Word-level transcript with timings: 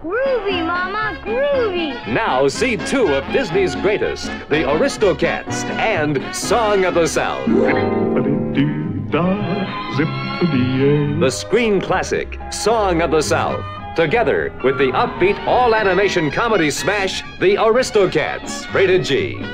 Groovy, 0.00 0.64
Mama, 0.64 1.20
groovy. 1.24 2.06
Now 2.06 2.46
see 2.46 2.76
two 2.76 3.08
of 3.14 3.24
Disney's 3.32 3.74
greatest, 3.74 4.26
the 4.48 4.62
Aristocats 4.62 5.64
and 5.64 6.22
Song 6.32 6.84
of 6.84 6.94
the 6.94 7.08
South. 7.08 7.44
The 11.20 11.30
screen 11.30 11.80
classic, 11.80 12.38
Song 12.52 13.02
of 13.02 13.10
the 13.10 13.20
South. 13.20 13.64
Together 13.96 14.52
with 14.62 14.78
the 14.78 14.92
upbeat 14.92 15.36
all 15.48 15.74
animation 15.74 16.30
comedy 16.30 16.70
smash, 16.70 17.22
The 17.40 17.56
Aristocats, 17.56 18.72
rated 18.72 19.04
G. 19.04 19.44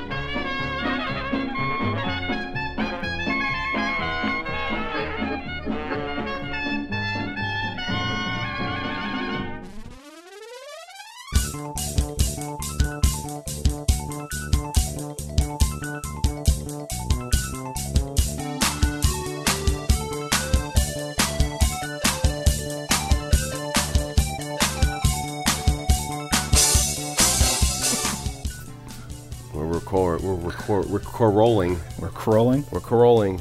We're 30.88 30.98
record. 30.98 31.05
We're 31.05 31.11
corolling. 31.11 31.80
We're 31.98 32.09
crawling. 32.11 32.65
We're 32.70 32.80
corolling. 32.80 33.41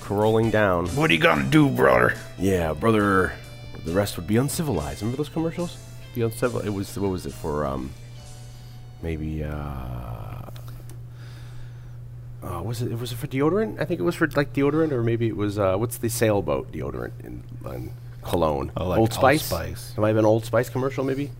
Corolling 0.00 0.50
down. 0.50 0.86
What 0.88 1.10
are 1.10 1.14
you 1.14 1.20
gonna 1.20 1.48
do, 1.48 1.68
brother? 1.68 2.16
Yeah, 2.38 2.72
brother. 2.72 3.32
The 3.84 3.92
rest 3.92 4.16
would 4.16 4.26
be 4.26 4.36
uncivilized. 4.36 5.00
Remember 5.02 5.16
those 5.16 5.28
commercials? 5.28 5.76
Be 6.14 6.22
uncivilized. 6.22 6.66
It 6.66 6.70
was. 6.70 6.98
What 6.98 7.10
was 7.10 7.26
it 7.26 7.32
for? 7.32 7.66
Um. 7.66 7.90
Maybe. 9.02 9.44
Uh. 9.44 10.50
Uh, 12.42 12.60
was 12.62 12.82
it? 12.82 12.98
Was 12.98 13.12
it 13.12 13.16
for 13.16 13.28
deodorant? 13.28 13.80
I 13.80 13.84
think 13.84 14.00
it 14.00 14.02
was 14.02 14.16
for 14.16 14.26
like 14.28 14.52
deodorant, 14.52 14.90
or 14.90 15.02
maybe 15.02 15.28
it 15.28 15.36
was. 15.36 15.58
Uh, 15.58 15.76
what's 15.76 15.98
the 15.98 16.08
sailboat 16.08 16.72
deodorant 16.72 17.12
in, 17.20 17.44
in 17.64 17.92
Cologne? 18.22 18.72
Oh, 18.76 18.88
like 18.88 18.98
Old 18.98 19.10
Old 19.10 19.12
Spice. 19.12 19.44
Spice. 19.44 19.94
It 19.96 20.00
might 20.00 20.08
have 20.08 20.16
been 20.16 20.24
Old 20.24 20.44
Spice 20.44 20.68
commercial, 20.68 21.04
maybe. 21.04 21.30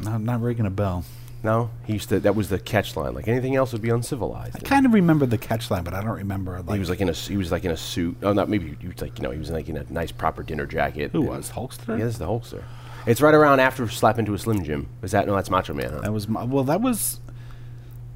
Not, 0.00 0.20
not 0.20 0.42
ringing 0.42 0.66
a 0.66 0.70
bell. 0.70 1.04
No, 1.46 1.70
he 1.84 1.92
used 1.92 2.08
to. 2.08 2.18
That 2.18 2.34
was 2.34 2.48
the 2.48 2.58
catch 2.58 2.96
line. 2.96 3.14
Like 3.14 3.28
anything 3.28 3.54
else 3.54 3.72
would 3.72 3.80
be 3.80 3.90
uncivilized. 3.90 4.56
I 4.56 4.58
kind 4.58 4.84
of 4.84 4.92
remember 4.92 5.26
the 5.26 5.38
catch 5.38 5.70
line, 5.70 5.84
but 5.84 5.94
I 5.94 6.02
don't 6.02 6.16
remember. 6.16 6.60
Like, 6.60 6.74
he 6.74 6.80
was 6.80 6.90
like 6.90 7.00
in 7.00 7.08
a 7.08 7.12
he 7.12 7.36
was 7.36 7.52
like 7.52 7.64
in 7.64 7.70
a 7.70 7.76
suit. 7.76 8.16
Oh, 8.24 8.32
not 8.32 8.48
maybe 8.48 8.76
he 8.80 8.88
was 8.88 9.00
like 9.00 9.16
you 9.16 9.22
know 9.22 9.30
he 9.30 9.38
was 9.38 9.50
like 9.50 9.68
in 9.68 9.76
a 9.76 9.84
nice 9.88 10.10
proper 10.10 10.42
dinner 10.42 10.66
jacket. 10.66 11.12
Who 11.12 11.22
was 11.22 11.52
Hulkster? 11.52 11.96
Yeah, 11.98 12.04
this 12.04 12.14
is 12.14 12.18
the 12.18 12.26
Hulkster. 12.26 12.64
It's 13.06 13.20
right 13.20 13.34
around 13.34 13.60
after 13.60 13.88
Slap 13.88 14.18
into 14.18 14.34
a 14.34 14.38
Slim 14.38 14.64
Jim. 14.64 14.88
Is 15.02 15.12
that 15.12 15.28
no? 15.28 15.36
That's 15.36 15.48
Macho 15.48 15.72
Man. 15.72 15.92
Huh? 15.92 16.00
That 16.00 16.12
was 16.12 16.28
well. 16.28 16.64
That 16.64 16.80
was 16.80 17.20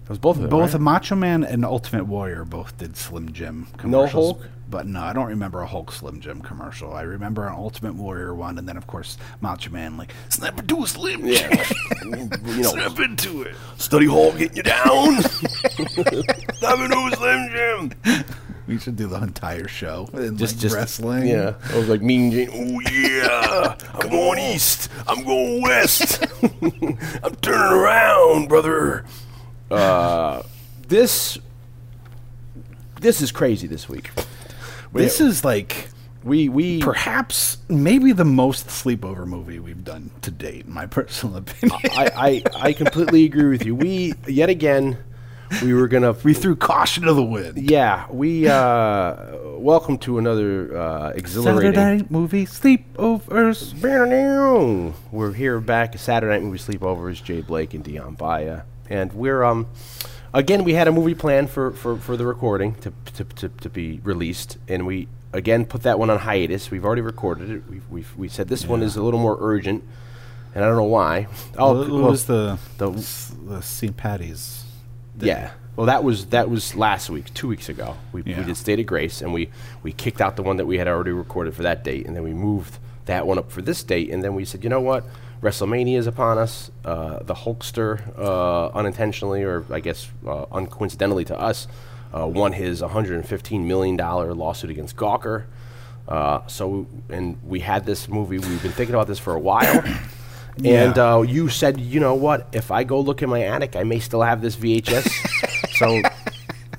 That 0.03 0.09
was 0.11 0.19
both 0.19 0.35
of 0.35 0.43
them. 0.43 0.51
both 0.51 0.73
right? 0.73 0.75
a 0.75 0.79
Macho 0.81 1.15
Man 1.15 1.45
and 1.45 1.65
Ultimate 1.65 2.07
Warrior 2.07 2.45
both 2.45 2.77
did 2.79 2.97
Slim 2.97 3.33
Jim 3.33 3.69
No. 3.85 4.07
Hulk? 4.07 4.43
But 4.71 4.87
no, 4.87 5.01
I 5.01 5.13
don't 5.13 5.27
remember 5.27 5.61
a 5.63 5.67
Hulk 5.67 5.91
Slim 5.91 6.21
Jim 6.21 6.41
commercial. 6.41 6.95
I 6.95 7.03
remember 7.03 7.45
an 7.47 7.55
Ultimate 7.55 7.95
Warrior 7.95 8.35
one, 8.35 8.57
and 8.57 8.69
then 8.69 8.77
of 8.77 8.87
course 8.87 9.19
Macho 9.41 9.71
Man 9.71 9.97
like 9.97 10.15
snap 10.29 10.61
into 10.61 10.85
a 10.85 10.87
Slim 10.87 11.27
Jim. 11.27 11.51
you 12.05 12.63
know, 12.63 12.63
snap 12.63 13.01
into 13.01 13.43
it. 13.43 13.57
Study 13.79 14.07
Hall 14.07 14.31
getting 14.33 14.57
you 14.59 14.63
down. 14.63 15.23
snap 15.23 16.79
into 16.79 16.97
a 16.97 17.17
Slim 17.17 17.51
Jim. 17.51 18.25
We 18.69 18.79
should 18.79 18.95
do 18.95 19.09
the 19.09 19.21
entire 19.21 19.67
show 19.67 20.09
in 20.13 20.37
Just 20.37 20.55
like 20.55 20.63
just 20.63 20.77
wrestling. 20.77 21.27
Yeah, 21.27 21.55
I 21.73 21.77
was 21.77 21.89
like 21.89 22.03
Mean 22.03 22.31
Gene. 22.31 22.49
Oh 22.53 22.81
yeah, 22.93 23.77
I'm 23.95 24.09
going 24.09 24.39
east. 24.39 24.89
I'm 25.09 25.25
going 25.25 25.63
west. 25.63 26.25
I'm 26.53 27.35
turning 27.43 27.77
around, 27.77 28.49
brother. 28.49 29.05
Uh, 29.69 30.45
this 30.87 31.39
this 33.01 33.21
is 33.21 33.33
crazy 33.33 33.67
this 33.67 33.89
week. 33.89 34.13
This 34.93 35.21
is 35.21 35.45
like 35.45 35.89
we 36.25 36.49
we 36.49 36.81
perhaps 36.81 37.59
maybe 37.69 38.13
the 38.13 38.25
most 38.25 38.67
sleepover 38.67 39.27
movie 39.27 39.59
we've 39.59 39.85
done 39.85 40.11
to 40.23 40.31
date, 40.31 40.67
in 40.67 40.73
my 40.73 40.87
personal 40.99 41.37
opinion. 41.37 41.79
I, 41.93 42.43
I 42.55 42.69
I 42.69 42.73
completely 42.73 43.25
agree 43.25 43.49
with 43.51 43.65
you. 43.65 43.75
We 43.75 44.15
yet 44.27 44.51
again 44.51 44.99
we 45.63 45.75
were 45.75 45.89
gonna 45.89 46.13
we 46.25 46.35
threw 46.35 46.55
caution 46.55 47.05
to 47.05 47.13
the 47.13 47.25
wind. 47.25 47.59
yeah 47.59 48.07
we 48.11 48.47
uh 48.49 49.37
welcome 49.57 49.99
to 49.99 50.19
another 50.19 50.77
uh 50.77 51.11
exhilarating 51.11 51.75
Saturday 51.75 52.07
movie 52.09 52.47
sleepovers. 52.47 53.75
We're 55.11 55.33
here 55.33 55.61
back 55.61 55.95
at 55.95 56.01
Saturday 56.01 56.35
Night 56.35 56.43
Movie 56.43 56.59
Sleepovers, 56.59 57.23
Jay 57.23 57.41
Blake 57.41 57.75
and 57.75 57.83
Dion 57.83 58.15
Baya. 58.15 58.63
And 58.89 59.13
we're, 59.13 59.45
um, 59.45 59.69
again, 60.33 60.65
we 60.65 60.75
had 60.75 60.89
a 60.89 60.93
movie 60.93 61.15
planned 61.15 61.51
for, 61.51 61.71
for, 61.73 61.97
for 61.97 62.17
the 62.17 62.27
recording 62.27 62.75
to, 62.77 62.93
to, 63.15 63.25
to, 63.25 63.49
to 63.49 63.69
be 63.71 64.01
released. 64.03 64.59
And 64.69 64.87
we, 64.87 65.09
again, 65.33 65.65
put 65.65 65.83
that 65.83 65.99
one 65.99 66.11
on 66.11 66.19
hiatus. 66.19 66.71
We've 66.71 66.85
already 66.85 67.03
recorded 67.03 67.51
it. 67.51 67.63
We've, 67.69 67.89
we've, 67.91 68.17
we 68.17 68.29
said 68.29 68.49
this 68.49 68.67
one 68.67 68.83
is 68.83 68.97
a 68.97 69.03
little 69.03 69.21
more 69.21 69.37
urgent. 69.41 69.85
And 70.55 70.65
I 70.65 70.67
don't 70.69 70.77
know 70.77 70.85
why. 70.85 71.29
Oh, 71.57 71.83
it 71.83 71.91
well, 71.91 72.11
was 72.11 72.27
the 72.27 72.59
the- 72.79 72.91
the, 72.91 73.35
the 73.47 73.63
St. 73.63 73.97
Patty's. 73.97 74.65
Yeah. 75.21 75.53
Well, 75.77 75.87
that 75.87 76.03
was 76.03 76.27
that 76.27 76.51
was 76.51 76.75
last 76.75 77.09
week, 77.09 77.33
two 77.35 77.47
weeks 77.47 77.69
ago. 77.69 77.97
We, 78.13 78.23
we 78.23 78.35
did 78.35 78.57
State 78.57 78.81
of 78.81 78.87
Grace, 78.87 79.23
and 79.23 79.33
we 79.33 79.51
we 79.85 79.93
kicked 79.93 80.21
out 80.21 80.35
the 80.37 80.43
one 80.43 80.57
that 80.57 80.67
we 80.67 80.77
had 80.79 80.89
already 80.89 81.13
recorded 81.13 81.55
for 81.55 81.63
that 81.63 81.85
date, 81.85 82.07
and 82.07 82.17
then 82.17 82.25
we 82.25 82.35
moved 82.35 82.79
that 83.07 83.27
one 83.27 83.39
up 83.39 83.51
for 83.53 83.63
this 83.63 83.83
date, 83.85 84.11
and 84.11 84.25
then 84.25 84.35
we 84.35 84.45
said, 84.45 84.65
you 84.65 84.71
know 84.71 84.81
what, 84.81 85.05
WrestleMania 85.43 85.97
is 85.97 86.07
upon 86.07 86.39
us. 86.39 86.71
Uh, 86.85 87.23
the 87.23 87.35
Hulkster, 87.35 88.17
uh, 88.19 88.69
unintentionally 88.69 89.43
or 89.43 89.65
I 89.71 89.81
guess 89.81 90.09
uh, 90.27 90.45
uncoincidentally 90.47 91.25
to 91.27 91.39
us, 91.39 91.67
uh, 92.15 92.27
won 92.27 92.53
his 92.53 92.83
115 92.83 93.67
million 93.67 93.97
dollar 93.97 94.35
lawsuit 94.35 94.71
against 94.71 94.97
Gawker. 94.97 95.45
Uh, 96.09 96.47
so, 96.47 96.87
and 97.09 97.39
we 97.45 97.61
had 97.61 97.87
this 97.87 98.09
movie. 98.09 98.39
We've 98.39 98.63
been 98.63 98.73
thinking 98.73 98.95
about 98.95 99.07
this 99.07 99.19
for 99.19 99.35
a 99.35 99.41
while. 99.41 99.83
And 100.57 100.97
Yeah. 100.97 101.15
uh, 101.15 101.23
you 101.23 101.49
said, 101.49 101.81
you 101.81 102.01
know 102.01 102.15
what? 102.15 102.49
If 102.53 102.71
I 102.73 102.83
go 102.85 103.01
look 103.01 103.23
in 103.23 103.31
my 103.31 103.45
attic, 103.45 103.77
I 103.77 103.85
may 103.85 103.99
still 104.01 104.21
have 104.21 104.43
this 104.43 104.57
VHS. 104.57 105.09
so, 105.79 106.03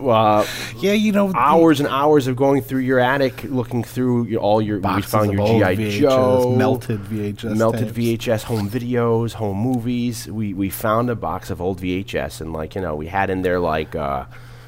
uh, 0.10 0.46
Yeah, 0.78 0.94
you 0.94 1.12
know, 1.12 1.32
hours 1.36 1.80
and 1.80 1.90
hours 1.90 2.28
of 2.28 2.36
going 2.36 2.62
through 2.62 2.82
your 2.82 3.00
attic, 3.00 3.44
looking 3.44 3.84
through 3.84 4.26
your, 4.26 4.42
all 4.42 4.62
your. 4.62 4.80
We 4.80 5.02
found 5.02 5.32
your 5.34 5.76
GI 5.76 6.00
Joe, 6.00 6.56
melted 6.56 7.02
VHS 7.02 7.58
melted 7.58 7.96
tapes. 7.96 8.26
VHS 8.26 8.44
home 8.44 8.70
videos, 8.70 9.34
home 9.34 9.58
movies. 9.58 10.28
We 10.28 10.54
we 10.54 10.70
found 10.70 11.10
a 11.10 11.16
box 11.16 11.50
of 11.50 11.62
old 11.62 11.80
VHS, 11.82 12.42
and 12.42 12.54
like 12.54 12.76
you 12.76 12.82
know, 12.82 12.96
we 12.96 13.08
had 13.08 13.30
in 13.30 13.42
there 13.42 13.60
like 13.60 13.96
uh, 13.96 14.26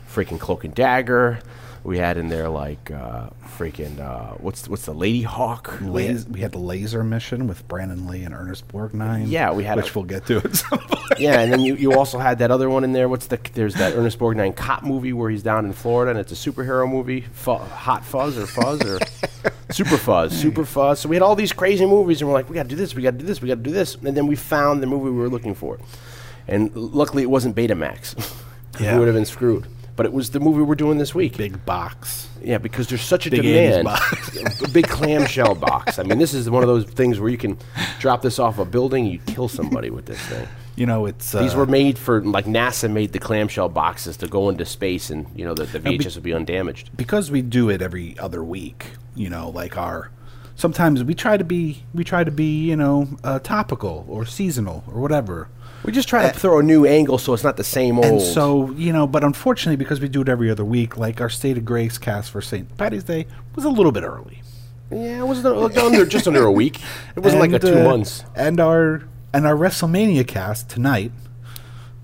freaking 0.07 0.39
Cloak 0.39 0.63
and 0.63 0.73
Dagger. 0.73 1.39
We 1.85 1.97
had 1.97 2.15
in 2.17 2.29
there 2.29 2.47
like 2.47 2.91
uh, 2.91 3.29
freaking 3.57 3.99
uh, 3.99 4.35
what's 4.35 4.69
what's 4.69 4.85
the 4.85 4.93
Ladyhawke? 4.93 5.81
We 5.81 6.05
had- 6.05 6.33
we 6.33 6.39
had 6.39 6.53
the 6.53 6.57
laser 6.59 7.03
mission 7.03 7.45
with 7.47 7.67
Brandon 7.67 8.07
Lee 8.07 8.23
and 8.23 8.33
Ernest 8.33 8.67
Borgnine. 8.69 9.25
Yeah, 9.27 9.51
we 9.51 9.65
had 9.65 9.75
which 9.75 9.89
a- 9.93 9.99
we'll 9.99 10.05
get 10.05 10.25
to 10.27 10.37
at 10.37 10.55
some 10.55 10.79
point. 10.79 11.19
yeah, 11.19 11.41
and 11.41 11.51
then 11.51 11.59
you, 11.59 11.75
you 11.75 11.91
also 11.93 12.19
had 12.19 12.39
that 12.39 12.51
other 12.51 12.69
one 12.69 12.85
in 12.85 12.93
there. 12.93 13.09
What's 13.09 13.27
the 13.27 13.37
there's 13.53 13.73
that 13.75 13.95
Ernest 13.95 14.17
Borgnine 14.17 14.55
cop 14.55 14.83
movie 14.83 15.11
where 15.11 15.29
he's 15.29 15.43
down 15.43 15.65
in 15.65 15.73
Florida 15.73 16.11
and 16.11 16.19
it's 16.19 16.31
a 16.31 16.35
superhero 16.51 16.89
movie, 16.89 17.21
Fu- 17.33 17.55
Hot 17.55 18.05
Fuzz 18.05 18.37
or 18.37 18.47
Fuzz 18.47 18.81
or 18.85 18.99
Super 19.71 19.97
Fuzz, 19.97 20.31
Super 20.39 20.63
Fuzz. 20.63 21.01
So 21.01 21.09
we 21.09 21.17
had 21.17 21.21
all 21.23 21.35
these 21.35 21.51
crazy 21.51 21.85
movies, 21.85 22.21
and 22.21 22.29
we're 22.29 22.33
like, 22.35 22.49
we 22.49 22.55
got 22.55 22.63
to 22.63 22.69
do 22.69 22.75
this, 22.77 22.95
we 22.95 23.01
got 23.01 23.11
to 23.11 23.17
do 23.17 23.25
this, 23.25 23.41
we 23.41 23.49
got 23.49 23.55
to 23.55 23.61
do 23.61 23.71
this, 23.71 23.95
and 23.95 24.15
then 24.15 24.27
we 24.27 24.35
found 24.37 24.81
the 24.81 24.87
movie 24.87 25.05
we 25.09 25.17
were 25.17 25.27
looking 25.29 25.53
for, 25.53 25.79
and 26.47 26.73
luckily 26.75 27.23
it 27.23 27.29
wasn't 27.29 27.55
Betamax. 27.57 28.15
Yeah. 28.79 28.93
we 28.93 28.99
would 29.01 29.07
have 29.07 29.13
been 29.15 29.25
screwed. 29.25 29.67
But 29.95 30.05
it 30.07 30.13
was 30.13 30.31
the 30.31 30.39
movie 30.39 30.61
we're 30.63 30.73
doing 30.75 30.97
this 30.97 31.13
week. 31.13 31.37
Big 31.37 31.63
box. 31.65 32.27
Yeah, 32.43 32.57
because 32.57 32.87
there's 32.87 33.03
such 33.03 33.27
a 33.27 33.29
Big 33.29 33.43
demand. 33.43 33.85
box. 33.85 34.61
a 34.63 34.69
big 34.69 34.87
clamshell 34.87 35.55
box. 35.55 35.99
I 35.99 36.03
mean, 36.03 36.17
this 36.17 36.33
is 36.33 36.49
one 36.49 36.63
of 36.63 36.67
those 36.67 36.85
things 36.85 37.19
where 37.19 37.29
you 37.29 37.37
can 37.37 37.57
drop 37.99 38.21
this 38.23 38.39
off 38.39 38.57
a 38.57 38.65
building, 38.65 39.05
you 39.05 39.19
kill 39.27 39.47
somebody 39.47 39.89
with 39.91 40.05
this 40.05 40.19
thing. 40.21 40.47
You 40.75 40.87
know, 40.87 41.05
it's 41.05 41.31
These 41.33 41.53
uh, 41.53 41.57
were 41.59 41.65
made 41.67 41.99
for 41.99 42.21
like 42.23 42.45
NASA 42.45 42.91
made 42.91 43.11
the 43.11 43.19
clamshell 43.19 43.69
boxes 43.69 44.17
to 44.17 44.27
go 44.27 44.49
into 44.49 44.65
space, 44.65 45.11
and 45.11 45.27
you 45.35 45.45
know 45.45 45.53
the, 45.53 45.65
the 45.65 45.79
be- 45.79 45.99
VHS 45.99 46.15
would 46.15 46.23
be 46.23 46.33
undamaged. 46.33 46.97
because 46.97 47.29
we 47.29 47.43
do 47.43 47.69
it 47.69 47.81
every 47.83 48.17
other 48.17 48.43
week. 48.43 48.93
You 49.15 49.29
know, 49.29 49.49
like 49.51 49.77
our 49.77 50.09
sometimes 50.55 51.03
we 51.03 51.13
try 51.13 51.37
to 51.37 51.43
be 51.43 51.83
we 51.93 52.03
try 52.03 52.23
to 52.23 52.31
be 52.31 52.67
you 52.67 52.75
know 52.75 53.07
uh, 53.23 53.37
topical 53.37 54.05
or 54.09 54.25
seasonal 54.25 54.83
or 54.87 54.99
whatever. 54.99 55.49
We 55.83 55.91
just 55.91 56.07
try 56.07 56.29
to 56.31 56.37
throw 56.37 56.59
a 56.59 56.63
new 56.63 56.85
angle 56.85 57.17
so 57.17 57.33
it's 57.33 57.43
not 57.43 57.57
the 57.57 57.63
same 57.63 57.97
old. 57.97 58.05
And 58.05 58.21
so, 58.21 58.71
you 58.71 58.93
know, 58.93 59.05
but 59.05 59.23
unfortunately, 59.23 59.75
because 59.75 59.99
we 59.99 60.07
do 60.07 60.21
it 60.21 60.29
every 60.29 60.49
other 60.49 60.63
week, 60.63 60.97
like 60.97 61.19
our 61.19 61.29
State 61.29 61.57
of 61.57 61.65
Grace 61.65 61.97
cast 61.97 62.31
for 62.31 62.41
St. 62.41 62.77
Patty's 62.77 63.03
Day 63.03 63.27
was 63.55 63.65
a 63.65 63.69
little 63.69 63.91
bit 63.91 64.03
early. 64.03 64.41
yeah, 64.89 65.19
it 65.19 65.27
was 65.27 65.45
under 65.45 66.05
just 66.05 66.27
under 66.27 66.45
a 66.45 66.51
week. 66.51 66.79
It 67.15 67.19
wasn't 67.19 67.41
like 67.41 67.51
a 67.51 67.59
two 67.59 67.81
uh, 67.81 67.83
months. 67.83 68.23
And 68.35 68.59
our 68.59 69.03
and 69.33 69.45
our 69.45 69.55
WrestleMania 69.55 70.27
cast 70.27 70.69
tonight 70.69 71.11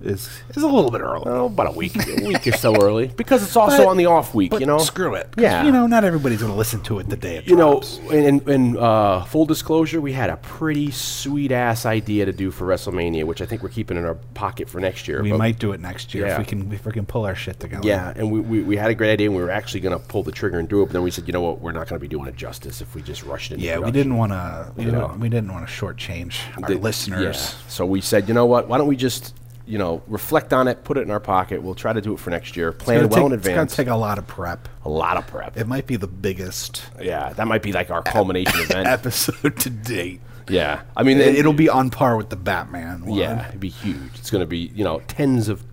is 0.01 0.29
is 0.55 0.63
a 0.63 0.67
little 0.67 0.91
bit 0.91 1.01
early. 1.01 1.23
Oh, 1.25 1.45
about 1.45 1.67
a 1.67 1.77
week, 1.77 1.95
a 1.95 2.23
week 2.27 2.47
or 2.47 2.53
so 2.53 2.75
early, 2.81 3.07
because 3.07 3.43
it's 3.43 3.55
also 3.55 3.77
But- 3.79 3.87
on 3.87 3.97
the 3.97 4.05
off 4.05 4.33
week. 4.33 4.51
But 4.51 4.61
You 4.61 4.65
know, 4.67 4.77
screw 4.77 5.15
it. 5.15 5.31
'cause, 5.31 5.41
Yeah, 5.43 5.63
you 5.65 5.71
know, 5.71 5.87
not 5.87 6.03
everybody's 6.03 6.39
going 6.39 6.51
to 6.51 6.57
listen 6.57 6.81
to 6.83 6.99
it 6.99 7.09
the 7.09 7.17
day 7.17 7.37
it 7.37 7.47
You 7.47 7.55
know, 7.55 7.71
drops. 7.73 7.99
in, 8.11 8.39
in 8.49 8.77
uh, 8.77 9.23
full 9.25 9.45
disclosure, 9.45 9.99
we 10.01 10.13
had 10.13 10.29
a 10.29 10.37
pretty 10.37 10.91
sweet 10.91 11.51
ass 11.51 11.85
idea 11.85 12.25
to 12.25 12.31
do 12.31 12.51
for 12.51 12.65
WrestleMania, 12.67 13.25
which 13.25 13.41
I 13.41 13.45
think 13.45 13.61
we're 13.63 13.69
keeping 13.69 13.97
in 13.97 14.05
our 14.05 14.15
pocket 14.33 14.69
for 14.69 14.79
next 14.79 15.07
year. 15.07 15.21
we 15.21 15.31
but- 15.31 15.37
might 15.37 15.59
do 15.59 15.71
it 15.73 15.79
next 15.81 16.13
year 16.13 16.25
Yeah. 16.27 16.33
if 16.33 16.39
we 16.39 16.45
can 16.45 16.71
if 16.71 16.85
we 16.85 16.91
can 16.91 17.05
pull 17.05 17.25
our 17.25 17.35
shit 17.35 17.59
together. 17.59 17.87
Yeah, 17.87 18.13
and 18.15 18.31
we, 18.31 18.39
we, 18.39 18.61
we 18.61 18.77
had 18.77 18.89
a 18.91 18.95
great 18.95 19.11
idea. 19.11 19.27
and 19.27 19.35
We 19.35 19.41
were 19.43 19.51
actually 19.51 19.81
going 19.81 19.97
to 19.99 20.03
pull 20.05 20.23
the 20.23 20.31
trigger 20.31 20.59
and 20.59 20.67
do 20.69 20.81
it, 20.81 20.85
but 20.87 20.93
then 20.93 21.03
we 21.03 21.11
said, 21.11 21.27
you 21.27 21.33
know 21.33 21.41
what, 21.41 21.59
we're 21.61 21.71
not 21.71 21.87
going 21.87 21.99
to 21.99 22.01
be 22.01 22.07
doing 22.07 22.27
it 22.27 22.35
justice 22.35 22.81
if 22.81 22.95
we 22.95 23.01
just 23.01 23.23
rushed 23.23 23.51
it. 23.51 23.59
Yeah, 23.59 23.79
we 23.79 23.91
didn't 23.91 24.15
want 24.15 24.31
to. 24.31 24.71
We, 24.75 24.85
didn't- 24.85 25.19
we 25.19 25.29
didn't 25.29 25.51
want 25.51 25.67
to 25.67 25.71
shortchange 25.73 26.35
our 26.63 26.69
the- 26.69 26.75
listeners. 26.77 27.21
yeah. 27.23 27.67
So 27.67 27.85
we 27.85 28.01
said, 28.01 28.27
you 28.27 28.33
know 28.33 28.45
what? 28.45 28.67
Why 28.67 28.77
don't 28.77 28.87
we 28.87 28.95
just, 28.95 29.35
you 29.69 29.77
know, 29.77 30.01
reflect 30.07 30.51
on 30.51 30.67
it, 30.67 30.83
put 30.83 30.97
it 30.97 31.01
in 31.01 31.11
our 31.11 31.19
pocket. 31.19 31.61
We'll 31.61 31.75
try 31.75 31.93
to 31.93 32.01
do 32.01 32.13
it 32.13 32.19
for 32.19 32.29
next 32.31 32.57
year. 32.57 32.71
Plan 32.71 32.95
well 32.95 33.03
in 33.03 33.09
take- 33.09 33.11
It's 33.11 33.15
going 33.19 33.33
advance. 33.33 33.71
to 33.71 33.77
take 33.77 33.87
a 33.87 33.95
lot 33.95 34.17
of 34.17 34.25
prep. 34.27 34.67
a 34.83 34.89
lot 34.89 35.15
of 35.17 35.27
prep. 35.27 35.55
It 35.57 35.67
might 35.67 35.85
be 35.87 35.95
the 35.95 36.07
biggest 36.07 36.83
yeah, 37.01 37.31
that 37.33 37.47
might 37.47 37.61
be 37.61 37.71
like 37.71 37.89
our 37.91 38.01
culmination 38.01 38.59
event. 38.63 38.87
episode 38.87 39.57
to 39.59 39.69
date. 39.69 40.21
Yeah, 40.49 40.81
I 40.97 41.03
mean, 41.03 41.19
It, 41.19 41.35
it'll 41.35 41.53
be 41.53 41.69
on 41.69 41.91
par 41.91 42.17
with 42.17 42.29
the 42.29 42.35
Batman 42.35 43.05
one. 43.05 43.19
Yeah, 43.19 43.47
it'd 43.49 43.59
be 43.59 43.69
huge. 43.69 44.15
It's 44.15 44.31
going 44.31 44.41
to 44.41 44.47
be, 44.47 44.71
you 44.73 44.83
know, 44.83 44.99
tens 45.07 45.47
of 45.47 45.63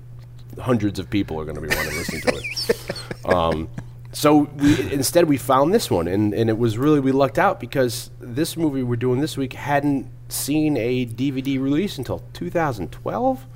hundreds 0.61 0.99
of 0.99 1.09
people 1.09 1.41
are 1.41 1.45
going 1.45 1.55
to 1.55 1.63
be 1.63 1.69
wanting 1.69 1.93
to 1.93 1.97
listen 1.99 2.21
to 2.21 2.37
it. 2.37 2.97
Um, 3.27 3.69
so 4.13 4.49
we, 4.59 4.93
instead, 4.93 5.29
we 5.29 5.37
found 5.37 5.75
this 5.75 5.91
one, 5.91 6.07
and, 6.07 6.33
and 6.33 6.49
it 6.49 6.57
was 6.59 6.79
really 6.79 7.01
we 7.01 7.11
lucked 7.11 7.39
out 7.41 7.59
because 7.59 8.11
this 8.21 8.57
movie 8.57 8.85
we're 8.85 8.95
doing 8.97 9.21
this 9.21 9.37
week 9.37 9.55
hadn't 9.55 10.09
seen 10.29 10.77
a 10.77 11.05
DVD 11.07 11.61
release 11.61 11.99
until 11.99 12.21
2012. 12.35 13.47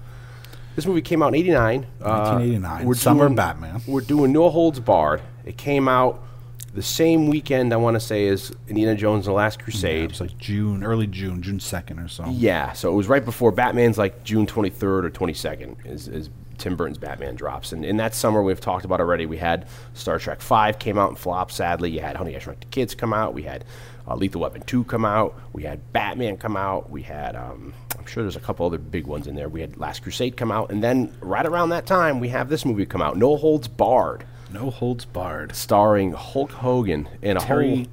This 0.77 0.87
movie 0.87 1.03
came 1.03 1.23
out 1.23 1.29
in 1.29 1.35
'89. 1.35 1.87
1989, 1.99 2.89
uh, 2.89 2.95
summer 2.95 3.29
Batman. 3.29 3.83
We're 3.87 4.01
doing 4.01 4.33
No 4.33 4.49
Holds 4.51 4.81
Barred. 4.81 5.21
It 5.45 5.57
came 5.57 5.89
out 5.89 6.23
the 6.73 6.83
same 6.83 7.27
weekend, 7.27 7.73
I 7.73 7.77
want 7.77 7.97
to 7.97 8.01
say, 8.01 8.29
as 8.29 8.53
Indiana 8.69 8.95
Jones 8.95 9.27
and 9.27 9.33
the 9.33 9.37
Last 9.37 9.59
Yeah, 9.59 9.65
Crusade. 9.65 10.05
it 10.05 10.09
was 10.11 10.21
like 10.21 10.39
June, 10.39 10.85
early 10.85 11.09
June, 11.09 11.43
June 11.43 11.59
second 11.59 11.99
or 11.99 12.07
so. 12.09 12.25
Yeah, 12.31 12.73
so 12.73 12.93
it 12.93 12.95
was 12.95 13.09
right 13.09 13.25
before 13.25 13.51
Batman's 13.51 13.99
like 13.99 14.23
June 14.23 14.47
23rd 14.47 15.05
or 15.05 15.11
22nd 15.11 15.85
is, 15.85 16.07
is 16.07 16.31
Tim 16.59 16.77
Burton's 16.77 16.99
Batman 16.99 17.35
drops. 17.35 17.73
And 17.73 17.85
in 17.85 17.97
that 17.97 18.15
summer, 18.15 18.41
we've 18.41 18.61
talked 18.61 18.85
about 18.85 19.01
already, 19.01 19.27
we 19.27 19.39
had 19.39 19.67
Star 19.95 20.21
Trek 20.21 20.41
5 20.41 20.79
came 20.79 20.97
out 20.97 21.09
and 21.09 21.19
flopped, 21.19 21.51
sadly. 21.53 21.91
You 21.91 22.01
had 22.01 22.15
Honey, 22.17 22.37
I 22.37 22.39
Shrunk 22.39 22.61
the 22.61 22.67
Kids 22.67 22.95
come 22.95 23.13
out. 23.13 23.35
We 23.35 23.43
had 23.43 23.65
uh, 24.11 24.17
Lethal 24.17 24.41
Weapon 24.41 24.63
2 24.63 24.85
come 24.85 25.05
out. 25.05 25.39
We 25.53 25.63
had 25.63 25.93
Batman 25.93 26.37
come 26.37 26.57
out. 26.57 26.91
We 26.91 27.03
had, 27.03 27.37
um, 27.37 27.73
I'm 27.99 28.07
sure 28.07 28.23
there's 28.25 28.37
a 28.37 28.41
couple 28.41 28.67
other 28.67 28.79
big 28.79 29.07
ones 29.07 29.27
in 29.27 29.35
there. 29.37 29.49
We 29.49 29.61
had 29.61 29.77
Last 29.79 30.03
Crusade 30.03 30.37
come 30.37 30.51
out. 30.51 30.71
And 30.73 30.83
then 30.83 31.15
right 31.21 31.47
around 31.47 31.69
that 31.71 31.87
time, 31.87 32.19
we 32.21 32.29
have 32.29 32.49
this 32.49 32.65
movie 32.65 32.87
come 32.87 33.01
out, 33.03 33.17
No 33.17 33.37
Holds 33.37 33.69
Barred, 33.69 34.25
No 34.53 34.71
holds 34.71 35.05
barred. 35.05 35.55
starring 35.55 36.13
Hulk 36.13 36.51
Hogan 36.51 37.09
and 37.23 37.39
a 37.39 37.41
Terry. 37.41 37.89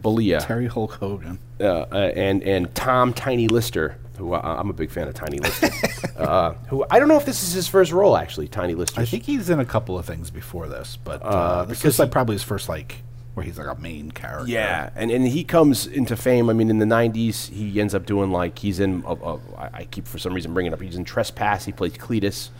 Bollea. 0.00 0.44
Terry 0.46 0.66
Hulk 0.66 0.92
Hogan. 0.94 1.38
uh, 1.60 1.64
uh, 1.92 2.12
and 2.16 2.42
and 2.42 2.74
Tom 2.74 3.12
Tiny 3.12 3.46
Lister, 3.48 3.96
who 4.18 4.34
I, 4.34 4.58
I'm 4.58 4.68
a 4.68 4.72
big 4.72 4.90
fan 4.90 5.06
of 5.08 5.14
Tiny 5.14 5.38
Lister. 5.38 5.68
uh, 6.18 6.54
who 6.68 6.84
I 6.90 6.98
don't 6.98 7.08
know 7.08 7.16
if 7.16 7.24
this 7.24 7.42
is 7.42 7.52
his 7.52 7.68
first 7.68 7.92
role 7.92 8.16
actually. 8.16 8.48
Tiny 8.48 8.74
Lister. 8.74 9.00
I 9.00 9.04
think 9.04 9.22
he's 9.24 9.48
in 9.48 9.60
a 9.60 9.64
couple 9.64 9.96
of 9.98 10.04
things 10.06 10.30
before 10.30 10.68
this, 10.68 10.98
but 11.04 11.22
uh, 11.22 11.26
Uh, 11.26 11.64
this 11.64 11.84
is 11.84 11.98
like 11.98 12.10
probably 12.10 12.34
his 12.34 12.42
first 12.42 12.68
like 12.68 12.96
where 13.34 13.44
he's 13.44 13.58
like 13.58 13.66
a 13.66 13.80
main 13.80 14.10
character. 14.10 14.50
Yeah, 14.50 14.90
and, 14.94 15.10
and 15.10 15.26
he 15.26 15.42
comes 15.44 15.86
into 15.86 16.16
fame. 16.16 16.50
I 16.50 16.52
mean, 16.52 16.68
in 16.70 16.78
the 16.78 16.86
'90s, 16.86 17.48
he 17.50 17.80
ends 17.80 17.94
up 17.94 18.06
doing 18.06 18.30
like 18.30 18.58
he's 18.58 18.78
in. 18.80 19.04
Uh, 19.06 19.12
uh, 19.14 19.38
I 19.72 19.84
keep 19.90 20.06
for 20.06 20.18
some 20.18 20.34
reason 20.34 20.52
bringing 20.54 20.72
it 20.72 20.74
up. 20.74 20.80
He's 20.82 20.96
in 20.96 21.04
Trespass. 21.04 21.64
He 21.64 21.72
plays 21.72 21.92
Cletus, 21.92 22.50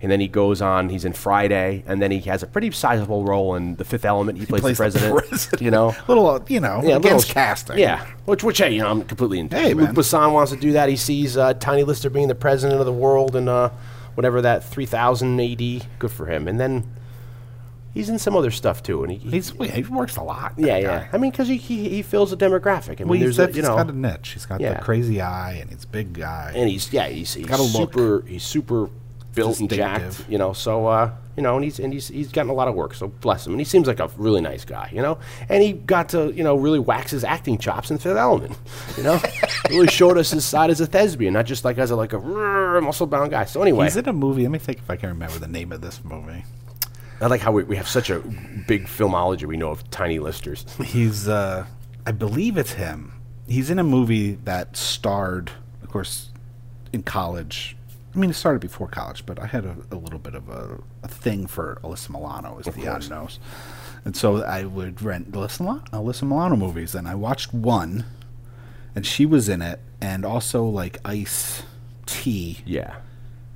and 0.00 0.10
then 0.12 0.20
he 0.20 0.28
goes 0.28 0.62
on. 0.62 0.88
He's 0.90 1.04
in 1.04 1.12
Friday, 1.12 1.82
and 1.86 2.00
then 2.00 2.10
he 2.12 2.20
has 2.20 2.42
a 2.42 2.46
pretty 2.46 2.70
sizable 2.70 3.24
role 3.24 3.54
in 3.56 3.74
The 3.76 3.84
Fifth 3.84 4.04
Element. 4.04 4.38
He, 4.38 4.46
plays, 4.46 4.60
plays 4.60 4.76
the 4.76 4.86
the 5.00 5.06
president. 5.10 5.28
president. 5.28 5.62
You 5.62 5.70
know, 5.72 5.94
little, 6.08 6.26
uh, 6.28 6.40
you 6.48 6.60
know, 6.60 6.80
Yeah, 6.84 6.96
against 6.96 7.28
little- 7.28 7.34
casting. 7.34 7.78
Yeah, 7.78 8.06
which 8.26 8.44
which 8.44 8.58
hey, 8.58 8.72
you 8.74 8.80
know, 8.82 8.88
I'm 8.90 9.02
completely 9.02 9.40
into. 9.40 9.56
Hey, 9.58 9.74
man. 9.74 9.94
Besson 9.94 10.32
wants 10.32 10.52
to 10.52 10.58
do 10.58 10.72
that. 10.72 10.88
He 10.88 10.96
sees 10.96 11.36
uh, 11.36 11.54
Tiny 11.54 11.82
Lister 11.82 12.10
being 12.10 12.28
the 12.28 12.34
president 12.36 12.78
of 12.78 12.86
the 12.86 12.92
world 12.92 13.34
and 13.34 13.48
uh, 13.48 13.70
whatever 14.14 14.40
that 14.42 14.62
3000 14.62 15.40
AD. 15.40 15.86
Good 15.98 16.10
for 16.12 16.26
him. 16.26 16.46
And 16.46 16.60
then 16.60 16.84
he's 17.94 18.08
in 18.08 18.18
some 18.18 18.36
other 18.36 18.50
stuff 18.50 18.82
too. 18.82 19.02
And 19.04 19.12
he, 19.12 19.18
he- 19.18 19.30
he's 19.30 19.50
he 19.50 19.82
works 19.84 20.16
a 20.16 20.22
lot. 20.22 20.54
yeah, 20.56 20.76
yeah. 20.78 20.98
guy. 21.00 21.08
I 21.12 21.18
mean, 21.18 21.30
because 21.30 21.48
he, 21.48 21.56
he 21.56 21.88
he 21.88 22.02
fills 22.02 22.32
a 22.32 22.36
demographic. 22.36 23.00
I 23.00 23.04
mean, 23.04 23.08
Well, 23.08 23.18
he's, 23.20 23.36
there's 23.36 23.38
a, 23.38 23.46
got- 23.46 23.54
you 23.56 23.62
he's 23.62 23.68
know, 23.68 23.76
got 23.76 23.90
a 23.90 23.92
niche. 23.98 24.28
He's 24.30 24.46
got 24.46 24.60
Yeah. 24.60 24.74
the 24.74 24.80
crazy 24.82 25.20
eye 25.20 25.52
and 25.60 25.70
he's 25.70 25.84
a 25.84 25.88
big 25.88 26.12
guy. 26.12 26.52
and 26.54 26.68
he's 26.68 26.92
yeah, 26.92 27.08
he's, 27.08 27.34
he's 27.34 27.46
Got 27.46 27.58
a 27.60 27.62
look. 27.62 27.92
super 27.92 28.24
he's 28.26 28.42
super 28.44 28.88
built 29.34 29.60
and 29.60 29.70
jacked. 29.70 30.24
You 30.28 30.36
know, 30.38 30.52
so 30.52 30.86
uh, 30.86 31.10
you 31.36 31.42
know, 31.42 31.54
and 31.56 31.64
he's 31.64 31.78
and 31.80 31.90
he's 31.92 32.08
he's 32.08 32.30
gotten 32.30 32.50
a 32.50 32.54
lot 32.54 32.68
of 32.68 32.74
work. 32.74 32.92
So 32.92 33.08
bless 33.08 33.46
him. 33.46 33.54
And 33.54 33.60
he 33.60 33.64
seems 33.64 33.86
like 33.86 33.98
a 34.00 34.08
really 34.18 34.42
nice 34.42 34.66
guy. 34.66 34.90
You 34.92 35.00
know, 35.00 35.18
and 35.48 35.62
he 35.62 35.72
got 35.72 36.10
to 36.10 36.30
you 36.32 36.44
know 36.44 36.54
really 36.56 36.78
wax 36.78 37.12
his 37.12 37.24
acting 37.24 37.56
chops 37.56 37.90
in 37.90 37.96
Fifth 37.96 38.18
Element. 38.18 38.58
You 38.98 39.04
know, 39.04 39.18
really 39.70 39.86
showed 39.86 40.18
us 40.18 40.30
his 40.32 40.44
side 40.44 40.68
as 40.68 40.82
a 40.82 40.86
thespian, 40.86 41.32
not 41.32 41.46
just 41.46 41.64
like 41.64 41.78
as 41.78 41.90
a 41.90 41.96
like 41.96 42.12
a 42.12 42.18
muscle 42.82 43.06
bound 43.06 43.30
guy. 43.30 43.46
So 43.46 43.62
anyway, 43.62 43.86
He's 43.86 43.96
in 43.96 44.06
a 44.08 44.12
movie. 44.12 44.42
Let 44.42 44.50
me 44.50 44.58
think 44.58 44.78
if 44.78 44.90
I 44.90 44.96
can 44.96 45.08
remember 45.08 45.38
the 45.38 45.48
name 45.48 45.72
of 45.72 45.80
this 45.80 46.04
movie. 46.04 46.44
I 47.20 47.26
like 47.26 47.40
how 47.40 47.52
we, 47.52 47.62
we 47.64 47.76
have 47.76 47.88
such 47.88 48.10
a 48.10 48.20
big 48.66 48.86
filmology. 48.86 49.44
We 49.44 49.56
know 49.56 49.70
of 49.70 49.88
tiny 49.90 50.18
listers. 50.18 50.66
He's, 50.84 51.28
uh, 51.28 51.66
I 52.06 52.12
believe 52.12 52.56
it's 52.56 52.72
him. 52.72 53.12
He's 53.46 53.70
in 53.70 53.78
a 53.78 53.84
movie 53.84 54.38
that 54.44 54.76
starred, 54.76 55.50
of 55.82 55.90
course, 55.90 56.30
in 56.92 57.02
college. 57.02 57.76
I 58.14 58.18
mean, 58.18 58.30
it 58.30 58.34
started 58.34 58.60
before 58.60 58.88
college, 58.88 59.24
but 59.24 59.38
I 59.38 59.46
had 59.46 59.64
a, 59.64 59.76
a 59.90 59.96
little 59.96 60.18
bit 60.18 60.34
of 60.34 60.48
a, 60.48 60.78
a 61.02 61.08
thing 61.08 61.46
for 61.46 61.80
Alyssa 61.82 62.10
Milano, 62.10 62.58
as 62.58 62.66
the 62.66 62.72
course. 62.72 63.08
knows. 63.08 63.38
And 64.04 64.16
so 64.16 64.42
I 64.42 64.64
would 64.64 65.00
rent 65.00 65.30
Alyssa 65.32 65.60
Milano, 65.60 65.82
Alyssa 65.92 66.22
Milano 66.24 66.56
movies, 66.56 66.94
and 66.94 67.08
I 67.08 67.14
watched 67.14 67.54
one, 67.54 68.04
and 68.94 69.06
she 69.06 69.24
was 69.24 69.48
in 69.48 69.62
it, 69.62 69.80
and 70.00 70.24
also 70.24 70.64
like 70.64 70.98
Ice 71.04 71.62
T 72.04 72.62
yeah, 72.66 72.96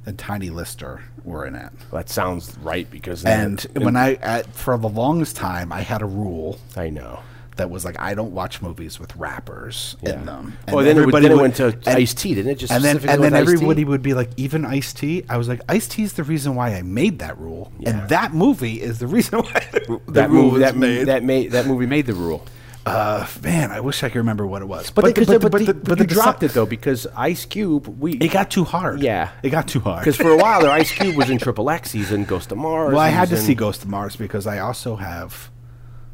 and 0.06 0.18
Tiny 0.18 0.50
Lister 0.50 1.02
were 1.24 1.44
in 1.44 1.54
it. 1.54 1.70
that 1.92 2.08
sounds 2.08 2.56
right 2.58 2.88
because 2.90 3.24
And 3.24 3.60
when 3.74 3.96
I, 3.96 4.14
at, 4.14 4.46
for 4.54 4.78
the 4.78 4.88
longest 4.88 5.34
time, 5.36 5.72
I 5.72 5.80
had 5.82 6.00
a 6.02 6.06
rule 6.06 6.58
I 6.76 6.88
know. 6.90 7.20
that 7.56 7.68
was 7.70 7.84
like 7.84 7.98
I 7.98 8.14
don't 8.14 8.32
watch 8.32 8.62
movies 8.62 9.00
with 9.00 9.16
rappers 9.16 9.96
Yeah. 10.02 10.12
in 10.20 10.26
them. 10.26 10.56
Well, 10.68 10.84
then 10.84 10.96
it, 10.98 11.00
would, 11.06 11.14
everybody 11.14 11.28
then 11.28 11.38
it 11.38 11.40
went 11.40 11.56
to 11.56 11.66
and- 11.68 11.88
Ice 11.88 12.14
T, 12.14 12.34
didn't 12.34 12.52
it? 12.52 12.58
Just 12.58 12.72
and 12.72 12.84
then 12.84 12.96
and 13.08 13.22
then 13.22 13.34
everybody 13.34 13.84
would 13.84 14.02
be 14.02 14.14
like, 14.14 14.30
even 14.36 14.64
Ice 14.64 14.92
T. 14.92 15.24
I 15.28 15.36
was 15.38 15.48
like, 15.48 15.60
Ice 15.68 15.88
T 15.88 16.02
is 16.04 16.12
the 16.12 16.22
reason 16.24 16.54
why 16.54 16.74
I 16.74 16.82
made 16.82 17.18
that 17.18 17.36
rule, 17.38 17.72
Yeah. 17.80 17.90
and 17.90 18.08
that 18.10 18.32
movie 18.32 18.80
is 18.80 18.98
the 19.00 19.06
reason 19.08 19.38
why 19.42 19.66
the 19.72 20.00
that 20.08 20.30
movie 20.30 20.60
that 20.60 20.76
made. 20.76 21.08
that 21.08 21.22
made 21.24 21.50
that 21.52 21.66
movie 21.66 21.86
made 21.86 22.06
the 22.06 22.14
rule. 22.14 22.44
Uh, 22.86 23.26
man, 23.42 23.72
I 23.72 23.80
wish 23.80 24.02
I 24.02 24.08
could 24.08 24.18
remember 24.18 24.46
what 24.46 24.62
it 24.62 24.66
was. 24.66 24.90
But, 24.90 25.04
but, 25.04 25.14
the- 25.16 25.38
but, 25.40 25.52
the- 25.52 25.74
but 25.74 25.98
the 25.98 26.04
you 26.04 26.06
dropped 26.06 26.40
deci- 26.40 26.44
it 26.46 26.52
though 26.52 26.66
because 26.66 27.06
Ice 27.16 27.44
Cube 27.44 27.86
we 28.00 28.12
It 28.14 28.28
got 28.30 28.50
too 28.50 28.64
hard. 28.64 29.00
Yeah. 29.02 29.30
it 29.42 29.50
got 29.50 29.66
too 29.68 29.80
hard. 29.80 30.00
because 30.04 30.16
for 30.16 30.30
a 30.30 30.36
while 30.36 30.60
there 30.62 30.70
Ice 30.70 30.92
Cube 30.92 31.16
was 31.16 31.28
in 31.28 31.38
Triple 31.38 31.68
X. 31.68 31.92
He's 31.92 32.12
in 32.12 32.24
Ghost 32.24 32.52
of 32.52 32.58
Mars. 32.58 32.92
well, 32.92 33.00
I 33.02 33.08
had 33.08 33.28
to 33.30 33.36
see 33.36 33.54
Ghost 33.54 33.82
of 33.82 33.88
Mars 33.88 34.14
because 34.16 34.46
I 34.46 34.60
also 34.60 34.96
have 34.96 35.50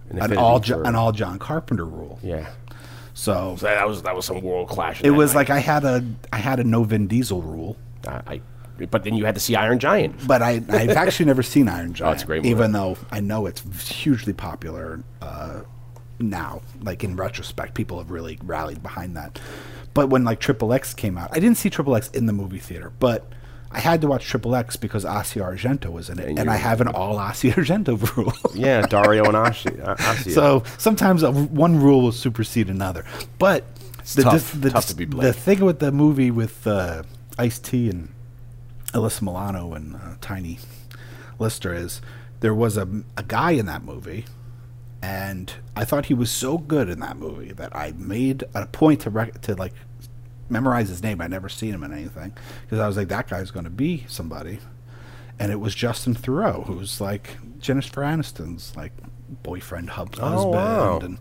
an 0.08 0.16
Infinity 0.16 0.37
all 0.40 0.61
jo- 0.61 0.82
an 0.82 0.94
all 0.94 1.12
John 1.12 1.38
Carpenter 1.38 1.85
rule. 1.85 2.18
Yeah, 2.23 2.49
So 3.14 3.56
so 3.58 3.66
that 3.66 3.87
was 3.87 4.02
that 4.02 4.16
was 4.16 4.25
some 4.25 4.40
world 4.40 4.68
clash. 4.68 5.02
it 5.04 5.11
was 5.11 5.35
like 5.35 5.50
I 5.50 5.58
had 5.58 5.85
a 5.85 6.04
I 6.32 6.38
had 6.38 6.58
a 6.58 6.64
no 6.64 6.85
Vin 6.85 7.06
Diesel 7.06 7.42
rule. 7.42 7.76
I, 8.08 8.23
I, 8.26 8.40
but 8.90 9.04
then 9.04 9.14
you 9.14 9.25
had 9.26 9.35
to 9.37 9.40
see 9.40 9.54
Iron 9.54 9.78
Giant. 9.78 10.26
But 10.26 10.42
I, 10.42 10.52
I've 10.70 10.90
actually 10.90 11.26
never 11.26 11.42
seen 11.42 11.68
Iron 11.68 11.92
Giant. 11.94 12.00
Oh, 12.11 12.12
it's 12.14 12.23
a 12.23 12.26
great 12.26 12.38
movie. 12.38 12.49
Even 12.50 12.73
though 12.73 12.97
I 13.11 13.20
know 13.20 13.47
it's 13.47 13.62
hugely 13.88 14.32
popular 14.32 15.04
uh, 15.20 15.61
now. 16.23 16.62
Like 16.83 17.05
in 17.05 17.17
retrospect, 17.17 17.75
people 17.75 17.99
have 17.99 18.11
really 18.11 18.38
rallied 18.43 18.83
behind 18.83 19.17
that. 19.17 19.38
But 19.95 20.09
when 20.09 20.25
like 20.25 20.41
Triple 20.41 20.73
X 20.73 20.95
came 20.95 21.19
out, 21.19 21.31
I 21.33 21.38
didn't 21.41 21.59
see 21.59 21.69
Triple 21.71 21.95
X 21.97 22.09
in 22.11 22.26
the 22.26 22.33
movie 22.33 22.59
theater, 22.59 22.93
but 22.99 23.26
I 23.71 23.81
had 23.81 24.00
to 24.02 24.07
watch 24.07 24.25
Triple 24.26 24.55
X 24.55 24.76
because 24.76 25.05
Asia 25.05 25.41
Argento 25.41 25.91
was 25.91 26.11
in 26.11 26.19
it, 26.19 26.29
And 26.29 26.38
and, 26.38 26.50
I 26.50 26.57
have 26.57 26.81
an 26.81 26.88
all 26.88 27.14
Asia 27.21 27.52
Argento 27.57 28.17
rule. 28.17 28.33
Yeah, 28.55 28.83
Dario 28.87 29.25
and 29.25 29.35
Ashi. 29.35 29.79
uh, 29.87 29.97
So 30.31 30.62
sometimes 30.79 31.25
one 31.25 31.81
rule 31.81 32.02
will 32.02 32.12
supersede 32.12 32.69
another. 32.71 33.05
But 33.38 33.64
the, 34.14 34.23
tough- 34.23 34.33
dis- 34.35 34.50
the, 34.52 34.71
tough 34.71 34.83
dis- 34.87 34.91
to 34.91 34.97
be 34.97 35.05
the 35.07 35.33
thing 35.33 35.61
with 35.64 35.79
the 35.79 35.93
movie 35.93 36.31
with 36.31 36.67
uh, 36.67 37.02
Ice 37.38 37.59
T 37.59 37.88
and 37.88 38.12
Alyssa 38.93 39.23
Milano 39.23 39.73
and 39.75 39.97
uh, 39.97 39.99
Tiny 40.21 40.59
Lister 41.38 41.73
is 41.75 42.00
there 42.41 42.55
was 42.55 42.76
a, 42.76 42.87
a 43.17 43.23
guy 43.23 43.52
in 43.52 43.67
that 43.67 43.85
movie, 43.85 44.25
and 45.02 45.52
I 45.76 45.85
thought 45.85 46.06
he 46.06 46.14
was 46.14 46.30
so 46.30 46.59
good 46.59 46.88
in 46.88 47.00
that 47.00 47.16
movie 47.16 47.52
that 47.52 47.75
I 47.75 47.92
made 47.97 48.44
a 48.54 48.66
point 48.66 49.00
to 49.02 49.11
rec- 49.11 49.40
to 49.42 49.54
like 49.56 49.73
memorize 50.49 50.88
his 50.88 51.02
name. 51.02 51.21
I'd 51.21 51.30
never 51.30 51.49
seen 51.49 51.75
him 51.75 51.82
in 51.82 51.92
anything 51.92 52.32
because 52.62 52.78
I 52.78 52.87
was 52.87 52.97
like, 52.97 53.09
that 53.09 53.28
guy's 53.28 53.50
going 53.50 53.64
to 53.64 53.71
be 53.71 54.04
somebody. 54.09 54.59
and 55.38 55.50
it 55.50 55.59
was 55.61 55.75
Justin 55.75 56.14
Theroux, 56.14 56.64
who's 56.66 57.00
like 57.00 57.37
Jennifer 57.59 58.02
Aniston's 58.02 58.76
like 58.76 58.92
boyfriend, 59.42 59.90
hub- 59.90 60.14
oh, 60.21 60.28
husband, 60.28 60.54
wow. 60.54 60.99
and 61.02 61.18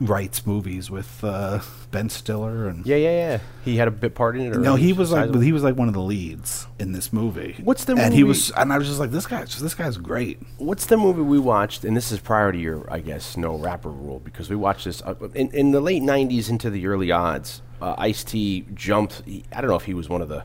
writes 0.00 0.46
movies 0.46 0.90
with 0.90 1.22
uh, 1.22 1.60
Ben 1.90 2.08
Stiller 2.08 2.68
and 2.68 2.84
Yeah, 2.86 2.96
yeah, 2.96 3.10
yeah. 3.10 3.38
He 3.64 3.76
had 3.76 3.88
a 3.88 3.90
bit 3.90 4.14
part 4.14 4.36
in 4.36 4.42
it. 4.42 4.56
Or 4.56 4.60
no, 4.60 4.76
he 4.76 4.92
was 4.92 5.12
like 5.12 5.34
he 5.34 5.52
was 5.52 5.62
like 5.62 5.76
one 5.76 5.88
of 5.88 5.94
the 5.94 6.00
leads 6.00 6.66
in 6.78 6.92
this 6.92 7.12
movie. 7.12 7.56
What's 7.62 7.84
the 7.84 7.94
and 7.96 8.12
he 8.12 8.24
was 8.24 8.50
and 8.52 8.72
I 8.72 8.78
was 8.78 8.88
just 8.88 9.00
like 9.00 9.10
this 9.10 9.26
guy 9.26 9.44
this 9.44 9.74
guy's 9.74 9.96
great. 9.96 10.40
What's 10.58 10.86
the 10.86 10.96
movie 10.96 11.22
we 11.22 11.38
watched? 11.38 11.84
And 11.84 11.96
this 11.96 12.12
is 12.12 12.20
prior 12.20 12.52
to 12.52 12.58
your, 12.58 12.90
I 12.92 13.00
guess, 13.00 13.36
no 13.36 13.56
rapper 13.56 13.90
rule 13.90 14.20
because 14.20 14.50
we 14.50 14.56
watched 14.56 14.84
this 14.84 15.02
uh, 15.02 15.14
in, 15.34 15.50
in 15.50 15.70
the 15.70 15.80
late 15.80 16.02
'90s 16.02 16.48
into 16.48 16.70
the 16.70 16.86
early 16.86 17.10
odds. 17.10 17.62
Uh, 17.80 17.94
Ice 17.98 18.24
T 18.24 18.66
jumped. 18.74 19.22
He, 19.26 19.44
I 19.52 19.60
don't 19.60 19.68
know 19.70 19.76
if 19.76 19.84
he 19.84 19.94
was 19.94 20.08
one 20.08 20.22
of 20.22 20.28
the 20.28 20.44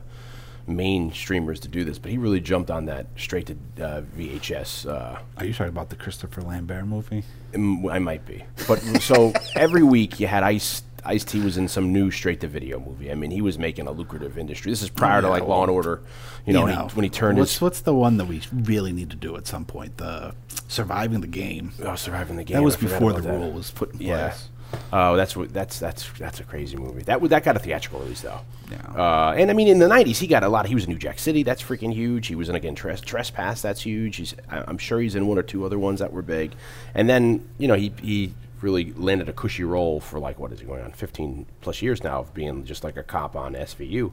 main 0.70 1.12
streamers 1.12 1.60
to 1.60 1.68
do 1.68 1.84
this, 1.84 1.98
but 1.98 2.10
he 2.10 2.18
really 2.18 2.40
jumped 2.40 2.70
on 2.70 2.86
that 2.86 3.06
straight 3.16 3.46
to 3.46 3.84
uh, 3.84 4.02
VHS. 4.16 4.88
Uh, 4.88 5.18
Are 5.36 5.44
you 5.44 5.52
talking 5.52 5.68
about 5.68 5.90
the 5.90 5.96
Christopher 5.96 6.42
Lambert 6.42 6.86
movie? 6.86 7.24
I 7.54 7.98
might 7.98 8.24
be, 8.26 8.44
but 8.68 8.76
so 9.00 9.32
every 9.56 9.82
week 9.82 10.20
you 10.20 10.26
had 10.26 10.42
Ice. 10.42 10.82
Ice 11.02 11.24
T 11.24 11.40
was 11.40 11.56
in 11.56 11.66
some 11.66 11.94
new 11.94 12.10
straight 12.10 12.40
to 12.40 12.46
video 12.46 12.78
movie. 12.78 13.10
I 13.10 13.14
mean, 13.14 13.30
he 13.30 13.40
was 13.40 13.58
making 13.58 13.86
a 13.86 13.90
lucrative 13.90 14.36
industry. 14.36 14.70
This 14.70 14.82
is 14.82 14.90
prior 14.90 15.22
to 15.22 15.28
Yeah, 15.28 15.30
like 15.32 15.42
Law 15.44 15.62
and 15.62 15.70
Order, 15.70 16.02
you 16.44 16.52
know, 16.52 16.64
when, 16.64 16.74
he, 16.74 16.80
when 16.94 17.04
he 17.04 17.08
turned 17.08 17.38
what's 17.38 17.52
his 17.54 17.62
what's 17.62 17.80
the 17.80 17.94
one 17.94 18.18
that 18.18 18.26
we 18.26 18.42
really 18.52 18.92
need 18.92 19.08
to 19.08 19.16
do 19.16 19.34
at 19.36 19.46
some 19.46 19.64
point? 19.64 19.96
The 19.96 20.34
surviving 20.68 21.22
the 21.22 21.26
game. 21.26 21.72
oh, 21.82 21.94
surviving 21.96 22.36
the 22.36 22.44
game. 22.44 22.56
That 22.58 22.62
was 22.62 22.76
before 22.76 23.14
the 23.14 23.22
that. 23.22 23.32
rule 23.32 23.50
was 23.50 23.70
put 23.70 23.94
in 23.94 24.00
Yeah. 24.02 24.28
place. 24.28 24.48
Oh, 24.92 25.16
that's 25.16 25.36
what 25.36 25.52
that's 25.52 25.78
that's 25.78 26.08
that's 26.18 26.40
a 26.40 26.44
crazy 26.44 26.76
movie. 26.76 27.02
That 27.02 27.14
w- 27.14 27.28
that 27.28 27.44
got 27.44 27.56
a 27.56 27.58
theatrical 27.58 28.00
release 28.00 28.20
though. 28.22 28.40
Yeah. 28.70 28.76
Uh, 28.94 29.34
and 29.36 29.50
I 29.50 29.54
mean, 29.54 29.68
in 29.68 29.78
the 29.78 29.86
'90s, 29.88 30.16
he 30.18 30.26
got 30.26 30.42
a 30.44 30.48
lot. 30.48 30.66
He 30.66 30.74
was 30.74 30.84
in 30.84 30.90
New 30.90 30.98
Jack 30.98 31.18
City. 31.18 31.42
That's 31.42 31.62
freaking 31.62 31.92
huge. 31.92 32.26
He 32.28 32.34
was 32.34 32.48
in 32.48 32.54
again 32.54 32.74
Tres- 32.74 33.00
Trespass. 33.00 33.62
That's 33.62 33.80
huge. 33.82 34.16
He's 34.16 34.34
I- 34.50 34.64
I'm 34.66 34.78
sure 34.78 35.00
he's 35.00 35.14
in 35.14 35.26
one 35.26 35.38
or 35.38 35.42
two 35.42 35.64
other 35.64 35.78
ones 35.78 36.00
that 36.00 36.12
were 36.12 36.22
big. 36.22 36.52
And 36.94 37.08
then 37.08 37.48
you 37.58 37.68
know 37.68 37.74
he 37.74 37.92
he 38.02 38.34
really 38.60 38.92
landed 38.92 39.28
a 39.28 39.32
cushy 39.32 39.64
role 39.64 40.00
for 40.00 40.18
like 40.18 40.38
what 40.38 40.52
is 40.52 40.60
he 40.60 40.66
going 40.66 40.82
on 40.82 40.92
15 40.92 41.46
plus 41.62 41.80
years 41.80 42.04
now 42.04 42.20
of 42.20 42.34
being 42.34 42.64
just 42.64 42.84
like 42.84 42.96
a 42.96 43.02
cop 43.02 43.34
on 43.34 43.54
SVU. 43.54 44.12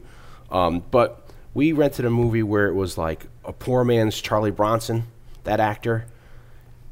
Um, 0.51 0.83
but 0.89 1.27
we 1.53 1.71
rented 1.73 2.05
a 2.05 2.09
movie 2.09 2.43
where 2.43 2.67
it 2.67 2.73
was 2.73 2.97
like 2.97 3.25
a 3.43 3.51
poor 3.51 3.83
man's 3.83 4.19
Charlie 4.21 4.51
Bronson, 4.51 5.03
that 5.43 5.59
actor 5.59 6.05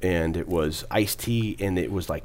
and 0.01 0.35
it 0.37 0.47
was 0.47 0.83
Ice 0.91 1.15
T, 1.15 1.55
and 1.59 1.79
it 1.79 1.91
was 1.91 2.09
like 2.09 2.23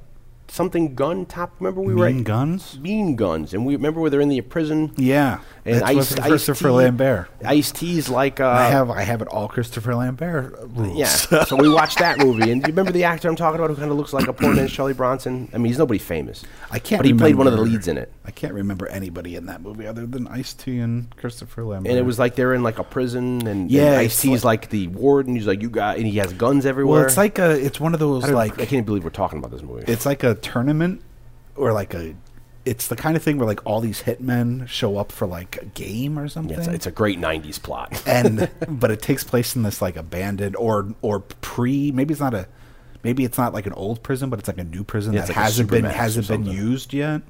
something 0.51 0.95
gun 0.95 1.27
top. 1.27 1.55
Remember 1.61 1.81
we 1.81 1.95
were 1.95 2.07
Mean 2.07 2.19
at- 2.21 2.25
Guns? 2.25 2.79
Mean 2.81 3.17
Guns, 3.17 3.55
and 3.55 3.65
we 3.65 3.75
remember 3.77 4.01
where 4.01 4.11
they're 4.11 4.21
in 4.21 4.29
the 4.29 4.41
prison. 4.43 4.93
Yeah, 4.97 5.41
and 5.65 5.83
Ice, 5.83 6.15
Christopher 6.15 6.73
Lambert. 6.73 7.29
Ice 7.45 7.71
T's 7.73 8.09
like 8.09 8.41
uh, 8.41 8.49
I 8.49 8.69
have 8.69 8.91
I 8.91 9.03
have 9.03 9.23
it 9.23 9.29
all 9.29 9.49
Christopher 9.49 9.95
Lambert 9.95 10.57
rules. 10.71 10.97
yeah. 10.99 11.07
so 11.45 11.57
we 11.57 11.69
watched 11.69 11.99
that 11.99 12.19
movie, 12.19 12.51
and 12.51 12.63
you 12.63 12.67
remember 12.69 12.93
the 12.93 13.05
actor 13.05 13.29
I'm 13.29 13.37
talking 13.37 13.59
about 13.61 13.71
who 13.71 13.77
kind 13.77 13.91
of 13.91 13.97
looks 13.97 14.13
like 14.13 14.27
a 14.29 14.33
poor 14.33 14.53
man's 14.55 14.73
Charlie 14.73 14.93
Bronson? 14.95 15.49
I 15.53 15.59
mean, 15.59 15.67
he's 15.67 15.79
nobody 15.79 15.99
famous. 15.99 16.45
I 16.71 16.79
can't. 16.79 16.99
But 17.01 17.07
he 17.07 17.15
played 17.15 17.37
one 17.37 17.47
of 17.47 17.53
the 17.53 17.61
leads 17.63 17.89
in 17.89 17.97
it. 17.99 18.13
I 18.25 18.31
can't 18.33 18.55
remember 18.55 18.87
anybody 18.89 19.37
in 19.37 19.47
that 19.47 19.61
movie 19.61 19.87
other 19.87 20.07
than 20.07 20.29
Ice 20.29 20.53
T 20.55 20.79
and 20.79 21.15
Christopher 21.17 21.65
Lambert. 21.65 21.91
And 21.91 21.99
it 21.99 22.03
was 22.03 22.19
like 22.19 22.35
they're 22.37 22.55
in 22.55 22.63
like 22.63 22.79
a 22.79 22.85
prison, 22.85 23.47
and 23.47 23.71
Yeah, 23.71 23.99
Ice 23.99 24.21
T's 24.21 24.45
like, 24.45 24.71
the 24.71 24.87
warden. 24.89 25.35
He's 25.35 25.47
like, 25.47 25.63
you 25.63 25.71
got, 25.71 25.97
and 25.97 26.07
he 26.07 26.19
has 26.19 26.33
guns 26.33 26.65
everywhere. 26.67 27.01
well, 27.01 27.07
it's 27.07 27.17
like 27.17 27.39
a 27.39 27.51
it's 27.51 27.79
one 27.81 27.95
of 27.95 28.01
those 28.01 28.29
like 28.31 28.59
I 28.61 28.67
can't 28.67 28.87
believe 28.87 29.05
we're 29.05 29.11
talking 29.11 29.39
about 29.39 29.51
this 29.51 29.63
movie. 29.63 29.85
it's 29.91 30.07
like 30.07 30.23
a 30.23 30.35
tournament 30.43 31.03
or 31.57 31.73
like 31.73 31.95
a 31.95 32.15
it's 32.67 32.89
the 32.89 32.97
kind 32.97 33.17
of 33.17 33.23
thing 33.23 33.39
where 33.39 33.47
like 33.47 33.65
all 33.65 33.81
these 33.81 34.03
hitmen 34.03 34.69
show 34.69 34.99
up 34.99 35.11
for 35.11 35.27
like 35.27 35.57
a 35.63 35.65
game 35.67 36.19
or 36.19 36.29
something. 36.29 36.53
yeah, 36.53 36.59
it's, 36.59 36.69
a, 36.69 36.73
it's 36.73 36.87
a 36.87 36.91
great 36.91 37.19
'90s 37.19 37.61
plot. 37.63 38.03
and 38.07 38.51
but 38.69 38.91
it 38.91 39.01
takes 39.01 39.25
place 39.25 39.57
in 39.57 39.63
this 39.63 39.81
like 39.81 39.97
abandoned 39.97 40.57
or 40.57 40.95
or 41.03 41.21
pre 41.21 41.91
maybe 41.93 42.13
it's 42.13 42.21
not 42.21 42.35
a 42.35 42.47
maybe 43.03 43.25
it's 43.25 43.39
not 43.39 43.55
like 43.55 43.67
an 43.67 43.73
old 43.73 44.03
prison 44.03 44.29
but 44.29 44.39
it's 44.39 44.47
like 44.49 44.59
a 44.59 44.65
new 44.65 44.85
prison 44.85 45.13
Yeah, 45.15 45.21
that 45.23 45.29
like 45.29 45.37
hasn't 45.37 45.71
been 45.71 45.85
hasn't 45.85 46.29
been 46.29 46.45
used 46.45 46.93
yet 46.93 47.23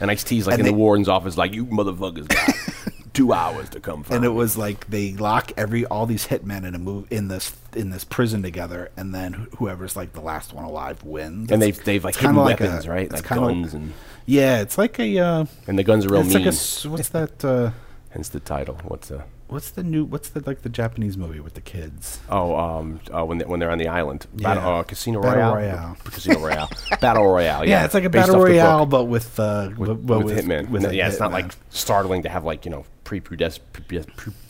And 0.00 0.10
Ice 0.10 0.24
T's 0.24 0.46
like 0.46 0.54
And 0.54 0.60
in 0.60 0.64
they- 0.66 0.70
the 0.72 0.76
warden's 0.78 1.08
office, 1.08 1.36
like 1.36 1.52
you 1.54 1.66
motherfuckers 1.66 2.28
got 2.28 2.94
two 3.12 3.32
hours 3.32 3.68
to 3.70 3.80
come. 3.80 4.02
From. 4.02 4.16
And 4.16 4.24
it 4.24 4.30
was 4.30 4.56
like 4.56 4.88
they 4.88 5.12
lock 5.14 5.52
every 5.56 5.84
all 5.86 6.06
these 6.06 6.26
hitmen 6.28 6.64
in 6.66 6.74
a 6.74 6.78
move 6.78 7.06
in 7.10 7.28
this 7.28 7.54
in 7.74 7.90
this 7.90 8.04
prison 8.04 8.42
together 8.42 8.90
and 8.96 9.14
then 9.14 9.32
wh- 9.34 9.56
whoever's 9.58 9.94
like 9.96 10.12
the 10.12 10.20
last 10.20 10.52
one 10.52 10.64
alive 10.64 11.02
wins 11.04 11.50
and 11.52 11.60
they've 11.60 11.82
they've 11.84 12.04
like 12.04 12.16
hidden 12.16 12.36
like 12.36 12.60
a- 12.60 12.64
weapons, 12.64 12.88
right? 12.88 13.10
Like 13.12 13.26
guns, 13.28 13.74
like, 13.74 13.82
and 13.82 13.92
yeah 14.26 14.60
it's 14.60 14.78
like 14.78 14.98
a 14.98 15.18
uh, 15.18 15.44
and 15.66 15.78
the 15.78 15.84
guns 15.84 16.06
are 16.06 16.08
real 16.10 16.20
it's 16.22 16.34
mean. 16.34 16.44
like 16.46 16.54
a 16.54 16.88
what's 16.90 17.08
that 17.10 17.44
uh, 17.44 17.70
Hence 18.10 18.30
the 18.30 18.40
title. 18.40 18.78
What's 18.84 19.08
the 19.08 19.22
what's 19.48 19.70
the 19.70 19.82
new 19.82 20.04
what's 20.04 20.30
the 20.30 20.42
like 20.46 20.62
the 20.62 20.68
Japanese 20.70 21.16
movie 21.16 21.40
with 21.40 21.54
the 21.54 21.60
kids 21.62 22.20
oh 22.30 22.54
um 22.56 23.00
uh, 23.14 23.24
when 23.24 23.38
they, 23.38 23.44
when 23.44 23.60
they're 23.60 23.70
on 23.70 23.76
the 23.78 23.88
island, 23.88 24.26
Battle, 24.34 24.62
Yeah. 24.62 24.68
uh, 24.78 24.82
Casino 24.82 25.20
Battle 25.22 25.54
Royale, 25.54 25.54
Royale. 25.54 25.96
Casino 26.04 26.38
Royale, 26.40 26.70
Battle 27.02 27.26
Royale. 27.26 27.64
Yeah, 27.66 27.80
yeah, 27.80 27.84
it's 27.84 27.94
like 27.94 28.04
a 28.04 28.10
based 28.10 28.28
battle 28.28 28.42
royale 28.42 28.86
but 28.86 29.04
with 29.04 29.38
uh 29.38 29.70
with, 29.76 29.88
but- 29.88 30.06
but 30.06 30.24
with, 30.24 30.38
Hitman. 30.38 30.70
with 30.70 30.82
No, 30.82 30.88
a 30.88 30.92
yeah, 30.92 31.08
it's 31.08 31.20
not 31.20 31.32
like 31.32 31.52
startling 31.70 32.22
to 32.22 32.28
have 32.30 32.44
like 32.44 32.64
you 32.64 32.70
know 32.70 32.84
prepubescent 33.08 33.60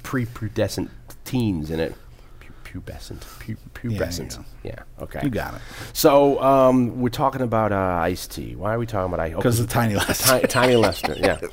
prepubescent 0.03 0.89
teens 1.25 1.71
in 1.71 1.81
it. 1.81 1.95
Pu- 2.41 2.81
Pubescent, 2.81 3.21
pu- 3.41 3.57
pubescent. 3.75 4.37
go. 4.37 4.45
Yeah, 4.63 4.83
okay. 5.01 5.21
you 5.23 5.31
got 5.31 5.55
it 5.55 5.61
So 5.95 6.43
um, 6.43 7.01
we're 7.01 7.09
talking 7.09 7.41
about 7.41 7.73
uh, 7.73 8.01
Ice 8.03 8.27
T. 8.27 8.55
Why 8.57 8.75
are 8.75 8.79
we 8.79 8.85
talking 8.87 9.13
about 9.13 9.21
Ice? 9.25 9.35
because 9.35 9.59
of 9.61 9.69
Tiny 9.71 9.95
Lister. 10.07 10.41
Ti- 10.41 10.47
Tiny 10.49 10.77
Lister. 10.77 11.15
Yeah. 11.17 11.41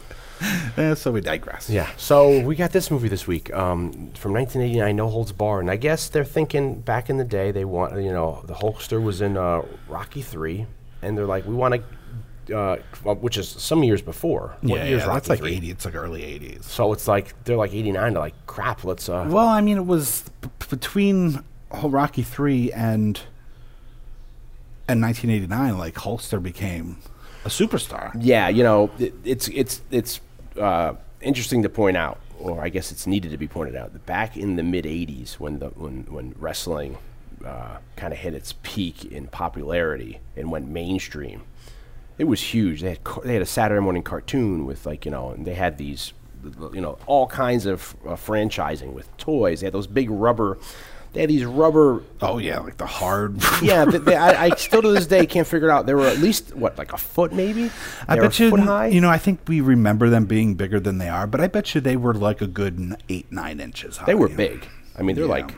Eh, 0.75 0.93
so 0.95 1.13
we 1.13 1.21
digress. 1.21 1.69
Yeah. 1.69 1.89
So 1.95 2.41
we 2.41 2.57
got 2.57 2.71
this 2.73 2.91
movie 2.91 3.07
this 3.07 3.25
week 3.25 3.53
um, 3.53 3.91
from 4.15 4.33
1989, 4.33 4.93
No 4.93 5.07
Holds 5.07 5.31
Bar, 5.31 5.61
and 5.61 5.71
I 5.71 5.77
guess 5.77 6.09
they're 6.09 6.25
thinking 6.25 6.81
back 6.81 7.09
in 7.09 7.15
the 7.15 7.23
day 7.23 7.51
they 7.53 7.63
want 7.63 7.93
you 8.03 8.11
know 8.11 8.43
the 8.45 8.53
Hulkster 8.55 9.01
was 9.01 9.21
in 9.21 9.37
uh, 9.37 9.61
Rocky 9.87 10.21
Three, 10.21 10.65
and 11.01 11.17
they're 11.17 11.25
like 11.25 11.45
we 11.47 11.55
want 11.55 11.75
to, 11.75 11.83
uh, 12.51 12.77
which 13.03 13.37
is 13.37 13.47
some 13.49 13.83
years 13.83 14.01
before. 14.01 14.55
What 14.61 14.77
Yeah, 14.79 14.85
year's 14.85 15.01
yeah, 15.01 15.07
Rocky 15.07 15.15
that's 15.15 15.29
like 15.29 15.39
3? 15.39 15.55
80. 15.55 15.69
It's 15.71 15.85
like 15.85 15.95
early 15.95 16.21
80s. 16.21 16.63
So 16.63 16.91
it's 16.93 17.07
like 17.07 17.33
they're 17.45 17.57
like 17.57 17.73
89 17.73 18.13
to 18.13 18.19
like 18.19 18.33
crap. 18.47 18.83
Let's 18.83 19.07
uh. 19.09 19.25
Well, 19.29 19.47
I 19.47 19.61
mean, 19.61 19.77
it 19.77 19.85
was 19.85 20.23
b- 20.41 20.49
between 20.69 21.43
whole 21.71 21.89
Rocky 21.89 22.23
3 22.23 22.71
and 22.73 23.19
and 24.87 25.01
1989, 25.01 25.77
like 25.77 25.97
Holster 25.97 26.39
became 26.39 26.97
a 27.43 27.49
superstar. 27.49 28.11
yeah, 28.19 28.49
you 28.49 28.63
know, 28.63 28.91
it, 28.99 29.13
it's 29.23 29.47
it's 29.49 29.81
it's 29.91 30.21
uh, 30.59 30.93
interesting 31.21 31.63
to 31.63 31.69
point 31.69 31.97
out, 31.97 32.19
or 32.39 32.61
I 32.61 32.69
guess 32.69 32.91
it's 32.91 33.07
needed 33.07 33.31
to 33.31 33.37
be 33.37 33.47
pointed 33.47 33.75
out, 33.75 33.93
that 33.93 34.05
back 34.05 34.37
in 34.37 34.55
the 34.57 34.63
mid 34.63 34.85
'80s, 34.85 35.33
when 35.39 35.59
the 35.59 35.69
when 35.69 36.03
when 36.09 36.35
wrestling 36.37 36.97
uh, 37.43 37.77
kind 37.95 38.13
of 38.13 38.19
hit 38.19 38.33
its 38.35 38.53
peak 38.63 39.05
in 39.05 39.27
popularity 39.27 40.19
and 40.37 40.51
went 40.51 40.67
mainstream, 40.69 41.41
it 42.17 42.25
was 42.25 42.41
huge. 42.41 42.81
They 42.81 42.89
had 42.89 43.03
car- 43.03 43.23
they 43.23 43.33
had 43.33 43.41
a 43.41 43.45
Saturday 43.47 43.81
morning 43.81 44.03
cartoon 44.03 44.65
with 44.65 44.85
like 44.85 45.05
you 45.05 45.11
know, 45.11 45.29
and 45.31 45.45
they 45.45 45.53
had 45.55 45.77
these 45.77 46.13
you 46.73 46.81
know 46.81 46.97
all 47.07 47.27
kinds 47.27 47.65
of 47.65 47.95
uh, 48.05 48.11
franchising 48.11 48.93
with 48.93 49.15
toys. 49.17 49.61
They 49.61 49.67
had 49.67 49.73
those 49.73 49.87
big 49.87 50.09
rubber. 50.09 50.57
They 51.13 51.21
had 51.21 51.29
these 51.29 51.45
rubber 51.45 52.03
Oh 52.21 52.39
yeah, 52.39 52.59
like 52.59 52.75
the 52.77 52.85
hard. 52.85 53.37
yeah, 53.61 53.85
but 53.85 54.03
they, 54.03 54.15
I, 54.17 54.45
I 54.47 54.49
still 54.55 54.81
to 54.81 54.91
this 54.91 55.07
day 55.07 55.25
can't 55.25 55.47
figure 55.47 55.69
it 55.69 55.71
out. 55.71 55.85
They 55.85 55.93
were 55.93 56.07
at 56.07 56.17
least 56.17 56.53
what, 56.53 56.77
like 56.77 56.91
a 56.91 56.97
foot 56.97 57.31
maybe? 57.31 57.71
I 58.07 58.15
They 58.15 58.19
were 58.21 58.27
bet 58.27 58.39
you. 58.39 58.49
foot 58.49 58.59
high. 58.59 58.87
You 58.87 58.99
know, 58.99 59.09
I 59.09 59.17
think 59.17 59.39
we 59.47 59.61
remember 59.61 60.09
them 60.09 60.25
being 60.25 60.55
bigger 60.55 60.77
than 60.79 60.97
they 60.97 61.07
are, 61.07 61.25
but 61.25 61.39
I 61.39 61.47
bet 61.47 61.73
you 61.73 61.79
they 61.79 61.95
were 61.95 62.13
like 62.13 62.41
a 62.41 62.47
good 62.47 62.97
eight, 63.07 63.31
nine 63.31 63.61
inches 63.61 63.95
high. 63.97 64.05
they 64.07 64.15
were 64.15 64.27
big. 64.27 64.67
I 64.99 65.03
mean, 65.03 65.15
they're 65.15 65.23
Yeah. 65.25 65.31
like, 65.31 65.51
I 65.53 65.55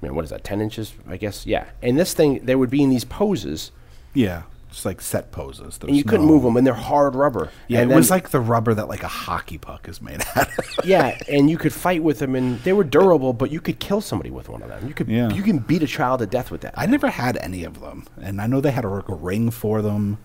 mean, 0.00 0.14
what 0.14 0.24
is 0.24 0.30
that? 0.30 0.44
Ten 0.44 0.62
inches, 0.62 0.94
I 1.06 1.18
guess. 1.18 1.44
Yeah. 1.46 1.66
And 1.82 1.98
this 1.98 2.14
thing, 2.14 2.40
they 2.46 2.54
would 2.56 2.70
be 2.70 2.82
in 2.82 2.88
these 2.88 3.04
poses, 3.04 3.72
Yeah, 4.14 4.44
just 4.76 4.84
like 4.84 5.00
set 5.00 5.32
poses. 5.32 5.78
and 5.80 5.96
you 5.96 6.04
couldn't 6.04 6.26
move 6.26 6.42
them, 6.42 6.54
and 6.58 6.66
they're 6.66 6.74
hard 6.74 7.14
rubber. 7.14 7.50
Yeah, 7.66 7.80
and 7.80 7.90
it 7.90 7.94
was 7.94 8.10
like 8.10 8.28
the 8.28 8.40
rubber 8.40 8.74
that 8.74 8.88
like 8.88 9.02
a 9.02 9.08
hockey 9.08 9.56
puck 9.56 9.88
is 9.88 10.02
made 10.02 10.20
out 10.36 10.48
of. 10.58 10.68
yeah, 10.84 11.18
and 11.30 11.48
you 11.48 11.56
could 11.56 11.72
fight 11.72 12.02
with 12.02 12.18
them, 12.18 12.34
and 12.34 12.60
they 12.60 12.74
were 12.74 12.84
durable, 12.84 13.32
but 13.32 13.50
you 13.50 13.58
could 13.58 13.78
kill 13.78 14.02
somebody 14.02 14.30
with 14.30 14.50
one 14.50 14.60
of 14.62 14.68
them. 14.68 14.86
You 14.86 14.92
could, 14.92 15.08
Yeah. 15.08 15.30
you 15.30 15.42
can 15.42 15.60
beat 15.60 15.82
a 15.82 15.86
child 15.86 16.20
to 16.20 16.26
death 16.26 16.50
with 16.50 16.60
that. 16.60 16.74
I 16.76 16.84
never 16.84 17.08
had 17.08 17.38
any 17.38 17.64
of 17.64 17.80
them, 17.80 18.04
and 18.20 18.38
I 18.38 18.46
know 18.46 18.60
they 18.60 18.70
had 18.70 18.84
a, 18.84 18.88
like, 18.90 19.08
a 19.08 19.14
ring 19.14 19.50
for 19.50 19.80
them. 19.80 20.18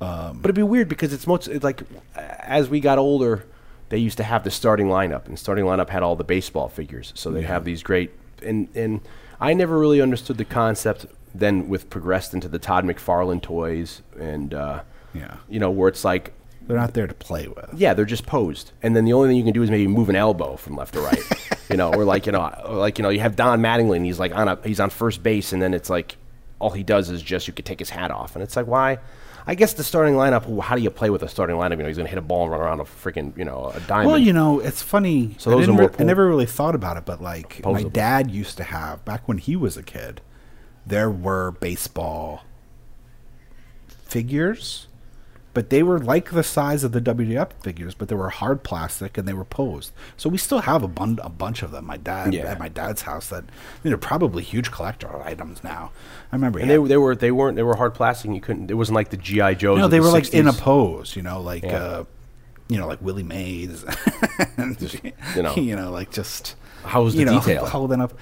Um, 0.00 0.38
but 0.40 0.46
it'd 0.46 0.56
be 0.56 0.62
weird 0.62 0.88
because 0.88 1.12
it's 1.12 1.26
most 1.26 1.46
it's 1.46 1.62
like 1.62 1.82
as 2.16 2.70
we 2.70 2.80
got 2.80 2.96
older, 2.96 3.44
they 3.90 3.98
used 3.98 4.16
to 4.16 4.24
have 4.24 4.42
the 4.42 4.50
starting 4.50 4.86
lineup, 4.86 5.26
and 5.26 5.38
starting 5.38 5.66
lineup 5.66 5.90
had 5.90 6.02
all 6.02 6.16
the 6.16 6.24
baseball 6.24 6.70
figures. 6.70 7.12
So 7.14 7.30
they 7.30 7.42
have 7.42 7.66
these 7.66 7.82
great 7.82 8.10
and 8.42 8.68
and 8.74 9.02
I 9.38 9.52
never 9.52 9.78
really 9.78 10.00
understood 10.00 10.38
the 10.38 10.46
concept. 10.46 11.04
Then 11.34 11.68
with 11.68 11.90
progressed 11.90 12.34
into 12.34 12.48
the 12.48 12.58
Todd 12.58 12.84
McFarlane 12.84 13.40
toys, 13.42 14.02
and 14.18 14.52
uh, 14.52 14.80
Yeah. 15.14 15.36
you 15.48 15.60
know 15.60 15.70
where 15.70 15.88
it's 15.88 16.04
like. 16.04 16.32
They're 16.66 16.76
not 16.78 16.94
there 16.94 17.06
to 17.06 17.14
play 17.14 17.48
with. 17.48 17.70
Yeah, 17.74 17.94
they're 17.94 18.04
just 18.04 18.26
posed, 18.26 18.72
and 18.82 18.94
then 18.94 19.04
the 19.04 19.12
only 19.12 19.28
thing 19.28 19.36
you 19.36 19.44
can 19.44 19.52
do 19.52 19.62
is 19.62 19.70
maybe 19.70 19.88
move 19.88 20.08
an 20.08 20.14
elbow 20.16 20.56
from 20.56 20.76
left 20.76 20.94
to 20.94 21.00
right, 21.00 21.22
you 21.68 21.76
know, 21.76 21.92
or 21.92 22.04
like 22.04 22.26
you 22.26 22.32
know, 22.32 22.52
like 22.68 22.98
you 22.98 23.02
know, 23.02 23.08
you 23.08 23.18
have 23.20 23.34
Don 23.34 23.60
Mattingly, 23.60 23.96
and 23.96 24.04
he's 24.06 24.20
like 24.20 24.34
on 24.36 24.46
a 24.46 24.56
he's 24.64 24.78
on 24.78 24.90
first 24.90 25.20
base, 25.22 25.52
and 25.52 25.60
then 25.60 25.74
it's 25.74 25.90
like 25.90 26.16
all 26.60 26.70
he 26.70 26.82
does 26.84 27.10
is 27.10 27.22
just 27.22 27.48
you 27.48 27.52
could 27.54 27.64
take 27.64 27.80
his 27.80 27.90
hat 27.90 28.10
off, 28.12 28.36
and 28.36 28.42
it's 28.44 28.54
like 28.54 28.66
why? 28.68 28.98
I 29.46 29.54
guess 29.56 29.72
the 29.72 29.82
starting 29.82 30.14
lineup. 30.14 30.60
How 30.62 30.76
do 30.76 30.82
you 30.82 30.90
play 30.90 31.10
with 31.10 31.22
a 31.24 31.28
starting 31.28 31.56
lineup? 31.56 31.72
You 31.72 31.78
know, 31.78 31.86
he's 31.88 31.96
going 31.96 32.06
to 32.06 32.10
hit 32.10 32.18
a 32.18 32.22
ball 32.22 32.42
and 32.42 32.52
run 32.52 32.60
around 32.60 32.78
a 32.80 32.84
freaking 32.84 33.36
you 33.36 33.44
know 33.44 33.72
a 33.74 33.80
diamond. 33.80 34.10
Well, 34.10 34.18
you 34.18 34.32
know, 34.32 34.60
it's 34.60 34.82
funny. 34.82 35.34
So 35.38 35.50
I, 35.50 35.54
those 35.56 35.68
are 35.68 35.72
more 35.72 35.88
re- 35.88 35.94
I 35.98 36.04
never 36.04 36.28
really 36.28 36.46
thought 36.46 36.74
about 36.76 36.98
it, 36.98 37.04
but 37.04 37.20
like 37.20 37.64
my 37.64 37.82
dad 37.82 38.30
used 38.30 38.58
to 38.58 38.64
have 38.64 39.04
back 39.04 39.26
when 39.26 39.38
he 39.38 39.56
was 39.56 39.76
a 39.76 39.82
kid, 39.82 40.20
there 40.90 41.10
were 41.10 41.52
baseball 41.52 42.42
figures, 43.88 44.86
but 45.52 45.70
they 45.70 45.82
were 45.82 45.98
like 45.98 46.30
the 46.30 46.42
size 46.44 46.84
of 46.84 46.92
the 46.92 47.00
WWF 47.00 47.52
figures, 47.62 47.94
but 47.94 48.08
they 48.08 48.14
were 48.14 48.28
hard 48.28 48.62
plastic 48.62 49.18
and 49.18 49.26
they 49.26 49.32
were 49.32 49.44
posed. 49.44 49.92
So 50.16 50.28
we 50.28 50.38
still 50.38 50.60
have 50.60 50.82
a, 50.82 50.88
bun- 50.88 51.18
a 51.22 51.28
bunch 51.28 51.62
of 51.62 51.70
them. 51.72 51.86
My 51.86 51.96
dad 51.96 52.32
Yeah. 52.34 52.42
at 52.44 52.58
my 52.58 52.68
dad's 52.68 53.02
house 53.02 53.28
that 53.30 53.44
they're 53.82 53.96
probably 53.96 54.42
huge 54.42 54.70
collector 54.70 55.22
items 55.22 55.64
now. 55.64 55.90
I 56.32 56.36
remember. 56.36 56.58
and 56.60 56.70
he 56.70 56.76
they 56.76 56.84
they 56.88 56.96
were 56.96 57.16
they 57.16 57.30
weren't 57.32 57.56
they 57.56 57.62
were 57.64 57.76
hard 57.76 57.94
plastic. 57.94 58.26
And 58.26 58.34
you 58.34 58.40
couldn't. 58.40 58.70
It 58.70 58.74
wasn't 58.74 58.94
like 58.96 59.10
the 59.10 59.16
GI 59.16 59.56
Joes. 59.56 59.78
no, 59.78 59.88
they 59.88 59.98
the 59.98 60.04
were 60.04 60.10
like 60.10 60.32
in 60.32 60.46
a 60.46 60.52
pose, 60.52 61.16
you 61.16 61.22
know, 61.22 61.40
like 61.40 61.64
Yeah. 61.64 61.76
uh, 61.76 62.04
you 62.68 62.78
know, 62.78 62.86
like 62.86 63.02
Willie 63.02 63.24
Mays, 63.24 63.84
you 65.34 65.42
know. 65.42 65.54
you 65.56 65.74
know, 65.74 65.90
like 65.90 66.12
just 66.12 66.54
How 66.84 67.02
was 67.02 67.14
the 67.14 67.20
you 67.20 67.24
know, 67.26 67.40
detail? 67.40 67.66
holding 67.66 68.00
up. 68.00 68.12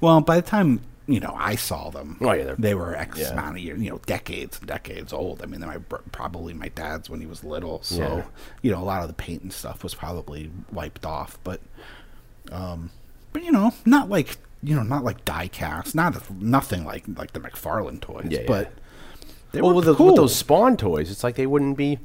Well, 0.00 0.20
by 0.22 0.36
the 0.36 0.46
time 0.46 0.80
you 1.08 1.18
know 1.20 1.34
I 1.36 1.56
saw 1.56 1.90
them, 1.90 2.16
Oh, 2.20 2.32
yeah, 2.32 2.54
they 2.58 2.74
were 2.74 2.94
X 2.94 3.18
yeah. 3.18 3.32
amount 3.32 3.56
of 3.56 3.62
years, 3.62 3.80
you 3.80 3.90
know, 3.90 3.98
decades 4.06 4.58
and 4.58 4.68
decades 4.68 5.12
old. 5.12 5.42
I 5.42 5.46
mean, 5.46 5.60
they're 5.60 5.68
my, 5.70 5.98
probably 6.12 6.52
my 6.54 6.68
dad's 6.68 7.08
when 7.10 7.20
he 7.20 7.26
was 7.26 7.42
little, 7.42 7.82
so 7.82 7.96
Yeah. 7.96 8.24
you 8.62 8.70
know, 8.70 8.78
a 8.80 8.84
lot 8.84 9.00
of 9.02 9.08
the 9.08 9.14
paint 9.14 9.42
and 9.42 9.52
stuff 9.52 9.82
was 9.82 9.94
probably 9.94 10.50
wiped 10.70 11.04
off, 11.06 11.38
but 11.42 11.60
um, 12.52 12.90
but 13.32 13.42
you 13.42 13.50
know, 13.52 13.72
not 13.84 14.08
like 14.08 14.36
you 14.62 14.74
know, 14.74 14.82
not 14.82 15.04
like 15.04 15.24
die 15.24 15.48
cast, 15.48 15.94
not 15.94 16.30
nothing 16.40 16.84
like 16.84 17.04
like 17.16 17.32
the 17.32 17.40
McFarlane 17.40 18.00
toys, 18.00 18.26
Yeah, 18.30 18.42
but. 18.46 18.72
They 19.50 19.62
well, 19.62 19.70
were 19.70 19.76
with, 19.76 19.86
the, 19.86 19.94
cool. 19.94 20.06
with 20.08 20.16
those 20.16 20.36
Spawn 20.36 20.76
toys, 20.76 21.10
it's 21.10 21.24
like 21.24 21.36
they 21.36 21.46
wouldn't 21.46 21.78
be. 21.78 21.98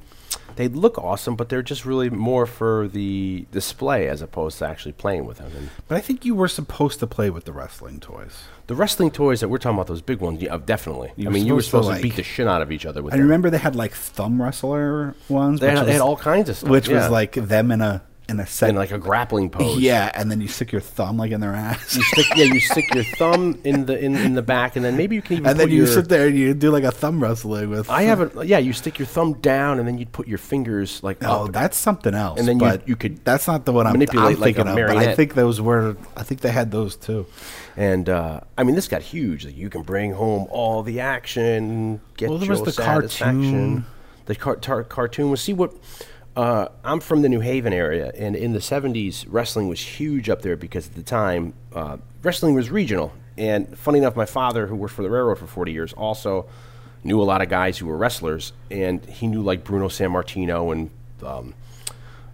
They'd 0.56 0.76
look 0.76 0.98
awesome, 0.98 1.36
but 1.36 1.50
they're 1.50 1.62
just 1.62 1.86
really 1.86 2.10
more 2.10 2.46
for 2.46 2.88
the 2.88 3.46
display 3.52 4.08
as 4.08 4.22
opposed 4.22 4.60
to 4.60 4.68
actually 4.68 4.94
playing 4.94 5.26
with 5.26 5.38
them. 5.38 5.52
And 5.56 5.70
But 5.88 5.98
I 5.98 6.02
think 6.02 6.26
you 6.26 6.36
were 6.36 6.48
supposed 6.48 7.00
to 7.00 7.08
play 7.08 7.30
with 7.30 7.46
the 7.46 7.54
wrestling 7.54 8.00
toys. 8.00 8.44
the 8.68 8.76
wrestling 8.76 9.12
toys 9.12 9.42
that 9.42 9.50
we're 9.50 9.58
talking 9.58 9.76
about, 9.76 9.88
those 9.88 10.02
big 10.02 10.20
ones, 10.20 10.42
yeah, 10.42 10.58
definitely. 10.58 11.12
You 11.16 11.28
I 11.28 11.32
mean, 11.32 11.46
you 11.46 11.56
were 11.56 11.62
supposed 11.62 11.90
to, 11.90 11.96
to, 11.96 12.02
beat 12.02 12.16
the 12.16 12.24
shit 12.24 12.48
out 12.48 12.62
of 12.62 12.72
each 12.72 12.86
other 12.86 13.02
with 13.02 13.14
I 13.14 13.18
them. 13.18 13.26
remember 13.26 13.50
they 13.50 13.58
had 13.58 13.76
like 13.76 13.94
thumb 13.94 14.42
wrestler 14.42 15.16
ones. 15.30 15.60
They 15.60 15.68
which 15.68 15.78
had, 15.78 15.88
they 15.88 15.94
had 15.94 16.02
all 16.02 16.18
kinds 16.18 16.50
of 16.50 16.58
stuff, 16.58 16.70
which 16.70 16.88
yeah. 16.88 17.02
was 17.02 17.10
like 17.10 17.34
them 17.34 17.72
in 17.72 17.82
a 17.82 18.02
in 18.34 18.40
a 18.40 18.48
set, 18.48 18.70
in 18.72 18.75
like 18.75 18.92
a 18.92 18.98
grappling 18.98 19.50
pose. 19.50 19.80
yeah, 19.80 20.12
and 20.16 20.30
then 20.30 20.42
you 20.42 20.48
stick 20.48 20.72
your 20.72 20.82
thumb 20.82 21.18
like 21.18 21.32
in 21.32 21.40
their 21.40 21.54
ass, 21.54 21.96
You 21.96 22.04
stick, 22.04 22.25
yeah, 22.36 22.46
you 22.46 22.60
stick 22.60 22.94
your 22.94 23.04
thumb 23.18 23.60
in 23.63 23.86
the 23.86 23.98
in, 23.98 24.16
in 24.18 24.34
the 24.34 24.42
back, 24.42 24.75
and 24.75 24.84
then 24.84 24.98
maybe 24.98 25.16
you 25.16 25.22
can 25.22 25.38
even 25.38 25.46
and 25.48 25.60
then 25.60 25.70
you 25.70 25.78
your, 25.78 25.88
sit 25.88 26.10
there 26.10 26.28
and 26.28 26.38
you 26.38 26.54
do 26.54 26.72
like 26.72 26.84
a 26.84 26.92
thumb 26.92 27.22
wrestling 27.24 27.70
with. 27.70 27.90
I 27.90 28.04
haven't. 28.04 28.46
Yeah, 28.46 28.58
you 28.58 28.74
stick 28.74 29.00
your 29.00 29.06
thumb 29.06 29.34
down, 29.34 29.80
and 29.80 29.88
then 29.88 29.98
you'd 29.98 30.12
put 30.12 30.28
your 30.28 30.38
fingers 30.40 31.02
like 31.04 31.24
Oh, 31.24 31.46
up. 31.46 31.54
that's 31.54 31.78
something 31.78 32.13
else. 32.13 32.40
And 32.40 32.48
then 32.48 32.56
you- 32.58 32.60
but 32.66 32.88
you 32.88 32.96
could 32.96 33.24
That's 33.24 33.48
not 33.48 33.66
the 33.66 33.72
one 33.72 33.88
I'm, 33.88 33.94
manipulate 33.94 34.36
I'm 34.36 34.42
like 34.42 34.58
a 34.58 34.63
thinking 34.66 34.82
of. 34.84 34.88
But 34.90 34.98
I 34.98 35.16
think 35.16 35.36
those 35.36 35.62
were. 35.62 35.96
I 36.18 36.24
think 36.24 36.42
they 36.42 36.52
had 36.52 36.72
those 36.72 36.96
too. 36.96 37.25
And 37.78 38.08
uh, 38.10 38.42
I 38.58 38.63
mean, 38.63 38.75
this 38.75 38.88
got 38.88 39.02
huge. 39.02 39.46
Like, 39.46 39.58
you 39.58 39.70
can 39.70 39.82
bring 39.82 40.13
home 40.13 40.48
all 40.52 40.84
the 40.84 41.00
action, 41.00 42.02
get 42.18 42.30
Well, 42.30 42.38
there 42.40 42.50
was 42.50 42.62
the 42.63 42.72
cartoon. 42.72 43.86
The 44.25 44.36
car- 44.36 44.56
tar- 44.56 44.84
cartoon 44.84 45.30
was 45.32 45.42
see 45.42 45.54
what. 45.54 45.74
Uh, 46.36 46.68
I'm 46.84 47.00
from 47.00 47.22
the 47.22 47.30
New 47.30 47.42
Haven 47.42 47.74
area, 47.74 48.12
and 48.18 48.36
in 48.36 48.54
the 48.54 48.60
'70s, 48.60 49.25
wrestling 49.30 49.68
was 49.68 49.80
huge 49.80 50.30
up 50.30 50.42
there 50.42 50.56
because 50.56 50.88
at 50.88 50.96
the 50.96 51.04
time, 51.04 51.54
uh, 51.74 51.98
wrestling 52.24 52.56
was 52.56 52.72
regional. 52.72 53.13
And 53.38 53.78
funny 53.78 54.00
enough, 54.00 54.16
my 54.16 54.25
father, 54.25 54.68
who 54.68 54.75
worked 54.75 54.94
for 54.94 55.04
the 55.04 55.10
railroad 55.10 55.40
for 55.40 55.48
40 55.48 55.72
years, 55.72 55.94
also 55.94 56.48
knew 57.04 57.22
a 57.22 57.24
lot 57.24 57.42
of 57.42 57.50
guys 57.50 57.78
who 57.78 57.86
were 57.86 57.98
wrestlers, 57.98 58.54
and 58.72 59.04
he 59.06 59.28
knew 59.28 59.42
like 59.42 59.63
Bruno 59.63 59.88
Sammartino 59.88 60.72
and 60.72 60.90
um, 61.24 61.54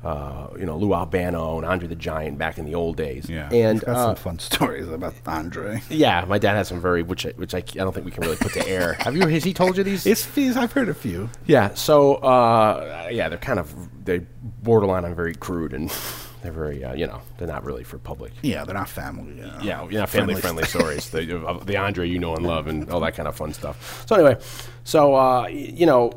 uh, 0.03 0.47
you 0.57 0.65
know 0.65 0.77
Lou 0.77 0.93
Albano 0.93 1.57
and 1.57 1.65
Andre 1.65 1.87
the 1.87 1.95
Giant 1.95 2.37
back 2.37 2.57
in 2.57 2.65
the 2.65 2.75
old 2.75 2.95
days. 2.97 3.29
Yeah, 3.29 3.49
and 3.51 3.81
got 3.81 3.95
uh, 3.95 4.05
some 4.07 4.15
fun 4.15 4.39
stories 4.49 4.87
about 4.87 5.13
Andre. 5.25 5.81
yeah, 5.89 6.23
my 6.27 6.37
dad 6.37 6.53
has 6.55 6.67
some 6.69 6.79
very 6.81 7.03
which 7.03 7.25
I, 7.25 7.29
which 7.31 7.53
I, 7.53 7.57
I 7.57 7.61
don't 7.61 7.93
think 7.93 8.05
we 8.05 8.11
can 8.11 8.23
really 8.23 8.37
put 8.37 8.53
to 8.53 8.67
air. 8.67 8.93
Have 8.93 9.15
you? 9.17 9.27
Has 9.27 9.43
he 9.43 9.53
told 9.53 9.77
you 9.77 9.83
these? 9.83 10.05
It's, 10.05 10.27
it's 10.37 10.55
I've 10.57 10.71
heard 10.71 10.89
a 10.89 10.93
few. 10.93 11.29
yeah. 11.45 11.73
So 11.73 12.15
uh, 12.15 13.09
yeah, 13.11 13.27
they're 13.29 13.37
kind 13.37 13.59
of 13.59 13.73
they 14.05 14.19
borderline 14.63 15.05
on 15.05 15.13
very 15.15 15.35
crude 15.35 15.73
and 15.73 15.89
they're 16.41 16.51
very 16.53 16.83
uh, 16.83 16.93
you 16.93 17.05
know 17.05 17.21
they're 17.37 17.47
not 17.47 17.65
really 17.65 17.83
for 17.83 17.97
public. 17.97 18.31
Yeah, 18.41 18.63
they're 18.63 18.75
not 18.75 18.87
family. 18.89 19.35
You 19.35 19.41
know. 19.47 19.59
Yeah, 19.61 19.83
you 19.89 19.97
know, 19.99 20.05
family 20.05 20.35
friendly 20.35 20.63
stories. 20.75 21.09
The, 21.09 21.59
the 21.65 21.75
Andre 21.77 22.07
you 22.07 22.19
know 22.19 22.35
and 22.35 22.45
love 22.45 22.67
and 22.67 22.89
all 22.89 23.01
that 23.01 23.15
kind 23.15 23.27
of 23.27 23.35
fun 23.35 23.53
stuff. 23.53 24.05
So 24.07 24.15
anyway, 24.15 24.37
so 24.85 25.13
uh, 25.15 25.41
y- 25.43 25.49
you 25.75 25.85
know, 25.85 26.11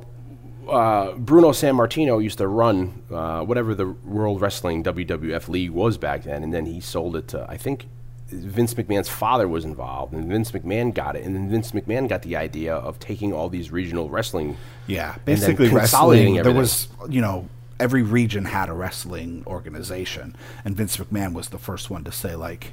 uh, 0.69 1.12
Bruno 1.12 1.50
Sammartino 1.50 2.23
used 2.23 2.38
to 2.38 2.47
run 2.47 3.02
uh, 3.11 3.42
whatever 3.42 3.75
the 3.75 3.87
World 3.87 4.40
Wrestling 4.40 4.83
WWF 4.85 5.49
League 5.49 5.71
was 5.71 5.99
back 5.99 6.25
then, 6.25 6.42
and 6.42 6.52
then 6.52 6.66
he 6.66 6.81
sold 6.81 7.16
it 7.16 7.28
to 7.28 7.47
I 7.49 7.57
think 7.57 7.87
Vince 8.28 8.75
McMahon's 8.75 9.09
father 9.09 9.46
was 9.46 9.64
involved, 9.64 10.14
and 10.14 10.29
Vince 10.29 10.53
McMahon 10.53 10.94
got 10.94 11.16
it, 11.16 11.25
and 11.25 11.35
then 11.35 11.51
Vince 11.51 11.72
McMahon 11.72 12.09
got 12.09 12.22
the 12.22 12.37
idea 12.37 12.75
of 12.75 12.98
taking 12.98 13.33
all 13.33 13.48
these 13.48 13.70
regional 13.70 14.09
wrestling. 14.09 14.57
Yeah, 14.87 15.16
then 15.25 15.37
basically 15.37 15.68
consolidating 15.68 16.37
wrestling. 16.37 16.55
There 16.55 16.61
was, 16.61 16.88
you 17.09 17.20
know, 17.20 17.48
every 17.79 18.03
region 18.03 18.46
had 18.46 18.68
a 18.68 18.72
wrestling 18.72 19.44
organization, 19.46 20.37
and 20.64 20.77
Vince 20.77 20.96
McMahon 20.96 21.35
was 21.35 21.51
the 21.51 21.59
first 21.59 21.90
one 21.90 22.05
to 22.05 22.12
say 22.12 22.35
like, 22.35 22.72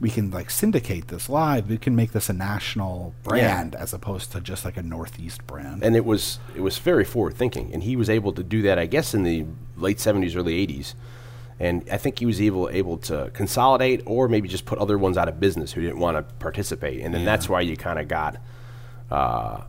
we 0.00 0.08
can 0.10 0.30
like 0.30 0.50
syndicate 0.50 1.08
this 1.08 1.28
live. 1.28 1.68
We 1.68 1.76
can 1.76 1.94
make 1.94 2.12
this 2.12 2.28
a 2.30 2.32
national 2.32 3.14
brand 3.22 3.74
as 3.74 3.92
opposed 3.92 4.32
to 4.32 4.40
just 4.40 4.64
like 4.64 4.76
a 4.78 4.82
Northeast 4.82 5.46
brand. 5.46 5.82
and 5.84 5.94
it 5.94 6.04
was 6.04 6.38
it 6.56 6.62
was 6.62 6.78
very 6.78 7.04
forward 7.04 7.34
thinking, 7.34 7.70
and 7.72 7.82
he 7.82 7.96
was 7.96 8.08
able 8.08 8.32
to 8.32 8.42
do 8.42 8.62
that, 8.62 8.78
I 8.78 8.86
guess, 8.86 9.14
in 9.14 9.22
the 9.24 9.44
late 9.76 10.00
seventies, 10.00 10.34
early 10.34 10.54
eighties, 10.54 10.94
and 11.58 11.86
I 11.92 11.98
think 11.98 12.18
he 12.18 12.26
was 12.26 12.40
able 12.40 12.70
able 12.70 12.96
to 12.98 13.30
consolidate 13.34 14.02
or 14.06 14.26
maybe 14.28 14.48
just 14.48 14.64
put 14.64 14.78
other 14.78 14.96
ones 14.96 15.18
out 15.18 15.28
of 15.28 15.38
business 15.38 15.72
who 15.72 15.82
didn't 15.82 15.98
want 15.98 16.16
to 16.16 16.34
participate, 16.36 17.02
and 17.02 17.12
then 17.14 17.24
that's 17.24 17.48
why 17.48 17.60
you 17.60 17.76
kind 17.76 17.98
of 17.98 18.08
got. 18.08 18.36
Uh, 19.10 19.62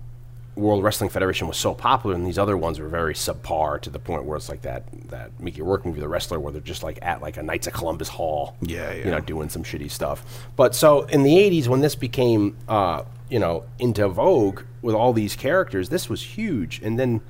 World 0.62 0.84
Wrestling 0.84 1.10
Federation 1.10 1.48
was 1.48 1.58
so 1.58 1.74
popular, 1.74 2.16
and 2.16 2.26
these 2.26 2.38
other 2.38 2.56
ones 2.56 2.80
were 2.80 2.88
very 2.88 3.14
subpar 3.14 3.82
to 3.82 3.90
the 3.90 4.00
point 4.00 4.24
where 4.26 4.38
it's 4.38 4.48
like 4.48 4.62
that 4.62 4.84
that 5.10 5.38
Mickey 5.40 5.62
Rourke 5.62 5.86
movie, 5.86 6.00
The 6.00 6.08
Wrestler, 6.08 6.40
where 6.40 6.54
they're 6.54 6.62
just 6.62 6.84
like 6.84 7.00
at 7.02 7.22
like 7.22 7.38
a 7.38 7.44
Knights 7.44 7.68
of 7.68 7.74
Columbus 7.74 8.08
Hall, 8.08 8.56
Yeah, 8.62 8.94
you 8.94 9.06
know, 9.12 9.20
doing 9.20 9.50
some 9.50 9.64
shitty 9.64 9.92
stuff. 9.92 10.48
But 10.56 10.76
so 10.76 11.02
in 11.04 11.24
the 11.24 11.36
'80s, 11.36 11.68
when 11.68 11.82
this 11.82 11.96
became, 11.96 12.56
uh, 12.70 13.04
you 13.30 13.40
know, 13.40 13.64
into 13.80 14.08
vogue 14.08 14.62
with 14.82 14.96
all 14.96 15.12
these 15.14 15.36
characters, 15.36 15.90
this 15.90 16.10
was 16.10 16.22
huge. 16.22 16.82
And 16.84 16.98
then 17.00 17.22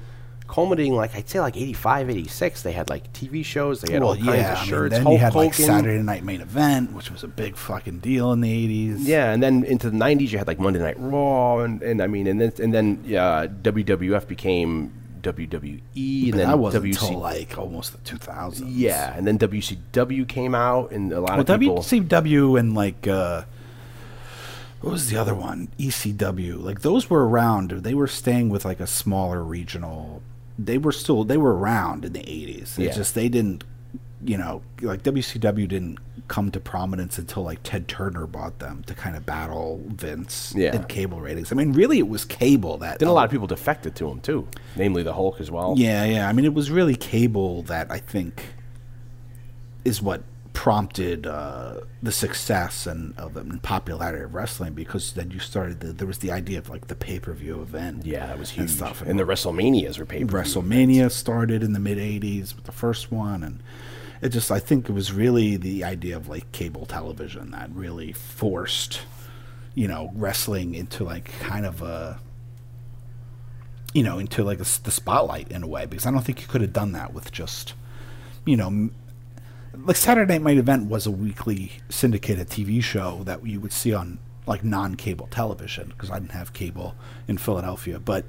culminating, 0.52 0.94
like 0.94 1.16
I'd 1.16 1.30
say, 1.30 1.40
like 1.40 1.56
'85, 1.56 2.10
'86, 2.10 2.62
they 2.64 2.74
had 2.74 2.90
like 2.90 3.12
TV 3.14 3.44
shows, 3.44 3.80
they 3.82 3.94
had 3.94 4.04
all 4.04 4.16
kinds 4.16 4.28
of 4.28 4.70
I 4.70 4.80
mean, 4.82 4.90
then 4.90 5.02
Hulk 5.04 5.14
you 5.14 5.18
had 5.20 5.34
like 5.34 5.54
Saturday 5.54 6.04
Night 6.04 6.24
Main 6.24 6.42
Event, 6.42 6.92
which 6.92 7.10
was 7.10 7.24
a 7.24 7.28
big 7.28 7.56
fucking 7.56 8.00
deal 8.00 8.34
in 8.34 8.42
the 8.42 8.52
eighties. 8.52 9.08
Yeah, 9.08 9.32
and 9.32 9.42
then 9.42 9.64
into 9.64 9.90
the 9.90 9.98
'90s, 9.98 10.30
you 10.32 10.38
had 10.38 10.48
like 10.48 10.60
Monday 10.60 10.80
Night 10.80 11.00
Raw, 11.00 11.60
and, 11.60 11.82
and 11.82 12.02
I 12.02 12.08
mean, 12.08 12.28
and 12.28 12.42
then 12.42 12.52
and 12.62 12.74
then 12.74 13.00
uh, 13.18 13.48
WWF 13.64 14.28
became 14.28 14.92
WWE, 15.22 15.82
and 16.26 16.34
then 16.34 16.48
that 16.48 16.60
wasn't 16.60 16.84
WC 16.86 17.02
until 17.02 17.20
like 17.20 17.58
almost 17.58 17.94
the 17.94 18.00
two 18.00 18.18
thousands. 18.18 18.76
yeah, 18.76 19.16
and 19.16 19.26
then 19.26 19.40
WCW 19.40 20.28
came 20.28 20.54
out, 20.54 20.92
and 20.92 21.14
a 21.14 21.22
lot 21.22 21.32
Well, 21.32 21.40
of 21.40 21.60
people. 21.60 21.76
Well, 21.76 21.84
WCW 21.84 22.60
and 22.60 22.76
like 22.76 23.08
uh, 23.08 23.44
what 24.82 24.92
was 24.92 25.10
the 25.10 25.18
other 25.18 25.36
one? 25.36 25.70
ECW. 25.80 26.62
Like 26.62 26.82
those 26.82 27.10
were 27.10 27.28
around. 27.28 27.72
They 27.72 27.94
were 27.94 28.08
staying 28.08 28.50
with 28.50 28.66
like 28.66 28.80
a 28.80 28.88
smaller 28.88 29.44
regional. 29.44 30.22
They 30.60 30.78
were 30.78 30.92
still 30.92 31.24
they 31.24 31.38
were 31.38 31.56
around 31.56 32.06
in 32.06 32.14
the 32.14 32.22
eighties. 32.22 32.76
It's 32.78 32.80
Yeah. 32.80 32.92
just 32.92 33.16
they 33.16 33.30
didn't, 33.30 33.64
you 34.24 34.38
know, 34.38 34.62
like 34.82 35.04
WCW 35.04 35.68
didn't 35.68 35.98
come 36.28 36.52
to 36.52 36.60
prominence 36.60 37.18
until 37.18 37.44
like 37.44 37.60
Ted 37.64 37.88
Turner 37.88 38.26
bought 38.28 38.60
them 38.60 38.84
to 38.88 38.94
kind 38.94 39.16
of 39.18 39.26
battle 39.26 39.82
Vince 39.88 40.54
Yeah. 40.56 40.76
in 40.76 40.84
cable 40.84 41.20
ratings. 41.20 41.52
I 41.52 41.56
mean, 41.56 41.74
really, 41.74 41.98
it 42.00 42.08
was 42.08 42.24
cable 42.26 42.78
that. 42.78 43.00
then 43.00 43.08
a 43.10 43.14
lot 43.14 43.26
of 43.26 43.32
people 43.32 43.48
defected 43.48 43.96
to 43.96 44.08
him 44.10 44.20
too, 44.22 44.48
namely 44.76 45.04
the 45.04 45.14
Hulk 45.14 45.40
as 45.42 45.50
well. 45.52 45.74
Yeah, 45.78 46.06
yeah. 46.06 46.30
I 46.30 46.34
mean, 46.34 46.46
it 46.46 46.54
was 46.54 46.70
really 46.72 46.96
cable 46.96 47.64
that 47.64 47.90
I 47.92 47.98
think 47.98 48.54
is 49.84 50.02
what 50.02 50.22
prompted 50.54 51.26
uh, 51.26 51.78
the 52.04 52.12
success 52.12 52.86
and 52.86 53.18
of 53.18 53.38
and 53.38 53.62
popularity 53.64 54.24
of 54.24 54.34
wrestling 54.34 54.74
because 54.74 55.14
then 55.14 55.32
you 55.32 55.40
started 55.40 55.80
the, 55.80 55.94
there 55.94 56.08
was 56.08 56.20
the 56.20 56.32
idea 56.32 56.60
of 56.60 56.70
like 56.70 56.88
the 56.88 56.96
pay 56.96 57.20
per 57.20 57.34
view 57.34 57.62
event. 57.62 58.06
Yeah, 58.06 58.28
that 58.28 58.40
was 58.40 58.52
and 58.52 58.68
huge. 58.68 58.72
stuff. 58.72 59.02
And 59.02 59.18
the 59.20 59.24
WrestleManias 59.24 59.98
were 59.98 60.06
paid. 60.06 60.28
WrestleMania 60.28 61.12
started 61.12 61.64
in 61.64 61.74
the 61.74 61.80
mid 61.80 61.98
'80s 61.98 62.56
with 62.56 62.66
the 62.66 62.72
first 62.72 63.12
one, 63.12 63.44
and 63.44 63.64
it 64.22 64.30
just 64.30 64.52
I 64.52 64.60
think 64.60 64.90
it 64.90 64.94
was 64.94 65.12
really 65.14 65.58
the 65.58 65.84
idea 65.84 66.16
of 66.18 66.28
like 66.28 66.52
cable 66.52 66.86
television 66.86 67.52
that 67.52 67.70
really 67.74 68.12
forced, 68.12 69.02
you 69.74 69.88
know, 69.88 70.12
wrestling 70.16 70.76
into 70.76 71.04
like 71.04 71.32
kind 71.40 71.66
of 71.66 71.82
a, 71.82 72.20
you 73.94 74.04
know, 74.04 74.20
into 74.20 74.44
like 74.44 74.60
a 74.60 74.84
the 74.84 74.92
spotlight 74.92 75.50
in 75.52 75.64
a 75.64 75.68
way 75.68 75.86
because 75.86 76.06
I 76.06 76.12
don't 76.12 76.24
think 76.24 76.42
you 76.42 76.48
could 76.48 76.62
have 76.62 76.74
done 76.74 76.92
that 76.92 77.14
with 77.14 77.32
just, 77.32 77.74
you 78.46 78.58
know. 78.58 78.90
Like 79.74 79.96
Saturday 79.96 80.38
Night 80.38 80.58
Event 80.58 80.90
was 80.90 81.06
a 81.06 81.12
weekly 81.12 81.72
syndicated 81.90 82.50
TV 82.50 82.84
show 82.84 83.24
that 83.24 83.46
you 83.46 83.60
would 83.62 83.72
see 83.72 83.94
on 83.94 84.20
like 84.46 84.64
non-cable 84.64 85.28
television 85.28 85.90
because 85.90 86.12
I 86.12 86.20
didn't 86.20 86.32
have 86.32 86.52
cable 86.54 86.96
in 87.28 87.38
Philadelphia, 87.38 88.00
but 88.00 88.26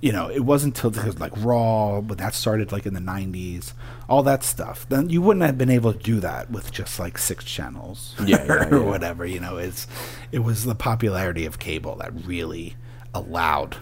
you 0.00 0.12
know, 0.12 0.30
it 0.30 0.40
wasn't 0.40 0.76
until 0.76 0.90
because 0.90 1.18
like 1.18 1.32
Raw, 1.36 2.00
but 2.00 2.18
that 2.18 2.34
started 2.34 2.72
like 2.72 2.86
in 2.86 2.94
the 2.94 3.00
'90s, 3.00 3.74
all 4.08 4.22
that 4.22 4.42
stuff. 4.42 4.86
Then 4.88 5.10
you 5.10 5.20
wouldn't 5.20 5.44
have 5.44 5.58
been 5.58 5.70
able 5.70 5.92
to 5.92 5.98
do 5.98 6.20
that 6.20 6.50
with 6.50 6.72
just 6.72 6.98
like 6.98 7.18
six 7.18 7.44
channels, 7.44 8.14
Yeah, 8.24 8.44
yeah, 8.44 8.68
or 8.70 8.82
whatever. 8.82 9.26
You 9.26 9.40
know, 9.40 9.58
it's 9.58 9.86
it 10.32 10.38
was 10.38 10.64
the 10.64 10.74
popularity 10.74 11.44
of 11.44 11.58
cable 11.58 11.96
that 11.96 12.12
really 12.24 12.76
allowed 13.12 13.76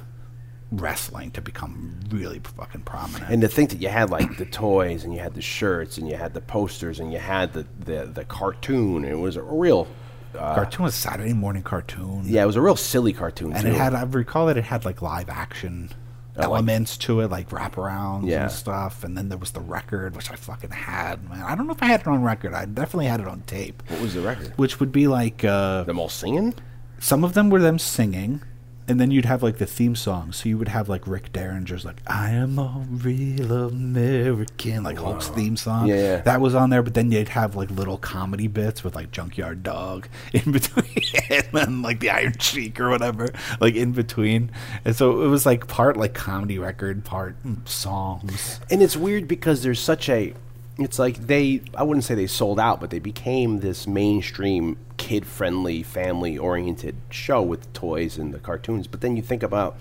wrestling 0.70 1.30
to 1.32 1.40
become 1.40 1.98
really 2.10 2.40
fucking 2.40 2.82
prominent. 2.82 3.30
And 3.32 3.40
to 3.42 3.48
think 3.48 3.70
that 3.70 3.80
you 3.80 3.88
had 3.88 4.10
like 4.10 4.36
the 4.36 4.44
toys 4.44 5.04
and 5.04 5.14
you 5.14 5.20
had 5.20 5.34
the 5.34 5.40
shirts 5.42 5.96
and 5.98 6.08
you 6.08 6.16
had 6.16 6.34
the 6.34 6.40
posters 6.42 7.00
and 7.00 7.12
you 7.12 7.18
had 7.18 7.52
the 7.54 7.66
the, 7.80 8.04
the 8.06 8.24
cartoon. 8.24 9.04
It 9.04 9.18
was 9.18 9.36
a 9.36 9.42
real, 9.42 9.88
uh, 10.36 10.54
cartoon 10.54 10.84
was 10.84 10.94
a 10.94 10.98
Saturday 10.98 11.32
morning 11.32 11.62
cartoon. 11.62 12.22
yeah, 12.26 12.42
it 12.42 12.46
was 12.46 12.56
a 12.56 12.60
real 12.60 12.76
silly 12.76 13.12
cartoon 13.14 13.52
and 13.54 13.62
too. 13.62 13.68
it 13.68 13.74
had 13.74 13.94
I 13.94 14.02
recall 14.02 14.46
that 14.46 14.56
it 14.58 14.64
had 14.64 14.84
like 14.84 15.00
live 15.00 15.30
action 15.30 15.90
like- 16.36 16.44
elements 16.44 16.98
to 16.98 17.20
it, 17.22 17.30
like 17.30 17.48
wraparounds 17.48 18.28
Yeah. 18.28 18.42
and 18.42 18.52
stuff. 18.52 19.02
And 19.04 19.16
then 19.16 19.28
there 19.30 19.38
was 19.38 19.52
the 19.52 19.60
record, 19.60 20.14
which 20.14 20.30
I 20.30 20.36
fucking 20.36 20.70
had. 20.70 21.28
Man, 21.30 21.42
I 21.42 21.54
don't 21.54 21.66
know 21.66 21.72
if 21.72 21.82
I 21.82 21.86
had 21.86 22.00
it 22.02 22.06
on 22.06 22.22
record. 22.22 22.52
I 22.54 22.66
definitely 22.66 23.06
had 23.06 23.20
it 23.20 23.26
on 23.26 23.40
tape, 23.42 23.82
what 23.88 24.00
was 24.02 24.12
the 24.14 24.20
record? 24.20 24.52
which 24.56 24.78
would 24.80 24.92
be 24.92 25.08
like 25.08 25.44
uh, 25.44 25.84
Them 25.84 25.98
all 25.98 26.08
singing. 26.10 26.54
some 27.00 27.24
of 27.24 27.32
them 27.32 27.48
were 27.48 27.60
them 27.60 27.78
singing. 27.78 28.42
And 28.88 28.98
then 28.98 29.10
you'd 29.10 29.26
have 29.26 29.42
like 29.42 29.58
the 29.58 29.66
theme 29.66 29.94
song. 29.94 30.32
So 30.32 30.48
you 30.48 30.56
would 30.58 30.68
have 30.68 30.88
like 30.88 31.06
Rick 31.06 31.32
Derringer's 31.32 31.84
like 31.84 32.00
"I 32.06 32.30
am 32.30 32.58
a 32.58 32.84
real 32.90 33.68
American," 33.68 34.82
like 34.82 34.98
Hulk's 34.98 35.28
theme 35.28 35.56
song. 35.56 35.88
Yeah, 35.88 35.94
yeah. 35.96 36.16
that 36.22 36.40
was 36.40 36.54
on 36.54 36.70
there. 36.70 36.82
But 36.82 36.94
then 36.94 37.12
you'd 37.12 37.28
have 37.28 37.54
like 37.54 37.70
little 37.70 37.98
comedy 37.98 38.46
bits 38.46 38.82
with 38.82 38.96
like 38.96 39.10
Junkyard 39.10 39.62
Dog 39.62 40.08
in 40.32 40.52
between, 40.52 41.04
and 41.30 41.46
then 41.52 41.82
like 41.82 42.00
the 42.00 42.10
Iron 42.10 42.38
Sheik 42.38 42.80
or 42.80 42.88
whatever, 42.90 43.28
like 43.60 43.74
in 43.74 43.92
between. 43.92 44.50
And 44.84 44.96
so 44.96 45.22
it 45.22 45.28
was 45.28 45.44
like 45.44 45.68
part 45.68 45.96
like 45.96 46.14
comedy 46.14 46.58
record, 46.58 47.04
part 47.04 47.36
mm, 47.44 47.66
songs. 47.68 48.60
And 48.70 48.82
it's 48.82 48.96
weird 48.96 49.28
because 49.28 49.62
there's 49.62 49.80
such 49.80 50.08
a. 50.08 50.34
It's 50.78 50.98
like 50.98 51.26
they. 51.26 51.60
I 51.74 51.82
wouldn't 51.82 52.04
say 52.04 52.14
they 52.14 52.26
sold 52.28 52.60
out, 52.60 52.80
but 52.80 52.90
they 52.90 53.00
became 53.00 53.60
this 53.60 53.86
mainstream, 53.86 54.76
kid-friendly, 54.96 55.82
family-oriented 55.82 56.94
show 57.10 57.42
with 57.42 57.72
toys 57.72 58.16
and 58.16 58.32
the 58.32 58.38
cartoons. 58.38 58.86
But 58.86 59.00
then 59.00 59.16
you 59.16 59.22
think 59.22 59.42
about 59.42 59.76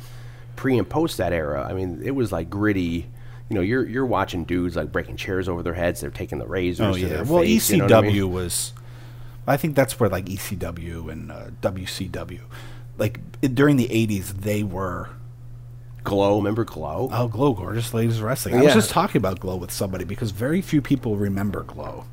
pre 0.56 0.78
and 0.78 0.90
post 0.90 1.18
that 1.18 1.34
era. 1.34 1.68
I 1.70 1.74
mean, 1.74 2.02
it 2.04 2.12
was 2.16 2.32
like 2.32 2.50
gritty. 2.50 3.10
You 3.50 3.56
know, 3.56 3.62
you're 3.62 3.86
you're 3.88 4.06
watching 4.06 4.44
dudes 4.44 4.76
like 4.76 4.92
breaking 4.92 5.18
chairs 5.18 5.48
over 5.48 5.62
their 5.64 5.76
heads. 5.76 6.02
They're 6.02 6.10
taking 6.10 6.40
the 6.40 6.48
razors. 6.48 6.88
Oh 6.88 6.94
to 6.94 7.00
yeah. 7.00 7.08
their 7.08 7.24
Well, 7.24 7.44
face, 7.44 7.70
you 7.70 7.78
know 7.78 7.88
ECW 7.88 7.98
I 7.98 8.02
mean? 8.02 8.32
was. 8.34 8.74
I 9.46 9.56
think 9.56 9.76
that's 9.76 10.00
where 10.00 10.10
like 10.10 10.26
ECW 10.26 11.10
and 11.12 11.32
uh, 11.32 11.46
WCW, 11.62 12.42
like 12.98 13.20
during 13.54 13.78
the 13.78 13.88
'80s, 13.88 14.42
they 14.42 14.64
were 14.64 15.10
Glow. 16.08 16.38
Remember 16.38 16.63
Glow? 16.63 17.10
Oh, 17.12 17.28
Glow, 17.28 17.54
gorgeous 17.54 17.93
ladies 17.93 18.22
wrestling. 18.22 18.56
I 18.56 18.60
was 18.60 18.67
Yeah. 18.67 18.74
just 18.76 18.89
talking 18.91 19.20
about 19.20 19.39
Glow 19.39 19.58
with 19.58 19.72
somebody 19.72 20.06
because 20.06 20.32
very 20.32 20.62
few 20.62 20.82
people 20.82 21.17
remember 21.17 21.63
Glow. 21.63 22.06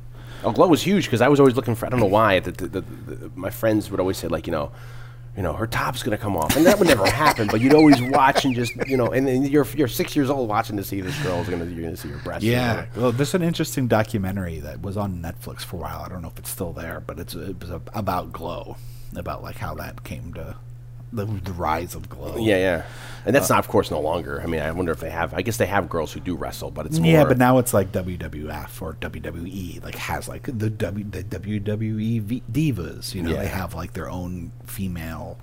Oh, 0.43 0.51
Glow 0.51 0.67
was 0.67 0.83
huge 0.83 1.05
because 1.05 1.21
I 1.21 1.27
was 1.29 1.39
always 1.39 1.55
looking 1.55 1.75
for. 1.75 1.85
I 1.85 1.89
don't 1.89 1.99
know 2.01 2.05
why. 2.05 2.39
The, 2.39 2.51
the, 2.51 2.67
the, 2.67 2.81
the, 2.81 3.31
my 3.35 3.49
friends 3.49 3.89
would 3.89 3.99
always 3.99 4.17
say 4.17 4.27
like, 4.27 4.47
you 4.47 4.51
know, 4.51 4.71
you 5.37 5.43
know, 5.43 5.53
her 5.53 5.67
top's 5.67 6.01
gonna 6.03 6.17
come 6.17 6.37
off, 6.37 6.55
and 6.55 6.65
that 6.65 6.77
would 6.79 6.87
never 6.87 7.05
happen. 7.09 7.47
But 7.47 7.59
you'd 7.61 7.73
always 7.73 8.01
watch 8.01 8.45
and 8.45 8.53
just, 8.55 8.71
you 8.87 8.95
know, 8.95 9.07
and 9.07 9.27
then 9.27 9.43
you're 9.43 9.65
you're 9.75 9.87
six 9.89 10.15
years 10.15 10.29
old 10.29 10.47
watching 10.47 10.77
to 10.77 10.83
see 10.83 11.01
this 11.01 11.17
girl's 11.23 11.49
gonna 11.49 11.65
you're 11.65 11.83
gonna 11.83 11.97
see 11.97 12.09
her 12.09 12.19
breast. 12.19 12.43
Yeah. 12.43 12.85
Well, 12.95 13.11
there's 13.11 13.33
an 13.33 13.41
interesting 13.41 13.87
documentary 13.87 14.59
that 14.59 14.81
was 14.81 14.95
on 14.97 15.21
Netflix 15.21 15.61
for 15.61 15.77
a 15.77 15.79
while. 15.79 16.01
I 16.05 16.09
don't 16.09 16.21
know 16.21 16.29
if 16.29 16.39
it's 16.39 16.49
still 16.49 16.71
there, 16.73 17.01
but 17.05 17.19
it's 17.19 17.33
it 17.35 17.59
was 17.59 17.69
about 17.93 18.31
Glow, 18.31 18.77
about 19.15 19.41
like 19.43 19.57
how 19.57 19.73
that 19.75 20.03
came 20.05 20.33
to 20.35 20.55
the, 21.13 21.25
the 21.25 21.53
rise 21.53 21.95
of 21.95 22.09
Glow. 22.09 22.35
yeah, 22.37 22.57
yeah. 22.57 22.83
And 23.25 23.35
Uh, 23.35 23.39
that's 23.39 23.49
not, 23.49 23.59
of 23.59 23.67
course, 23.67 23.89
no 23.89 23.99
longer. 23.99 24.39
I 24.41 24.45
mean, 24.45 24.61
I 24.61 24.71
wonder 24.71 24.91
if 24.91 24.99
they 24.99 25.09
have. 25.09 25.33
I 25.33 25.41
guess 25.41 25.57
they 25.57 25.65
have 25.65 25.89
girls 25.89 26.11
who 26.13 26.19
do 26.19 26.35
wrestle, 26.35 26.69
but 26.71 26.85
it's 26.85 26.99
more. 26.99 27.07
Yeah, 27.09 27.23
but 27.25 27.37
now 27.37 27.57
it's 27.57 27.73
like 27.73 27.91
WWF 27.91 28.81
or 28.81 28.93
WWE, 28.95 29.83
like 29.83 29.95
has 29.95 30.27
like 30.27 30.43
the 30.43 30.69
W 30.69 31.05
the 31.09 31.23
WWE 31.23 32.21
v- 32.21 32.43
divas. 32.51 33.15
You 33.15 33.23
know, 33.23 33.31
Yeah. 33.31 33.37
they 33.37 33.47
have 33.47 33.73
like 33.73 33.93
their 33.93 34.09
own 34.09 34.51
female 34.65 35.37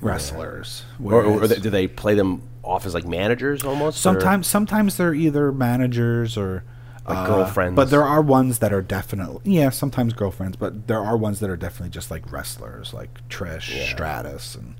wrestlers. 0.00 0.84
or, 1.02 1.22
or, 1.22 1.46
they- 1.46 1.56
do 1.58 1.70
they 1.70 1.86
play 1.86 2.14
them 2.14 2.42
off 2.62 2.86
as 2.86 2.94
like 2.94 3.06
managers 3.06 3.62
almost? 3.64 3.98
or- 3.98 4.00
Sometimes, 4.00 4.46
sometimes 4.46 4.96
they're 4.96 5.14
either 5.14 5.52
managers 5.52 6.36
or 6.36 6.64
Like 7.06 7.18
uh, 7.18 7.26
girlfriends. 7.26 7.76
But 7.76 7.90
there 7.90 8.02
are 8.02 8.20
ones 8.20 8.58
that 8.58 8.72
are 8.72 8.82
definitely 8.82 9.40
yeah, 9.44 9.70
sometimes 9.70 10.12
girlfriends. 10.12 10.56
But 10.56 10.86
there 10.86 11.00
are 11.00 11.16
ones 11.16 11.40
that 11.40 11.50
are 11.50 11.56
definitely 11.56 11.90
just 11.90 12.10
like 12.10 12.30
wrestlers, 12.32 12.92
like 12.92 13.26
Trish 13.28 13.90
Stratus 13.90 14.54
and 14.54 14.74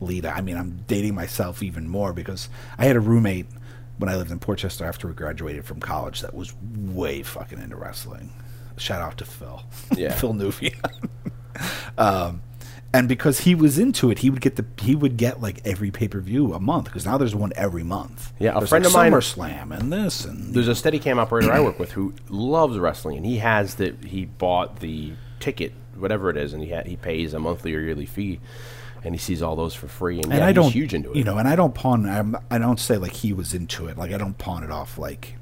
Lita. 0.00 0.34
I 0.34 0.40
mean, 0.40 0.56
I'm 0.56 0.84
dating 0.86 1.14
myself 1.14 1.62
even 1.62 1.88
more 1.88 2.12
because 2.12 2.48
I 2.78 2.84
had 2.84 2.96
a 2.96 3.00
roommate 3.00 3.46
when 3.98 4.08
I 4.08 4.16
lived 4.16 4.30
in 4.30 4.38
Portchester 4.38 4.84
after 4.84 5.06
we 5.08 5.14
graduated 5.14 5.64
from 5.64 5.80
college 5.80 6.20
that 6.20 6.34
was 6.34 6.54
way 6.62 7.22
fucking 7.22 7.58
into 7.58 7.76
wrestling. 7.76 8.30
Shout 8.76 9.02
out 9.02 9.18
to 9.18 9.24
Phil, 9.24 9.62
Yeah. 9.96 10.12
Phil 10.18 10.34
Nuvia. 10.34 10.74
um, 11.98 12.42
and 12.94 13.08
because 13.08 13.40
he 13.40 13.54
was 13.54 13.78
into 13.78 14.10
it, 14.10 14.20
he 14.20 14.30
would 14.30 14.40
get 14.40 14.56
the 14.56 14.64
he 14.80 14.94
would 14.94 15.16
get 15.18 15.42
like 15.42 15.60
every 15.66 15.90
pay 15.90 16.08
per 16.08 16.20
view 16.20 16.54
a 16.54 16.60
month 16.60 16.86
because 16.86 17.04
now 17.04 17.18
there's 17.18 17.34
one 17.34 17.52
every 17.56 17.82
month. 17.82 18.32
Yeah, 18.38 18.52
a 18.52 18.60
There's, 18.60 18.70
friend 18.70 18.84
like 18.84 18.90
of 18.90 18.94
mine- 18.96 19.12
SummerSlam 19.12 19.78
and 19.78 19.92
this 19.92 20.24
and 20.24 20.54
There's 20.54 20.68
a 20.68 20.74
steady 20.74 20.98
cam 20.98 21.18
operator 21.18 21.52
I 21.52 21.60
work 21.60 21.78
with 21.78 21.92
who 21.92 22.14
loves 22.30 22.78
wrestling, 22.78 23.16
and 23.18 23.26
he 23.26 23.38
has 23.38 23.74
the 23.74 23.94
he 24.06 24.24
bought 24.24 24.80
the 24.80 25.12
ticket, 25.40 25.72
whatever 25.96 26.30
it 26.30 26.36
is, 26.36 26.54
and 26.54 26.62
he 26.62 26.70
ha- 26.72 26.84
he 26.86 26.96
pays 26.96 27.34
a 27.34 27.38
monthly 27.38 27.74
or 27.74 27.80
yearly 27.80 28.06
fee, 28.06 28.40
and 29.02 29.14
he 29.14 29.18
sees 29.18 29.42
all 29.42 29.56
those 29.56 29.74
for 29.74 29.88
free, 29.88 30.16
and, 30.16 30.26
and 30.26 30.34
yeah, 30.34 30.44
I 30.44 30.48
he's 30.48 30.54
don't 30.54 30.70
huge 30.72 30.94
into 30.94 31.10
it. 31.10 31.16
You 31.16 31.24
know, 31.24 31.36
and 31.38 31.48
I 31.48 31.56
don't 31.56 31.74
pawn. 31.74 32.08
I'm, 32.08 32.36
I 32.50 32.58
don't 32.58 32.78
say 32.80 32.96
like 32.96 33.12
he 33.12 33.32
was 33.32 33.52
into 33.52 33.88
it. 33.88 33.98
Like 33.98 34.12
I 34.12 34.18
don't 34.18 34.38
pawn 34.38 34.62
it 34.62 34.70
off 34.70 34.96
like, 34.98 35.34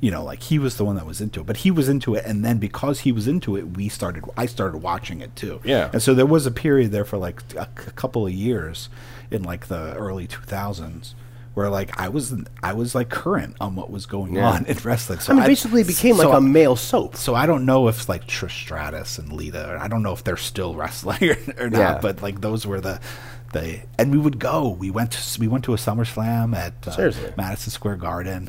you 0.00 0.10
know, 0.10 0.24
like 0.24 0.42
he 0.42 0.58
was 0.58 0.76
the 0.76 0.84
one 0.84 0.96
that 0.96 1.06
was 1.06 1.20
into 1.20 1.40
it. 1.40 1.46
But 1.46 1.58
he 1.58 1.70
was 1.70 1.88
into 1.88 2.14
it, 2.14 2.24
and 2.24 2.44
then 2.44 2.58
because 2.58 3.00
he 3.00 3.12
was 3.12 3.28
into 3.28 3.56
it, 3.56 3.76
we 3.76 3.88
started. 3.88 4.24
I 4.36 4.46
started 4.46 4.78
watching 4.78 5.20
it 5.20 5.36
too. 5.36 5.60
Yeah. 5.64 5.90
And 5.92 6.02
so 6.02 6.14
there 6.14 6.26
was 6.26 6.46
a 6.46 6.50
period 6.50 6.90
there 6.90 7.04
for 7.04 7.18
like 7.18 7.42
a, 7.54 7.68
c- 7.78 7.90
couple 7.96 8.26
of 8.26 8.32
years 8.32 8.88
in 9.30 9.42
like 9.42 9.66
the 9.68 9.94
early 9.94 10.26
2000s. 10.26 11.14
Where 11.52 11.68
like 11.68 11.98
I 12.00 12.08
was, 12.08 12.32
I 12.62 12.72
was 12.74 12.94
like 12.94 13.08
current 13.10 13.56
on 13.60 13.74
what 13.74 13.90
was 13.90 14.06
going 14.06 14.36
Yeah. 14.36 14.48
on 14.50 14.66
in 14.66 14.78
wrestling. 14.84 15.18
So 15.18 15.32
I 15.32 15.36
mean, 15.36 15.46
basically, 15.46 15.80
it 15.80 15.88
became 15.88 16.14
so 16.16 16.22
like 16.28 16.34
I- 16.34 16.38
a 16.38 16.40
male 16.40 16.76
soap. 16.76 17.16
so 17.16 17.34
I 17.34 17.44
don't 17.44 17.66
know 17.66 17.88
if 17.88 18.08
like 18.08 18.26
Trish 18.28 18.52
Stratus 18.52 19.18
and 19.18 19.32
Lita, 19.32 19.76
I 19.82 19.88
don't 19.88 20.02
know 20.04 20.12
if 20.12 20.22
they're 20.22 20.36
still 20.36 20.74
wrestling 20.80 21.18
or, 21.28 21.36
or 21.58 21.68
not, 21.68 21.78
Yeah. 21.78 21.98
but 22.00 22.22
like 22.22 22.40
those 22.40 22.66
were 22.68 22.80
the 22.80 23.00
the 23.52 23.80
and 23.98 24.12
we 24.12 24.18
would 24.18 24.38
go. 24.38 24.68
We 24.70 24.92
went 24.92 25.10
to 25.10 25.40
we 25.40 25.48
went 25.48 25.64
to 25.64 25.74
a 25.74 25.76
SummerSlam 25.76 26.54
at 26.54 26.86
uh, 26.86 27.10
Madison 27.36 27.72
Square 27.72 27.96
Garden, 27.96 28.48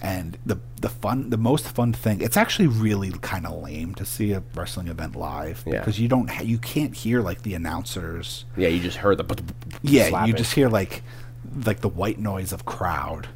and 0.00 0.38
the 0.46 0.58
the 0.80 0.88
fun 0.88 1.30
the 1.30 1.36
most 1.36 1.66
fun 1.68 1.92
thing. 1.92 2.20
It's 2.20 2.36
actually 2.36 2.68
really 2.68 3.10
kind 3.20 3.46
of 3.46 3.62
lame 3.62 3.94
to 3.96 4.04
see 4.04 4.32
a 4.32 4.42
wrestling 4.54 4.88
event 4.88 5.16
live 5.16 5.64
Yeah. 5.66 5.78
because 5.80 5.98
you 5.98 6.06
don't 6.08 6.30
ha- 6.30 6.42
you 6.44 6.58
can't 6.58 6.94
hear 6.94 7.20
like 7.20 7.42
the 7.42 7.54
announcers. 7.54 8.44
Yeah, 8.56 8.68
you 8.68 8.80
just 8.80 8.98
heard 8.98 9.18
the 9.18 9.42
Yeah, 9.82 10.04
you 10.04 10.08
slapping. 10.10 10.36
just 10.36 10.52
hear 10.54 10.68
like 10.68 11.02
like 11.64 11.80
the 11.80 11.88
white 11.88 12.18
noise 12.18 12.52
of 12.52 12.64
crowd, 12.64 13.26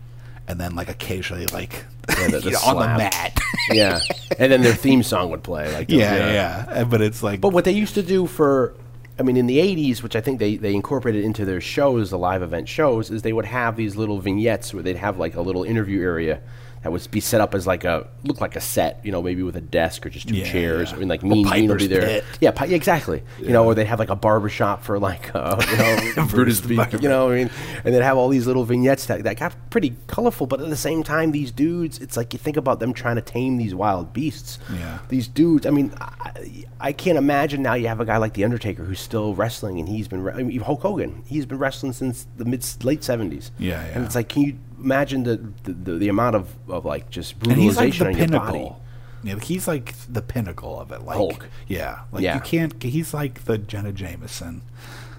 and 0.47 0.61
then 0.61 0.75
like 0.77 0.89
occasionally 0.89 1.47
like 1.47 1.85
Yeah, 2.09 2.29
the- 2.29 2.41
the 2.41 2.51
know, 2.53 2.59
on 2.65 2.77
the 2.77 2.87
mat. 2.99 3.39
yeah, 3.71 4.01
and 4.39 4.53
then 4.53 4.63
their 4.63 4.75
theme 4.75 5.03
song 5.03 5.31
would 5.31 5.43
play. 5.43 5.73
Like 5.73 5.91
yeah, 5.91 6.17
yeah, 6.17 6.33
yeah. 6.77 6.85
But 6.85 7.01
it's 7.01 7.23
like 7.25 7.41
But 7.41 7.51
what 7.51 7.65
they 7.65 7.73
used 7.73 7.95
to 7.95 8.03
do 8.03 8.27
for, 8.29 8.75
I 9.23 9.25
mean, 9.25 9.37
in 9.37 9.47
the 9.47 9.59
80s, 9.59 10.03
which 10.03 10.17
I 10.17 10.21
think 10.21 10.41
they, 10.41 10.57
they 10.57 10.75
incorporated 10.75 11.25
into 11.25 11.45
their 11.45 11.61
shows, 11.61 12.11
the 12.11 12.19
live 12.19 12.43
event 12.43 12.69
shows, 12.69 13.09
is 13.09 13.23
they 13.23 13.33
would 13.33 13.45
have 13.45 13.77
these 13.77 13.95
little 13.95 14.19
vignettes 14.19 14.75
where 14.75 14.83
they'd 14.83 14.97
have 14.97 15.17
like 15.17 15.37
a 15.37 15.41
little 15.41 15.63
interview 15.63 16.03
area 16.03 16.41
that 16.83 16.91
would 16.93 17.09
be 17.11 17.21
set 17.21 17.41
up 17.41 17.55
as 17.55 17.67
like 17.67 17.85
a, 17.85 18.09
look 18.25 18.41
like 18.41 18.57
a 18.57 18.61
set, 18.61 19.01
you 19.05 19.13
know, 19.13 19.23
maybe 19.23 19.43
with 19.43 19.57
a 19.57 19.61
desk 19.61 20.05
or 20.05 20.11
just 20.11 20.29
two 20.29 20.35
Yeah, 20.37 20.51
chairs. 20.51 20.91
yeah. 20.91 20.97
I 20.97 20.99
mean, 20.99 21.09
like 21.09 21.23
me, 21.23 21.45
Gene 21.45 21.69
will 21.69 21.77
be 21.77 21.87
there. 21.87 22.03
Pit. 22.03 22.25
Yeah, 22.41 22.51
pi- 22.51 22.67
yeah, 22.67 22.77
exactly. 22.77 23.23
You 23.41 23.51
know, 23.51 23.65
or 23.65 23.75
they'd 23.75 23.85
have 23.87 23.99
like 23.99 24.11
a 24.11 24.17
barber 24.17 24.49
shop 24.49 24.83
for 24.83 24.99
like, 24.99 25.35
uh, 25.35 25.61
you 25.71 26.15
know, 26.17 26.27
Brutus 26.31 26.61
the 26.61 26.77
Barber. 26.77 26.97
you 26.99 27.09
know, 27.09 27.31
I 27.31 27.37
mean, 27.37 27.51
and 27.85 27.95
they'd 27.95 28.03
have 28.03 28.17
all 28.17 28.29
these 28.29 28.47
little 28.47 28.65
vignettes 28.65 29.07
that, 29.07 29.23
that 29.25 29.37
got 29.39 29.55
pretty 29.71 29.95
colorful, 30.09 30.47
but 30.47 30.61
at 30.61 30.69
the 30.71 30.77
same 30.77 31.03
time, 31.03 31.33
these 31.33 31.53
dudes, 31.53 31.99
it's 32.01 32.17
like 32.17 32.33
you 32.33 32.39
think 32.39 32.57
about 32.57 32.81
them 32.81 32.93
trying 32.93 33.17
to 33.17 33.23
tame 33.23 33.57
these 33.59 33.75
wild 33.75 34.13
beasts 34.13 34.59
Yeah. 34.75 34.99
these 35.09 35.29
dudes. 35.29 35.67
I 35.67 35.71
mean, 35.71 35.93
I, 36.01 36.65
I 36.81 36.93
can't 36.93 37.17
imagine 37.19 37.63
now 37.63 37.75
you 37.75 37.87
have 37.89 38.01
a 38.01 38.05
guy 38.05 38.17
like 38.17 38.35
the 38.35 38.43
Undertaker 38.45 38.83
who's 38.85 38.99
still 39.01 39.35
wrestling, 39.35 39.79
and 39.79 39.89
he's 39.89 40.09
been. 40.09 40.23
re- 40.23 40.33
I 40.33 40.43
mean, 40.43 40.61
Hulk 40.61 40.83
Hogan. 40.83 41.23
He's 41.27 41.47
been 41.47 41.59
wrestling 41.59 41.93
since 41.93 42.27
the 42.37 42.45
mid 42.45 42.65
late 42.85 43.05
seventies. 43.05 43.53
Yeah, 43.59 43.85
yeah, 43.87 43.93
And 43.95 44.05
it's 44.05 44.15
like, 44.17 44.29
can 44.29 44.43
you 44.43 44.59
imagine 44.83 45.23
the 45.25 45.37
the, 45.65 45.93
the, 45.99 46.09
amount 46.09 46.37
of, 46.37 46.49
of 46.69 46.85
like 46.85 47.11
just 47.11 47.39
brutalization 47.39 48.07
and 48.07 48.17
he's 48.17 48.19
like 48.19 48.19
the 48.19 48.25
on 48.25 48.31
your 48.31 48.41
body? 48.41 48.53
pinnacle. 48.59 48.83
Yeah, 49.25 49.39
he's 49.41 49.69
like 49.69 49.95
the 50.13 50.23
pinnacle 50.23 50.81
of 50.81 50.91
it. 50.91 51.03
Like, 51.03 51.17
Hulk. 51.17 51.47
Yeah, 51.69 52.01
like 52.11 52.23
Yeah. 52.25 52.35
you 52.35 52.41
can't. 52.41 52.83
He's 52.83 53.15
like 53.15 53.45
the 53.45 53.59
Jenna 53.59 53.93
Jameson. 53.93 54.63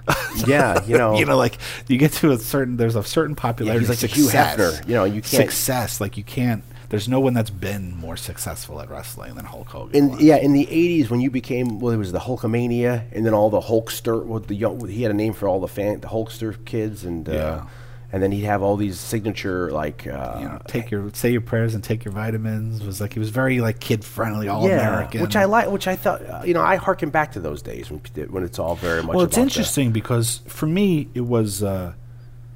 Yeah, 0.47 0.83
you 0.85 0.97
know. 0.97 1.15
you 1.19 1.25
know, 1.25 1.37
like 1.37 1.57
you 1.87 1.97
get 1.97 2.11
to 2.13 2.31
a 2.31 2.37
certain. 2.37 2.75
There's 2.77 2.95
a 2.95 3.03
certain 3.03 3.35
popularity. 3.35 3.79
he's 3.85 3.89
like 3.89 3.99
the 3.99 4.07
Hugh 4.07 4.23
success. 4.23 4.57
Hefner, 4.81 4.87
you 4.87 4.95
know, 4.95 5.03
you 5.05 5.21
can't- 5.21 5.27
success. 5.27 6.01
Like 6.01 6.17
you 6.17 6.23
can't. 6.23 6.63
There's 6.89 7.07
no 7.07 7.19
one 7.19 7.33
that's 7.33 7.49
been 7.49 7.95
more 7.97 8.17
successful 8.17 8.79
at 8.81 8.89
wrestling 8.89 9.33
than 9.35 9.45
Hulk 9.45 9.69
Hogan. 9.69 9.95
In, 9.95 10.19
yeah, 10.19 10.35
in 10.37 10.53
the 10.53 10.65
'80s, 10.65 11.09
when 11.09 11.21
you 11.21 11.31
became 11.31 11.79
well, 11.79 11.93
it 11.93 11.97
was 11.97 12.11
the 12.11 12.19
Hulkamania, 12.19 13.05
and 13.11 13.25
then 13.25 13.33
all 13.33 13.49
the 13.49 13.61
Hulkster. 13.61 14.23
Well, 14.25 14.39
the 14.39 14.53
young, 14.55 14.85
he 14.87 15.03
had 15.03 15.11
a 15.11 15.15
name 15.15 15.33
for 15.33 15.47
all 15.47 15.59
the 15.59 15.67
fan, 15.67 16.01
the 16.01 16.07
Hulkster 16.09 16.63
kids, 16.65 17.03
and 17.05 17.27
uh, 17.29 17.31
Yeah. 17.31 17.65
And 18.13 18.21
then 18.21 18.31
he'd 18.31 18.43
have 18.43 18.61
all 18.61 18.77
these 18.77 18.99
signature 18.99 19.71
like 19.71 20.05
uh, 20.05 20.37
you 20.39 20.45
know, 20.45 20.61
take 20.67 20.91
your 20.91 21.11
say 21.15 21.31
your 21.31 21.41
prayers 21.41 21.73
and 21.73 21.83
take 21.83 22.05
your 22.05 22.13
vitamins. 22.13 22.83
Was 22.83 23.01
like 23.01 23.13
he 23.13 23.19
was 23.19 23.31
very 23.31 23.59
like 23.59 23.79
kid 23.79 24.05
friendly, 24.05 24.47
all 24.47 24.63
American. 24.63 25.19
which 25.19 25.35
I 25.35 25.45
like. 25.45 25.71
Which 25.71 25.87
I 25.87 25.95
thought, 25.95 26.23
uh, 26.23 26.43
you 26.45 26.53
know, 26.53 26.61
I 26.61 26.75
harken 26.75 27.09
back 27.09 27.31
to 27.31 27.39
those 27.39 27.63
days 27.63 27.89
when 27.89 28.01
when 28.29 28.43
it's 28.43 28.59
all 28.59 28.75
very 28.75 29.01
much. 29.01 29.15
Well, 29.15 29.25
it's 29.25 29.39
interesting 29.39 29.91
because 29.91 30.41
for 30.47 30.67
me 30.67 31.09
it 31.15 31.21
was, 31.21 31.63
uh, 31.63 31.93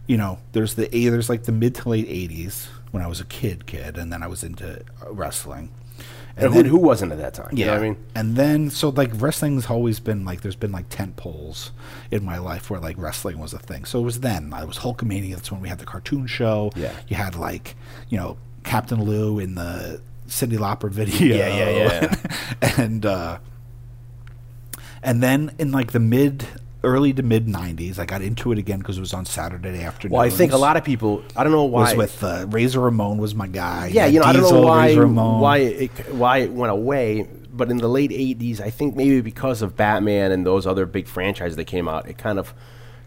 you 0.05 0.15
know, 0.15 0.37
there's 0.51 0.75
the 0.75 0.89
there's 0.89 1.27
like 1.27 1.45
the 1.45 1.51
mid 1.51 1.73
to 1.73 1.89
late 1.89 2.07
'80s 2.07 2.67
when 2.91 3.01
I 3.01 3.07
was 3.07 3.19
a 3.19 3.25
kid, 3.25 3.65
kid, 3.65 3.97
and 3.97 4.13
then 4.13 4.21
I 4.21 4.27
was 4.27 4.43
into 4.43 4.81
uh, 5.01 5.11
wrestling. 5.11 5.71
And 6.37 6.53
who, 6.53 6.63
who 6.63 6.77
wasn't 6.77 7.11
at 7.11 7.17
that 7.17 7.33
time? 7.33 7.49
Yeah, 7.51 7.57
you 7.57 7.65
know 7.65 7.71
what 7.71 7.79
I 7.79 7.89
mean, 7.89 8.05
and 8.15 8.35
then 8.35 8.69
so 8.69 8.89
like 8.89 9.09
wrestling's 9.15 9.67
always 9.67 9.99
been 9.99 10.23
like 10.23 10.41
there's 10.41 10.55
been 10.55 10.71
like 10.71 10.87
tent 10.89 11.15
poles 11.15 11.71
in 12.11 12.23
my 12.23 12.37
life 12.37 12.69
where 12.69 12.79
like 12.79 12.97
wrestling 12.97 13.39
was 13.39 13.53
a 13.53 13.59
thing. 13.59 13.85
So 13.85 13.99
it 13.99 14.03
was 14.03 14.19
then. 14.19 14.53
I 14.53 14.63
was 14.63 14.77
Hulkamania. 14.77 15.35
That's 15.35 15.51
when 15.51 15.61
we 15.61 15.69
had 15.69 15.79
the 15.79 15.85
cartoon 15.85 16.27
show. 16.27 16.71
Yeah. 16.75 16.93
you 17.07 17.15
had 17.15 17.35
like 17.35 17.75
you 18.09 18.17
know 18.17 18.37
Captain 18.63 19.03
Lou 19.03 19.39
in 19.39 19.55
the 19.55 20.01
Cyndi 20.27 20.57
Lauper 20.57 20.91
video. 20.91 21.35
Yeah, 21.35 21.57
yeah, 21.57 22.15
yeah. 22.61 22.73
and 22.77 23.05
uh, 23.05 23.39
and 25.01 25.23
then 25.23 25.51
in 25.57 25.71
like 25.71 25.91
the 25.91 25.99
mid 25.99 26.45
early 26.83 27.11
to 27.11 27.23
mid 27.23 27.47
90s 27.47 27.97
i 27.97 28.05
got 28.05 28.21
into 28.21 28.51
it 28.51 28.57
again 28.57 28.77
because 28.79 28.97
it 28.97 29.01
was 29.01 29.13
on 29.13 29.25
saturday 29.25 29.81
afternoon 29.83 30.13
well, 30.13 30.21
I 30.21 30.29
think 30.29 30.51
a 30.51 30.57
lot 30.57 30.77
of 30.77 30.83
people. 30.83 31.23
I 31.35 31.43
don't 31.43 31.51
know 31.51 31.63
why. 31.65 31.95
was 31.95 31.95
with 31.95 32.23
uh, 32.23 32.45
razor 32.49 32.79
ramon 32.79 33.17
was 33.17 33.33
my 33.33 33.47
guy 33.47 33.87
yeah, 33.87 34.05
you 34.05 34.19
know, 34.19 34.25
I 34.25 34.33
don't 34.33 34.43
know 34.51 34.61
why 34.61 34.87
Razor 34.87 35.01
Ramon. 35.01 35.41
why 35.41 35.57
it 35.57 36.13
why 36.13 36.37
it 36.39 36.51
went 36.51 36.71
away. 36.71 37.27
But 37.51 37.71
in 37.71 37.77
the 37.77 37.87
late 37.87 38.11
'80s, 38.11 38.61
I 38.61 38.69
think 38.69 38.95
maybe 38.95 39.19
because 39.21 39.63
of 39.63 39.75
Batman 39.75 40.31
and 40.31 40.45
those 40.45 40.67
other 40.67 40.85
big 40.85 41.07
franchises 41.07 41.55
that 41.55 41.65
came 41.65 41.87
out, 41.87 42.07
it 42.07 42.17
kind 42.17 42.37
of 42.37 42.53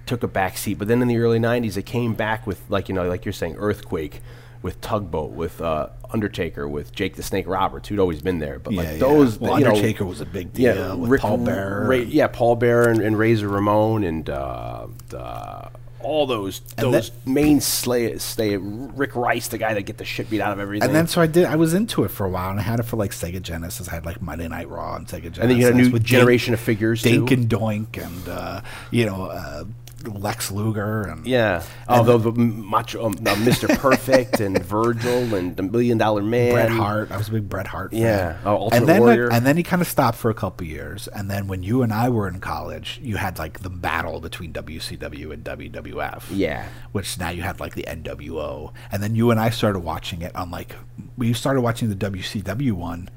took 0.07 0.25
a 0.25 0.29
back 0.29 0.57
seat. 0.59 0.75
But 0.75 0.89
then 0.89 1.01
in 1.03 1.07
the 1.07 1.19
early 1.19 1.39
'90s, 1.39 1.77
it 1.77 1.87
came 1.87 2.15
back 2.15 2.47
with 2.49 2.61
like 2.69 2.89
you 2.89 2.95
know, 2.95 3.09
like 3.09 3.25
you're 3.25 3.33
saying, 3.33 3.55
Earthquake, 3.59 4.21
with 4.61 4.81
Tugboat, 4.81 5.31
with 5.31 5.61
uh, 5.61 5.91
Undertaker, 6.13 6.69
with 6.69 6.95
Jake 6.95 7.17
the 7.17 7.23
Snake 7.23 7.47
Roberts, 7.47 7.89
who'd 7.89 7.99
always 7.99 8.23
been 8.23 8.39
there. 8.39 8.59
But 8.59 8.75
yeah, 8.75 8.81
like 8.81 8.89
yeah. 8.93 8.99
those, 8.99 9.39
well, 9.39 9.59
you 9.59 9.65
know, 9.65 9.71
undertaker 9.71 10.05
was 10.05 10.21
a 10.21 10.27
big 10.27 10.53
deal 10.53 10.97
with 10.99 11.21
paul 11.21 11.39
bearer 11.39 11.87
Ra- 11.87 11.97
yeah, 11.97 12.27
Paul 12.29 12.57
Bearer 12.57 12.89
and, 12.89 13.01
and 13.01 13.19
Razor 13.19 13.49
Ramon 13.49 14.05
and 14.05 14.29
uh, 14.29 14.87
uh, 15.15 15.69
all 16.03 16.27
those 16.27 16.63
And 16.79 16.93
those 16.95 17.11
main 17.27 17.61
slay, 17.61 18.17
stay 18.19 18.57
Rick 18.57 19.15
Rice, 19.17 19.49
the 19.49 19.59
guy 19.59 19.75
that 19.75 19.83
get 19.83 19.99
the 19.99 20.05
shit 20.05 20.31
beat 20.31 20.41
out 20.41 20.53
of 20.53 20.59
everything. 20.59 20.89
And 20.89 20.97
then 20.97 21.07
so 21.07 21.21
I 21.21 21.27
did. 21.27 21.45
I 21.45 21.57
was 21.57 21.75
into 21.75 22.05
it 22.05 22.09
for 22.09 22.25
a 22.25 22.29
while, 22.31 22.51
and 22.51 22.59
I 22.59 22.63
had 22.63 22.81
it 22.81 22.85
for 22.85 22.97
like 22.97 23.11
Sega 23.11 23.41
Genesis. 23.43 23.89
I 23.89 23.93
had 23.93 24.07
like 24.07 24.23
Monday 24.23 24.49
Night 24.49 24.69
Raw 24.69 24.97
and 24.97 25.07
Sega 25.07 25.23
Genesis. 25.23 25.39
And 25.39 25.51
then 25.51 25.59
you 25.59 25.65
had 25.65 25.75
a 25.75 25.77
new 25.77 25.91
with 25.91 26.05
generation 26.05 26.53
Dink- 26.53 26.61
of 26.61 26.65
figures, 26.65 27.03
Dink 27.03 27.29
too. 27.29 27.35
and 27.35 27.49
Doink, 27.49 28.05
and 28.05 28.29
uh, 28.29 28.63
you 28.91 29.07
know 29.07 29.27
uh, 29.27 29.65
Lex 30.07 30.51
Luger, 30.51 31.03
and 31.03 31.27
yeah, 31.27 31.63
although 31.89 32.19
the 32.19 32.33
macho, 32.33 33.05
um, 33.05 33.13
uh, 33.27 33.35
Mr. 33.37 33.69
Perfect 33.79 34.41
and 34.41 34.63
Virgil 34.65 35.35
and 35.35 35.57
the 35.57 35.63
Million 35.63 35.99
Dollar 35.99 36.23
Man, 36.23 36.53
Bret 36.53 36.71
Hart. 36.71 37.11
I 37.11 37.17
was 37.17 37.29
a 37.29 37.33
big 37.33 37.49
Bret 37.49 37.67
Hart. 37.67 37.91
Fan. 37.93 38.01
Yeah. 38.01 38.39
Oh, 38.45 38.71
and 38.71 38.87
then 38.87 39.03
and 39.33 39.45
then 39.47 39.57
he 39.57 39.63
kind 39.63 39.83
of 39.83 39.89
stopped 39.89 40.17
for 40.19 40.31
a 40.31 40.35
couple 40.35 40.67
years, 40.67 41.07
and 41.09 41.31
then 41.31 41.49
when 41.49 41.63
you 41.63 41.83
and 41.83 41.93
I 41.93 42.09
were 42.09 42.27
in 42.29 42.41
college, 42.41 42.99
you 43.03 43.17
had 43.17 43.39
like 43.39 43.61
the 43.61 43.71
battle 43.71 44.21
between 44.21 44.53
WCW 44.53 45.33
and 45.33 45.45
WWF. 45.45 46.25
Yeah. 46.31 46.67
which 46.93 47.19
now 47.19 47.31
you 47.31 47.43
had 47.43 47.61
like 47.61 47.75
the 47.75 47.85
NWO, 47.89 48.73
and 48.91 49.03
then 49.03 49.15
you 49.15 49.31
and 49.31 49.39
I 49.39 49.51
started 49.51 49.81
watching 49.81 50.23
it 50.23 50.35
on 50.35 50.51
like 50.51 50.77
we 51.17 51.33
started 51.33 51.61
watching 51.61 51.89
the 51.91 51.97
WCW 51.97 52.73
one. 52.73 53.09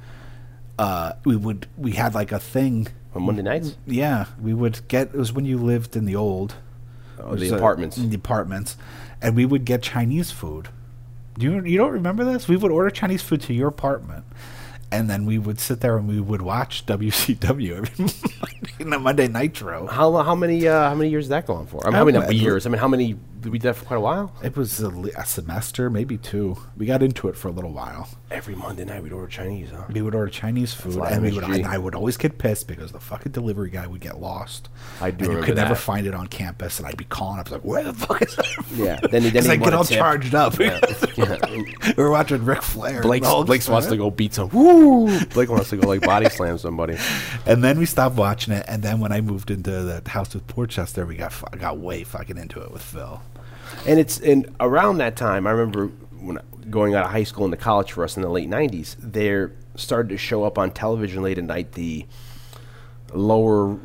Uh, 0.78 1.14
we 1.24 1.36
would 1.36 1.68
we 1.78 1.92
had 1.94 2.14
like 2.16 2.32
a 2.32 2.40
thing. 2.40 2.88
on 3.14 3.24
Monday 3.24 3.44
nights. 3.44 3.78
Yeah, 3.86 4.26
we 4.42 4.54
would 4.54 4.88
get. 4.88 5.08
It 5.10 5.16
was 5.16 5.32
when 5.32 5.46
you 5.46 5.58
lived 5.60 5.96
in 5.96 6.06
the 6.06 6.16
old, 6.16 6.56
Oh, 7.20 7.36
the 7.36 7.56
apartments. 7.56 7.98
in 7.98 8.10
the 8.10 8.16
apartments, 8.16 8.78
and 9.22 9.36
we 9.36 9.46
would 9.46 9.66
get 9.66 9.82
Chinese 9.82 10.32
food. 10.32 10.70
Do 11.38 11.46
you 11.46 11.64
you 11.64 11.78
don't 11.78 11.92
remember 11.92 12.24
this? 12.24 12.48
We 12.48 12.58
would 12.58 12.72
order 12.72 12.90
Chinese 12.90 13.22
food 13.22 13.42
to 13.42 13.54
your 13.54 13.68
apartment, 13.68 14.26
and 14.92 15.10
then 15.10 15.26
we 15.26 15.38
would 15.38 15.60
sit 15.60 15.82
there 15.82 15.98
and 15.98 16.08
we 16.08 16.20
would 16.20 16.42
watch 16.42 16.86
WCW 16.88 17.78
every 17.78 18.86
Monday, 18.86 18.98
Monday 18.98 19.28
Nitro. 19.28 19.88
How 19.88 20.16
how 20.22 20.36
many 20.36 20.68
uh, 20.68 20.90
how 20.90 20.96
many 20.96 21.10
years 21.10 21.26
did 21.26 21.32
that 21.32 21.48
go 21.48 21.54
on 21.56 21.68
for? 21.68 21.82
I 21.86 21.90
mean, 21.90 21.96
how 21.96 22.06
many 22.06 22.20
know. 22.20 22.30
years? 22.30 22.66
I 22.66 22.70
mean, 22.70 22.80
how 22.80 22.88
many 22.88 23.16
did 23.44 23.52
we 23.52 23.60
do 23.60 23.68
that 23.68 23.76
for 23.76 23.86
quite 23.86 23.98
a 23.98 24.02
while? 24.02 24.34
It 24.42 24.58
was 24.58 24.80
a, 24.80 24.90
li- 24.90 25.12
a 25.16 25.26
semester, 25.26 25.90
maybe 25.90 26.18
two. 26.18 26.58
We 26.78 26.86
got 26.88 27.04
into 27.04 27.28
it 27.28 27.36
for 27.38 27.50
a 27.50 27.52
little 27.52 27.72
while. 27.72 28.10
Every 28.32 28.56
Monday 28.56 28.84
night 28.86 29.04
we'd 29.04 29.12
order 29.14 29.28
Chinese, 29.28 29.70
huh? 29.70 29.84
We 29.92 30.02
would 30.02 30.16
order 30.16 30.32
Chinese 30.32 30.74
food, 30.74 30.96
a 30.96 30.98
lot 31.00 31.12
and 31.12 31.22
we 31.22 31.32
would. 31.34 31.44
MSG. 31.44 31.56
And 31.58 31.66
I 31.68 31.78
would 31.78 31.94
always 31.94 32.18
get 32.18 32.40
pissed 32.40 32.68
because 32.68 32.92
the 32.92 33.00
fucking 33.00 33.32
delivery 33.32 33.70
guy 33.70 33.86
would 33.86 34.02
get 34.02 34.20
lost. 34.20 34.70
I 35.02 35.12
do 35.12 35.16
and 35.16 35.22
you 35.22 35.28
remember 35.28 35.46
could 35.46 35.56
never 35.58 35.74
that. 35.76 35.80
find 35.80 36.08
it 36.08 36.16
on 36.16 36.26
campus, 36.28 36.80
and 36.80 36.88
I'd 36.88 36.98
be 36.98 37.04
calling 37.06 37.40
up 37.40 37.52
like, 37.52 37.62
"Where 37.64 37.84
the 37.84 37.94
fuck 37.94 38.22
is 38.24 38.36
that?" 38.38 38.46
Yeah, 38.74 39.00
then 39.12 39.22
he- 39.22 39.30
then 39.30 39.44
because 39.44 39.46
he 39.46 39.52
I 39.52 39.56
get 39.58 39.74
all 39.74 39.84
tip. 39.84 39.98
charged 40.00 40.34
up. 40.34 40.58
Yeah. 40.58 40.80
we 41.18 41.94
were 41.98 42.10
watching 42.10 42.44
Ric 42.44 42.62
Flair. 42.64 42.96
and 42.96 43.04
Blake 43.04 43.24
the 43.24 43.44
Blake 43.46 43.68
wants 43.68 43.88
to 43.88 43.98
go 43.98 44.10
beat 44.10 44.34
some. 44.34 44.50
Woo! 44.50 45.20
Blake 45.28 45.50
wants 45.50 45.70
to 45.70 45.78
go 45.78 45.88
like 45.88 46.02
body 46.02 46.30
slam 46.30 46.58
somebody. 46.58 46.98
And 47.46 47.64
then 47.64 47.78
we 47.78 47.86
stopped 47.86 48.16
watching 48.16 48.54
it, 48.54 48.66
and 48.68 48.82
then 48.82 49.00
when 49.00 49.12
I 49.12 49.22
moved 49.22 49.52
into 49.52 49.70
the 49.84 50.02
house 50.10 50.34
with 50.34 50.48
Portchester, 50.48 51.06
we 51.06 51.16
got 51.18 51.34
fu- 51.34 51.46
got 51.58 51.78
way 51.78 52.04
fucking 52.04 52.38
into 52.38 52.62
it 52.62 52.72
with 52.72 52.82
Phil. 52.82 53.22
And 53.86 54.00
it's 54.00 54.20
and 54.20 54.54
around 54.60 54.98
that 54.98 55.16
time, 55.16 55.46
I 55.48 55.52
remember 55.52 55.88
when 56.20 56.40
going 56.70 56.96
out 56.96 57.06
of 57.06 57.12
high 57.12 57.24
school 57.24 57.46
into 57.46 57.58
college 57.58 57.92
for 57.92 58.04
us 58.04 58.16
in 58.16 58.24
the 58.24 58.30
late 58.30 58.50
'90s. 58.50 58.96
There 59.00 59.54
started 59.76 60.10
to 60.10 60.18
show 60.18 60.44
up 60.44 60.58
on 60.58 60.72
television 60.72 61.24
late 61.24 61.38
at 61.38 61.44
night 61.44 61.74
the 61.74 62.06
lower, 63.14 63.78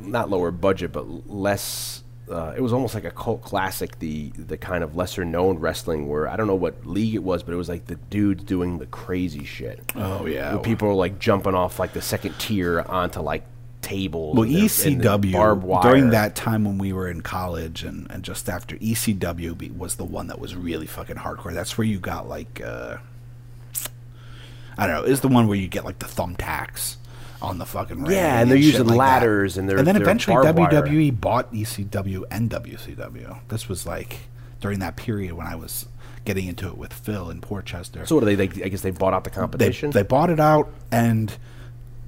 not 0.00 0.30
lower 0.30 0.50
budget, 0.50 0.92
but 0.92 1.28
less. 1.28 2.04
Uh, 2.30 2.54
it 2.56 2.60
was 2.60 2.72
almost 2.72 2.94
like 2.94 3.04
a 3.04 3.10
cult 3.10 3.42
classic, 3.42 3.98
the 3.98 4.30
the 4.30 4.56
kind 4.56 4.84
of 4.84 4.94
lesser 4.94 5.24
known 5.24 5.58
wrestling 5.58 6.08
where 6.08 6.28
I 6.28 6.36
don't 6.36 6.46
know 6.46 6.54
what 6.54 6.86
league 6.86 7.16
it 7.16 7.24
was, 7.24 7.42
but 7.42 7.52
it 7.52 7.56
was 7.56 7.68
like 7.68 7.86
the 7.86 7.96
dudes 7.96 8.44
doing 8.44 8.78
the 8.78 8.86
crazy 8.86 9.44
shit. 9.44 9.92
Oh, 9.96 10.26
yeah. 10.26 10.56
people 10.58 10.86
were 10.86 10.94
like 10.94 11.18
jumping 11.18 11.54
off 11.54 11.80
like 11.80 11.92
the 11.92 12.02
second 12.02 12.38
tier 12.38 12.82
onto 12.82 13.20
like 13.20 13.44
tables. 13.82 14.36
Well, 14.36 14.46
the- 14.46 14.54
ECW 14.54 15.32
barbed 15.32 15.62
wire. 15.64 15.82
during 15.82 16.10
that 16.10 16.34
time 16.36 16.64
when 16.64 16.78
we 16.78 16.92
were 16.92 17.08
in 17.08 17.20
college 17.22 17.82
and, 17.82 18.06
and 18.10 18.22
just 18.22 18.48
after 18.48 18.76
ECW 18.76 19.76
was 19.76 19.96
the 19.96 20.04
one 20.04 20.26
that 20.28 20.38
was 20.38 20.54
really 20.54 20.86
fucking 20.86 21.16
hardcore. 21.16 21.52
That's 21.54 21.76
where 21.78 21.86
you 21.86 21.98
got 21.98 22.28
like 22.28 22.60
uh, 22.64 22.98
I 24.78 24.86
don't 24.86 24.96
know, 24.96 25.02
is 25.04 25.20
the 25.20 25.28
one 25.28 25.46
where 25.46 25.56
you 25.58 25.68
get 25.68 25.84
like 25.84 25.98
the 25.98 26.06
thumbtacks 26.06 26.96
on 27.42 27.58
the 27.58 27.66
fucking 27.66 28.02
ring 28.02 28.12
Yeah, 28.12 28.40
and 28.40 28.50
they're 28.50 28.56
using 28.58 28.80
like 28.86 28.88
that. 28.88 28.96
ladders 28.96 29.56
and 29.58 29.68
they're- 29.68 29.78
and 29.78 29.86
then 29.86 29.94
they're 29.94 30.02
eventually 30.02 30.34
barbed 30.34 30.58
wire. 30.58 30.70
WWE 30.70 31.20
bought 31.20 31.52
ECW 31.52 32.24
and 32.30 32.50
WCW. 32.50 33.40
This 33.48 33.68
was 33.68 33.86
like 33.86 34.20
during 34.60 34.78
that 34.80 34.96
period 34.96 35.32
when 35.32 35.46
I 35.46 35.54
was 35.56 35.86
getting 36.24 36.46
into 36.46 36.68
it 36.68 36.76
with 36.76 36.92
Phil 36.92 37.30
in 37.30 37.40
Portchester. 37.40 38.04
So 38.06 38.14
what 38.16 38.24
are 38.24 38.26
they? 38.34 38.46
They 38.46 38.64
I 38.64 38.68
guess 38.68 38.82
they 38.82 38.90
bought 38.90 39.14
out 39.14 39.24
the 39.24 39.30
they, 39.30 39.36
competition. 39.36 39.90
they 39.90 40.02
bought 40.02 40.28
it 40.30 40.38
out 40.40 40.70
and 40.92 41.34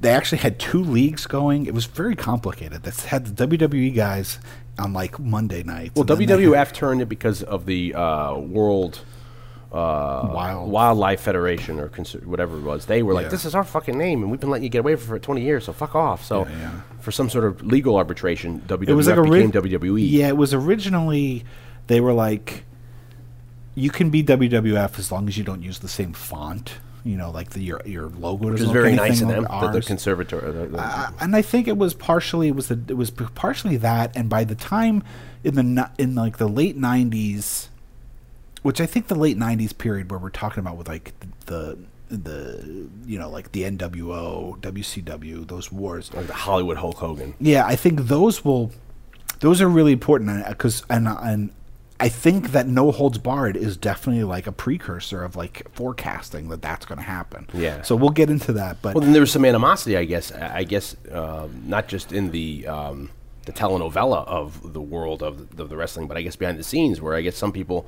they 0.02 0.10
actually 0.10 0.38
had 0.38 0.58
two 0.58 0.82
leagues 0.82 1.26
going. 1.26 1.64
It 1.66 1.74
was 1.74 1.86
very 1.86 2.14
complicated. 2.16 2.82
They 2.82 3.08
had 3.08 3.36
the 3.36 3.46
WWE 3.46 3.94
guys 3.94 4.38
on 4.78 4.92
like 4.92 5.18
Monday 5.18 5.62
nights. 5.62 5.94
well, 5.94 6.02
and 6.02 6.08
then 6.20 6.26
they 6.40 6.44
WWF 6.46 6.72
turned 6.72 7.00
it 7.00 7.06
because 7.08 7.42
of 7.42 7.66
the 7.66 7.94
uh, 7.94 8.36
World 8.36 9.00
uh, 9.72 10.28
Wild. 10.34 10.70
Wildlife 10.70 11.20
Federation 11.20 11.78
or 11.80 11.88
whatever 12.24 12.58
it 12.58 12.62
was. 12.62 12.86
They 12.86 13.02
were 13.02 13.14
like, 13.14 13.24
Yeah. 13.24 13.30
"This 13.30 13.44
is 13.44 13.54
our 13.54 13.64
fucking 13.64 13.96
name, 13.96 14.22
and 14.22 14.30
we've 14.30 14.40
been 14.40 14.50
letting 14.50 14.64
you 14.64 14.68
get 14.70 14.80
away 14.80 14.96
for 14.96 15.18
20 15.18 15.40
years, 15.40 15.64
so 15.64 15.72
fuck 15.72 15.94
off." 15.94 16.24
So, 16.24 16.46
Yeah, 16.46 16.58
yeah. 16.58 16.80
for 17.00 17.12
some 17.12 17.30
sort 17.30 17.44
of 17.44 17.62
legal 17.62 17.96
arbitration, 17.96 18.60
WWF 18.66 18.88
it 18.88 18.94
was 18.94 19.06
like 19.06 19.16
became 19.22 19.50
ri- 19.50 19.78
WWE. 19.78 20.10
Yeah, 20.10 20.28
it 20.28 20.36
was 20.36 20.52
originally 20.52 21.44
they 21.86 22.00
were 22.00 22.12
like, 22.12 22.64
you 23.74 23.90
can 23.90 24.10
be 24.10 24.22
WWF 24.22 24.98
as 24.98 25.10
long 25.12 25.28
as 25.28 25.38
you 25.38 25.44
don't 25.44 25.62
use 25.62 25.78
the 25.78 25.88
same 25.88 26.12
font. 26.12 26.74
You 27.04 27.16
know, 27.16 27.30
like 27.30 27.50
the 27.50 27.60
your 27.60 27.82
your 27.84 28.08
logo 28.08 28.50
which 28.50 28.60
is 28.60 28.70
very 28.70 28.94
nice 28.94 29.20
of 29.20 29.28
them. 29.28 29.44
The, 29.44 29.70
the 29.72 29.82
conservatory. 29.82 30.52
The, 30.52 30.78
Uh, 30.78 31.10
and 31.20 31.34
I 31.34 31.42
think 31.42 31.66
it 31.66 31.76
was 31.76 31.94
partially 31.94 32.48
it 32.48 32.54
was 32.54 32.68
the, 32.68 32.80
it 32.88 32.96
was 32.96 33.10
partially 33.10 33.76
that, 33.78 34.16
and 34.16 34.28
by 34.28 34.44
the 34.44 34.54
time 34.54 35.02
in 35.42 35.54
the 35.54 35.90
in 35.98 36.14
like 36.14 36.38
the 36.38 36.48
late 36.48 36.78
'90s, 36.78 37.68
which 38.62 38.80
I 38.80 38.86
think 38.86 39.08
the 39.08 39.16
late 39.16 39.36
'90s 39.36 39.76
period 39.76 40.10
where 40.10 40.20
we're 40.20 40.30
talking 40.30 40.60
about 40.60 40.76
with 40.76 40.88
like 40.88 41.12
the 41.46 41.76
the 42.08 42.88
you 43.06 43.18
know 43.18 43.28
like 43.30 43.52
the 43.52 43.62
NWO, 43.62 44.60
WCW, 44.60 45.48
those 45.48 45.72
wars. 45.72 46.12
like 46.14 46.26
the 46.26 46.34
Hollywood 46.34 46.76
Hulk 46.76 46.98
Hogan. 46.98 47.34
Yeah, 47.40 47.66
I 47.66 47.74
think 47.74 48.02
those 48.02 48.44
will 48.44 48.70
those 49.40 49.60
are 49.60 49.68
really 49.68 49.92
important 49.92 50.46
because 50.46 50.84
and 50.88 51.08
and 51.08 51.50
I 52.02 52.08
think 52.08 52.50
that 52.50 52.66
No 52.66 52.90
Holds 52.90 53.18
Barred 53.18 53.56
is 53.56 53.76
definitely 53.76 54.24
like 54.24 54.48
a 54.48 54.52
precursor 54.52 55.22
of 55.22 55.36
like 55.36 55.72
forecasting 55.72 56.48
that 56.48 56.60
that's 56.60 56.84
going 56.84 56.98
to 56.98 57.04
happen. 57.04 57.46
Yeah. 57.54 57.82
So 57.82 57.94
we'll 57.94 58.10
get 58.10 58.28
into 58.28 58.52
that, 58.54 58.82
but 58.82 58.96
Well, 58.96 59.02
then 59.04 59.12
there 59.12 59.20
was 59.20 59.30
some 59.30 59.44
animosity, 59.44 59.96
I 59.96 60.04
guess. 60.04 60.32
I 60.32 60.64
guess 60.64 60.96
um, 61.12 61.62
not 61.64 61.86
just 61.86 62.10
in 62.10 62.32
the 62.32 62.66
um, 62.66 63.10
the 63.46 63.52
telenovela 63.52 64.26
of 64.26 64.72
the 64.72 64.80
world 64.80 65.22
of 65.22 65.56
the, 65.56 65.62
of 65.62 65.68
the 65.68 65.76
wrestling, 65.76 66.08
but 66.08 66.16
I 66.16 66.22
guess 66.22 66.34
behind 66.34 66.58
the 66.58 66.64
scenes, 66.64 67.00
where 67.00 67.14
I 67.14 67.20
guess 67.20 67.36
some 67.36 67.52
people 67.52 67.86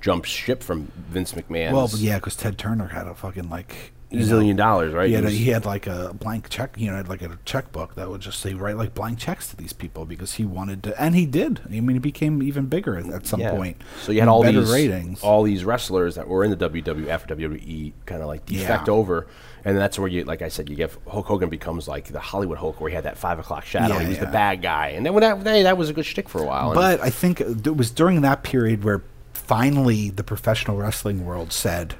jumped 0.00 0.26
ship 0.26 0.64
from 0.64 0.90
Vince 1.08 1.34
McMahon. 1.34 1.72
Well, 1.72 1.88
yeah, 1.94 2.16
because 2.16 2.34
Ted 2.34 2.58
Turner 2.58 2.88
had 2.88 3.06
a 3.06 3.14
fucking 3.14 3.48
like 3.48 3.92
you 4.12 4.26
know. 4.26 4.36
zillion 4.36 4.56
dollars, 4.56 4.92
right? 4.92 5.08
He 5.08 5.14
had, 5.14 5.24
It 5.24 5.28
a, 5.28 5.30
he 5.30 5.50
had 5.50 5.64
like 5.64 5.86
a 5.86 6.14
blank 6.14 6.48
check, 6.48 6.74
you 6.78 6.90
know, 6.90 6.96
had 6.96 7.08
like 7.08 7.22
a 7.22 7.38
checkbook 7.44 7.94
that 7.94 8.08
would 8.10 8.20
just 8.20 8.40
say 8.40 8.54
write 8.54 8.76
like 8.76 8.94
blank 8.94 9.18
checks 9.18 9.48
to 9.48 9.56
these 9.56 9.72
people 9.72 10.04
because 10.04 10.34
he 10.34 10.44
wanted 10.44 10.82
to, 10.84 11.00
and 11.02 11.14
he 11.14 11.26
did. 11.26 11.60
I 11.64 11.68
mean, 11.68 11.88
he 11.90 11.98
became 11.98 12.42
even 12.42 12.66
bigger 12.66 12.96
at, 12.96 13.06
at 13.08 13.26
some 13.26 13.40
yeah. 13.40 13.50
point. 13.50 13.80
So 14.02 14.12
you 14.12 14.20
had 14.20 14.28
all 14.28 14.42
these 14.42 14.70
ratings. 14.70 15.22
all 15.22 15.42
these 15.42 15.64
wrestlers 15.64 16.14
that 16.16 16.28
were 16.28 16.44
in 16.44 16.50
the 16.50 16.56
WWF 16.68 17.24
or 17.30 17.36
WWE 17.36 17.92
kind 18.06 18.22
of 18.22 18.28
like 18.28 18.46
defect 18.46 18.88
Yeah. 18.88 18.94
over, 18.94 19.26
and 19.64 19.76
that's 19.76 19.98
where 19.98 20.08
you, 20.08 20.24
like 20.24 20.42
I 20.42 20.48
said, 20.48 20.68
you 20.68 20.76
get 20.76 20.96
Hulk 21.08 21.26
Hogan 21.26 21.48
becomes 21.48 21.88
like 21.88 22.06
the 22.06 22.20
Hollywood 22.20 22.58
Hulk, 22.58 22.80
where 22.80 22.90
he 22.90 22.94
had 22.94 23.04
that 23.04 23.16
five 23.18 23.38
o'clock 23.38 23.64
shadow. 23.64 23.94
Yeah, 23.94 24.02
he 24.02 24.08
was 24.08 24.18
the 24.18 24.26
bad 24.26 24.62
guy, 24.62 24.88
and 24.88 25.04
then 25.06 25.14
when 25.14 25.22
that 25.22 25.42
hey, 25.46 25.62
that 25.62 25.76
was 25.76 25.88
a 25.88 25.92
good 25.92 26.06
shtick 26.06 26.28
for 26.28 26.42
a 26.42 26.46
while. 26.46 26.74
But 26.74 27.00
I 27.00 27.10
think 27.10 27.40
it 27.40 27.76
was 27.76 27.90
during 27.90 28.20
that 28.22 28.42
period 28.42 28.84
where 28.84 29.02
finally 29.32 30.10
the 30.10 30.24
professional 30.24 30.76
wrestling 30.76 31.24
world 31.24 31.52
said, 31.52 31.94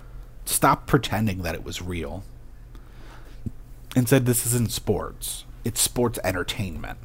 stop 0.44 0.86
pretending 0.86 1.42
that 1.42 1.54
it 1.54 1.64
was 1.64 1.80
real. 1.82 2.24
And 3.94 4.08
said, 4.08 4.24
this 4.26 4.46
isn't 4.46 4.70
sports. 4.72 5.44
It's 5.64 5.80
sports 5.80 6.18
entertainment. 6.24 6.98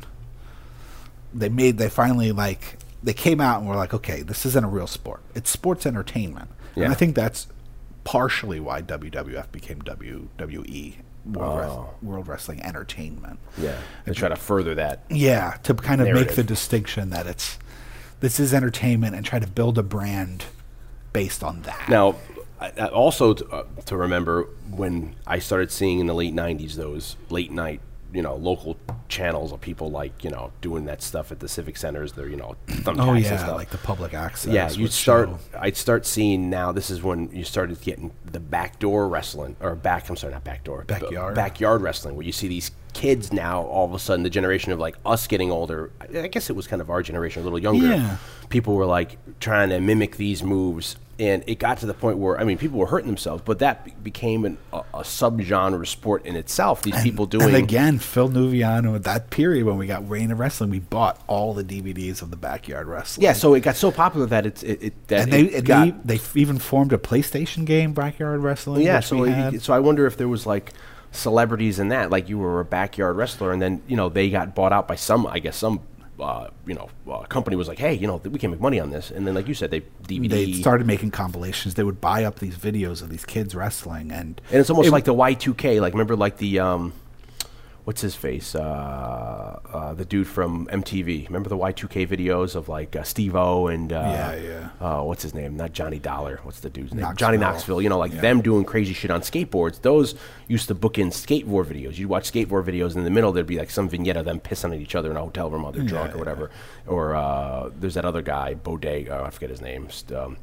They 1.33 1.49
made, 1.49 1.77
they 1.77 1.89
finally 1.89 2.31
like, 2.31 2.77
they 3.03 3.13
came 3.13 3.41
out 3.41 3.59
and 3.59 3.67
were 3.69 3.75
like, 3.75 3.93
okay, 3.93 4.21
this 4.21 4.45
isn't 4.45 4.63
a 4.63 4.67
real 4.67 4.87
sport. 4.87 5.21
It's 5.35 5.49
sports 5.49 5.85
entertainment. 5.85 6.49
And 6.75 6.85
I 6.87 6.93
think 6.93 7.15
that's 7.15 7.47
partially 8.03 8.59
why 8.59 8.81
WWF 8.83 9.51
became 9.51 9.81
WWE, 9.81 10.95
World, 11.25 11.69
Oh. 11.69 11.89
World 12.01 12.27
Wrestling 12.27 12.61
Entertainment. 12.63 13.39
yeah, 13.57 13.75
they 14.05 14.13
try 14.13 14.29
to 14.29 14.35
further 14.35 14.75
that. 14.75 15.03
Yeah, 15.09 15.57
to 15.63 15.73
kind 15.73 16.01
of 16.01 16.07
make 16.09 16.35
the 16.35 16.43
distinction 16.43 17.09
that 17.09 17.25
it's 17.27 17.57
this 18.19 18.39
is 18.39 18.53
entertainment 18.53 19.15
and 19.15 19.25
try 19.25 19.39
to 19.39 19.47
build 19.47 19.77
a 19.79 19.83
brand 19.83 20.45
based 21.13 21.43
on 21.43 21.63
that. 21.63 21.89
Now, 21.89 22.15
I, 22.59 22.71
I 22.77 22.87
also 22.87 23.33
to, 23.33 23.47
uh, 23.49 23.63
to 23.85 23.97
remember 23.97 24.47
when 24.71 25.15
I 25.25 25.39
started 25.39 25.71
seeing 25.71 25.99
in 25.99 26.07
the 26.07 26.15
late 26.15 26.33
'90s 26.33 26.75
those 26.75 27.15
late 27.29 27.51
night, 27.51 27.81
you 28.13 28.21
know, 28.21 28.35
local 28.35 28.77
channels 29.09 29.51
of 29.51 29.61
people 29.61 29.89
like 29.91 30.23
you 30.23 30.29
know 30.29 30.51
doing 30.61 30.85
that 30.85 31.01
stuff 31.01 31.31
at 31.31 31.39
the 31.39 31.47
civic 31.47 31.77
centers. 31.77 32.13
They're 32.13 32.29
you 32.29 32.35
know 32.35 32.55
thumbtacks 32.67 33.05
oh 33.05 33.13
and 33.13 33.23
yeah, 33.23 33.37
stuff. 33.37 33.55
like 33.55 33.69
the 33.69 33.77
public 33.77 34.13
access. 34.13 34.51
yeah, 34.53 34.69
you'd 34.71 34.91
start. 34.91 35.29
show- 35.29 35.59
I'd 35.59 35.77
start 35.77 36.05
seeing 36.05 36.49
now. 36.49 36.71
This 36.71 36.89
is 36.89 37.03
when 37.03 37.29
you 37.31 37.43
started 37.43 37.79
getting 37.81 38.11
the 38.25 38.39
backdoor 38.39 39.07
wrestling, 39.07 39.55
or 39.59 39.75
back. 39.75 40.09
I'm 40.09 40.15
sorry, 40.15 40.33
not 40.33 40.43
backdoor. 40.43 40.83
Backyard. 40.85 41.35
backyard 41.35 41.81
wrestling, 41.81 42.15
where 42.15 42.25
you 42.25 42.31
see 42.31 42.47
these 42.47 42.71
kids 42.93 43.31
now. 43.31 43.61
All 43.63 43.85
of 43.85 43.93
a 43.93 43.99
sudden, 43.99 44.23
the 44.23 44.29
generation 44.29 44.71
of 44.71 44.79
like 44.79 44.95
us 45.05 45.27
getting 45.27 45.51
older. 45.51 45.91
I, 46.01 46.21
I 46.21 46.27
guess 46.27 46.49
it 46.49 46.55
was 46.55 46.65
kind 46.67 46.81
of 46.81 46.89
our 46.89 47.03
generation, 47.03 47.41
a 47.41 47.43
little 47.43 47.59
younger. 47.59 47.87
Yeah. 47.87 48.17
People 48.49 48.75
were 48.75 48.85
like 48.85 49.17
trying 49.39 49.69
to 49.69 49.79
mimic 49.79 50.17
these 50.17 50.41
moves, 50.43 50.95
and 51.19 51.43
it 51.47 51.59
got 51.59 51.79
to 51.79 51.85
the 51.85 51.93
point 51.93 52.17
where 52.19 52.39
I 52.39 52.43
mean, 52.43 52.57
people 52.57 52.77
were 52.79 52.85
hurting 52.87 53.07
themselves. 53.07 53.41
But 53.45 53.59
that 53.59 53.85
be- 53.85 53.91
became 54.03 54.45
an, 54.45 54.57
a, 54.71 54.77
a 54.93 55.01
subgenre 55.01 55.85
sport 55.87 56.25
in 56.25 56.35
itself. 56.35 56.81
These 56.83 57.01
people 57.01 57.25
doing. 57.25 57.45
And 57.45 57.55
again, 57.55 57.97
Phil 57.99 58.29
Nuviano 58.29 58.95
at 58.95 59.03
that 59.03 59.29
period 59.29 59.65
when 59.65 59.77
we 59.77 59.87
got 59.87 60.07
Reign 60.09 60.31
of 60.31 60.39
Wrestling, 60.39 60.69
we 60.69 60.79
bought 60.79 61.21
all 61.27 61.53
the 61.53 61.63
DVDs 61.63 62.21
of 62.21 62.29
the 62.29 62.37
backyard 62.37 62.87
wrestling. 62.87 63.23
yeah, 63.23 63.33
so 63.33 63.53
it 63.55 63.61
got 63.61 63.75
so 63.75 63.91
popular 63.91 64.25
that 64.27 64.45
it's 64.45 64.61
it, 64.63 64.83
it 64.83 65.07
that 65.07 65.21
and 65.23 65.33
they 65.33 65.41
it 65.43 65.53
and 65.55 65.65
got, 65.65 65.85
they, 66.07 66.15
they 66.15 66.21
f- 66.21 66.37
even 66.37 66.59
formed 66.59 66.93
a 66.93 66.97
PlayStation 66.97 67.65
game, 67.65 67.93
Backyard 67.93 68.41
Wrestling. 68.41 68.83
Yeah, 68.83 68.97
which 68.97 69.05
so 69.05 69.17
we 69.17 69.29
it- 69.29 69.33
had. 69.33 69.61
so 69.61 69.73
I 69.73 69.79
wonder 69.79 70.05
if 70.05 70.17
there 70.17 70.27
was 70.27 70.45
like 70.45 70.71
celebrities 71.11 71.79
in 71.79 71.87
that, 71.89 72.09
like 72.11 72.29
you 72.29 72.37
were 72.37 72.59
a 72.59 72.65
backyard 72.65 73.15
wrestler, 73.15 73.51
and 73.51 73.61
then 73.61 73.81
you 73.87 73.95
know 73.95 74.09
they 74.09 74.29
got 74.29 74.53
bought 74.55 74.73
out 74.73 74.87
by 74.87 74.95
some, 74.95 75.25
I 75.25 75.39
guess 75.39 75.55
some. 75.57 75.79
Uh, 76.19 76.49
you 76.65 76.73
know, 76.73 76.89
uh, 77.11 77.19
company 77.23 77.55
was 77.55 77.67
like, 77.67 77.77
"Hey, 77.77 77.93
you 77.93 78.07
know, 78.07 78.15
we 78.17 78.39
can 78.39 78.49
make 78.51 78.59
money 78.59 78.79
on 78.79 78.89
this," 78.89 79.11
and 79.11 79.27
then, 79.27 79.35
like 79.35 79.47
you 79.47 79.53
said, 79.53 79.69
they 79.69 79.81
DVD. 80.07 80.29
they 80.29 80.51
started 80.53 80.87
making 80.87 81.11
compilations. 81.11 81.75
They 81.75 81.83
would 81.83 82.01
buy 82.01 82.23
up 82.23 82.39
these 82.39 82.57
videos 82.57 83.01
of 83.03 83.09
these 83.09 83.23
kids 83.25 83.53
wrestling, 83.53 84.11
and 84.11 84.41
and 84.49 84.59
it's 84.59 84.69
almost 84.71 84.87
it- 84.87 84.91
like 84.91 85.03
the 85.05 85.13
Y2K. 85.13 85.79
Like, 85.79 85.93
remember, 85.93 86.15
like 86.15 86.37
the 86.37 86.59
um, 86.59 86.93
what's 87.87 88.01
his 88.01 88.15
face? 88.15 88.53
Uh, 88.53 89.59
uh, 89.73 89.93
the 89.93 90.03
dude 90.03 90.27
from 90.27 90.67
MTV. 90.67 91.25
Remember 91.27 91.47
the 91.47 91.55
Y2K 91.55 92.05
videos 92.05 92.53
of 92.53 92.67
like 92.67 92.97
uh, 92.97 93.03
Steve 93.03 93.33
O 93.33 93.67
and 93.67 93.93
uh, 93.93 93.95
Yeah, 93.95 94.35
yeah. 94.35 94.69
Uh, 94.85 95.03
what's 95.03 95.23
his 95.23 95.33
name? 95.33 95.55
Not 95.55 95.71
Johnny 95.71 95.97
Dollar. 95.97 96.41
What's 96.43 96.59
the 96.59 96.69
dude's 96.69 96.91
name? 96.93 97.03
Knoxville. 97.03 97.15
Johnny 97.27 97.37
Knoxville. 97.37 97.81
You 97.81 97.87
know, 97.87 97.97
like 97.97 98.11
Yeah. 98.11 98.19
them 98.19 98.41
doing 98.41 98.65
crazy 98.65 98.93
shit 98.93 99.09
on 99.09 99.21
skateboards. 99.21 99.81
Those 99.83 100.15
used 100.49 100.67
to 100.67 100.75
book 100.75 100.97
in 100.97 101.11
skateboard 101.11 101.67
videos. 101.67 101.97
You'd 101.97 102.09
watch 102.09 102.29
skateboard 102.29 102.65
videos, 102.65 102.87
and 102.89 102.97
in 102.97 103.03
the 103.05 103.09
middle 103.09 103.31
there'd 103.31 103.47
be 103.47 103.57
like 103.57 103.69
some 103.69 103.87
vignette 103.87 104.17
of 104.17 104.25
them 104.25 104.41
pissing 104.41 104.73
at 104.73 104.81
each 104.81 104.93
other 104.93 105.09
in 105.09 105.15
a 105.15 105.21
hotel 105.21 105.49
room 105.49 105.63
while 105.63 105.71
they're 105.71 105.83
drunk 105.83 106.13
or 106.13 106.17
whatever. 106.17 106.51
Or 106.87 107.15
uh, 107.15 107.69
there's 107.79 107.93
that 107.93 108.03
other 108.03 108.21
guy, 108.21 108.53
Bodega. 108.55 109.23
I 109.25 109.29
forget 109.29 109.49
his 109.49 109.61
name. 109.61 109.87
Um, 110.13 110.35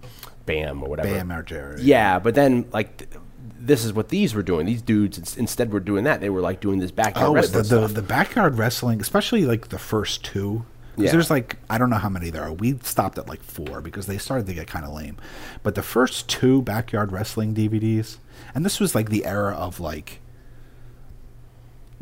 Bam 0.46 0.82
or 0.82 0.88
whatever. 0.88 1.10
Bam 1.10 1.28
Margera. 1.28 1.78
Yeah, 1.78 2.18
but 2.20 2.34
then 2.34 2.64
like. 2.72 2.96
Th- 2.96 3.10
this 3.58 3.84
is 3.84 3.92
what 3.92 4.08
these 4.08 4.34
were 4.34 4.42
doing. 4.42 4.66
These 4.66 4.82
dudes 4.82 5.36
instead 5.36 5.72
were 5.72 5.80
doing 5.80 6.04
that. 6.04 6.20
They 6.20 6.30
were 6.30 6.40
like 6.40 6.60
doing 6.60 6.78
this 6.78 6.90
backyard 6.90 7.26
Oh, 7.28 7.30
the, 7.30 7.34
wrestling 7.36 7.58
the, 7.62 7.64
stuff. 7.64 7.94
the 7.94 8.02
backyard 8.02 8.58
wrestling, 8.58 9.00
especially 9.00 9.44
like 9.44 9.68
the 9.68 9.78
first 9.78 10.24
two. 10.24 10.64
'cause 10.96 11.04
Yeah. 11.06 11.10
There's 11.12 11.30
like 11.30 11.56
I 11.68 11.78
don't 11.78 11.90
know 11.90 11.96
how 11.98 12.08
many 12.08 12.30
there 12.30 12.42
are. 12.44 12.52
We 12.52 12.78
stopped 12.82 13.18
at 13.18 13.28
like 13.28 13.42
four 13.42 13.80
because 13.80 14.06
they 14.06 14.18
started 14.18 14.46
to 14.46 14.54
get 14.54 14.66
kind 14.68 14.84
of 14.84 14.92
lame. 14.92 15.16
But 15.62 15.74
the 15.74 15.82
first 15.82 16.28
two 16.28 16.62
backyard 16.62 17.10
wrestling 17.12 17.54
DVDs, 17.54 18.18
and 18.54 18.64
this 18.64 18.78
was 18.80 18.94
like 18.94 19.08
the 19.10 19.24
era 19.26 19.54
of 19.54 19.80
like 19.80 20.20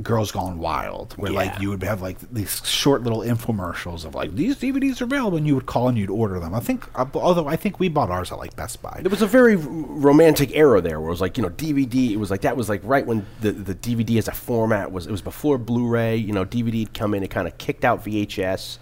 Girls 0.02 0.32
Gone 0.32 0.58
Wild, 0.58 1.12
where 1.18 1.30
like 1.32 1.60
you 1.60 1.68
would 1.68 1.82
have 1.82 2.00
like 2.00 2.18
these 2.32 2.66
short 2.66 3.02
little 3.02 3.20
infomercials 3.20 4.04
of 4.06 4.14
like 4.14 4.34
these 4.34 4.56
DVDs 4.56 5.00
are 5.00 5.04
available, 5.04 5.36
and 5.36 5.46
you 5.46 5.54
would 5.54 5.66
call 5.66 5.88
and 5.88 5.98
you'd 5.98 6.08
order 6.10 6.40
them. 6.40 6.54
I 6.54 6.60
think, 6.60 6.86
uh, 6.98 7.04
although 7.14 7.46
I 7.46 7.56
think 7.56 7.78
we 7.78 7.88
bought 7.88 8.10
ours 8.10 8.32
at 8.32 8.38
like 8.38 8.56
Best 8.56 8.80
Buy. 8.80 9.00
There 9.02 9.10
was 9.10 9.22
a 9.22 9.26
very 9.26 9.54
romantic 9.56 10.56
era 10.56 10.80
there 10.80 10.98
where 10.98 11.08
it 11.08 11.12
was 11.12 11.20
like, 11.20 11.36
you 11.36 11.42
know, 11.42 11.50
DVD. 11.50 12.10
It 12.12 12.16
was 12.16 12.30
like 12.30 12.40
that 12.40 12.56
was 12.56 12.68
like 12.68 12.80
right 12.84 13.06
when 13.06 13.26
the, 13.42 13.52
the 13.52 13.74
DVD 13.74 14.18
as 14.18 14.28
a 14.28 14.32
format 14.32 14.90
was. 14.92 15.06
It 15.06 15.10
was 15.12 15.22
before 15.22 15.58
Blu-ray. 15.58 16.16
You 16.16 16.32
know, 16.32 16.44
DVD 16.44 16.80
had 16.80 16.94
come 16.94 17.12
in. 17.14 17.22
It 17.22 17.28
kind 17.30 17.46
of 17.46 17.58
kicked 17.58 17.84
out 17.84 18.02
VHS. 18.04 18.78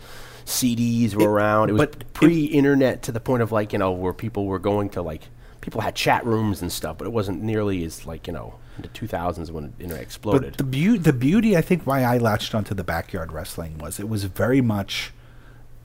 CDs 0.46 1.14
were 1.14 1.22
It- 1.22 1.26
around. 1.26 1.68
It 1.70 1.72
was 1.74 1.80
but 1.86 2.12
pre-internet 2.12 3.02
to 3.02 3.12
the 3.12 3.20
point 3.20 3.42
of 3.42 3.52
like 3.52 3.72
you 3.72 3.78
know 3.78 3.92
where 3.92 4.12
people 4.12 4.46
were 4.46 4.58
going 4.58 4.90
to 4.90 5.02
like 5.02 5.22
people 5.60 5.80
had 5.80 5.94
chat 5.94 6.24
rooms 6.24 6.62
and 6.62 6.72
stuff, 6.72 6.96
but 6.98 7.06
it 7.06 7.10
wasn't 7.12 7.42
nearly 7.42 7.84
as 7.84 8.06
like 8.06 8.26
you 8.26 8.32
know 8.32 8.54
in 8.84 8.92
the 8.92 9.06
2000s 9.06 9.50
when 9.50 9.72
the 9.76 9.84
internet 9.84 10.02
exploded. 10.02 10.52
But 10.52 10.58
the 10.58 10.64
beauty, 10.64 10.98
the 10.98 11.12
beauty, 11.12 11.56
I 11.56 11.60
think, 11.60 11.86
why 11.86 12.02
I 12.02 12.18
latched 12.18 12.54
onto 12.54 12.74
the 12.74 12.84
backyard 12.84 13.32
wrestling 13.32 13.78
was 13.78 14.00
it 14.00 14.08
was 14.08 14.24
very 14.24 14.60
much 14.60 15.12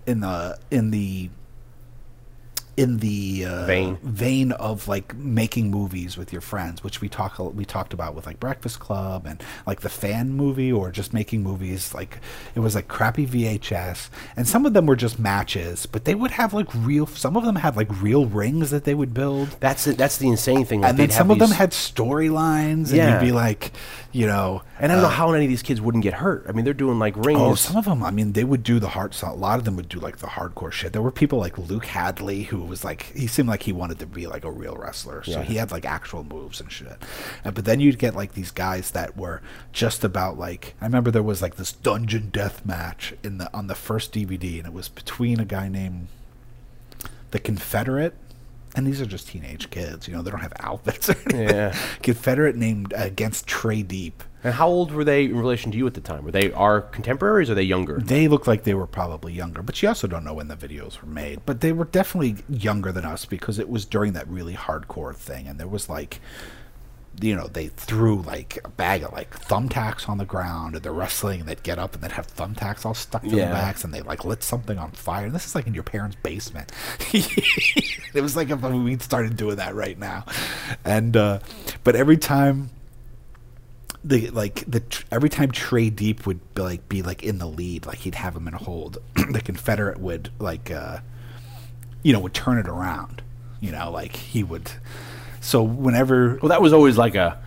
in 0.05 0.19
the 0.19 0.57
in 0.71 0.91
the 0.91 1.29
in 2.77 2.97
the 2.97 3.45
uh, 3.45 3.65
Vein. 3.65 3.97
vein 4.03 4.51
of 4.53 4.87
like 4.87 5.15
making 5.15 5.71
movies 5.71 6.17
with 6.17 6.31
your 6.33 6.41
friends, 6.41 6.83
which 6.83 7.01
we 7.01 7.07
talk 7.09 7.39
we 7.39 7.65
talked 7.65 7.93
about 7.93 8.15
with 8.15 8.25
like 8.25 8.39
Breakfast 8.39 8.79
Club 8.79 9.25
and 9.25 9.41
like 9.65 9.81
the 9.81 9.89
fan 9.89 10.31
movie, 10.31 10.71
or 10.71 10.91
just 10.91 11.13
making 11.13 11.41
movies 11.43 11.93
like 11.93 12.19
it 12.53 12.59
was 12.59 12.75
like 12.75 12.87
crappy 12.87 13.25
VHS, 13.25 14.09
and 14.35 14.47
some 14.47 14.65
of 14.65 14.73
them 14.73 14.85
were 14.85 14.95
just 14.95 15.17
matches, 15.19 15.85
but 15.85 16.05
they 16.05 16.15
would 16.15 16.31
have 16.31 16.53
like 16.53 16.67
real. 16.73 17.05
Some 17.07 17.37
of 17.37 17.45
them 17.45 17.55
had 17.57 17.75
like 17.77 17.89
real 18.01 18.25
rings 18.25 18.71
that 18.71 18.83
they 18.83 18.93
would 18.93 19.13
build 19.13 19.55
that's 19.59 19.87
it. 19.87 19.97
That's 19.97 20.17
the 20.17 20.27
insane 20.27 20.65
thing. 20.65 20.81
like, 20.81 20.89
and 20.89 20.99
then 20.99 21.09
some 21.11 21.31
of 21.31 21.39
them 21.39 21.51
had 21.51 21.71
storylines, 21.71 22.89
and 22.89 22.95
Yeah. 22.97 23.13
you'd 23.19 23.25
be 23.25 23.31
like, 23.31 23.71
you 24.11 24.27
know, 24.27 24.63
And 24.79 24.91
I 24.91 24.95
don't 24.95 25.01
know 25.03 25.07
uh, 25.09 25.11
how 25.11 25.31
any 25.33 25.45
of 25.45 25.49
these 25.49 25.61
kids 25.63 25.81
wouldn't 25.81 26.03
get 26.03 26.15
hurt. 26.15 26.45
I 26.47 26.51
mean, 26.51 26.65
they're 26.65 26.73
doing 26.73 26.99
like 26.99 27.15
rings. 27.17 27.39
Oh, 27.39 27.55
some 27.55 27.77
of 27.77 27.85
them. 27.85 28.03
I 28.03 28.11
mean, 28.11 28.33
they 28.33 28.43
would 28.43 28.63
do 28.63 28.79
the 28.79 28.89
hard. 28.89 29.15
A 29.23 29.33
lot 29.33 29.59
of 29.59 29.65
them 29.65 29.75
would 29.77 29.89
do 29.89 29.99
like 29.99 30.17
the 30.17 30.27
hardcore 30.27 30.71
shit. 30.71 30.93
There 30.93 31.01
were 31.01 31.11
people 31.11 31.39
like 31.39 31.57
Luke 31.57 31.85
Hadley 31.85 32.43
who 32.43 32.64
was 32.65 32.83
like 32.83 33.03
he 33.15 33.27
seemed 33.27 33.47
like 33.49 33.63
he 33.63 33.71
wanted 33.73 33.99
to 33.99 34.05
be 34.05 34.27
like 34.27 34.43
a 34.43 34.51
real 34.51 34.75
wrestler, 34.75 35.23
so 35.23 35.31
Yeah. 35.31 35.43
he 35.43 35.55
had 35.55 35.71
like 35.71 35.85
actual 35.85 36.23
moves 36.23 36.59
and 36.59 36.71
shit. 36.71 36.97
And, 37.43 37.53
but 37.55 37.65
then 37.65 37.79
you'd 37.79 37.99
get 37.99 38.15
like 38.15 38.33
these 38.33 38.51
guys 38.51 38.91
that 38.91 39.15
were 39.17 39.41
just 39.71 40.03
about 40.03 40.37
like 40.37 40.75
I 40.81 40.85
remember 40.85 41.11
there 41.11 41.23
was 41.23 41.41
like 41.41 41.55
this 41.55 41.71
dungeon 41.71 42.29
death 42.31 42.65
match 42.65 43.13
in 43.23 43.37
the 43.37 43.53
on 43.53 43.67
the 43.67 43.75
first 43.75 44.13
DVD, 44.13 44.57
and 44.57 44.67
it 44.67 44.73
was 44.73 44.89
between 44.89 45.39
a 45.39 45.45
guy 45.45 45.67
named 45.69 46.07
the 47.31 47.39
Confederate. 47.39 48.13
And 48.77 48.85
these 48.85 48.99
are 48.99 49.05
just 49.05 49.29
teenage 49.29 49.69
kids, 49.69 50.05
you 50.05 50.13
know. 50.13 50.21
They 50.21 50.31
don't 50.31 50.41
have 50.41 50.51
outfits. 50.59 51.09
Or 51.09 51.13
anything. 51.29 51.47
Yeah. 51.49 51.75
Confederate 52.03 52.57
named 52.57 52.93
uh, 52.93 52.97
against 53.03 53.47
Trey 53.47 53.83
Deep. 53.83 54.21
And 54.45 54.53
how 54.53 54.67
old 54.69 54.91
were 54.93 55.03
they 55.03 55.25
in 55.25 55.35
relation 55.37 55.71
to 55.71 55.77
you 55.77 55.85
at 55.87 55.95
the 55.95 55.99
time? 56.01 56.23
Were 56.23 56.31
they 56.31 56.53
our 56.53 56.79
contemporaries 56.81 57.49
or 57.49 57.53
are 57.53 57.55
they 57.55 57.63
younger? 57.63 57.97
They 57.99 58.27
look 58.29 58.45
like 58.47 58.63
they 58.63 58.75
were 58.75 58.87
probably 58.87 59.33
younger, 59.33 59.61
but 59.61 59.81
you 59.81 59.89
also 59.89 60.07
don't 60.07 60.23
know 60.23 60.33
when 60.35 60.47
the 60.47 60.55
videos 60.55 61.01
were 61.01 61.07
made. 61.09 61.41
But 61.45 61.59
they 61.61 61.73
were 61.73 61.85
definitely 61.85 62.37
younger 62.47 62.91
than 62.93 63.03
us 63.05 63.25
because 63.25 63.59
it 63.59 63.67
was 63.67 63.83
during 63.85 64.13
that 64.13 64.27
really 64.29 64.53
hardcore 64.53 65.15
thing, 65.15 65.47
and 65.47 65.59
there 65.59 65.67
was 65.67 65.89
like, 65.89 66.21
you 67.21 67.33
know, 67.33 67.47
they 67.47 67.67
threw 67.67 68.21
like 68.21 68.59
a 68.65 68.69
bag 68.69 69.01
of 69.01 69.13
like 69.13 69.31
thumbtacks 69.39 70.07
on 70.09 70.17
the 70.19 70.25
ground, 70.25 70.75
and 70.75 70.83
they're 70.83 70.91
wrestling, 70.91 71.39
and 71.39 71.49
they'd 71.49 71.63
get 71.63 71.79
up 71.79 71.95
and 71.95 72.03
they'd 72.03 72.11
have 72.11 72.27
thumbtacks 72.27 72.85
all 72.85 72.93
stuck 72.93 73.23
to 73.23 73.29
Yeah. 73.29 73.45
their 73.45 73.53
backs, 73.53 73.83
and 73.83 73.93
they 73.93 74.01
like 74.01 74.25
lit 74.25 74.43
something 74.43 74.77
on 74.77 74.91
fire. 74.91 75.25
And 75.25 75.33
this 75.33 75.45
is 75.45 75.55
like 75.55 75.65
in 75.65 75.73
your 75.73 75.83
parents' 75.83 76.17
basement. 76.21 76.71
it 77.13 78.21
was 78.21 78.35
like 78.35 78.49
if 78.49 78.61
we 78.61 78.97
started 78.99 79.37
doing 79.37 79.55
that 79.55 79.73
right 79.75 79.97
now, 79.97 80.25
and 80.83 81.15
uh, 81.17 81.39
but 81.83 81.95
every 81.95 82.17
time 82.17 82.69
the 84.05 84.29
like 84.29 84.63
the 84.67 84.83
every 85.11 85.29
time 85.29 85.51
Trey 85.51 85.89
Deep 85.89 86.25
would 86.27 86.53
be, 86.53 86.61
like 86.61 86.87
be 86.89 87.01
like 87.01 87.23
in 87.23 87.39
the 87.39 87.47
lead, 87.47 87.85
like 87.85 87.97
he'd 87.99 88.15
have 88.15 88.35
him 88.35 88.47
in 88.47 88.53
a 88.53 88.57
hold. 88.57 88.99
the 89.31 89.41
Confederate 89.41 89.99
would 89.99 90.29
like 90.39 90.69
uh 90.71 90.99
you 92.03 92.13
know 92.13 92.19
would 92.19 92.33
turn 92.33 92.57
it 92.57 92.67
around. 92.67 93.21
You 93.59 93.71
know, 93.71 93.89
like 93.91 94.15
he 94.15 94.43
would. 94.43 94.71
So 95.41 95.63
whenever 95.63 96.37
Well, 96.41 96.49
that 96.49 96.61
was 96.61 96.71
always 96.71 96.97
like 96.97 97.15
a 97.15 97.39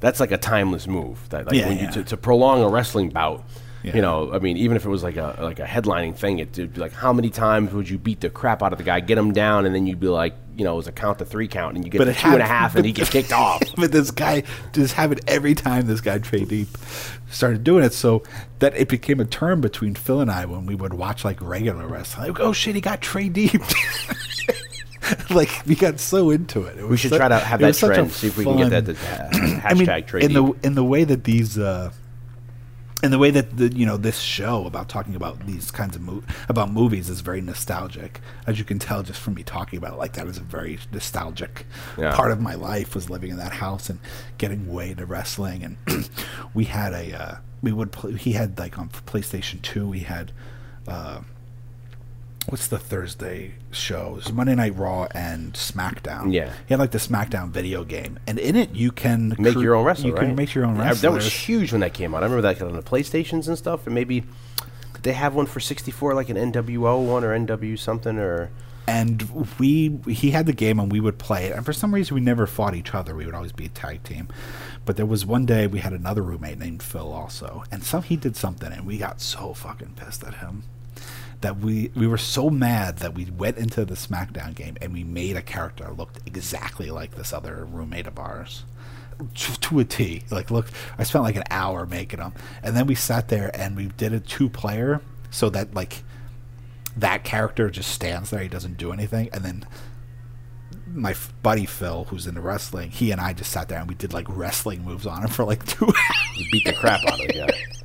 That's 0.00 0.18
like 0.20 0.32
a 0.32 0.38
timeless 0.38 0.86
move. 0.86 1.28
That 1.30 1.46
like 1.46 1.54
Yeah, 1.54 1.68
when 1.68 1.78
yeah. 1.78 1.86
you 1.86 1.92
to, 1.92 2.04
to 2.04 2.16
prolong 2.16 2.62
a 2.62 2.68
wrestling 2.68 3.10
bout. 3.10 3.44
Yeah. 3.82 3.96
You 3.96 4.02
know, 4.02 4.32
I 4.32 4.38
mean, 4.38 4.56
even 4.58 4.76
if 4.76 4.84
it 4.84 4.88
was 4.88 5.02
like 5.02 5.16
a 5.16 5.36
like 5.40 5.58
a 5.58 5.64
headlining 5.64 6.14
thing, 6.14 6.38
it'd 6.38 6.74
be 6.74 6.80
like 6.80 6.92
how 6.92 7.12
many 7.12 7.30
times 7.30 7.72
would 7.72 7.88
you 7.88 7.98
beat 7.98 8.20
the 8.20 8.28
crap 8.28 8.62
out 8.62 8.72
of 8.72 8.78
the 8.78 8.84
guy, 8.84 9.00
get 9.00 9.16
him 9.16 9.32
down, 9.32 9.64
and 9.64 9.74
then 9.74 9.86
you'd 9.86 10.00
be 10.00 10.08
like, 10.08 10.34
you 10.56 10.64
know, 10.64 10.74
it 10.74 10.76
was 10.76 10.86
a 10.86 10.92
count 10.92 11.18
to 11.20 11.24
three 11.24 11.48
count, 11.48 11.76
and 11.76 11.84
you 11.84 11.90
get 11.90 11.98
But 11.98 12.04
to 12.04 12.10
it 12.10 12.18
two 12.18 12.28
and 12.28 12.42
a 12.42 12.46
half, 12.46 12.76
and 12.76 12.84
he 12.84 12.92
gets 12.92 13.08
kicked 13.08 13.32
off. 13.32 13.62
but 13.76 13.90
this 13.90 14.10
guy 14.10 14.42
just 14.72 14.94
happened 14.94 15.22
every 15.26 15.54
time 15.54 15.86
this 15.86 16.02
guy 16.02 16.18
Trey 16.18 16.44
Deep 16.44 16.68
started 17.30 17.64
doing 17.64 17.82
it. 17.82 17.94
So 17.94 18.22
that 18.58 18.76
it 18.76 18.88
became 18.88 19.18
a 19.18 19.24
term 19.24 19.62
between 19.62 19.94
Phil 19.94 20.20
and 20.20 20.30
I 20.30 20.44
when 20.44 20.66
we 20.66 20.74
would 20.74 20.92
watch 20.92 21.24
like 21.24 21.40
regular 21.40 21.86
wrestling. 21.86 22.28
Like, 22.28 22.40
oh 22.40 22.52
shit, 22.52 22.74
he 22.74 22.82
got 22.82 23.00
Trey 23.00 23.30
Deep. 23.30 23.62
like 25.30 25.50
we 25.66 25.74
got 25.74 25.98
so 26.00 26.30
into 26.30 26.64
it. 26.64 26.78
it 26.78 26.86
We 26.86 26.98
should 26.98 27.12
try 27.12 27.28
to 27.28 27.38
have 27.38 27.60
that 27.60 27.68
was 27.68 27.78
such 27.78 27.92
a 27.92 27.94
trend. 27.94 28.12
See 28.12 28.26
if 28.26 28.36
we 28.36 28.44
can 28.44 28.68
get 28.68 28.84
that 28.84 28.84
to, 28.84 28.92
uh, 28.92 29.30
hashtag 29.30 29.62
I 29.64 29.74
mean, 29.74 30.04
trade. 30.06 30.24
in 30.24 30.32
the 30.34 30.52
in 30.62 30.74
the 30.74 30.84
way 30.84 31.04
that 31.04 31.24
these. 31.24 31.58
Uh, 31.58 31.92
in 33.02 33.10
the 33.10 33.18
way 33.18 33.30
that 33.30 33.56
the 33.56 33.72
you 33.72 33.86
know 33.86 33.96
this 33.96 34.18
show 34.20 34.66
about 34.66 34.88
talking 34.88 35.14
about 35.14 35.46
these 35.46 35.70
kinds 35.70 35.96
of 35.96 36.02
mo- 36.02 36.22
about 36.48 36.70
movies 36.70 37.08
is 37.08 37.20
very 37.20 37.40
nostalgic, 37.40 38.20
as 38.46 38.58
you 38.58 38.64
can 38.64 38.78
tell 38.78 39.02
just 39.02 39.20
from 39.20 39.34
me 39.34 39.42
talking 39.42 39.76
about 39.78 39.94
it 39.94 39.96
like 39.98 40.12
that 40.14 40.26
is 40.26 40.36
a 40.38 40.42
very 40.42 40.78
nostalgic 40.92 41.66
Yeah. 41.98 42.14
part 42.14 42.30
of 42.32 42.40
my 42.40 42.54
life 42.54 42.94
was 42.94 43.08
living 43.10 43.30
in 43.30 43.36
that 43.38 43.52
house 43.52 43.88
and 43.90 43.98
getting 44.38 44.72
way 44.72 44.90
into 44.90 45.06
wrestling 45.06 45.62
and 45.64 46.08
we 46.54 46.64
had 46.64 46.92
a 46.92 47.12
uh, 47.12 47.34
we 47.62 47.72
would 47.72 47.92
play, 47.92 48.12
he 48.16 48.32
had 48.32 48.58
like 48.58 48.78
on 48.78 48.88
PlayStation 48.88 49.60
Two 49.62 49.88
we 49.88 50.00
had 50.00 50.32
uh, 50.88 51.20
what's 52.50 52.66
the 52.68 52.78
Thursday 52.78 53.52
shows 53.70 54.32
Monday 54.32 54.54
Night 54.54 54.76
Raw 54.76 55.06
and 55.12 55.52
SmackDown 55.54 56.32
Yeah. 56.32 56.52
he 56.66 56.74
had 56.74 56.80
like 56.80 56.90
the 56.90 56.98
SmackDown 56.98 57.50
video 57.50 57.84
game 57.84 58.18
and 58.26 58.38
in 58.38 58.56
it 58.56 58.74
you 58.74 58.90
can 58.92 59.34
make 59.38 59.54
cre- 59.54 59.62
your 59.62 59.74
own 59.76 59.84
wrestler. 59.84 60.08
you 60.08 60.14
right? 60.14 60.26
can 60.26 60.34
make 60.34 60.54
your 60.54 60.64
own 60.66 60.76
Yeah, 60.76 60.88
wrestler 60.88 61.10
That 61.10 61.14
was 61.16 61.32
huge 61.32 61.72
when 61.72 61.80
that 61.82 61.94
came 61.94 62.14
out. 62.14 62.22
I 62.22 62.26
remember 62.26 62.42
that 62.42 62.60
on 62.62 62.72
the 62.74 62.82
PlayStations 62.82 63.46
and 63.48 63.56
stuff, 63.56 63.86
and 63.86 63.94
maybe 63.94 64.20
did 64.94 65.02
they 65.04 65.12
have 65.12 65.34
one 65.34 65.46
for 65.46 65.60
64, 65.60 66.14
like 66.14 66.28
an 66.28 66.36
NWO 66.36 67.06
one 67.06 67.24
or 67.24 67.38
NW 67.38 67.78
something, 67.78 68.18
or 68.18 68.50
and 68.88 69.48
we 69.60 69.98
he 70.08 70.32
had 70.32 70.46
the 70.46 70.52
game 70.52 70.80
and 70.80 70.90
we 70.90 70.98
would 71.00 71.18
play 71.18 71.46
it 71.46 71.54
and 71.54 71.64
for 71.64 71.72
some 71.72 71.94
reason 71.94 72.14
we 72.14 72.20
never 72.20 72.46
fought 72.46 72.74
each 72.74 72.92
other 72.92 73.14
we 73.14 73.24
would 73.24 73.34
always 73.34 73.52
be 73.52 73.66
a 73.66 73.68
tag 73.68 74.02
team 74.02 74.26
but 74.84 74.96
there 74.96 75.06
was 75.06 75.24
one 75.24 75.46
day 75.46 75.66
we 75.68 75.78
had 75.78 75.92
another 75.92 76.22
roommate 76.22 76.58
named 76.58 76.82
phil 76.82 77.12
also 77.12 77.62
and 77.70 77.84
some 77.84 78.02
he 78.02 78.16
did 78.16 78.34
something 78.34 78.72
and 78.72 78.84
we 78.86 78.98
got 78.98 79.20
so 79.20 79.52
fucking 79.54 79.92
pissed 79.94 80.24
at 80.24 80.34
him 80.36 80.64
that 81.40 81.58
we 81.58 81.90
we 81.94 82.06
were 82.06 82.18
so 82.18 82.50
mad 82.50 82.98
that 82.98 83.14
we 83.14 83.24
went 83.30 83.56
into 83.56 83.84
the 83.84 83.94
smackdown 83.94 84.54
game 84.54 84.76
and 84.80 84.92
we 84.92 85.04
made 85.04 85.36
a 85.36 85.42
character 85.42 85.84
that 85.84 85.96
looked 85.96 86.18
exactly 86.26 86.90
like 86.90 87.14
this 87.14 87.32
other 87.32 87.64
roommate 87.64 88.06
of 88.06 88.18
ours 88.18 88.64
to, 89.34 89.78
a 89.78 89.84
T. 89.84 90.22
Like, 90.30 90.50
look, 90.50 90.66
I 90.98 91.04
spent 91.04 91.24
like 91.24 91.36
an 91.36 91.44
hour 91.50 91.86
making 91.86 92.20
them, 92.20 92.32
and 92.62 92.76
then 92.76 92.86
we 92.86 92.94
sat 92.94 93.28
there 93.28 93.50
and 93.54 93.76
we 93.76 93.86
did 93.86 94.12
a 94.12 94.20
two 94.20 94.48
player 94.48 95.00
so 95.30 95.50
that 95.50 95.74
like 95.74 96.02
that 96.96 97.24
character 97.24 97.70
just 97.70 97.90
stands 97.90 98.30
there, 98.30 98.40
he 98.40 98.48
doesn't 98.48 98.76
do 98.76 98.92
anything, 98.92 99.28
and 99.32 99.44
then 99.44 99.66
my 100.92 101.10
f- 101.12 101.32
buddy 101.42 101.66
Phil, 101.66 102.04
who's 102.04 102.26
into 102.26 102.40
wrestling, 102.40 102.90
he 102.90 103.12
and 103.12 103.20
I 103.20 103.32
just 103.32 103.52
sat 103.52 103.68
there 103.68 103.78
and 103.78 103.88
we 103.88 103.94
did 103.94 104.12
like 104.12 104.26
wrestling 104.28 104.84
moves 104.84 105.06
on 105.06 105.22
him 105.22 105.28
for 105.28 105.44
like 105.44 105.64
two 105.66 105.92
you 106.36 106.44
beat 106.50 106.64
the 106.64 106.72
crap 106.72 107.00
out 107.06 107.20
of 107.20 107.26
the 107.26 107.32
guy. 107.46 107.79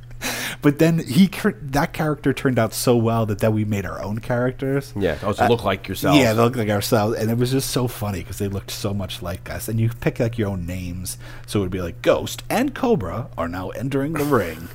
But 0.66 0.80
then 0.80 0.98
he 0.98 1.30
that 1.62 1.92
character 1.92 2.32
turned 2.32 2.58
out 2.58 2.74
so 2.74 2.96
well 2.96 3.24
that 3.26 3.38
then 3.38 3.54
we 3.54 3.64
made 3.64 3.86
our 3.86 4.02
own 4.02 4.18
characters. 4.18 4.92
Yeah, 4.96 5.16
oh, 5.22 5.32
to 5.32 5.46
look 5.46 5.60
uh, 5.60 5.64
like 5.64 5.86
yourself. 5.86 6.16
Yeah, 6.16 6.32
they 6.32 6.42
look 6.42 6.56
like 6.56 6.70
ourselves, 6.70 7.16
and 7.16 7.30
it 7.30 7.38
was 7.38 7.52
just 7.52 7.70
so 7.70 7.86
funny 7.86 8.18
because 8.18 8.38
they 8.38 8.48
looked 8.48 8.72
so 8.72 8.92
much 8.92 9.22
like 9.22 9.48
us. 9.48 9.68
And 9.68 9.78
you 9.78 9.90
pick 9.90 10.18
like 10.18 10.38
your 10.38 10.48
own 10.48 10.66
names, 10.66 11.18
so 11.46 11.60
it 11.60 11.62
would 11.62 11.70
be 11.70 11.80
like 11.80 12.02
Ghost 12.02 12.42
and 12.50 12.74
Cobra 12.74 13.28
are 13.38 13.46
now 13.46 13.68
entering 13.68 14.14
the 14.14 14.24
ring. 14.38 14.68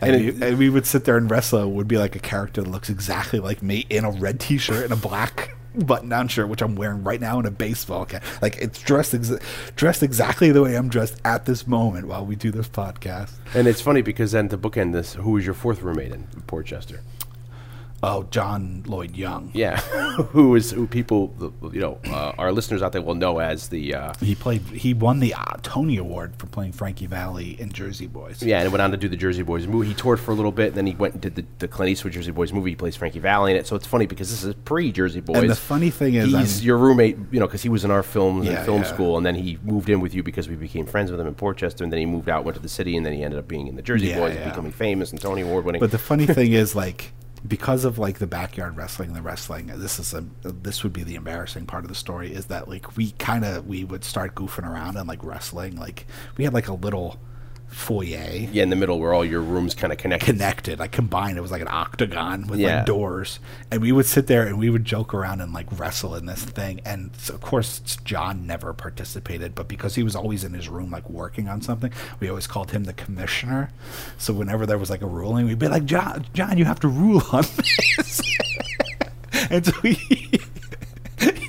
And, 0.00 0.16
And 0.16 0.40
we, 0.40 0.48
and 0.48 0.58
we 0.58 0.68
would 0.68 0.84
sit 0.84 1.04
there 1.04 1.16
and 1.16 1.30
wrestle. 1.30 1.62
It 1.62 1.68
would 1.68 1.86
be 1.86 1.96
like 1.96 2.16
a 2.16 2.18
character 2.18 2.60
that 2.62 2.68
looks 2.68 2.90
exactly 2.90 3.38
like 3.38 3.62
me 3.62 3.86
in 3.88 4.04
a 4.04 4.10
red 4.10 4.40
T-shirt 4.40 4.82
and 4.82 4.92
a 4.92 4.96
black 4.96 5.54
button-down 5.74 6.28
shirt, 6.28 6.48
which 6.48 6.62
I'm 6.62 6.76
wearing 6.76 7.04
right 7.04 7.20
now 7.20 7.38
in 7.38 7.46
a 7.46 7.50
baseball 7.50 8.04
cap. 8.04 8.22
Like 8.42 8.56
it's 8.58 8.80
dressed 8.80 9.12
exa- 9.12 9.42
dressed 9.76 10.02
exactly 10.02 10.50
the 10.50 10.62
way 10.62 10.76
I'm 10.76 10.88
dressed 10.88 11.20
at 11.24 11.46
this 11.46 11.66
moment 11.66 12.06
while 12.06 12.24
we 12.24 12.36
do 12.36 12.50
this 12.50 12.68
podcast. 12.68 13.32
And 13.54 13.66
it's 13.66 13.80
funny 13.80 14.02
because 14.02 14.32
then 14.32 14.48
to 14.48 14.58
bookend 14.58 14.92
this, 14.92 15.14
who 15.14 15.32
was 15.32 15.44
your 15.44 15.54
fourth 15.54 15.82
roommate 15.82 16.12
in 16.12 16.24
Port 16.46 16.66
Chester? 16.66 17.00
Oh, 18.02 18.22
John 18.30 18.82
Lloyd 18.86 19.14
Young. 19.14 19.50
Yeah, 19.52 19.76
who 20.32 20.54
is 20.56 20.70
who 20.70 20.86
people 20.86 21.34
you 21.72 21.80
know 21.80 21.98
uh, 22.06 22.32
our 22.38 22.50
listeners 22.50 22.80
out 22.82 22.92
there 22.92 23.02
will 23.02 23.14
know 23.14 23.40
as 23.40 23.68
the 23.68 23.94
uh, 23.94 24.14
He 24.20 24.34
played. 24.34 24.62
He 24.62 24.94
won 24.94 25.20
the 25.20 25.34
uh, 25.34 25.56
Tony 25.62 25.98
Award 25.98 26.34
for 26.38 26.46
playing 26.46 26.72
Frankie 26.72 27.04
Valli 27.06 27.60
in 27.60 27.70
Jersey 27.72 28.06
Boys. 28.06 28.42
yeah, 28.42 28.60
and 28.62 28.72
went 28.72 28.80
on 28.80 28.90
to 28.92 28.96
do 28.96 29.08
the 29.08 29.16
Jersey 29.18 29.42
Boys 29.42 29.66
movie. 29.66 29.88
He 29.88 29.94
toured 29.94 30.18
for 30.18 30.30
a 30.30 30.34
little 30.34 30.50
bit, 30.52 30.68
and 30.68 30.76
then 30.76 30.86
he 30.86 30.94
went 30.94 31.12
and 31.12 31.20
did 31.22 31.34
the, 31.34 31.44
the 31.58 31.68
Clint 31.68 31.90
Eastwood 31.90 32.14
Jersey 32.14 32.30
Boys 32.30 32.54
movie. 32.54 32.70
He 32.70 32.76
plays 32.76 32.96
Frankie 32.96 33.18
Valli 33.18 33.52
in 33.52 33.58
it, 33.58 33.66
so 33.66 33.76
it's 33.76 33.86
funny 33.86 34.06
because 34.06 34.30
this 34.30 34.44
is 34.44 34.54
pre 34.64 34.90
Jersey 34.92 35.20
Boys. 35.20 35.36
And 35.36 35.50
the 35.50 35.54
funny 35.54 35.90
thing 35.90 36.14
is, 36.14 36.34
I 36.34 36.40
he's 36.40 36.58
mean- 36.60 36.66
your 36.66 36.78
roommate, 36.78 37.18
you 37.30 37.38
know, 37.38 37.46
because 37.46 37.62
he 37.62 37.68
was 37.68 37.84
in 37.84 37.90
our 37.90 38.02
film 38.02 38.42
Yeah, 38.42 38.52
and 38.52 38.64
film 38.64 38.80
yeah. 38.82 38.88
school, 38.88 39.18
and 39.18 39.26
then 39.26 39.34
he 39.34 39.58
moved 39.62 39.90
in 39.90 40.00
with 40.00 40.14
you 40.14 40.22
because 40.22 40.48
we 40.48 40.56
became 40.56 40.86
friends 40.86 41.10
with 41.10 41.20
him 41.20 41.26
in 41.26 41.34
Port 41.34 41.58
Chester, 41.58 41.84
and 41.84 41.92
then 41.92 42.00
he 42.00 42.06
moved 42.06 42.30
out, 42.30 42.44
went 42.44 42.56
to 42.56 42.62
the 42.62 42.68
city, 42.68 42.96
and 42.96 43.04
then 43.04 43.12
he 43.12 43.22
ended 43.22 43.38
up 43.38 43.46
being 43.46 43.66
in 43.66 43.76
the 43.76 43.82
Jersey 43.82 44.06
Yeah, 44.08 44.20
Boys, 44.20 44.36
becoming 44.38 44.72
famous 44.72 45.10
and 45.12 45.20
Tony 45.20 45.42
Award 45.42 45.66
winning. 45.66 45.80
But 45.80 45.90
the 45.90 45.98
funny 45.98 46.24
thing 46.26 46.52
is, 46.52 46.74
like, 46.74 47.12
because 47.46 47.84
of 47.84 47.98
like 47.98 48.18
the 48.18 48.26
backyard 48.26 48.76
wrestling 48.76 49.08
and 49.08 49.16
the 49.16 49.22
wrestling, 49.22 49.68
this 49.68 49.98
is 49.98 50.12
a 50.12 50.24
this 50.42 50.82
would 50.82 50.92
be 50.92 51.02
the 51.02 51.14
embarrassing 51.14 51.66
part 51.66 51.84
of 51.84 51.88
the 51.88 51.94
story 51.94 52.32
is 52.32 52.46
that 52.46 52.68
like 52.68 52.96
we 52.96 53.12
kind 53.12 53.44
of 53.44 53.66
we 53.66 53.84
would 53.84 54.04
start 54.04 54.34
goofing 54.34 54.68
around 54.68 54.96
and 54.96 55.08
like 55.08 55.24
wrestling. 55.24 55.76
Like 55.76 56.06
we 56.36 56.44
had 56.44 56.54
like 56.54 56.68
a 56.68 56.74
little 56.74 57.18
foyer 57.70 58.04
yeah, 58.52 58.62
in 58.62 58.70
the 58.70 58.76
middle 58.76 58.98
where 59.00 59.14
all 59.14 59.24
your 59.24 59.40
rooms 59.40 59.74
kind 59.74 59.92
of 59.92 59.98
connected. 59.98 60.26
connected, 60.26 60.78
like 60.78 60.92
combined. 60.92 61.38
It 61.38 61.40
was 61.40 61.50
like 61.50 61.62
an 61.62 61.68
octagon 61.70 62.46
with 62.46 62.58
Yeah. 62.60 62.78
like 62.78 62.86
doors, 62.86 63.38
and 63.70 63.80
we 63.80 63.92
would 63.92 64.06
sit 64.06 64.26
there 64.26 64.46
and 64.46 64.58
we 64.58 64.68
would 64.70 64.84
joke 64.84 65.14
around 65.14 65.40
and 65.40 65.52
like 65.52 65.66
wrestle 65.78 66.14
in 66.14 66.26
this 66.26 66.42
thing. 66.44 66.80
And 66.84 67.10
so, 67.16 67.34
of 67.34 67.40
course, 67.40 67.80
John 68.04 68.46
never 68.46 68.72
participated, 68.74 69.54
but 69.54 69.68
because 69.68 69.94
he 69.94 70.02
was 70.02 70.14
always 70.16 70.44
in 70.44 70.52
his 70.52 70.68
room 70.68 70.90
like 70.90 71.08
working 71.08 71.48
on 71.48 71.62
something, 71.62 71.92
we 72.18 72.28
always 72.28 72.46
called 72.46 72.72
him 72.72 72.84
the 72.84 72.92
commissioner. 72.92 73.70
So 74.18 74.32
whenever 74.34 74.66
there 74.66 74.78
was 74.78 74.90
like 74.90 75.02
a 75.02 75.06
ruling, 75.06 75.46
we'd 75.46 75.58
be 75.58 75.68
like, 75.68 75.84
John, 75.84 76.26
John, 76.34 76.58
you 76.58 76.64
have 76.64 76.80
to 76.80 76.88
rule 76.88 77.22
on 77.32 77.42
this. 77.56 78.20
and 79.50 79.64
so 79.64 79.72
he. 79.82 80.19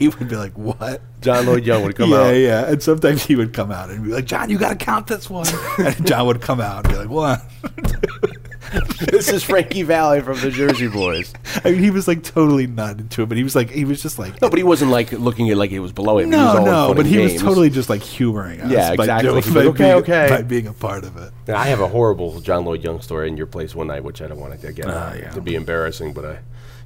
He 0.01 0.07
would 0.07 0.27
be 0.27 0.35
like, 0.35 0.53
"What?" 0.57 1.01
John 1.21 1.45
Lloyd 1.45 1.63
Young 1.63 1.83
would 1.83 1.95
come 1.95 2.09
yeah, 2.09 2.17
out. 2.17 2.29
yeah. 2.31 2.37
Yeah. 2.61 2.71
And 2.71 2.81
sometimes 2.81 3.23
he 3.23 3.35
would 3.35 3.53
come 3.53 3.71
out 3.71 3.91
and 3.91 4.03
be 4.03 4.09
like, 4.11 4.25
"John, 4.25 4.49
you 4.49 4.57
got 4.57 4.69
to 4.69 4.75
count 4.83 5.05
this 5.05 5.29
one." 5.29 5.45
And 5.77 6.07
John 6.07 6.25
would 6.25 6.41
come 6.41 6.59
out 6.59 6.85
and 6.85 6.93
be 6.93 6.97
like, 6.99 7.09
"What?" 7.09 7.41
this 9.11 9.29
is 9.29 9.43
Frankie 9.43 9.83
Valli 9.83 10.21
from 10.21 10.39
the 10.39 10.49
Jersey 10.49 10.87
Boys. 10.87 11.33
I 11.63 11.71
mean, 11.71 11.79
he 11.79 11.91
was 11.91 12.07
like 12.07 12.23
totally 12.23 12.67
not 12.67 12.99
into 12.99 13.21
it, 13.23 13.27
but 13.29 13.37
he 13.37 13.43
was 13.43 13.55
like, 13.55 13.69
he 13.69 13.83
was 13.85 14.01
just 14.01 14.17
like, 14.17 14.41
No, 14.41 14.49
but 14.49 14.57
he 14.57 14.63
wasn't 14.63 14.91
like 14.91 15.11
looking 15.11 15.49
at 15.49 15.57
like 15.57 15.71
it 15.71 15.79
was 15.79 15.91
below 15.91 16.19
him. 16.19 16.31
He 16.31 16.37
was 16.37 16.55
no, 16.55 16.63
no, 16.65 16.93
but 16.93 17.01
and 17.05 17.07
he 17.09 17.19
was 17.19 17.41
totally 17.41 17.69
just 17.69 17.89
like 17.89 18.01
humoring 18.01 18.61
us. 18.61 18.71
Yeah, 18.71 18.93
exactly. 18.93 19.29
doing- 19.29 19.43
He'd 19.43 19.49
be 19.49 19.53
by 19.53 19.59
like, 19.65 19.69
"Okay, 19.75 19.83
being- 19.83 19.95
okay." 20.03 20.27
by 20.29 20.41
being 20.41 20.67
a 20.67 20.73
part 20.73 21.03
of 21.03 21.17
it. 21.17 21.31
I 21.49 21.65
have 21.67 21.81
a 21.81 21.87
horrible 21.87 22.39
John 22.39 22.63
Lloyd 22.65 22.83
Young 22.83 23.01
story 23.01 23.27
in 23.27 23.35
your 23.37 23.47
place 23.47 23.75
one 23.75 23.87
night, 23.87 24.03
which 24.03 24.21
I 24.21 24.27
don't 24.27 24.39
want 24.39 24.59
to 24.59 24.71
get 24.73 24.85
Ah, 24.87 25.13
yeah. 25.15 25.31
to 25.31 25.41
be 25.41 25.55
embarrassing, 25.55 26.13
but 26.13 26.25
I, 26.25 26.39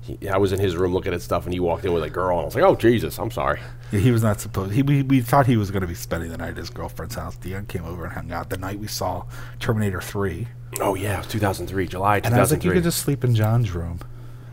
he, 0.06 0.30
I 0.30 0.38
was 0.38 0.52
in 0.54 0.60
his 0.60 0.76
room 0.76 0.94
looking 0.94 1.14
at 1.14 1.22
stuff, 1.22 1.46
and 1.46 1.54
he 1.54 1.60
walked 1.60 1.84
in 1.84 1.94
with 1.94 2.04
a 2.04 2.10
girl, 2.10 2.38
and 2.38 2.44
I 2.44 2.46
was 2.46 2.56
like, 2.56 2.64
"Oh 2.64 2.76
Jesus, 2.76 3.18
I'm 3.18 3.32
sorry." 3.32 3.60
Yeah, 3.92 4.00
he 4.00 4.12
was 4.12 4.22
not 4.24 4.40
supposed. 4.40 4.74
He 4.74 4.84
we, 4.84 5.02
we 5.04 5.22
thought 5.22 5.48
he 5.48 5.58
was 5.58 5.72
going 5.72 5.82
to 5.82 5.88
be 5.88 5.96
spending 5.96 6.30
the 6.30 6.38
night 6.38 6.52
at 6.52 6.58
his 6.58 6.70
girlfriend's 6.70 7.16
house. 7.16 7.36
Dion 7.38 7.66
came 7.66 7.86
over 7.86 8.06
and 8.06 8.14
hung 8.14 8.32
out 8.32 8.50
the 8.50 8.58
night 8.58 8.80
we 8.80 8.88
saw 8.88 9.26
Terminator 9.60 10.02
Three. 10.02 10.48
Oh 10.80 10.94
yeah, 10.96 11.16
it 11.16 11.18
was 11.20 11.28
2003, 11.28 11.88
July 11.88 12.20
2003. 12.20 12.28
and 12.28 12.36
I 12.38 12.42
was 12.42 12.52
like, 12.52 12.64
you 12.64 12.72
could 12.72 12.84
just 12.84 13.00
sleep 13.00 13.24
in 13.24 13.34
John's 13.36 13.72
room. 13.72 14.00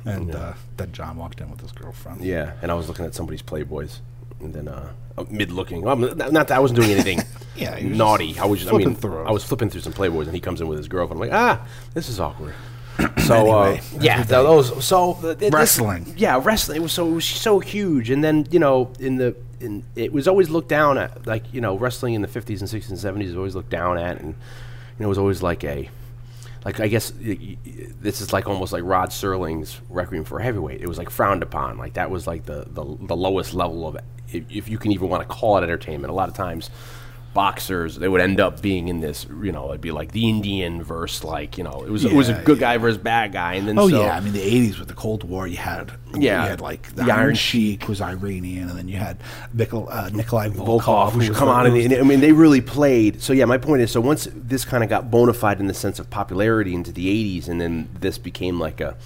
And 0.05 0.35
uh, 0.35 0.55
then 0.77 0.91
John 0.93 1.17
walked 1.17 1.41
in 1.41 1.51
with 1.51 1.61
his 1.61 1.71
girlfriend. 1.73 2.23
yeah, 2.25 2.55
and 2.63 2.71
I 2.73 2.75
was 2.75 2.89
looking 2.89 3.05
at 3.05 3.15
somebody's 3.15 3.43
Playboys, 3.43 4.01
and 4.41 4.53
then 4.53 4.67
uh, 4.69 4.93
mid 5.31 5.53
looking. 5.53 5.83
Well, 5.83 5.97
not 5.97 6.17
that 6.33 6.51
I 6.53 6.59
wasn't 6.59 6.81
doing 6.81 6.91
anything 6.91 7.21
Yeah, 7.57 7.79
naughty. 7.81 8.39
I 8.39 8.47
was 8.47 8.61
just, 8.61 8.69
I 8.69 8.73
flipping 8.73 8.89
mean, 8.89 8.97
through. 8.97 9.25
I 9.25 9.31
was 9.31 9.45
flipping 9.45 9.69
through 9.71 9.83
some 9.83 9.93
Playboys, 9.93 10.25
and 10.25 10.35
he 10.35 10.41
comes 10.41 10.61
in 10.61 10.67
with 10.69 10.79
his 10.79 10.89
girlfriend. 10.89 11.23
I'm 11.23 11.29
like, 11.29 11.39
ah, 11.39 11.67
this 11.95 12.09
is 12.09 12.19
awkward. 12.19 12.55
So 13.27 13.51
uh, 13.51 13.79
yeah, 14.01 14.15
everything. 14.21 14.27
those 14.45 14.85
so 14.85 15.13
uh, 15.23 15.35
this- 15.35 15.53
Wrestling. 15.53 16.13
yeah, 16.17 16.41
wrestling. 16.43 16.79
It 16.79 16.83
was 16.83 16.93
so 16.93 17.09
it 17.09 17.13
was 17.15 17.25
so 17.25 17.59
huge, 17.61 18.11
and 18.11 18.23
then 18.23 18.47
you 18.51 18.59
know 18.59 18.93
in 18.99 19.17
the 19.17 19.35
in 19.61 19.85
it 19.97 20.13
was 20.13 20.27
always 20.29 20.51
looked 20.51 20.69
down 20.69 20.99
at, 20.99 21.27
like 21.27 21.45
you 21.55 21.61
know 21.61 21.77
wrestling 21.79 22.15
in 22.15 22.23
the 22.23 22.29
50s 22.29 22.61
and 22.61 22.69
60s 22.69 22.89
and 22.91 22.99
70s 22.99 23.27
was 23.29 23.37
always 23.37 23.55
looked 23.55 23.71
down 23.71 23.97
at, 23.99 24.19
and 24.21 24.29
you 24.29 24.35
know 25.01 25.07
it 25.07 25.09
was 25.09 25.19
always 25.19 25.43
like 25.43 25.63
a 25.65 25.89
like 26.65 26.81
I 26.81 26.89
guess 26.89 27.13
y- 27.21 27.39
y- 27.41 27.57
this 28.01 28.21
is 28.21 28.33
like 28.33 28.47
almost 28.49 28.73
like 28.73 28.83
Rod 28.85 29.09
Serling's 29.11 29.81
Requiem 29.89 30.25
for 30.25 30.39
a 30.39 30.43
Heavyweight. 30.43 30.81
It 30.81 30.89
was 30.89 30.99
like 30.99 31.11
frowned 31.11 31.43
upon. 31.43 31.79
Like 31.79 31.95
that 31.95 32.11
was 32.11 32.27
like 32.27 32.45
the 32.47 32.67
the, 32.69 32.85
the 33.07 33.17
lowest 33.17 33.55
level 33.55 33.87
of 33.87 33.97
if, 34.33 34.45
if 34.51 34.69
you 34.69 34.79
can 34.79 34.93
even 34.93 35.09
want 35.09 35.23
to 35.23 35.29
call 35.29 35.57
it 35.59 35.63
entertainment. 35.63 36.11
A 36.11 36.15
lot 36.15 36.29
of 36.29 36.35
times 36.35 36.71
boxers. 37.35 37.97
They 37.97 38.09
would 38.09 38.21
end 38.21 38.41
up 38.41 38.61
being 38.61 38.89
in 38.89 39.01
this, 39.01 39.27
you 39.43 39.53
know, 39.53 39.69
it'd 39.71 39.81
be 39.81 39.91
like 39.91 40.13
the 40.13 40.29
Indian 40.29 40.83
versus 40.83 41.25
like, 41.25 41.57
you 41.59 41.65
know, 41.65 41.83
it 41.87 41.91
was 41.91 42.05
it 42.05 42.13
was 42.13 42.29
a 42.29 42.33
Yeah, 42.33 42.43
good 42.45 42.59
guy 42.59 42.77
versus 42.77 42.99
bad 42.99 43.33
guy, 43.33 43.55
and 43.55 43.67
then 43.67 43.79
Oh 43.79 43.89
so, 43.89 44.01
yeah, 44.03 44.15
I 44.17 44.21
mean 44.21 44.33
the 44.33 44.41
'80s 44.41 44.79
with 44.79 44.89
the 44.89 44.95
Cold 44.95 45.25
War, 45.25 45.47
you 45.47 45.57
had 45.57 45.93
Yeah. 46.15 46.43
you 46.45 46.51
had 46.51 46.61
like 46.61 46.89
the, 46.95 47.05
The 47.05 47.11
Iron, 47.13 47.21
Iron 47.21 47.35
Sheik 47.35 47.89
was 47.89 48.01
Iranian, 48.01 48.69
and 48.69 48.79
then 48.79 48.89
you 48.89 48.97
had 48.97 49.19
Nikol, 49.57 49.89
uh, 49.91 50.11
Nikolai 50.11 50.49
Volkov, 50.49 50.81
Volkov, 50.83 51.13
who 51.13 51.19
was 51.19 51.31
come 51.31 51.49
the- 51.49 51.55
on, 51.55 51.67
who 51.71 51.77
and, 51.81 51.91
was 51.93 51.99
I 52.01 52.03
mean, 52.03 52.21
they 52.21 52.33
really 52.33 52.61
played. 52.61 53.23
So 53.23 53.33
yeah, 53.33 53.45
my 53.47 53.59
point 53.59 53.83
is, 53.83 53.91
so 53.91 54.01
once 54.01 54.29
this 54.35 54.65
kind 54.65 54.85
of 54.85 54.91
got 54.91 55.11
bona 55.11 55.33
fide 55.33 55.61
in 55.61 55.67
the 55.69 55.75
sense 55.75 55.99
of 55.99 56.11
popularity 56.11 56.75
into 56.75 56.93
the 56.93 57.07
'80s, 57.09 57.49
and 57.49 57.61
then 57.61 57.89
this 58.01 58.19
became 58.19 58.61
like 58.61 58.81
a, 58.81 58.97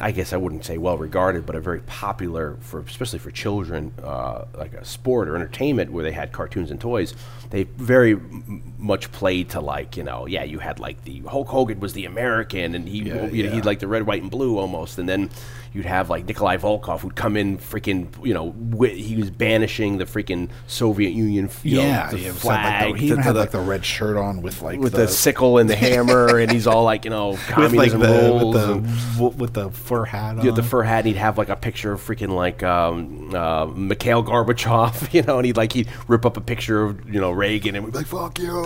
I 0.00 0.12
guess 0.12 0.32
I 0.32 0.36
wouldn't 0.36 0.64
say 0.64 0.78
well 0.78 0.96
regarded, 0.96 1.44
but 1.44 1.56
a 1.56 1.60
very 1.60 1.80
popular 1.80 2.56
for 2.60 2.80
especially 2.80 3.18
for 3.18 3.30
children, 3.30 3.92
uh, 4.02 4.44
like 4.56 4.72
a 4.74 4.84
sport 4.84 5.28
or 5.28 5.34
entertainment 5.34 5.90
where 5.92 6.04
they 6.04 6.12
had 6.12 6.30
cartoons 6.32 6.70
and 6.70 6.80
toys. 6.80 7.14
They 7.50 7.64
very 7.64 8.12
m- 8.12 8.74
much 8.78 9.10
played 9.10 9.50
to 9.50 9.60
like 9.60 9.96
you 9.96 10.04
know, 10.04 10.26
yeah, 10.26 10.44
you 10.44 10.60
had 10.60 10.78
like 10.78 11.02
the 11.04 11.20
Hulk 11.20 11.48
Hogan 11.48 11.80
was 11.80 11.94
the 11.94 12.04
American, 12.04 12.74
and 12.74 12.88
he 12.88 12.98
Yeah, 12.98 13.26
you 13.26 13.42
know, 13.42 13.48
yeah. 13.48 13.54
he'd 13.56 13.64
like 13.64 13.80
the 13.80 13.88
red, 13.88 14.04
white, 14.04 14.22
and 14.22 14.30
blue 14.30 14.58
almost, 14.58 14.98
and 14.98 15.08
then 15.08 15.30
you'd 15.78 15.86
have 15.86 16.10
like 16.10 16.26
Nikolai 16.26 16.56
Volkov 16.56 16.98
who'd 17.00 17.14
come 17.14 17.36
in 17.36 17.56
freaking 17.56 18.08
you 18.26 18.34
know 18.34 18.50
wi- 18.50 18.94
he 18.96 19.14
was 19.16 19.30
banishing 19.30 19.98
the 19.98 20.04
freaking 20.04 20.50
Soviet 20.66 21.10
Union 21.10 21.48
you 21.62 21.78
yeah, 21.80 22.06
know, 22.06 22.10
the 22.18 22.20
yeah, 22.24 22.32
flag 22.32 22.86
like 22.90 22.94
the, 22.94 23.00
he 23.00 23.06
to- 23.08 23.12
even 23.12 23.16
to 23.18 23.22
had 23.22 23.34
the- 23.36 23.40
like 23.40 23.50
the 23.52 23.60
red 23.60 23.84
shirt 23.84 24.16
on 24.16 24.42
with 24.42 24.60
like 24.60 24.80
with 24.80 24.92
the, 24.94 25.06
sickle 25.06 25.58
and 25.58 25.70
the 25.70 25.76
hammer, 25.86 26.38
and 26.38 26.50
he's 26.50 26.66
all 26.66 26.82
like 26.82 27.04
you 27.04 27.10
know 27.10 27.28
with 27.56 27.72
like 27.72 27.92
communism 27.92 28.00
the 28.00 28.08
rules. 28.08 28.54
with 28.54 28.66
the 28.66 29.14
w- 29.18 29.36
with 29.38 29.54
the 29.54 29.70
fur 29.70 30.04
hat 30.04 30.38
on. 30.38 30.54
the 30.54 30.62
fur 30.64 30.82
hat, 30.82 30.98
and 30.98 31.06
he'd 31.06 31.16
have 31.16 31.38
like 31.38 31.48
a 31.48 31.56
picture 31.56 31.92
of 31.92 32.00
freaking 32.04 32.30
like 32.30 32.62
um, 32.64 33.32
uh, 33.34 33.66
Mikhail 33.66 34.24
Gorbachev, 34.24 35.12
you 35.14 35.22
know, 35.22 35.38
and 35.38 35.46
he'd 35.46 35.56
like 35.56 35.72
he'd 35.72 35.88
rip 36.08 36.26
up 36.26 36.36
a 36.36 36.40
picture 36.40 36.82
of 36.84 37.08
you 37.08 37.20
know 37.20 37.30
Reagan, 37.30 37.76
and 37.76 37.84
we'd 37.84 37.92
be 37.92 37.98
like 37.98 38.06
"fuck 38.08 38.38
you." 38.40 38.64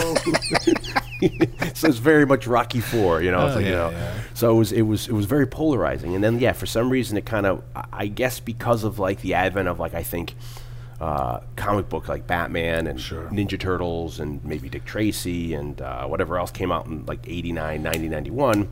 so 1.75 1.89
it's 1.89 1.99
very 1.99 2.27
much 2.27 2.47
Rocky 2.47 2.81
Four, 2.81 3.23
you 3.23 3.31
know. 3.31 3.41
Oh, 3.49 3.55
like, 3.55 3.65
you 3.65 3.71
know. 3.73 3.91
yeah. 3.91 4.15
So 4.35 4.51
it 4.55 4.59
was 4.59 4.73
it 4.73 4.83
was 4.83 5.09
it 5.09 5.13
was 5.13 5.27
very 5.27 5.47
polarizing, 5.47 6.15
and 6.15 6.23
then 6.25 6.39
yeah, 6.39 6.53
for 6.53 6.67
some 6.67 6.91
reason 6.91 7.17
it 7.17 7.25
kind 7.27 7.47
of 7.47 7.63
I- 7.77 7.85
I 7.93 8.07
guess 8.07 8.41
because 8.41 8.85
of 8.85 8.99
like 8.99 9.21
the 9.21 9.35
advent 9.35 9.69
of 9.69 9.79
like 9.79 9.95
I 9.95 10.03
think. 10.03 10.35
Uh, 11.01 11.41
comic 11.57 11.89
book 11.89 12.07
like 12.07 12.29
Batman 12.29 12.87
and 12.87 13.01
Sure. 13.01 13.25
Ninja 13.33 13.59
Turtles 13.59 14.21
and 14.21 14.45
maybe 14.45 14.69
Dick 14.69 14.85
Tracy 14.85 15.53
and 15.53 15.81
uh, 15.83 16.07
whatever 16.07 16.39
else 16.39 16.53
came 16.53 16.71
out 16.71 16.87
in 16.87 17.05
like 17.07 17.19
89, 17.27 17.83
90, 17.83 18.09
91. 18.09 18.69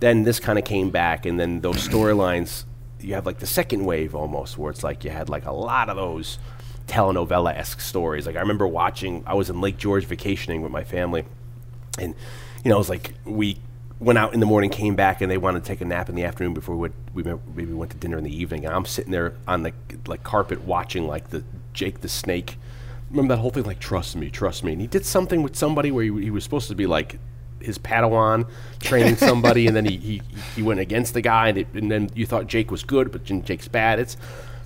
Then 0.00 0.22
this 0.22 0.40
kind 0.40 0.58
of 0.58 0.64
came 0.64 0.88
back, 0.88 1.26
and 1.26 1.38
then 1.38 1.60
those 1.60 1.86
storylines, 1.86 2.64
you 2.98 3.12
have 3.12 3.26
like 3.26 3.40
the 3.40 3.46
second 3.46 3.84
wave 3.84 4.14
almost, 4.14 4.56
where 4.56 4.70
it's 4.70 4.82
like 4.82 5.04
you 5.04 5.10
had 5.10 5.28
like 5.28 5.44
a 5.44 5.52
lot 5.52 5.90
of 5.90 5.96
those 5.96 6.38
telenovela 6.86 7.54
esque 7.54 7.82
stories. 7.82 8.24
Like 8.24 8.36
I 8.36 8.40
remember 8.40 8.66
watching, 8.66 9.22
I 9.26 9.34
was 9.34 9.50
in 9.50 9.60
Lake 9.60 9.76
George 9.76 10.06
vacationing 10.06 10.62
with 10.62 10.72
my 10.72 10.82
family, 10.84 11.26
and 11.98 12.14
you 12.64 12.70
know, 12.70 12.76
it 12.76 12.78
was 12.78 12.88
like 12.88 13.14
we 13.24 13.58
went 13.98 14.18
out 14.18 14.34
in 14.34 14.40
the 14.40 14.46
morning, 14.46 14.70
came 14.70 14.94
back, 14.94 15.20
and 15.20 15.30
they 15.30 15.38
wanted 15.38 15.64
to 15.64 15.66
take 15.68 15.80
a 15.80 15.84
nap 15.84 16.08
in 16.08 16.14
the 16.14 16.24
afternoon 16.24 16.54
before 16.54 16.76
we 16.76 16.90
we 17.14 17.22
maybe 17.22 17.72
went 17.72 17.90
to 17.92 17.96
dinner 17.96 18.18
in 18.18 18.24
the 18.24 18.34
evening. 18.34 18.64
And 18.64 18.74
I'm 18.74 18.84
sitting 18.84 19.12
there 19.12 19.34
on 19.46 19.62
the 19.62 19.72
like 20.06 20.22
carpet 20.22 20.62
watching 20.62 21.06
like 21.06 21.30
the 21.30 21.44
Jake 21.72 22.00
the 22.00 22.08
Snake. 22.08 22.58
Remember 23.10 23.34
that 23.34 23.40
whole 23.40 23.50
thing, 23.50 23.64
like 23.64 23.78
trust 23.78 24.16
me, 24.16 24.30
trust 24.30 24.64
me. 24.64 24.72
And 24.72 24.80
he 24.80 24.86
did 24.86 25.06
something 25.06 25.42
with 25.42 25.56
somebody 25.56 25.90
where 25.90 26.04
he, 26.04 26.24
he 26.24 26.30
was 26.30 26.44
supposed 26.44 26.68
to 26.68 26.74
be 26.74 26.86
like 26.86 27.18
his 27.60 27.78
Padawan 27.78 28.48
training 28.80 29.16
somebody, 29.16 29.66
and 29.66 29.74
then 29.74 29.84
he, 29.84 29.96
he 29.96 30.22
he 30.54 30.62
went 30.62 30.80
against 30.80 31.14
the 31.14 31.20
guy, 31.22 31.48
and, 31.48 31.58
it, 31.58 31.68
and 31.74 31.90
then 31.90 32.10
you 32.14 32.26
thought 32.26 32.46
Jake 32.46 32.70
was 32.70 32.82
good, 32.82 33.12
but 33.12 33.24
Jake's 33.24 33.68
bad. 33.68 33.98
It's 33.98 34.16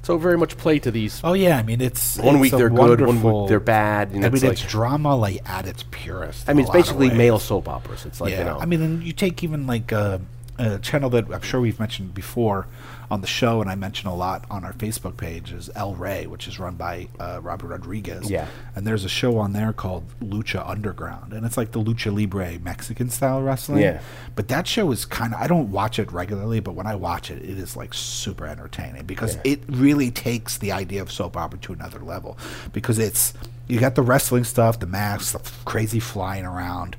so 0.03 0.19
very 0.19 0.39
much 0.39 0.57
play 0.57 0.79
to 0.79 0.91
these. 0.91 1.21
Oh 1.23 1.33
yeah, 1.35 1.59
I 1.59 1.63
mean 1.63 1.81
it's 1.81 2.19
One 2.19 2.37
it's 2.37 2.43
week 2.43 2.53
they're 2.53 2.71
good, 2.71 3.01
one 3.01 3.23
week 3.23 3.49
they're 3.49 3.61
bad. 3.61 4.11
And 4.13 4.25
I 4.25 4.29
it's 4.29 4.43
mean, 4.43 4.51
like, 4.51 4.61
it's 4.61 4.71
drama 4.71 5.17
like 5.17 5.49
at 5.49 5.67
its 5.67 5.85
purest. 5.91 6.49
I 6.49 6.53
mean, 6.53 6.65
it's 6.65 6.73
basically 6.73 7.11
male 7.11 7.39
soap 7.39 7.69
operas. 7.69 8.07
It's 8.07 8.21
like 8.21 8.33
yeah, 8.33 8.39
you 8.41 8.45
know, 8.45 8.59
I 8.59 8.67
mean, 8.67 8.83
and 8.83 9.03
you 9.03 9.13
take 9.13 9.43
even 9.43 9.67
like 9.67 9.93
uh, 9.93 10.19
a 10.59 10.79
channel 10.79 11.11
that 11.11 11.31
I'm 11.33 11.43
sure 11.43 11.61
we've 11.61 11.79
mentioned 11.79 12.15
before 12.15 12.67
on 13.11 13.21
the 13.23 13.27
show, 13.27 13.61
and 13.61 13.69
I 13.69 13.75
mention 13.75 14.09
a 14.09 14.15
lot 14.15 14.45
on 14.51 14.65
our 14.65 14.73
Facebook 14.73 15.17
page 15.17 15.51
is 15.51 15.69
El 15.75 15.95
Rey, 15.97 16.29
which 16.29 16.47
is 16.47 16.61
run 16.61 16.77
by 16.77 17.09
uh, 17.19 17.41
Robert 17.43 17.67
Rodriguez. 17.67 18.31
Yeah. 18.31 18.47
and 18.77 18.87
there's 18.87 19.05
a 19.05 19.09
show 19.09 19.37
on 19.39 19.53
there 19.53 19.73
called 19.73 20.05
Lucha 20.21 20.63
Underground, 20.69 21.33
and 21.33 21.45
it's 21.45 21.57
like 21.57 21.73
the 21.73 21.81
lucha 21.83 22.15
libre 22.17 22.59
Mexican 22.61 23.11
style 23.11 23.43
wrestling. 23.43 23.83
Yeah. 23.83 24.01
but 24.37 24.47
that 24.49 24.69
show 24.69 24.93
is 24.93 25.05
kind 25.05 25.35
of 25.35 25.41
I 25.41 25.49
don't 25.49 25.73
watch 25.73 25.99
it 25.99 26.13
regularly, 26.13 26.61
but 26.61 26.75
when 26.75 26.87
I 26.87 26.95
watch 26.95 27.31
it, 27.33 27.43
it 27.43 27.59
is 27.59 27.77
like 27.77 27.95
super 27.95 28.47
entertaining 28.47 29.07
because 29.07 29.35
Yeah. 29.37 29.53
it 29.53 29.61
really 29.69 30.11
takes 30.13 30.59
the 30.59 30.71
idea 30.71 31.03
of 31.03 31.11
soap 31.11 31.37
opera 31.37 31.59
to 31.61 31.73
another 31.73 31.99
level 31.99 32.39
because 32.73 32.99
it's 33.01 33.35
you 33.67 33.81
got 33.81 33.97
the 33.97 34.03
wrestling 34.03 34.45
stuff, 34.45 34.79
the 34.79 34.87
masks, 34.87 35.33
the 35.33 35.39
f- 35.41 35.65
crazy 35.65 35.99
flying 36.01 36.45
around, 36.45 36.97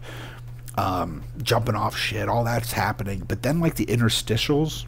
um, 0.77 1.23
jumping 1.41 1.75
off 1.75 1.95
shit, 1.97 2.27
all 2.29 2.43
that's 2.43 2.71
happening. 2.73 3.23
But 3.27 3.43
then 3.43 3.59
like 3.59 3.75
the 3.75 3.85
interstitials 3.85 4.85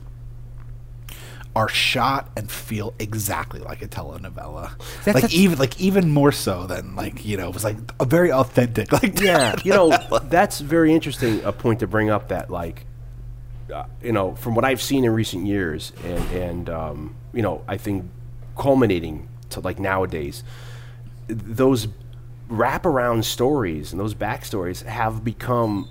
are 1.55 1.69
shot 1.69 2.31
and 2.35 2.49
feel 2.49 2.93
exactly 2.97 3.59
like 3.59 3.81
a 3.83 3.87
telenovela. 3.87 4.71
That- 5.05 5.13
like 5.13 5.21
that's- 5.23 5.33
even 5.33 5.59
like 5.59 5.79
even 5.79 6.09
more 6.09 6.31
so 6.31 6.65
than 6.65 6.95
like 6.95 7.23
you 7.25 7.37
know 7.37 7.47
it 7.49 7.53
was 7.53 7.63
like 7.63 7.77
a 7.99 8.05
very 8.05 8.31
authentic. 8.31 8.91
Like 8.91 9.19
yeah, 9.21 9.55
you 9.63 9.71
know, 9.73 9.95
that's 10.23 10.59
very 10.59 10.93
interesting. 10.93 11.43
A 11.43 11.51
point 11.51 11.79
to 11.81 11.87
bring 11.87 12.09
up 12.09 12.29
that 12.29 12.49
like, 12.49 12.85
uh, 13.73 13.85
you 14.01 14.11
know, 14.11 14.33
from 14.35 14.55
what 14.55 14.65
I've 14.65 14.81
seen 14.81 15.03
in 15.05 15.11
recent 15.11 15.45
years, 15.45 15.91
and 16.03 16.31
and 16.31 16.69
um, 16.69 17.15
you 17.33 17.41
know, 17.43 17.63
I 17.67 17.77
think 17.77 18.05
culminating 18.57 19.27
to 19.51 19.59
like 19.59 19.79
nowadays, 19.79 20.43
those 21.27 21.87
wraparound 22.49 23.23
stories 23.23 23.91
and 23.91 23.99
those 23.99 24.13
backstories 24.13 24.83
have 24.85 25.23
become 25.23 25.87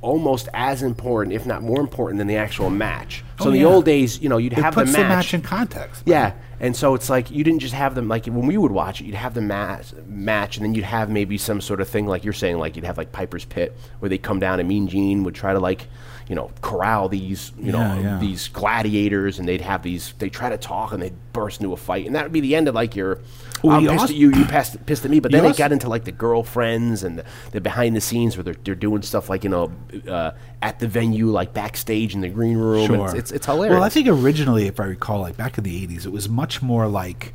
almost 0.00 0.48
as 0.54 0.82
important, 0.82 1.34
if 1.34 1.44
not 1.46 1.62
more 1.62 1.80
important, 1.80 2.18
than 2.18 2.26
the 2.26 2.36
actual 2.36 2.70
match. 2.70 3.24
So 3.38 3.44
Oh, 3.44 3.48
in 3.48 3.54
the 3.54 3.60
yeah. 3.60 3.66
old 3.66 3.84
days, 3.84 4.20
you 4.20 4.28
know, 4.28 4.38
you'd 4.38 4.52
it 4.52 4.58
have 4.58 4.74
the 4.74 4.84
match. 4.84 4.94
the 4.94 5.02
match 5.02 5.34
in 5.34 5.42
context. 5.42 6.02
Yeah, 6.06 6.32
and 6.60 6.74
so 6.76 6.94
it's 6.94 7.08
like 7.10 7.30
you 7.30 7.42
didn't 7.44 7.60
just 7.60 7.74
have 7.74 7.94
them 7.94 8.08
like 8.08 8.26
when 8.26 8.46
we 8.46 8.56
would 8.56 8.72
watch 8.72 9.00
it, 9.00 9.04
you'd 9.06 9.14
have 9.16 9.34
the 9.34 9.40
match, 9.40 9.92
match, 10.06 10.56
and 10.56 10.64
then 10.64 10.74
you'd 10.74 10.84
have 10.84 11.10
maybe 11.10 11.36
some 11.38 11.60
sort 11.60 11.80
of 11.80 11.88
thing 11.88 12.06
like 12.06 12.24
you're 12.24 12.32
saying, 12.32 12.58
like 12.58 12.76
you'd 12.76 12.84
have 12.84 12.98
like 12.98 13.12
Piper's 13.12 13.44
Pit, 13.44 13.76
where 13.98 14.08
they 14.08 14.18
come 14.18 14.38
down 14.40 14.60
and 14.60 14.68
Mean 14.68 14.88
Gene 14.88 15.24
would 15.24 15.34
try 15.34 15.52
to 15.52 15.58
like, 15.60 15.86
you 16.28 16.34
know, 16.34 16.50
corral 16.60 17.08
these, 17.08 17.52
you 17.58 17.72
know, 17.72 17.78
Yeah, 17.78 18.00
yeah. 18.00 18.18
these 18.18 18.48
gladiators, 18.48 19.38
and 19.38 19.48
they'd 19.48 19.62
have 19.62 19.82
these, 19.82 20.12
they 20.18 20.28
try 20.28 20.50
to 20.50 20.58
talk, 20.58 20.92
and 20.92 21.02
they'd 21.02 21.14
burst 21.32 21.60
into 21.60 21.72
a 21.72 21.76
fight, 21.76 22.06
and 22.06 22.14
that 22.14 22.24
would 22.24 22.32
be 22.32 22.40
the 22.40 22.54
end 22.54 22.68
of 22.68 22.74
like 22.74 22.94
your. 22.94 23.18
Well, 23.64 23.76
I'm 23.76 23.82
you 23.82 23.88
pissed 23.88 24.00
also- 24.02 24.12
at 24.12 24.18
you, 24.18 24.30
you 24.32 24.44
pissed, 24.44 24.86
pissed 24.86 25.04
at 25.04 25.10
me, 25.10 25.20
but 25.20 25.32
then 25.32 25.44
it 25.44 25.56
got 25.56 25.72
into 25.72 25.88
like 25.88 26.04
the 26.04 26.12
girlfriends 26.12 27.02
and 27.02 27.18
the, 27.18 27.24
the 27.52 27.60
behind 27.60 27.96
the 27.96 28.00
scenes 28.00 28.36
where 28.36 28.44
they're, 28.44 28.56
they're 28.62 28.74
doing 28.74 29.02
stuff 29.02 29.28
like 29.28 29.42
you 29.42 29.50
know 29.50 29.72
uh, 30.06 30.30
at 30.62 30.78
the 30.78 30.86
venue, 30.86 31.26
like 31.30 31.54
backstage 31.54 32.14
in 32.14 32.20
the 32.20 32.28
green 32.28 32.56
room. 32.56 32.92
and 32.92 33.02
it's, 33.04 33.14
it's 33.14 33.32
it's 33.32 33.46
hilarious. 33.46 33.74
Well, 33.74 33.82
I 33.82 33.88
think 33.88 34.06
originally, 34.06 34.66
if 34.66 34.78
I 34.78 34.84
recall, 34.84 35.20
like 35.20 35.36
back 35.36 35.58
in 35.58 35.64
the 35.64 35.86
'80s, 35.86 36.04
it 36.06 36.12
was 36.12 36.28
much 36.28 36.62
more 36.62 36.86
like 36.86 37.34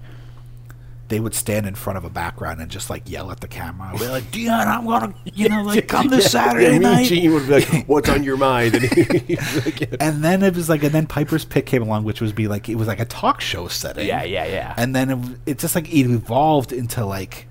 they 1.13 1.19
would 1.19 1.35
stand 1.35 1.67
in 1.67 1.75
front 1.75 1.95
of 1.95 2.03
a 2.03 2.09
background 2.09 2.59
and 2.59 2.71
just 2.71 2.89
like 2.89 3.07
yell 3.07 3.29
at 3.29 3.39
the 3.39 3.47
camera. 3.47 3.95
They're 3.99 4.09
like, 4.09 4.31
"Dion, 4.31 4.67
I'm 4.67 4.83
gonna, 4.83 5.13
you 5.25 5.47
know, 5.47 5.61
like 5.61 5.87
come 5.87 6.07
this 6.07 6.31
Saturday 6.31 6.71
yeah, 6.71 6.79
night." 6.79 7.05
Gene 7.05 7.31
would 7.31 7.45
be 7.45 7.61
like, 7.61 7.85
"What's 7.85 8.09
on 8.09 8.23
your 8.23 8.35
mind?" 8.35 8.73
And 8.73 8.83
like, 9.65 9.79
yeah. 9.79 9.97
And 9.99 10.23
then 10.23 10.41
it 10.41 10.55
was 10.55 10.69
like, 10.69 10.81
and 10.81 10.91
then 10.91 11.05
Piper's 11.05 11.45
Pit 11.45 11.67
came 11.67 11.83
along, 11.83 12.03
which 12.03 12.19
was 12.19 12.33
be 12.33 12.47
like 12.47 12.67
it 12.67 12.75
was 12.75 12.87
like 12.87 12.99
a 12.99 13.05
talk 13.05 13.41
show 13.41 13.67
setting. 13.67 14.07
Yeah, 14.07 14.23
yeah, 14.23 14.47
yeah. 14.47 14.73
And 14.75 14.95
then 14.95 15.11
it, 15.11 15.51
it 15.51 15.59
just 15.59 15.75
like 15.75 15.87
it 15.93 16.09
evolved 16.09 16.73
into 16.73 17.05
like 17.05 17.47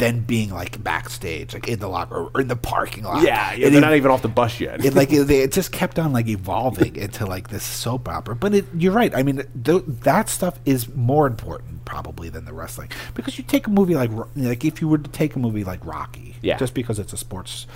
then 0.00 0.20
being 0.20 0.50
like 0.50 0.82
backstage, 0.82 1.54
like 1.54 1.68
in 1.68 1.78
the 1.78 1.88
locker 1.88 2.28
or, 2.34 2.40
in 2.40 2.48
the 2.48 2.56
parking 2.56 3.04
lot. 3.04 3.22
yeah, 3.22 3.52
yeah, 3.52 3.66
And 3.66 3.74
they're 3.74 3.82
it- 3.82 3.86
not 3.86 3.94
even 3.94 4.10
off 4.10 4.22
the 4.22 4.28
bus 4.28 4.58
yet. 4.60 4.84
it 4.84 4.94
like 4.94 5.12
it, 5.12 5.24
they- 5.28 5.40
it 5.42 5.52
just 5.52 5.70
kept 5.70 5.98
on 5.98 6.12
like 6.12 6.26
evolving 6.28 6.96
into 6.96 7.26
like 7.26 7.48
this 7.50 7.62
soap 7.62 8.08
opera. 8.08 8.34
But 8.34 8.54
it, 8.54 8.64
you're 8.76 8.92
right. 8.92 9.14
I 9.14 9.22
mean, 9.22 9.44
th- 9.64 9.84
that 9.86 10.28
stuff 10.28 10.58
is 10.64 10.88
more 10.94 11.26
important 11.28 11.84
probably 11.84 12.28
than 12.28 12.44
the 12.44 12.52
wrestling 12.52 12.88
because 13.14 13.36
you 13.38 13.44
take 13.44 13.66
a 13.66 13.70
movie 13.70 13.94
like 13.94 14.10
like 14.36 14.64
if 14.64 14.80
you 14.80 14.88
were 14.88 14.98
to 14.98 15.10
take 15.10 15.34
a 15.36 15.38
movie 15.38 15.64
like 15.64 15.84
Rocky, 15.84 16.36
Yeah. 16.42 16.56
just 16.56 16.72
because 16.74 16.98
it's 16.98 17.12
a 17.12 17.16
sports 17.16 17.66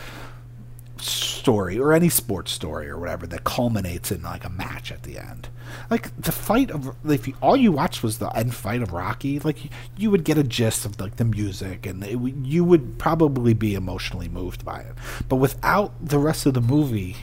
story 1.11 1.79
or 1.79 1.93
any 1.93 2.09
sports 2.09 2.53
story 2.53 2.89
or 2.89 2.99
whatever 2.99 3.27
that 3.27 3.45
culminates 3.45 4.11
in 4.11 4.23
like 4.23 4.45
a 4.45 4.49
match 4.51 4.91
at 4.93 5.03
the 5.03 5.19
end. 5.19 5.49
Like 5.91 6.17
the 6.21 6.33
fight 6.33 6.71
of 6.71 6.95
if 7.09 7.27
you, 7.29 7.35
all 7.43 7.57
you 7.57 7.73
watched 7.73 8.03
was 8.03 8.19
the 8.19 8.29
end 8.37 8.55
fight 8.55 8.83
of 8.83 8.93
Rocky, 8.93 9.39
like 9.41 9.65
you, 9.65 9.71
you 9.97 10.11
would 10.11 10.25
get 10.25 10.39
a 10.39 10.43
gist 10.45 10.85
of 10.85 11.01
like 11.01 11.17
the 11.17 11.25
music 11.25 11.87
and 11.87 12.03
it, 12.05 12.19
you 12.45 12.65
would 12.65 12.99
probably 12.99 13.55
be 13.55 13.75
emotionally 13.75 14.29
moved 14.29 14.65
by 14.65 14.81
it. 14.81 14.93
But 15.29 15.37
without 15.37 15.93
the 16.07 16.19
rest 16.19 16.47
of 16.47 16.55
the 16.55 16.61
movie 16.61 17.17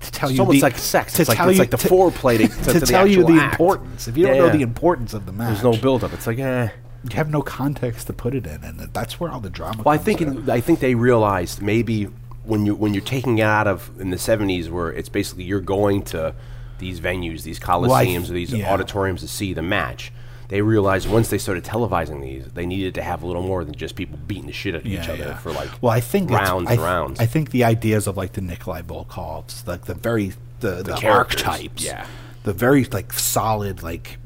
to 0.00 0.10
tell 0.12 0.28
It's 0.28 0.36
you 0.38 0.42
almost 0.42 0.60
the, 0.60 0.62
like 0.66 0.78
sex. 0.78 1.14
to 1.14 1.22
It's 1.22 1.28
like- 1.28 1.36
tell 1.38 1.48
it's 1.48 1.56
you 1.56 1.62
like 1.62 1.70
the 1.70 1.76
to- 1.76 1.88
foreplay 1.88 2.38
to- 2.38 2.48
to- 2.64 2.72
to 2.74 2.80
the 2.80 2.86
tell 2.86 3.06
you 3.06 3.24
the 3.24 3.34
act. 3.40 3.54
importance. 3.54 4.08
If 4.08 4.16
you 4.16 4.26
don't 4.26 4.34
Yeah, 4.36 4.40
know 4.42 4.46
yeah. 4.46 4.52
the 4.56 4.62
importance 4.62 5.12
of 5.14 5.26
the 5.26 5.32
match, 5.32 5.60
There's 5.60 5.76
no 5.76 5.80
buildup. 5.80 6.12
It's 6.12 6.26
like, 6.26 6.38
eh. 6.38 6.68
you 7.10 7.16
have 7.16 7.30
no 7.30 7.42
context 7.42 8.06
to 8.06 8.12
put 8.12 8.34
it 8.34 8.46
in, 8.46 8.62
and 8.64 8.78
that's 8.92 9.18
where 9.20 9.30
all 9.30 9.40
the 9.40 9.50
drama. 9.50 9.82
Well, 9.82 9.94
I 9.94 9.98
think 9.98 10.20
in. 10.22 10.38
in, 10.38 10.50
I 10.50 10.60
think 10.60 10.78
they 10.80 10.94
realized 10.94 11.60
maybe 11.62 12.08
when 12.48 12.66
you 12.66 12.74
when 12.74 12.94
you're 12.94 13.02
taking 13.02 13.38
it 13.38 13.42
out 13.42 13.66
of 13.66 13.90
in 14.00 14.10
the 14.10 14.16
'70s, 14.16 14.68
where 14.70 14.90
it's 14.90 15.08
basically 15.08 15.44
you're 15.44 15.60
going 15.60 16.02
to 16.04 16.34
these 16.78 17.00
venues, 17.00 17.42
these 17.42 17.60
coliseums, 17.60 18.30
or 18.30 18.32
these 18.32 18.52
yeah. 18.52 18.72
auditoriums 18.72 19.20
to 19.20 19.28
see 19.28 19.52
the 19.52 19.62
match. 19.62 20.12
they 20.48 20.62
realized 20.62 21.08
once 21.08 21.28
they 21.28 21.38
started 21.38 21.62
televising 21.64 22.22
these, 22.22 22.46
they 22.52 22.64
needed 22.64 22.94
to 22.94 23.02
have 23.02 23.22
a 23.22 23.26
little 23.26 23.42
more 23.42 23.64
than 23.64 23.74
just 23.74 23.96
people 23.96 24.18
beating 24.26 24.46
the 24.46 24.52
shit 24.52 24.74
out 24.74 24.80
of 24.80 24.86
each 24.86 25.08
other 25.08 25.34
for 25.42 25.52
like 25.52 25.70
well, 25.82 25.92
I 25.92 26.00
think 26.00 26.30
rounds 26.30 26.68
I, 26.68 26.76
th- 26.76 26.84
rounds. 26.84 27.20
I 27.20 27.26
think 27.26 27.50
the 27.50 27.64
ideas 27.64 28.06
of 28.06 28.16
like 28.16 28.32
the 28.32 28.40
Nikolai 28.40 28.82
Volkovs, 28.82 29.66
like 29.66 29.84
the 29.84 29.94
very 29.94 30.32
the, 30.60 30.82
the, 30.82 30.96
characters, 30.96 31.42
archetypes, 31.42 31.84
yeah. 31.84 32.06
the 32.44 32.52
very 32.52 32.84
like 32.84 33.12
solid 33.12 33.82
like 33.82 34.18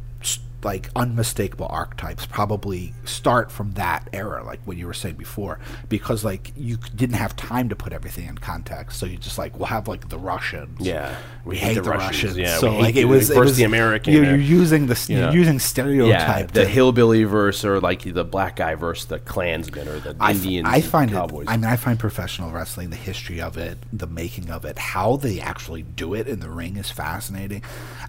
like 0.64 0.90
unmistakable 0.94 1.66
archetypes 1.70 2.26
probably 2.26 2.94
start 3.04 3.50
from 3.50 3.72
that 3.72 4.08
era, 4.12 4.44
like 4.44 4.60
what 4.64 4.76
you 4.76 4.86
were 4.86 4.94
saying 4.94 5.16
before, 5.16 5.58
because 5.88 6.24
like 6.24 6.52
you 6.56 6.76
didn't 6.94 7.16
have 7.16 7.34
time 7.36 7.68
to 7.68 7.76
put 7.76 7.92
everything 7.92 8.26
in 8.28 8.38
context, 8.38 8.98
so 8.98 9.06
you 9.06 9.16
just 9.16 9.38
like 9.38 9.56
we'll 9.58 9.66
have 9.66 9.88
like 9.88 10.08
the 10.08 10.18
Russians, 10.18 10.80
Yeah. 10.80 11.16
we 11.44 11.56
hate, 11.56 11.74
the 11.74 11.82
Russians, 11.82 12.36
yeah, 12.36 12.58
so 12.58 12.72
like 12.78 12.96
it 12.96 13.06
was 13.06 13.30
it 13.30 13.34
versus 13.34 13.50
was 13.52 13.56
the 13.56 13.64
American, 13.64 14.12
You're, 14.14 14.24
you're 14.24 14.36
using 14.36 14.86
the 14.86 15.04
you 15.08 15.16
you're 15.16 15.26
know. 15.26 15.32
using 15.32 15.54
yeah, 15.54 15.58
stereotype. 15.60 16.52
the 16.52 16.64
hillbilly 16.66 17.24
verse 17.24 17.64
or 17.64 17.80
like 17.80 18.02
the 18.02 18.24
black 18.24 18.56
guy 18.56 18.74
versus 18.74 19.06
the 19.06 19.18
Klansman 19.18 19.88
or 19.88 19.98
the 19.98 20.16
I, 20.20 20.30
f- 20.30 20.36
Indians. 20.36 20.68
I 20.70 20.80
find 20.80 21.10
Cowboys. 21.10 21.46
it. 21.46 21.50
I 21.50 21.56
mean, 21.56 21.64
I 21.64 21.76
find 21.76 21.98
professional 21.98 22.50
wrestling, 22.50 22.90
the 22.90 22.96
history 22.96 23.40
of 23.40 23.56
it, 23.56 23.78
the 23.92 24.06
making 24.06 24.50
of 24.50 24.64
it, 24.64 24.78
how 24.78 25.16
they 25.16 25.40
actually 25.40 25.82
do 25.82 26.14
it 26.14 26.28
in 26.28 26.40
the 26.40 26.48
ring 26.50 26.76
is 26.76 26.90
fascinating. 26.90 27.62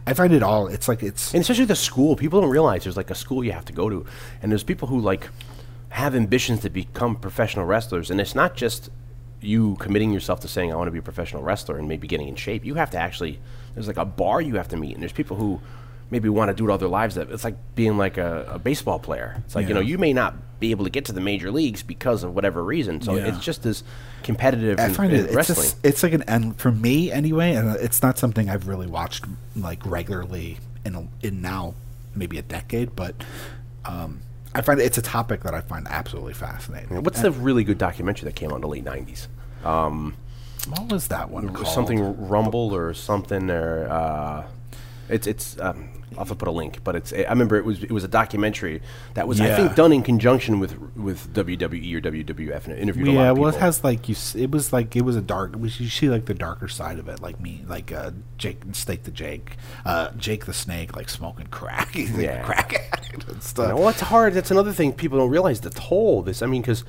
I 0.05 0.13
find 0.13 0.33
it 0.33 0.43
all. 0.43 0.67
It's 0.67 0.87
like 0.87 1.01
it's 1.01 1.33
and 1.33 1.41
especially 1.41 1.65
the 1.65 1.75
school. 1.75 2.15
People 2.15 2.42
don't 2.43 2.51
realize 2.51 2.83
there's 2.83 2.97
like 2.97 3.09
a 3.11 3.15
school 3.15 3.43
you 3.43 3.51
have 3.51 3.65
to 3.65 3.73
go 3.73 3.89
to, 3.89 4.05
and 4.41 4.51
there's 4.51 4.63
people 4.63 4.87
who 4.87 4.99
like 4.99 5.29
have 5.89 6.15
ambitions 6.15 6.61
to 6.61 6.69
become 6.69 7.15
professional 7.15 7.65
wrestlers, 7.65 8.09
and 8.11 8.19
it's 8.19 8.35
not 8.35 8.55
just 8.55 8.89
you 9.41 9.75
committing 9.75 10.11
yourself 10.11 10.39
to 10.39 10.47
saying 10.47 10.71
I 10.71 10.75
want 10.75 10.87
to 10.87 10.91
be 10.91 10.99
a 10.99 11.03
professional 11.03 11.43
wrestler 11.43 11.77
and 11.77 11.87
maybe 11.87 12.07
getting 12.07 12.27
in 12.27 12.35
shape. 12.35 12.63
You 12.65 12.75
have 12.75 12.91
to 12.91 12.97
actually 12.97 13.39
there's 13.73 13.87
like 13.87 13.97
a 13.97 14.05
bar 14.05 14.41
you 14.41 14.55
have 14.55 14.67
to 14.69 14.77
meet, 14.77 14.93
and 14.93 15.01
there's 15.01 15.11
people 15.13 15.37
who 15.37 15.59
maybe 16.09 16.29
want 16.29 16.49
to 16.49 16.53
do 16.53 16.67
it 16.67 16.71
all 16.71 16.77
their 16.77 16.87
lives. 16.89 17.15
That 17.15 17.29
it's 17.31 17.43
like 17.43 17.55
being 17.75 17.97
like 17.97 18.17
a, 18.17 18.45
a 18.53 18.59
baseball 18.59 18.99
player. 18.99 19.41
It's 19.45 19.55
like 19.55 19.67
you 19.67 19.73
know 19.73 19.79
you 19.81 19.97
may 19.97 20.13
not 20.13 20.35
be 20.59 20.71
able 20.71 20.85
to 20.85 20.89
get 20.89 21.03
to 21.05 21.11
the 21.11 21.19
major 21.21 21.51
leagues 21.51 21.83
because 21.83 22.23
of 22.23 22.33
whatever 22.33 22.63
reason. 22.63 23.01
So 23.01 23.15
Yeah. 23.15 23.27
it's 23.27 23.43
just 23.43 23.65
as 23.65 23.83
competitive 24.23 24.79
I 24.79 24.89
find 24.89 25.11
in 25.11 25.19
it. 25.19 25.25
It's 25.25 25.35
wrestling. 25.35 25.55
just, 25.55 25.85
it's 25.85 26.03
like 26.03 26.13
an 26.13 26.23
and 26.27 26.55
for 26.57 26.71
me 26.71 27.11
anyway, 27.11 27.53
and 27.53 27.75
it's 27.75 28.01
not 28.01 28.17
something 28.17 28.49
I've 28.49 28.67
really 28.67 28.87
watched 28.87 29.25
like 29.55 29.85
regularly 29.85 30.59
in 30.85 30.95
a, 30.95 31.07
in 31.21 31.41
now 31.41 31.73
maybe 32.15 32.37
a 32.37 32.41
decade, 32.41 32.95
but 32.95 33.15
um, 33.85 34.21
I 34.55 34.61
find 34.61 34.79
it's 34.79 34.97
a 34.97 35.01
topic 35.01 35.43
that 35.43 35.53
I 35.53 35.61
find 35.61 35.87
absolutely 35.89 36.33
fascinating. 36.33 37.03
What's 37.03 37.21
the 37.21 37.31
really 37.31 37.63
good 37.63 37.77
documentary 37.77 38.25
that 38.25 38.35
came 38.35 38.51
out 38.51 38.55
in 38.55 38.61
the 38.61 38.67
late 38.67 38.85
'90s? 38.85 39.27
Um, 39.65 40.15
what 40.67 40.91
was 40.91 41.07
that 41.07 41.29
one 41.29 41.53
called? 41.53 41.67
something 41.67 42.27
Rumble 42.27 42.73
or 42.73 42.93
something 42.93 43.49
or 43.49 43.87
uh, 43.89 44.45
it's 45.09 45.27
it's 45.27 45.59
um, 45.59 45.89
I'll 46.17 46.25
have 46.25 46.29
to 46.29 46.35
put 46.35 46.47
a 46.47 46.51
link, 46.51 46.79
but 46.83 46.95
it's 46.95 47.11
I 47.13 47.23
remember 47.29 47.55
it 47.57 47.65
was 47.65 47.83
it 47.83 47.91
was 47.91 48.03
a 48.03 48.07
documentary 48.07 48.81
that 49.15 49.27
was 49.27 49.39
I 49.41 49.47
Yeah. 49.47 49.55
think 49.57 49.75
done 49.75 49.91
in 49.93 50.03
conjunction 50.03 50.59
with 50.59 50.79
with 50.95 51.33
WWE 51.33 51.95
or 51.95 52.01
WWF 52.01 52.65
and 52.65 52.73
it 52.73 52.79
interviewed 52.79 53.07
a 53.07 53.11
lot 53.11 53.21
Yeah, 53.23 53.29
of 53.31 53.37
well, 53.37 53.51
people. 53.51 53.59
it 53.59 53.61
has 53.65 53.83
like 53.83 54.07
you. 54.09 54.15
s- 54.15 54.35
It 54.35 54.51
was 54.51 54.71
like 54.73 54.95
it 54.95 55.03
was 55.03 55.15
a 55.15 55.21
dark. 55.21 55.55
We 55.55 55.69
you 55.69 55.89
see 55.89 56.09
like 56.09 56.25
the 56.25 56.33
darker 56.33 56.67
side 56.67 56.99
of 56.99 57.07
it, 57.07 57.21
like 57.21 57.39
me, 57.39 57.63
like 57.67 57.91
uh, 57.91 58.11
Jake 58.37 58.61
Snake 58.73 59.03
the 59.03 59.11
Jake, 59.11 59.57
uh, 59.85 60.11
Jake 60.17 60.45
the 60.45 60.53
Snake, 60.53 60.95
like 60.95 61.09
smoking 61.09 61.47
crack. 61.47 61.93
He's 61.95 62.11
like 62.11 62.21
Yeah. 62.25 62.43
crack 62.43 62.73
addict 62.93 63.27
and 63.29 63.41
stuff. 63.43 63.73
well, 63.73 63.89
it's 63.89 64.01
hard. 64.01 64.33
That's 64.33 64.51
another 64.51 64.71
thing 64.73 64.93
people 64.93 65.17
don't 65.19 65.29
realize 65.29 65.61
the 65.61 65.69
toll. 65.69 66.21
This 66.23 66.41
I 66.41 66.45
mean, 66.45 66.61
because 66.61 66.83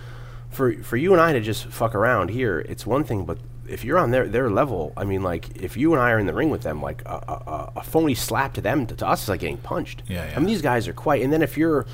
for 0.50 0.72
for 0.82 0.96
you 0.96 1.12
and 1.12 1.20
I 1.20 1.32
to 1.32 1.40
just 1.40 1.66
fuck 1.66 1.94
around 1.94 2.30
here, 2.30 2.60
it's 2.68 2.86
one 2.86 3.04
thing, 3.04 3.24
but 3.24 3.38
if 3.68 3.84
you're 3.84 3.98
on 3.98 4.10
their 4.10 4.26
their 4.28 4.50
level, 4.50 4.92
I 4.96 5.04
mean, 5.04 5.22
like 5.22 5.56
if 5.56 5.76
you 5.76 5.92
and 5.94 6.02
I 6.02 6.10
are 6.10 6.18
in 6.18 6.26
the 6.26 6.34
ring 6.34 6.50
with 6.50 6.62
them, 6.62 6.82
like 6.82 7.02
a, 7.06 7.14
a, 7.28 7.72
a- 7.76 7.82
phony 7.82 8.14
slap 8.14 8.54
to 8.54 8.60
them 8.60 8.86
to, 8.86 8.96
to 8.96 9.06
us 9.06 9.22
is 9.24 9.28
like 9.28 9.40
getting 9.40 9.56
punched. 9.58 10.02
Yeah, 10.08 10.30
I 10.34 10.38
mean, 10.38 10.46
these 10.48 10.62
guys 10.62 10.86
are 10.88 10.92
quite. 10.92 11.22
And 11.22 11.32
then 11.32 11.42
if 11.42 11.56
you're 11.56 11.86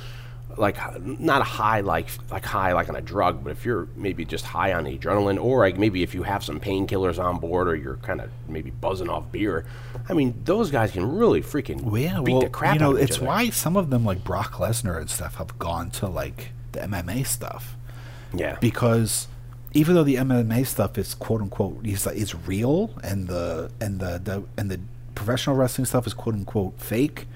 like 0.56 0.76
not 1.06 1.40
a 1.40 1.44
high 1.44 1.80
like 1.80 2.08
like 2.30 2.44
high 2.44 2.72
like 2.72 2.88
on 2.88 2.96
a 2.96 3.00
drug, 3.00 3.44
but 3.44 3.50
if 3.50 3.64
you're 3.64 3.86
maybe 3.94 4.24
just 4.24 4.44
high 4.44 4.72
on 4.72 4.84
adrenaline, 4.84 5.42
or 5.42 5.60
like 5.60 5.78
maybe 5.78 6.02
if 6.02 6.12
you 6.14 6.24
have 6.24 6.42
some 6.42 6.58
painkillers 6.58 7.22
on 7.22 7.38
board, 7.38 7.68
or 7.68 7.76
you're 7.76 7.96
kind 7.98 8.20
of 8.20 8.30
maybe 8.48 8.70
buzzing 8.70 9.08
off 9.08 9.30
beer, 9.30 9.64
I 10.08 10.12
mean, 10.12 10.40
those 10.44 10.70
guys 10.72 10.90
can 10.90 11.16
really 11.16 11.40
freaking 11.40 11.82
Well, 11.82 12.02
yeah, 12.02 12.20
beat 12.20 12.32
well, 12.32 12.42
the 12.42 12.48
crap 12.50 12.74
you 12.74 12.80
know, 12.80 12.88
out 12.90 12.96
of 12.96 13.02
each 13.02 13.08
it's 13.10 13.16
other. 13.18 13.26
why 13.26 13.50
some 13.50 13.76
of 13.76 13.90
them, 13.90 14.04
like 14.04 14.24
Brock 14.24 14.54
Lesnar 14.54 14.98
and 15.00 15.08
stuff, 15.08 15.36
have 15.36 15.56
gone 15.60 15.90
to 15.92 16.08
like 16.08 16.50
the 16.72 16.80
MMA 16.80 17.24
stuff 17.26 17.76
Yeah, 18.34 18.56
because 18.60 19.28
even 19.72 19.94
though 19.94 20.04
the 20.04 20.16
MMA 20.16 20.66
stuff 20.66 20.98
is 20.98 21.14
quote 21.14 21.40
unquote 21.40 21.84
is 21.86 22.06
is 22.06 22.34
real 22.34 22.90
and 23.02 23.28
the 23.28 23.70
and 23.80 24.00
the, 24.00 24.20
the 24.22 24.44
and 24.56 24.70
the 24.70 24.80
professional 25.14 25.56
wrestling 25.56 25.84
stuff 25.84 26.06
is 26.06 26.14
quote 26.14 26.34
unquote 26.34 26.78
fake, 26.80 27.26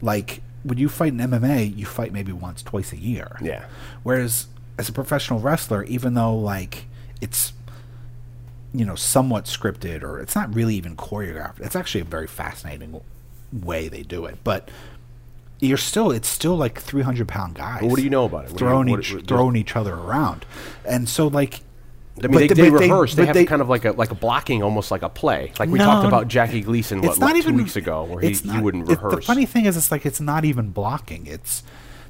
like 0.00 0.42
when 0.62 0.78
you 0.78 0.88
fight 0.88 1.12
in 1.12 1.18
MMA, 1.18 1.76
you 1.76 1.86
fight 1.86 2.12
maybe 2.12 2.32
once, 2.32 2.62
twice 2.62 2.92
a 2.92 2.98
year. 2.98 3.38
Yeah. 3.40 3.64
Whereas 4.02 4.46
as 4.78 4.88
a 4.88 4.92
professional 4.92 5.40
wrestler, 5.40 5.84
even 5.84 6.14
though 6.14 6.36
like 6.36 6.86
it's 7.20 7.52
you 8.72 8.84
know 8.84 8.94
somewhat 8.94 9.46
scripted 9.46 10.02
or 10.02 10.20
it's 10.20 10.36
not 10.36 10.54
really 10.54 10.76
even 10.76 10.96
choreographed, 10.96 11.60
it's 11.60 11.76
actually 11.76 12.02
a 12.02 12.04
very 12.04 12.26
fascinating 12.26 13.00
way 13.52 13.88
they 13.88 14.02
do 14.02 14.26
it. 14.26 14.38
But 14.44 14.70
you're 15.60 15.76
still 15.76 16.10
it's 16.10 16.28
still 16.28 16.56
like 16.56 16.80
300 16.80 17.28
pound 17.28 17.54
guys. 17.54 17.82
Well, 17.82 17.90
what 17.90 17.96
do 17.96 18.02
you 18.02 18.10
know 18.10 18.24
about 18.24 18.46
it? 18.46 18.50
What 18.52 18.58
do 18.58 18.64
you- 18.64 18.68
Throwing 18.70 18.90
what- 18.90 19.00
each 19.00 19.14
what- 19.14 19.26
throwing 19.26 19.56
each 19.56 19.76
other 19.76 19.94
around, 19.94 20.44
and 20.84 21.08
so 21.08 21.26
like. 21.28 21.60
I 22.22 22.26
mean, 22.26 22.32
but 22.32 22.38
they, 22.40 22.46
the- 22.48 22.54
they 22.54 22.70
rehearse. 22.70 23.14
They, 23.14 23.24
have 23.24 23.46
kind 23.46 23.62
of 23.62 23.68
like 23.70 23.84
a 23.86 23.92
like 23.92 24.10
a 24.10 24.14
blocking, 24.14 24.62
almost 24.62 24.90
like 24.90 25.00
a 25.02 25.08
play. 25.08 25.52
Like 25.58 25.70
we 25.70 25.78
No, 25.78 25.86
talked 25.86 26.06
about 26.06 26.28
Jackie 26.28 26.60
Gleason 26.60 27.00
what, 27.00 27.18
not 27.18 27.28
what, 27.28 27.36
even 27.36 27.54
weeks 27.56 27.76
ago, 27.76 28.04
where 28.04 28.20
he, 28.20 28.28
it's 28.32 28.40
he 28.40 28.58
wouldn't 28.58 28.90
it- 28.90 28.96
rehearse. 28.96 29.14
the 29.14 29.22
funny 29.22 29.46
thing 29.46 29.64
is, 29.64 29.76
it's 29.76 29.90
like 29.90 30.04
it's 30.04 30.20
not 30.20 30.44
even 30.44 30.70
blocking. 30.70 31.26
It's 31.26 31.62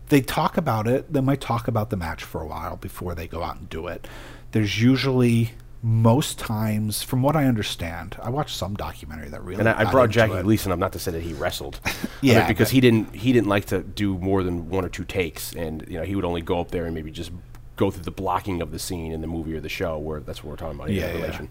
they 0.09 0.21
talk 0.21 0.57
about 0.57 0.89
it. 0.89 1.13
They 1.13 1.21
might 1.21 1.41
talk 1.41 1.69
about 1.69 1.91
the 1.91 1.97
match 1.97 2.25
for 2.25 2.41
a 2.41 2.47
while 2.47 2.77
before 2.77 3.15
they 3.15 3.29
go 3.29 3.43
out 3.45 3.59
and 3.59 3.69
do 3.69 3.87
it. 3.87 4.09
There's 4.51 4.83
usually 4.83 5.53
most 5.83 6.39
times, 6.39 7.03
from 7.03 7.23
what 7.23 7.37
I 7.37 7.47
understand, 7.47 8.17
I 8.23 8.29
watched 8.29 8.57
some 8.57 8.75
documentary 8.75 9.29
that 9.31 9.43
really 9.43 9.61
and 9.61 9.69
I, 9.69 9.89
I 9.89 9.91
brought 9.91 10.11
Jackie 10.11 10.35
it. 10.35 10.43
Gleason 10.43 10.73
up 10.73 10.79
not 10.79 10.93
to 10.93 10.99
say 10.99 11.11
that 11.11 11.23
he 11.23 11.33
wrestled, 11.33 11.81
I 11.85 11.89
mean, 11.89 11.97
Yeah, 12.21 12.47
because 12.47 12.71
he 12.71 12.81
didn't 12.81 13.15
he 13.15 13.33
didn't 13.33 13.49
like 13.49 13.67
to 13.67 13.83
do 13.83 14.19
more 14.19 14.43
than 14.43 14.69
one 14.69 14.85
or 14.85 14.91
two 14.91 15.05
takes, 15.05 15.53
and 15.55 15.85
you 15.89 15.99
know 15.99 16.05
he 16.05 16.15
would 16.15 16.25
only 16.25 16.43
go 16.43 16.61
up 16.61 16.71
there 16.71 16.85
and 16.85 16.95
maybe 16.95 17.11
just 17.11 17.33
go 17.77 17.91
through 17.91 18.05
the 18.05 18.11
blocking 18.11 18.61
of 18.61 18.73
the 18.73 18.79
scene 18.79 19.11
in 19.11 19.23
the 19.23 19.27
movie 19.27 19.55
or 19.55 19.61
the 19.61 19.71
show, 19.71 19.97
where 19.97 20.21
that's 20.21 20.45
what 20.45 20.51
we're 20.51 20.57
talking 20.57 20.79
about. 20.79 20.91
Yeah, 20.91 21.13
Yeah, 21.17 21.27
yeah. 21.27 21.47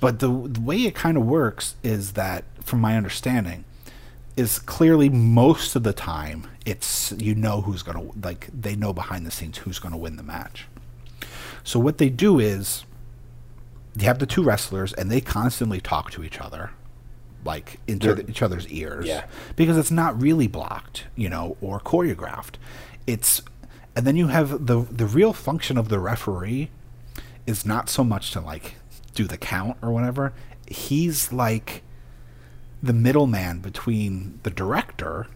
But 0.00 0.20
the, 0.20 0.28
the 0.28 0.60
way 0.60 0.84
it 0.84 0.94
kind 0.94 1.16
of 1.16 1.26
works 1.26 1.74
is 1.82 2.12
that, 2.12 2.44
from 2.62 2.80
my 2.80 2.96
understanding, 2.96 3.64
is 4.36 4.60
clearly 4.60 5.08
most 5.08 5.74
of 5.74 5.82
the 5.82 5.92
time 5.92 6.46
it's 6.64 7.12
you 7.18 7.34
know 7.34 7.62
who's 7.62 7.82
gonna 7.82 8.08
like 8.22 8.48
they 8.58 8.76
know 8.76 8.92
behind 8.92 9.26
the 9.26 9.30
scenes 9.30 9.58
who's 9.58 9.78
gonna 9.78 9.98
win 9.98 10.16
the 10.16 10.22
match. 10.22 10.66
So 11.64 11.78
what 11.78 11.98
they 11.98 12.08
do 12.08 12.38
is 12.38 12.84
you 14.02 14.06
have 14.06 14.18
the 14.18 14.26
two 14.26 14.42
wrestlers 14.42 14.92
and 14.92 15.10
they 15.10 15.20
constantly 15.20 15.80
talk 15.80 16.10
to 16.12 16.22
each 16.24 16.40
other, 16.40 16.70
like 17.44 17.80
into 17.86 18.14
the, 18.14 18.28
each 18.30 18.42
other's 18.42 18.66
ears, 18.68 19.06
Yeah. 19.06 19.24
because 19.56 19.76
it's 19.76 19.90
not 19.90 20.20
really 20.20 20.46
blocked, 20.46 21.04
you 21.16 21.28
know, 21.28 21.56
or 21.60 21.80
choreographed. 21.80 22.54
It's 23.06 23.42
and 23.96 24.06
then 24.06 24.16
you 24.16 24.28
have 24.28 24.66
the 24.66 24.80
the 24.90 25.06
real 25.06 25.32
function 25.32 25.76
of 25.78 25.88
the 25.88 25.98
referee 25.98 26.70
is 27.46 27.64
not 27.66 27.88
so 27.88 28.04
much 28.04 28.30
to 28.32 28.40
like 28.40 28.76
do 29.14 29.24
the 29.24 29.38
count 29.38 29.76
or 29.82 29.90
whatever. 29.90 30.32
He's 30.68 31.32
like 31.32 31.82
the 32.82 32.92
middleman 32.92 33.58
between 33.60 34.38
the 34.42 34.50
director. 34.50 35.26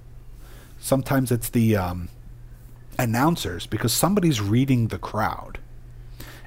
Sometimes 0.78 1.32
it's 1.32 1.48
the 1.48 1.74
um, 1.76 2.08
announcers 2.98 3.66
because 3.66 3.92
somebody's 3.92 4.40
reading 4.40 4.88
the 4.88 4.98
crowd, 4.98 5.58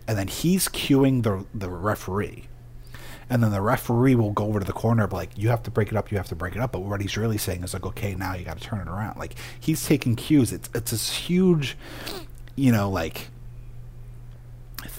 and 0.08 0.18
then 0.18 0.28
he's 0.28 0.68
cueing 0.68 1.24
the 1.24 1.46
the 1.54 1.70
referee. 1.70 2.48
And 3.28 3.42
then 3.42 3.52
the 3.52 3.62
referee 3.62 4.14
will 4.14 4.32
go 4.32 4.46
over 4.46 4.60
to 4.60 4.66
the 4.66 4.74
corner, 4.74 5.08
like, 5.08 5.32
"You 5.36 5.50
have 5.50 5.64
to 5.64 5.72
break 5.72 5.88
it 5.88 5.98
up. 5.98 6.12
You 6.12 6.18
have 6.18 6.28
to 6.28 6.36
break 6.36 6.56
it 6.56 6.62
up." 6.62 6.72
But 6.72 6.84
what 6.84 7.02
he's 7.02 7.18
really 7.18 7.40
saying 7.40 7.64
is 7.64 7.74
like, 7.74 7.86
"Okay, 7.86 8.14
now 8.14 8.36
you 8.36 8.46
got 8.46 8.58
to 8.60 8.64
turn 8.64 8.80
it 8.80 8.88
around." 8.88 9.18
Like 9.18 9.36
he's 9.60 9.84
taking 9.86 10.16
cues. 10.16 10.52
It's 10.54 10.70
it's 10.76 10.92
this 10.92 11.12
huge, 11.12 11.76
you 12.56 12.72
know, 12.72 12.90
like 12.90 13.30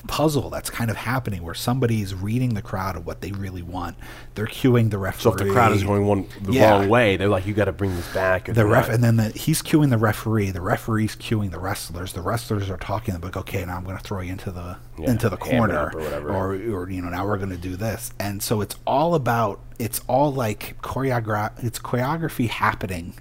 puzzle 0.06 0.50
that's 0.50 0.70
kind 0.70 0.90
of 0.90 0.96
happening 0.96 1.42
where 1.42 1.54
somebody's 1.54 2.14
reading 2.14 2.54
the 2.54 2.62
crowd 2.62 2.96
of 2.96 3.06
what 3.06 3.20
they 3.20 3.32
really 3.32 3.62
want. 3.62 3.96
They're 4.34 4.46
cueing 4.46 4.90
the 4.90 4.98
referee. 4.98 5.22
So 5.22 5.30
if 5.32 5.38
the 5.38 5.50
crowd 5.52 5.72
is 5.72 5.82
going 5.84 6.06
one 6.06 6.26
the 6.42 6.52
Yeah. 6.52 6.70
wrong 6.70 6.88
way, 6.88 7.16
they're 7.16 7.28
like, 7.28 7.46
"You 7.46 7.54
got 7.54 7.64
to 7.66 7.72
bring 7.72 7.94
this 7.96 8.12
back." 8.14 8.46
the 8.52 8.66
ref, 8.66 8.88
and 8.88 9.02
then 9.04 9.16
the, 9.16 9.28
he's 9.30 9.62
cueing 9.62 9.90
the 9.90 9.98
referee. 9.98 10.50
The 10.50 10.60
referee's 10.60 11.16
cueing 11.16 11.50
the 11.50 11.58
wrestlers. 11.58 12.12
The 12.12 12.22
wrestlers 12.22 12.68
are 12.70 12.76
talking 12.76 13.18
like, 13.20 13.36
"Okay, 13.36 13.64
now 13.64 13.76
I'm 13.76 13.84
going 13.84 13.96
to 13.96 14.02
throw 14.02 14.20
you 14.20 14.32
into 14.32 14.50
the 14.50 14.76
Yeah, 14.98 15.10
into 15.10 15.28
the 15.28 15.36
corner, 15.36 15.90
or 15.94 16.00
whatever. 16.00 16.30
or 16.30 16.52
or 16.54 16.90
you 16.90 17.02
know, 17.02 17.08
now 17.08 17.26
we're 17.26 17.36
going 17.38 17.50
to 17.50 17.56
do 17.56 17.76
this." 17.76 18.12
And 18.18 18.42
so 18.42 18.60
it's 18.60 18.76
all 18.86 19.14
about 19.14 19.60
it's 19.78 20.00
all 20.08 20.32
like 20.32 20.76
choreograph. 20.82 21.50
It's 21.62 21.78
choreography 21.78 22.48
happening 22.48 23.14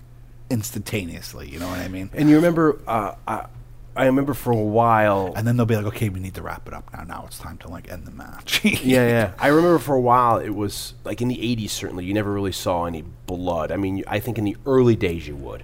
instantaneously. 0.50 1.50
You 1.50 1.60
know 1.60 1.68
what 1.68 1.80
I 1.80 1.88
mean? 1.88 2.10
and 2.14 2.30
you 2.30 2.36
remember, 2.36 2.80
uh, 2.88 3.14
I, 3.28 3.46
I 3.96 4.06
remember 4.06 4.34
for 4.34 4.52
a 4.52 4.56
while. 4.56 5.34
And 5.36 5.48
then 5.48 5.58
they'll 5.58 5.66
be 5.66 5.76
like, 5.76 5.86
"Okay, 5.86 6.10
we 6.10 6.20
need 6.20 6.36
to 6.36 6.42
wrap 6.42 6.68
it 6.68 6.74
up 6.74 6.92
now. 6.94 7.04
Now 7.04 7.24
it's 7.28 7.38
time 7.40 7.58
to 7.60 7.68
like 7.70 7.92
end 7.92 8.06
the 8.06 8.12
match." 8.12 8.64
yeah, 8.66 9.08
yeah. 9.08 9.34
I 9.40 9.48
remember 9.48 9.80
for 9.80 9.96
a 9.96 10.02
while 10.02 10.38
it 10.38 10.50
was 10.50 10.94
like 11.04 11.22
in 11.22 11.28
the 11.28 11.38
'80s. 11.38 11.70
Certainly, 11.70 12.06
you 12.06 12.14
never 12.14 12.32
really 12.32 12.52
saw 12.52 12.86
any 12.86 13.02
blood. 13.02 13.72
I 13.72 13.78
mean, 13.78 14.04
I 14.08 14.20
think 14.20 14.38
in 14.38 14.44
the 14.44 14.58
early 14.66 14.96
days 14.96 15.28
you 15.28 15.36
would, 15.36 15.64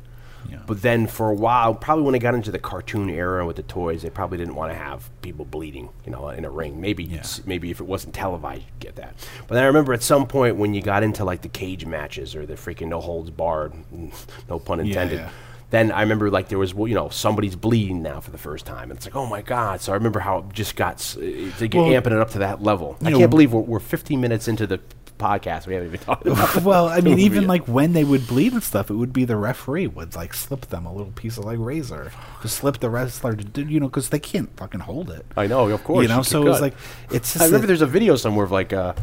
But 0.68 0.82
then 0.82 1.08
for 1.08 1.30
a 1.30 1.34
while, 1.34 1.74
probably 1.76 2.04
when 2.04 2.14
they 2.14 2.20
got 2.20 2.34
into 2.36 2.52
the 2.52 2.60
cartoon 2.60 3.10
era 3.10 3.46
with 3.46 3.56
the 3.58 3.64
toys, 3.64 4.02
they 4.04 4.10
probably 4.10 4.38
didn't 4.38 4.56
want 4.56 4.72
to 4.72 4.78
have 4.78 5.10
people 5.22 5.44
bleeding, 5.46 5.90
you 6.06 6.12
know, 6.12 6.30
in 6.30 6.46
a 6.46 6.50
ring. 6.50 6.80
Maybe 6.82 7.04
Yeah. 7.04 7.24
maybe 7.46 7.72
if 7.72 7.80
it 7.82 7.86
wasn't 7.88 8.14
televised, 8.14 8.64
you'd 8.64 8.80
get 8.80 8.96
that. 8.96 9.16
But 9.48 9.56
then 9.56 9.64
I 9.64 9.68
remember 9.68 9.94
at 9.94 10.04
some 10.04 10.26
point 10.28 10.56
when 10.58 10.74
you 10.74 10.82
got 10.82 11.04
into 11.04 11.24
like 11.26 11.42
the 11.42 11.50
cage 11.50 11.86
matches 11.86 12.36
or 12.36 12.46
the 12.46 12.54
freaking 12.56 12.88
no 12.88 13.00
holds 13.02 13.30
barred, 13.30 13.74
no 14.50 14.60
pun 14.60 14.80
intended. 14.80 15.20
yeah. 15.20 15.30
Then 15.72 15.92
I 15.92 16.02
remember 16.02 16.30
like 16.30 16.50
there 16.50 16.60
was 16.60 16.74
you 16.74 16.94
know 16.94 17.10
somebody's 17.10 17.56
bleeding 17.56 18.02
now 18.04 18.20
for 18.20 18.32
the 18.32 18.38
first 18.38 18.66
time. 18.66 18.92
And 18.92 18.98
it's 18.98 19.06
like 19.08 19.16
oh 19.16 19.26
my 19.26 19.42
god! 19.42 19.82
So 19.82 19.92
I 19.92 19.96
remember 19.96 20.20
how 20.20 20.40
it 20.40 20.54
just 20.54 20.76
got 20.76 20.96
s- 20.96 21.16
to 21.16 21.52
get 21.68 21.74
Well, 21.74 21.88
amping 21.88 22.08
it 22.08 22.20
up 22.20 22.32
to 22.32 22.40
that 22.40 22.62
level. 22.62 22.98
I 23.04 23.12
can't 23.12 23.30
believe 23.32 23.54
we're, 23.54 23.62
we're 23.62 23.80
15 23.80 24.22
minutes 24.22 24.48
into 24.48 24.68
the 24.68 24.80
podcast. 25.18 25.68
We 25.68 25.76
haven't 25.76 25.90
even 25.90 26.00
talked 26.02 26.26
about. 26.28 26.56
well, 26.64 26.88
I 26.90 27.00
mean, 27.00 27.20
even 27.20 27.44
yet. 27.44 27.48
like 27.48 27.68
when 27.68 27.94
they 27.94 28.04
would 28.04 28.28
bleed 28.28 28.54
and 28.54 28.64
stuff, 28.64 28.90
it 28.90 28.96
would 28.96 29.14
be 29.14 29.24
the 29.24 29.38
referee 29.38 29.88
would 29.88 30.16
like 30.16 30.34
slip 30.34 30.68
them 30.68 30.86
a 30.86 30.92
little 30.94 31.14
piece 31.14 31.38
of 31.38 31.46
like 31.46 31.60
razor 31.60 32.12
to 32.42 32.48
slip 32.48 32.80
the 32.80 32.90
wrestler 32.90 33.36
to 33.36 33.44
do, 33.44 33.64
you 33.66 33.80
know, 33.80 33.88
because 33.88 34.10
they 34.10 34.20
can't 34.20 34.50
fucking 34.58 34.82
hold 34.82 35.10
it. 35.10 35.26
I 35.38 35.48
know, 35.48 35.70
of 35.70 35.84
course. 35.84 36.04
You 36.04 36.10
know, 36.10 36.22
so 36.22 36.42
it 36.42 36.50
was 36.50 36.62
like 36.62 36.74
it's. 37.12 37.34
Just 37.34 37.44
I 37.44 37.46
remember 37.46 37.68
there's 37.68 37.82
a 37.82 37.88
video 37.88 38.16
somewhere 38.16 38.44
of 38.44 38.52
like, 38.52 38.74
uh, 38.74 38.94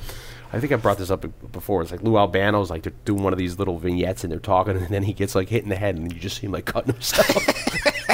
I 0.52 0.60
think 0.60 0.72
I 0.72 0.76
brought 0.76 0.98
this 0.98 1.10
up 1.10 1.26
before. 1.52 1.82
It's 1.82 1.90
like 1.90 2.02
Lou 2.02 2.16
Albano's 2.16 2.70
like 2.70 2.82
they're 2.82 2.92
doing 3.04 3.22
one 3.22 3.32
of 3.32 3.38
these 3.38 3.58
little 3.58 3.78
vignettes 3.78 4.24
and 4.24 4.32
they're 4.32 4.40
talking, 4.40 4.76
and 4.76 4.88
then 4.88 5.02
he 5.02 5.12
gets 5.12 5.34
like 5.34 5.48
hit 5.48 5.62
in 5.62 5.68
the 5.68 5.76
head, 5.76 5.96
and 5.96 6.12
you 6.12 6.18
just 6.18 6.38
see 6.38 6.46
him 6.46 6.52
like 6.52 6.64
cutting 6.64 6.92
himself. 6.94 7.36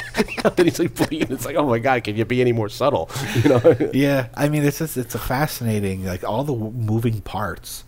and 0.45 0.59
he's 0.59 0.79
like 0.79 0.95
bleeding. 0.95 1.33
It's 1.33 1.45
like, 1.47 1.57
oh 1.57 1.67
my 1.67 1.79
god, 1.79 2.05
can 2.05 2.17
you 2.17 2.25
be 2.25 2.41
any 2.41 2.53
more 2.53 2.69
subtle? 2.69 3.11
You 3.43 3.51
know? 3.51 3.77
Yeah, 3.93 4.29
I 4.35 4.49
mean, 4.49 4.65
it's 4.65 4.79
just 4.79 4.97
it's 4.97 5.15
a 5.15 5.19
fascinating 5.19 6.05
like 6.05 6.23
all 6.25 6.45
the 6.45 6.53
w- 6.53 6.73
moving 6.73 7.21
parts 7.21 7.85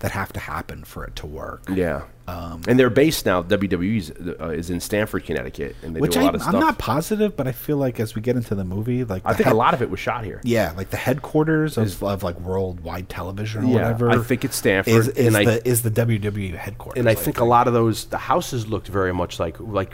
that 0.00 0.12
have 0.12 0.32
to 0.34 0.40
happen 0.40 0.84
for 0.84 1.04
it 1.04 1.16
to 1.16 1.26
work. 1.26 1.62
yeah. 1.72 2.02
Um, 2.26 2.62
and 2.66 2.78
they're 2.78 2.88
based 2.88 3.26
now, 3.26 3.42
WWE 3.42 4.40
uh, 4.40 4.48
is 4.48 4.70
in 4.70 4.80
Stamford, 4.80 5.24
Connecticut, 5.26 5.76
and 5.82 5.94
they 5.94 6.00
Which 6.00 6.14
do 6.14 6.20
a 6.20 6.22
I, 6.22 6.24
lot 6.24 6.34
of 6.36 6.40
I'm 6.42 6.48
stuff. 6.48 6.60
not 6.60 6.78
positive, 6.78 7.36
but 7.36 7.46
I 7.46 7.52
feel 7.52 7.76
like 7.76 8.00
as 8.00 8.14
we 8.14 8.22
get 8.22 8.34
into 8.36 8.54
the 8.54 8.64
movie, 8.64 9.04
like 9.04 9.20
I 9.26 9.34
think 9.34 9.44
head- 9.44 9.52
a 9.52 9.56
lot 9.56 9.74
of 9.74 9.82
it 9.82 9.90
was 9.90 10.00
shot 10.00 10.24
here. 10.24 10.40
Yeah, 10.42 10.72
like 10.74 10.88
the 10.88 10.96
headquarters 10.96 11.76
of, 11.76 12.02
of 12.02 12.22
like 12.22 12.40
worldwide 12.40 13.10
television 13.10 13.64
or 13.64 13.66
Yeah, 13.66 13.72
whatever. 13.74 14.10
I 14.10 14.18
think 14.22 14.42
it's 14.44 14.56
Stanford, 14.56 14.94
Is, 14.94 15.08
is 15.08 15.26
and 15.26 15.36
I- 15.36 15.44
the 15.44 15.68
is 15.68 15.82
the 15.82 15.90
WWE 15.90 16.54
headquarters? 16.56 16.98
and 16.98 17.10
I 17.10 17.14
think 17.14 17.40
a 17.40 17.44
lot 17.44 17.68
of 17.68 17.74
those 17.74 18.06
the 18.06 18.16
houses 18.16 18.66
looked 18.68 18.88
very 18.88 19.12
much 19.12 19.38
like 19.38 19.60
like 19.60 19.92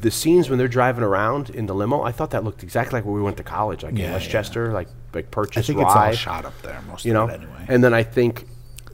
the 0.00 0.10
scenes 0.10 0.48
when 0.48 0.58
they're 0.58 0.68
driving 0.68 1.04
around 1.04 1.50
in 1.50 1.66
the 1.66 1.74
limo. 1.74 2.02
I 2.02 2.12
thought 2.12 2.30
that 2.30 2.44
looked 2.44 2.62
exactly 2.62 2.96
like 2.98 3.04
where 3.04 3.14
we 3.14 3.20
went 3.22 3.36
to 3.36 3.44
college, 3.44 3.82
like 3.84 3.92
Yeah, 3.98 4.04
in 4.04 4.10
yeah. 4.10 4.16
Westchester, 4.16 4.72
like 4.72 4.88
like 5.12 5.30
Purchase 5.30 5.64
I 5.64 5.74
think 5.74 5.80
Rye. 5.80 6.08
it's 6.08 6.16
all 6.26 6.32
shot 6.34 6.44
up 6.46 6.60
there, 6.62 6.80
most 6.88 7.04
you 7.04 7.12
know. 7.12 7.24
of 7.24 7.30
it 7.30 7.34
anyway. 7.42 7.66
And 7.68 7.84
then 7.84 7.92
I 7.92 8.02
think 8.04 8.46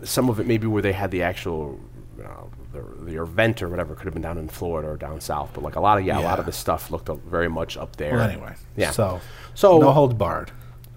some 0.03 0.29
of 0.29 0.39
it 0.41 0.47
maybe 0.49 0.67
where 0.67 0.83
they 0.83 0.93
had 0.93 1.13
the 1.13 1.23
actual. 1.23 1.79
The, 3.09 3.17
the 3.25 3.65
or 3.65 3.69
whatever 3.69 3.95
could 3.95 4.05
have 4.05 4.15
been 4.15 4.23
down 4.23 4.39
in 4.39 4.49
Florida 4.49 4.89
or 4.89 4.97
down 4.97 5.21
south, 5.21 5.51
but 5.55 5.63
like 5.63 5.77
a 5.77 5.81
lot 5.81 5.99
of 5.99 6.05
yeah, 6.05 6.19
a 6.19 6.23
lot 6.23 6.39
of 6.39 6.47
the 6.47 6.53
stuff 6.53 6.91
looked 6.91 7.09
very 7.25 7.49
much 7.49 7.77
up 7.77 7.97
there. 7.97 8.13
well, 8.15 8.29
anyway, 8.29 8.55
yeah. 8.77 8.91
So 8.91 9.21
So- 9.55 9.79
no 9.79 9.93
hold 9.93 10.17
barred. 10.19 10.51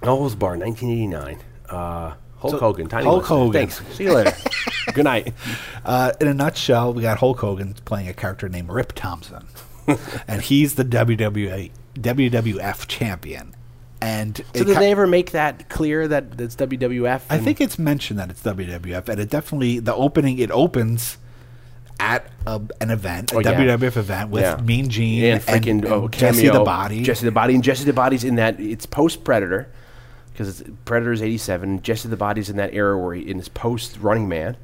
No 0.03 0.18
Holds 0.18 0.34
Barred, 0.34 0.59
1989. 0.62 1.38
Uh, 1.70 2.16
Hulk 2.39 2.53
So, 2.53 2.57
Hogan, 2.57 2.88
Tiny 2.88 3.03
Hulk 3.03 3.18
Lister. 3.22 3.36
Hogan. 3.36 3.53
Thanks. 3.53 3.82
See 3.95 4.05
you 4.05 4.14
later. 4.16 4.34
Good 4.95 5.03
night. 5.03 5.32
Uh, 5.86 6.12
in 6.20 6.28
a 6.28 6.34
nutshell, 6.34 6.91
we 6.95 7.03
got 7.03 7.20
Hulk 7.20 7.39
Hogan 7.39 7.76
playing 7.86 8.07
a 8.07 8.14
character 8.16 8.49
named 8.49 8.70
Rip 8.70 8.93
Thompson, 8.93 9.45
and 10.28 10.41
he's 10.41 10.74
the 10.74 10.84
WWE 10.84 11.70
WWF 11.93 12.88
champion. 12.88 13.55
And 14.01 14.38
So 14.38 14.43
did 14.64 14.68
ki- 14.68 14.74
they 14.74 14.89
ever 14.91 15.05
make 15.05 15.32
that 15.34 15.70
clear 15.70 16.07
that 16.07 16.39
it's 16.39 16.55
WWF? 16.55 17.22
I 17.30 17.38
think 17.38 17.62
it's 17.62 17.78
mentioned 17.78 18.18
that 18.18 18.32
it's 18.32 18.41
WWF, 18.41 19.07
and 19.07 19.20
it 19.20 19.30
definitely 19.30 19.78
the 19.78 19.93
opening 19.93 20.39
it 20.39 20.49
opens 20.49 21.18
at 22.02 22.26
a, 22.47 22.60
an 22.82 22.89
event, 22.89 23.32
a 23.32 23.36
Oh, 23.36 23.39
yeah. 23.39 23.54
WWF 23.54 23.95
event 23.97 24.30
with 24.32 24.41
Yeah. 24.43 24.58
Mean 24.58 24.89
Gene 24.89 25.24
and 25.26 25.41
freaking 25.41 25.86
oh, 25.86 26.08
Jesse 26.08 26.49
the 26.49 26.64
Body. 26.64 27.04
Jesse 27.04 27.26
the 27.26 27.32
Body, 27.32 27.54
and 27.54 27.64
Jesse 27.64 27.86
the 27.86 27.93
Body's 27.93 28.24
in 28.24 28.36
that. 28.36 28.60
It's 28.60 28.86
post 28.88 29.24
Predator 29.24 29.72
because 30.34 30.64
Predator's 30.86 31.22
'87. 31.22 31.82
Jesse 31.84 32.10
the 32.10 32.18
Body's 32.18 32.49
in 32.49 32.58
that 32.58 32.74
era 32.74 32.97
where 32.97 33.14
he 33.16 33.30
in 33.30 33.38
his 33.38 33.49
post 33.49 33.97
Running 34.02 34.28
Man, 34.28 34.58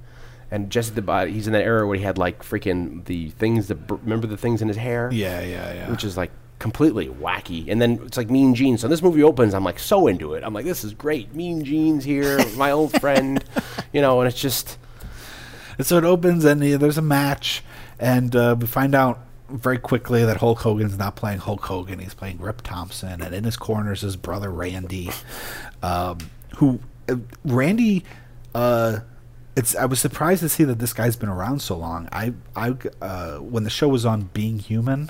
and 0.50 0.70
Jesse 0.72 0.94
the 0.94 1.02
Body 1.04 1.32
he's 1.32 1.46
in 1.48 1.54
that 1.54 1.64
era 1.64 1.86
where 1.88 1.96
he 1.98 2.04
had 2.04 2.18
like 2.18 2.42
freaking 2.44 3.06
the 3.06 3.30
things. 3.32 3.72
Br- 3.72 3.96
remember 3.96 4.26
the 4.28 4.38
things 4.38 4.62
in 4.62 4.68
his 4.68 4.78
hair. 4.78 5.10
yeah, 5.14 5.40
yeah, 5.42 5.74
yeah. 5.74 5.92
Which 5.92 6.04
is 6.04 6.18
like 6.18 6.32
completely 6.60 7.08
wacky, 7.08 7.70
and 7.70 7.80
then 7.80 8.00
it's 8.04 8.18
like 8.18 8.32
Mean 8.32 8.56
Gene. 8.56 8.80
So 8.80 8.88
this 8.88 9.04
movie 9.04 9.22
opens, 9.22 9.54
I'm 9.54 9.64
like 9.64 9.78
so 9.78 10.08
into 10.08 10.34
it. 10.34 10.44
I'm 10.44 10.54
like, 10.56 10.66
this 10.66 10.84
is 10.84 10.94
great. 10.96 11.36
Mean 11.36 11.64
Gene's 11.64 12.04
here, 12.04 12.40
my 12.56 12.72
old 12.72 13.00
friend, 13.00 13.44
you 13.94 14.02
know, 14.02 14.20
and 14.22 14.28
it's 14.28 14.42
just 14.42 14.80
And 15.78 15.86
so 15.86 15.98
it 15.98 16.04
opens, 16.04 16.44
and 16.46 16.62
uh, 16.62 16.78
there's 16.78 16.98
a 16.98 17.04
match, 17.04 17.64
and 18.00 18.36
uh, 18.36 18.56
we 18.60 18.68
find 18.68 18.96
out 18.96 19.20
very 19.50 19.78
quickly 19.78 20.26
that 20.26 20.38
Hulk 20.38 20.60
Hogan's 20.60 20.98
not 20.98 21.16
playing 21.16 21.40
Hulk 21.40 21.62
Hogan; 21.64 22.00
he's 22.00 22.14
playing 22.14 22.40
Rip 22.40 22.62
Thompson, 22.62 23.22
and 23.22 23.34
in 23.34 23.44
his 23.44 23.58
corner 23.58 23.94
is 23.94 24.02
his 24.02 24.16
brother 24.16 24.50
Randy, 24.50 25.10
um, 25.84 26.18
who 26.58 26.80
uh, 27.10 27.16
Randy. 27.46 28.04
Uh, 28.56 29.00
it's 29.56 29.76
I 29.76 29.86
was 29.86 30.00
surprised 30.00 30.42
to 30.42 30.50
see 30.50 30.64
that 30.66 30.80
this 30.80 30.94
guy's 30.94 31.16
been 31.16 31.30
around 31.30 31.62
so 31.62 31.78
long. 31.78 32.10
I 32.12 32.34
I 32.56 32.76
uh, 33.02 33.38
when 33.38 33.64
the 33.64 33.70
show 33.70 33.88
was 33.88 34.06
on 34.06 34.30
Being 34.34 34.60
Human, 34.60 35.10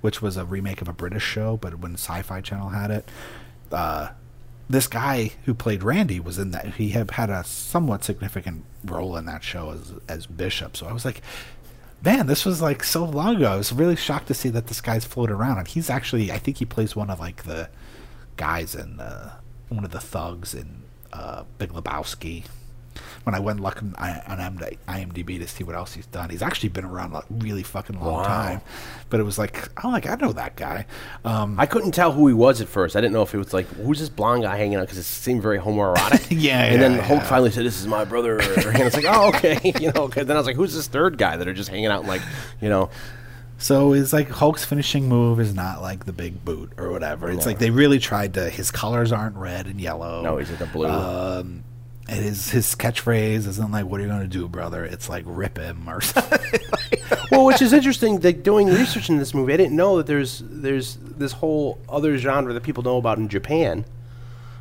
which 0.00 0.22
was 0.22 0.36
a 0.36 0.44
remake 0.44 0.80
of 0.82 0.88
a 0.88 0.92
British 0.92 1.24
show, 1.24 1.56
but 1.56 1.78
when 1.80 1.94
Sci-Fi 1.94 2.40
Channel 2.40 2.70
had 2.70 2.90
it. 2.90 3.08
This 4.68 4.86
guy 4.86 5.32
who 5.44 5.54
played 5.54 5.82
Randy 5.82 6.20
was 6.20 6.38
in 6.38 6.50
that. 6.52 6.74
He 6.74 6.90
had 6.90 7.12
had 7.12 7.30
a 7.30 7.44
somewhat 7.44 8.02
significant 8.02 8.64
role 8.84 9.16
in 9.16 9.26
that 9.26 9.42
show 9.42 9.70
as 9.70 9.92
as 10.08 10.26
Bishop. 10.26 10.76
So 10.76 10.86
I 10.86 10.92
was 10.92 11.04
like, 11.04 11.20
man, 12.02 12.26
this 12.26 12.44
was 12.44 12.62
like 12.62 12.82
so 12.82 13.04
long 13.04 13.36
ago. 13.36 13.52
I 13.52 13.56
was 13.56 13.72
really 13.72 13.96
shocked 13.96 14.28
to 14.28 14.34
see 14.34 14.48
that 14.50 14.68
this 14.68 14.80
guy's 14.80 15.04
floated 15.04 15.34
around, 15.34 15.58
and 15.58 15.68
he's 15.68 15.90
actually 15.90 16.32
I 16.32 16.38
think 16.38 16.58
he 16.58 16.64
plays 16.64 16.96
one 16.96 17.10
of 17.10 17.20
like 17.20 17.44
the 17.44 17.68
guys 18.36 18.74
in 18.74 19.00
uh, 19.00 19.34
one 19.68 19.84
of 19.84 19.90
the 19.90 20.00
thugs 20.00 20.54
in 20.54 20.82
uh, 21.12 21.44
Big 21.58 21.70
Lebowski. 21.70 22.44
When 23.24 23.34
I 23.34 23.40
went 23.40 23.60
looking 23.60 23.94
on 23.98 24.20
IMDb 24.88 25.38
to 25.38 25.48
see 25.48 25.64
what 25.64 25.74
else 25.74 25.94
he's 25.94 26.06
done, 26.06 26.30
he's 26.30 26.42
actually 26.42 26.68
been 26.68 26.84
around 26.84 27.14
a 27.14 27.22
really 27.30 27.62
fucking 27.62 27.98
long 28.00 28.14
Wow. 28.14 28.22
time. 28.24 28.60
But 29.10 29.20
it 29.20 29.22
was 29.22 29.38
like, 29.38 29.68
I'm 29.84 29.92
like 29.92 30.06
I 30.06 30.14
know 30.16 30.32
that 30.32 30.56
guy. 30.56 30.86
Um, 31.24 31.58
I 31.58 31.66
couldn't 31.66 31.92
tell 31.92 32.12
who 32.12 32.28
he 32.28 32.34
was 32.34 32.60
at 32.60 32.68
first. 32.68 32.96
I 32.96 33.00
didn't 33.00 33.12
know 33.14 33.22
if 33.22 33.34
it 33.34 33.38
was 33.38 33.52
like 33.54 33.66
who's 33.68 34.00
this 34.00 34.08
blonde 34.08 34.42
guy 34.42 34.56
hanging 34.56 34.76
out 34.76 34.82
because 34.82 34.98
it 34.98 35.04
seemed 35.04 35.42
very 35.42 35.58
homoerotic. 35.58 36.24
Yeah, 36.44 36.64
and 36.64 36.82
then 36.82 36.92
yeah, 36.92 37.00
Hulk 37.02 37.22
finally 37.22 37.50
said, 37.50 37.64
"This 37.64 37.80
is 37.80 37.86
my 37.86 38.04
brother," 38.04 38.38
and 38.40 38.80
it's 38.82 38.96
like, 38.96 39.04
"Oh, 39.08 39.28
okay," 39.28 39.58
you 39.80 39.92
know. 39.92 40.08
'cause 40.08 40.26
then 40.26 40.36
I 40.36 40.40
was 40.40 40.46
like, 40.46 40.56
"Who's 40.56 40.74
this 40.74 40.88
third 40.88 41.16
guy 41.16 41.36
that 41.36 41.46
are 41.48 41.54
just 41.54 41.68
hanging 41.70 41.86
out?" 41.86 42.00
And 42.00 42.08
like, 42.08 42.22
you 42.60 42.68
know, 42.68 42.90
So 43.56 43.92
it's 43.92 44.12
like 44.12 44.28
Hulk's 44.28 44.64
finishing 44.64 45.08
move 45.08 45.38
is 45.40 45.54
not 45.54 45.80
like 45.80 46.04
the 46.04 46.12
big 46.12 46.44
boot 46.44 46.72
or 46.76 46.90
whatever. 46.90 47.30
It's 47.30 47.46
like 47.46 47.58
they 47.58 47.70
really 47.70 47.98
tried 47.98 48.34
to. 48.34 48.50
His 48.50 48.70
colors 48.70 49.12
aren't 49.12 49.36
red 49.36 49.66
and 49.66 49.80
yellow. 49.80 50.22
no, 50.22 50.36
he's 50.38 50.50
in 50.50 50.56
the 50.56 50.66
blue. 50.66 50.88
Um, 50.88 51.62
his 52.08 52.50
his 52.50 52.74
catchphrase 52.74 53.46
isn't 53.46 53.72
like 53.72 53.86
"What 53.86 54.00
are 54.00 54.04
you 54.04 54.08
gonna 54.10 54.26
do, 54.26 54.48
brother?" 54.48 54.84
It's 54.84 55.08
like 55.08 55.24
"Rip 55.26 55.58
him" 55.58 55.88
or 55.88 56.00
something. 56.02 56.60
well, 57.30 57.44
which 57.46 57.62
is 57.62 57.72
interesting. 57.72 58.20
Like 58.20 58.42
doing 58.42 58.68
research 58.68 59.08
in 59.08 59.18
this 59.18 59.32
movie, 59.34 59.54
I 59.54 59.56
didn't 59.56 59.76
know 59.76 59.96
that 59.96 60.06
there's 60.06 60.42
there's 60.46 60.96
this 61.00 61.32
whole 61.32 61.78
other 61.88 62.18
genre 62.18 62.52
that 62.52 62.62
people 62.62 62.82
know 62.82 62.98
about 62.98 63.18
in 63.18 63.28
Japan 63.28 63.84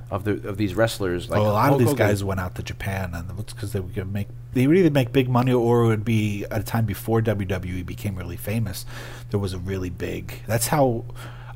of 0.09 0.23
the 0.23 0.47
of 0.47 0.57
these 0.57 0.73
wrestlers. 0.75 1.29
Like 1.29 1.41
well, 1.41 1.51
a 1.51 1.53
lot 1.53 1.63
Hulk 1.69 1.73
of 1.73 1.79
these 1.79 1.87
Hogan. 1.89 2.07
guys 2.07 2.23
went 2.23 2.39
out 2.39 2.55
to 2.55 2.63
Japan, 2.63 3.11
and 3.13 3.39
it's 3.39 3.51
because 3.53 3.73
they 3.73 3.79
would 3.79 4.13
make 4.13 4.27
they 4.53 4.67
would 4.67 4.77
either 4.77 4.91
make 4.91 5.11
big 5.11 5.27
money 5.27 5.51
or 5.51 5.83
it 5.83 5.87
would 5.87 6.05
be 6.05 6.45
at 6.49 6.61
a 6.61 6.63
time 6.63 6.85
before 6.85 7.21
WWE 7.21 7.85
became 7.85 8.15
really 8.15 8.37
famous. 8.37 8.85
There 9.31 9.39
was 9.39 9.53
a 9.53 9.57
really 9.59 9.89
big. 9.89 10.33
That's 10.47 10.67
how 10.67 11.03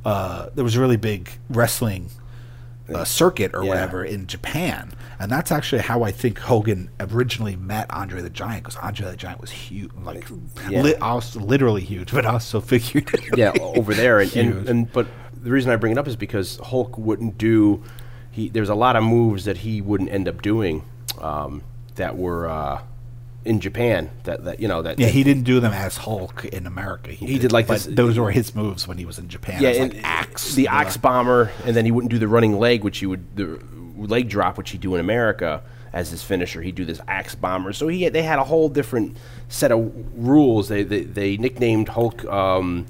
uh, 0.03 0.49
there 0.55 0.63
was 0.63 0.75
a 0.75 0.81
really 0.81 0.97
big 0.97 1.29
wrestling 1.49 2.09
uh, 2.93 3.03
circuit 3.03 3.51
or 3.53 3.63
Yeah. 3.63 3.69
whatever 3.69 4.03
in 4.03 4.27
Japan, 4.27 4.91
and 5.19 5.31
that's 5.31 5.51
actually 5.51 5.81
how 5.81 6.03
I 6.03 6.11
think 6.11 6.39
Hogan 6.39 6.89
originally 6.99 7.55
met 7.55 7.88
Andre 7.89 8.21
the 8.21 8.29
Giant 8.29 8.63
because 8.63 8.77
Andre 8.77 9.09
the 9.11 9.17
Giant 9.17 9.41
was 9.41 9.51
huge, 9.51 9.91
like 10.03 10.27
Yeah. 10.69 10.81
li- 10.81 10.95
also 10.95 11.39
literally 11.39 11.81
huge, 11.81 12.11
but 12.11 12.25
also 12.25 12.59
figuratively. 12.73 13.39
yeah, 13.39 13.53
over 13.59 13.93
there, 13.93 14.19
and, 14.19 14.33
and, 14.35 14.69
and 14.69 14.91
but 14.91 15.07
the 15.41 15.51
reason 15.51 15.71
I 15.71 15.75
bring 15.75 15.91
it 15.91 15.97
up 15.97 16.07
is 16.07 16.15
because 16.15 16.57
Hulk 16.63 16.97
wouldn't 16.97 17.38
do. 17.38 17.83
He 18.31 18.49
there's 18.49 18.69
a 18.69 18.75
lot 18.75 18.95
of 18.95 19.03
moves 19.03 19.45
that 19.45 19.57
he 19.57 19.81
wouldn't 19.81 20.11
end 20.11 20.27
up 20.27 20.41
doing 20.41 20.83
um, 21.19 21.63
that 21.95 22.17
were 22.17 22.47
uh, 22.47 22.81
in 23.47 23.59
Japan. 23.59 24.09
That 24.23 24.43
that 24.45 24.59
you 24.59 24.67
know 24.67 24.81
that 24.81 24.99
Yeah, 24.99 25.07
he 25.07 25.23
didn't 25.23 25.43
do 25.43 25.59
them 25.59 25.73
as 25.73 25.97
Hulk 25.97 26.45
in 26.45 26.67
America. 26.67 27.11
He 27.11 27.39
did 27.39 27.51
like 27.51 27.67
but 27.67 27.75
this- 27.75 27.85
Those 27.95 28.17
were 28.19 28.31
his 28.31 28.53
moves 28.53 28.87
when 28.87 28.97
he 28.97 29.05
was 29.05 29.17
in 29.17 29.27
Japan. 29.27 29.61
yeah, 29.61 29.69
and 29.69 29.93
like 29.93 30.03
axe, 30.03 30.53
the 30.55 30.67
uh, 30.67 30.73
axe 30.75 30.97
bomber, 30.97 31.51
and 31.65 31.75
then 31.75 31.85
he 31.85 31.91
wouldn't 31.91 32.11
do 32.11 32.19
the 32.19 32.27
running 32.27 32.59
leg, 32.59 32.83
which 32.83 32.99
he 32.99 33.05
would 33.05 33.35
the 33.35 33.59
leg 33.97 34.29
drop, 34.29 34.57
which 34.57 34.71
he'd 34.71 34.81
do 34.81 34.93
in 34.95 34.99
America 35.01 35.63
as 35.93 36.11
his 36.11 36.21
finisher. 36.21 36.61
He'd 36.61 36.75
do 36.75 36.85
this 36.85 37.01
axe 37.07 37.33
bomber. 37.35 37.73
So 37.73 37.87
he 37.87 38.07
they 38.09 38.21
had 38.23 38.39
a 38.39 38.43
whole 38.43 38.69
different 38.69 39.17
set 39.47 39.71
of 39.71 39.91
rules. 40.15 40.67
They 40.67 40.83
they, 40.83 41.01
they 41.01 41.37
nicknamed 41.37 41.89
Hulk 41.89 42.25
um, 42.25 42.85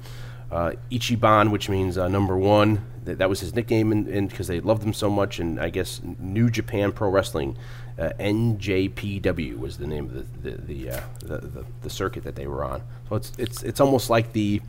uh, 0.50 0.72
Ichiban, 0.90 1.50
which 1.50 1.68
means 1.68 1.96
uh, 1.96 2.08
number 2.08 2.36
one. 2.36 2.84
Th- 3.08 3.18
that 3.18 3.28
was 3.28 3.40
his 3.40 3.54
nickname, 3.54 3.90
and 3.90 4.28
because 4.28 4.46
they 4.46 4.60
loved 4.60 4.82
him 4.82 4.92
so 4.92 5.10
much. 5.10 5.38
And 5.38 5.58
I 5.58 5.70
guess 5.70 6.00
New 6.18 6.50
Japan 6.50 6.92
Pro 6.92 7.08
Wrestling, 7.08 7.56
uh, 7.98 8.10
NJPW 8.20 9.58
was 9.58 9.78
the 9.78 9.86
name 9.86 10.04
of 10.04 10.14
the 10.42 10.50
the 10.50 10.56
the, 10.62 10.90
uh, 10.90 11.00
the 11.20 11.38
the 11.38 11.64
the 11.82 11.90
circuit 11.90 12.24
that 12.24 12.36
they 12.36 12.46
were 12.46 12.64
on. 12.64 12.82
So 13.08 13.16
it's 13.16 13.32
it's 13.38 13.62
it's 13.62 13.80
almost 13.80 14.10
like 14.10 14.32
the 14.32 14.60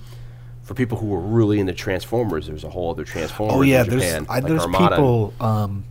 for 0.64 0.74
people 0.74 0.98
who 0.98 1.08
were 1.08 1.20
really 1.20 1.60
into 1.60 1.74
Transformers. 1.74 2.48
There's 2.48 2.64
a 2.64 2.70
whole 2.70 2.92
other 2.92 3.04
Transformers. 3.04 3.56
Oh 3.56 3.62
yeah, 3.62 3.84
there's 3.84 4.04
Japan, 4.04 4.26
I, 4.30 4.36
like 4.36 4.46
there's 4.46 4.62
Armada. 4.64 4.96
people. 4.96 5.34
Um, 5.40 5.84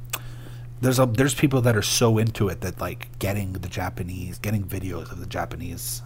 there's 0.81 0.99
a 0.99 1.07
there's 1.07 1.35
people 1.35 1.61
that 1.63 1.77
are 1.77 1.83
so 1.83 2.19
into 2.19 2.49
it 2.49 2.61
that 2.63 2.81
like 2.81 3.19
getting 3.19 3.53
the 3.53 3.69
Japanese, 3.69 4.39
getting 4.39 4.65
videos 4.65 5.13
of 5.13 5.21
the 5.21 5.27
Japanese, 5.27 6.03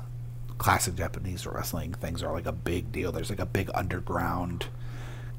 classic 0.59 0.95
Japanese 0.95 1.47
wrestling 1.47 1.93
things 1.95 2.23
are 2.23 2.33
like 2.33 2.47
a 2.47 2.53
big 2.53 2.91
deal. 2.93 3.13
There's 3.13 3.31
like 3.31 3.41
a 3.41 3.47
big 3.47 3.71
underground 3.75 4.67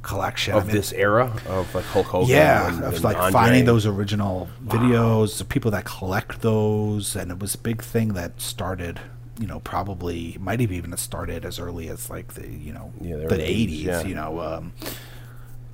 collection 0.03 0.53
of 0.53 0.63
I 0.63 0.65
mean, 0.67 0.75
this 0.75 0.91
era 0.91 1.33
of 1.47 1.73
like 1.73 1.85
Hulk 1.85 2.05
Hogan. 2.07 2.29
Yeah, 2.29 2.67
and, 2.67 2.83
of 2.83 2.95
and 2.95 3.03
like 3.03 3.17
Andre. 3.17 3.31
finding 3.31 3.65
those 3.65 3.85
original 3.85 4.49
videos, 4.63 5.39
the 5.39 5.45
people 5.45 5.71
that 5.71 5.85
collect 5.85 6.41
those, 6.41 7.15
and 7.15 7.31
it 7.31 7.39
was 7.39 7.55
a 7.55 7.57
big 7.57 7.81
thing 7.81 8.09
that 8.09 8.39
started. 8.39 8.99
You 9.39 9.47
know, 9.47 9.61
probably 9.61 10.37
might 10.39 10.59
have 10.59 10.71
even 10.71 10.95
started 10.95 11.43
as 11.43 11.57
early 11.57 11.89
as 11.89 12.07
like 12.09 12.35
the 12.35 12.47
you 12.47 12.71
know 12.71 12.93
Yeah, 13.01 13.15
the 13.15 13.37
80s, 13.37 13.83
yeah. 13.83 14.03
You 14.03 14.13
know, 14.13 14.39
um, 14.39 14.73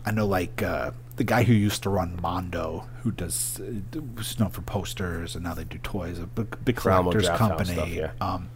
I 0.06 0.12
know 0.12 0.26
like 0.26 0.64
uh, 0.64 0.92
the 1.18 1.26
guy 1.26 1.44
who 1.44 1.54
used 1.54 1.84
to 1.84 1.90
run 1.90 2.18
Mondo, 2.22 2.88
who 3.04 3.12
does 3.12 3.60
uh, 3.60 4.00
was 4.16 4.40
known 4.40 4.52
for 4.52 4.62
posters, 4.62 5.36
and 5.36 5.44
now 5.44 5.54
they 5.54 5.66
do 5.66 5.78
toys. 5.80 6.20
A 6.20 6.26
big, 6.26 6.64
big 6.64 6.78
collectors 6.78 7.28
company. 7.30 7.74
stuff, 7.74 7.90
yeah. 7.90 8.12
um, 8.22 8.50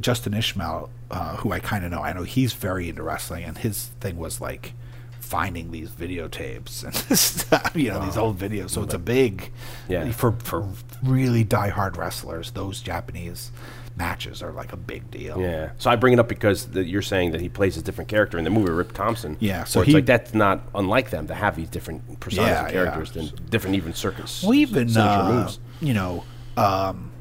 Justin 0.00 0.34
Ishmael, 0.34 0.90
uh, 1.10 1.36
who 1.36 1.52
I 1.52 1.60
kind 1.60 1.84
of 1.84 1.90
know, 1.90 2.02
I 2.02 2.12
know 2.12 2.22
he's 2.22 2.52
very 2.54 2.88
into 2.88 3.02
wrestling, 3.02 3.44
and 3.44 3.56
his 3.58 3.86
thing 4.00 4.16
was 4.16 4.40
like 4.40 4.72
finding 5.20 5.70
these 5.70 5.90
videotapes 5.90 6.84
and 6.84 6.94
stuff, 7.18 7.72
you 7.74 7.90
know 7.90 8.04
these 8.04 8.16
old 8.16 8.38
videos. 8.38 8.70
So 8.70 8.82
it's 8.82 8.94
a 8.94 8.98
big, 8.98 9.50
Yeah. 9.88 10.10
for 10.12 10.32
for 10.32 10.68
really 11.02 11.44
diehard 11.44 11.96
wrestlers. 11.96 12.50
Those 12.52 12.80
Japanese 12.80 13.50
matches 13.96 14.42
are 14.42 14.50
like 14.52 14.72
a 14.72 14.76
big 14.76 15.08
deal. 15.10 15.40
Yeah. 15.40 15.70
So 15.78 15.88
I 15.88 15.96
bring 15.96 16.12
it 16.14 16.18
up 16.18 16.28
because 16.28 16.66
the, 16.66 16.82
you're 16.84 17.00
saying 17.02 17.30
that 17.30 17.40
he 17.40 17.48
plays 17.48 17.76
a 17.76 17.82
different 17.82 18.08
character 18.08 18.38
in 18.38 18.44
the 18.44 18.50
movie, 18.50 18.72
Rip 18.72 18.92
Thompson. 18.92 19.36
Yeah, 19.38 19.64
so 19.64 19.82
he- 19.82 19.92
like 19.94 20.06
that's 20.06 20.34
not 20.34 20.62
unlike 20.74 21.10
them 21.10 21.26
to 21.28 21.34
have 21.34 21.54
these 21.56 21.68
different 21.68 22.18
personas 22.20 22.36
Yeah, 22.48 22.64
and 22.64 22.72
characters 22.72 23.12
yeah. 23.14 23.22
than 23.22 23.46
different 23.50 23.76
even 23.76 23.92
circus. 23.94 24.42
Well, 24.42 24.54
even 24.54 24.96
uh, 24.96 25.28
moves. 25.44 25.58
you 25.80 25.94
know, 25.94 26.24
um, 26.56 27.12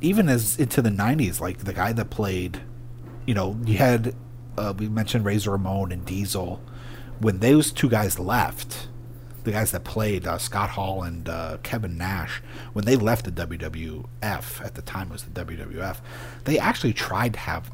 even 0.00 0.28
as 0.28 0.58
into 0.58 0.82
the 0.82 0.90
'90s, 0.90 1.40
like 1.40 1.58
the 1.58 1.72
guy 1.72 1.92
that 1.92 2.10
played, 2.10 2.60
you 3.26 3.34
know, 3.34 3.58
you 3.64 3.78
had 3.78 4.14
uh, 4.56 4.74
we 4.76 4.88
mentioned 4.88 5.24
Razor 5.24 5.50
Ramon 5.52 5.92
and 5.92 6.04
Diesel. 6.04 6.60
When 7.18 7.38
those 7.38 7.72
two 7.72 7.88
guys 7.88 8.18
left, 8.18 8.88
the 9.44 9.52
guys 9.52 9.70
that 9.70 9.84
played 9.84 10.26
uh, 10.26 10.38
Scott 10.38 10.70
Hall 10.70 11.02
and 11.02 11.28
uh, 11.28 11.58
Kevin 11.62 11.96
Nash, 11.96 12.42
when 12.72 12.84
they 12.84 12.96
left 12.96 13.24
the 13.24 13.46
WWF 13.46 14.64
at 14.64 14.74
the 14.74 14.82
time 14.82 15.08
it 15.08 15.12
was 15.12 15.22
the 15.22 15.44
WWF, 15.44 15.98
they 16.44 16.58
actually 16.58 16.92
tried 16.92 17.34
to 17.34 17.38
have 17.38 17.70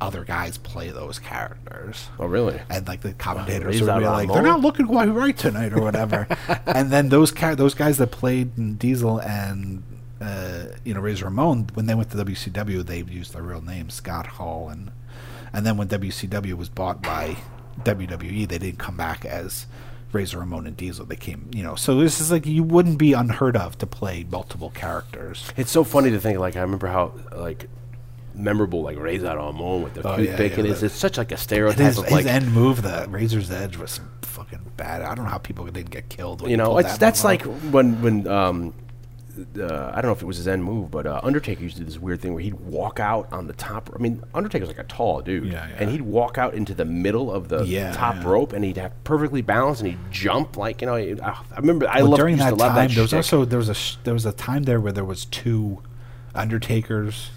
other 0.00 0.24
guys 0.24 0.58
play 0.58 0.90
those 0.90 1.18
characters. 1.18 2.08
Oh, 2.18 2.26
really? 2.26 2.60
And 2.68 2.88
like 2.88 3.02
the 3.02 3.12
commentators 3.12 3.80
would 3.80 3.98
be 3.98 4.04
like, 4.06 4.32
"They're 4.32 4.42
not 4.42 4.60
looking 4.60 4.86
quite 4.86 5.06
right 5.06 5.36
tonight," 5.36 5.72
or 5.72 5.80
whatever. 5.80 6.26
and 6.66 6.90
then 6.90 7.08
those 7.08 7.30
ca- 7.30 7.54
those 7.54 7.74
guys 7.74 7.98
that 7.98 8.10
played 8.10 8.78
Diesel 8.78 9.20
and 9.20 9.82
uh, 10.20 10.66
you 10.84 10.94
know 10.94 11.00
Razor 11.00 11.26
Ramon, 11.26 11.70
when 11.74 11.86
they 11.86 11.94
went 11.94 12.10
to 12.10 12.16
WCW, 12.18 12.84
they 12.84 13.02
used 13.02 13.32
their 13.32 13.42
real 13.42 13.62
name, 13.62 13.90
Scott 13.90 14.26
Hall, 14.26 14.68
and 14.68 14.90
and 15.52 15.66
then 15.66 15.76
when 15.76 15.88
WCW 15.88 16.54
was 16.54 16.68
bought 16.68 17.02
by 17.02 17.36
WWE, 17.82 18.46
they 18.46 18.58
didn't 18.58 18.78
come 18.78 18.96
back 18.96 19.24
as 19.24 19.66
Razor 20.12 20.38
Ramon 20.38 20.66
and 20.66 20.76
Diesel. 20.76 21.06
They 21.06 21.16
came, 21.16 21.50
you 21.54 21.62
know. 21.62 21.74
So 21.74 21.98
this 21.98 22.20
is 22.20 22.30
like 22.30 22.46
you 22.46 22.62
wouldn't 22.62 22.98
be 22.98 23.12
unheard 23.12 23.56
of 23.56 23.78
to 23.78 23.86
play 23.86 24.24
multiple 24.30 24.70
characters. 24.70 25.50
It's 25.56 25.70
so 25.70 25.84
funny 25.84 26.10
to 26.10 26.20
think. 26.20 26.38
Like 26.38 26.56
I 26.56 26.60
remember 26.60 26.88
how 26.88 27.14
like 27.32 27.68
memorable 28.34 28.82
like 28.82 28.98
Razor 28.98 29.36
Ramon 29.36 29.82
with 29.82 29.94
the 29.94 30.06
Oh, 30.06 30.18
yeah, 30.18 30.36
bacon 30.36 30.66
yeah, 30.66 30.72
is. 30.72 30.82
It's 30.82 30.94
such 30.94 31.16
like 31.18 31.32
a 31.32 31.36
stereotype 31.36 31.78
his, 31.78 31.98
of 31.98 32.04
his 32.04 32.12
like 32.12 32.26
end 32.26 32.52
move, 32.52 32.82
the 32.82 33.06
Razor's 33.08 33.50
Edge, 33.50 33.76
was 33.76 34.00
fucking 34.22 34.72
bad. 34.76 35.02
I 35.02 35.14
don't 35.14 35.24
know 35.24 35.30
how 35.30 35.38
people 35.38 35.64
didn't 35.66 35.90
get 35.90 36.08
killed. 36.08 36.42
When 36.42 36.50
you 36.50 36.56
know 36.56 36.78
it's 36.78 36.92
that 36.92 37.00
that's 37.00 37.24
like 37.24 37.42
when 37.42 38.02
when 38.02 38.26
um 38.26 38.74
uh, 39.58 39.90
I 39.94 39.96
don't 40.00 40.06
know 40.06 40.12
if 40.12 40.22
it 40.22 40.26
was 40.26 40.36
his 40.36 40.48
end 40.48 40.64
move, 40.64 40.90
but 40.90 41.06
uh, 41.06 41.20
Undertaker 41.22 41.62
used 41.62 41.76
to 41.76 41.80
do 41.82 41.86
this 41.86 41.98
weird 41.98 42.20
thing 42.20 42.34
where 42.34 42.42
he'd 42.42 42.54
walk 42.54 43.00
out 43.00 43.32
on 43.32 43.46
the 43.46 43.52
top. 43.52 43.90
I 43.94 43.98
mean, 43.98 44.22
Undertaker's 44.34 44.68
like 44.68 44.78
a 44.78 44.84
tall 44.84 45.20
dude, 45.20 45.46
Yeah, 45.46 45.68
yeah. 45.68 45.76
and 45.78 45.90
he'd 45.90 46.02
walk 46.02 46.38
out 46.38 46.54
into 46.54 46.74
the 46.74 46.84
middle 46.84 47.32
of 47.32 47.48
the 47.48 47.64
Yeah, 47.64 47.92
top 47.92 48.24
rope, 48.24 48.52
and 48.52 48.64
he'd 48.64 48.76
have 48.76 48.92
perfectly 49.04 49.42
balanced, 49.42 49.82
and 49.82 49.90
he'd 49.90 50.10
jump 50.12 50.56
like 50.56 50.80
you 50.80 50.86
know. 50.86 50.94
I, 50.96 51.14
I 51.52 51.56
remember 51.58 51.86
I 51.88 52.02
Well, 52.02 52.10
loved, 52.12 52.20
during 52.20 52.34
used 52.36 52.46
that 52.46 52.50
to 52.50 52.56
love 52.56 52.72
time, 52.74 52.88
that 52.88 52.94
there 52.94 53.02
was 53.02 53.10
shtick. 53.10 53.18
also 53.18 53.44
there 53.44 53.58
was 53.58 53.68
a 53.68 53.74
sh- 53.74 53.96
there 54.04 54.14
was 54.14 54.26
a 54.26 54.32
time 54.32 54.62
there 54.62 54.80
where 54.80 54.92
there 54.92 55.04
was 55.04 55.24
two 55.26 55.82
Undertakers, 56.34 57.30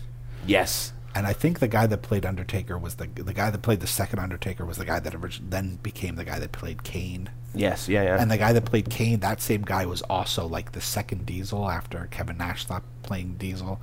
yes, 0.48 0.93
and 1.16 1.28
I 1.28 1.34
think 1.34 1.60
the 1.60 1.68
guy 1.68 1.86
that 1.88 2.02
played 2.02 2.26
Undertaker 2.26 2.78
was 2.78 2.96
the 2.96 3.08
the 3.08 3.34
guy 3.34 3.50
that 3.50 3.62
played 3.62 3.80
the 3.80 3.88
second 3.88 4.20
Undertaker 4.20 4.66
was 4.66 4.78
the 4.78 4.86
guy 4.86 5.00
that 5.00 5.14
orig- 5.14 5.50
then 5.50 5.78
became 5.84 6.16
the 6.16 6.26
guy 6.26 6.40
that 6.40 6.52
played 6.52 6.84
Kane, 6.84 7.30
yes, 7.54 7.88
yeah, 7.88 8.04
yeah. 8.04 8.22
and 8.22 8.32
the 8.32 8.38
guy 8.38 8.54
that 8.54 8.66
played 8.66 8.90
Kane, 8.90 9.20
that 9.20 9.42
same 9.42 9.62
guy 9.62 9.86
was 9.86 10.02
also 10.04 10.46
like 10.48 10.72
the 10.72 10.82
second 10.82 11.26
Diesel 11.26 11.70
after 11.70 12.08
Kevin 12.12 12.38
Nash 12.38 12.64
stopped 12.64 12.88
playing 13.04 13.36
Diesel. 13.36 13.80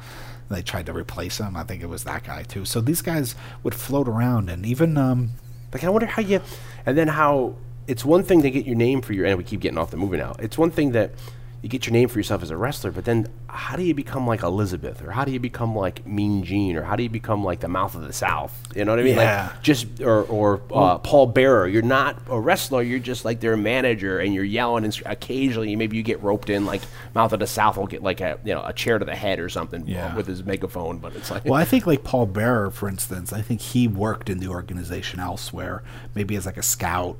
They 0.51 0.63
tried 0.63 0.87
to 0.87 0.93
replace 0.93 1.39
him. 1.39 1.57
I 1.57 1.63
think 1.63 1.83
it 1.83 1.89
was 1.89 2.03
that 2.05 2.25
guy 2.25 2.43
too. 2.43 2.65
So 2.65 2.81
these 2.81 3.03
guys 3.03 3.37
would 3.63 3.75
float 3.75 4.09
around, 4.09 4.51
and 4.51 4.67
even 4.67 4.97
um, 4.97 5.31
Like 5.73 5.85
I 5.85 5.89
wonder 5.89 6.07
how 6.07 6.23
you, 6.23 6.41
and 6.85 6.99
then 6.99 7.09
how 7.09 7.55
it's 7.87 8.05
one 8.05 8.23
thing 8.25 8.43
to 8.43 8.51
get 8.51 8.67
your 8.67 8.77
name 8.77 9.01
for 9.03 9.13
your, 9.13 9.27
and 9.27 9.39
we 9.39 9.45
keep 9.45 9.61
getting 9.61 9.79
off 9.79 9.91
the 9.91 9.97
movie 9.97 10.17
now. 10.17 10.35
It's 10.39 10.59
one 10.59 10.71
thing 10.71 10.93
that 10.93 11.13
you 11.63 11.69
get 11.69 11.85
your 11.87 11.93
name 11.93 12.09
for 12.09 12.19
yourself 12.19 12.43
as 12.43 12.51
a 12.51 12.57
wrestler, 12.57 12.91
but 12.91 13.05
then 13.05 13.27
how 13.49 13.77
do 13.77 13.83
you 13.83 13.93
become 13.95 14.27
like 14.27 14.43
Elizabeth, 14.43 15.03
or 15.03 15.11
how 15.11 15.25
do 15.27 15.33
you 15.33 15.39
become 15.41 15.77
like 15.77 16.07
Mean 16.07 16.43
Gene, 16.43 16.75
or 16.77 16.83
how 16.83 16.97
do 16.97 17.03
you 17.03 17.11
become 17.11 17.45
like 17.45 17.61
the 17.61 17.69
Mouth 17.69 17.95
of 17.95 18.01
the 18.03 18.13
South? 18.15 18.59
You 18.75 18.85
know 18.87 18.93
what 18.93 19.01
I 19.01 19.03
mean? 19.03 19.17
Yeah. 19.17 19.49
Like 19.53 19.63
just 19.63 20.01
or 20.01 20.23
or 20.23 20.63
uh, 20.73 20.97
Paul 20.99 21.27
Bearer. 21.27 21.69
You're 21.69 21.83
not 21.83 22.17
a 22.31 22.41
wrestler. 22.41 22.81
You're 22.83 22.99
just 22.99 23.25
like 23.27 23.41
their 23.41 23.57
manager, 23.59 24.19
and 24.21 24.33
you're 24.33 24.45
yelling. 24.45 24.85
And 24.85 25.03
occasionally, 25.05 25.77
maybe 25.77 25.97
you 25.99 26.03
get 26.03 26.23
roped 26.23 26.49
in. 26.49 26.65
Like 26.65 26.81
Mouth 27.15 27.33
of 27.35 27.41
the 27.41 27.47
South 27.47 27.77
will 27.77 27.87
get 27.87 28.03
like 28.03 28.21
a 28.23 28.39
you 28.45 28.55
know 28.55 28.63
a 28.65 28.73
chair 28.73 28.99
to 28.99 29.05
the 29.05 29.15
head 29.17 29.39
or 29.39 29.49
something 29.51 29.87
Yeah. 29.87 30.15
with 30.17 30.27
his 30.27 30.43
megaphone. 30.45 30.99
But 30.99 31.15
it's 31.15 31.31
like 31.31 31.45
Well, 31.45 31.55
I 31.55 31.65
think 31.67 31.87
like 31.87 32.05
Paul 32.05 32.25
Bearer, 32.27 32.71
for 32.71 32.89
instance, 32.89 33.33
I 33.35 33.43
think 33.43 33.61
he 33.61 33.87
worked 33.87 34.31
in 34.31 34.39
the 34.39 34.49
organization 34.49 35.21
elsewhere, 35.21 35.83
maybe 36.15 36.37
as 36.37 36.47
like 36.47 36.57
a 36.57 36.63
scout 36.63 37.19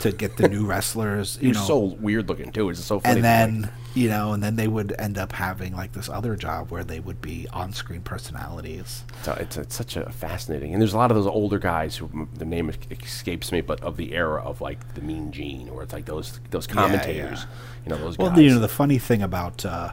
to 0.00 0.12
get 0.12 0.36
the 0.36 0.48
new 0.48 0.64
wrestlers. 0.66 1.38
You 1.40 1.48
was 1.50 1.58
know, 1.58 1.64
so 1.64 1.78
weird 1.78 2.28
looking 2.28 2.52
too. 2.52 2.68
It's 2.70 2.84
so 2.84 3.00
funny. 3.00 3.16
and 3.16 3.24
then 3.24 3.70
you 3.94 4.08
know, 4.08 4.32
and 4.32 4.42
then 4.42 4.54
they 4.54 4.68
would 4.68 4.94
end 4.98 5.18
up 5.18 5.32
having 5.32 5.74
like 5.74 5.92
this 5.92 6.08
other 6.08 6.36
job 6.36 6.70
where 6.70 6.84
they 6.84 7.00
would 7.00 7.20
be 7.20 7.48
on-screen 7.52 8.02
personalities. 8.02 9.02
So 9.22 9.32
it's, 9.40 9.56
it's 9.56 9.74
such 9.74 9.96
a 9.96 10.08
fascinating, 10.12 10.72
and 10.72 10.80
there's 10.80 10.92
a 10.92 10.96
lot 10.96 11.10
of 11.10 11.16
those 11.16 11.26
older 11.26 11.58
guys 11.58 11.96
who 11.96 12.04
m- 12.14 12.28
the 12.34 12.44
name 12.44 12.70
escapes 12.90 13.50
me, 13.50 13.60
but 13.60 13.80
of 13.82 13.96
the 13.96 14.12
era 14.14 14.40
of 14.42 14.60
like 14.60 14.94
the 14.94 15.00
Mean 15.00 15.32
Gene, 15.32 15.68
or 15.68 15.82
it's 15.82 15.92
like 15.92 16.04
those 16.04 16.38
those 16.50 16.66
commentators, 16.66 17.40
yeah. 17.40 17.46
you 17.84 17.90
know, 17.90 17.98
those 17.98 18.18
Well, 18.18 18.30
guys. 18.30 18.38
you 18.40 18.50
know, 18.50 18.60
the 18.60 18.68
funny 18.68 18.98
thing 18.98 19.22
about 19.22 19.64
uh, 19.66 19.92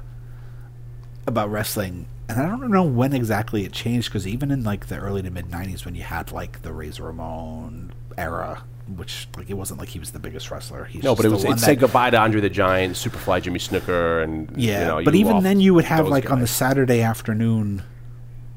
about 1.25 1.49
wrestling, 1.49 2.05
and 2.29 2.39
I 2.39 2.47
don't 2.47 2.69
know 2.69 2.83
when 2.83 3.13
exactly 3.13 3.65
it 3.65 3.71
changed, 3.71 4.09
because 4.09 4.27
even 4.27 4.51
in 4.51 4.63
like 4.63 4.87
the 4.87 4.97
early 4.97 5.23
to 5.23 5.31
mid 5.31 5.47
'90s, 5.49 5.83
when 5.85 5.95
you 5.95 6.03
had 6.03 6.31
like 6.31 6.61
the 6.61 6.73
Razor 6.73 7.03
Ramon 7.03 7.91
era, 8.17 8.63
which 8.87 9.27
like 9.35 9.49
it 9.49 9.55
wasn't 9.55 9.79
like 9.79 9.89
he 9.89 9.99
was 9.99 10.11
the 10.11 10.19
biggest 10.19 10.51
wrestler. 10.51 10.85
He's 10.85 11.03
no, 11.03 11.15
but 11.15 11.25
it 11.25 11.29
was 11.29 11.43
it 11.43 11.59
said 11.59 11.79
goodbye 11.79 12.09
to 12.11 12.17
Andre 12.17 12.41
the 12.41 12.49
Giant, 12.49 12.95
Superfly 12.95 13.41
Jimmy 13.41 13.59
Snuka, 13.59 14.23
and 14.23 14.55
Yeah, 14.55 14.79
you 14.79 14.85
know, 14.85 15.03
but 15.03 15.15
even 15.15 15.43
then, 15.43 15.59
you 15.59 15.73
would 15.73 15.85
have 15.85 16.07
like 16.07 16.31
on 16.31 16.39
the. 16.39 16.47
Saturday 16.47 17.01
afternoon, 17.01 17.83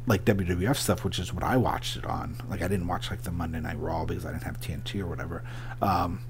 like 0.07 0.25
WWF 0.25 0.77
stuff, 0.77 1.05
which 1.05 1.19
is 1.19 1.33
what 1.33 1.43
I 1.43 1.57
watched 1.57 1.97
it 1.97 2.05
on. 2.05 2.41
Like 2.49 2.63
I 2.63 2.69
didn't 2.69 2.87
watch 2.87 3.11
like 3.11 3.23
the 3.23 3.33
Monday 3.33 3.61
Night 3.61 3.79
Raw 3.79 4.05
because 4.05 4.25
I 4.25 4.33
didn't 4.33 4.45
have 4.45 4.61
TNT 4.61 5.01
or 5.01 5.07
whatever. 5.07 5.43
Um, 5.83 6.21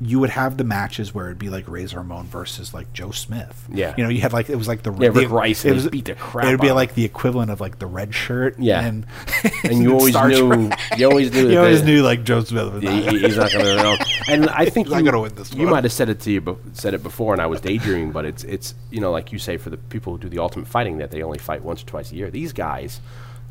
you 0.00 0.20
would 0.20 0.30
have 0.30 0.56
the 0.56 0.64
matches 0.64 1.14
where 1.14 1.26
it'd 1.26 1.38
be 1.38 1.48
like 1.50 1.68
Razor 1.68 1.98
Ramon 1.98 2.26
versus 2.26 2.74
like 2.74 2.92
Joe 2.92 3.10
Smith. 3.10 3.66
Yeah. 3.72 3.94
you 3.96 4.04
know, 4.04 4.10
you 4.10 4.20
had 4.20 4.32
like 4.32 4.50
it 4.50 4.56
was 4.56 4.68
like 4.68 4.82
the 4.82 4.92
Yeah, 4.92 5.08
Rick 5.08 5.14
the- 5.14 5.28
Rice, 5.28 5.64
It 5.64 5.68
and 5.68 5.76
was 5.76 5.88
beat 5.88 6.04
the 6.04 6.14
crap 6.14 6.46
It'd 6.46 6.60
be 6.60 6.70
like 6.72 6.94
the 6.94 7.04
equivalent 7.04 7.50
of 7.50 7.60
like 7.60 7.78
the 7.78 7.86
red 7.86 8.14
shirt. 8.14 8.58
Yeah. 8.58 8.84
and, 8.84 9.06
and 9.64 9.78
you 9.82 9.92
always 9.94 10.12
Star 10.14 10.28
knew, 10.28 10.68
Trek. 10.68 10.80
you 10.98 11.08
always 11.08 11.32
knew, 11.32 11.48
you 11.52 11.58
always 11.58 11.80
they- 11.82 11.86
knew 11.86 12.02
like 12.02 12.24
Joe 12.24 12.42
Smith 12.44 12.72
was 12.72 12.82
he- 12.82 13.18
he's 13.20 13.36
not 13.36 13.52
going 13.52 13.64
to 13.64 13.76
know. 13.76 13.96
And 14.28 14.48
I 14.50 14.66
think 14.68 14.86
He's 14.88 14.92
not 14.94 14.98
you, 14.98 15.04
gonna 15.04 15.20
win 15.22 15.34
this 15.34 15.52
you 15.54 15.62
one. 15.64 15.70
might 15.72 15.84
have 15.84 15.92
said 15.92 16.08
it 16.08 16.20
to 16.20 16.30
you, 16.30 16.40
be- 16.40 16.56
said 16.72 16.94
it 16.94 17.02
before, 17.02 17.32
and 17.32 17.40
I 17.40 17.46
was 17.46 17.60
daydreaming. 17.60 18.10
But 18.12 18.24
it's 18.24 18.44
it's 18.44 18.74
you 18.90 19.00
know 19.00 19.10
like 19.12 19.32
you 19.32 19.38
say 19.38 19.56
for 19.56 19.70
the 19.70 19.76
people 19.76 20.12
who 20.14 20.18
do 20.18 20.28
the 20.28 20.38
ultimate 20.40 20.66
fighting 20.68 20.98
that 20.98 21.10
they 21.10 21.22
only 21.22 21.38
fight 21.38 21.62
once 21.62 21.82
or 21.82 21.86
twice 21.86 22.10
a 22.12 22.16
year. 22.16 22.30
These 22.30 22.52
guys, 22.52 23.00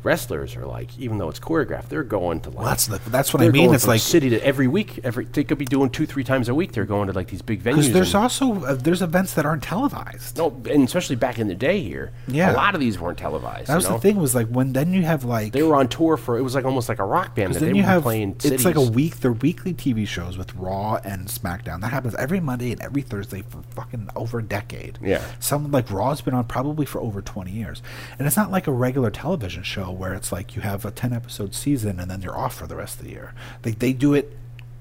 wrestlers 0.06 0.56
are 0.56 0.64
like, 0.66 0.96
even 0.98 1.18
though 1.18 1.28
it's 1.28 1.40
choreographed, 1.40 1.88
they're 1.88 2.02
going 2.04 2.40
to 2.40 2.50
like. 2.50 2.64
that's 2.64 2.86
the- 2.86 3.00
that's 3.10 3.34
what 3.34 3.42
I 3.42 3.48
mean, 3.50 3.74
it's 3.74 3.86
like- 3.86 4.00
city 4.00 4.30
to 4.30 4.40
every 4.46 4.68
week. 4.68 5.00
Every 5.04 5.24
they 5.26 5.44
could 5.44 5.58
be 5.58 5.64
doing 5.64 5.90
two, 5.90 6.06
three 6.06 6.24
times 6.24 6.48
a 6.48 6.54
week. 6.54 6.72
They're 6.72 6.84
going 6.84 7.08
to 7.08 7.12
like 7.12 7.28
these 7.28 7.42
big 7.42 7.60
venues. 7.62 7.76
Because 7.76 7.92
there's 7.92 8.14
also 8.14 8.64
uh, 8.64 8.74
there's 8.74 9.02
events 9.02 9.34
that 9.34 9.44
aren't 9.44 9.62
televised. 9.64 10.38
no, 10.38 10.48
and 10.70 10.84
especially 10.84 11.16
back 11.16 11.38
in 11.38 11.48
the 11.48 11.54
day 11.54 11.80
here, 11.82 12.12
Yeah. 12.28 12.52
a 12.52 12.54
lot 12.54 12.74
of 12.74 12.80
these 12.80 12.98
weren't 12.98 13.18
televised. 13.18 13.66
that 13.68 13.74
was 13.74 13.84
you 13.84 13.90
know? 13.90 13.96
the 13.96 14.02
thing 14.02 14.16
was 14.16 14.34
like 14.34 14.48
when 14.48 14.72
then 14.72 14.92
you 14.94 15.02
have 15.02 15.24
like 15.24 15.52
They 15.52 15.62
were 15.62 15.76
on 15.76 15.88
tour 15.88 16.16
for 16.16 16.38
it 16.38 16.42
was 16.42 16.54
like 16.54 16.64
almost 16.64 16.88
like 16.88 17.00
a 17.00 17.04
rock 17.04 17.34
band 17.34 17.54
that 17.54 17.60
then 17.60 17.72
they 17.72 17.78
you 17.78 17.82
were 17.82 17.88
have 17.88 18.02
playing. 18.02 18.36
it's 18.44 18.64
like 18.64 18.76
a 18.76 18.80
week 18.80 19.16
they're 19.20 19.32
weekly 19.32 19.74
TV 19.74 20.06
shows 20.06 20.38
with 20.38 20.54
Raw 20.54 20.96
and 21.04 21.26
SmackDown. 21.28 21.80
That 21.80 21.90
happens 21.92 22.14
every 22.14 22.40
Monday 22.40 22.70
and 22.72 22.80
every 22.80 23.02
Thursday 23.02 23.42
for 23.42 23.62
fucking 23.70 24.08
over 24.14 24.38
a 24.38 24.42
decade. 24.42 24.98
Yeah. 25.02 25.22
Some 25.40 25.70
like 25.72 25.90
Raw's 25.90 26.20
been 26.20 26.34
on 26.34 26.44
probably 26.44 26.86
for 26.86 27.00
over 27.00 27.20
20 27.22 27.50
years. 27.50 27.82
And 28.18 28.26
it's 28.26 28.36
not 28.36 28.50
like 28.50 28.66
a 28.66 28.72
regular 28.72 29.10
television 29.10 29.62
show 29.62 29.90
where 29.96 30.14
it's 30.14 30.32
like 30.32 30.56
you 30.56 30.62
have 30.62 30.84
a 30.84 30.90
10 30.90 31.12
episode 31.12 31.54
season 31.54 31.98
and 31.98 32.10
then 32.10 32.22
you're 32.22 32.36
off 32.36 32.54
for 32.54 32.66
the 32.66 32.76
rest 32.76 32.98
of 32.98 33.04
the 33.04 33.10
year. 33.10 33.34
They 33.62 33.72
they 33.72 33.92
do 33.92 34.14
it 34.14 34.36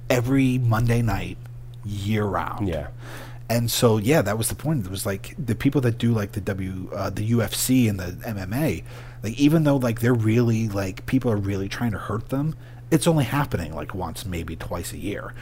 every 0.10 0.58
Monday 0.58 1.02
night 1.02 1.38
year 1.86 2.26
round. 2.26 2.68
Yeah. 2.68 2.88
And 3.50 3.70
so 3.70 3.98
yeah, 3.98 4.22
that 4.22 4.38
was 4.38 4.50
the 4.50 4.56
point. 4.56 4.86
It 4.86 4.92
was 4.92 5.06
like 5.06 5.36
the 5.38 5.56
people 5.56 5.82
that 5.82 5.98
do 5.98 6.12
like 6.12 6.32
the 6.32 6.42
W 6.42 6.90
uh, 6.94 7.10
the 7.10 7.30
UFC 7.32 7.90
and 7.90 8.00
the 8.00 8.12
MMA, 8.28 8.84
like 9.24 9.40
even 9.40 9.64
though 9.64 9.78
like 9.78 10.02
they're 10.02 10.14
really 10.14 10.68
like 10.68 11.06
people 11.06 11.32
are 11.32 11.38
really 11.38 11.70
trying 11.70 11.92
to 11.92 12.00
hurt 12.00 12.30
them, 12.30 12.56
it's 12.90 13.06
only 13.08 13.26
happening 13.26 13.76
like 13.76 13.94
once 13.94 14.26
maybe 14.26 14.56
twice 14.56 14.94
a 14.94 14.98
year. 14.98 15.34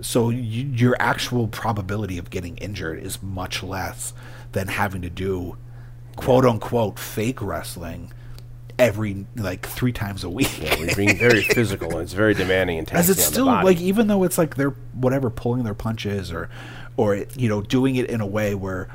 So 0.00 0.30
you, 0.30 0.64
your 0.64 0.96
actual 0.98 1.46
probability 1.46 2.18
of 2.18 2.30
getting 2.30 2.56
injured 2.56 2.98
is 2.98 3.22
much 3.22 3.62
less 3.62 4.12
than 4.50 4.66
having 4.66 5.02
to 5.02 5.10
do 5.10 5.56
quote 6.16 6.44
unquote 6.44 6.98
fake 6.98 7.40
wrestling 7.40 8.12
every 8.78 9.26
like 9.36 9.66
three 9.66 9.92
times 9.92 10.24
a 10.24 10.30
week. 10.30 10.60
Yeah, 10.60 10.76
we're 10.78 10.94
being 10.94 11.16
very 11.16 11.42
physical 11.54 11.90
and 11.92 12.00
it's 12.02 12.12
very 12.12 12.34
demanding 12.34 12.78
and 12.78 12.92
As 12.92 13.10
it's 13.10 13.24
still 13.24 13.46
like 13.46 13.80
even 13.80 14.06
though 14.06 14.24
it's 14.24 14.38
like 14.38 14.56
they're 14.56 14.76
whatever 14.94 15.30
pulling 15.30 15.64
their 15.64 15.74
punches 15.74 16.32
or 16.32 16.48
or 16.96 17.14
it, 17.14 17.38
you 17.38 17.48
know 17.48 17.62
doing 17.62 17.96
it 17.96 18.10
in 18.10 18.20
a 18.20 18.26
way 18.26 18.54
where 18.54 18.88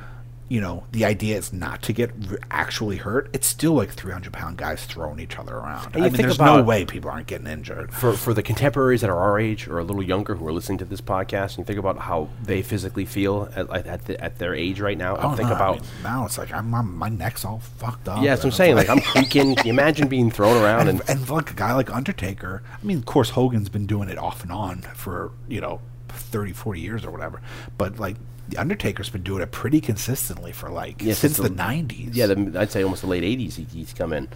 you 0.50 0.60
know 0.60 0.84
the 0.92 1.06
idea 1.06 1.38
is 1.38 1.54
not 1.54 1.82
to 1.82 1.94
get 1.94 2.12
actually 2.52 2.98
hurt 2.98 3.30
it's 3.34 3.48
still 3.48 3.74
like 3.74 3.92
300 3.92 4.34
pound 4.34 4.58
guys 4.58 4.86
throwing 4.86 5.20
each 5.20 5.38
other 5.38 5.56
around 5.56 5.96
i 5.96 6.00
mean 6.02 6.12
there's 6.14 6.40
no 6.40 6.62
way 6.62 6.86
people 6.86 7.10
aren't 7.10 7.28
getting 7.28 7.48
injured 7.48 7.94
for 7.94 8.14
for 8.14 8.34
the 8.34 8.44
contemporaries 8.44 9.02
that 9.02 9.10
are 9.10 9.18
our 9.18 9.40
age 9.40 9.68
or 9.68 9.80
a 9.80 9.84
little 9.84 10.04
younger 10.04 10.36
who 10.36 10.48
are 10.48 10.54
listening 10.54 10.78
to 10.78 10.86
this 10.86 11.02
podcast, 11.02 11.52
and 11.52 11.60
you 11.60 11.64
think 11.64 11.80
about 11.80 11.98
how 12.00 12.30
they 12.44 12.62
physically 12.62 13.06
feel 13.06 13.50
at 13.56 13.70
at, 13.88 14.06
the, 14.06 14.22
at 14.22 14.38
their 14.40 14.54
age 14.54 14.80
right 14.80 14.98
now, 14.98 15.16
and 15.16 15.26
oh 15.26 15.36
think 15.36 15.50
no, 15.50 15.56
I 15.56 15.58
about 15.58 15.82
mean, 15.82 15.90
now 16.04 16.26
it's 16.26 16.38
like 16.38 16.52
I'm, 16.54 16.74
I'm 16.74 16.96
my 16.98 17.10
neck's 17.10 17.46
all 17.46 17.60
fucked 17.60 18.08
up 18.08 18.22
yeah, 18.22 18.32
that's 18.32 18.44
what 18.44 18.54
I'm 18.54 18.58
saying. 18.58 18.76
Like 18.76 18.90
I'm 18.90 19.00
creaking. 19.00 19.56
Can 19.56 19.66
you 19.66 19.72
imagine 19.72 20.08
being 20.08 20.32
thrown 20.32 20.58
around 20.64 20.88
and 20.88 20.98
and, 21.00 21.10
and 21.10 21.30
like 21.30 21.52
a 21.52 21.54
guy 21.54 21.74
like 21.74 21.94
Undertaker, 21.94 22.64
I 22.82 22.86
mean, 22.86 22.98
of 22.98 23.06
course, 23.06 23.32
Hogan's 23.32 23.70
been 23.70 23.86
doing 23.86 24.10
it 24.10 24.18
off 24.18 24.44
and 24.44 24.52
on 24.52 24.82
for, 24.82 25.32
you 25.48 25.62
know, 25.62 25.82
30, 26.10 26.54
40 26.54 26.80
years 26.80 27.06
or 27.06 27.12
whatever. 27.12 27.42
But 27.78 28.00
like, 28.00 28.16
the 28.50 28.58
Undertaker's 28.58 29.10
been 29.10 29.24
doing 29.24 29.42
it 29.42 29.52
pretty 29.52 29.82
consistently 29.82 30.52
for 30.52 30.70
like 30.70 31.02
Yeah, 31.02 31.14
since 31.14 31.38
the 31.38 31.44
the- 31.44 31.50
90s. 31.50 32.10
yeah, 32.14 32.28
the, 32.28 32.60
I'd 32.60 32.72
say 32.72 32.84
almost 32.84 33.02
the 33.02 33.08
late 33.08 33.24
'80s 33.24 33.56
he, 33.56 33.64
he's 33.64 33.94
come 33.94 34.14
in, 34.14 34.28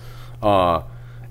uh, 0.42 0.82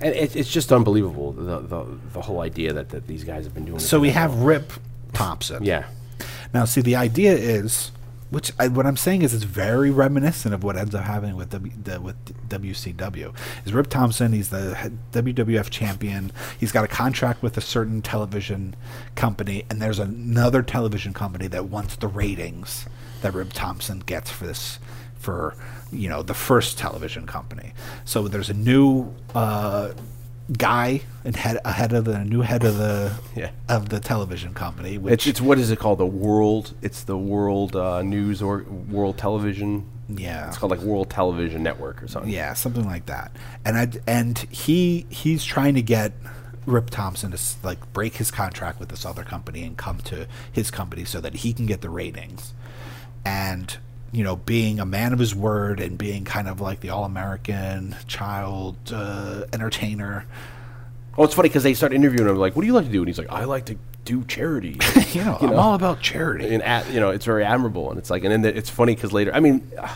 and 0.00 0.14
it, 0.14 0.34
it's 0.36 0.50
just 0.50 0.72
unbelievable 0.72 1.32
the, 1.32 1.58
the 1.60 1.84
the 2.14 2.20
whole 2.22 2.40
idea 2.40 2.72
that, 2.72 2.88
that 2.90 3.06
these 3.06 3.24
guys 3.24 3.44
have 3.44 3.54
been 3.54 3.64
doing. 3.64 3.76
it 3.76 3.80
So 3.80 4.00
we 4.00 4.10
have. 4.10 4.34
Rip 4.36 4.72
Thompson. 5.12 5.64
yeah, 5.64 5.84
Now, 6.54 6.64
see, 6.64 6.80
the 6.80 6.96
idea 6.96 7.32
is, 7.34 7.90
which 8.30 8.52
I, 8.58 8.68
what 8.68 8.86
I'm 8.86 8.96
saying 8.96 9.22
is, 9.22 9.34
it's 9.34 9.44
very 9.44 9.90
reminiscent 9.90 10.54
of 10.54 10.62
what 10.62 10.76
ends 10.76 10.94
up 10.94 11.04
happening 11.04 11.36
with 11.36 11.50
w, 11.50 11.72
the, 11.82 12.00
with 12.00 12.48
WCW. 12.48 13.34
Is 13.64 13.72
Rip 13.72 13.88
Thompson? 13.88 14.32
He's 14.32 14.50
the 14.50 14.92
WWF 15.12 15.68
champion. 15.70 16.32
He's 16.58 16.72
got 16.72 16.84
a 16.84 16.88
contract 16.88 17.42
with 17.42 17.56
a 17.56 17.60
certain 17.60 18.02
television 18.02 18.76
company, 19.16 19.64
and 19.68 19.82
there's 19.82 19.98
another 19.98 20.62
television 20.62 21.12
company 21.12 21.48
that 21.48 21.66
wants 21.66 21.96
the 21.96 22.08
ratings 22.08 22.86
that 23.22 23.34
Rip 23.34 23.52
Thompson 23.52 24.00
gets 24.00 24.30
for 24.30 24.46
this 24.46 24.78
for 25.18 25.54
you 25.92 26.08
know 26.08 26.22
the 26.22 26.34
first 26.34 26.78
television 26.78 27.26
company. 27.26 27.72
So 28.04 28.28
there's 28.28 28.50
a 28.50 28.54
new. 28.54 29.14
Uh, 29.34 29.92
guy 30.56 31.02
and 31.24 31.36
head 31.36 31.58
ahead 31.64 31.92
of 31.92 32.04
the 32.04 32.24
new 32.24 32.40
head 32.40 32.64
of 32.64 32.76
the 32.76 33.12
Yeah. 33.36 33.50
of 33.68 33.88
the 33.88 34.00
television 34.00 34.52
company 34.54 34.98
which 34.98 35.12
it's 35.12 35.26
it's 35.26 35.40
what 35.40 35.58
is 35.58 35.70
it 35.70 35.78
called? 35.78 35.98
The 35.98 36.06
world. 36.06 36.74
It's 36.82 37.02
the 37.04 37.16
World 37.16 37.76
uh, 37.76 38.02
News 38.02 38.42
or 38.42 38.64
World 38.88 39.16
Television. 39.18 39.86
Yeah. 40.08 40.48
it's 40.48 40.58
called 40.58 40.70
like 40.72 40.80
World 40.80 41.08
Television 41.10 41.62
Network 41.62 42.02
or 42.02 42.08
something. 42.08 42.32
Yeah, 42.32 42.54
something 42.54 42.84
like 42.84 43.06
that. 43.06 43.30
And 43.64 43.76
I 43.76 43.88
and 44.06 44.38
he 44.50 45.06
he's 45.08 45.44
trying 45.44 45.74
to 45.74 45.82
get 45.82 46.12
Rip 46.66 46.90
Thompson 46.90 47.30
to 47.30 47.38
like 47.62 47.92
break 47.92 48.16
his 48.16 48.30
contract 48.30 48.80
with 48.80 48.88
this 48.88 49.06
other 49.06 49.22
company 49.22 49.62
and 49.62 49.76
come 49.76 49.98
to 49.98 50.26
his 50.50 50.70
company 50.70 51.04
so 51.04 51.20
that 51.20 51.36
he 51.36 51.52
can 51.52 51.66
get 51.66 51.80
the 51.80 51.90
ratings. 51.90 52.54
And 53.24 53.76
you 54.12 54.24
know, 54.24 54.36
being 54.36 54.80
a 54.80 54.86
man 54.86 55.12
of 55.12 55.18
his 55.18 55.34
word 55.34 55.80
and 55.80 55.96
being 55.96 56.24
kind 56.24 56.48
of 56.48 56.60
like 56.60 56.80
the 56.80 56.90
all-American 56.90 57.96
child 58.06 58.76
uh, 58.92 59.44
entertainer. 59.52 60.26
Oh, 61.16 61.24
it's 61.24 61.34
funny 61.34 61.48
because 61.48 61.62
they 61.62 61.74
start 61.74 61.92
interviewing 61.92 62.28
him 62.28 62.36
like, 62.36 62.56
"What 62.56 62.62
do 62.62 62.66
you 62.66 62.72
like 62.72 62.86
to 62.86 62.92
do?" 62.92 63.00
And 63.00 63.08
he's 63.08 63.18
like, 63.18 63.30
"I 63.30 63.44
like 63.44 63.66
to 63.66 63.76
do 64.04 64.24
charity." 64.24 64.78
You 65.12 65.24
know, 65.24 65.38
I'm 65.40 65.54
all 65.54 65.74
about 65.74 66.00
charity. 66.00 66.54
and 66.54 66.62
at, 66.62 66.88
you 66.92 67.00
know, 67.00 67.10
it's 67.10 67.24
very 67.24 67.44
admirable, 67.44 67.90
and 67.90 67.98
it's 67.98 68.10
like, 68.10 68.22
and 68.22 68.30
then 68.30 68.42
the, 68.42 68.56
it's 68.56 68.70
funny 68.70 68.94
because 68.94 69.12
later, 69.12 69.34
I 69.34 69.40
mean, 69.40 69.68
uh, 69.76 69.92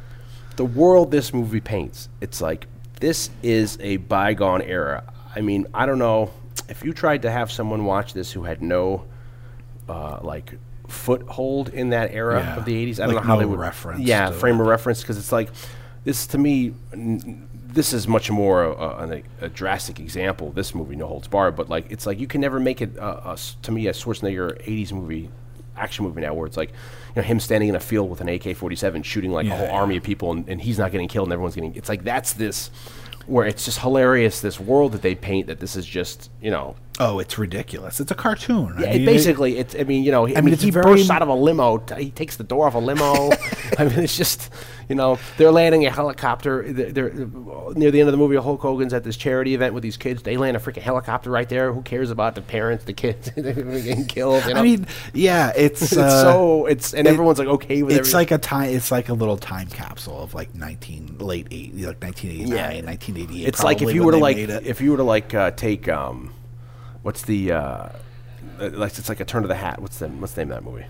the 0.56 0.64
world 0.64 1.10
this 1.10 1.34
movie 1.34 1.60
paints, 1.60 2.08
it's 2.20 2.40
like 2.40 2.68
this 3.00 3.28
is 3.42 3.78
a 3.80 3.96
bygone 3.96 4.62
era. 4.62 5.02
I 5.34 5.40
mean, 5.40 5.66
I 5.74 5.86
don't 5.86 5.98
know 5.98 6.30
if 6.68 6.84
you 6.84 6.92
tried 6.92 7.22
to 7.22 7.30
have 7.30 7.50
someone 7.50 7.84
watch 7.84 8.12
this 8.14 8.30
who 8.30 8.44
had 8.44 8.62
no, 8.62 9.04
uh, 9.88 10.20
like, 10.22 10.54
foothold 10.92 11.68
in 11.70 11.90
that 11.90 12.12
era 12.12 12.40
Yeah. 12.40 12.56
of 12.56 12.64
the 12.64 12.74
'80s. 12.74 13.00
I 13.00 13.06
don't 13.06 13.14
know 13.16 13.20
how 13.22 13.34
no 13.34 13.40
they 13.40 13.46
would 13.46 13.58
reference 13.58 14.00
Yeah, 14.00 14.30
frame 14.30 14.60
of 14.60 14.66
reference 14.66 15.00
because 15.00 15.18
it's 15.18 15.32
like 15.32 15.50
this 16.04 16.26
to 16.28 16.38
me. 16.38 16.74
N- 16.92 17.48
this 17.72 17.94
is 17.94 18.06
much 18.06 18.30
more 18.30 18.64
a, 18.64 18.70
a, 18.72 19.22
a 19.40 19.48
drastic 19.48 19.98
example. 19.98 20.50
This 20.52 20.74
movie, 20.74 20.94
No 20.94 21.06
Holds 21.06 21.26
Barred, 21.26 21.56
but 21.56 21.70
like 21.70 21.90
it's 21.90 22.04
like 22.04 22.20
you 22.20 22.26
can 22.26 22.40
never 22.42 22.60
make 22.60 22.82
it 22.82 22.98
uh, 22.98 23.20
a 23.34 23.38
to 23.62 23.72
me 23.72 23.86
a 23.86 23.92
Schwarzenegger 23.92 24.62
'80s 24.66 24.92
movie, 24.92 25.30
action 25.74 26.04
movie 26.04 26.20
now, 26.20 26.34
where 26.34 26.46
it's 26.46 26.58
like 26.58 26.68
you 26.70 26.74
know 27.16 27.22
him 27.22 27.40
standing 27.40 27.70
in 27.70 27.74
a 27.74 27.80
field 27.80 28.10
with 28.10 28.20
an 28.20 28.28
AK-47 28.28 29.02
shooting 29.04 29.30
like 29.32 29.46
Yeah, 29.46 29.54
a 29.54 29.56
whole 29.56 29.66
yeah. 29.68 29.72
army 29.80 29.96
of 29.96 30.02
people, 30.02 30.32
and, 30.32 30.46
and 30.50 30.60
he's 30.60 30.78
not 30.78 30.92
getting 30.92 31.08
killed, 31.08 31.28
and 31.28 31.32
everyone's 31.32 31.54
getting. 31.54 31.74
It's 31.74 31.88
like 31.88 32.04
that's 32.04 32.34
this 32.34 32.70
where 33.26 33.46
it's 33.46 33.64
just 33.64 33.78
hilarious. 33.78 34.40
This 34.42 34.60
world 34.60 34.92
that 34.92 35.00
they 35.00 35.14
paint 35.14 35.46
that 35.46 35.58
this 35.60 35.74
is 35.74 35.86
just 35.86 36.30
you 36.42 36.50
know. 36.50 36.76
Oh, 37.04 37.18
it's 37.18 37.36
ridiculous. 37.38 37.98
It's 38.00 38.10
a 38.10 38.14
cartoon. 38.14 38.74
Yeah, 38.78 38.86
I 38.86 38.90
it 38.90 38.92
mean, 38.92 39.02
it- 39.02 39.06
basically, 39.06 39.58
it's. 39.58 39.74
I 39.74 39.84
mean, 39.84 40.04
you 40.04 40.12
know, 40.12 40.24
he, 40.24 40.36
I 40.36 40.40
mean, 40.40 40.52
mean, 40.52 40.58
he 40.60 40.70
bursts 40.70 41.10
out 41.10 41.22
of 41.22 41.28
a 41.28 41.34
limo. 41.34 41.78
T- 41.78 42.04
he 42.04 42.10
takes 42.10 42.36
the 42.36 42.44
door 42.44 42.66
off 42.66 42.74
a 42.74 42.78
limo. 42.78 43.30
I 43.78 43.84
mean, 43.86 44.00
it's 44.00 44.16
just, 44.16 44.50
you 44.88 44.94
know, 44.94 45.18
they're 45.38 45.50
landing 45.50 45.86
a 45.86 45.90
helicopter. 45.90 46.62
They're, 46.70 46.92
they're 46.92 47.10
near 47.74 47.90
the 47.90 48.00
end 48.00 48.08
of 48.08 48.12
the 48.12 48.18
movie. 48.18 48.36
Hulk 48.36 48.60
Hogan's 48.60 48.92
at 48.92 49.02
this 49.04 49.16
charity 49.16 49.54
event 49.54 49.72
with 49.74 49.82
these 49.82 49.96
kids. 49.96 50.22
They 50.22 50.36
land 50.36 50.56
a 50.56 50.60
freaking 50.60 50.82
helicopter 50.82 51.30
right 51.30 51.48
there. 51.48 51.72
Who 51.72 51.82
cares 51.82 52.10
about 52.10 52.34
the 52.34 52.42
parents, 52.42 52.84
the 52.84 52.92
kids 52.92 53.30
they're 53.36 53.52
getting 53.54 54.06
killed? 54.06 54.44
You 54.46 54.54
know? 54.54 54.60
I 54.60 54.62
mean, 54.62 54.86
yeah, 55.14 55.52
it's 55.56 55.82
it's 55.82 55.96
uh, 55.96 56.22
so 56.22 56.66
it's 56.66 56.92
and 56.94 57.06
it- 57.06 57.10
everyone's 57.10 57.38
like 57.38 57.48
okay 57.48 57.82
with 57.82 57.96
it's 57.96 58.10
everything. 58.14 58.18
like 58.18 58.30
a 58.30 58.38
time. 58.38 58.70
It's 58.70 58.90
like 58.92 59.08
a 59.08 59.14
little 59.14 59.38
time 59.38 59.68
capsule 59.68 60.22
of 60.22 60.34
like 60.34 60.54
nineteen 60.54 61.16
late 61.18 61.48
eight, 61.50 61.74
like 61.74 62.00
nineteen 62.02 62.30
eighty 62.30 62.44
nine, 62.44 62.84
nineteen 62.84 63.16
eighty 63.16 63.42
eight. 63.42 63.48
It's 63.48 63.64
like 63.64 63.80
if 63.82 63.92
you 63.94 64.04
were 64.04 64.12
to 64.12 64.18
like 64.18 64.36
if 64.36 64.80
you 64.80 64.90
were 64.92 64.98
to 64.98 65.02
like 65.04 65.32
uh, 65.34 65.50
take 65.52 65.88
um, 65.88 66.32
what's 67.02 67.22
the 67.22 67.52
uh, 67.52 67.58
uh, 67.58 67.90
like 68.72 68.98
it's 68.98 69.08
like 69.08 69.20
a 69.20 69.24
turn 69.24 69.42
of 69.44 69.48
the 69.48 69.54
hat. 69.56 69.80
What's 69.80 69.98
the 69.98 70.08
what's 70.08 70.32
the 70.34 70.44
name 70.44 70.52
of 70.52 70.62
that 70.64 70.70
movie? 70.70 70.86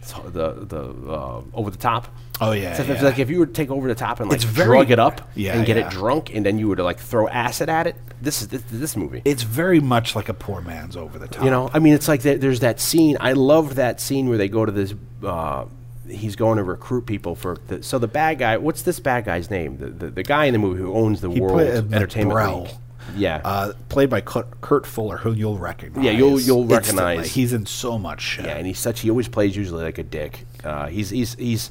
It's 0.00 0.12
the 0.12 0.52
the 0.64 1.10
uh, 1.12 1.42
over 1.54 1.70
the 1.70 1.76
top. 1.78 2.08
Oh, 2.40 2.52
yeah, 2.52 2.74
So 2.74 2.84
if 2.84 2.88
yeah. 2.88 3.02
like 3.02 3.18
if 3.18 3.30
you 3.30 3.40
were 3.40 3.46
to 3.46 3.52
take 3.52 3.68
over 3.68 3.88
the 3.88 3.96
top 3.96 4.20
and 4.20 4.30
like 4.30 4.36
It's 4.36 4.44
very- 4.44 4.68
drug 4.68 4.92
it 4.92 5.00
up 5.00 5.28
Yeah, 5.34 5.56
and 5.56 5.66
get 5.66 5.76
yeah. 5.76 5.88
it 5.88 5.90
drunk, 5.90 6.32
and 6.32 6.46
then 6.46 6.56
you 6.56 6.68
were 6.68 6.76
to 6.76 6.84
like 6.84 7.00
throw 7.00 7.26
acid 7.28 7.68
at 7.68 7.88
it. 7.88 7.96
This 8.22 8.42
is 8.42 8.48
this, 8.48 8.62
this 8.70 8.96
movie. 8.96 9.22
it's 9.24 9.42
very 9.42 9.80
much 9.80 10.14
like 10.14 10.28
a 10.28 10.34
poor 10.34 10.60
man's 10.60 10.96
over 10.96 11.18
the 11.18 11.26
top. 11.26 11.44
You 11.44 11.50
know, 11.50 11.68
I 11.74 11.80
mean, 11.80 11.94
it's 11.94 12.06
like 12.06 12.22
that, 12.22 12.40
there's 12.40 12.60
that 12.60 12.78
scene. 12.78 13.16
I 13.18 13.32
loved 13.32 13.72
that 13.72 14.00
scene 14.00 14.28
where 14.28 14.38
they 14.38 14.48
go 14.48 14.64
to 14.64 14.70
this. 14.70 14.94
Uh, 15.22 15.64
he's 16.08 16.36
going 16.36 16.58
to 16.58 16.62
recruit 16.64 17.06
people 17.06 17.34
for. 17.34 17.56
The, 17.66 17.82
so 17.82 17.98
the 17.98 18.06
bad 18.08 18.38
guy. 18.38 18.56
What's 18.56 18.82
this 18.82 19.00
bad 19.00 19.24
guy's 19.24 19.50
name? 19.50 19.78
The 19.78 19.86
the, 19.90 20.10
the 20.10 20.22
guy 20.22 20.44
in 20.44 20.52
the 20.52 20.58
movie 20.60 20.80
who 20.80 20.94
owns 20.94 21.20
the 21.20 21.30
He 21.30 21.40
World 21.40 21.60
uh, 21.60 21.94
Entertainment 21.94 22.38
McBrell. 22.38 22.64
League. 22.66 22.74
Yeah. 23.16 23.40
uh, 23.44 23.72
played 23.88 24.10
by 24.10 24.20
Kurt, 24.20 24.60
Kurt 24.60 24.86
Fuller, 24.86 25.16
who 25.18 25.32
you'll 25.32 25.58
recognize. 25.58 26.04
Yeah, 26.04 26.10
you'll- 26.12 26.40
you'll 26.40 26.70
instantly. 26.72 27.02
recognize. 27.04 27.32
He's 27.34 27.52
in 27.52 27.66
so 27.66 27.98
much 27.98 28.20
shit. 28.20 28.44
yeah, 28.46 28.56
and 28.56 28.66
he's 28.66 28.78
such. 28.78 29.00
He 29.00 29.10
always 29.10 29.28
plays 29.28 29.56
usually 29.56 29.82
like 29.84 29.98
a 29.98 30.02
dick. 30.02 30.46
Uh, 30.64 30.86
he's 30.88 31.10
he's 31.10 31.34
he's 31.36 31.70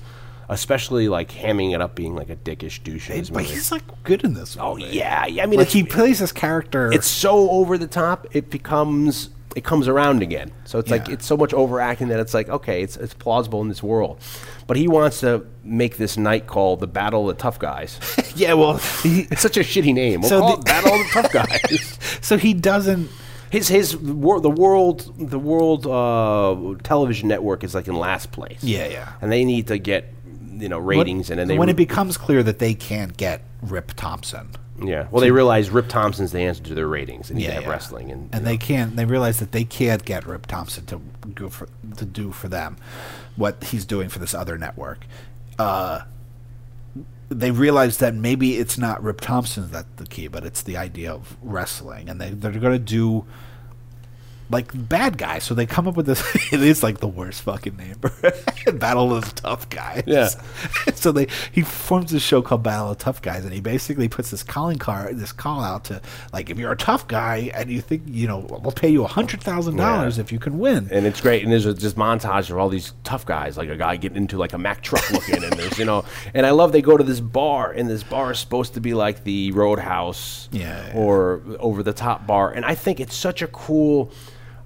especially 0.49 1.09
like 1.09 1.29
hamming 1.31 1.73
it 1.73 1.81
up, 1.81 1.93
being 1.95 2.15
like 2.15 2.29
a 2.29 2.35
dickish 2.35 2.81
douche 2.83 3.07
his 3.07 3.29
but 3.29 3.39
movie. 3.43 3.53
he's 3.53 3.71
like 3.71 3.83
good 4.03 4.23
in 4.23 4.33
this. 4.33 4.57
Oh 4.59 4.77
yeah, 4.77 5.25
yeah, 5.27 5.43
I 5.43 5.45
mean, 5.45 5.59
like 5.59 5.67
he 5.69 5.83
plays 5.83 6.19
this 6.19 6.31
character. 6.31 6.91
it's 6.91 7.07
so 7.07 7.49
over 7.49 7.77
the 7.77 7.87
top. 7.87 8.25
It 8.31 8.49
becomes 8.49 9.29
it 9.57 9.63
comes 9.63 9.87
around 9.87 10.21
again. 10.21 10.51
So 10.65 10.77
it's 10.79 10.91
like 10.91 11.09
it's 11.09 11.25
so 11.25 11.35
much 11.35 11.53
overacting 11.53 12.07
that 12.09 12.19
it's 12.19 12.33
like 12.33 12.47
okay, 12.47 12.81
it's 12.83 12.95
it's 12.95 13.13
plausible 13.13 13.59
in 13.61 13.69
this 13.69 13.81
world. 13.83 14.19
But 14.67 14.77
he 14.77 14.87
wants 14.87 15.19
to 15.21 15.45
make 15.63 15.97
this 15.97 16.15
night 16.17 16.45
called 16.47 16.79
the 16.79 16.87
Battle 16.87 17.29
of 17.29 17.35
the 17.35 17.41
Tough 17.41 17.59
Guys. 17.59 17.99
Yeah, 18.37 18.53
well, 18.53 18.77
he, 19.01 19.21
It's 19.31 19.41
such 19.41 19.57
a 19.57 19.61
shitty 19.61 19.95
name. 19.95 20.21
We'll 20.21 20.29
So 20.29 20.39
call 20.41 20.55
the- 20.57 20.59
it 20.61 20.65
Battle 20.65 20.93
of 20.93 20.99
the 20.99 21.21
Tough 21.21 21.31
Guys. 21.71 21.97
so 22.21 22.37
he 22.37 22.53
doesn't. 22.53 23.09
His 23.49 23.67
his 23.67 23.97
wor- 23.97 24.41
the 24.41 24.49
world 24.51 25.11
the 25.17 25.39
world 25.39 25.87
uh, 25.87 26.75
television 26.83 27.29
network 27.29 27.63
is 27.63 27.73
like 27.73 27.87
in 27.87 27.95
last 27.95 28.31
place. 28.31 28.63
Yeah, 28.63 28.87
yeah. 28.87 29.13
and 29.21 29.31
they 29.31 29.43
need 29.43 29.67
to 29.67 29.77
get 29.79 30.13
you 30.57 30.69
know 30.69 30.79
ratings 30.79 31.29
in, 31.29 31.39
and 31.39 31.49
they 31.49 31.57
when 31.57 31.67
re- 31.67 31.71
it 31.73 31.77
becomes 31.77 32.17
clear 32.17 32.43
that 32.43 32.59
they 32.59 32.73
can't 32.73 33.15
get 33.17 33.41
Rip 33.61 33.93
Thompson. 33.95 34.49
yeah. 34.83 35.07
Well, 35.11 35.21
they 35.21 35.31
realize 35.31 35.69
Rip 35.69 35.87
Thompson's 35.87 36.31
the 36.31 36.39
answer 36.41 36.61
to 36.63 36.75
their 36.75 36.87
ratings. 36.87 37.29
They 37.29 37.35
need 37.35 37.43
Yeah, 37.43 37.47
to 37.49 37.53
have 37.55 37.63
yeah. 37.63 37.69
wrestling, 37.69 38.11
and, 38.11 38.29
and 38.33 38.45
they 38.45 38.57
can't. 38.57 38.95
They 38.95 39.05
realize 39.05 39.39
that 39.39 39.51
they 39.51 39.63
can't 39.63 40.03
get 40.05 40.25
Rip 40.27 40.45
Thompson 40.45 40.85
to 40.87 41.01
go 41.33 41.49
for 41.49 41.67
to 41.97 42.05
do 42.05 42.31
for 42.31 42.47
them 42.47 42.77
what 43.35 43.63
he's 43.65 43.85
doing 43.85 44.09
for 44.09 44.19
this 44.19 44.33
other 44.33 44.57
network. 44.57 45.05
Uh, 45.57 46.01
they 47.29 47.51
realize 47.51 47.97
that 47.97 48.13
maybe 48.15 48.57
it's 48.57 48.77
not 48.77 49.03
Rip 49.03 49.19
Thompson 49.21 49.69
that's 49.71 49.87
the 49.97 50.05
key, 50.05 50.27
but 50.27 50.45
it's 50.45 50.61
the 50.61 50.77
idea 50.77 51.11
of 51.11 51.35
wrestling, 51.41 52.07
and 52.09 52.21
they 52.21 52.29
they're 52.29 52.51
going 52.51 52.73
to 52.73 52.79
do 52.79 53.25
like 54.49 54.71
bad 54.87 55.17
guys. 55.17 55.43
So 55.43 55.53
they 55.53 55.65
come 55.65 55.87
up 55.87 55.95
with 55.95 56.05
this. 56.05 56.23
it 56.53 56.61
is 56.61 56.83
like 56.83 56.99
the 56.99 57.07
worst 57.07 57.41
fucking 57.43 57.75
name. 57.75 57.95
Battle 58.77 59.13
of 59.15 59.25
the 59.25 59.41
Tough 59.41 59.69
Guys. 59.69 60.03
Yeah. 60.05 60.29
so 60.95 61.11
they 61.11 61.27
he 61.51 61.61
forms 61.61 62.11
this 62.11 62.23
show 62.23 62.41
called 62.41 62.63
Battle 62.63 62.91
of 62.91 62.97
Tough 62.97 63.21
Guys, 63.21 63.43
and 63.43 63.53
he 63.53 63.59
basically 63.61 64.07
puts 64.07 64.31
this 64.31 64.43
calling 64.43 64.77
card, 64.77 65.17
this 65.17 65.31
call 65.31 65.61
out 65.61 65.85
to 65.85 66.01
like 66.33 66.49
if 66.49 66.57
you're 66.57 66.71
a 66.71 66.77
tough 66.77 67.07
guy 67.07 67.51
and 67.53 67.69
you 67.69 67.81
think 67.81 68.03
you 68.05 68.27
know 68.27 68.39
we'll 68.49 68.71
pay 68.71 68.89
you 68.89 69.03
a 69.03 69.07
hundred 69.07 69.41
thousand 69.41 69.75
dollars 69.77 70.17
if 70.17 70.31
you 70.31 70.39
can 70.39 70.59
win. 70.59 70.87
and 70.91 71.05
it's 71.05 71.21
great. 71.21 71.43
And 71.43 71.51
there's 71.51 71.65
a, 71.65 71.73
just 71.73 71.95
montage 71.95 72.49
of 72.49 72.57
all 72.57 72.69
these 72.69 72.93
tough 73.03 73.25
guys, 73.25 73.57
like 73.57 73.69
a 73.69 73.75
guy 73.77 73.97
getting 73.97 74.17
into 74.17 74.37
like 74.37 74.53
a 74.53 74.57
Mack 74.57 74.81
truck 74.81 75.09
looking, 75.11 75.43
and 75.43 75.53
there's 75.53 75.77
you 75.77 75.85
know, 75.85 76.03
and 76.33 76.45
I 76.45 76.51
love 76.51 76.71
they 76.71 76.81
go 76.81 76.97
to 76.97 77.03
this 77.03 77.19
bar, 77.19 77.71
and 77.71 77.89
this 77.89 78.03
bar 78.03 78.31
is 78.31 78.39
supposed 78.39 78.73
to 78.75 78.81
be 78.81 78.93
like 78.93 79.23
the 79.23 79.51
Roadhouse, 79.51 80.49
Yeah, 80.51 80.87
yeah. 80.87 80.93
or 80.95 81.41
over 81.59 81.83
the 81.83 81.93
top 81.93 82.25
bar, 82.27 82.51
and 82.51 82.65
I 82.65 82.75
think 82.75 82.99
it's 82.99 83.15
such 83.15 83.41
a 83.41 83.47
cool. 83.47 84.11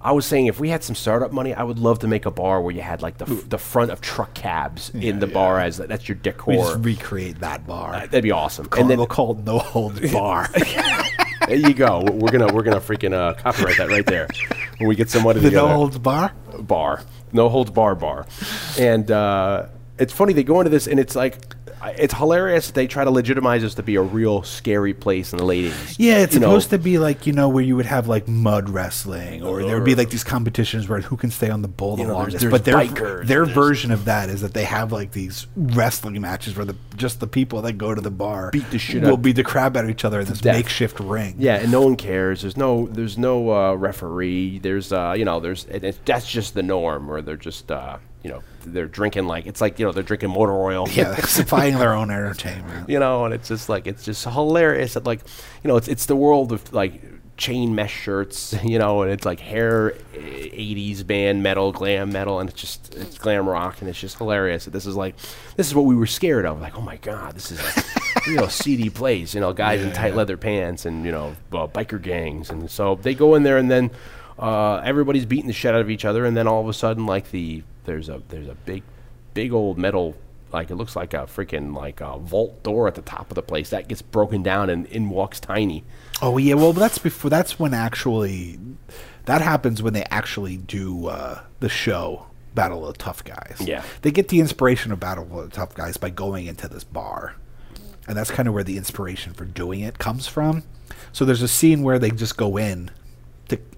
I 0.04 0.12
was 0.14 0.26
saying 0.26 0.48
if 0.48 0.60
we 0.60 0.70
had 0.70 0.84
some 0.84 0.96
startup 0.96 1.32
money, 1.32 1.54
I 1.54 1.64
would 1.64 1.78
love 1.80 2.00
to 2.00 2.08
make 2.08 2.26
a 2.26 2.32
bar 2.32 2.62
where 2.62 2.74
you 2.74 2.82
had 2.82 3.02
like 3.02 3.18
the 3.20 3.26
f- 3.32 3.50
the 3.50 3.58
front 3.58 3.92
of 3.92 4.02
truck 4.02 4.34
cabs 4.34 4.90
in 4.96 5.20
the 5.20 5.28
bar 5.28 5.60
as 5.60 5.78
that's 5.78 6.08
your 6.10 6.16
decor. 6.18 6.54
we 6.54 6.58
just 6.58 6.78
recreate 6.80 7.40
that 7.42 7.68
bar. 7.68 7.94
Uh, 7.94 8.00
That'd 8.02 8.24
be 8.24 8.32
awesome. 8.32 8.66
Call, 8.66 8.82
and 8.82 8.90
then 8.90 8.98
we'll 8.98 9.08
call 9.08 9.32
it 9.38 9.44
No 9.46 9.60
Holds 9.60 10.00
Bar. 10.14 10.50
there 11.48 11.56
you 11.56 11.74
go. 11.74 12.02
We're 12.12 12.32
gonna 12.32 12.52
we're 12.54 12.64
gonna 12.64 12.82
freaking 12.82 13.14
uh, 13.14 13.34
copyright 13.36 13.78
that 13.78 13.90
right 13.90 14.06
there 14.06 14.28
when 14.80 14.88
we 14.90 14.96
get 14.96 15.10
some 15.10 15.24
money 15.24 15.40
the 15.40 15.46
No 15.52 15.62
together. 15.62 15.74
Holds 15.74 15.98
Bar. 16.00 16.34
bar, 16.60 17.04
no 17.32 17.50
holds 17.50 17.72
bar 17.72 17.96
bar, 17.96 18.26
and 18.80 19.10
uh, 19.12 19.68
it's 20.00 20.14
funny 20.14 20.34
they 20.34 20.44
go 20.44 20.60
into 20.60 20.70
this 20.72 20.88
and 20.88 21.00
it's 21.00 21.16
like 21.16 21.56
it's 21.98 22.14
hilarious. 22.14 22.72
They 22.72 22.88
try 22.88 23.04
to 23.04 23.12
legitimize 23.12 23.62
this 23.62 23.76
to 23.76 23.84
be 23.84 23.96
a 23.96 24.02
real 24.02 24.44
scary 24.44 24.94
place 24.94 25.32
in 25.34 25.38
the 25.38 25.46
late 25.46 25.72
80s. 25.72 25.96
Yeah, 25.98 26.18
it's 26.20 26.34
You 26.34 26.40
know, 26.40 26.48
supposed 26.48 26.70
to 26.72 26.78
be 26.78 26.98
like 26.98 27.26
you 27.28 27.34
know 27.34 27.50
where 27.50 27.64
you 27.64 27.76
would 27.76 27.86
have 27.86 28.08
like 28.08 28.28
mud 28.28 28.70
wrestling, 28.70 29.44
or 29.44 29.64
there 29.64 29.76
would 29.76 29.86
be 29.86 29.96
like 29.96 30.10
these 30.10 30.24
competitions 30.24 30.88
where 30.88 31.02
who 31.02 31.18
can 31.18 31.32
stay 31.32 31.50
on 31.50 31.62
the 31.62 31.68
bull 31.68 31.96
the 31.96 32.04
You 32.04 32.08
know, 32.10 32.14
longest. 32.16 32.50
but 32.50 32.66
their 32.66 32.76
bikers, 32.76 33.28
their 33.28 33.46
version 33.46 33.92
of 33.92 34.06
that 34.06 34.30
is 34.30 34.42
that 34.42 34.54
they 34.54 34.64
have 34.66 34.92
like 34.92 35.12
these 35.12 35.48
wrestling 35.56 36.20
matches 36.22 36.56
where 36.56 36.66
the 36.66 36.76
just 36.96 37.20
the 37.20 37.28
people 37.28 37.62
that 37.64 37.74
go 37.74 37.96
to 37.96 38.02
the 38.02 38.12
bar 38.12 38.52
Beat 38.52 38.70
the 38.72 38.80
shit 38.80 39.04
will 39.04 39.14
out- 39.14 39.22
beat 39.22 39.36
the 39.36 39.44
crap 39.44 39.76
out 39.76 39.84
of 39.84 39.90
each 39.90 40.06
other 40.06 40.20
in 40.20 40.26
this 40.28 40.40
death. 40.42 40.56
makeshift 40.56 41.00
ring. 41.00 41.36
Yeah, 41.40 41.56
and 41.56 41.72
no 41.72 41.82
one 41.82 41.96
cares. 41.96 42.42
There's 42.42 42.58
no 42.58 42.88
there's 42.88 43.18
no 43.18 43.52
uh, 43.52 43.74
referee. 43.74 44.60
There's 44.60 44.92
uh, 44.92 45.14
you 45.18 45.26
know 45.26 45.40
there's 45.40 45.66
that's 46.06 46.30
just 46.30 46.54
the 46.54 46.64
norm. 46.64 47.08
Where 47.08 47.22
they're 47.22 47.38
just 47.38 47.72
uh, 47.72 47.98
you 48.24 48.30
know 48.30 48.44
they're 48.66 48.88
drinking 48.88 49.26
like 49.26 49.46
it's 49.46 49.62
like 49.62 49.80
you 49.80 49.86
know 49.86 49.92
they're 49.92 50.04
drinking 50.04 50.30
motor 50.30 50.54
oil. 50.54 50.88
yeah, 50.90 51.12
they're 51.16 51.26
supplying 51.26 51.78
their 51.78 51.94
own 51.94 52.12
entertainment. 52.12 52.90
you 52.90 53.00
know, 53.00 53.26
and 53.26 53.34
it's 53.34 53.48
just 53.48 53.70
like 53.70 53.88
it's 53.88 54.04
just 54.04 54.24
hilarious. 54.26 54.94
That 54.94 55.06
like, 55.06 55.22
you 55.64 55.68
know, 55.68 55.78
it's 55.78 55.88
it's 55.88 56.06
the 56.06 56.16
world 56.16 56.52
of 56.52 56.72
like 56.74 57.02
chain 57.38 57.74
mesh 57.74 57.94
shirts, 57.94 58.56
you 58.64 58.78
know, 58.78 59.02
and 59.02 59.12
it's 59.12 59.26
like 59.26 59.40
hair 59.40 59.92
'80s 60.14 61.06
band 61.06 61.44
metal, 61.44 61.72
glam 61.72 62.12
metal, 62.12 62.40
and 62.40 62.50
it's 62.50 62.62
just 62.62 62.94
it's 62.96 63.18
glam 63.18 63.50
rock, 63.50 63.82
and 63.82 63.90
it's 63.90 64.00
just 64.00 64.18
hilarious. 64.18 64.66
This 64.66 64.86
is 64.86 64.96
like, 64.96 65.16
this 65.56 65.68
is 65.68 65.76
what 65.76 65.86
we 65.86 65.96
were 65.96 66.08
scared 66.08 66.46
of. 66.46 66.62
Like, 66.62 66.78
oh 66.78 66.82
my 66.82 66.98
god, 66.98 67.36
this 67.36 67.52
is 67.52 67.60
a 67.60 67.84
real 68.30 68.50
seedy 68.50 68.90
place. 68.90 69.34
You 69.34 69.42
know, 69.42 69.54
guys 69.54 69.82
in 69.82 69.92
tight 69.92 70.16
leather 70.16 70.38
pants 70.38 70.86
and 70.86 71.04
you 71.04 71.12
know 71.12 71.36
uh, 71.52 71.68
biker 71.68 72.02
gangs, 72.02 72.52
and 72.52 72.70
so 72.70 72.96
they 72.96 73.16
go 73.16 73.34
in 73.36 73.44
there, 73.44 73.58
and 73.58 73.72
then 73.72 73.90
uh, 74.38 74.78
everybody's 74.78 75.26
beating 75.26 75.48
the 75.48 75.54
shit 75.54 75.74
out 75.74 75.82
of 75.82 75.90
each 75.90 76.06
other, 76.06 76.26
and 76.26 76.38
then 76.38 76.48
all 76.48 76.62
of 76.62 76.68
a 76.68 76.74
sudden, 76.74 77.06
like 77.06 77.32
the 77.32 77.64
there's 77.86 78.10
a 78.10 78.22
there's 78.30 78.48
a 78.48 78.56
big 78.66 78.84
big 79.34 79.52
old 79.54 79.78
metal 79.78 80.16
like 80.52 80.70
it 80.70 80.76
looks 80.76 80.96
like 80.96 81.14
a 81.14 81.20
freaking 81.20 81.74
like 81.76 82.02
a 82.02 82.18
vault 82.18 82.62
door 82.64 82.88
at 82.88 82.96
the 82.96 83.02
top 83.02 83.32
of 83.32 83.36
the 83.36 83.42
place 83.42 83.70
that 83.70 83.88
gets 83.88 84.02
broken 84.02 84.44
down 84.44 84.70
and 84.70 84.86
in 84.88 85.10
walks 85.10 85.40
tiny 85.40 85.84
Oh 86.22 86.38
yeah, 86.38 86.54
well 86.54 86.72
that's 86.72 87.00
before. 87.00 87.32
That's 87.32 87.58
when 87.58 87.74
actually 87.74 88.60
that 89.26 89.42
happens 89.42 89.82
when 89.82 89.94
they 89.94 90.04
actually 90.12 90.58
do 90.58 91.08
uh, 91.08 91.42
the 91.60 91.70
show 91.70 92.28
Battle 92.54 92.86
of 92.86 92.94
the 92.96 93.00
Tough 93.04 93.24
Guys. 93.24 93.58
Yeah. 93.60 93.84
they 94.04 94.12
get 94.12 94.28
the 94.28 94.40
inspiration 94.40 94.92
of 94.92 95.00
Battle 95.00 95.24
of 95.40 95.50
the 95.50 95.56
Tough 95.56 95.74
Guys 95.74 95.98
by 95.98 96.12
going 96.12 96.46
into 96.46 96.68
this 96.68 96.84
bar, 96.84 97.36
and 98.08 98.16
that's 98.16 98.30
kind 98.30 98.48
of 98.48 98.54
where 98.54 98.64
the 98.64 98.78
inspiration 98.78 99.34
for 99.34 99.46
doing 99.46 99.80
it 99.80 99.98
comes 99.98 100.28
from. 100.28 100.62
So 101.12 101.26
there's 101.26 101.42
a 101.42 101.48
scene 101.48 101.82
where 101.82 101.98
they 101.98 102.12
just 102.12 102.38
go 102.38 102.56
in, 102.58 102.92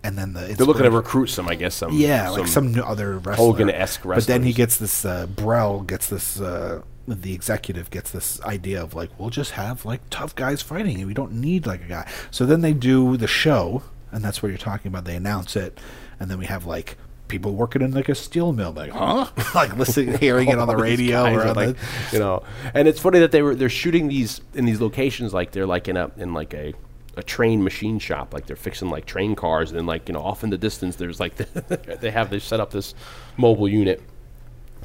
and 0.03 0.17
then 0.17 0.33
the 0.33 0.41
they're 0.41 0.65
looking 0.65 0.83
to 0.83 0.91
recruit 0.91 1.27
some 1.27 1.47
i 1.47 1.55
guess 1.55 1.75
some 1.75 1.93
yeah, 1.93 2.29
like 2.29 2.47
some 2.47 2.79
other 2.81 3.17
wrestler. 3.17 3.45
Hogan-esque 3.45 4.03
But 4.03 4.27
then 4.27 4.43
he 4.43 4.53
gets 4.53 4.77
this. 4.77 5.05
Uh, 5.05 5.27
Brell 5.27 5.81
gets 5.81 6.09
this. 6.09 6.39
Uh, 6.39 6.81
the 7.07 7.33
executive 7.33 7.89
gets 7.89 8.11
this 8.11 8.41
idea 8.43 8.81
of 8.81 8.93
like, 8.93 9.09
we'll 9.19 9.29
just 9.29 9.51
have 9.51 9.83
like 9.83 10.01
tough 10.09 10.35
guys 10.35 10.61
fighting, 10.61 10.97
and 10.97 11.07
we 11.07 11.13
don't 11.13 11.33
need 11.33 11.65
like 11.65 11.81
a 11.81 11.87
guy. 11.87 12.11
So 12.31 12.45
then 12.45 12.61
they 12.61 12.73
do 12.73 13.17
the 13.17 13.27
show, 13.27 13.83
and 14.11 14.23
that's 14.23 14.41
what 14.41 14.49
you're 14.49 14.57
talking 14.57 14.87
about. 14.89 15.05
They 15.05 15.15
announce 15.15 15.55
it, 15.55 15.79
and 16.19 16.29
then 16.31 16.37
we 16.39 16.45
have 16.45 16.65
like 16.65 16.97
people 17.27 17.55
working 17.55 17.81
in 17.81 17.91
like 17.91 18.09
a 18.09 18.15
steel 18.15 18.53
mill, 18.53 18.71
like, 18.71 18.91
huh? 18.91 19.27
like 19.55 19.75
listening, 19.75 20.17
hearing 20.19 20.49
it 20.49 20.59
on 20.59 20.67
the 20.67 20.75
radio 20.75 21.23
or 21.23 21.47
on 21.47 21.55
like, 21.55 21.75
the, 21.75 21.77
you 22.11 22.19
know 22.19 22.43
and 22.73 22.87
it's 22.87 22.99
funny 22.99 23.19
that 23.19 23.31
they 23.31 23.41
were 23.41 23.55
they're 23.55 23.69
shooting 23.69 24.07
these 24.07 24.41
in 24.53 24.65
these 24.65 24.79
locations 24.79 25.33
like 25.33 25.51
they're 25.51 25.65
like 25.65 25.87
in 25.87 25.97
a 25.97 26.11
in 26.17 26.33
like 26.33 26.53
a 26.53 26.73
a 27.15 27.23
train 27.23 27.63
machine 27.63 27.99
shop 27.99 28.33
like 28.33 28.45
they're 28.47 28.55
fixing 28.55 28.89
like 28.89 29.05
train 29.05 29.35
cars 29.35 29.69
and 29.69 29.79
then 29.79 29.85
like 29.85 30.07
you 30.07 30.13
know 30.13 30.21
off 30.21 30.43
in 30.43 30.49
the 30.49 30.57
distance 30.57 30.95
there's 30.95 31.19
like 31.19 31.35
they 32.01 32.11
have 32.11 32.29
they 32.29 32.39
set 32.39 32.59
up 32.59 32.71
this 32.71 32.95
mobile 33.37 33.69
unit 33.69 34.01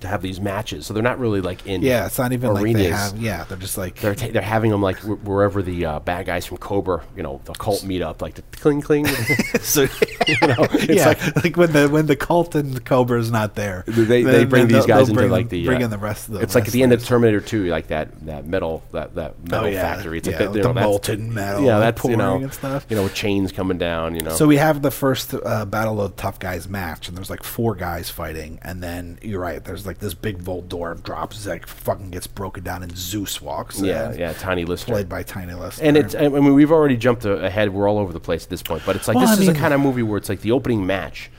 to 0.01 0.09
have 0.09 0.23
these 0.23 0.41
matches 0.41 0.87
so 0.87 0.95
they're 0.95 1.03
not 1.03 1.19
really 1.19 1.41
like 1.41 1.67
in 1.67 1.83
yeah. 1.83 2.07
It's 2.07 2.19
not 2.19 2.33
even 2.33 2.53
like 2.55 2.73
they 2.75 2.85
have. 2.85 3.17
Yeah, 3.19 3.45
they're 3.45 3.59
just 3.59 3.77
like 3.79 3.97
they're, 3.97 4.15
ta- 4.15 4.29
they're 4.33 4.43
having 4.43 4.71
them 4.71 4.81
like 4.83 4.99
wh- 4.99 5.23
wherever 5.27 5.63
the 5.63 5.85
uh, 5.87 6.01
bad 6.01 6.27
guys 6.27 6.47
from 6.47 6.59
Cobra, 6.59 7.03
you 7.17 7.23
know, 7.23 7.41
the 7.45 7.53
cult 7.55 7.83
meet 7.85 8.03
up, 8.03 8.23
like 8.23 8.35
the 8.35 8.43
cling 8.57 8.81
cling. 8.83 9.07
so. 9.61 9.83
you 10.27 10.37
know, 10.47 10.57
it's 10.73 10.87
yeah, 10.89 11.07
like 11.09 11.45
like, 11.45 11.57
when 11.57 11.73
the 11.73 11.89
when 11.89 12.07
the 12.07 12.17
cult 12.17 12.55
and 12.55 12.85
Cobra 12.85 13.19
is 13.19 13.31
not 13.31 13.55
there, 13.55 13.85
they, 13.87 14.23
they 14.23 14.45
bring 14.45 14.69
these 14.69 14.85
guys 14.87 15.09
into 15.09 15.21
bring 15.21 15.31
like 15.31 15.49
the 15.49 15.65
bring 15.65 15.83
uh, 15.83 15.87
in 15.87 15.91
the 15.91 15.99
rest 15.99 16.29
of 16.29 16.35
the. 16.35 16.41
It's 16.41 16.55
like 16.55 16.67
at 16.67 16.73
the 16.73 16.83
end 16.83 16.93
of. 16.93 17.05
Terminator 17.05 17.41
2, 17.41 17.67
like 17.67 17.87
that 17.87 18.27
that 18.27 18.47
metal 18.47 18.83
that 18.93 19.15
that 19.15 19.43
metal 19.43 19.67
Oh, 19.67 19.69
yeah. 19.71 19.81
factory. 19.95 20.19
It's 20.19 20.29
Yeah, 20.29 20.39
like 20.39 20.49
with 20.49 20.57
you 20.57 20.63
the 20.63 20.69
know, 20.69 20.75
that's- 20.75 20.87
molten 20.87 21.33
metal, 21.35 21.65
Yeah, 21.65 21.79
that's 21.79 22.05
you 22.05 22.17
know, 22.17 22.37
and 22.37 22.53
stuff. 22.53 22.85
you 22.91 22.97
know, 22.97 23.05
with 23.05 23.15
chains 23.15 23.51
coming 23.53 23.79
down. 23.79 24.15
You 24.15 24.21
know, 24.21 24.35
So 24.35 24.47
we 24.47 24.57
have 24.59 24.83
the 24.83 24.91
first 24.91 25.33
uh, 25.35 25.65
Battle 25.65 26.01
of 26.03 26.17
Tough 26.17 26.39
Guys 26.39 26.69
match, 26.69 27.09
and 27.09 27.17
there's 27.17 27.31
like 27.31 27.43
four 27.43 27.75
guys 27.75 28.11
fighting, 28.11 28.59
and 28.63 28.83
then 28.83 29.19
you're 29.23 29.41
right. 29.41 29.65
There's 29.65 29.87
like 29.89 29.99
this 29.99 30.15
big 30.15 30.39
vault 30.39 30.69
door 30.69 30.95
drops, 30.95 31.45
like 31.47 31.67
fucking 31.67 32.11
gets 32.11 32.29
broken 32.29 32.63
down, 32.63 32.85
and 32.85 32.97
Zeus 32.97 33.43
walks. 33.43 33.81
yeah, 33.81 34.13
in, 34.13 34.19
yeah, 34.21 34.33
Tiny 34.35 34.65
Lister. 34.65 34.93
played 34.93 35.09
by 35.09 35.25
Tiny 35.25 35.55
Lister. 35.55 35.83
And 35.83 35.97
it's, 35.97 36.15
I 36.15 36.29
mean, 36.29 36.55
we've 36.55 36.71
already 36.71 36.97
jumped 36.97 37.25
ahead. 37.25 37.73
We're 37.75 37.89
all 37.89 37.99
over 37.99 38.13
the 38.13 38.21
place 38.21 38.45
at 38.45 38.51
this 38.51 38.63
point. 38.63 38.83
But 38.87 38.95
it's 38.95 39.09
like, 39.09 39.17
Well, 39.17 39.23
this 39.27 39.31
I 39.31 39.35
is 39.35 39.41
mean- 39.41 39.53
the 39.55 39.59
kind 39.59 39.75
of 39.75 39.81
movie 39.81 40.05
where 40.05 40.19
it's 40.19 40.29
like 40.29 40.43
the 40.43 40.53
opening 40.53 40.87
match 40.87 41.31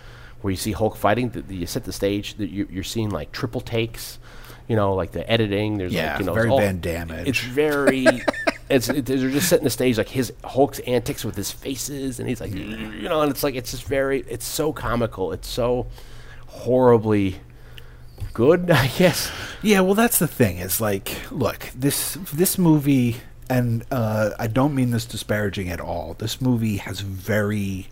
where 0.41 0.51
you 0.51 0.57
see 0.57 0.71
Hulk 0.73 0.97
fighting. 0.97 1.29
The, 1.29 1.41
the, 1.41 1.55
you 1.55 1.65
set 1.65 1.85
the 1.85 1.93
stage, 1.93 2.33
that 2.35 2.49
you, 2.49 2.67
you're 2.71 2.83
seeing 2.83 3.09
like 3.09 3.31
triple 3.31 3.61
takes, 3.61 4.19
you 4.67 4.75
know, 4.75 4.93
like 4.93 5.11
the 5.11 5.29
editing. 5.31 5.77
There's 5.77 5.93
Yeah, 5.93 6.11
like, 6.11 6.19
you 6.19 6.25
know, 6.25 6.33
very 6.33 6.49
all- 6.49 6.57
Van. 6.59 6.81
It's 7.25 7.39
very, 7.39 8.05
it's, 8.69 8.89
it, 8.89 9.05
they're 9.05 9.29
just 9.29 9.49
setting 9.49 9.63
the 9.65 9.69
stage 9.69 9.97
like 9.97 10.09
his 10.09 10.33
Hulk's 10.43 10.79
antics 10.79 11.23
with 11.23 11.35
his 11.35 11.51
faces. 11.51 12.19
And 12.19 12.27
he's 12.27 12.41
like, 12.41 12.51
you 12.53 13.07
know, 13.09 13.21
and 13.21 13.29
it's 13.31 13.43
like, 13.43 13.55
it's 13.55 13.71
just 13.71 13.83
very, 13.83 14.21
it's 14.29 14.45
so 14.45 14.73
comical. 14.73 15.31
It's 15.33 15.47
so 15.47 15.87
horribly 16.47 17.39
good, 18.33 18.69
I 18.71 18.87
guess. 18.87 19.31
Yeah, 19.61 19.81
well, 19.81 19.95
that's 19.95 20.19
the 20.19 20.27
thing. 20.27 20.57
Is 20.57 20.79
like, 20.81 21.15
look, 21.31 21.69
this 21.75 22.17
this 22.33 22.57
movie, 22.57 23.17
and 23.49 23.83
uh, 23.91 24.31
I 24.39 24.47
don't 24.47 24.75
mean 24.75 24.91
this 24.91 25.05
disparaging 25.05 25.69
at 25.69 25.79
all. 25.81 26.15
This 26.17 26.41
movie 26.41 26.77
has 26.77 27.01
very 27.01 27.87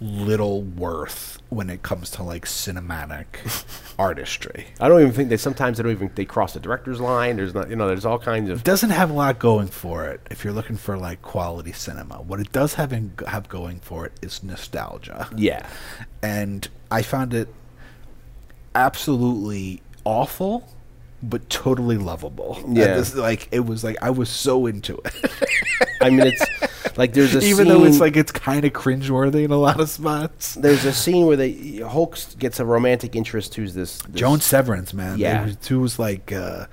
little 0.00 0.62
worth 0.62 1.38
when 1.48 1.70
it 1.70 1.82
comes 1.84 2.10
to 2.10 2.22
like 2.24 2.44
cinematic 2.44 3.24
artistry. 4.00 4.66
I 4.80 4.88
don't 4.88 5.00
even 5.00 5.12
think 5.12 5.28
they 5.28 5.36
sometimes 5.36 5.76
they 5.76 5.84
don't 5.84 5.92
even 5.92 6.10
they 6.16 6.24
cross 6.24 6.54
the 6.54 6.60
director's 6.60 7.00
line. 7.00 7.36
There's 7.36 7.54
not 7.54 7.70
you 7.70 7.76
know 7.76 7.86
there's 7.86 8.04
all 8.04 8.18
kinds 8.18 8.50
of 8.50 8.58
It 8.60 8.64
doesn't 8.64 8.90
have 8.90 9.10
a 9.10 9.14
lot 9.14 9.38
going 9.38 9.68
for 9.68 10.06
it 10.06 10.20
if 10.30 10.42
you're 10.42 10.52
looking 10.52 10.76
for 10.76 10.98
like 10.98 11.22
quality 11.22 11.72
cinema. 11.72 12.16
What 12.16 12.40
it 12.40 12.50
does 12.50 12.74
have 12.74 12.92
in, 12.92 13.12
have 13.28 13.48
going 13.48 13.78
for 13.78 14.06
it 14.06 14.12
is 14.22 14.42
nostalgia. 14.42 15.28
yeah. 15.36 15.68
and 16.20 16.68
I 16.90 17.02
found 17.02 17.32
it 17.32 17.48
absolutely 18.74 19.82
awful, 20.04 20.68
but 21.22 21.48
totally 21.50 21.96
lovable. 21.98 22.62
Yeah. 22.68 22.96
this- 22.96 23.14
like 23.14 23.48
it 23.52 23.60
was 23.66 23.84
like 23.84 23.96
I 24.02 24.10
was 24.10 24.28
so 24.28 24.66
into 24.66 24.98
it, 25.04 25.14
I 26.00 26.10
mean 26.10 26.26
it's 26.26 26.98
like 26.98 27.12
there's 27.12 27.34
a 27.34 27.40
even 27.44 27.68
though 27.68 27.84
it's 27.84 28.00
like 28.00 28.16
it's 28.16 28.32
kind 28.32 28.64
of 28.64 28.72
cringeworthy 28.72 29.44
in 29.44 29.50
a 29.52 29.56
lot 29.56 29.80
of 29.80 29.88
spots. 29.88 30.54
there's 30.54 30.84
a 30.84 30.92
scene 30.92 31.26
where 31.26 31.36
they 31.36 31.76
Hulk 31.78 32.18
gets 32.38 32.58
a 32.60 32.64
romantic 32.64 33.14
interest 33.14 33.54
who's 33.54 33.74
this, 33.74 33.98
this 33.98 34.20
Joan 34.20 34.40
Severance, 34.40 34.92
man, 34.92 35.18
Yeah. 35.18 35.44
was 35.80 35.98
like 35.98 36.32
uh, 36.32 36.66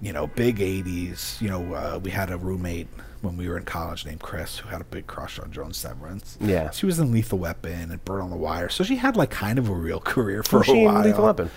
you 0.00 0.12
know 0.12 0.26
big 0.28 0.58
'80s. 0.58 1.40
You 1.40 1.48
know, 1.50 1.74
uh, 1.74 2.00
we 2.02 2.10
had 2.10 2.30
a 2.30 2.36
roommate 2.38 2.88
when 3.24 3.36
we 3.36 3.48
were 3.48 3.56
in 3.58 3.64
college 3.64 4.06
named 4.06 4.20
Chris 4.20 4.58
who 4.58 4.68
had 4.68 4.80
a 4.80 4.84
big 4.84 5.06
crush 5.06 5.38
on 5.38 5.50
Joan 5.50 5.72
Severance. 5.72 6.38
Yeah. 6.40 6.70
she 6.70 6.86
was 6.86 6.98
in 6.98 7.10
Lethal 7.10 7.38
Weapon 7.38 7.90
and 7.90 8.04
Bird 8.04 8.20
on 8.20 8.30
the 8.30 8.36
Wire, 8.36 8.68
so 8.68 8.84
she 8.84 8.96
had 8.96 9.16
like 9.16 9.30
kind 9.30 9.58
of 9.58 9.68
a 9.68 9.72
real 9.74 10.00
career 10.00 10.42
for 10.42 10.58
Who's 10.58 10.68
a 10.68 10.72
she 10.72 10.82
in. 10.84 11.02
Lethal 11.02 11.24
Weapon? 11.24 11.50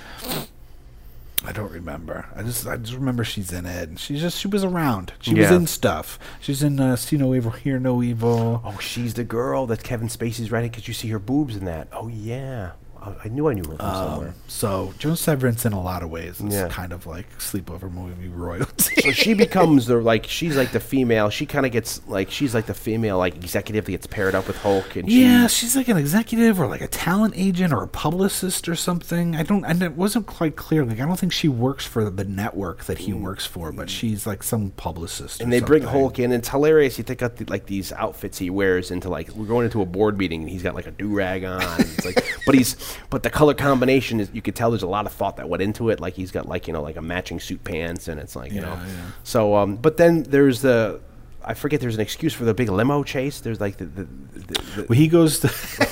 I 1.45 1.52
don't 1.52 1.72
remember. 1.72 2.26
I 2.35 2.41
just 2.41 2.65
I 2.68 2.77
just 2.77 2.95
remember 2.95 3.23
she's 3.23 3.53
in 3.53 3.65
it. 3.68 3.89
And 3.89 3.99
she's 3.99 4.22
just 4.22 4.39
she 4.39 4.48
was 4.48 4.64
around. 4.64 5.14
She 5.19 5.35
was 5.35 5.52
in 5.52 5.68
stuff. 5.68 6.18
She's 6.41 6.64
in 6.64 6.80
uh, 6.80 6.95
See 6.95 7.15
No 7.15 7.35
Evil, 7.35 7.52
Hear 7.52 7.80
No 7.80 8.02
Evil. 8.02 8.61
Oh, 8.65 8.77
she's 8.80 9.14
the 9.14 9.23
girl 9.23 9.68
that 9.68 9.84
Kevin 9.84 10.07
Spacey's 10.07 10.52
writing 10.52 10.72
because 10.72 10.88
you 10.88 10.94
see 10.95 11.10
her 11.10 11.19
boobs 11.19 11.56
in 11.56 11.65
that. 11.65 11.89
Oh 11.91 12.07
yeah, 12.07 12.72
I, 13.02 13.26
I 13.26 13.28
knew 13.30 13.48
I 13.48 13.53
knew 13.53 13.64
her 13.64 13.78
from 13.78 13.94
somewhere. 13.94 14.28
Um, 14.30 14.34
so 14.48 14.94
Joan 14.99 15.15
Severance 15.15 15.65
in 15.65 15.74
a 15.74 15.82
lot 15.82 16.03
of 16.03 16.10
ways 16.10 16.40
is 16.41 16.53
Yeah. 16.53 16.68
kind 16.69 16.91
of 16.94 17.06
like 17.07 17.26
sleepover 17.40 17.91
movie 17.91 18.28
royalty. 18.28 19.02
So 19.02 19.11
she 19.11 19.34
becomes 19.45 19.86
the 19.88 19.98
like 19.98 20.26
she's 20.28 20.56
like 20.57 20.72
the 20.72 20.80
female. 20.80 21.30
She 21.30 21.45
kind 21.45 21.65
of 21.65 21.72
gets 21.72 22.06
like 22.07 22.30
she's 22.30 22.53
like 22.53 22.65
the 22.68 22.74
female 22.74 23.18
like 23.18 23.36
executive 23.36 23.86
that 23.86 23.91
gets 23.91 24.07
paired 24.07 24.36
up 24.36 24.48
with 24.48 24.57
Hulk 24.57 24.95
and 24.95 25.10
she, 25.10 25.22
yeah, 25.24 25.48
she's 25.48 25.76
like 25.76 25.88
an 25.88 25.98
executive 25.98 26.60
or 26.60 26.68
like 26.68 26.82
a 26.82 26.88
talent 26.88 27.34
agent 27.38 27.74
or 27.74 27.84
a 27.84 27.88
publicist 27.88 28.68
or 28.69 28.76
something. 28.76 29.36
I 29.36 29.44
don't. 29.44 29.65
And 29.65 29.82
it 29.82 29.94
wasn't 29.94 30.28
quite 30.28 30.56
clear. 30.56 30.86
Like 30.86 30.99
I 30.99 31.06
don't 31.06 31.19
think 31.19 31.32
she 31.34 31.48
works 31.48 31.86
for 31.86 32.10
the 32.10 32.24
network 32.26 32.84
that 32.86 32.99
he 32.99 33.14
works 33.14 33.45
for, 33.45 33.72
but 33.72 33.90
she's 33.90 34.28
like 34.28 34.44
some 34.44 34.72
publicist. 34.72 35.40
Mm. 35.40 35.44
and 35.45 35.53
they 35.53 35.60
bring. 35.60 35.84
Hulk 35.88 36.19
in. 36.19 36.26
And 36.26 36.34
it's 36.34 36.49
hilarious. 36.49 36.98
You 36.98 37.03
think 37.06 37.22
out 37.22 37.38
the, 37.38 37.45
like 37.45 37.65
these 37.68 37.91
outfits 37.94 38.38
he 38.38 38.49
wears 38.49 38.91
into 38.91 39.10
like 39.10 39.30
we're 39.32 39.45
going 39.45 39.64
into 39.65 39.82
a 39.82 39.86
board 39.86 40.18
meeting 40.18 40.41
and 40.41 40.49
he's 40.49 40.64
got 40.64 40.76
like 40.76 40.86
a 40.88 40.91
do 40.91 41.07
rag 41.15 41.44
on. 41.45 41.61
It's 41.80 42.03
like, 42.06 42.15
but 42.45 42.56
he's 42.56 42.76
but 43.10 43.24
the 43.24 43.30
color 43.30 43.54
combination 43.54 44.20
is 44.20 44.30
you 44.34 44.42
could 44.42 44.56
tell 44.56 44.72
there's 44.72 44.84
a 44.84 44.88
lot 44.88 45.06
of 45.06 45.14
thought 45.14 45.38
that 45.38 45.50
went 45.50 45.62
into 45.64 45.90
it. 45.90 46.00
Like 46.00 46.14
he's 46.14 46.32
got 46.32 46.48
like 46.48 46.68
you 46.68 46.74
know 46.74 46.82
like 46.82 46.96
a 46.96 47.02
matching 47.02 47.40
suit 47.40 47.64
pants 47.64 48.08
and 48.08 48.20
it's 48.20 48.36
like 48.36 48.52
you 48.52 48.62
know. 48.62 48.74
Yeah, 48.74 48.88
yeah. 48.88 49.12
So 49.24 49.56
um, 49.56 49.76
but 49.78 49.98
then 49.98 50.24
there's 50.24 50.62
the. 50.62 51.02
I 51.44 51.54
forget. 51.54 51.80
There's 51.80 51.96
an 51.96 52.02
excuse 52.02 52.34
for 52.34 52.44
the 52.44 52.54
big 52.54 52.70
limo 52.70 53.04
chase. 53.04 53.40
There's 53.40 53.62
like 53.62 53.78
the, 53.78 53.86
the, 53.86 54.04
the, 54.04 54.62
the 54.76 54.86
Well, 54.90 54.98
he 54.98 55.08
goes 55.08 55.40
to. 55.40 55.88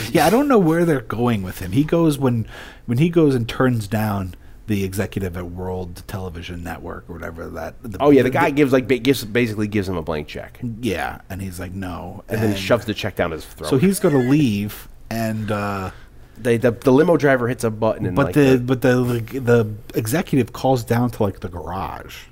yeah, 0.12 0.26
I 0.26 0.30
don't 0.30 0.48
know 0.48 0.58
where 0.58 0.84
they're 0.84 1.02
going 1.02 1.42
with 1.42 1.58
him. 1.58 1.72
He 1.72 1.84
goes 1.84 2.18
when 2.18 2.48
when 2.86 2.98
he 2.98 3.10
goes 3.10 3.34
and 3.34 3.48
turns 3.48 3.86
down 3.86 4.34
the 4.70 4.84
executive 4.84 5.36
at 5.36 5.46
World 5.46 6.04
Television 6.06 6.62
Network 6.62 7.10
or 7.10 7.14
whatever 7.14 7.48
that. 7.50 7.74
The, 7.82 7.98
oh 8.00 8.10
yeah, 8.10 8.22
the 8.22 8.30
guy 8.30 8.50
gives 8.50 8.72
like 8.72 8.86
gives 8.86 9.24
basically 9.24 9.66
gives 9.66 9.88
him 9.88 9.96
a 9.96 10.02
blank 10.02 10.28
check, 10.28 10.60
Yeah, 10.80 11.22
and 11.28 11.42
he's 11.42 11.58
like, 11.58 11.72
no, 11.72 12.22
And 12.28 12.40
then 12.40 12.52
he 12.52 12.56
shoves 12.56 12.84
the 12.84 12.94
check 12.94 13.16
down 13.16 13.32
his 13.32 13.44
throat. 13.44 13.68
So 13.68 13.78
he's 13.78 13.98
going 13.98 14.14
to 14.14 14.30
leave, 14.30 14.86
and 15.10 15.50
uh, 15.50 15.90
they, 16.38 16.56
the 16.56 16.70
the 16.70 16.92
limo 16.92 17.16
driver 17.16 17.48
hits 17.48 17.64
a 17.64 17.70
button 17.70 18.06
and 18.06 18.16
but 18.16 18.26
like 18.26 18.34
the 18.34 18.62
but 18.64 18.80
the 18.82 18.94
the 19.40 19.74
executive 19.94 20.52
calls 20.52 20.84
down 20.84 21.10
to 21.10 21.22
like 21.22 21.40
the 21.40 21.48
garage. 21.48 22.24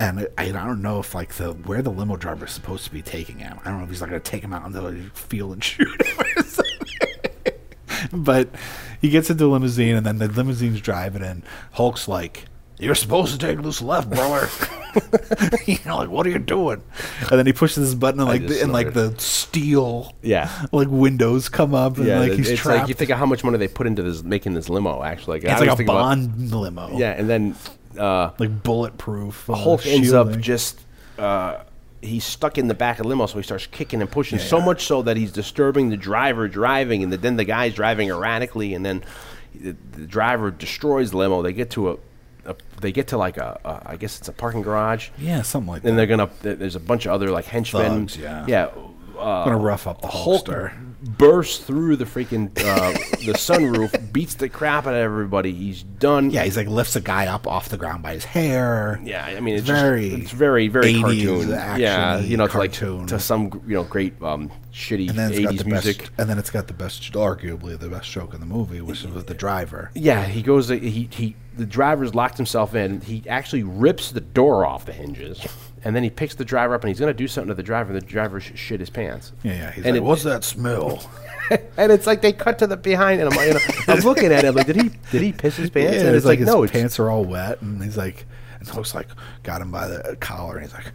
And 0.00 0.28
I, 0.36 0.48
I 0.48 0.48
don't 0.50 0.82
know 0.82 0.98
if 1.00 1.14
like 1.14 1.34
the 1.34 1.52
where 1.52 1.82
the 1.82 1.90
limo 1.90 2.16
driver 2.16 2.46
is 2.46 2.52
supposed 2.52 2.84
to 2.84 2.90
be 2.90 3.02
taking 3.02 3.38
him. 3.38 3.58
I 3.64 3.68
don't 3.68 3.78
know 3.78 3.84
if 3.84 3.90
he's 3.90 4.00
not 4.00 4.10
going 4.10 4.20
to 4.20 4.30
take 4.30 4.42
him 4.42 4.52
out 4.52 4.66
into 4.66 4.80
the 4.80 5.10
field 5.10 5.52
and 5.52 5.64
shoot 5.64 6.02
him 6.02 6.18
or 6.36 6.42
something. 6.42 6.74
but 8.12 8.48
he 9.00 9.10
gets 9.10 9.30
into 9.30 9.44
the 9.44 9.50
limousine, 9.50 9.96
and 9.96 10.04
then 10.04 10.18
the 10.18 10.28
limousine's 10.28 10.80
driving, 10.80 11.22
and 11.22 11.42
Hulk's 11.72 12.08
like, 12.08 12.46
"You're 12.78 12.94
supposed 12.94 13.32
to 13.32 13.38
take 13.46 13.62
this 13.62 13.80
left, 13.82 14.10
brother." 14.10 14.48
you 15.66 15.76
know, 15.86 15.96
like, 15.98 16.08
what 16.08 16.24
are 16.24 16.30
you 16.30 16.38
doing? 16.38 16.80
And 17.20 17.30
then 17.38 17.46
he 17.46 17.52
pushes 17.52 17.84
this 17.84 17.94
button, 17.94 18.20
and 18.20 18.28
like, 18.28 18.46
the, 18.46 18.62
and 18.62 18.72
like 18.72 18.92
the 18.94 19.12
steel, 19.18 20.14
Yeah. 20.22 20.48
like 20.70 20.86
windows 20.88 21.48
come 21.48 21.74
up, 21.74 21.96
and 21.96 22.06
yeah, 22.06 22.20
like 22.20 22.32
he's 22.32 22.50
it's 22.50 22.60
trapped. 22.60 22.80
like 22.82 22.88
you 22.88 22.94
think 22.94 23.10
of 23.10 23.18
how 23.18 23.26
much 23.26 23.42
money 23.42 23.58
they 23.58 23.66
put 23.66 23.88
into 23.88 24.02
this 24.04 24.22
making 24.22 24.54
this 24.54 24.68
limo. 24.68 25.02
Actually, 25.02 25.40
like, 25.40 25.50
it's 25.50 25.60
like 25.60 25.68
a 25.68 25.76
thinking 25.76 25.88
about- 25.88 26.00
Bond 26.16 26.50
limo. 26.52 26.96
yeah, 26.96 27.10
and 27.10 27.28
then 27.28 27.56
uh, 27.98 28.30
like 28.38 28.62
bulletproof. 28.62 29.50
uh, 29.50 29.54
Hulk 29.54 29.84
ends 29.86 30.12
up 30.12 30.38
just. 30.38 30.80
Uh, 31.18 31.62
He's 32.00 32.24
stuck 32.24 32.58
in 32.58 32.68
the 32.68 32.74
back 32.74 32.98
of 32.98 33.04
the 33.04 33.08
limo, 33.08 33.24
so 33.24 33.38
he 33.38 33.42
starts 33.42 33.66
kicking 33.66 34.02
and 34.02 34.10
pushing 34.10 34.38
Yeah, 34.38 34.44
so 34.44 34.58
yeah. 34.58 34.64
much 34.66 34.84
so 34.84 35.00
that 35.00 35.16
he's 35.16 35.32
disturbing 35.32 35.88
the 35.88 35.96
driver 35.96 36.48
driving, 36.48 37.02
and 37.02 37.10
the, 37.10 37.16
then 37.16 37.36
the 37.36 37.44
guy's 37.44 37.72
driving 37.72 38.10
erratically, 38.10 38.74
and 38.74 38.84
then 38.84 39.02
the, 39.54 39.74
the 39.92 40.06
driver 40.06 40.50
destroys 40.50 41.12
the 41.12 41.16
limo. 41.16 41.40
They 41.40 41.54
get 41.54 41.70
to 41.70 41.92
a, 41.92 41.96
a 42.46 42.56
they 42.80 42.92
get 42.92 43.08
to 43.08 43.18
like 43.18 43.36
a, 43.36 43.58
a 43.64 43.90
I 43.92 43.96
guess 43.96 44.18
it's 44.18 44.28
a 44.28 44.32
parking 44.32 44.62
garage, 44.62 45.10
yeah, 45.18 45.42
something 45.42 45.68
like 45.68 45.82
that. 45.82 45.88
and 45.88 45.98
they're 45.98 46.06
gonna. 46.06 46.30
There's 46.42 46.76
a 46.76 46.80
bunch 46.80 47.06
of 47.06 47.12
other 47.12 47.30
like 47.30 47.44
henchmen. 47.44 48.06
Thugs, 48.06 48.16
yeah. 48.16 48.44
yeah. 48.48 48.70
Uh, 49.18 49.44
gonna 49.44 49.56
rough 49.56 49.86
up 49.86 50.00
the 50.00 50.08
Hulk 50.08 50.46
Hulkster. 50.46 50.93
Bursts 51.04 51.58
through 51.58 51.96
the 51.96 52.04
freaking 52.04 52.48
uh, 52.58 52.92
the 53.26 53.32
sunroof, 53.32 54.12
beats 54.12 54.34
the 54.34 54.48
crap 54.48 54.86
out 54.86 54.94
of 54.94 55.00
everybody. 55.00 55.52
He's 55.52 55.82
done. 55.82 56.30
Yeah, 56.30 56.44
he's 56.44 56.56
like 56.56 56.68
lifts 56.68 56.96
a 56.96 57.00
guy 57.00 57.26
up 57.26 57.46
off 57.46 57.68
the 57.68 57.76
ground 57.76 58.02
by 58.02 58.14
his 58.14 58.24
hair. 58.24 59.00
Yeah, 59.04 59.24
I 59.24 59.40
mean, 59.40 59.56
it's 59.56 59.66
very, 59.66 60.10
just, 60.10 60.22
it's 60.22 60.30
very, 60.32 60.68
very 60.68 60.94
80s 60.94 61.00
cartoon. 61.02 61.48
Yeah, 61.80 62.18
you 62.18 62.36
know, 62.36 62.46
to 62.46 62.58
like 62.58 62.72
to 62.72 63.18
some 63.18 63.62
you 63.66 63.74
know 63.74 63.84
great 63.84 64.20
um, 64.22 64.50
shitty 64.72 65.08
and 65.10 65.18
then 65.18 65.30
it's 65.30 65.40
got 65.40 65.48
eighties 65.48 65.62
the 65.62 65.70
music. 65.70 65.98
best, 65.98 66.10
and 66.18 66.28
then 66.28 66.38
it's 66.38 66.50
got 66.50 66.66
the 66.66 66.74
best, 66.74 67.12
arguably 67.12 67.78
the 67.78 67.88
best 67.88 68.10
joke 68.10 68.34
in 68.34 68.40
the 68.40 68.46
movie, 68.46 68.80
which 68.80 69.04
is 69.04 69.10
with 69.10 69.26
the 69.26 69.34
driver. 69.34 69.90
Yeah, 69.94 70.24
he 70.24 70.42
goes. 70.42 70.68
He 70.68 71.08
he. 71.10 71.36
The 71.56 71.66
driver's 71.66 72.16
locked 72.16 72.36
himself 72.36 72.74
in. 72.74 73.00
He 73.00 73.22
actually 73.28 73.62
rips 73.62 74.10
the 74.10 74.20
door 74.20 74.66
off 74.66 74.86
the 74.86 74.92
hinges, 74.92 75.46
and 75.84 75.94
then 75.94 76.02
he 76.02 76.10
picks 76.10 76.34
the 76.34 76.44
driver 76.44 76.74
up, 76.74 76.82
and 76.82 76.88
he's 76.88 76.98
going 76.98 77.12
to 77.12 77.16
do 77.16 77.28
something 77.28 77.48
to 77.48 77.54
the 77.54 77.62
driver. 77.62 77.92
And 77.92 78.00
the 78.00 78.06
driver 78.06 78.40
sh- 78.40 78.52
shit 78.54 78.80
his 78.80 78.90
pants. 78.90 79.32
Yeah, 79.42 79.52
yeah. 79.52 79.70
He's 79.72 79.84
And 79.84 79.94
like, 79.94 80.02
it- 80.02 80.04
"What's 80.04 80.22
that 80.24 80.44
smell?" 80.44 81.08
And 81.76 81.92
it's 81.92 82.06
like 82.06 82.22
they 82.22 82.32
cut 82.32 82.58
to 82.60 82.66
the 82.66 82.76
behind, 82.78 83.20
and 83.20 83.28
I'm, 83.32 83.46
you 83.46 83.52
know, 83.52 83.60
I'm 83.86 83.98
looking 84.00 84.32
at 84.32 84.44
it 84.44 84.52
like, 84.52 84.66
did 84.66 84.76
he 84.76 84.90
did 85.10 85.20
he 85.20 85.30
piss 85.30 85.56
his 85.58 85.68
pants? 85.76 85.92
Yeah, 85.96 86.00
and 86.00 86.08
it's 86.16 86.18
it's 86.18 86.24
like, 86.26 86.40
no, 86.40 86.62
his 86.62 86.70
pants 86.70 86.98
are 86.98 87.10
all 87.10 87.22
wet, 87.22 87.60
and 87.60 87.82
he's 87.84 87.98
like, 87.98 88.24
and 88.60 88.66
Hulk's 88.66 88.94
like, 88.94 89.08
got 89.42 89.60
him 89.60 89.70
by 89.70 89.86
the 89.86 90.16
collar, 90.20 90.56
and 90.56 90.62
he's 90.64 90.72
like, 90.72 90.90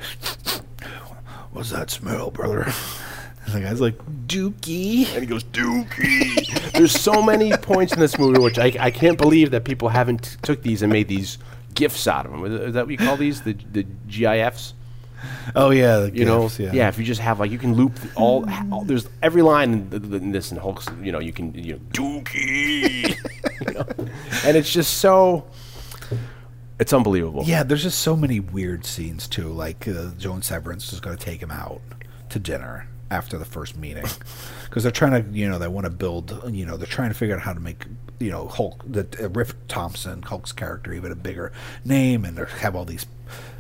"What's 1.51 1.69
that 1.71 1.89
smell, 1.89 2.31
brother?" 2.31 2.65
And 3.45 3.55
the 3.63 3.67
guy's 3.67 3.81
like, 3.81 3.97
"Dookie." 4.27 5.11
and 5.13 5.21
he 5.21 5.25
goes 5.25 5.43
Dookie. 5.45 6.71
There's 6.73 6.91
so 6.91 7.21
many 7.23 7.51
points 7.57 7.93
in 7.93 7.99
this 7.99 8.19
movie 8.19 8.37
which 8.39 8.59
I, 8.59 8.73
I 8.79 8.91
can't 8.91 9.17
believe 9.17 9.49
that 9.51 9.63
people 9.63 9.89
haven't 9.89 10.19
t- 10.23 10.37
took 10.43 10.61
these 10.61 10.83
and 10.83 10.91
made 10.93 11.07
these 11.07 11.39
gifs 11.73 12.05
out 12.07 12.25
of 12.27 12.31
them. 12.31 12.45
Is 12.45 12.53
is 12.69 12.73
that 12.75 12.85
what 12.85 12.91
you 12.91 12.97
call 12.97 13.17
these? 13.17 13.41
The 13.41 13.53
the 13.71 13.87
GIFs? 14.07 14.73
Oh 15.55 15.69
yeah, 15.71 15.99
the 15.99 16.11
You 16.13 16.25
know, 16.25 16.43
gifs, 16.43 16.59
yeah. 16.59 16.87
If 16.87 16.97
you 16.97 17.05
just 17.05 17.21
have 17.21 17.39
like 17.39 17.51
you 17.51 17.57
can 17.57 17.73
loop 17.73 17.93
all, 18.15 18.45
all 18.71 18.83
there's 18.83 19.07
every 19.21 19.41
line 19.41 19.89
in, 19.91 20.13
in 20.13 20.31
this 20.31 20.51
and 20.51 20.59
Hulk's. 20.59 20.87
You 21.01 21.11
know, 21.11 21.19
you 21.19 21.33
can 21.33 21.53
you 21.53 21.73
know 21.73 21.79
Dookie, 21.91 23.09
you 23.67 23.73
know? 23.73 23.85
and 24.45 24.57
it's 24.57 24.71
just 24.71 24.97
so. 24.97 25.45
It's 26.79 26.93
unbelievable. 26.93 27.43
Yeah, 27.45 27.63
there's 27.63 27.83
just 27.83 27.99
so 27.99 28.15
many 28.15 28.39
weird 28.39 28.85
scenes 28.85 29.27
too. 29.27 29.49
Like 29.49 29.87
uh, 29.87 30.11
Joan 30.17 30.41
Severance 30.41 30.93
is 30.93 31.01
going 31.01 31.17
to 31.17 31.23
take 31.23 31.41
him 31.41 31.51
out 31.51 31.81
to 32.29 32.39
dinner 32.39 32.87
after 33.11 33.37
the 33.37 33.45
first 33.45 33.75
meeting 33.77 34.05
because 34.63 34.83
they're 34.83 34.91
trying 34.91 35.23
to, 35.23 35.29
you 35.37 35.49
know, 35.49 35.57
they 35.59 35.67
want 35.67 35.85
to 35.85 35.89
build, 35.89 36.41
you 36.53 36.65
know, 36.65 36.77
they're 36.77 36.87
trying 36.87 37.09
to 37.09 37.15
figure 37.15 37.35
out 37.35 37.41
how 37.41 37.53
to 37.53 37.59
make, 37.59 37.85
you 38.19 38.31
know, 38.31 38.47
Hulk, 38.47 38.83
the 38.87 39.07
uh, 39.21 39.29
Rip 39.29 39.51
Thompson, 39.67 40.21
Hulk's 40.21 40.51
character, 40.51 40.93
even 40.93 41.11
a 41.11 41.15
bigger 41.15 41.51
name, 41.83 42.23
and 42.23 42.37
they 42.37 42.45
have 42.59 42.75
all 42.75 42.85
these 42.85 43.05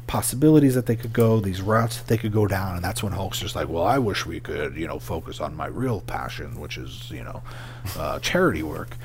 possibilities 0.09 0.73
that 0.73 0.87
they 0.87 0.95
could 0.95 1.13
go, 1.13 1.39
these 1.39 1.61
routes 1.61 1.97
that 1.97 2.07
they 2.07 2.17
could 2.17 2.33
go 2.33 2.47
down, 2.47 2.75
and 2.75 2.83
that's 2.83 3.03
when 3.03 3.13
Hulk's 3.13 3.37
just 3.37 3.55
like, 3.55 3.69
well, 3.69 3.83
I 3.83 3.99
wish 3.99 4.25
we 4.25 4.39
could, 4.39 4.75
you 4.75 4.87
know, 4.87 4.97
focus 4.97 5.39
on 5.39 5.55
my 5.55 5.67
real 5.67 6.01
passion, 6.01 6.59
which 6.59 6.79
is, 6.79 7.11
you 7.11 7.23
know, 7.23 7.43
uh, 7.95 8.17
charity 8.23 8.63
work. 8.63 8.97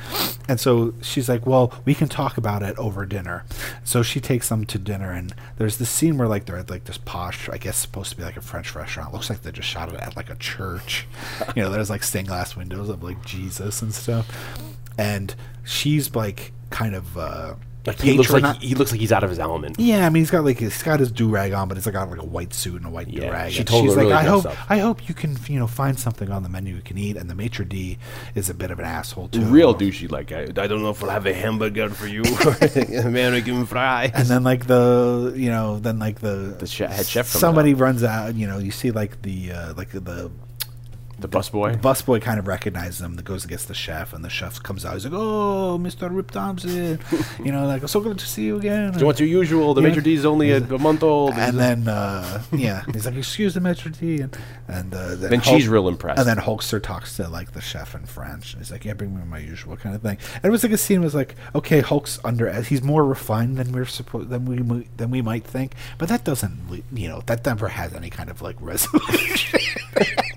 And 0.48 0.58
so 0.58 0.94
she's 1.02 1.28
like, 1.28 1.44
well, 1.46 1.74
we 1.84 1.94
can 1.94 2.08
talk 2.08 2.38
about 2.38 2.62
it 2.62 2.74
over 2.78 3.04
dinner. 3.04 3.44
So 3.84 4.02
she 4.02 4.18
takes 4.18 4.48
them 4.48 4.64
to 4.64 4.78
dinner, 4.78 5.12
and 5.12 5.34
there's 5.58 5.76
this 5.76 5.90
scene 5.90 6.16
where 6.16 6.26
like 6.26 6.46
they're 6.46 6.56
at 6.56 6.70
like 6.70 6.84
this 6.84 6.96
posh, 6.96 7.50
I 7.50 7.58
guess 7.58 7.76
supposed 7.76 8.08
to 8.12 8.16
be 8.16 8.22
like 8.22 8.38
a 8.38 8.40
French 8.40 8.74
restaurant. 8.74 9.12
looks 9.12 9.28
like 9.28 9.42
they 9.42 9.52
just 9.52 9.68
shot 9.68 9.92
it 9.92 10.00
at 10.00 10.16
like 10.16 10.30
a 10.30 10.36
church. 10.36 11.06
you 11.54 11.62
know, 11.62 11.68
there's 11.68 11.90
like 11.90 12.02
stained 12.02 12.28
glass 12.28 12.56
windows 12.56 12.88
of 12.88 13.02
like 13.02 13.22
Jesus 13.26 13.82
and 13.82 13.92
stuff. 13.92 14.26
And 14.96 15.34
she's 15.64 16.14
like 16.14 16.52
kind 16.70 16.94
of. 16.94 17.18
Uh, 17.18 17.54
Like 17.86 18.00
he 18.00 18.14
looks 18.16 18.30
like 18.30 18.56
he 18.62 18.74
looks 18.74 18.92
like 18.92 19.00
he's 19.00 19.12
out 19.12 19.24
of 19.24 19.30
his 19.30 19.38
element. 19.38 19.76
Yeah, 19.78 20.06
I 20.06 20.10
mean, 20.10 20.22
he's 20.22 20.30
got 20.30 20.42
like 20.44 20.58
he's 20.58 20.82
got 20.82 21.00
his 21.00 21.12
do 21.12 21.28
rag 21.28 21.52
on, 21.52 21.68
but 21.68 21.76
he's 21.76 21.84
like 21.84 21.92
got 21.92 22.08
like 22.08 22.20
a 22.20 22.24
white 22.24 22.54
suit 22.54 22.76
and 22.76 22.86
a 22.86 22.90
white 22.90 23.08
Yeah, 23.08 23.26
do 23.26 23.32
rag. 23.32 23.52
she 23.52 23.58
and 23.58 23.68
totally 23.68 23.88
she's 23.88 23.96
like, 23.96 24.02
really 24.04 24.14
I 24.14 24.22
hope, 24.24 24.46
up. 24.46 24.70
I 24.70 24.78
hope 24.78 25.08
you 25.08 25.14
can, 25.14 25.36
you 25.48 25.58
know, 25.58 25.66
find 25.66 25.98
something 25.98 26.30
on 26.30 26.42
the 26.42 26.48
menu 26.48 26.74
you 26.74 26.80
can 26.82 26.96
eat. 26.96 27.16
And 27.18 27.28
the 27.28 27.34
maitre 27.34 27.64
d 27.66 27.98
is 28.34 28.48
a 28.48 28.54
bit 28.54 28.70
of 28.70 28.78
an 28.78 28.86
asshole 28.86 29.28
too. 29.28 29.42
Real 29.42 29.74
douchey. 29.74 30.10
Like 30.10 30.32
I, 30.32 30.42
I 30.44 30.66
don't 30.66 30.82
know 30.82 30.90
if 30.90 31.02
we'll 31.02 31.10
have 31.10 31.26
a 31.26 31.34
hamburger 31.34 31.90
for 31.90 32.06
you, 32.06 32.22
American 33.04 33.66
fry. 33.66 34.10
And 34.14 34.26
then 34.28 34.44
like 34.44 34.66
the, 34.66 35.34
you 35.36 35.50
know, 35.50 35.78
then 35.78 35.98
like 35.98 36.20
the 36.20 36.56
The 36.58 36.66
che- 36.66 36.86
head 36.86 37.06
chef 37.06 37.26
comes 37.32 37.40
somebody 37.40 37.74
runs 37.74 38.02
out. 38.02 38.34
You 38.34 38.46
know, 38.46 38.58
you 38.58 38.70
see 38.70 38.90
like 38.90 39.22
the 39.22 39.52
uh, 39.52 39.74
like 39.74 39.90
the 39.90 40.30
the 41.18 41.28
busboy. 41.28 41.72
The 41.80 41.88
busboy 41.88 42.20
kind 42.20 42.38
of 42.38 42.46
recognizes 42.46 43.00
him. 43.00 43.14
That 43.16 43.24
goes 43.24 43.44
against 43.44 43.68
the 43.68 43.74
chef, 43.74 44.12
and 44.12 44.24
the 44.24 44.28
chef 44.30 44.62
comes 44.62 44.84
out. 44.84 44.94
He's 44.94 45.04
like, 45.04 45.14
"Oh, 45.16 45.78
Mister 45.78 46.08
Rip 46.08 46.30
Thompson, 46.30 46.98
you 47.44 47.52
know, 47.52 47.66
like 47.66 47.86
so 47.88 48.00
good 48.00 48.18
to 48.18 48.26
see 48.26 48.44
you 48.44 48.56
again." 48.56 48.98
So 48.98 49.06
what's 49.06 49.20
your 49.20 49.28
usual? 49.28 49.74
The 49.74 49.82
Yeah. 49.82 49.88
maitre 49.88 50.02
d 50.02 50.14
is 50.14 50.24
only 50.24 50.50
a, 50.50 50.58
a 50.58 50.78
month 50.78 51.02
old. 51.02 51.34
and 51.34 51.58
then 51.58 51.88
uh, 51.88 52.42
yeah, 52.52 52.82
he's 52.92 53.06
like, 53.06 53.14
"Excuse 53.16 53.54
the 53.54 53.60
maitre 53.60 53.90
d," 53.90 54.20
and 54.20 54.36
and 54.68 54.94
uh, 54.94 55.14
Then 55.16 55.40
she's 55.40 55.68
real 55.68 55.88
impressed. 55.88 56.18
And 56.18 56.28
then 56.28 56.38
Hulkster 56.38 56.82
talks 56.82 57.16
to 57.16 57.28
like 57.28 57.52
the 57.52 57.60
chef 57.60 57.94
in 57.94 58.06
French. 58.06 58.52
And 58.54 58.60
he's 58.62 58.70
like, 58.72 58.84
"Yeah, 58.84 58.94
bring 58.94 59.14
me 59.16 59.22
my 59.24 59.38
usual 59.38 59.76
kind 59.76 59.94
of 59.94 60.02
thing." 60.02 60.18
And 60.36 60.44
it 60.44 60.50
was 60.50 60.62
like 60.62 60.72
a 60.72 60.76
scene 60.78 61.00
was 61.02 61.14
like, 61.14 61.36
"Okay, 61.54 61.80
Hulk's 61.80 62.18
under. 62.24 62.52
He's 62.62 62.82
more 62.82 63.04
refined 63.04 63.56
than 63.56 63.72
we're 63.72 63.84
supposed 63.86 64.30
than 64.30 64.44
we 64.46 64.86
than 64.96 65.10
we 65.10 65.22
might 65.22 65.44
think." 65.44 65.72
But 65.98 66.08
that 66.08 66.24
doesn't, 66.24 66.84
you 66.92 67.08
know, 67.08 67.22
that 67.26 67.44
never 67.46 67.68
has 67.68 67.94
any 67.94 68.10
kind 68.10 68.30
of 68.30 68.42
like 68.42 68.56
resolution. 68.60 69.60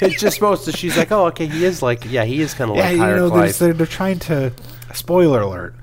it's 0.00 0.20
just 0.20 0.34
supposed 0.34 0.64
to. 0.64 0.72
She's 0.72 0.96
like, 0.96 1.12
oh, 1.12 1.26
okay, 1.26 1.46
he 1.46 1.64
is 1.64 1.82
like, 1.82 2.04
yeah, 2.04 2.24
he 2.24 2.40
is 2.40 2.54
kind 2.54 2.70
of 2.70 2.76
yeah, 2.76 2.84
like 2.84 2.92
you 2.92 2.98
higher 2.98 3.16
know, 3.16 3.28
they're, 3.28 3.72
they're 3.72 3.86
trying 3.86 4.18
to. 4.20 4.52
Spoiler 4.94 5.42
alert. 5.42 5.74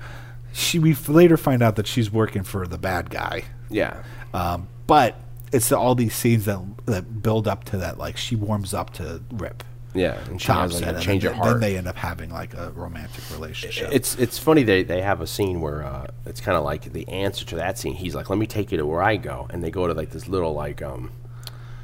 She 0.52 0.78
we 0.78 0.94
later 1.08 1.36
find 1.36 1.62
out 1.62 1.76
that 1.76 1.86
she's 1.86 2.10
working 2.10 2.42
for 2.42 2.66
the 2.66 2.78
bad 2.78 3.10
guy. 3.10 3.44
Yeah, 3.70 4.02
Um, 4.32 4.68
but 4.86 5.16
it's 5.52 5.72
all 5.72 5.94
these 5.94 6.14
scenes 6.14 6.44
that 6.46 6.60
that 6.86 7.22
build 7.22 7.48
up 7.48 7.64
to 7.64 7.78
that. 7.78 7.98
Like 7.98 8.16
she 8.16 8.36
warms 8.36 8.74
up 8.74 8.92
to 8.94 9.22
Rip 9.32 9.62
yeah, 9.94 10.18
and 10.28 10.42
she 10.42 10.50
has 10.50 10.80
like 10.80 10.96
a 10.96 11.00
change 11.00 11.24
of 11.24 11.40
then 11.40 11.60
they 11.60 11.76
end 11.76 11.86
up 11.86 11.96
having 11.96 12.30
like 12.30 12.52
a 12.54 12.72
romantic 12.72 13.22
relationship. 13.30 13.90
It's 13.92 14.16
it's 14.16 14.38
funny 14.38 14.64
they 14.64 14.82
they 14.82 15.00
have 15.00 15.20
a 15.20 15.26
scene 15.26 15.60
where 15.60 15.84
uh, 15.84 16.08
it's 16.26 16.40
kind 16.40 16.58
of 16.58 16.64
like 16.64 16.92
the 16.92 17.08
answer 17.08 17.44
to 17.46 17.56
that 17.56 17.78
scene. 17.78 17.94
He's 17.94 18.14
like, 18.14 18.28
let 18.28 18.38
me 18.38 18.46
take 18.46 18.72
you 18.72 18.78
to 18.78 18.86
where 18.86 19.02
I 19.02 19.16
go, 19.16 19.46
and 19.50 19.62
they 19.62 19.70
go 19.70 19.86
to 19.86 19.94
like 19.94 20.10
this 20.10 20.26
little 20.26 20.52
like 20.52 20.82
um 20.82 21.12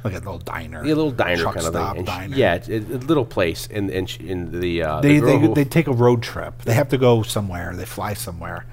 like 0.03 0.13
a 0.13 0.17
little 0.17 0.37
diner, 0.39 0.81
a 0.81 0.85
little 0.85 1.11
diner 1.11 1.43
kind 1.45 1.57
of 1.57 1.73
thing. 1.73 1.81
And 1.83 1.99
she- 1.99 2.03
diner. 2.05 2.35
yeah, 2.35 2.53
it's 2.55 2.67
a, 2.69 2.77
a 2.77 2.97
little 2.99 3.25
place, 3.25 3.67
and 3.71 3.89
and 3.89 4.09
she, 4.09 4.27
in 4.29 4.59
the 4.59 4.83
uh, 4.83 5.01
they 5.01 5.19
the 5.19 5.25
they, 5.25 5.47
they 5.47 5.65
take 5.65 5.87
a 5.87 5.93
road 5.93 6.21
trip. 6.23 6.61
They 6.63 6.73
have 6.73 6.89
to 6.89 6.97
go 6.97 7.21
somewhere. 7.23 7.75
They 7.75 7.85
fly 7.85 8.13
somewhere 8.13 8.65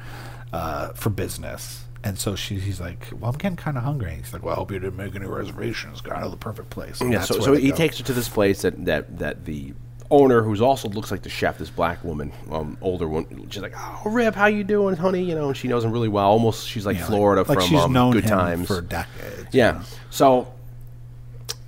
uh, 0.53 0.89
for 0.95 1.11
business. 1.11 1.85
And 2.05 2.17
so 2.17 2.37
she, 2.37 2.61
he's 2.61 2.81
like, 2.81 3.09
"Well, 3.19 3.31
I'm 3.33 3.37
getting 3.39 3.57
kind 3.57 3.77
of 3.77 3.83
hungry." 3.83 4.15
He's 4.15 4.33
like, 4.33 4.45
"Well, 4.45 4.55
I 4.55 4.57
hope 4.57 4.71
you 4.71 4.79
didn't 4.79 4.97
make 4.97 5.15
any 5.17 5.27
reservations. 5.27 6.01
Got 6.01 6.23
to 6.23 6.29
the 6.31 6.37
perfect 6.37 6.71
place." 6.71 7.01
And 7.01 7.13
Yeah, 7.13 7.23
so, 7.23 7.41
so 7.41 7.55
he 7.55 7.71
go. 7.71 7.77
takes 7.77 7.99
her 7.99 8.05
to 8.05 8.13
this 8.13 8.29
place 8.29 8.63
that, 8.63 8.85
that, 8.85 9.19
that 9.19 9.45
the 9.45 9.75
owner, 10.11 10.41
who's 10.43 10.61
also 10.63 10.89
looks 10.89 11.11
like 11.11 11.23
the 11.23 11.29
chef, 11.29 11.59
this 11.59 11.71
black 11.71 12.03
woman, 12.05 12.33
um, 12.53 12.79
older 12.81 13.09
one, 13.09 13.27
she's 13.51 13.61
like, 13.63 13.75
"Oh, 13.77 14.03
Rip, 14.11 14.37
how 14.37 14.47
you 14.47 14.63
doing, 14.63 14.95
honey?" 14.95 15.25
You 15.25 15.35
know, 15.35 15.49
and 15.49 15.57
she 15.57 15.67
knows 15.67 15.85
him 15.85 15.91
really 15.91 16.09
well. 16.09 16.29
Almost, 16.31 16.69
she's 16.69 16.87
like 16.87 16.97
Yeah, 16.97 17.07
Florida 17.07 17.43
like, 17.47 17.59
from 17.59 17.69
she's 17.69 17.81
um, 17.81 17.93
known 17.93 18.13
Good 18.13 18.25
him 18.25 18.31
Times 18.31 18.69
for 18.69 18.81
decades. 18.81 19.41
you 19.53 19.59
Yeah. 19.59 19.73
know. 19.73 19.81
So, 20.11 20.55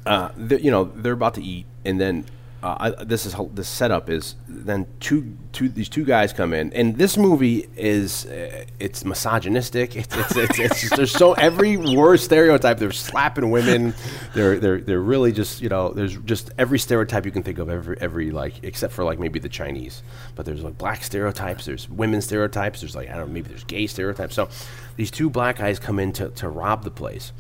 uh, 0.07 0.31
you 0.37 0.71
know, 0.71 0.85
they're 0.85 1.13
about 1.13 1.35
to 1.35 1.43
eat, 1.43 1.67
and 1.85 2.01
then 2.01 2.27
uh, 2.63 2.93
I, 2.99 3.05
this 3.05 3.25
is 3.25 3.35
this 3.55 3.69
setup 3.69 4.11
is. 4.11 4.35
Then 4.47 4.87
two, 5.01 5.37
two, 5.53 5.71
these 5.71 5.89
two 5.89 6.05
guys 6.05 6.33
come 6.35 6.53
in, 6.53 6.73
and 6.75 6.97
this 6.99 7.17
movie 7.17 7.69
is 7.77 8.27
uh, 8.27 8.65
it's 8.79 9.05
misogynistic. 9.05 9.97
It's 9.97 10.15
it's, 10.15 10.37
it's, 10.37 10.59
it's 10.59 10.81
just, 10.83 10.97
there's 10.97 11.13
so 11.13 11.33
every 11.35 11.79
word 11.79 12.19
stereotype. 12.21 12.79
They're 12.79 12.93
slapping 12.93 13.51
women. 13.51 13.95
They're 14.35 14.59
they're 14.59 14.81
they're 14.81 15.01
really 15.01 15.33
just 15.33 15.63
you 15.63 15.71
know 15.71 15.91
there's 15.91 16.17
just 16.19 16.51
every 16.59 16.79
stereotype 16.79 17.25
you 17.25 17.33
can 17.33 17.43
think 17.43 17.59
of 17.59 17.71
every 17.71 17.97
every 17.99 18.31
like 18.31 18.63
except 18.63 18.93
for 18.93 19.05
like 19.05 19.19
maybe 19.19 19.39
the 19.39 19.49
Chinese. 19.49 20.03
But 20.35 20.45
there's 20.45 20.63
like 20.63 20.77
black 20.77 21.03
stereotypes. 21.03 21.65
There's 21.65 21.89
women 21.89 22.21
stereotypes. 22.21 22.81
There's 22.81 22.95
like 22.95 23.09
I 23.09 23.17
don't 23.17 23.29
know 23.29 23.33
maybe 23.33 23.49
there's 23.49 23.65
gay 23.65 23.87
stereotypes. 23.87 24.35
So 24.35 24.51
these 24.97 25.11
two 25.11 25.31
black 25.31 25.57
guys 25.57 25.79
come 25.79 25.99
in 25.99 26.13
to 26.13 26.29
to 26.29 26.49
rob 26.51 26.85
the 26.85 26.91
place 26.91 27.33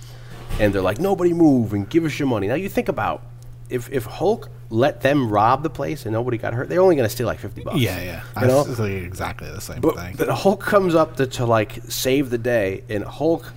and 0.58 0.72
they're 0.74 0.82
like, 0.82 0.98
nobody 0.98 1.32
move 1.32 1.72
and 1.72 1.88
give 1.88 2.04
us 2.04 2.18
your 2.18 2.28
money. 2.28 2.46
Now 2.48 2.54
you 2.54 2.68
think 2.68 2.88
about 2.88 3.22
if 3.68 3.90
if 3.92 4.04
Hulk 4.04 4.48
let 4.70 5.00
them 5.00 5.28
rob 5.30 5.62
the 5.62 5.70
place 5.70 6.04
and 6.04 6.12
nobody 6.12 6.38
got 6.38 6.54
hurt, 6.54 6.68
they're 6.68 6.80
only 6.80 6.96
going 6.96 7.06
to 7.08 7.12
steal 7.14 7.26
like 7.26 7.38
fifty 7.40 7.62
bucks. 7.62 7.78
Yeah, 7.78 8.00
yeah. 8.00 8.40
You 8.40 8.46
know? 8.48 8.84
Exactly 8.84 9.50
the 9.50 9.60
same 9.60 9.80
But, 9.80 9.96
thing. 9.96 10.14
but 10.16 10.28
Hulk 10.28 10.60
comes 10.60 10.94
up 10.94 11.16
to, 11.16 11.26
to 11.26 11.46
like 11.46 11.80
save 11.88 12.30
the 12.30 12.38
day, 12.38 12.84
and 12.88 13.04
Hulk 13.04 13.52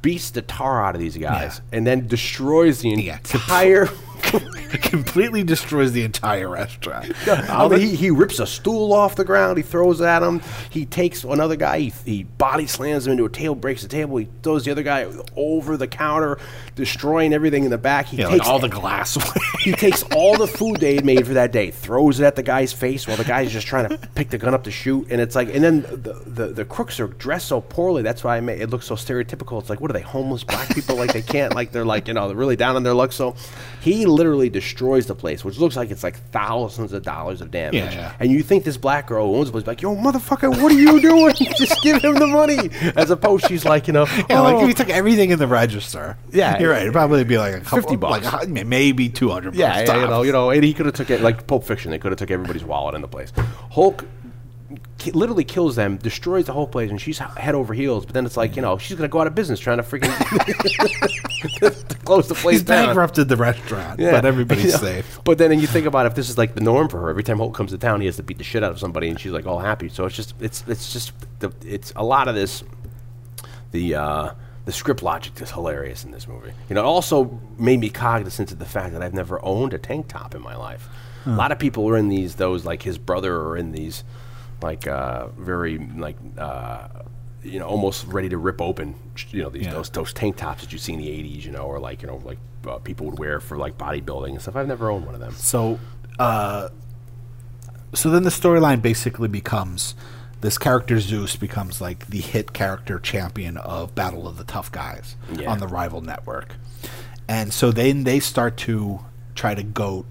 beats 0.00 0.30
the 0.30 0.42
tar 0.42 0.84
out 0.84 0.94
of 0.94 1.00
these 1.00 1.16
guys, 1.18 1.60
Yeah. 1.70 1.76
and 1.78 1.86
then 1.86 2.06
destroys 2.06 2.80
the 2.80 2.90
Yeah. 2.90 3.18
completely 4.82 5.42
destroys 5.44 5.92
the 5.92 6.02
entire 6.02 6.48
restaurant. 6.48 7.12
I 7.28 7.68
mean, 7.68 7.80
he, 7.80 7.94
he 7.94 8.10
rips 8.10 8.38
a 8.38 8.46
stool 8.46 8.92
off 8.92 9.16
the 9.16 9.24
ground. 9.24 9.56
He 9.56 9.62
throws 9.62 10.00
it 10.00 10.04
at 10.04 10.22
him. 10.22 10.40
He 10.70 10.86
takes 10.86 11.24
another 11.24 11.56
guy. 11.56 11.80
He, 11.80 11.92
he 12.04 12.22
body 12.24 12.66
slams 12.66 13.06
him 13.06 13.12
into 13.12 13.24
a 13.24 13.30
table, 13.30 13.54
breaks 13.54 13.82
the 13.82 13.88
table. 13.88 14.16
He 14.16 14.28
throws 14.42 14.64
the 14.64 14.70
other 14.70 14.82
guy 14.82 15.06
over 15.36 15.76
the 15.76 15.86
counter, 15.86 16.38
destroying 16.74 17.32
everything 17.32 17.64
in 17.64 17.70
the 17.70 17.78
back. 17.78 18.06
He 18.06 18.18
Yeah, 18.18 18.28
like 18.28 18.38
takes 18.38 18.48
all 18.48 18.58
the 18.58 18.68
glass. 18.68 19.18
he 19.60 19.72
takes 19.72 20.02
all 20.14 20.36
the 20.36 20.46
food 20.46 20.78
they 20.78 20.94
had 20.94 21.04
made 21.04 21.26
for 21.26 21.34
that 21.34 21.52
day, 21.52 21.70
throws 21.70 22.20
it 22.20 22.24
at 22.24 22.36
the 22.36 22.42
guy's 22.42 22.72
face 22.72 23.06
while 23.06 23.16
the 23.16 23.24
guy's 23.24 23.52
just 23.52 23.66
trying 23.66 23.88
to 23.88 23.98
pick 24.14 24.30
the 24.30 24.38
gun 24.38 24.54
up 24.54 24.64
to 24.64 24.70
shoot. 24.70 25.08
And 25.10 25.20
it's 25.20 25.34
like, 25.34 25.54
and 25.54 25.62
then 25.62 25.82
the, 25.82 26.22
the, 26.26 26.46
the 26.48 26.64
crooks 26.64 27.00
are 27.00 27.08
dressed 27.08 27.48
so 27.48 27.60
poorly. 27.60 28.02
That's 28.02 28.24
why 28.24 28.36
I 28.36 28.40
made 28.40 28.60
it 28.60 28.70
looks 28.70 28.86
so 28.86 28.94
stereotypical. 28.94 29.60
It's 29.60 29.68
like, 29.70 29.80
what 29.80 29.90
are 29.90 29.94
they, 29.94 30.00
homeless 30.00 30.44
black 30.44 30.68
people? 30.74 30.96
like 30.96 31.12
they 31.12 31.22
can't, 31.22 31.54
like 31.54 31.72
they're 31.72 31.84
like, 31.84 32.08
you 32.08 32.14
know, 32.14 32.28
they're 32.28 32.36
really 32.36 32.56
down 32.56 32.76
on 32.76 32.82
their 32.82 32.94
luck. 32.94 33.12
So 33.12 33.34
he 33.80 34.06
literally 34.06 34.48
destroys 34.48 34.61
the 34.62 35.14
place, 35.14 35.44
which 35.44 35.58
looks 35.58 35.76
like 35.76 35.90
it's 35.90 36.02
like 36.02 36.16
thousands 36.30 36.92
of 36.92 37.02
dollars 37.02 37.40
of 37.40 37.50
damage. 37.50 37.74
Yeah, 37.74 37.90
yeah. 37.92 38.14
And 38.20 38.30
you 38.30 38.42
think 38.42 38.64
this 38.64 38.76
black 38.76 39.06
girl 39.06 39.26
who 39.26 39.36
owns 39.36 39.48
the 39.48 39.52
place, 39.52 39.66
like, 39.66 39.82
yo, 39.82 39.94
motherfucker, 39.96 40.48
what 40.62 40.72
are 40.72 40.78
you 40.78 41.00
doing? 41.00 41.34
just 41.56 41.82
give 41.82 42.02
him 42.02 42.14
the 42.14 42.26
money. 42.26 42.70
As 42.96 43.10
opposed, 43.10 43.44
to 43.44 43.48
she's 43.48 43.64
like, 43.64 43.86
you 43.86 43.92
know, 43.92 44.06
Yeah, 44.30 44.40
like 44.40 44.54
"Oh." 44.56 44.62
if 44.62 44.68
you 44.68 44.74
took 44.74 44.88
everything 44.88 45.30
in 45.30 45.38
the 45.38 45.46
register. 45.46 46.16
Yeah. 46.32 46.58
you're 46.58 46.70
right. 46.70 46.82
It'd 46.82 46.92
probably 46.92 47.24
be 47.24 47.38
like 47.38 47.54
a 47.54 47.60
couple, 47.60 47.78
50 47.82 47.96
bucks. 47.96 48.32
like 48.32 48.48
maybe 48.48 49.08
two 49.08 49.28
hundred. 49.30 49.54
Yeah, 49.54 49.78
bucks 49.84 49.88
yeah, 49.88 50.00
you 50.02 50.06
know, 50.08 50.22
you 50.22 50.32
know, 50.32 50.50
and 50.50 50.64
he 50.64 50.72
could 50.74 50.86
have 50.86 50.94
took 50.94 51.10
it 51.10 51.20
like 51.20 51.46
Pulp 51.46 51.64
Fiction. 51.64 51.90
They 51.90 51.98
could 51.98 52.12
have 52.12 52.18
took 52.18 52.30
everybody's 52.30 52.64
wallet 52.64 52.94
in 52.94 53.02
the 53.02 53.08
place. 53.08 53.32
Hulk 53.70 54.04
ki- 54.98 55.12
literally 55.12 55.44
kills 55.44 55.76
them, 55.76 55.96
destroys 55.96 56.46
the 56.46 56.52
whole 56.52 56.66
place, 56.66 56.90
and 56.90 57.00
she's 57.00 57.18
head 57.18 57.54
over 57.54 57.74
heels. 57.74 58.04
But 58.06 58.14
then 58.14 58.26
it's 58.26 58.36
like 58.36 58.56
you 58.56 58.62
know 58.62 58.78
she's 58.78 58.96
gonna 58.96 59.08
go 59.08 59.20
out 59.20 59.26
of 59.26 59.34
business 59.34 59.60
trying 59.60 59.78
to 59.78 59.82
freaking 59.82 60.12
to 61.60 61.94
close 62.04 62.28
the 62.28 62.34
place 62.34 62.54
He's 62.56 62.62
down. 62.62 62.86
bankrupted 62.86 63.28
the 63.28 63.36
restaurant, 63.36 63.98
Yeah. 64.00 64.12
but 64.12 64.24
everybody's 64.24 64.64
You 64.66 64.70
know, 64.72 64.76
safe. 64.78 65.20
But 65.24 65.38
then 65.38 65.58
you 65.58 65.66
think 65.66 65.86
about 65.86 66.06
if 66.06 66.14
this 66.14 66.28
is 66.30 66.38
like 66.38 66.54
the 66.54 66.60
norm 66.60 66.88
for 66.88 67.00
her. 67.00 67.10
Every 67.10 67.22
time 67.22 67.38
Hulk 67.38 67.54
comes 67.54 67.70
to 67.72 67.78
town, 67.78 68.00
he 68.00 68.06
has 68.06 68.16
to 68.16 68.22
beat 68.22 68.38
the 68.38 68.44
shit 68.44 68.62
out 68.64 68.70
of 68.72 68.78
somebody, 68.78 69.08
and 69.08 69.18
she's 69.18 69.32
like 69.32 69.46
all 69.46 69.58
happy. 69.58 69.88
So 69.88 70.04
it's 70.06 70.16
just 70.16 70.34
it's 70.40 70.64
it's 70.66 70.92
just 70.92 71.12
the, 71.40 71.52
it's 71.66 71.92
a 71.96 72.04
lot 72.04 72.28
of 72.28 72.34
this. 72.34 72.62
The 73.72 73.94
uh, 73.94 74.30
the 74.64 74.72
script 74.72 75.02
logic 75.02 75.40
is 75.40 75.50
hilarious 75.50 76.04
in 76.04 76.10
this 76.10 76.28
movie. 76.28 76.52
You 76.68 76.74
know, 76.74 76.82
it 76.82 76.86
also 76.86 77.40
made 77.58 77.80
me 77.80 77.88
cognizant 77.88 78.52
of 78.52 78.58
the 78.58 78.64
fact 78.66 78.92
that 78.92 79.02
I've 79.02 79.14
never 79.14 79.42
owned 79.44 79.72
a 79.74 79.78
tank 79.78 80.08
top 80.08 80.34
in 80.34 80.42
my 80.42 80.54
life. 80.56 80.88
A 81.24 81.30
lot 81.30 81.52
of 81.52 81.58
people 81.60 81.88
are 81.88 81.96
in 81.96 82.08
these 82.08 82.34
those 82.34 82.64
like 82.64 82.82
his 82.82 82.98
brother 82.98 83.36
are 83.40 83.56
in 83.56 83.70
these 83.72 84.02
like 84.62 84.86
uh, 84.86 85.28
very 85.38 85.78
like 85.96 86.16
uh, 86.38 86.88
you 87.42 87.58
know 87.58 87.66
almost 87.66 88.06
ready 88.06 88.28
to 88.28 88.38
rip 88.38 88.60
open 88.60 88.94
you 89.30 89.42
know 89.42 89.50
these 89.50 89.64
Yeah. 89.66 89.72
those 89.72 89.90
those 89.90 90.12
tank 90.12 90.36
tops 90.36 90.62
that 90.62 90.72
you 90.72 90.78
see 90.78 90.92
in 90.92 90.98
the 91.00 91.08
80s 91.08 91.44
you 91.44 91.50
know 91.52 91.62
or 91.64 91.78
like 91.80 92.02
you 92.02 92.08
know 92.08 92.20
like 92.24 92.38
uh, 92.66 92.78
people 92.78 93.06
would 93.06 93.18
wear 93.18 93.40
for 93.40 93.56
like 93.58 93.76
bodybuilding 93.76 94.30
and 94.30 94.40
stuff. 94.40 94.54
I've 94.56 94.68
never 94.68 94.88
owned 94.90 95.04
one 95.04 95.14
of 95.14 95.20
them. 95.20 95.32
So, 95.32 95.80
uh, 96.20 96.68
so 97.92 98.08
then 98.10 98.22
the 98.22 98.30
storyline 98.30 98.80
basically 98.80 99.26
becomes 99.28 99.94
this 100.42 100.58
character 100.58 100.98
Zeus 101.00 101.36
becomes 101.36 101.80
like 101.80 102.06
the 102.06 102.20
hit 102.20 102.52
character 102.52 102.98
champion 102.98 103.56
of 103.56 103.94
Battle 103.94 104.26
of 104.28 104.36
the 104.38 104.44
Tough 104.44 104.70
Guys 104.72 105.16
Yeah. 105.32 105.50
on 105.50 105.58
the 105.58 105.66
rival 105.68 106.00
network, 106.00 106.54
and 107.28 107.52
so 107.52 107.70
then 107.72 108.04
they 108.04 108.20
start 108.20 108.56
to 108.58 109.00
try 109.34 109.54
to 109.56 109.62
goat 109.64 110.06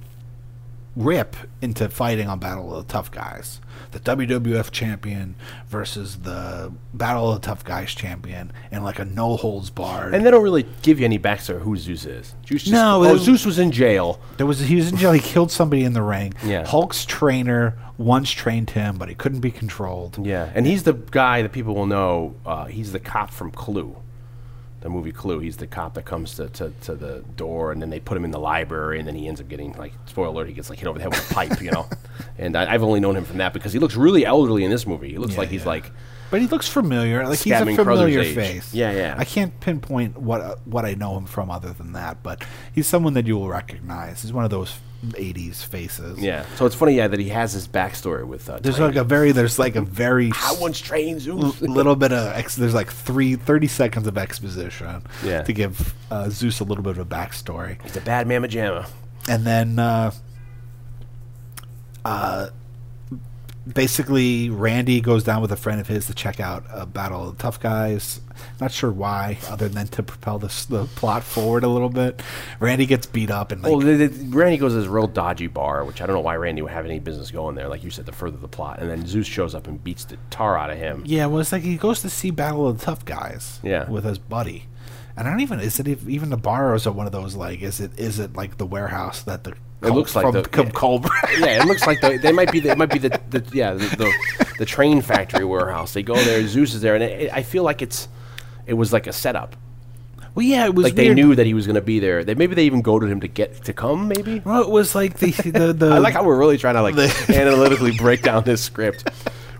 Rip 0.95 1.35
into 1.61 1.87
fighting 1.87 2.27
on 2.27 2.39
Battle 2.39 2.75
of 2.75 2.85
the 2.85 2.91
Tough 2.91 3.11
Guys, 3.11 3.61
the 3.91 3.99
WWF 3.99 4.71
champion 4.71 5.35
versus 5.67 6.17
the 6.17 6.73
Battle 6.93 7.31
of 7.31 7.41
the 7.41 7.47
Tough 7.47 7.63
Guys 7.63 7.93
champion, 7.93 8.51
in 8.71 8.83
like 8.83 8.99
a 8.99 9.05
no 9.05 9.37
holds 9.37 9.69
barred. 9.69 10.13
And 10.13 10.25
they 10.25 10.31
don't 10.31 10.43
really 10.43 10.65
give 10.81 10.99
you 10.99 11.05
any 11.05 11.17
backstory 11.17 11.61
who 11.61 11.77
Zeus 11.77 12.05
is. 12.05 12.35
Zeus 12.45 12.63
just, 12.63 12.73
No, 12.73 13.03
oh, 13.05 13.17
Zeus 13.17 13.45
was 13.45 13.57
in 13.57 13.71
jail. 13.71 14.19
There 14.35 14.45
was 14.45 14.59
he 14.59 14.75
was 14.75 14.91
in 14.91 14.97
jail. 14.97 15.13
He 15.13 15.21
killed 15.21 15.51
somebody 15.51 15.83
in 15.83 15.93
the 15.93 16.01
ring. 16.01 16.33
Yeah. 16.43 16.65
Hulk's 16.67 17.05
trainer 17.05 17.77
once 17.97 18.29
trained 18.31 18.71
him, 18.71 18.97
but 18.97 19.07
he 19.07 19.15
couldn't 19.15 19.39
be 19.39 19.51
controlled. 19.51 20.25
Yeah, 20.25 20.51
and 20.53 20.65
he's 20.65 20.83
the 20.83 20.93
guy 20.93 21.41
that 21.41 21.51
people 21.53 21.73
will 21.73 21.85
know. 21.85 22.35
Uh, 22.45 22.65
he's 22.65 22.91
the 22.91 22.99
cop 22.99 23.31
from 23.31 23.51
Clue, 23.51 23.95
the 24.81 24.89
movie 24.89 25.11
Clue. 25.11 25.39
He's 25.39 25.57
the 25.57 25.67
cop 25.67 25.93
that 25.93 26.05
comes 26.05 26.35
to, 26.35 26.49
to, 26.49 26.71
to 26.81 26.95
the 26.95 27.23
door, 27.35 27.71
and 27.71 27.81
then 27.81 27.89
they 27.89 27.99
put 27.99 28.17
him 28.17 28.25
in 28.25 28.31
the 28.31 28.39
library, 28.39 28.99
and 28.99 29.07
then 29.07 29.15
he 29.15 29.27
ends 29.27 29.39
up 29.39 29.47
getting 29.47 29.73
like 29.73 29.93
spoiler 30.05 30.27
alert. 30.27 30.47
He 30.47 30.53
gets 30.53 30.69
like 30.69 30.79
hit 30.79 30.87
over 30.87 30.97
the 30.97 31.03
head 31.03 31.11
with 31.13 31.31
a 31.31 31.33
pipe, 31.33 31.61
you 31.61 31.71
know. 31.71 31.87
And 32.37 32.55
I, 32.55 32.73
I've 32.73 32.83
only 32.83 32.99
known 32.99 33.15
him 33.15 33.25
from 33.25 33.37
that 33.37 33.53
because 33.53 33.73
he 33.73 33.79
looks 33.79 33.95
really 33.95 34.25
elderly 34.25 34.63
in 34.63 34.71
this 34.71 34.85
movie. 34.87 35.09
He 35.11 35.17
looks 35.17 35.33
Yeah, 35.33 35.39
like 35.39 35.49
he's 35.49 35.61
yeah. 35.61 35.67
like 35.69 35.91
But 36.29 36.41
he 36.41 36.47
looks 36.47 36.67
familiar. 36.67 37.27
Like 37.27 37.39
he's 37.39 37.53
a 37.53 37.65
familiar 37.75 38.23
face. 38.23 38.73
Yeah, 38.73 38.91
yeah. 38.91 39.15
I 39.17 39.25
can't 39.25 39.59
pinpoint 39.59 40.17
what 40.17 40.41
uh, 40.41 40.55
what 40.65 40.85
I 40.85 40.93
know 40.93 41.17
him 41.17 41.25
from 41.25 41.49
other 41.51 41.71
than 41.73 41.93
that, 41.93 42.23
but 42.23 42.43
he's 42.73 42.87
someone 42.87 43.13
that 43.13 43.27
you 43.27 43.37
will 43.37 43.49
recognize. 43.49 44.21
He's 44.21 44.33
one 44.33 44.43
of 44.43 44.49
those 44.51 44.73
'80s 45.03 45.63
faces. 45.65 46.19
Yeah. 46.19 46.45
So 46.55 46.65
it's 46.65 46.75
funny, 46.75 46.93
yeah, 46.95 47.07
that 47.07 47.19
he 47.19 47.29
has 47.29 47.53
his 47.53 47.67
backstory 47.67 48.25
with. 48.25 48.49
Uh, 48.49 48.59
There's 48.59 48.79
like 48.79 48.95
a 48.95 49.03
very 49.03 49.31
there's 49.31 49.57
like 49.59 49.75
a 49.75 49.81
very 49.81 50.31
I 50.35 50.55
once 50.59 50.79
trained 50.79 51.21
Zeus. 51.21 51.59
little 51.61 51.95
bit 51.95 52.11
of 52.13 52.33
ex- 52.35 52.55
there's 52.55 52.73
like 52.75 52.91
three 52.91 53.35
30 53.35 53.67
seconds 53.67 54.07
of 54.07 54.17
exposition 54.17 55.03
Yeah. 55.23 55.41
to 55.43 55.53
give 55.53 55.93
uh, 56.11 56.29
Zeus 56.29 56.59
a 56.59 56.63
little 56.63 56.83
bit 56.83 56.91
of 56.91 56.99
a 56.99 57.05
backstory. 57.05 57.81
He's 57.83 57.97
a 57.97 58.01
bad 58.01 58.27
mamma 58.27 58.47
jamma. 58.47 58.87
and 59.27 59.45
then 59.45 59.79
uh, 59.79 60.11
uh, 62.05 62.49
basically 63.71 64.49
Randy 64.49 65.01
goes 65.01 65.23
down 65.23 65.41
with 65.41 65.51
a 65.51 65.55
friend 65.57 65.79
of 65.79 65.87
his 65.87 66.07
to 66.07 66.13
check 66.13 66.39
out 66.39 66.65
a 66.71 66.85
battle 66.85 67.29
of 67.29 67.37
the 67.37 67.43
tough 67.43 67.59
guys. 67.59 68.21
Not 68.59 68.71
sure 68.71 68.91
why, 68.91 69.37
other 69.49 69.67
than 69.69 69.87
to 69.87 70.03
propel 70.03 70.39
this, 70.39 70.65
the 70.65 70.85
plot 70.85 71.23
forward 71.23 71.63
a 71.63 71.67
little 71.67 71.89
bit. 71.89 72.21
Randy 72.59 72.85
gets 72.85 73.05
beat 73.05 73.31
up 73.31 73.51
and 73.51 73.61
like 73.63 73.71
Well, 73.71 73.79
the, 73.79 74.07
the, 74.07 74.35
Randy 74.35 74.57
goes 74.57 74.73
to 74.73 74.79
this 74.79 74.87
real 74.87 75.07
dodgy 75.07 75.47
bar, 75.47 75.83
which 75.85 76.01
I 76.01 76.05
don't 76.05 76.15
know 76.15 76.21
why 76.21 76.35
Randy 76.35 76.61
would 76.61 76.71
have 76.71 76.85
any 76.85 76.99
business 76.99 77.31
going 77.31 77.55
there. 77.55 77.67
Like 77.67 77.83
you 77.83 77.89
said, 77.89 78.05
to 78.05 78.11
further 78.11 78.37
the 78.37 78.47
plot, 78.47 78.79
and 78.79 78.89
then 78.89 79.05
Zeus 79.07 79.27
shows 79.27 79.55
up 79.55 79.67
and 79.67 79.83
beats 79.83 80.05
the 80.05 80.17
tar 80.29 80.57
out 80.57 80.69
of 80.69 80.77
him. 80.77 81.03
yeah, 81.05 81.25
well, 81.25 81.39
it's 81.39 81.51
like 81.51 81.63
he 81.63 81.77
goes 81.77 82.01
to 82.01 82.09
see 82.09 82.31
Battle 82.31 82.67
of 82.67 82.79
the 82.79 82.85
Tough 82.85 83.05
Guys. 83.05 83.59
Yeah. 83.63 83.89
with 83.89 84.03
his 84.03 84.17
buddy. 84.17 84.67
And 85.17 85.27
I 85.27 85.31
don't 85.31 85.41
even 85.41 85.59
is 85.59 85.79
it 85.79 85.87
ev- 85.87 86.09
even 86.09 86.29
the 86.29 86.37
bar 86.37 86.71
or 86.71 86.75
is 86.75 86.87
it 86.87 86.95
one 86.95 87.05
of 87.05 87.11
those 87.11 87.35
like 87.35 87.61
is 87.61 87.81
it 87.81 87.99
is 87.99 88.17
it 88.17 88.35
like 88.35 88.57
the 88.57 88.65
warehouse 88.65 89.23
that 89.23 89.43
the 89.43 89.51
It 89.83 89.89
looks 89.89 90.15
like 90.15 90.23
from 90.23 90.33
the- 90.33 90.49
yeah. 90.63 90.69
Cobra. 90.69 91.11
yeah, 91.39 91.61
it 91.61 91.65
looks 91.65 91.85
like 91.85 91.99
the, 91.99 92.17
they 92.17 92.31
might 92.31 92.49
be 92.49 92.61
the, 92.61 92.69
it 92.69 92.77
might 92.77 92.89
be 92.91 92.97
the, 92.97 93.19
the 93.29 93.43
yeah 93.51 93.73
the, 93.73 93.85
the 93.97 94.53
the 94.59 94.65
train 94.65 95.01
factory 95.01 95.43
warehouse. 95.43 95.93
They 95.93 96.01
go 96.01 96.15
there, 96.15 96.47
Zeus 96.47 96.73
is 96.73 96.81
there, 96.81 96.95
and 96.95 97.03
it, 97.03 97.31
I 97.33 97.43
feel 97.43 97.63
like 97.63 97.81
it's 97.81 98.07
it 98.71 98.75
was 98.75 98.93
like 98.93 99.05
a 99.05 99.11
setup. 99.13 99.55
well, 100.33 100.45
yeah, 100.45 100.65
it 100.65 100.73
was 100.73 100.85
Like 100.85 100.95
they 100.95 101.07
weird. 101.07 101.17
knew 101.17 101.35
that 101.35 101.45
he 101.45 101.53
was 101.53 101.67
going 101.67 101.75
to 101.75 101.81
be 101.81 101.99
there. 101.99 102.23
They 102.23 102.35
maybe 102.35 102.55
they 102.55 102.63
even 102.65 102.81
goaded 102.81 103.09
him 103.11 103.19
to 103.19 103.27
get 103.27 103.65
to 103.65 103.73
come. 103.73 104.07
Maybe 104.07 104.39
Well, 104.45 104.61
it 104.61 104.69
was 104.69 104.95
like 104.95 105.19
the 105.19 105.31
the, 105.31 105.73
the 105.81 105.87
I 105.89 105.97
like 105.97 106.13
how 106.13 106.23
we're 106.23 106.37
really 106.39 106.57
trying 106.57 106.75
to 106.75 106.81
like 106.81 106.95
analytically 107.29 107.91
break 107.91 108.21
down 108.23 108.43
this 108.45 108.63
script, 108.63 109.09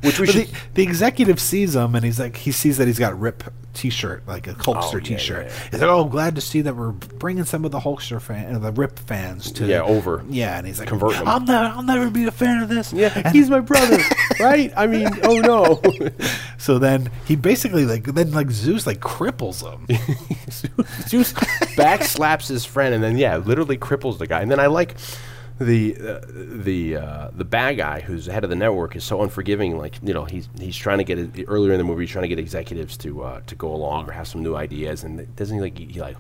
which 0.02 0.19
we 0.19 0.28
should. 0.28 0.48
the, 0.48 0.53
the 0.76 0.84
executive 0.84 1.40
sees 1.40 1.76
him 1.76 1.95
and 1.95 2.03
he's 2.06 2.19
like, 2.19 2.38
he 2.38 2.52
sees 2.52 2.78
that 2.78 2.88
he's 2.88 2.99
got 2.99 3.11
a 3.14 3.15
Rip 3.15 3.44
T-shirt, 3.73 4.28
like 4.28 4.48
a 4.48 4.53
Hulkster 4.53 4.95
Oh, 4.95 4.98
yeah, 4.98 5.18
T-shirt. 5.18 5.45
yeah, 5.48 5.53
yeah. 5.53 5.69
He's 5.72 5.80
like, 5.82 5.90
"Oh, 5.90 6.03
glad 6.03 6.36
to 6.36 6.41
see 6.41 6.60
that 6.61 6.76
we're 6.76 6.91
bringing 6.91 7.45
some 7.45 7.64
of 7.64 7.72
the 7.72 7.80
Hulkster 7.80 8.22
fan, 8.22 8.53
uh, 8.56 8.60
the 8.60 8.72
Rip 8.73 8.99
fans 8.99 9.49
to 9.53 9.65
Yeah, 9.65 9.82
over. 9.84 10.26
Yeah, 10.30 10.57
and 10.57 10.68
he's 10.68 10.78
like, 10.80 10.90
Convert 10.90 11.14
them. 11.14 11.28
I'll 11.28 11.40
never, 11.40 11.65
I'll 11.76 11.84
never 11.84 12.10
be 12.10 12.26
a 12.26 12.32
fan 12.32 12.61
of 12.61 12.68
this. 12.69 12.91
yeah, 12.91 13.14
And 13.15 13.34
he's 13.34 13.49
my 13.49 13.61
brother, 13.61 13.98
right? 14.41 14.73
I 14.76 14.88
mean, 14.88 15.07
oh 15.23 15.40
no. 15.40 15.82
so 16.57 16.80
then 16.80 17.10
he 17.26 17.36
basically 17.38 17.86
like 17.86 18.03
then 18.03 18.32
like 18.32 18.52
Zeus 18.52 18.86
like 18.86 18.99
cripples 18.99 19.61
him. 19.64 19.88
Zeus 21.07 21.34
back 21.78 22.03
slaps 22.03 22.48
his 22.49 22.65
friend 22.65 22.94
and 22.94 23.02
then 23.03 23.18
yeah, 23.18 23.38
literally 23.38 23.78
cripples 23.78 24.18
the 24.18 24.28
guy. 24.28 24.41
And 24.41 24.52
then 24.52 24.60
I 24.60 24.68
like 24.68 24.95
the 25.66 25.96
uh, 26.00 26.20
the 26.28 26.96
uh, 26.98 27.30
the 27.34 27.46
bad 27.46 27.78
guy 27.78 28.02
who's 28.02 28.26
the 28.26 28.34
head 28.34 28.44
of 28.44 28.50
the 28.50 28.56
network 28.56 28.96
is 28.96 29.04
so 29.04 29.22
unforgiving. 29.22 29.78
Like 29.78 30.00
you 30.04 30.14
know 30.14 30.26
he's 30.26 30.50
he's 30.60 30.76
trying 30.78 30.98
to 30.98 31.04
get 31.04 31.20
it, 31.20 31.46
earlier 31.48 31.72
in 31.74 31.78
the 31.78 31.84
movie 31.84 32.04
he's 32.04 32.12
trying 32.12 32.24
to 32.24 32.30
get 32.30 32.40
executives 32.40 32.98
to 32.98 33.24
uh, 33.24 33.42
to 33.48 33.56
go 33.56 33.74
along 33.74 34.08
or 34.10 34.12
have 34.12 34.28
some 34.28 34.44
new 34.44 34.56
ideas 34.56 35.04
and 35.04 35.34
doesn't 35.36 35.56
he 35.56 35.62
like 35.62 35.78
he, 35.78 35.86
he 35.86 36.02
like 36.02 36.18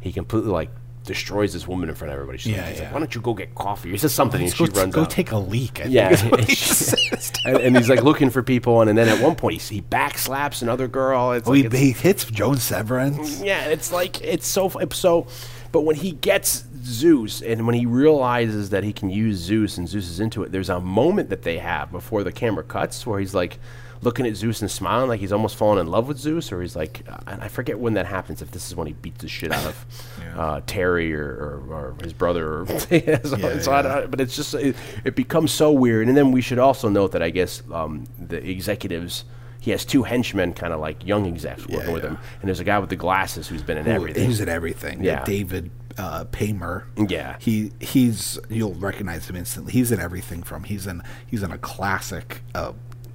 he 0.00 0.12
completely 0.12 0.50
like 0.50 0.70
destroys 1.04 1.54
this 1.54 1.66
woman 1.66 1.88
in 1.88 1.94
front 1.94 2.10
of 2.10 2.14
everybody. 2.16 2.36
She's 2.36 2.52
Yeah, 2.52 2.60
like, 2.60 2.68
he's 2.70 2.78
yeah. 2.78 2.84
like, 2.84 2.92
why 2.92 2.98
don't 2.98 3.14
you 3.14 3.20
go 3.22 3.32
get 3.32 3.54
coffee? 3.54 3.90
He 3.92 3.96
says 3.98 4.12
something 4.20 4.40
and 4.42 4.48
Let's 4.50 4.58
go, 4.58 4.66
she 4.66 4.72
runs 4.72 4.94
go 4.94 5.02
out. 5.02 5.10
take 5.10 5.32
a 5.32 5.38
leak. 5.38 5.80
I 5.80 5.84
Yeah, 5.88 6.08
and, 6.10 6.48
she- 6.50 6.96
and, 7.46 7.56
and 7.56 7.76
he's 7.78 7.88
like 7.88 8.02
looking 8.02 8.28
for 8.28 8.42
people, 8.42 8.82
and, 8.82 8.90
and 8.90 8.98
then 8.98 9.08
at 9.08 9.22
one 9.22 9.34
point 9.34 9.60
he, 9.62 9.76
he 9.76 9.80
backslaps 9.82 10.60
another 10.60 10.86
girl. 10.86 11.32
It's 11.32 11.48
Oh, 11.48 11.52
like 11.52 11.60
he, 11.60 11.64
it's- 11.66 11.80
he 11.82 11.92
hits 11.92 12.24
Joan 12.26 12.58
Severance. 12.58 13.40
yeah, 13.40 13.68
it's 13.68 13.90
like 13.90 14.20
it's 14.22 14.46
so 14.46 14.66
f- 14.66 14.92
so. 14.92 15.26
But 15.72 15.82
when 15.82 15.96
he 15.96 16.12
gets 16.12 16.64
Zeus, 16.88 17.42
and 17.42 17.66
when 17.66 17.74
he 17.74 17.86
realizes 17.86 18.70
that 18.70 18.84
he 18.84 18.92
can 18.92 19.10
use 19.10 19.38
Zeus, 19.38 19.78
and 19.78 19.88
Zeus 19.88 20.08
is 20.08 20.20
into 20.20 20.42
it, 20.42 20.52
there's 20.52 20.70
a 20.70 20.80
moment 20.80 21.30
that 21.30 21.42
they 21.42 21.58
have 21.58 21.92
before 21.92 22.24
the 22.24 22.32
camera 22.32 22.64
cuts 22.64 23.06
where 23.06 23.20
he's 23.20 23.34
like 23.34 23.58
looking 24.02 24.26
at 24.26 24.36
Zeus 24.36 24.60
and 24.60 24.70
smiling, 24.70 25.08
like 25.08 25.20
he's 25.20 25.32
almost 25.32 25.56
fallen 25.56 25.78
in 25.78 25.88
love 25.88 26.08
with 26.08 26.18
Zeus, 26.18 26.52
or 26.52 26.60
he's 26.60 26.76
like, 26.76 27.02
and 27.26 27.42
I 27.42 27.48
forget 27.48 27.78
when 27.78 27.94
that 27.94 28.06
happens. 28.06 28.42
If 28.42 28.50
this 28.50 28.68
is 28.68 28.76
when 28.76 28.86
he 28.86 28.92
beats 28.92 29.20
the 29.20 29.28
shit 29.28 29.52
out 29.52 29.66
of 29.66 29.86
uh, 30.36 30.60
Terry 30.66 31.14
or, 31.14 31.24
or, 31.68 31.74
or 31.74 31.96
his 32.02 32.12
brother, 32.12 32.60
or 32.60 32.66
so, 32.78 32.86
Yeah, 32.90 33.22
so 33.22 33.36
yeah. 33.36 34.06
but 34.06 34.20
it's 34.20 34.36
just 34.36 34.54
it, 34.54 34.76
it 35.04 35.14
becomes 35.14 35.52
so 35.52 35.72
weird. 35.72 36.08
And 36.08 36.16
then 36.16 36.32
we 36.32 36.40
should 36.40 36.58
also 36.58 36.88
note 36.88 37.12
that 37.12 37.22
I 37.22 37.30
guess 37.30 37.62
um, 37.72 38.06
the 38.18 38.48
executives. 38.48 39.24
He 39.60 39.72
has 39.72 39.84
two 39.84 40.04
henchmen, 40.04 40.54
kind 40.54 40.72
of 40.72 40.78
like 40.78 41.04
young 41.04 41.26
execs 41.26 41.66
working 41.66 41.92
with 41.92 42.04
yeah. 42.04 42.10
him, 42.10 42.18
and 42.40 42.48
there's 42.48 42.60
a 42.60 42.64
guy 42.64 42.78
with 42.78 42.90
the 42.90 42.96
glasses 42.96 43.48
who's 43.48 43.62
been 43.62 43.76
in 43.76 43.88
everything. 43.88 44.26
He's 44.26 44.40
in 44.40 44.48
everything. 44.48 45.02
Yeah. 45.02 45.24
David 45.24 45.70
uh, 45.98 46.24
Paymer. 46.26 46.84
Yeah. 47.08 47.36
He 47.40 47.72
he's 47.80 48.38
you'll 48.48 48.74
recognize 48.74 49.28
him 49.28 49.36
instantly. 49.36 49.72
He's 49.72 49.92
in 49.92 50.00
everything 50.00 50.42
from 50.42 50.64
he's 50.64 50.86
in 50.86 51.02
he's 51.26 51.42
in 51.42 51.50
a 51.50 51.58
classic 51.58 52.42
uh, 52.54 52.72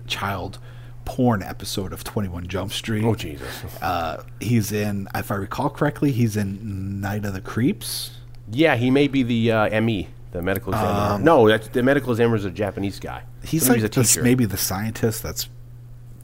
child 0.08 0.60
porn 1.06 1.42
episode 1.44 1.92
of 1.94 2.04
Twenty 2.04 2.30
One 2.30 2.48
Jump 2.48 2.72
Street. 2.72 3.04
Oh 3.04 3.16
Jesus! 3.16 3.64
Uh, 3.82 4.24
he's 4.40 4.72
in, 4.72 5.08
if 5.16 5.32
I 5.32 5.36
recall 5.36 5.70
correctly, 5.70 6.12
he's 6.12 6.38
in 6.38 7.02
Night 7.02 7.26
of 7.26 7.34
the 7.34 7.42
Creeps. 7.42 8.12
Yeah, 8.52 8.76
he 8.76 8.92
may 8.92 9.08
be 9.08 9.24
the 9.24 9.52
uh, 9.52 9.82
ME, 9.82 10.10
the 10.32 10.42
medical 10.42 10.74
examiner. 10.74 11.24
no, 11.24 11.48
that's, 11.48 11.70
the 11.70 11.82
medical 11.84 12.12
examiner 12.12 12.36
is 12.36 12.46
a 12.46 12.52
Japanese 12.52 13.00
guy. 13.00 13.20
Um, 13.20 13.48
He's 13.48 13.68
like 13.70 13.80
a 13.80 13.82
the, 13.84 13.90
teacher. 13.90 14.22
maybe 14.24 14.46
the 14.46 14.58
scientist 14.58 15.24
that's 15.24 15.50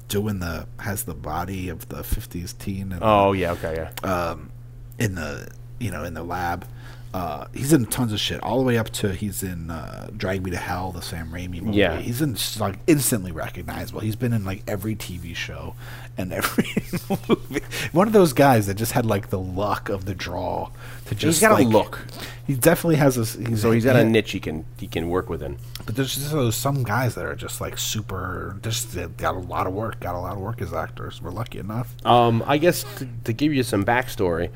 doing 0.07 0.39
the 0.39 0.67
has 0.79 1.03
the 1.03 1.13
body 1.13 1.69
of 1.69 1.87
the 1.89 1.97
'50s 1.97 2.57
teen. 2.57 2.91
And, 2.91 3.01
Oh 3.03 3.33
yeah, 3.33 3.51
okay, 3.53 3.89
yeah. 4.03 4.09
Um, 4.09 4.51
in 4.97 5.15
the 5.15 5.49
you 5.79 5.91
know 5.91 6.03
in 6.03 6.13
the 6.13 6.23
lab. 6.23 6.65
Uh, 7.11 7.47
he's 7.55 7.73
in 7.73 7.87
tons 7.87 8.13
of 8.13 8.19
shit, 8.19 8.39
all 8.43 8.59
the 8.59 8.63
way 8.63 8.77
up 8.77 8.87
to 8.91 9.11
he's 9.13 9.41
in 9.41 9.71
uh, 9.71 10.11
Drag 10.15 10.43
Me 10.43 10.51
to 10.51 10.57
Hell, 10.57 10.91
the 10.91 11.01
Sam 11.01 11.31
Raimi 11.31 11.59
movie. 11.59 11.77
Yeah. 11.79 11.97
he's 11.97 12.21
in 12.21 12.37
like 12.59 12.77
instantly 12.85 13.31
recognizable. 13.31 14.01
He's 14.01 14.15
been 14.15 14.31
in 14.31 14.45
like 14.45 14.61
every 14.67 14.95
TV 14.95 15.35
show 15.35 15.73
and 16.19 16.31
every 16.31 16.67
movie. 17.27 17.61
One 17.93 18.05
of 18.05 18.13
those 18.13 18.33
guys 18.33 18.67
that 18.67 18.75
just 18.75 18.91
had 18.91 19.07
like 19.07 19.31
the 19.31 19.39
luck 19.39 19.89
of 19.89 20.05
the 20.05 20.13
draw 20.13 20.69
to 21.07 21.15
just. 21.15 21.41
got 21.41 21.59
a 21.59 21.63
look. 21.63 22.05
He 22.45 22.53
definitely 22.53 22.97
has 22.97 23.17
a. 23.17 23.25
He's 23.47 23.63
so 23.63 23.71
he's 23.71 23.85
got 23.85 23.95
a 23.95 24.03
niche 24.03 24.31
he 24.31 24.39
can 24.39 24.65
he 24.77 24.85
can 24.85 25.09
work 25.09 25.29
within. 25.29 25.57
But 25.87 25.95
there's 25.95 26.13
just 26.13 26.31
those 26.31 26.55
some 26.55 26.83
guys 26.83 27.15
that 27.15 27.25
are 27.25 27.35
just 27.35 27.59
like 27.59 27.79
super. 27.79 28.59
Just 28.61 28.95
got 29.17 29.33
a 29.33 29.39
lot 29.39 29.65
of 29.65 29.73
work. 29.73 29.99
Got 29.99 30.13
a 30.13 30.19
lot 30.19 30.33
of 30.33 30.39
work 30.39 30.61
as 30.61 30.73
actors. 30.73 31.23
We're 31.23 31.31
lucky 31.31 31.57
enough. 31.57 31.95
Um, 32.05 32.43
I 32.45 32.59
guess 32.59 32.83
to, 32.97 33.07
to 33.23 33.33
give 33.33 33.51
you 33.51 33.63
some 33.63 33.83
backstory, 33.83 34.51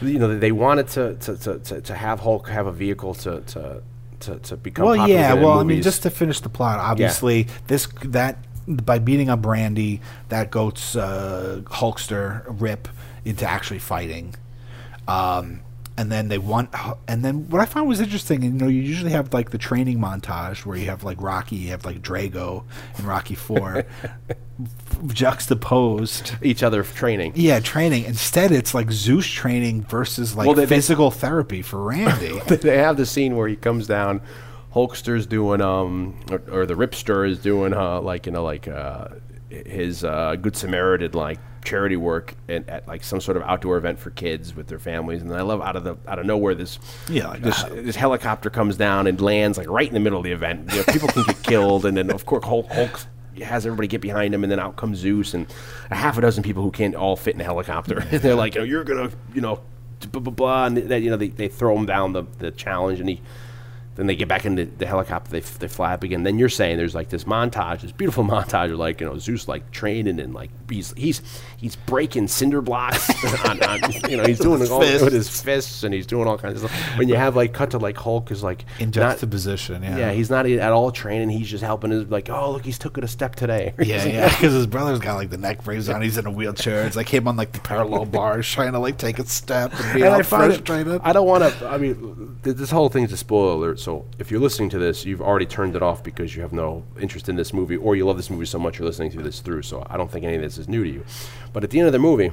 you 0.00 0.18
know, 0.18 0.38
they 0.38 0.52
wanted 0.52 0.88
to 0.88 1.14
to, 1.16 1.36
to, 1.36 1.58
to, 1.58 1.80
to 1.80 1.94
have 1.94 2.20
Hulk 2.20 2.48
have 2.48 2.66
a 2.66 2.72
vehicle 2.72 3.14
to 3.14 3.40
to 3.40 3.82
to, 4.20 4.38
to 4.38 4.56
become. 4.56 4.86
well, 4.86 5.08
yeah. 5.08 5.34
Well, 5.34 5.58
I 5.58 5.64
mean, 5.64 5.82
just 5.82 6.02
to 6.04 6.10
finish 6.10 6.40
the 6.40 6.48
plot, 6.48 6.78
obviously, 6.78 7.48
this 7.66 7.88
that 8.04 8.38
by 8.66 8.98
beating 8.98 9.28
up 9.28 9.42
Brandy, 9.42 10.00
that 10.28 10.50
goats 10.50 10.96
uh, 10.96 11.62
Hulkster 11.64 12.44
Rip 12.48 12.88
into 13.24 13.48
actually 13.48 13.80
fighting. 13.80 14.34
Um, 15.08 15.60
and 15.98 16.10
then 16.10 16.28
they 16.28 16.38
want, 16.38 16.70
and 17.06 17.24
then 17.24 17.48
what 17.50 17.60
I 17.60 17.64
found 17.66 17.88
was 17.88 18.00
interesting. 18.00 18.44
And 18.44 18.54
you 18.54 18.60
know, 18.60 18.68
you 18.68 18.80
usually 18.82 19.12
have 19.12 19.32
like 19.34 19.50
the 19.50 19.58
training 19.58 19.98
montage 19.98 20.64
where 20.64 20.76
you 20.76 20.86
have 20.86 21.04
like 21.04 21.20
Rocky, 21.20 21.56
you 21.56 21.70
have 21.70 21.84
like 21.84 22.00
Drago 22.02 22.64
in 22.98 23.04
Rocky 23.06 23.34
Four, 23.34 23.84
juxtaposed. 25.08 26.34
each 26.42 26.62
other 26.62 26.82
training. 26.82 27.32
Yeah, 27.36 27.60
training. 27.60 28.04
Instead, 28.04 28.52
it's 28.52 28.74
like 28.74 28.90
Zeus 28.90 29.26
training 29.26 29.82
versus 29.82 30.34
like 30.36 30.46
Well, 30.46 30.54
they- 30.54 30.64
they- 30.64 30.76
physical 30.76 31.10
therapy 31.10 31.62
for 31.62 31.82
Randy. 31.82 32.38
they 32.48 32.78
have 32.78 32.96
the 32.96 33.06
scene 33.06 33.36
where 33.36 33.48
he 33.48 33.56
comes 33.56 33.86
down. 33.86 34.20
Hulkster's 34.74 35.26
doing, 35.26 35.60
um, 35.60 36.18
or, 36.30 36.42
or 36.50 36.66
the 36.66 36.72
Ripster 36.74 37.28
is 37.28 37.38
doing, 37.38 37.74
uh, 37.74 38.00
like 38.00 38.24
you 38.24 38.32
know, 38.32 38.42
like 38.42 38.66
uh, 38.66 39.08
his 39.50 40.02
uh, 40.02 40.34
Good 40.40 40.56
Samaritan 40.56 41.12
like 41.12 41.38
charity 41.64 41.96
work 41.96 42.34
at, 42.48 42.68
at 42.68 42.88
like 42.88 43.04
some 43.04 43.20
sort 43.20 43.36
of 43.36 43.42
outdoor 43.44 43.76
event 43.76 43.98
for 43.98 44.10
kids 44.10 44.54
with 44.54 44.66
their 44.66 44.78
families. 44.78 45.22
And 45.22 45.32
I 45.32 45.42
love 45.42 45.60
out 45.60 45.76
of 45.76 45.84
the 45.84 45.96
out 46.08 46.18
of 46.18 46.26
nowhere 46.26 46.54
this 46.54 46.78
Yeah, 47.08 47.28
like 47.28 47.42
this, 47.42 47.62
uh, 47.62 47.68
this 47.70 47.96
helicopter 47.96 48.50
comes 48.50 48.76
down 48.76 49.06
and 49.06 49.20
lands 49.20 49.58
like 49.58 49.68
right 49.68 49.86
in 49.86 49.94
the 49.94 50.00
middle 50.00 50.18
of 50.18 50.24
the 50.24 50.32
event. 50.32 50.70
You 50.72 50.78
know, 50.78 50.84
people 50.92 51.08
can 51.08 51.22
get 51.24 51.42
killed, 51.42 51.86
and 51.86 51.96
then 51.96 52.10
of 52.10 52.26
course 52.26 52.44
Hulk, 52.44 52.70
Hulk 52.70 53.00
has 53.42 53.64
everybody 53.64 53.88
get 53.88 54.00
behind 54.00 54.34
him, 54.34 54.42
and 54.44 54.50
then 54.50 54.58
out 54.60 54.76
comes 54.76 54.98
Zeus 54.98 55.32
and 55.34 55.46
a 55.90 55.94
half 55.94 56.18
a 56.18 56.20
dozen 56.20 56.42
people 56.42 56.62
who 56.62 56.70
can't 56.70 56.94
all 56.94 57.16
fit 57.16 57.34
in 57.34 57.40
a 57.40 57.44
helicopter. 57.44 57.98
and 58.10 58.10
they're 58.22 58.34
like, 58.34 58.54
you 58.54 58.60
know, 58.60 58.66
you're 58.66 58.84
gonna, 58.84 59.10
you 59.34 59.40
know, 59.40 59.60
blah 60.10 60.20
blah 60.20 60.32
blah, 60.32 60.66
and 60.66 60.76
that 60.76 61.00
you 61.00 61.10
know 61.10 61.16
they, 61.16 61.28
they 61.28 61.48
throw 61.48 61.76
him 61.76 61.86
down 61.86 62.12
the, 62.12 62.24
the 62.38 62.50
challenge, 62.50 63.00
and 63.00 63.08
he 63.08 63.20
Then 63.94 64.06
they 64.06 64.16
get 64.16 64.26
back 64.28 64.44
into 64.44 64.64
the 64.66 64.86
helicopter. 64.86 65.30
They, 65.30 65.38
f- 65.38 65.58
they 65.58 65.68
fly 65.68 65.92
up 65.94 66.02
again. 66.02 66.22
Then 66.24 66.38
you're 66.38 66.48
saying 66.48 66.76
there's 66.78 66.94
like 66.94 67.08
this 67.10 67.24
montage, 67.24 67.82
this 67.82 67.92
beautiful 67.92 68.24
montage 68.34 68.72
of 68.72 68.78
like 68.78 69.00
you 69.00 69.06
know 69.06 69.18
Zeus 69.18 69.48
like 69.48 69.70
training 69.70 70.18
and 70.20 70.34
like 70.34 70.50
he's 70.70 70.92
he's 70.96 71.22
he's 71.62 71.76
breaking 71.76 72.28
cinder 72.28 72.60
blocks. 72.60 73.08
on, 73.48 73.62
on, 73.62 73.80
you 74.10 74.16
know 74.18 74.24
he's 74.24 74.40
doing 74.40 74.60
all 74.68 74.80
Fists. 74.80 75.02
with 75.02 75.14
his 75.14 75.40
fists 75.40 75.84
and 75.84 75.94
he's 75.94 76.06
doing 76.06 76.28
all 76.28 76.36
kinds 76.36 76.62
of 76.62 76.68
stuff. 76.70 76.98
When 76.98 77.08
you 77.08 77.14
have 77.16 77.36
like 77.36 77.54
cut 77.54 77.70
to 77.70 77.78
like 77.78 77.96
Hulk 77.96 78.30
is 78.30 78.42
like 78.42 78.64
In 78.78 78.92
juxtaposition, 78.92 79.82
yeah. 79.82 79.96
yeah, 79.96 80.12
he's 80.12 80.28
not 80.28 80.44
at 80.46 80.72
all 80.72 80.90
training. 80.90 81.30
He's 81.30 81.48
just 81.48 81.64
helping 81.64 81.90
his 81.90 82.08
like 82.08 82.28
oh 82.28 82.52
look 82.52 82.64
he's 82.64 82.78
took 82.78 82.98
it 82.98 83.04
a 83.04 83.08
step 83.08 83.36
today. 83.36 83.72
Yeah, 83.92 84.04
yeah, 84.06 84.28
because 84.28 84.54
his 84.54 84.66
brother's 84.66 85.00
got 85.00 85.16
like 85.16 85.28
the 85.28 85.36
neck 85.36 85.64
brace 85.64 85.88
on. 85.88 86.00
He's 86.00 86.16
in 86.16 86.26
a 86.26 86.30
wheelchair. 86.30 86.86
It's 86.86 86.96
like 86.96 87.08
him 87.08 87.28
on 87.28 87.36
like 87.36 87.52
the 87.52 87.60
parallel 87.60 88.06
bars, 88.06 88.48
trying 88.48 88.72
to 88.72 88.78
like 88.78 88.96
take 88.96 89.18
a 89.18 89.26
step 89.26 89.72
and 89.74 89.94
be 89.94 90.00
and 90.02 90.14
all 90.14 90.20
I 90.20 90.22
frustrated. 90.22 91.00
I 91.04 91.12
don't 91.12 91.26
want 91.26 91.42
to. 91.44 91.68
I 91.68 91.78
mean, 91.78 92.38
th- 92.42 92.56
this 92.56 92.70
whole 92.70 92.88
thing's 92.88 93.12
a 93.12 93.16
spoiler 93.16 93.52
alert. 93.52 93.80
So 93.80 94.06
if 94.18 94.30
you're 94.30 94.40
listening 94.40 94.70
to 94.70 94.78
this, 94.78 95.04
you've 95.04 95.20
already 95.20 95.46
turned 95.46 95.76
it 95.76 95.82
off 95.82 96.02
because 96.02 96.34
you 96.34 96.42
have 96.42 96.52
no 96.52 96.82
interest 97.00 97.28
in 97.28 97.36
this 97.36 97.52
movie, 97.52 97.76
or 97.76 97.94
you 97.96 98.06
love 98.06 98.16
this 98.16 98.30
movie 98.30 98.46
so 98.46 98.58
much 98.58 98.78
you're 98.78 98.86
listening 98.86 99.10
to 99.12 99.22
this 99.22 99.40
through. 99.40 99.62
So 99.62 99.86
I 99.90 99.96
don't 99.96 100.10
think 100.10 100.24
any 100.24 100.36
of 100.36 100.42
this 100.42 100.58
is 100.58 100.68
new 100.68 100.84
to 100.84 100.90
you. 100.90 101.04
But 101.52 101.64
at 101.64 101.70
the 101.70 101.78
end 101.78 101.86
of 101.86 101.92
the 101.92 101.98
movie, 101.98 102.30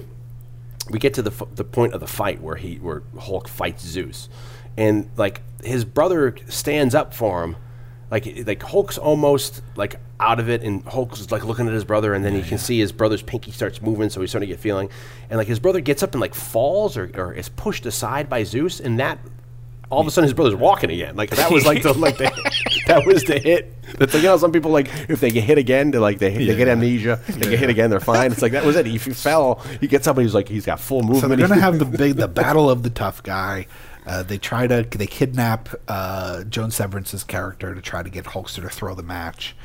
we 0.89 0.99
get 0.99 1.13
to 1.15 1.21
the 1.21 1.31
f- 1.31 1.55
the 1.55 1.63
point 1.63 1.93
of 1.93 1.99
the 1.99 2.07
fight 2.07 2.41
where 2.41 2.55
he 2.55 2.75
where 2.75 3.03
Hulk 3.17 3.47
fights 3.47 3.85
Zeus, 3.85 4.29
and 4.77 5.09
like 5.17 5.41
his 5.63 5.85
brother 5.85 6.35
stands 6.47 6.95
up 6.95 7.13
for 7.13 7.43
him. 7.43 7.55
Like, 8.11 8.47
like 8.47 8.63
Hulk's 8.63 8.97
almost 8.97 9.61
like 9.75 9.97
out 10.19 10.39
of 10.39 10.49
it, 10.49 10.63
and 10.63 10.83
Hulk's 10.85 11.29
like 11.29 11.45
looking 11.45 11.67
at 11.67 11.73
his 11.73 11.85
brother, 11.85 12.15
and 12.15 12.25
then 12.25 12.35
you 12.35 12.41
can 12.41 12.57
see 12.57 12.79
his 12.79 12.91
brother's 12.91 13.21
pinky 13.21 13.51
starts 13.51 13.83
moving, 13.83 14.09
so 14.09 14.19
he's 14.19 14.31
starting 14.31 14.49
to 14.49 14.53
get 14.55 14.59
feeling, 14.59 14.89
and 15.29 15.37
like 15.37 15.47
his 15.47 15.59
brother 15.59 15.79
gets 15.79 16.01
up 16.01 16.13
and 16.13 16.21
like 16.21 16.33
falls 16.33 16.97
or, 16.97 17.11
or 17.13 17.33
is 17.33 17.49
pushed 17.49 17.85
aside 17.85 18.27
by 18.27 18.43
Zeus, 18.43 18.79
and 18.79 18.99
that 18.99 19.19
all 19.91 20.01
of 20.01 20.07
a 20.07 20.11
sudden 20.11 20.25
his 20.27 20.33
brother's 20.33 20.55
walking 20.55 20.89
again. 20.89 21.15
Like 21.15 21.29
that 21.31 21.51
was 21.51 21.65
like 21.65 21.83
the 21.83 21.93
like 21.93 22.17
the 22.17 22.31
that 22.89 23.05
was 23.05 23.23
the 23.23 23.39
hit. 23.39 23.73
That's 23.97 24.13
like 24.13 24.23
you 24.23 24.29
know 24.29 24.37
some 24.37 24.51
people 24.51 24.71
like 24.71 24.87
if 25.09 25.19
they 25.19 25.31
get 25.31 25.43
hit 25.43 25.57
again, 25.57 25.91
they 25.91 25.97
like 25.97 26.19
they, 26.19 26.45
they 26.45 26.55
get 26.55 26.67
amnesia, 26.67 27.19
they 27.27 27.51
get 27.51 27.59
hit 27.59 27.69
again, 27.69 27.89
they're 27.89 27.99
fine. 27.99 28.31
It's 28.31 28.41
like 28.41 28.51
that 28.51 28.65
was 28.65 28.75
it. 28.75 28.87
If 28.87 29.07
you 29.07 29.13
fell, 29.29 29.55
he 29.79 29.87
gets 29.87 30.05
somebody 30.05 30.25
who's 30.25 30.35
like 30.35 30.47
he's 30.47 30.65
got 30.65 30.79
full 30.79 31.01
movement. 31.01 31.21
So 31.21 31.27
they're 31.27 31.47
gonna 31.47 31.61
have 31.61 31.79
the 31.79 31.85
big 31.85 32.15
the 32.15 32.27
battle 32.27 32.69
of 32.69 32.83
the 32.83 32.89
tough 32.89 33.23
guy. 33.23 33.67
Uh, 34.05 34.23
they 34.23 34.37
try 34.37 34.65
to 34.65 34.83
they 34.83 35.07
kidnap 35.07 35.69
uh, 35.87 36.43
Joan 36.45 36.71
Severance's 36.71 37.23
character 37.23 37.75
to 37.75 37.81
try 37.81 38.01
to 38.01 38.09
get 38.09 38.25
Hulkster 38.25 38.61
to 38.61 38.69
throw 38.69 38.95
the 38.95 39.03
match, 39.03 39.55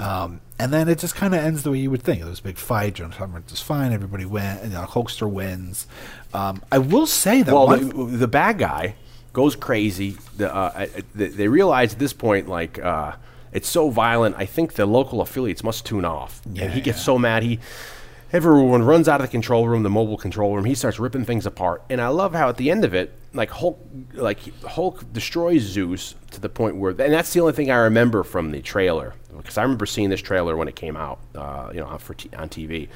um, 0.00 0.40
and 0.58 0.72
then 0.72 0.88
it 0.88 0.98
just 0.98 1.14
kind 1.14 1.34
of 1.34 1.40
ends 1.40 1.62
the 1.62 1.70
way 1.70 1.78
you 1.78 1.90
would 1.90 2.02
think. 2.02 2.22
There's 2.22 2.40
a 2.40 2.42
big 2.42 2.58
fight. 2.58 2.94
Joan 2.94 3.12
Severance 3.12 3.52
is 3.52 3.60
fine. 3.60 3.92
Everybody 3.92 4.24
wins. 4.24 4.60
And, 4.62 4.72
you 4.72 4.78
know, 4.78 4.84
Hulkster 4.84 5.30
wins. 5.30 5.86
Um, 6.34 6.62
I 6.72 6.78
will 6.78 7.06
say 7.06 7.42
that 7.42 7.52
well, 7.52 7.68
the, 7.68 8.16
the 8.16 8.28
bad 8.28 8.58
guy 8.58 8.94
goes 9.32 9.56
crazy. 9.56 10.16
The, 10.36 10.54
uh, 10.54 10.86
they, 11.14 11.28
they 11.28 11.48
realize 11.48 11.94
at 11.94 11.98
this 11.98 12.12
point, 12.12 12.48
like, 12.48 12.78
uh, 12.78 13.12
it's 13.52 13.68
so 13.68 13.90
violent. 13.90 14.36
I 14.38 14.46
think 14.46 14.74
the 14.74 14.86
local 14.86 15.20
affiliates 15.20 15.62
must 15.62 15.84
tune 15.84 16.04
off. 16.04 16.40
Yeah, 16.52 16.64
and 16.64 16.72
he 16.74 16.80
gets 16.80 16.98
yeah. 16.98 17.04
so 17.04 17.18
mad. 17.18 17.42
He 17.42 17.58
everyone 18.32 18.82
runs 18.82 19.08
out 19.08 19.20
of 19.20 19.26
the 19.26 19.30
control 19.30 19.68
room, 19.68 19.82
the 19.82 19.90
mobile 19.90 20.16
control 20.16 20.56
room. 20.56 20.64
He 20.64 20.74
starts 20.74 20.98
ripping 20.98 21.24
things 21.24 21.44
apart. 21.44 21.82
And 21.90 22.00
I 22.00 22.08
love 22.08 22.32
how 22.32 22.48
at 22.48 22.56
the 22.56 22.70
end 22.70 22.84
of 22.84 22.94
it, 22.94 23.12
like 23.34 23.50
Hulk, 23.50 23.78
like 24.14 24.40
Hulk 24.62 25.12
destroys 25.12 25.62
Zeus 25.62 26.14
to 26.30 26.40
the 26.40 26.48
point 26.48 26.76
where, 26.76 26.90
and 26.90 27.12
that's 27.12 27.32
the 27.32 27.40
only 27.40 27.52
thing 27.52 27.70
I 27.70 27.76
remember 27.76 28.22
from 28.22 28.50
the 28.50 28.62
trailer 28.62 29.14
because 29.36 29.58
I 29.58 29.62
remember 29.62 29.86
seeing 29.86 30.10
this 30.10 30.20
trailer 30.20 30.56
when 30.56 30.68
it 30.68 30.76
came 30.76 30.96
out, 30.96 31.18
uh, 31.34 31.70
you 31.72 31.80
know, 31.80 31.86
on, 31.86 31.98
t- 31.98 32.30
on 32.36 32.48
TV. 32.48 32.88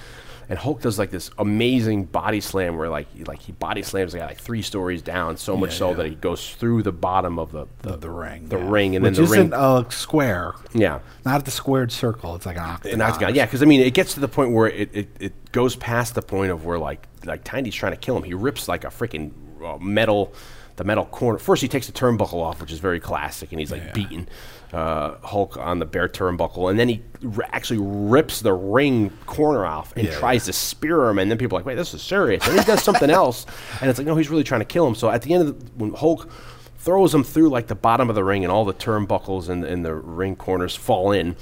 And 0.48 0.58
Hulk 0.58 0.80
does 0.80 0.98
like 0.98 1.10
this 1.10 1.30
amazing 1.38 2.04
body 2.04 2.40
slam 2.40 2.76
where 2.76 2.88
like 2.88 3.08
he- 3.12 3.24
like 3.24 3.40
he 3.40 3.52
body 3.52 3.82
slams 3.82 4.12
the 4.12 4.18
guy 4.18 4.26
like 4.26 4.38
three 4.40 4.62
stories 4.62 5.02
down, 5.02 5.36
so 5.36 5.56
much 5.56 5.70
Yeah, 5.72 5.76
so 5.78 5.88
yeah. 5.90 5.96
that 5.96 6.06
he 6.06 6.14
goes 6.14 6.54
through 6.54 6.82
the 6.84 6.92
bottom 6.92 7.38
of 7.38 7.50
the 7.52 7.66
the, 7.82 7.94
of 7.94 8.00
the 8.00 8.10
ring, 8.10 8.48
the 8.48 8.58
yeah. 8.58 8.70
ring, 8.70 8.94
and 8.96 9.02
which 9.04 9.16
then 9.16 9.24
the 9.24 9.30
isn't 9.32 9.50
ring. 9.50 9.60
a 9.60 9.86
square, 9.90 10.54
yeah, 10.72 11.00
not 11.24 11.44
the 11.44 11.50
squared 11.50 11.90
circle. 11.90 12.34
It's 12.36 12.46
like 12.46 12.56
an 12.56 12.62
octagon. 12.62 12.92
and 12.92 13.00
that's 13.00 13.18
gone. 13.18 13.34
Yeah, 13.34 13.44
because 13.46 13.62
I 13.62 13.66
mean, 13.66 13.80
it 13.80 13.92
gets 13.94 14.14
to 14.14 14.20
the 14.20 14.28
point 14.28 14.52
where 14.52 14.68
it, 14.68 14.90
it, 14.92 15.08
it 15.18 15.52
goes 15.52 15.74
past 15.76 16.14
the 16.14 16.22
point 16.22 16.52
of 16.52 16.64
where 16.64 16.78
like 16.78 17.06
like 17.24 17.42
Tiny's 17.42 17.74
trying 17.74 17.92
to 17.92 17.98
kill 17.98 18.16
him. 18.16 18.22
He 18.22 18.34
rips 18.34 18.68
like 18.68 18.84
a 18.84 18.88
freaking 18.88 19.32
uh, 19.64 19.78
metal, 19.78 20.32
the 20.76 20.84
metal 20.84 21.06
corner. 21.06 21.38
First, 21.40 21.60
he 21.62 21.66
takes 21.68 21.86
the 21.88 21.92
turnbuckle 21.92 22.34
off, 22.34 22.60
which 22.60 22.70
is 22.70 22.78
very 22.78 23.00
classic, 23.00 23.50
and 23.50 23.58
he's 23.58 23.72
like 23.72 23.92
beating 23.92 24.28
uh, 24.72 25.16
Hulk 25.22 25.56
on 25.56 25.78
the 25.78 25.86
bare 25.86 26.08
turnbuckle, 26.08 26.68
and 26.70 26.78
then 26.78 26.88
he 26.88 27.02
r- 27.36 27.46
actually 27.52 27.78
rips 27.80 28.40
the 28.40 28.52
ring 28.52 29.10
corner 29.26 29.64
off 29.64 29.92
and 29.96 30.06
Yeah, 30.06 30.14
tries 30.18 30.44
to 30.46 30.52
spear 30.52 31.08
him. 31.08 31.18
And 31.18 31.30
then 31.30 31.38
people 31.38 31.56
are 31.56 31.60
like, 31.60 31.66
wait, 31.66 31.74
this 31.76 31.94
is 31.94 32.02
serious. 32.02 32.46
And 32.46 32.58
he 32.58 32.64
does 32.64 32.82
something 32.82 33.10
else, 33.22 33.46
and 33.80 33.88
it's 33.88 33.98
like, 33.98 34.06
no, 34.06 34.16
he's 34.16 34.28
really 34.30 34.44
trying 34.44 34.60
to 34.60 34.64
kill 34.66 34.86
him. 34.86 34.94
So 34.94 35.08
at 35.10 35.22
the 35.22 35.34
end 35.34 35.48
of 35.48 35.58
the, 35.60 35.72
when 35.84 35.94
Hulk 35.94 36.30
throws 36.78 37.12
him 37.14 37.24
through 37.24 37.48
like 37.48 37.66
the 37.66 37.74
bottom 37.74 38.08
of 38.08 38.14
the 38.14 38.22
ring 38.22 38.44
and 38.44 38.52
all 38.52 38.64
the 38.64 38.74
turnbuckles 38.74 39.48
and, 39.48 39.64
and 39.64 39.84
the 39.84 39.94
ring 39.94 40.36
corners 40.36 40.76
fall 40.76 41.10
in. 41.10 41.34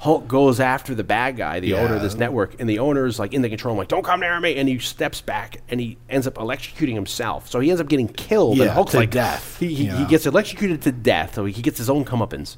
Hulk 0.00 0.26
goes 0.26 0.60
after 0.60 0.94
the 0.94 1.04
bad 1.04 1.36
guy, 1.36 1.60
the 1.60 1.74
owner 1.74 1.96
of 1.96 2.00
this 2.00 2.14
network, 2.14 2.58
and 2.58 2.66
the 2.66 2.78
owner's 2.78 3.18
like 3.18 3.34
in 3.34 3.42
the 3.42 3.50
control 3.50 3.72
room, 3.74 3.78
like, 3.78 3.88
don't 3.88 4.02
come 4.02 4.20
near 4.20 4.40
me. 4.40 4.56
And 4.56 4.66
he 4.66 4.78
steps 4.78 5.20
back 5.20 5.60
and 5.68 5.78
he 5.78 5.98
ends 6.08 6.26
up 6.26 6.36
electrocuting 6.36 6.94
himself. 6.94 7.50
So 7.50 7.60
he 7.60 7.68
ends 7.68 7.82
up 7.82 7.88
getting 7.88 8.08
killed. 8.08 8.52
and 8.52 8.64
Yeah, 8.66 8.72
Hulk's 8.72 8.92
to 8.92 8.96
like, 8.96 9.10
death, 9.10 9.58
He, 9.58 9.74
he, 9.74 9.84
you 9.84 9.96
he 9.96 10.06
gets 10.06 10.24
electrocuted 10.24 10.80
to 10.82 10.92
death. 10.92 11.34
So 11.34 11.44
he 11.44 11.60
gets 11.60 11.76
his 11.76 11.90
own 11.90 12.06
comeuppance. 12.06 12.56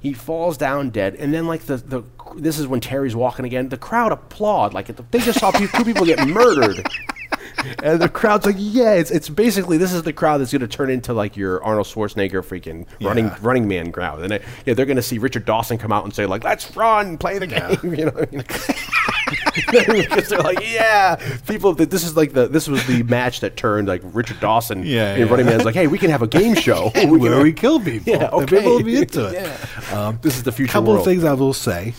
He 0.00 0.14
falls 0.14 0.56
down 0.56 0.88
dead, 0.88 1.16
and 1.16 1.34
then 1.34 1.46
like 1.46 1.62
the, 1.62 1.76
the 1.76 2.02
this 2.36 2.58
is 2.58 2.66
when 2.66 2.80
Terry's 2.80 3.14
walking 3.16 3.44
again. 3.44 3.68
The 3.68 3.76
crowd 3.78 4.12
applaud 4.12 4.74
like 4.74 4.86
they 5.10 5.18
just 5.20 5.38
saw 5.40 5.50
two 5.50 5.68
people 5.84 6.04
get 6.06 6.26
murdered, 6.26 6.86
and 7.82 8.00
the 8.00 8.08
crowd's 8.08 8.46
like, 8.46 8.56
yeah, 8.58 8.92
it's, 8.94 9.10
it's 9.10 9.28
basically 9.28 9.76
this 9.78 9.92
is 9.92 10.02
the 10.02 10.12
crowd 10.12 10.38
that's 10.38 10.52
going 10.52 10.60
to 10.60 10.68
turn 10.68 10.90
into 10.90 11.12
like 11.12 11.36
your 11.36 11.62
Arnold 11.64 11.86
Schwarzenegger 11.86 12.42
freaking 12.44 12.86
running 13.04 13.26
Yeah. 13.26 13.38
running 13.42 13.68
man 13.68 13.92
crowd, 13.92 14.20
and 14.22 14.42
yeah, 14.66 14.74
they're 14.74 14.86
going 14.86 14.96
to 14.96 15.02
see 15.02 15.18
Richard 15.18 15.44
Dawson 15.44 15.78
come 15.78 15.92
out 15.92 16.04
and 16.04 16.14
say 16.14 16.26
like, 16.26 16.44
let's 16.44 16.74
run, 16.76 17.18
play 17.18 17.38
the 17.38 17.46
game, 17.46 17.78
you 17.94 18.06
know. 18.06 18.12
I 18.16 18.26
mean? 18.34 18.44
because 19.70 20.28
they're 20.28 20.38
like, 20.40 20.60
yeah, 20.62 21.16
people. 21.46 21.74
That 21.74 21.90
this 21.90 22.04
is 22.04 22.16
like 22.16 22.32
the 22.32 22.48
this 22.48 22.66
was 22.68 22.86
the 22.86 23.02
match 23.04 23.40
that 23.40 23.56
turned 23.56 23.88
like 23.88 24.00
Richard 24.04 24.40
Dawson. 24.40 24.84
Yeah, 24.84 25.16
yeah. 25.16 25.24
Running 25.24 25.46
Man's 25.46 25.64
like, 25.64 25.74
hey, 25.74 25.86
we 25.86 25.98
can 25.98 26.10
have 26.10 26.22
a 26.22 26.26
game 26.26 26.54
show 26.54 26.90
where 26.94 27.42
we 27.42 27.52
kill 27.52 27.78
people. 27.80 28.12
Yeah, 28.14 28.30
And 28.32 28.48
people 28.48 28.76
will 28.76 28.82
be 28.82 28.96
into 28.96 29.26
it. 29.26 29.92
Um, 29.92 30.18
This 30.22 30.36
is 30.36 30.42
the 30.44 30.52
future 30.52 30.72
couple 30.72 30.88
world. 30.94 31.00
of 31.00 31.04
things 31.12 31.24
I 31.24 31.34
will 31.34 31.52
say. 31.52 31.94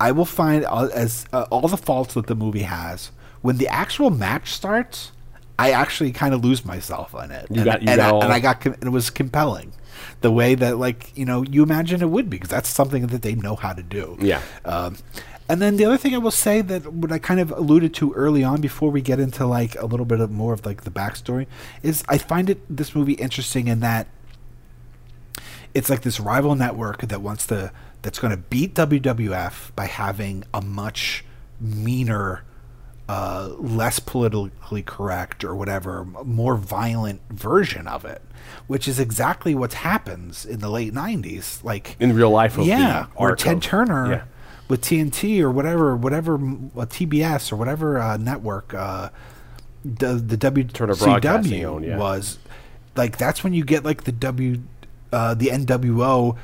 I 0.00 0.12
will 0.12 0.24
find 0.24 0.64
uh, 0.64 0.88
as 0.92 1.26
uh, 1.32 1.46
all 1.50 1.68
the 1.68 1.76
faults 1.76 2.14
that 2.14 2.26
the 2.26 2.34
movie 2.34 2.62
has 2.62 3.10
when 3.42 3.58
the 3.58 3.68
actual 3.68 4.10
match 4.10 4.52
starts. 4.52 5.12
I 5.56 5.70
actually 5.70 6.10
kind 6.10 6.34
of 6.34 6.44
lose 6.44 6.64
myself 6.64 7.14
on 7.14 7.30
it. 7.30 7.46
You 7.48 7.58
and, 7.58 7.64
got- 7.64 7.82
you 7.82 7.88
and, 7.88 7.98
got 7.98 8.08
I, 8.08 8.10
all- 8.10 8.24
and 8.24 8.32
I 8.32 8.40
got 8.40 8.60
com- 8.60 8.74
it 8.74 8.88
was 8.88 9.08
compelling, 9.08 9.72
the 10.20 10.32
way 10.32 10.56
that 10.56 10.78
like 10.78 11.16
you 11.16 11.24
know 11.24 11.44
you 11.44 11.62
imagine 11.62 12.02
it 12.02 12.10
would 12.10 12.28
be 12.28 12.38
because 12.38 12.50
that's 12.50 12.68
something 12.68 13.06
that 13.06 13.22
they 13.22 13.36
know 13.36 13.54
how 13.54 13.72
to 13.72 13.82
do. 13.82 14.16
Yeah. 14.20 14.42
Um, 14.64 14.96
and 15.48 15.62
then 15.62 15.76
the 15.76 15.84
other 15.84 15.96
thing 15.96 16.12
I 16.12 16.18
will 16.18 16.32
say 16.32 16.60
that 16.60 16.92
what 16.92 17.12
I 17.12 17.18
kind 17.18 17.38
of 17.38 17.52
alluded 17.52 17.94
to 17.94 18.12
early 18.14 18.42
on 18.42 18.60
before 18.60 18.90
we 18.90 19.00
get 19.00 19.20
into 19.20 19.46
like 19.46 19.76
a 19.80 19.86
little 19.86 20.06
bit 20.06 20.18
of 20.18 20.30
more 20.32 20.54
of 20.54 20.66
like 20.66 20.82
the 20.82 20.90
backstory 20.90 21.46
is 21.84 22.02
I 22.08 22.18
find 22.18 22.50
it 22.50 22.58
this 22.74 22.92
movie 22.96 23.12
interesting 23.12 23.68
in 23.68 23.78
that 23.80 24.08
it's 25.74 25.90
like 25.90 26.02
this 26.02 26.18
rival 26.18 26.54
network 26.54 27.02
that 27.02 27.20
wants 27.20 27.46
to 27.48 27.70
that's 28.04 28.20
going 28.20 28.30
to 28.30 28.36
beat 28.36 28.74
WWF 28.74 29.74
by 29.74 29.86
having 29.86 30.44
a 30.54 30.60
much 30.62 31.24
meaner 31.60 32.44
uh, 33.08 33.50
less 33.58 33.98
politically 33.98 34.82
correct 34.82 35.42
or 35.42 35.54
whatever 35.56 36.04
more 36.04 36.56
violent 36.56 37.20
version 37.30 37.86
of 37.88 38.04
it 38.04 38.22
which 38.66 38.88
is 38.88 38.98
exactly 38.98 39.54
what 39.54 39.72
happens 39.74 40.44
in 40.46 40.60
the 40.60 40.68
late 40.68 40.92
90s 40.92 41.62
like 41.64 41.96
in 42.00 42.14
real 42.14 42.30
life. 42.30 42.58
Of 42.58 42.66
yeah, 42.66 43.06
or 43.14 43.36
Ted 43.36 43.56
of- 43.56 43.62
Turner 43.62 44.10
Yeah. 44.10 44.22
with 44.68 44.82
TNT 44.82 45.40
or 45.40 45.50
whatever, 45.50 45.96
whatever 45.96 46.34
uh, 46.34 46.86
TBS 46.86 47.52
or 47.52 47.56
whatever 47.56 47.98
uh, 47.98 48.16
network 48.16 48.72
uh, 48.74 49.10
the 49.84 50.14
the 50.14 50.36
WCW 50.36 51.64
owned, 51.64 51.84
yeah. 51.84 51.98
was. 51.98 52.38
Like 52.96 53.18
that's 53.18 53.42
when 53.42 53.52
you 53.54 53.64
get 53.64 53.84
like 53.84 54.04
the 54.04 54.12
W, 54.12 54.62
uh, 55.12 55.34
the 55.34 55.48
NWO, 55.48 56.36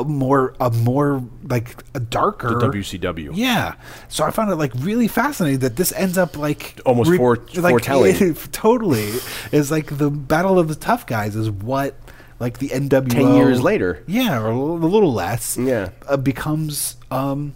a 0.00 0.04
more 0.04 0.54
a 0.60 0.70
more 0.70 1.22
like 1.44 1.76
a 1.94 2.00
darker 2.00 2.48
The 2.58 2.68
WCW. 2.68 3.30
Yeah, 3.34 3.74
so 4.08 4.24
I 4.24 4.30
found 4.30 4.50
it 4.50 4.56
like 4.56 4.72
really 4.78 5.08
fascinating 5.08 5.60
that 5.60 5.76
this 5.76 5.92
ends 5.92 6.18
up 6.18 6.36
like 6.36 6.80
Almost 6.84 7.14
fore- 7.16 7.36
like, 7.54 7.72
foretelling. 7.72 8.34
totally 8.52 9.12
is 9.52 9.70
like 9.70 9.96
the 9.96 10.10
battle 10.10 10.58
of 10.58 10.68
the 10.68 10.74
tough 10.74 11.06
guys 11.06 11.36
is 11.36 11.50
what 11.50 11.94
like 12.40 12.58
the 12.58 12.68
NWO 12.70 13.08
10 13.10 13.34
years 13.36 13.62
later. 13.62 14.02
yeah, 14.06 14.40
or 14.40 14.50
a 14.50 14.58
little, 14.58 14.76
a 14.84 14.86
little 14.86 15.12
less. 15.12 15.56
Yeah. 15.56 15.90
uh, 16.08 16.16
becomes 16.16 16.96
um, 17.10 17.54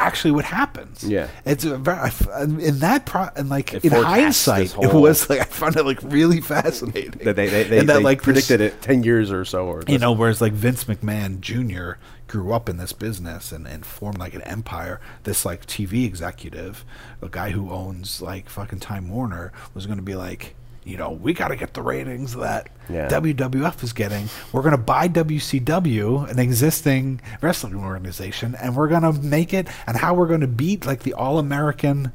actually 0.00 0.30
what 0.32 0.44
happens. 0.44 1.04
Yeah. 1.04 1.28
it's 1.44 1.64
a 1.64 1.76
very 1.78 2.10
in 2.40 2.78
that 2.80 3.06
pro 3.06 3.28
and 3.36 3.48
like 3.48 3.74
It 3.74 3.84
in 3.84 3.92
hindsight, 3.92 4.74
it 4.80 4.92
was 4.92 5.28
like 5.30 5.40
I 5.40 5.44
found 5.44 5.76
it 5.76 5.84
like 5.84 6.00
really 6.02 6.40
fascinating 6.40 7.20
That 7.24 7.36
they 7.36 7.48
they, 7.48 7.62
they, 7.64 7.78
and 7.78 7.88
that 7.88 7.98
they 7.98 8.02
like 8.02 8.18
this- 8.18 8.24
predicted 8.24 8.60
it 8.60 8.82
ten 8.82 9.02
years 9.02 9.30
or 9.30 9.44
so, 9.44 9.66
or 9.66 9.82
you 9.86 9.98
know, 9.98 10.12
whereas 10.12 10.40
like 10.40 10.52
Vince 10.52 10.84
McMahon 10.84 11.40
Jr. 11.40 11.98
grew 12.26 12.52
up 12.52 12.68
in 12.68 12.76
this 12.78 12.92
business 12.92 13.52
and, 13.52 13.66
and 13.66 13.84
formed 13.84 14.18
like 14.18 14.34
an 14.34 14.42
empire, 14.42 15.00
this 15.24 15.44
like 15.44 15.66
TV 15.66 16.04
executive, 16.06 16.84
a 17.22 17.28
guy 17.28 17.50
who 17.50 17.70
owns 17.70 18.22
like 18.22 18.48
fucking 18.48 18.80
Time 18.80 19.08
Warner, 19.10 19.52
was 19.74 19.86
going 19.86 19.98
to 19.98 20.02
be 20.04 20.14
like, 20.14 20.54
you 20.90 20.96
know, 20.96 21.10
we 21.10 21.32
got 21.32 21.48
to 21.48 21.56
get 21.56 21.74
the 21.74 21.82
ratings 21.82 22.34
that 22.34 22.68
Yeah. 22.88 23.08
WWF 23.08 23.82
is 23.84 23.92
getting. 23.92 24.28
We're 24.52 24.62
going 24.62 24.72
to 24.72 24.78
buy 24.78 25.08
WCW, 25.08 26.28
an 26.28 26.38
existing 26.38 27.20
wrestling 27.40 27.76
organization, 27.76 28.54
and 28.56 28.76
we're 28.76 28.88
going 28.88 29.02
to 29.02 29.12
make 29.12 29.54
it. 29.54 29.68
And 29.86 29.96
how 29.96 30.14
we're 30.14 30.26
going 30.26 30.40
to 30.40 30.46
beat 30.48 30.86
like 30.86 31.04
the 31.04 31.14
All 31.14 31.38
American, 31.38 32.12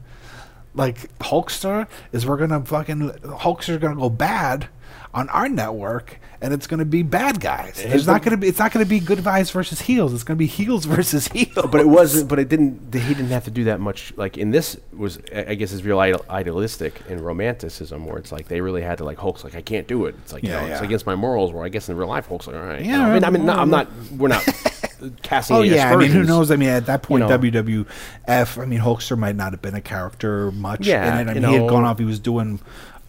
like 0.73 1.17
Hulkster, 1.19 1.87
is 2.11 2.25
we're 2.25 2.37
going 2.37 2.49
to 2.49 2.61
fucking 2.61 3.09
Hulkster's 3.23 3.77
going 3.77 3.95
to 3.95 3.99
go 4.01 4.09
bad 4.09 4.67
on 5.15 5.27
our 5.29 5.49
network. 5.49 6.19
And 6.41 6.53
it's 6.53 6.67
going 6.67 6.79
to 6.79 6.85
be 6.85 7.01
bad 7.01 7.39
guys. 7.39 7.79
It's 7.79 8.05
not 8.05 8.21
going 8.21 8.31
to 8.31 8.37
be. 8.37 8.47
It's 8.47 8.59
not 8.59 8.71
going 8.71 8.85
to 8.85 8.89
be 8.89 8.99
good 8.99 9.23
guys 9.23 9.49
versus 9.49 9.81
heels. 9.81 10.13
It's 10.13 10.21
going 10.23 10.35
to 10.35 10.39
be 10.39 10.45
heels 10.45 10.85
versus 10.97 11.27
heels. 11.29 11.53
but 11.71 11.79
it 11.79 11.87
wasn't. 11.87 12.29
But 12.29 12.37
it 12.37 12.49
didn't. 12.49 12.93
He 12.93 13.15
didn't 13.15 13.29
have 13.31 13.45
to 13.45 13.51
do 13.51 13.63
that 13.63 13.79
much. 13.79 14.13
Like 14.15 14.37
in 14.37 14.51
this 14.51 14.77
was, 14.95 15.17
I 15.33 15.55
guess, 15.55 15.71
is 15.71 15.83
real 15.83 15.97
idol, 15.99 16.23
idealistic 16.29 17.01
in 17.09 17.23
romanticism, 17.23 18.05
where 18.05 18.17
it's 18.19 18.31
like 18.31 18.47
they 18.47 18.61
really 18.61 18.83
had 18.83 18.99
to 18.99 19.05
like 19.05 19.17
Hulk's 19.17 19.43
like 19.43 19.55
I 19.55 19.61
can't 19.61 19.87
do 19.87 20.05
it. 20.05 20.13
It's 20.21 20.33
like 20.33 20.43
you 20.43 20.49
Yeah, 20.49 20.67
know, 20.67 20.73
it's 20.73 20.81
against 20.81 21.07
my 21.07 21.15
morals. 21.15 21.51
Where 21.51 21.63
I 21.63 21.69
guess 21.69 21.89
in 21.89 21.97
real 21.97 22.09
life, 22.09 22.27
Hulk's 22.27 22.45
like 22.45 22.57
all 22.57 22.61
right. 22.63 22.81
you 22.81 22.91
Yeah, 22.91 22.97
know, 22.97 23.05
I 23.05 23.13
mean, 23.15 23.23
I 23.23 23.29
mean, 23.31 23.49
I'm 23.49 23.69
not. 23.71 23.87
We're 24.15 24.27
not 24.27 24.43
casting. 25.23 25.55
Oh 25.57 25.61
yeah, 25.61 25.91
I 25.91 25.95
mean, 25.95 26.11
who 26.11 26.23
knows? 26.25 26.51
I 26.51 26.57
mean, 26.57 26.69
at 26.69 26.85
that 26.87 27.01
point, 27.01 27.27
know. 27.27 27.37
WWF. 27.39 28.61
I 28.61 28.65
mean, 28.65 28.79
Hulkster 28.81 29.17
might 29.17 29.35
not 29.35 29.53
have 29.53 29.61
been 29.61 29.75
a 29.75 29.81
character 29.81 30.51
much 30.51 30.85
Yeah, 30.85 31.19
in 31.19 31.27
it. 31.27 31.31
I 31.31 31.33
you 31.35 31.41
mean, 31.41 31.49
he 31.51 31.55
had 31.57 31.69
gone 31.69 31.85
off. 31.85 31.97
He 31.97 32.05
was 32.05 32.19
doing 32.19 32.59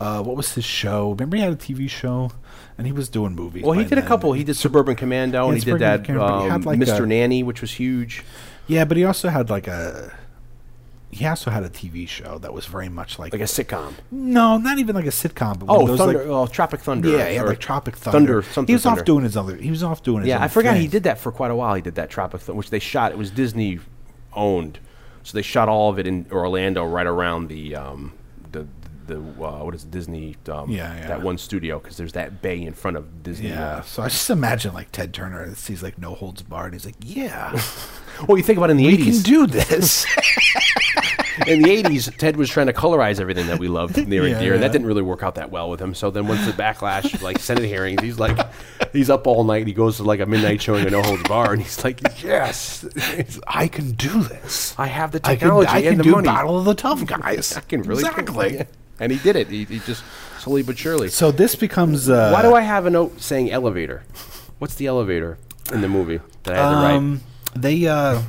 uh, 0.01 0.23
what 0.23 0.37
was 0.37 0.55
his 0.55 0.65
show? 0.65 1.11
Remember, 1.13 1.37
he 1.37 1.43
had 1.43 1.53
a 1.53 1.57
TV 1.57 1.89
show, 1.89 2.31
and 2.77 2.87
he 2.87 2.93
was 2.93 3.09
doing 3.09 3.35
movies. 3.35 3.63
Well, 3.65 3.79
he 3.79 3.85
did 3.85 3.99
a 3.99 4.03
couple. 4.03 4.33
He 4.35 4.45
did 4.45 4.57
Suburban 4.57 4.97
Commando, 4.97 5.49
and 5.49 5.57
he 5.59 5.65
did 5.65 5.79
that 5.81 6.05
Commando, 6.05 6.27
but 6.29 6.43
he 6.43 6.49
had, 6.49 6.55
um, 6.57 6.63
like, 6.63 6.79
Mr. 6.79 7.05
a- 7.05 7.07
Nanny, 7.07 7.43
which 7.43 7.61
was 7.61 7.73
huge. 7.73 8.25
Yeah, 8.67 8.85
but 8.85 8.97
he 8.97 9.05
also 9.05 9.29
had 9.29 9.49
like 9.51 9.67
a. 9.69 10.13
He 11.11 11.25
also 11.25 11.51
had 11.51 11.63
a 11.63 11.71
TV 11.71 12.07
show 12.07 12.37
that 12.39 12.53
was 12.53 12.67
very 12.67 12.91
much 12.91 13.19
like, 13.19 13.33
Like 13.33 13.41
a 13.41 13.45
sitcom. 13.45 13.95
no, 14.11 14.59
not 14.59 14.79
even 14.79 14.95
like 14.95 15.07
a 15.07 15.11
sitcom. 15.11 15.61
But 15.61 15.67
Oh, 15.71 15.97
Thunder, 15.97 16.19
like- 16.19 16.27
oh, 16.27 16.47
Tropic 16.47 16.81
Thunder. 16.81 17.09
yeah, 17.09 17.29
yeah, 17.31 17.43
like 17.43 17.59
Tropic 17.61 17.97
Thunder. 17.97 18.43
something 18.43 18.71
he 18.71 18.75
was 18.75 18.83
Thunder. 18.83 19.01
off 19.01 19.07
doing 19.07 19.25
his 19.25 19.35
other. 19.37 19.57
He 19.57 19.71
was 19.71 19.83
off 19.83 20.03
doing 20.03 20.23
his. 20.23 20.29
Yeah, 20.29 20.43
I 20.43 20.49
forgot 20.49 20.77
he 20.77 20.89
did 20.89 21.05
that 21.05 21.19
for 21.19 21.33
quite 21.33 21.51
a 21.53 21.57
while. 21.57 21.75
He 21.75 21.81
did 21.81 21.95
that 21.95 22.11
Tropic 22.11 22.43
Thunder, 22.43 22.59
which 22.59 22.69
they 22.71 22.81
shot. 22.81 23.13
It 23.13 23.19
was 23.19 23.31
Disney 23.31 23.79
owned, 24.35 24.79
so 25.23 25.33
they 25.39 25.43
shot 25.43 25.69
all 25.71 25.89
of 25.89 25.99
it 25.99 26.07
in 26.07 26.27
Orlando, 26.31 26.85
right 26.85 27.07
around 27.07 27.49
the 27.49 27.77
um, 27.77 28.13
the 29.07 29.19
uh, 29.19 29.63
what 29.65 29.75
is 29.75 29.85
it, 29.85 29.91
Disney? 29.91 30.37
Um, 30.49 30.71
Yeah, 30.71 30.95
yeah. 30.97 31.07
That 31.09 31.23
one 31.23 31.39
studio 31.39 31.79
because 31.79 31.97
there's 31.97 32.13
that 32.13 32.43
bay 32.43 32.63
in 32.63 32.73
front 32.75 32.97
of 32.97 33.23
Disney. 33.23 33.49
Yeah, 33.51 33.77
uh, 33.79 33.83
so 33.83 34.03
I 34.03 34.09
just 34.09 34.31
imagine 34.31 34.73
like 34.75 34.93
Ted 34.93 35.13
Turner 35.15 35.55
sees 35.55 35.83
like 35.83 35.99
No 35.99 36.15
Holds 36.15 36.43
Barred. 36.43 36.73
He's 36.73 36.85
like, 36.87 36.97
yeah, 37.01 37.53
well, 38.29 38.37
you 38.37 38.43
think 38.43 38.57
about 38.59 38.71
it 38.71 38.73
in 38.73 38.77
the 38.79 38.87
we 38.87 38.97
can 38.97 39.07
'80s. 39.07 39.23
do 39.25 39.47
this. 39.47 40.07
in 41.47 41.63
the 41.63 41.69
'80s, 41.83 42.17
Ted 42.17 42.37
was 42.37 42.49
trying 42.51 42.67
to 42.67 42.73
colorize 42.73 43.21
everything 43.21 43.47
that 43.49 43.59
we 43.59 43.69
loved 43.69 43.97
near 44.09 44.27
Yeah, 44.27 44.35
and 44.37 44.41
dear, 44.45 44.55
and 44.55 44.63
that 44.63 44.73
didn't 44.73 44.87
really 44.87 45.03
work 45.03 45.23
out 45.23 45.35
that 45.37 45.51
well 45.51 45.69
with 45.71 45.81
him. 45.81 45.95
So 45.95 46.11
then, 46.11 46.27
once 46.27 46.45
the 46.47 46.53
backlash, 46.53 47.21
like 47.23 47.39
Senate 47.39 47.65
hearings, 47.67 48.01
he's 48.03 48.19
like, 48.19 48.37
he's 48.93 49.11
up 49.11 49.27
all 49.27 49.45
night. 49.45 49.67
He 49.67 49.73
goes 49.75 49.97
to 49.99 50.03
like 50.03 50.21
a 50.21 50.27
midnight 50.27 50.63
showing 50.63 50.85
at 50.87 50.93
No 50.93 51.03
Holds 51.03 51.23
Bar, 51.25 51.53
and 51.53 51.63
he's 51.63 51.85
like, 51.85 52.01
yes, 52.23 52.85
I 53.47 53.69
can 53.69 53.93
do 53.93 54.23
this. 54.23 54.75
I 54.79 54.87
have 54.87 55.13
the 55.13 55.21
I 55.25 55.37
can, 55.37 55.39
technology 55.41 55.69
I 55.71 55.79
and 55.79 55.89
can 55.89 55.99
the 55.99 56.05
do 56.05 56.11
money. 56.13 56.27
Battle 56.27 56.59
of 56.59 56.65
the 56.65 56.75
Tough 56.75 57.05
Guys. 57.07 57.57
I 57.57 57.61
can 57.61 57.83
really 57.83 58.03
exactly. 58.03 58.65
Yeah. 58.99 59.05
And 59.05 59.13
he 59.13 59.19
did 59.19 59.37
it. 59.37 59.49
He, 59.49 59.65
he 59.65 59.79
just 59.81 60.05
slowly 60.39 60.63
but 60.63 60.79
surely. 60.79 61.09
So 61.09 61.31
this 61.31 61.55
becomes. 61.55 62.09
Uh, 62.09 62.31
Why 62.31 62.43
do 62.43 62.55
I 62.55 62.63
have 62.63 62.87
a 62.87 62.91
note 62.91 63.21
saying 63.21 63.51
elevator? 63.51 64.05
What's 64.59 64.75
the 64.77 64.87
elevator 64.87 65.39
in 65.73 65.81
the 65.81 65.89
movie 65.89 66.21
that 66.45 66.55
I 66.55 66.57
had 66.57 66.71
to 66.71 66.77
write? 66.77 66.95
Um, 66.95 67.21
they. 67.55 67.87
Uh, 67.87 68.23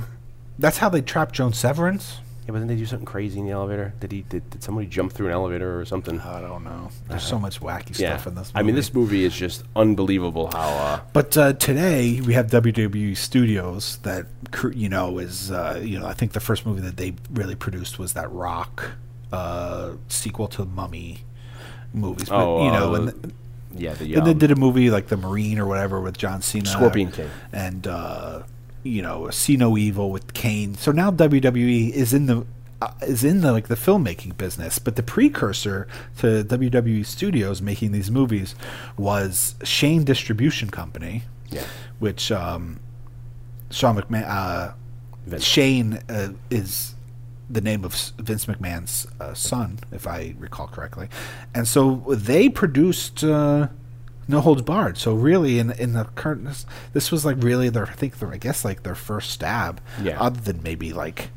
that's 0.60 0.78
how 0.80 0.90
they 0.90 1.02
trapped 1.02 1.36
Joan 1.36 1.54
Severance. 1.54 2.20
Yeah, 2.48 2.54
but 2.54 2.60
didn't 2.60 2.70
they 2.70 2.76
do 2.78 2.86
something 2.86 3.06
crazy 3.06 3.40
in 3.40 3.46
the 3.46 3.52
elevator? 3.52 3.94
Did 4.00 4.12
he? 4.14 4.22
Did, 4.22 4.50
did 4.50 4.64
somebody 4.64 4.88
jump 4.88 5.12
through 5.12 5.28
an 5.28 5.34
elevator 5.34 5.80
or 5.80 5.84
something? 5.84 6.20
I 6.22 6.40
don't 6.40 6.64
know. 6.64 6.90
There's 7.10 7.24
so 7.24 7.38
much 7.38 7.60
wacky 7.60 8.00
yeah. 8.00 8.16
stuff 8.16 8.28
in 8.28 8.36
this. 8.36 8.48
Movie. 8.48 8.60
I 8.60 8.64
mean, 8.64 8.76
this 8.76 8.94
movie 8.94 9.26
is 9.26 9.36
just 9.36 9.64
unbelievable. 9.76 10.50
How? 10.54 10.70
Uh, 10.70 11.00
But 11.12 11.38
uh, 11.38 11.54
today 11.54 12.22
we 12.22 12.34
have 12.36 12.48
WWE 12.48 13.18
Studios 13.18 13.98
that 14.04 14.28
cr- 14.52 14.72
you 14.72 14.88
know 14.88 15.20
is 15.20 15.52
uh, 15.52 15.82
you 15.84 16.00
know 16.00 16.08
I 16.08 16.14
think 16.14 16.32
the 16.32 16.40
first 16.40 16.66
movie 16.66 16.82
that 16.82 16.96
they 16.96 17.16
really 17.32 17.56
produced 17.56 18.00
was 18.00 18.14
that 18.14 18.32
Rock 18.32 18.92
uh, 19.32 19.94
sequel 20.08 20.48
to 20.50 20.66
Mummy 20.66 21.20
movies. 21.94 22.30
But, 22.30 22.44
Oh, 22.44 22.66
you 22.66 22.72
know, 22.72 22.94
uh, 22.96 22.98
and 23.02 23.24
th- 23.24 23.34
yeah, 23.76 23.94
the 23.94 24.06
then 24.14 24.24
they 24.24 24.32
um, 24.32 24.38
did 24.38 24.52
a 24.52 24.56
movie 24.56 24.90
like 24.90 25.08
The 25.08 25.18
Marine 25.18 25.60
or 25.60 25.66
whatever 25.66 26.00
with 26.02 26.18
John 26.18 26.42
Cena, 26.42 26.66
Scorpion 26.66 27.12
King. 27.12 27.30
and 27.52 27.86
uh, 27.88 28.44
you 28.84 29.02
know 29.02 29.30
See 29.30 29.58
No 29.58 29.78
Evil 29.78 30.10
with 30.12 30.34
Kane. 30.34 30.76
So 30.76 30.92
now 30.92 31.12
WWE 31.12 31.92
is 31.92 32.14
in 32.14 32.26
the 32.28 32.46
uh, 32.82 32.92
is 33.02 33.24
in 33.24 33.42
the 33.42 33.52
like 33.52 33.68
the 33.68 33.76
filmmaking 33.76 34.38
business, 34.38 34.80
but 34.80 34.96
the 34.96 35.04
precursor 35.04 35.88
to 36.20 36.44
WWE 36.44 37.06
Studios 37.06 37.62
making 37.62 37.92
these 37.92 38.10
movies 38.10 38.56
was 38.98 39.56
Shane 39.64 40.04
Distribution 40.04 40.70
Company, 40.70 41.24
Yeah. 41.50 41.64
which 42.00 42.32
um, 42.32 42.80
Sean 43.72 43.98
McMahon, 43.98 44.26
uh, 44.28 44.72
Vince. 45.26 45.44
Shane 45.44 46.00
uh, 46.10 46.30
is 46.50 46.94
the 47.50 47.62
name 47.62 47.86
of 47.86 47.94
Vince 48.18 48.46
McMahon's 48.46 49.08
uh, 49.22 49.34
son, 49.34 49.80
if 49.92 50.06
I 50.08 50.36
recall 50.38 50.68
correctly, 50.68 51.08
and 51.54 51.68
so 51.68 52.04
they 52.10 52.50
produced 52.50 53.24
uh, 53.24 53.68
No 54.28 54.42
Holds 54.42 54.62
Barred. 54.64 54.98
So 54.98 55.14
really, 55.14 55.58
in 55.60 55.72
in 55.72 55.94
the 55.94 56.04
current, 56.16 56.44
this, 56.46 56.66
this 56.94 57.12
was 57.12 57.24
like 57.26 57.38
really 57.40 57.70
their, 57.70 57.86
I 57.88 57.94
think 57.94 58.20
their, 58.20 58.34
I 58.34 58.38
guess 58.38 58.66
like 58.66 58.84
their 58.84 58.96
first 58.96 59.32
stab, 59.32 59.80
Yeah. 60.02 60.20
other 60.20 60.42
than 60.42 60.62
maybe 60.62 60.92
like 60.94 61.30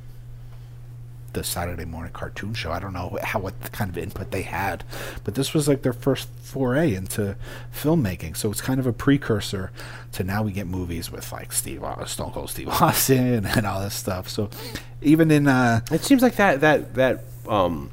the 1.33 1.45
Saturday 1.45 1.85
morning 1.85 2.13
cartoon 2.13 2.55
show. 2.55 2.73
I 2.73 2.79
don't 2.81 2.93
know 2.93 3.19
how 3.23 3.39
what 3.41 3.55
kind 3.73 3.91
of 3.91 3.97
input 3.99 4.31
they 4.31 4.43
had, 4.43 4.85
but 5.25 5.35
this 5.35 5.55
was 5.55 5.69
like 5.69 5.83
their 5.83 5.93
first 5.93 6.29
foray 6.43 6.95
into 6.95 7.37
filmmaking. 7.75 8.37
So 8.37 8.51
it's 8.51 8.61
kind 8.61 8.81
of 8.81 8.87
a 8.87 8.93
precursor 8.93 9.71
to 10.13 10.25
now 10.25 10.43
we 10.43 10.53
get 10.53 10.67
movies 10.67 11.11
with 11.11 11.31
like 11.33 11.53
Steve 11.53 11.85
Stone 12.07 12.33
Cold 12.33 12.51
Steve 12.51 12.69
Austin 12.83 13.47
and 13.47 13.67
all 13.67 13.81
this 13.81 13.95
stuff. 13.95 14.29
So 14.29 14.51
even 15.03 15.31
in 15.31 15.47
uh, 15.47 15.81
It 15.91 16.03
seems 16.03 16.23
like 16.23 16.37
that 16.37 16.61
that 16.61 16.95
that 16.95 17.25
um, 17.49 17.91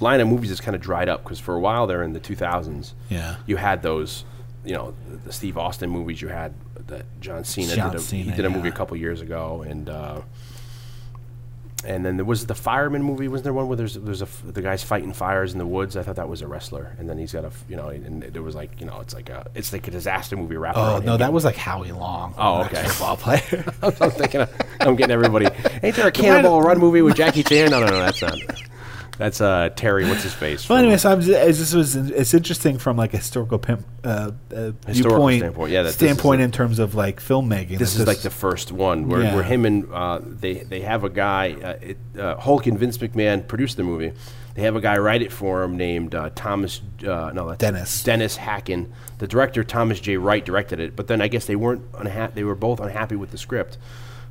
line 0.00 0.20
of 0.20 0.28
movies 0.28 0.50
has 0.50 0.60
kind 0.60 0.74
of 0.74 0.80
dried 0.80 1.08
up 1.08 1.22
because 1.24 1.40
for 1.40 1.54
a 1.54 1.60
while 1.60 1.86
there 1.86 2.02
in 2.02 2.12
the 2.12 2.20
2000s, 2.20 2.92
Yeah. 3.08 3.36
you 3.46 3.56
had 3.56 3.82
those, 3.82 4.24
you 4.64 4.74
know, 4.74 4.94
the, 5.24 5.32
Steve 5.32 5.56
Austin 5.58 5.90
movies. 5.90 6.20
You 6.22 6.28
had 6.28 6.54
that 6.86 7.04
John 7.20 7.44
Cena 7.44 7.74
John 7.74 7.92
did. 7.92 8.00
A, 8.00 8.04
he 8.14 8.30
did 8.30 8.44
a 8.44 8.50
movie 8.50 8.68
a 8.68 8.72
couple 8.72 8.96
years 8.96 9.20
ago, 9.20 9.62
and 9.66 9.88
uh, 9.88 10.20
and 11.84 12.04
then 12.04 12.16
there 12.16 12.24
was 12.24 12.46
the 12.46 12.54
fireman 12.54 13.02
movie. 13.02 13.28
Wasn't 13.28 13.44
there 13.44 13.52
one 13.52 13.68
where 13.68 13.76
there's 13.76 13.94
there's 13.94 14.20
a 14.22 14.24
f- 14.24 14.42
the 14.44 14.62
guy's 14.62 14.82
fighting 14.82 15.12
fires 15.12 15.52
in 15.52 15.58
the 15.58 15.66
woods? 15.66 15.96
I 15.96 16.02
thought 16.02 16.16
that 16.16 16.28
was 16.28 16.42
a 16.42 16.48
wrestler, 16.48 16.96
and 16.98 17.08
then 17.08 17.18
he's 17.18 17.32
got 17.32 17.44
a 17.44 17.48
f- 17.48 17.64
you 17.68 17.76
know, 17.76 17.88
and 17.88 18.22
there 18.22 18.42
was 18.42 18.54
like 18.54 18.80
you 18.80 18.86
know, 18.86 19.00
it's 19.00 19.14
like 19.14 19.28
a 19.30 19.46
it's 19.54 19.72
like 19.72 19.86
a 19.86 19.90
disaster 19.90 20.36
movie 20.36 20.56
wrapped 20.56 20.76
oh 20.78 20.98
no, 20.98 21.12
him 21.12 21.18
that 21.20 21.32
was 21.32 21.44
like 21.44 21.56
Howie 21.56 21.92
Long, 21.92 22.34
Oh, 22.36 22.62
okay. 22.64 22.82
football 22.84 23.16
player. 23.16 23.64
I'm 23.82 23.92
thinking 24.10 24.40
of, 24.40 24.52
I'm 24.80 24.96
getting 24.96 25.12
everybody. 25.12 25.46
Ain't 25.82 25.94
there 25.94 26.08
a 26.08 26.12
Cannonball 26.12 26.62
Run 26.62 26.78
movie 26.78 27.02
with 27.02 27.14
Jackie 27.16 27.42
Chan? 27.44 27.70
No, 27.70 27.80
no, 27.80 27.86
no, 27.86 27.98
that's 28.00 28.22
not. 28.22 28.36
That's 29.18 29.40
uh, 29.40 29.70
Terry. 29.74 30.08
What's 30.08 30.22
his 30.22 30.32
face? 30.32 30.68
Well, 30.68 30.78
anyway, 30.78 30.96
so 30.96 31.10
I'm 31.12 31.20
this 31.20 31.74
was 31.74 31.96
it's 31.96 32.32
interesting 32.34 32.78
from 32.78 32.96
like 32.96 33.12
a 33.14 33.16
historical 33.16 33.58
pimp, 33.58 33.84
uh, 34.04 34.30
uh, 34.54 34.70
viewpoint 34.86 35.40
standpoint, 35.40 35.72
yeah, 35.72 35.82
that 35.82 35.92
standpoint 35.94 36.40
in 36.40 36.52
terms 36.52 36.78
of 36.78 36.94
like 36.94 37.20
filmmaking. 37.20 37.78
this 37.78 37.96
is 37.96 38.06
like 38.06 38.20
the 38.20 38.30
first 38.30 38.70
one 38.70 39.08
where, 39.08 39.22
Yeah. 39.22 39.34
where 39.34 39.42
him 39.42 39.64
and 39.64 39.92
uh, 39.92 40.20
they 40.22 40.54
they 40.54 40.80
have 40.82 41.02
a 41.02 41.10
guy. 41.10 41.52
Uh, 41.52 41.68
it, 41.82 41.98
uh, 42.18 42.36
Hulk 42.36 42.66
and 42.68 42.78
Vince 42.78 42.96
McMahon 42.98 43.46
produced 43.46 43.76
the 43.76 43.82
movie. 43.82 44.12
They 44.54 44.62
have 44.62 44.76
a 44.76 44.80
guy 44.80 44.98
write 44.98 45.22
it 45.22 45.32
for 45.32 45.62
him 45.62 45.76
named 45.76 46.14
uh, 46.14 46.30
Thomas. 46.34 46.80
Uh, 47.00 47.30
no, 47.34 47.48
that's 47.48 47.58
Dennis. 47.58 48.02
Dennis 48.04 48.36
Hackin. 48.36 48.90
The 49.18 49.26
director 49.26 49.62
Thomas 49.64 49.98
J. 50.00 50.16
Wright 50.16 50.44
directed 50.44 50.78
it, 50.80 50.94
but 50.96 51.06
then 51.08 51.20
I 51.20 51.28
guess 51.28 51.46
they 51.46 51.56
weren't 51.56 51.90
unha- 51.92 52.34
They 52.34 52.44
were 52.44 52.54
both 52.56 52.78
unhappy 52.80 53.16
with 53.16 53.30
the 53.32 53.38
script. 53.38 53.78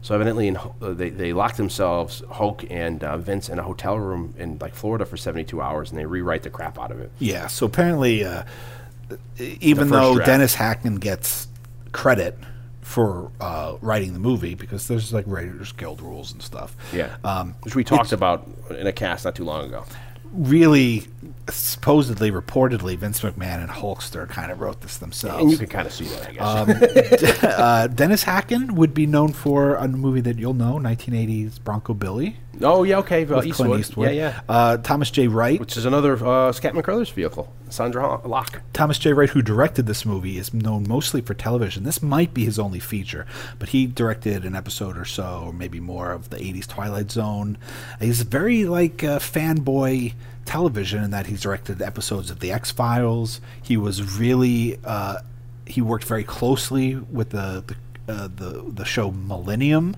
So 0.01 0.15
evidently, 0.15 0.47
in, 0.47 0.57
uh, 0.57 0.69
they 0.93 1.09
they 1.09 1.33
locked 1.33 1.57
themselves, 1.57 2.23
Hulk 2.31 2.63
and 2.69 3.03
uh, 3.03 3.17
Vince, 3.17 3.49
in 3.49 3.59
a 3.59 3.63
hotel 3.63 3.97
room 3.97 4.33
in 4.37 4.57
like 4.59 4.73
Florida 4.75 5.05
for 5.05 5.17
72 5.17 5.61
hours, 5.61 5.89
and 5.89 5.99
they 5.99 6.05
rewrite 6.05 6.43
the 6.43 6.49
crap 6.49 6.79
out 6.79 6.91
of 6.91 6.99
it. 6.99 7.11
Yeah, 7.19 7.47
so 7.47 7.65
apparently, 7.65 8.23
uh, 8.23 8.43
even 9.39 9.89
though 9.89 10.15
draft. 10.15 10.27
Dennis 10.27 10.55
Hackman 10.55 10.95
gets 10.95 11.47
credit 11.91 12.37
for 12.81 13.31
uh, 13.41 13.75
writing 13.81 14.13
the 14.13 14.19
movie 14.19 14.55
because 14.55 14.87
there's 14.87 15.11
like 15.11 15.25
Writers 15.27 15.73
Guild 15.73 16.01
rules 16.01 16.31
and 16.31 16.41
stuff. 16.41 16.75
Yeah, 16.93 17.17
um, 17.23 17.55
which 17.63 17.75
we 17.75 17.83
talked 17.83 18.11
about 18.13 18.47
in 18.69 18.87
a 18.87 18.93
cast 18.93 19.25
not 19.25 19.35
too 19.35 19.43
long 19.43 19.65
ago. 19.65 19.83
Really, 20.37 21.07
supposedly, 21.49 22.31
reportedly, 22.31 22.95
Vince 22.95 23.21
McMahon 23.21 23.59
and 23.59 23.69
Hulkster 23.69 24.29
kind 24.29 24.51
of 24.51 24.61
wrote 24.61 24.81
this 24.81 24.97
themselves. 24.97 25.41
And 25.41 25.51
you 25.51 25.57
can 25.57 25.67
kind 25.67 25.87
of 25.87 25.93
see 25.93 26.05
that, 26.05 26.29
I 26.29 26.31
guess. 26.31 27.43
uh, 27.43 27.87
Dennis 27.87 28.23
Hackin 28.23 28.71
would 28.71 28.93
be 28.93 29.07
known 29.07 29.33
for 29.33 29.75
a 29.75 29.87
movie 29.87 30.21
that 30.21 30.37
you'll 30.37 30.53
know, 30.53 30.75
1980's 30.75 31.57
Bronco 31.59 31.93
Billy. 31.95 32.37
Oh 32.61 32.83
yeah, 32.83 32.97
okay. 32.99 33.25
Uh, 33.25 33.41
Eastwood. 33.43 33.67
Clint 33.67 33.79
Eastwood. 33.79 34.07
Yeah, 34.09 34.13
yeah. 34.13 34.41
Uh, 34.49 34.77
Thomas 34.77 35.11
J. 35.11 35.27
Wright. 35.27 35.59
Which 35.59 35.77
is 35.77 35.85
another 35.85 36.13
uh, 36.13 36.51
Scatman 36.51 36.83
Crothers 36.83 37.09
vehicle, 37.09 37.53
Sondra 37.69 38.25
Locke. 38.25 38.61
Thomas 38.73 38.97
J. 38.97 39.13
Wright, 39.13 39.29
who 39.29 39.41
directed 39.41 39.85
this 39.85 40.05
movie, 40.05 40.37
is 40.37 40.53
known 40.53 40.85
mostly 40.87 41.21
for 41.21 41.33
television. 41.33 41.83
This 41.83 42.01
might 42.01 42.33
be 42.33 42.45
his 42.45 42.57
only 42.57 42.79
feature, 42.79 43.25
but 43.59 43.69
he 43.69 43.85
directed 43.85 44.45
an 44.45 44.55
episode 44.55 44.97
or 44.97 45.05
so, 45.05 45.43
or 45.47 45.53
maybe 45.53 45.79
more, 45.79 46.11
of 46.11 46.29
the 46.29 46.37
'80s 46.37 46.67
Twilight 46.67 47.11
Zone. 47.11 47.57
He's 47.99 48.21
very 48.21 48.65
like 48.65 49.03
uh, 49.03 49.19
fanboy 49.19 50.13
television 50.45 51.03
in 51.03 51.11
that 51.11 51.27
he's 51.27 51.41
directed 51.41 51.81
episodes 51.81 52.31
of 52.31 52.39
the 52.39 52.51
X 52.51 52.71
Files. 52.71 53.41
He 53.61 53.77
was 53.77 54.17
really 54.17 54.79
uh, 54.83 55.19
he 55.65 55.81
worked 55.81 56.05
very 56.05 56.23
closely 56.23 56.95
with 56.95 57.29
the 57.31 57.63
the, 58.07 58.13
uh, 58.13 58.29
the 58.33 58.63
the 58.67 58.85
show 58.85 59.11
Millennium. 59.11 59.95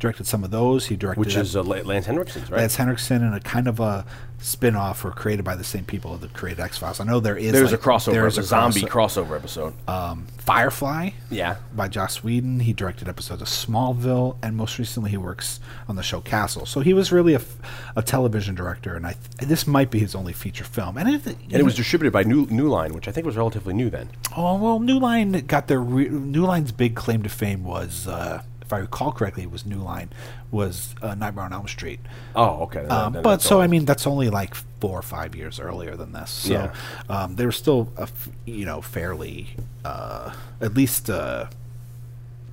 Directed 0.00 0.26
some 0.26 0.42
of 0.44 0.50
those. 0.50 0.86
He 0.86 0.96
directed 0.96 1.20
Which 1.20 1.36
is 1.36 1.54
uh, 1.54 1.62
Lance 1.62 2.06
Henriksen's, 2.06 2.50
right? 2.50 2.58
Lance 2.60 2.74
Henriksen 2.76 3.22
and 3.22 3.34
a 3.34 3.40
kind 3.40 3.68
of 3.68 3.78
a 3.80 4.04
spin-off 4.38 5.04
or 5.04 5.10
created 5.10 5.44
by 5.44 5.54
the 5.54 5.62
same 5.62 5.84
people 5.84 6.16
that 6.16 6.32
created 6.32 6.58
X 6.58 6.78
Files. 6.78 6.98
I 6.98 7.04
know 7.04 7.20
there 7.20 7.36
is 7.36 7.52
There's 7.52 7.72
like- 7.72 7.80
a 7.80 7.82
crossover, 7.82 8.12
There's 8.14 8.38
a 8.38 8.42
zombie 8.42 8.80
crossover. 8.80 9.26
crossover 9.26 9.36
episode. 9.36 9.74
Um, 9.86 10.26
Firefly 10.38 11.10
yeah. 11.30 11.56
by 11.74 11.88
Joss 11.88 12.24
Whedon. 12.24 12.60
He 12.60 12.72
directed 12.72 13.06
episodes 13.08 13.42
of 13.42 13.48
Smallville, 13.48 14.36
and 14.42 14.56
most 14.56 14.78
recently 14.78 15.10
he 15.10 15.18
works 15.18 15.60
on 15.86 15.96
the 15.96 16.02
show 16.02 16.20
Castle. 16.22 16.64
So 16.64 16.80
he 16.80 16.94
was 16.94 17.12
really 17.12 17.34
a, 17.34 17.36
f- 17.40 17.58
a 17.94 18.02
television 18.02 18.54
director, 18.54 18.96
and 18.96 19.06
I 19.06 19.12
th- 19.38 19.48
this 19.48 19.66
might 19.66 19.90
be 19.90 19.98
his 19.98 20.14
only 20.14 20.32
feature 20.32 20.64
film. 20.64 20.96
And 20.96 21.08
it, 21.08 21.26
And 21.26 21.52
it 21.52 21.62
was 21.62 21.74
distributed 21.76 22.12
by 22.12 22.22
New 22.22 22.46
New 22.46 22.68
Line, 22.68 22.94
which 22.94 23.06
I 23.06 23.12
think 23.12 23.26
was 23.26 23.36
relatively 23.36 23.74
new 23.74 23.90
then. 23.90 24.08
oh 24.34 24.56
well, 24.56 24.80
New 24.80 24.98
Line 24.98 25.32
got 25.46 25.68
their 25.68 25.80
re- 25.80 26.08
New 26.08 26.46
Line's 26.46 26.72
big 26.72 26.94
claim 26.96 27.22
to 27.22 27.28
fame 27.28 27.62
was. 27.62 28.08
Uh, 28.08 28.40
if 28.70 28.72
I 28.74 28.78
recall 28.78 29.10
correctly, 29.10 29.42
it 29.42 29.50
was 29.50 29.66
New 29.66 29.78
Line, 29.82 30.10
was 30.52 30.94
uh, 31.02 31.16
Nightmare 31.16 31.44
on 31.46 31.52
Elm 31.52 31.66
Street. 31.66 31.98
Oh, 32.36 32.62
okay. 32.62 32.86
Um, 32.86 33.14
then 33.14 33.22
but 33.24 33.42
so. 33.42 33.60
I 33.60 33.66
mean 33.66 33.84
that's 33.84 34.06
only 34.06 34.30
like 34.30 34.54
four 34.54 34.96
or 34.96 35.02
five 35.02 35.34
years 35.34 35.58
earlier 35.58 35.96
than 35.96 36.12
this. 36.12 36.30
So 36.30 36.52
Yeah. 36.52 36.72
um, 37.08 37.34
they 37.34 37.44
were 37.44 37.50
still 37.52 37.92
a 37.96 38.02
f- 38.02 38.28
you 38.46 38.64
know 38.64 38.80
fairly 38.80 39.56
uh, 39.84 40.32
at 40.60 40.74
least 40.74 41.10
uh, 41.10 41.46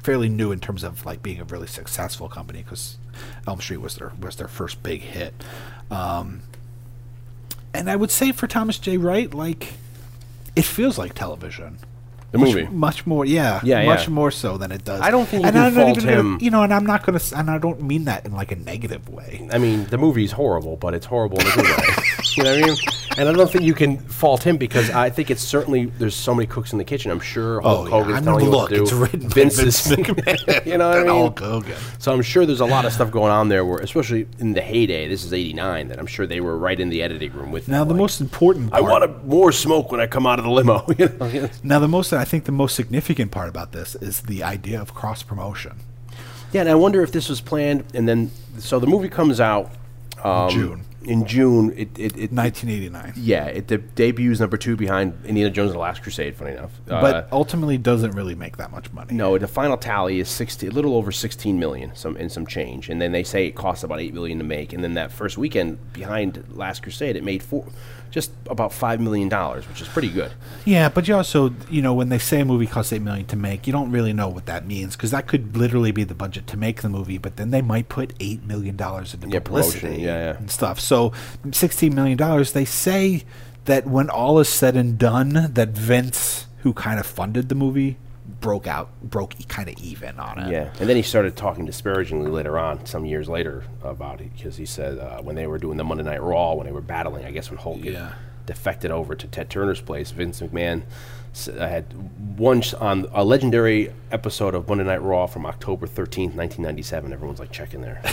fairly 0.01 0.27
new 0.27 0.51
in 0.51 0.59
terms 0.59 0.83
of 0.83 1.05
like 1.05 1.21
being 1.21 1.39
a 1.39 1.43
really 1.43 1.67
successful 1.67 2.27
company 2.27 2.63
because 2.63 2.97
Elm 3.47 3.61
Street 3.61 3.77
was 3.77 3.93
their 3.97 4.11
was 4.19 4.37
their 4.37 4.47
first 4.47 4.81
big 4.81 5.01
hit. 5.01 5.35
Um, 5.91 6.41
and 7.75 7.91
I 7.91 7.95
would 7.95 8.09
say 8.09 8.31
for 8.31 8.47
Thomas 8.47 8.79
J. 8.79 8.97
Wright, 8.97 9.31
like 9.31 9.73
it 10.55 10.65
feels 10.65 10.97
like 10.97 11.13
television. 11.13 11.77
The 12.31 12.37
Much- 12.37 12.49
movie. 12.53 12.67
much 12.67 13.05
more, 13.07 13.25
yeah, 13.25 13.61
Yeah, 13.63 13.85
much 13.85 14.03
yeah. 14.07 14.13
more 14.13 14.31
so 14.31 14.57
than 14.57 14.71
it 14.71 14.83
does. 14.83 14.99
I 15.01 15.11
don't 15.11 15.25
think 15.27 15.43
you 15.43 15.47
and 15.47 15.55
can 15.55 15.65
I'm 15.65 15.73
not 15.73 15.83
fault 15.85 15.97
even 15.97 16.09
gonna- 16.09 16.19
him- 16.19 16.37
you 16.41 16.51
know, 16.51 16.61
and 16.63 16.73
I'm 16.73 16.85
not 16.85 17.05
gonna, 17.05 17.21
and 17.35 17.49
I 17.49 17.57
don't 17.57 17.81
mean 17.81 18.05
that 18.05 18.25
in 18.25 18.33
like 18.33 18.51
a 18.51 18.57
negative 18.57 19.07
way. 19.09 19.47
I 19.51 19.57
mean, 19.57 19.85
the 19.89 19.97
movie's 19.97 20.33
horrible, 20.33 20.75
but 20.75 20.93
it's 20.93 21.05
horrible 21.05 21.39
in 21.39 21.47
a 21.47 21.51
good 21.51 21.65
way. 21.65 21.93
you 22.37 22.43
know 22.43 22.51
what 22.53 22.63
I 22.63 22.67
mean? 22.67 22.77
And 23.17 23.27
I 23.27 23.33
don't 23.33 23.51
think 23.51 23.63
you 23.63 23.73
can 23.73 23.97
fault 23.97 24.43
him 24.45 24.57
because 24.57 24.91
I 24.91 25.09
think 25.09 25.31
it's 25.31 25.41
certainly 25.41 25.85
there's 25.85 26.13
so 26.15 26.35
many 26.35 26.45
cooks 26.45 26.71
in 26.71 26.77
the 26.77 26.83
kitchen. 26.83 27.09
I'm 27.09 27.19
sure 27.19 27.59
Hulk 27.61 27.79
Oh, 27.79 27.83
yeah. 27.85 27.89
Hogan's 27.89 28.13
I 28.13 28.19
mean, 28.19 28.23
telling 28.25 28.45
you 28.45 28.51
look, 28.51 28.61
what 28.61 28.69
to 28.69 28.75
do. 28.75 28.83
it's 28.83 28.91
written 28.93 29.29
Vince 29.29 29.57
is, 29.59 29.75
McMahon 29.87 30.65
you 30.67 30.77
know 30.77 30.89
what 30.89 30.97
I 30.99 31.03
mean? 31.03 31.09
Hulk 31.09 31.39
Hogan. 31.39 31.75
So 31.97 32.13
I'm 32.13 32.21
sure 32.21 32.45
there's 32.45 32.59
a 32.61 32.65
lot 32.65 32.85
of 32.85 32.93
stuff 32.93 33.09
going 33.09 33.31
on 33.31 33.49
there, 33.49 33.65
where 33.65 33.79
especially 33.79 34.27
in 34.37 34.53
the 34.53 34.61
heyday. 34.61 35.07
This 35.07 35.23
is 35.25 35.33
'89. 35.33 35.87
That 35.87 35.97
I'm 35.99 36.05
sure 36.05 36.27
they 36.27 36.41
were 36.41 36.57
right 36.57 36.79
in 36.79 36.89
the 36.89 37.01
editing 37.01 37.33
room 37.33 37.51
with. 37.51 37.67
Now 37.67 37.79
them, 37.79 37.87
the 37.89 37.93
like, 37.95 38.01
most 38.01 38.21
important. 38.21 38.71
I 38.73 38.81
Part, 38.81 38.91
want 38.91 39.03
a, 39.03 39.07
more 39.25 39.51
smoke 39.51 39.91
when 39.91 39.99
I 39.99 40.05
come 40.05 40.27
out 40.27 40.37
of 40.37 40.45
the 40.45 40.51
limo. 40.51 40.85
you 40.97 41.09
know? 41.19 41.49
Now 41.63 41.79
the 41.79 41.87
most, 41.87 42.13
I 42.13 42.23
think, 42.23 42.45
the 42.45 42.51
most 42.51 42.75
significant 42.75 43.31
part 43.31 43.49
about 43.49 43.71
this 43.71 43.95
is 43.95 44.21
the 44.21 44.43
idea 44.43 44.79
of 44.79 44.93
cross 44.93 45.23
promotion. 45.23 45.73
Yeah, 46.53 46.61
and 46.61 46.69
I 46.69 46.75
wonder 46.75 47.01
if 47.01 47.11
this 47.11 47.29
was 47.29 47.41
planned, 47.41 47.83
and 47.95 48.07
then 48.07 48.29
so 48.59 48.79
the 48.79 48.87
movie 48.87 49.09
comes 49.09 49.41
out 49.41 49.71
um, 50.23 50.49
June. 50.49 50.83
In 51.03 51.25
June, 51.25 51.71
it 51.77 51.89
it, 51.97 52.17
it 52.17 52.31
1989, 52.33 53.13
yeah, 53.15 53.45
it 53.45 53.67
de- 53.67 53.77
debuts 53.77 54.39
number 54.39 54.57
two 54.57 54.75
behind 54.75 55.13
Indiana 55.25 55.51
Jones 55.51 55.69
and 55.69 55.75
the 55.75 55.79
Last 55.81 56.01
Crusade. 56.01 56.35
Funny 56.35 56.51
enough, 56.53 56.71
Uh, 56.89 56.99
but 57.01 57.27
ultimately 57.31 57.77
doesn't 57.77 58.11
really 58.11 58.33
make 58.35 58.57
that 58.57 58.71
much 58.71 58.91
money. 58.91 59.13
no, 59.13 59.37
the 59.37 59.47
final 59.47 59.77
tally 59.77 60.19
is 60.19 60.27
sixty, 60.27 60.67
a 60.67 60.71
little 60.71 60.95
over 60.95 61.11
sixteen 61.11 61.59
million, 61.59 61.91
some 61.95 62.17
and 62.17 62.31
some 62.31 62.47
change, 62.47 62.89
and 62.89 62.99
then 63.01 63.11
they 63.11 63.23
say 63.23 63.45
it 63.45 63.55
costs 63.55 63.83
about 63.83 63.99
eight 63.99 64.13
million 64.13 64.39
to 64.39 64.43
make, 64.43 64.73
and 64.73 64.83
then 64.83 64.95
that 64.95 65.11
first 65.11 65.37
weekend 65.37 65.77
behind 65.93 66.43
Last 66.49 66.81
Crusade, 66.83 67.15
it 67.15 67.23
made 67.23 67.43
four, 67.43 67.65
just 68.11 68.31
about 68.49 68.71
five 68.73 68.99
million 68.99 69.29
dollars, 69.29 69.67
which 69.67 69.81
is 69.81 69.87
pretty 69.87 70.09
good. 70.09 70.31
Yeah, 70.65 70.89
but 70.89 71.07
you 71.07 71.15
also, 71.15 71.53
you 71.69 71.81
know, 71.81 71.93
when 71.93 72.09
they 72.09 72.17
say 72.17 72.41
a 72.41 72.45
movie 72.45 72.67
costs 72.67 72.91
eight 72.93 73.01
million 73.01 73.25
to 73.27 73.35
make, 73.35 73.67
you 73.67 73.73
don't 73.73 73.91
really 73.91 74.13
know 74.13 74.27
what 74.27 74.45
that 74.47 74.65
means 74.65 74.95
because 74.95 75.11
that 75.11 75.27
could 75.27 75.55
literally 75.57 75.91
be 75.91 76.03
the 76.03 76.15
budget 76.15 76.47
to 76.47 76.57
make 76.57 76.81
the 76.81 76.89
movie, 76.89 77.17
but 77.17 77.35
then 77.37 77.51
they 77.51 77.61
might 77.61 77.89
put 77.89 78.13
eight 78.19 78.43
million 78.43 78.75
dollars 78.75 79.13
into 79.13 79.27
Yeah, 79.29 79.39
promotion, 79.39 79.71
publicity 79.79 80.01
yeah, 80.03 80.31
yeah. 80.31 80.37
and 80.37 80.49
stuff. 80.51 80.79
So 80.79 81.13
sixteen 81.51 81.93
million 81.95 82.17
dollars. 82.17 82.53
They 82.53 82.65
say 82.65 83.23
that 83.65 83.85
when 83.85 84.09
all 84.09 84.39
is 84.39 84.49
said 84.49 84.75
and 84.75 84.97
done, 84.97 85.51
that 85.53 85.69
Vince, 85.69 86.47
who 86.59 86.73
kind 86.73 86.99
of 86.99 87.05
funded 87.05 87.49
the 87.49 87.55
movie, 87.55 87.97
broke 88.47 88.65
out, 88.65 88.89
broke 89.03 89.33
kind 89.49 89.67
of 89.67 89.75
even 89.79 90.17
on 90.21 90.39
it. 90.39 90.49
Yeah, 90.53 90.71
and 90.79 90.87
then 90.87 90.95
he 90.95 91.01
started 91.01 91.35
talking 91.35 91.65
disparagingly 91.65 92.31
later 92.31 92.57
on, 92.57 92.85
some 92.85 93.03
years 93.05 93.27
later, 93.27 93.65
about 93.83 94.21
it 94.21 94.31
because 94.33 94.55
he 94.55 94.65
said 94.65 94.97
uh, 94.99 95.21
when 95.21 95.35
they 95.35 95.47
were 95.47 95.57
doing 95.57 95.75
the 95.75 95.83
Monday 95.83 96.05
Night 96.05 96.21
Raw, 96.21 96.53
when 96.53 96.65
they 96.65 96.71
were 96.71 96.79
battling, 96.79 97.25
I 97.25 97.31
guess 97.31 97.49
when 97.51 97.59
Hulk 97.59 97.79
Yeah. 97.83 98.13
defected 98.45 98.89
over 98.89 99.15
to 99.15 99.27
Ted 99.27 99.49
Turner's 99.49 99.81
place, 99.81 100.11
Vince 100.11 100.39
McMahon 100.39 100.83
uh, 101.49 101.67
had 101.67 101.93
sh- 102.63 102.73
on 102.75 103.05
a 103.11 103.25
legendary 103.25 103.91
episode 104.11 104.55
of 104.55 104.69
Monday 104.69 104.85
Night 104.85 105.01
Raw 105.01 105.27
from 105.27 105.45
October 105.45 105.85
thirteenth, 105.85 106.33
nineteen 106.33 106.63
ninety 106.63 106.83
seven. 106.83 107.11
Everyone's 107.11 107.39
like 107.41 107.51
checking 107.51 107.81
there. 107.81 107.99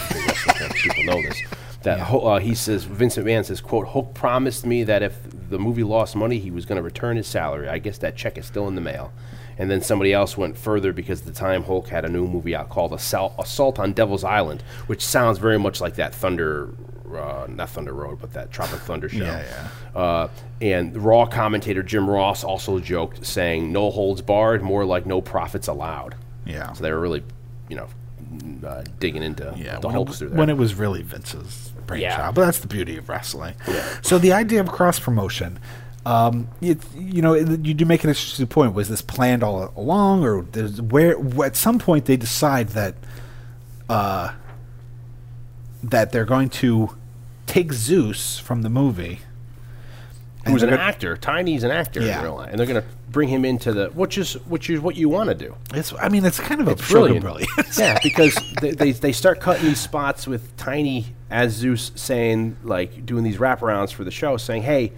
people 0.82 1.04
know 1.04 1.22
this. 1.22 1.40
That 1.84 2.00
Ho- 2.00 2.20
uh, 2.26 2.38
he 2.40 2.56
says 2.56 2.82
Vince 2.82 3.16
McMahon 3.16 3.44
says, 3.44 3.60
"quote 3.60 3.86
Hulk 3.86 4.14
promised 4.14 4.66
me 4.66 4.82
that 4.82 5.02
if 5.04 5.16
the 5.48 5.58
movie 5.60 5.84
lost 5.84 6.16
money, 6.16 6.38
he 6.40 6.50
was 6.50 6.64
going 6.66 6.76
to 6.76 6.82
return 6.82 7.16
his 7.16 7.28
salary. 7.28 7.68
I 7.68 7.78
guess 7.78 7.98
that 7.98 8.16
check 8.16 8.36
is 8.36 8.46
still 8.46 8.66
in 8.66 8.74
the 8.74 8.80
mail." 8.80 9.12
And 9.58 9.70
then 9.70 9.80
somebody 9.80 10.12
else 10.12 10.36
went 10.36 10.56
further 10.58 10.92
because 10.92 11.20
at 11.20 11.26
the 11.26 11.32
time 11.32 11.62
Hulk 11.64 11.88
had 11.88 12.04
a 12.04 12.08
new 12.08 12.26
movie 12.26 12.54
out 12.56 12.68
called 12.68 12.92
Assault, 12.92 13.34
Assault 13.38 13.78
on 13.78 13.92
Devil's 13.92 14.24
Island, 14.24 14.62
which 14.86 15.04
sounds 15.04 15.38
very 15.38 15.58
much 15.58 15.80
like 15.80 15.94
that 15.94 16.14
Thunder, 16.14 16.70
uh, 17.14 17.46
not 17.48 17.70
Thunder 17.70 17.92
Road, 17.92 18.18
but 18.20 18.32
that 18.32 18.50
Tropic 18.50 18.80
Thunder 18.80 19.08
show. 19.08 19.18
Yeah, 19.24 19.44
yeah. 19.94 20.00
Uh, 20.00 20.28
and 20.60 20.96
Raw 20.96 21.26
commentator 21.26 21.82
Jim 21.82 22.10
Ross 22.10 22.42
also 22.42 22.80
joked, 22.80 23.24
saying, 23.24 23.70
"No 23.72 23.90
holds 23.90 24.20
barred, 24.22 24.62
more 24.62 24.84
like 24.84 25.06
no 25.06 25.20
profits 25.20 25.68
allowed." 25.68 26.16
Yeah. 26.44 26.72
So 26.72 26.82
they 26.82 26.90
were 26.90 27.00
really, 27.00 27.22
you 27.68 27.76
know, 27.76 27.88
uh, 28.66 28.82
digging 28.98 29.22
into 29.22 29.54
Yeah, 29.56 29.78
the 29.78 29.88
Hulkster 29.88 30.22
it, 30.22 30.30
there. 30.30 30.38
when 30.38 30.50
it 30.50 30.56
was 30.56 30.74
really 30.74 31.02
Vince's 31.02 31.72
brainchild. 31.86 32.18
Yeah. 32.18 32.30
But 32.32 32.46
that's 32.46 32.58
the 32.58 32.66
beauty 32.66 32.96
of 32.96 33.08
wrestling. 33.08 33.54
So 34.02 34.18
the 34.18 34.32
idea 34.32 34.60
of 34.60 34.68
cross 34.72 34.98
promotion, 34.98 35.58
um, 36.06 36.48
it, 36.60 36.78
you 36.94 37.22
know, 37.22 37.32
it- 37.34 37.64
you 37.64 37.74
do 37.74 37.84
make 37.84 38.04
an 38.04 38.10
interesting 38.10 38.46
point. 38.46 38.74
Was 38.74 38.88
this 38.88 39.02
planned 39.02 39.42
all 39.42 39.72
along, 39.76 40.24
or 40.24 40.40
where 40.42 41.16
at 41.46 41.56
some 41.56 41.78
point 41.78 42.04
they 42.04 42.16
decide 42.16 42.68
that 42.70 42.94
uh, 43.88 44.32
that 45.82 46.12
they're 46.12 46.24
going 46.24 46.48
to 46.50 46.94
take 47.46 47.72
Zeus 47.72 48.38
from 48.38 48.62
the 48.62 48.70
movie? 48.70 49.20
Who's 50.46 50.62
an 50.62 50.70
gonna- 50.70 50.82
actor? 50.82 51.16
Tiny's 51.16 51.64
an 51.64 51.70
actor 51.70 52.02
Yeah. 52.02 52.18
in 52.18 52.24
real 52.24 52.34
life, 52.36 52.50
and 52.50 52.58
they're 52.58 52.66
going 52.66 52.82
to 52.82 52.86
bring 53.10 53.28
him 53.28 53.44
into 53.46 53.72
the 53.72 53.86
which 53.90 54.18
is 54.18 54.34
which 54.46 54.68
is 54.68 54.80
what 54.80 54.96
you 54.96 55.08
want 55.08 55.28
to 55.30 55.34
do. 55.34 55.54
It's, 55.72 55.94
I 55.98 56.08
mean, 56.10 56.24
it's 56.24 56.38
kind 56.40 56.60
of 56.60 56.68
a 56.68 56.72
It's 56.72 56.84
stroke 56.84 57.10
of 57.16 57.20
brilliant. 57.22 57.48
yeah, 57.78 57.98
because 58.02 58.36
they, 58.60 58.72
they 58.72 58.92
they 58.92 59.12
start 59.12 59.40
cutting 59.40 59.64
these 59.64 59.80
spots 59.80 60.26
with 60.26 60.54
Tiny 60.58 61.06
as 61.30 61.52
Zeus 61.52 61.92
saying 61.94 62.56
like 62.62 63.06
doing 63.06 63.24
these 63.24 63.38
wraparounds 63.38 63.90
for 63.92 64.04
the 64.04 64.10
show, 64.10 64.36
saying, 64.36 64.64
"Hey, 64.64 64.92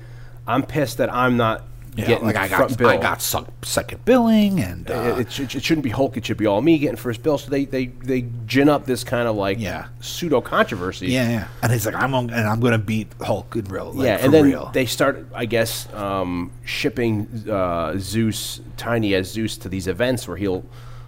I'm 0.47 0.63
pissed 0.63 0.99
that 0.99 1.13
I'm 1.13 1.37
not 1.37 1.65
Yeah, 1.97 2.07
getting 2.07 2.27
like 2.27 2.37
I 2.37 2.49
front 2.49 2.71
got, 2.71 2.79
bill. 2.79 2.89
I 2.89 2.97
got 2.99 3.23
suck, 3.23 3.49
second 3.65 4.05
billing, 4.05 4.61
and 4.61 4.91
uh, 4.91 5.17
it, 5.19 5.41
it, 5.41 5.55
it 5.57 5.65
shouldn't 5.65 5.83
be 5.85 5.91
Hulk. 5.91 6.17
It 6.17 6.27
should 6.27 6.37
be 6.37 6.47
all 6.47 6.61
me 6.61 6.79
getting 6.79 6.97
first 6.97 7.23
bill. 7.23 7.39
So 7.39 7.51
they 7.51 7.65
they 7.65 7.87
they 7.87 8.27
gin 8.47 8.69
up 8.69 8.85
this 8.85 9.03
kind 9.03 9.27
of 9.27 9.35
like 9.37 9.59
Yeah. 9.59 9.87
pseudo 10.01 10.41
controversy. 10.43 11.09
yeah, 11.09 11.29
yeah. 11.31 11.49
And 11.63 11.73
he's 11.73 11.87
like, 11.87 11.95
I'm 11.95 12.15
on, 12.15 12.31
and 12.31 12.47
I'm 12.47 12.61
going 12.61 12.73
to 12.73 12.79
beat 12.79 13.09
Hulk 13.23 13.57
in 13.57 13.65
real, 13.65 13.93
like, 13.93 14.07
yeah, 14.07 14.19
and 14.25 14.33
then 14.33 14.45
real. 14.45 14.71
they 14.75 14.85
start, 14.87 15.27
I 15.35 15.47
guess, 15.47 15.93
um, 15.95 16.53
shipping 16.65 17.29
uh, 17.51 17.95
Zeus, 17.99 18.61
Tiny 18.77 19.15
as 19.15 19.33
Zeus, 19.33 19.57
to 19.59 19.69
these 19.71 19.89
events 19.89 20.29
where 20.29 20.37
he'll, 20.37 20.65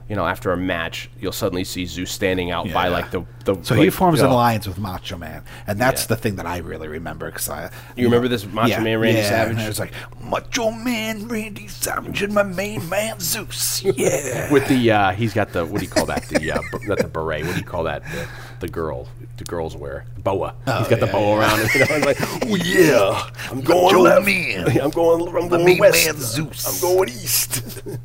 you 0.09 0.17
know, 0.17 0.27
after 0.27 0.53
a 0.53 0.57
match, 0.57 1.11
you'll 1.21 1.33
suddenly 1.33 1.65
see 1.65 1.85
Zeus 1.85 2.11
standing 2.11 2.51
out 2.51 2.73
by 2.73 2.89
like 2.89 3.11
the 3.11 3.25
the. 3.45 3.63
So 3.63 3.75
he 3.75 3.91
forms 3.91 4.21
you 4.21 4.25
an 4.25 4.31
alliance 4.31 4.67
with 4.67 4.79
Macho 4.79 5.19
Man, 5.19 5.43
and 5.67 5.79
that's 5.79 6.03
Yeah. 6.03 6.07
the 6.09 6.17
thing 6.17 6.37
that 6.37 6.47
I 6.47 6.59
really 6.59 6.89
remember 6.89 7.27
because 7.31 7.49
I. 7.49 7.71
You 7.97 8.05
remember 8.05 8.29
this 8.29 8.47
Macho 8.47 8.81
Man 8.81 9.01
Randy 9.01 9.19
yeah, 9.21 9.29
Savage? 9.29 9.57
And 9.57 9.63
it 9.63 9.69
was 9.69 9.79
like 9.79 9.93
Macho 10.23 10.71
Man 10.71 11.29
Randy 11.29 11.69
Savage 11.69 12.23
and 12.23 12.33
my 12.33 12.43
main 12.43 12.89
man 12.89 13.21
Zeus. 13.21 13.83
Yeah. 13.99 14.53
With 14.53 14.69
the, 14.69 14.91
uh, 14.93 15.11
he's 15.13 15.35
got 15.35 15.53
the 15.53 15.65
what 15.65 15.81
do 15.81 15.85
you 15.85 15.91
call 15.91 16.07
that? 16.07 16.27
The 16.29 16.53
uh, 16.53 16.61
b- 16.73 16.79
not 16.87 16.99
the 16.99 17.09
beret. 17.09 17.45
What 17.45 17.55
do 17.55 17.61
you 17.61 17.67
call 17.67 17.85
that? 17.85 18.03
The, 18.05 18.29
the 18.61 18.69
girl, 18.69 19.09
the 19.37 19.45
girls 19.45 19.77
wear 19.77 20.05
boa. 20.19 20.55
he's 20.65 20.89
got 20.89 21.01
the 21.01 21.07
yeah, 21.07 21.13
boa 21.13 21.39
around. 21.39 21.61
him, 21.61 21.69
You 21.75 21.81
know, 21.81 21.95
and 21.95 22.05
like, 22.07 22.17
oh 22.21 22.55
yeah, 22.57 23.31
I'm 23.51 23.61
going 23.61 23.97
left. 23.97 24.27
Man. 24.27 24.81
I'm 24.83 24.91
going. 24.91 25.37
I'm 25.37 25.49
going 25.49 25.79
west. 25.79 26.07
man 26.07 26.17
Zeus. 26.17 26.67
I'm 26.67 26.81
going 26.81 27.09
east. 27.09 27.83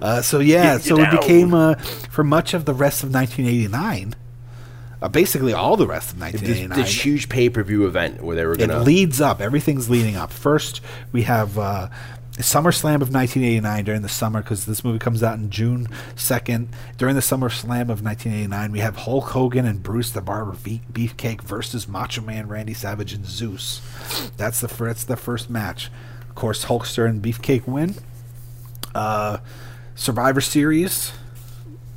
Uh, 0.00 0.22
so 0.22 0.38
yeah, 0.40 0.78
so 0.78 0.96
it 0.98 1.02
down. 1.04 1.16
became 1.16 1.54
uh, 1.54 1.74
for 2.10 2.22
much 2.22 2.54
of 2.54 2.64
the 2.66 2.74
rest 2.74 3.02
of 3.02 3.12
1989. 3.12 4.14
uh, 5.02 5.08
basically 5.08 5.52
all 5.52 5.76
the 5.76 5.86
rest 5.86 6.12
of 6.12 6.20
1989. 6.20 6.78
this 6.78 7.04
huge 7.04 7.28
pay 7.28 7.48
per 7.50 7.62
view 7.62 7.86
event 7.86 8.22
where 8.22 8.36
they 8.36 8.44
were 8.46 8.52
it 8.54 8.58
gonna. 8.58 8.80
leads 8.80 9.20
up. 9.20 9.40
Everything's 9.40 9.90
leading 9.90 10.16
up. 10.16 10.30
First, 10.32 10.80
we 11.12 11.22
have 11.22 11.58
uh, 11.58 11.88
SummerSlam 12.42 12.96
of 12.96 13.12
1989 13.12 13.84
during 13.84 14.02
the 14.02 14.08
summer 14.08 14.42
because 14.42 14.66
this 14.66 14.84
movie 14.84 14.98
comes 14.98 15.22
out 15.22 15.38
in 15.38 15.50
June 15.50 15.88
2nd. 16.16 16.68
During 16.98 17.14
the 17.14 17.20
SummerSlam 17.20 17.88
of 17.88 18.02
1989, 18.02 18.72
we 18.72 18.80
have 18.80 18.96
Hulk 18.96 19.30
Hogan 19.30 19.64
and 19.64 19.82
Bruce 19.82 20.10
the 20.10 20.20
Barber 20.20 20.52
Beefcake 20.52 21.40
versus 21.42 21.88
Macho 21.88 22.20
Man 22.20 22.48
Randy 22.48 22.74
Savage 22.74 23.12
and 23.12 23.24
Zeus. 23.24 23.80
That's 24.36 24.60
the 24.60 24.68
that's 24.68 25.04
the 25.04 25.16
first 25.16 25.48
match. 25.48 25.90
Of 26.28 26.34
course, 26.34 26.66
Hulkster 26.66 27.08
and 27.08 27.22
Beefcake 27.22 27.66
win. 27.66 27.94
Uh, 28.94 29.38
Survivor 29.94 30.42
Series 30.42 31.12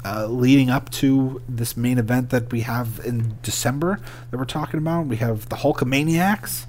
uh, 0.05 0.25
leading 0.27 0.69
up 0.69 0.89
to 0.89 1.41
this 1.47 1.75
main 1.75 1.97
event 1.97 2.29
that 2.29 2.51
we 2.51 2.61
have 2.61 3.01
in 3.05 3.37
December 3.41 3.99
that 4.31 4.37
we're 4.37 4.45
talking 4.45 4.77
about. 4.77 5.07
We 5.07 5.17
have 5.17 5.49
the 5.49 5.57
Hulkamaniacs, 5.57 6.65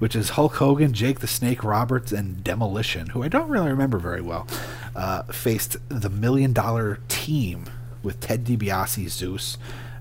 which 0.00 0.16
is 0.16 0.30
Hulk 0.30 0.56
Hogan, 0.56 0.92
Jake 0.92 1.20
the 1.20 1.26
Snake 1.28 1.62
Roberts, 1.62 2.10
and 2.10 2.42
Demolition, 2.42 3.10
who 3.10 3.22
I 3.22 3.28
don't 3.28 3.48
really 3.48 3.68
remember 3.68 3.98
very 3.98 4.22
well, 4.22 4.48
uh, 4.96 5.22
faced 5.24 5.76
the 5.88 6.10
Million 6.10 6.52
Dollar 6.52 6.98
Team 7.08 7.66
with 8.02 8.18
Ted 8.18 8.44
DiBiase, 8.44 9.08
Zeus, 9.10 9.58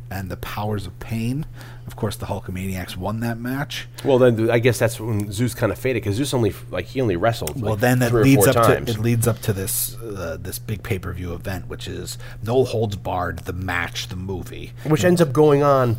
and 0.10 0.32
the 0.32 0.38
Powers 0.38 0.88
of 0.88 0.98
Pain. 1.00 1.46
Of 1.86 1.98
course, 1.98 2.16
the 2.16 2.28
Hulkamaniacs 2.28 2.96
won 2.96 3.20
that 3.20 3.38
match. 3.38 3.88
well, 4.06 4.18
then 4.18 4.50
I 4.50 4.60
guess 4.60 4.80
that's 4.80 5.00
when 5.02 5.32
Zeus 5.32 5.54
kind 5.54 5.72
of 5.72 5.78
faded 5.78 6.02
because 6.02 6.16
Zeus 6.16 6.34
only 6.34 6.54
like 6.72 6.86
he 6.86 7.02
only 7.02 7.18
wrestled. 7.18 7.62
Well, 7.62 7.72
like, 7.72 7.82
then 7.82 8.00
that 8.00 8.14
leads 8.14 8.48
up 8.48 8.56
times. 8.56 8.94
to 8.94 9.00
it 9.00 9.04
leads 9.04 9.28
up 9.28 9.40
to 9.42 9.54
this 9.54 9.98
uh, 9.98 10.38
this 10.40 10.60
big 10.60 10.82
pay 10.82 10.98
per 10.98 11.12
view 11.12 11.34
event, 11.34 11.68
which 11.68 11.88
is 11.88 12.18
No 12.42 12.64
Holds 12.64 12.96
Barred, 12.96 13.40
the 13.40 13.54
match, 13.54 14.08
the 14.08 14.16
movie. 14.16 14.72
which 14.86 15.04
ends 15.04 15.20
up 15.20 15.34
going 15.34 15.62
on. 15.62 15.98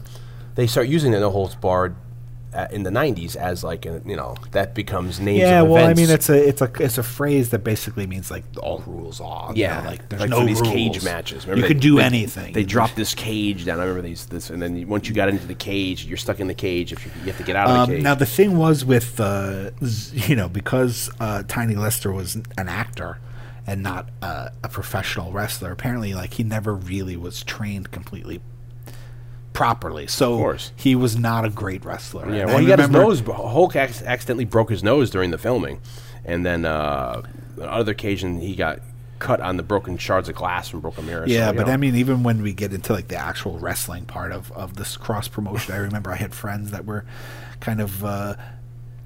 They 0.55 0.67
start 0.67 0.89
using 0.89 1.13
the 1.13 1.21
no 1.21 1.31
holds 1.31 1.55
barred 1.55 1.95
uh, 2.53 2.67
in 2.73 2.83
the 2.83 2.91
'90s 2.91 3.37
as 3.37 3.63
like 3.63 3.87
a, 3.87 4.03
you 4.05 4.17
know 4.17 4.35
that 4.53 4.75
becomes 4.75 5.21
names. 5.21 5.41
Yeah, 5.41 5.63
well, 5.63 5.87
I 5.87 5.95
mean, 5.95 6.11
it's 6.11 6.29
a 6.29 6.49
it's 6.49 6.61
a 6.61 6.71
it's 6.81 6.99
a 6.99 7.03
phrase 7.03 7.51
that 7.51 7.61
basically 7.65 8.07
means 8.07 8.31
like 8.31 8.45
all 8.63 8.83
rules 8.87 9.21
are. 9.21 9.51
you 9.55 9.63
yeah, 9.63 9.81
know, 9.83 9.89
like 9.91 10.09
there's 10.09 10.21
like 10.23 10.31
no 10.31 10.45
these 10.45 10.61
rules. 10.61 10.73
cage 10.73 11.05
matches. 11.05 11.45
you 11.45 11.51
Remember 11.51 11.69
can 11.69 11.77
they- 11.77 11.81
do 11.83 11.97
they- 11.97 12.03
anything. 12.05 12.53
They 12.53 12.65
dropped 12.65 12.97
this 12.97 13.15
cage 13.15 13.65
down. 13.65 13.79
I 13.79 13.83
remember 13.85 14.03
these 14.03 14.27
this, 14.27 14.51
and 14.51 14.61
then 14.61 14.89
once 14.89 15.09
you 15.09 15.15
got 15.15 15.29
into 15.29 15.47
the 15.47 15.55
cage, 15.55 16.05
you're 16.05 16.17
stuck 16.17 16.41
in 16.41 16.47
the 16.49 16.55
cage. 16.55 16.93
If 16.93 17.05
you, 17.07 17.13
you 17.21 17.27
have 17.27 17.37
to 17.39 17.45
get 17.45 17.57
out 17.57 17.69
of 17.69 17.75
the 17.77 17.81
Um, 17.83 17.89
cage. 17.91 18.03
now 18.03 18.15
the 18.15 18.27
thing 18.27 18.59
was 18.59 18.85
with 18.85 19.21
uh, 19.21 19.71
you 20.13 20.35
know 20.37 20.49
because 20.49 21.11
uh, 21.21 21.43
Tiny 21.47 21.75
Lister 21.77 22.13
was 22.13 22.37
an 22.59 22.69
actor 22.69 23.19
and 23.67 23.83
not 23.83 24.09
uh, 24.23 24.49
a 24.65 24.69
professional 24.69 25.31
wrestler. 25.33 25.71
Apparently, 25.71 26.15
like 26.15 26.35
he 26.35 26.43
never 26.43 26.75
really 26.75 27.17
was 27.17 27.45
trained 27.45 27.91
completely 27.93 28.41
properly. 29.53 30.07
So 30.07 30.37
course. 30.37 30.73
he 30.77 30.95
was 30.95 31.17
not 31.17 31.45
a 31.45 31.51
great 31.51 31.85
wrestler. 31.85 32.27
yeah, 32.31 32.41
And 32.43 32.49
well, 32.49 32.59
I 32.59 32.61
he 32.61 32.67
got 32.67 32.79
his 32.79 32.89
remember- 32.89 33.09
nose. 33.09 33.21
Hulk 33.21 33.77
ac- 33.77 34.05
accidentally 34.05 34.45
broke 34.45 34.71
his 34.71 34.83
nose 34.83 35.11
during 35.11 35.31
the 35.31 35.39
filming, 35.39 35.81
and 36.25 36.45
then 36.47 36.65
uh, 36.65 37.23
on 37.61 37.69
other 37.69 37.93
occasion 37.93 38.41
he 38.41 38.55
got 38.55 38.81
cut 39.19 39.41
on 39.41 39.59
the 39.59 39.63
broken 39.63 39.99
shards 39.99 40.29
of 40.31 40.35
glass 40.35 40.69
from 40.71 40.81
broken 40.81 41.05
mirrors. 41.05 41.31
Yeah, 41.31 41.53
but. 41.53 41.69
I 41.69 41.77
mean, 41.77 41.95
even 41.97 42.23
when 42.23 42.41
we 42.43 42.53
get 42.55 42.73
into 42.73 42.93
like 42.95 43.09
the 43.09 43.17
actual 43.17 43.59
wrestling 43.59 44.07
part 44.07 44.33
of, 44.33 44.51
of 44.53 44.77
this 44.77 44.97
cross 44.97 45.29
promotion, 45.29 45.75
I 45.75 45.79
remember 45.79 46.11
I 46.11 46.17
had 46.17 46.35
friends 46.35 46.71
that 46.71 46.87
were 46.87 47.05
kind 47.61 47.81
of, 47.83 48.03
uh, 48.03 48.37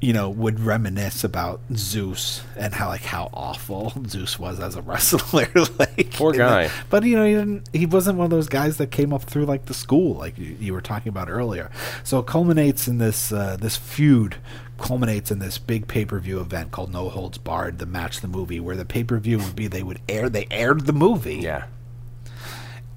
you 0.05 0.13
know, 0.13 0.29
would 0.29 0.61
reminisce 0.61 1.25
about 1.25 1.61
Zeus 1.75 2.43
and 2.57 2.75
how 2.75 2.89
like 2.89 3.03
how 3.03 3.31
awful 3.33 3.93
Zeus 4.07 4.39
was 4.39 4.61
as 4.61 4.77
a 4.77 4.83
wrestler. 4.83 5.49
like 5.79 6.13
Poor 6.13 6.33
in 6.33 6.39
the- 6.39 6.45
guy. 6.45 6.71
but 6.91 7.05
you 7.05 7.17
know, 7.17 7.25
he 7.27 7.33
didn't. 7.35 7.69
He 7.73 7.87
wasn't 7.87 8.19
one 8.19 8.27
of 8.27 8.31
those 8.31 8.49
guys 8.49 8.77
that 8.77 8.91
came 8.91 9.13
up 9.13 9.23
through 9.23 9.47
like 9.47 9.67
the 9.67 9.75
school, 9.75 10.15
like 10.17 10.37
you, 10.39 10.57
you 10.61 10.73
were 10.73 10.81
talking 10.83 11.09
about 11.09 11.29
earlier. 11.31 11.71
So 12.03 12.19
it 12.19 12.27
culminates 12.27 12.87
in 12.87 12.99
this 12.99 13.33
uh, 13.33 13.57
this 13.61 13.77
feud. 13.77 14.37
Culminates 14.77 15.31
in 15.31 15.39
this 15.39 15.57
big 15.57 15.87
pay 15.87 16.05
per 16.05 16.19
view 16.19 16.41
event 16.41 16.73
called 16.73 16.93
No 16.93 17.09
Holds 17.09 17.39
Barred, 17.39 17.79
the 17.79 17.87
match, 17.87 18.21
the 18.21 18.27
movie, 18.29 18.59
where 18.59 18.75
the 18.75 18.85
pay 18.85 19.05
per 19.05 19.19
view 19.19 19.39
would 19.39 19.55
be 19.55 19.69
they 19.69 19.85
would 19.85 20.01
air 20.09 20.29
they 20.29 20.49
aired 20.51 20.87
the 20.87 20.93
movie, 20.93 21.37
yeah. 21.37 21.67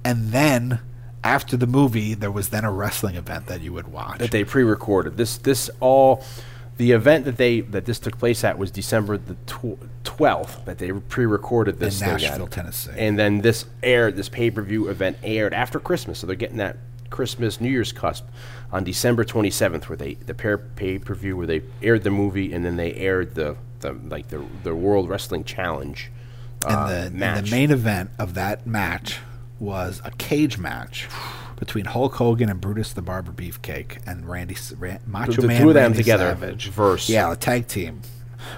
and 0.04 0.32
then 0.32 0.80
after 1.24 1.56
the 1.56 1.66
movie 1.68 2.14
there 2.14 2.30
was 2.30 2.48
then 2.48 2.64
a 2.64 2.70
wrestling 2.72 3.14
event 3.16 3.46
that 3.46 3.60
you 3.60 3.72
would 3.72 3.88
watch 3.88 4.18
that 4.18 4.30
they 4.32 4.42
pre-recorded. 4.44 5.16
This 5.16 5.36
this 5.38 5.70
all 5.80 6.24
the 6.78 6.92
event 6.92 7.24
that 7.24 7.36
they 7.36 7.60
that 7.60 7.84
this 7.84 7.98
took 7.98 8.18
place 8.18 8.44
at 8.44 8.56
was 8.56 8.70
December 8.70 9.18
the 9.18 9.36
twelfth 10.04 10.64
that 10.64 10.78
they 10.78 10.92
pre-recorded 10.92 11.78
this 11.78 12.00
In 12.00 12.06
thing 12.06 12.14
at. 12.14 12.22
Nashville, 12.22 12.46
Tennessee. 12.46 12.92
and 12.96 13.18
then 13.18 13.40
this 13.40 13.66
aired 13.82 14.16
this 14.16 14.28
pay-per-view 14.28 14.88
event 14.88 15.18
aired 15.22 15.52
after 15.52 15.80
Christmas, 15.80 16.20
so 16.20 16.26
they're 16.26 16.36
getting 16.36 16.56
that 16.58 16.76
Christmas 17.10 17.60
New 17.60 17.68
Year's 17.68 17.92
cusp 17.92 18.26
on 18.72 18.84
December 18.84 19.24
twenty 19.24 19.50
seventh, 19.50 19.88
where 19.88 19.96
they 19.96 20.14
the 20.14 20.34
pay-per-view 20.34 21.36
where 21.36 21.48
they 21.48 21.62
aired 21.82 22.04
the 22.04 22.10
movie 22.10 22.52
and 22.52 22.64
then 22.64 22.76
they 22.76 22.94
aired 22.94 23.34
the, 23.34 23.56
the 23.80 23.92
like 23.92 24.28
the 24.28 24.44
the 24.62 24.74
World 24.74 25.08
Wrestling 25.08 25.42
Challenge 25.42 26.12
uh, 26.64 27.08
and, 27.08 27.20
the, 27.20 27.26
and 27.26 27.46
the 27.46 27.50
main 27.50 27.72
event 27.72 28.10
of 28.20 28.34
that 28.34 28.66
match 28.68 29.18
was 29.58 30.00
a 30.04 30.12
cage 30.12 30.58
match 30.58 31.08
between 31.58 31.84
Hulk 31.86 32.14
Hogan 32.14 32.48
and 32.48 32.60
Brutus 32.60 32.92
the 32.92 33.02
Barber 33.02 33.32
Beefcake 33.32 33.98
and 34.06 34.28
Randy 34.28 34.56
Ran, 34.76 35.00
Macho 35.06 35.32
the 35.32 35.46
Man 35.48 35.62
two 35.62 35.68
of 35.68 35.74
them 35.74 35.82
Randy 35.84 35.98
together 35.98 36.28
Savage. 36.30 36.68
verse. 36.70 37.08
yeah 37.08 37.32
a 37.32 37.36
tag 37.36 37.66
team. 37.66 38.02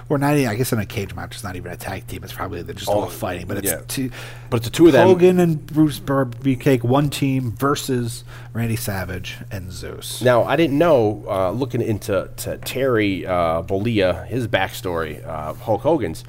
Or 0.07 0.17
not 0.17 0.37
even, 0.37 0.47
I 0.47 0.55
guess 0.55 0.71
in 0.71 0.79
a 0.79 0.85
cage 0.85 1.13
match 1.15 1.33
it's 1.33 1.43
not 1.43 1.55
even 1.55 1.71
a 1.71 1.75
tag 1.75 2.07
team. 2.07 2.23
It's 2.23 2.31
probably 2.31 2.61
they're 2.61 2.75
just 2.75 2.87
all 2.87 3.07
fighting 3.07 3.47
but 3.47 3.57
it's 3.57 3.67
yeah. 3.71 3.81
two, 3.87 4.11
But 4.49 4.57
it's 4.57 4.67
the 4.67 4.71
two 4.71 4.85
of 4.87 4.93
them- 4.93 5.07
Hogan 5.07 5.39
and 5.39 5.65
Bruce 5.65 5.99
Barber 5.99 6.37
Beefcake 6.37 6.83
one 6.83 7.09
team 7.09 7.51
versus 7.53 8.23
Randy 8.53 8.75
Savage 8.75 9.37
and 9.51 9.71
Zeus. 9.71 10.21
Now, 10.21 10.43
I 10.43 10.55
didn't 10.55 10.77
know, 10.77 11.25
uh, 11.27 11.51
looking 11.51 11.81
into 11.81 12.29
to 12.37 12.57
Terry 12.59 13.25
uh, 13.25 13.63
Bollea, 13.63 14.27
his 14.27 14.47
backstory, 14.47 15.25
uh, 15.27 15.53
Hulk 15.55 15.81
Hogan's, 15.81 16.23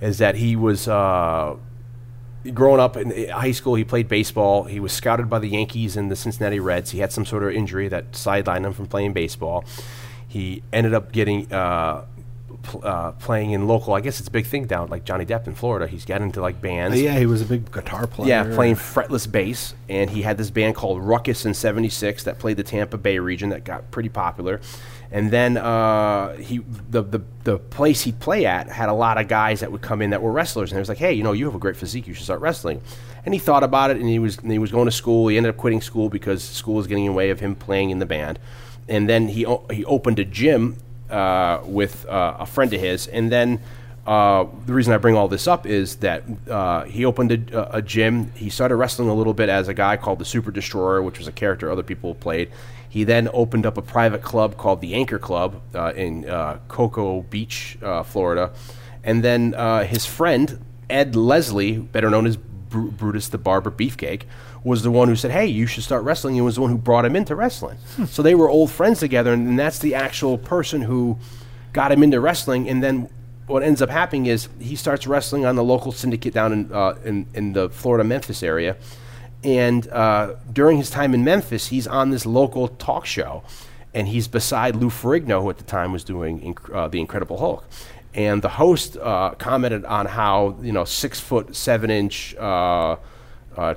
is 0.00 0.18
that 0.18 0.34
he 0.34 0.56
was 0.56 0.88
uh, 0.88 1.56
growing 2.54 2.80
up 2.80 2.96
in 2.96 3.28
high 3.30 3.52
school. 3.52 3.74
He 3.74 3.84
played 3.84 4.08
baseball. 4.08 4.64
He 4.64 4.80
was 4.80 4.92
scouted 4.92 5.28
by 5.28 5.38
the 5.38 5.48
Yankees 5.48 5.96
and 5.96 6.10
the 6.10 6.16
Cincinnati 6.16 6.60
Reds. 6.60 6.90
He 6.90 6.98
had 7.00 7.12
some 7.12 7.24
sort 7.26 7.42
of 7.42 7.50
injury 7.50 7.88
that 7.88 8.12
sidelined 8.12 8.64
him 8.64 8.72
from 8.72 8.86
playing 8.86 9.12
baseball. 9.12 9.64
He 10.26 10.62
ended 10.72 10.94
up 10.94 11.12
getting 11.12 11.52
uh, 11.52 12.04
pl- 12.62 12.82
uh, 12.84 13.12
playing 13.12 13.50
in 13.50 13.66
local. 13.66 13.94
I 13.94 14.00
guess 14.00 14.20
it's 14.20 14.28
a 14.28 14.32
big 14.32 14.46
thing 14.46 14.66
down 14.66 14.88
like 14.88 15.04
Johnny 15.04 15.26
Depp 15.26 15.46
in 15.46 15.54
Florida. 15.54 15.86
He's 15.86 16.04
got 16.04 16.22
into 16.22 16.40
like 16.40 16.60
bands. 16.60 17.00
Yeah 17.00 17.18
he 17.18 17.26
was 17.26 17.42
a 17.42 17.44
big 17.44 17.70
guitar 17.70 18.06
player 18.06 18.28
Yeah, 18.28 18.54
playing 18.54 18.76
fretless 18.76 19.30
bass, 19.30 19.74
and 19.88 20.10
he 20.10 20.22
had 20.22 20.38
this 20.38 20.50
band 20.50 20.76
called 20.76 21.02
Ruckus 21.02 21.44
in 21.44 21.54
'76 21.54 22.24
that 22.24 22.38
played 22.38 22.56
the 22.56 22.62
Tampa 22.62 22.96
Bay 22.98 23.18
region 23.18 23.50
that 23.50 23.64
got 23.64 23.90
pretty 23.90 24.08
popular. 24.08 24.60
And 25.12 25.30
then 25.30 25.56
uh, 25.56 26.36
he, 26.36 26.58
the, 26.88 27.02
the 27.02 27.20
the 27.42 27.58
place 27.58 28.02
he'd 28.02 28.20
play 28.20 28.46
at 28.46 28.68
had 28.68 28.88
a 28.88 28.92
lot 28.92 29.18
of 29.18 29.26
guys 29.26 29.58
that 29.60 29.72
would 29.72 29.80
come 29.82 30.02
in 30.02 30.10
that 30.10 30.22
were 30.22 30.30
wrestlers, 30.30 30.70
and 30.70 30.76
he 30.76 30.80
was 30.80 30.88
like, 30.88 30.98
"Hey, 30.98 31.12
you 31.14 31.24
know, 31.24 31.32
you 31.32 31.46
have 31.46 31.54
a 31.54 31.58
great 31.58 31.76
physique. 31.76 32.06
You 32.06 32.14
should 32.14 32.24
start 32.24 32.40
wrestling." 32.40 32.80
And 33.24 33.34
he 33.34 33.40
thought 33.40 33.64
about 33.64 33.90
it, 33.90 33.96
and 33.96 34.08
he 34.08 34.20
was 34.20 34.38
and 34.38 34.52
he 34.52 34.58
was 34.58 34.70
going 34.70 34.84
to 34.86 34.92
school. 34.92 35.26
He 35.26 35.36
ended 35.36 35.50
up 35.50 35.56
quitting 35.56 35.80
school 35.80 36.08
because 36.08 36.44
school 36.44 36.74
was 36.76 36.86
getting 36.86 37.06
in 37.06 37.12
the 37.12 37.16
way 37.16 37.30
of 37.30 37.40
him 37.40 37.56
playing 37.56 37.90
in 37.90 37.98
the 37.98 38.06
band. 38.06 38.38
And 38.88 39.08
then 39.08 39.28
he 39.28 39.44
o- 39.44 39.64
he 39.70 39.84
opened 39.84 40.20
a 40.20 40.24
gym 40.24 40.76
uh, 41.10 41.60
with 41.64 42.06
uh, 42.06 42.36
a 42.38 42.46
friend 42.46 42.72
of 42.72 42.80
his, 42.80 43.08
and 43.08 43.32
then 43.32 43.60
uh, 44.06 44.46
the 44.66 44.72
reason 44.72 44.92
I 44.92 44.98
bring 44.98 45.16
all 45.16 45.28
this 45.28 45.46
up 45.46 45.66
is 45.66 45.96
that 45.96 46.22
uh, 46.48 46.84
he 46.84 47.04
opened 47.04 47.52
a, 47.52 47.76
a 47.76 47.82
gym. 47.82 48.32
He 48.34 48.48
started 48.48 48.76
wrestling 48.76 49.08
a 49.08 49.14
little 49.14 49.34
bit 49.34 49.48
as 49.48 49.68
a 49.68 49.74
guy 49.74 49.96
called 49.96 50.18
the 50.18 50.24
Super 50.24 50.50
Destroyer, 50.50 51.02
which 51.02 51.18
was 51.18 51.28
a 51.28 51.32
character 51.32 51.70
other 51.70 51.82
people 51.82 52.14
played. 52.14 52.50
He 52.90 53.04
then 53.04 53.28
opened 53.32 53.64
up 53.66 53.78
a 53.78 53.82
private 53.82 54.20
club 54.20 54.56
called 54.56 54.80
the 54.80 54.94
Anchor 54.94 55.20
Club 55.20 55.62
uh, 55.74 55.92
in 55.94 56.28
uh, 56.28 56.58
Cocoa 56.66 57.22
Beach, 57.22 57.78
uh, 57.82 58.02
Florida. 58.02 58.52
And 59.04 59.22
then 59.22 59.54
uh, 59.54 59.84
his 59.84 60.04
friend, 60.04 60.62
Ed 60.90 61.14
Leslie, 61.14 61.78
better 61.78 62.10
known 62.10 62.26
as 62.26 62.36
Bru- 62.36 62.90
Brutus 62.90 63.28
the 63.28 63.38
Barber 63.38 63.70
Beefcake, 63.70 64.22
was 64.64 64.82
the 64.82 64.90
one 64.90 65.08
who 65.08 65.14
said, 65.16 65.30
"Hey, 65.30 65.46
you 65.46 65.66
should 65.66 65.84
start 65.84 66.02
wrestling." 66.02 66.36
And 66.36 66.44
was 66.44 66.56
the 66.56 66.60
one 66.62 66.70
who 66.70 66.78
brought 66.78 67.04
him 67.04 67.14
into 67.14 67.34
wrestling. 67.34 67.78
so 68.06 68.22
they 68.22 68.34
were 68.34 68.50
old 68.50 68.70
friends 68.70 68.98
together, 68.98 69.32
and, 69.32 69.48
and 69.48 69.58
that's 69.58 69.78
the 69.78 69.94
actual 69.94 70.36
person 70.36 70.82
who 70.82 71.16
got 71.72 71.92
him 71.92 72.02
into 72.02 72.20
wrestling. 72.20 72.68
And 72.68 72.82
then 72.82 73.08
what 73.46 73.62
ends 73.62 73.80
up 73.80 73.88
happening 73.88 74.26
is 74.26 74.48
he 74.58 74.76
starts 74.76 75.06
wrestling 75.06 75.44
on 75.46 75.56
the 75.56 75.64
local 75.64 75.92
syndicate 75.92 76.34
down 76.34 76.52
in 76.52 76.72
uh, 76.72 76.96
in, 77.04 77.26
in 77.34 77.52
the 77.52 77.70
Florida 77.70 78.04
Memphis 78.04 78.42
area. 78.42 78.76
And 79.42 79.88
uh, 79.88 80.34
during 80.52 80.76
his 80.78 80.90
time 80.90 81.14
in 81.14 81.24
Memphis, 81.24 81.68
he's 81.68 81.86
on 81.86 82.10
this 82.10 82.26
local 82.26 82.68
talk 82.68 83.06
show, 83.06 83.42
and 83.94 84.08
he's 84.08 84.28
beside 84.28 84.76
Lou 84.76 84.90
Ferrigno, 84.90 85.40
who 85.42 85.50
at 85.50 85.58
the 85.58 85.64
time 85.64 85.92
was 85.92 86.04
doing 86.04 86.54
inc- 86.54 86.74
uh, 86.74 86.88
the 86.88 87.00
Incredible 87.00 87.38
Hulk. 87.38 87.64
And 88.12 88.42
the 88.42 88.48
host 88.50 88.96
uh, 88.96 89.30
commented 89.38 89.84
on 89.84 90.06
how 90.06 90.56
you 90.60 90.72
know 90.72 90.84
six 90.84 91.20
foot 91.20 91.54
seven 91.54 91.90
inch 91.90 92.34
uh, 92.36 92.96
uh, 93.56 93.74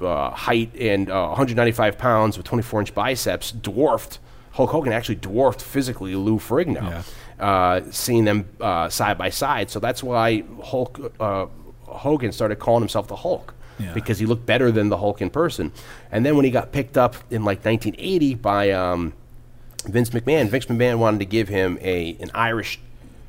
uh, 0.00 0.30
height 0.30 0.74
and 0.78 1.08
uh, 1.08 1.28
195 1.28 1.96
pounds 1.96 2.36
with 2.36 2.44
24 2.46 2.80
inch 2.80 2.94
biceps 2.94 3.52
dwarfed 3.52 4.18
Hulk 4.52 4.70
Hogan. 4.70 4.92
Actually 4.92 5.14
dwarfed 5.16 5.62
physically 5.62 6.14
Lou 6.14 6.38
Ferrigno. 6.38 6.82
Uh, 7.38 7.82
seeing 7.90 8.24
them 8.24 8.48
uh, 8.60 8.88
side 8.88 9.18
by 9.18 9.28
side, 9.30 9.70
so 9.70 9.78
that's 9.78 10.02
why 10.02 10.42
Hulk 10.64 11.12
uh, 11.20 11.46
Hogan 11.84 12.32
started 12.32 12.56
calling 12.58 12.80
himself 12.80 13.08
the 13.08 13.16
Hulk 13.16 13.54
Yeah. 13.78 13.92
because 13.94 14.18
he 14.18 14.26
looked 14.26 14.46
better 14.46 14.70
than 14.72 14.88
the 14.88 14.96
Hulk 14.96 15.20
in 15.20 15.30
person. 15.30 15.70
And 16.10 16.24
then 16.24 16.34
when 16.36 16.44
he 16.44 16.50
got 16.50 16.72
picked 16.72 16.96
up 16.96 17.14
in 17.30 17.44
like 17.44 17.64
1980 17.64 18.34
by 18.36 18.70
um, 18.70 19.12
Vince 19.86 20.10
McMahon, 20.10 20.48
Vince 20.48 20.66
McMahon 20.66 20.98
wanted 20.98 21.18
to 21.20 21.26
give 21.26 21.48
him 21.48 21.78
a 21.82 22.16
an 22.20 22.30
Irish 22.34 22.80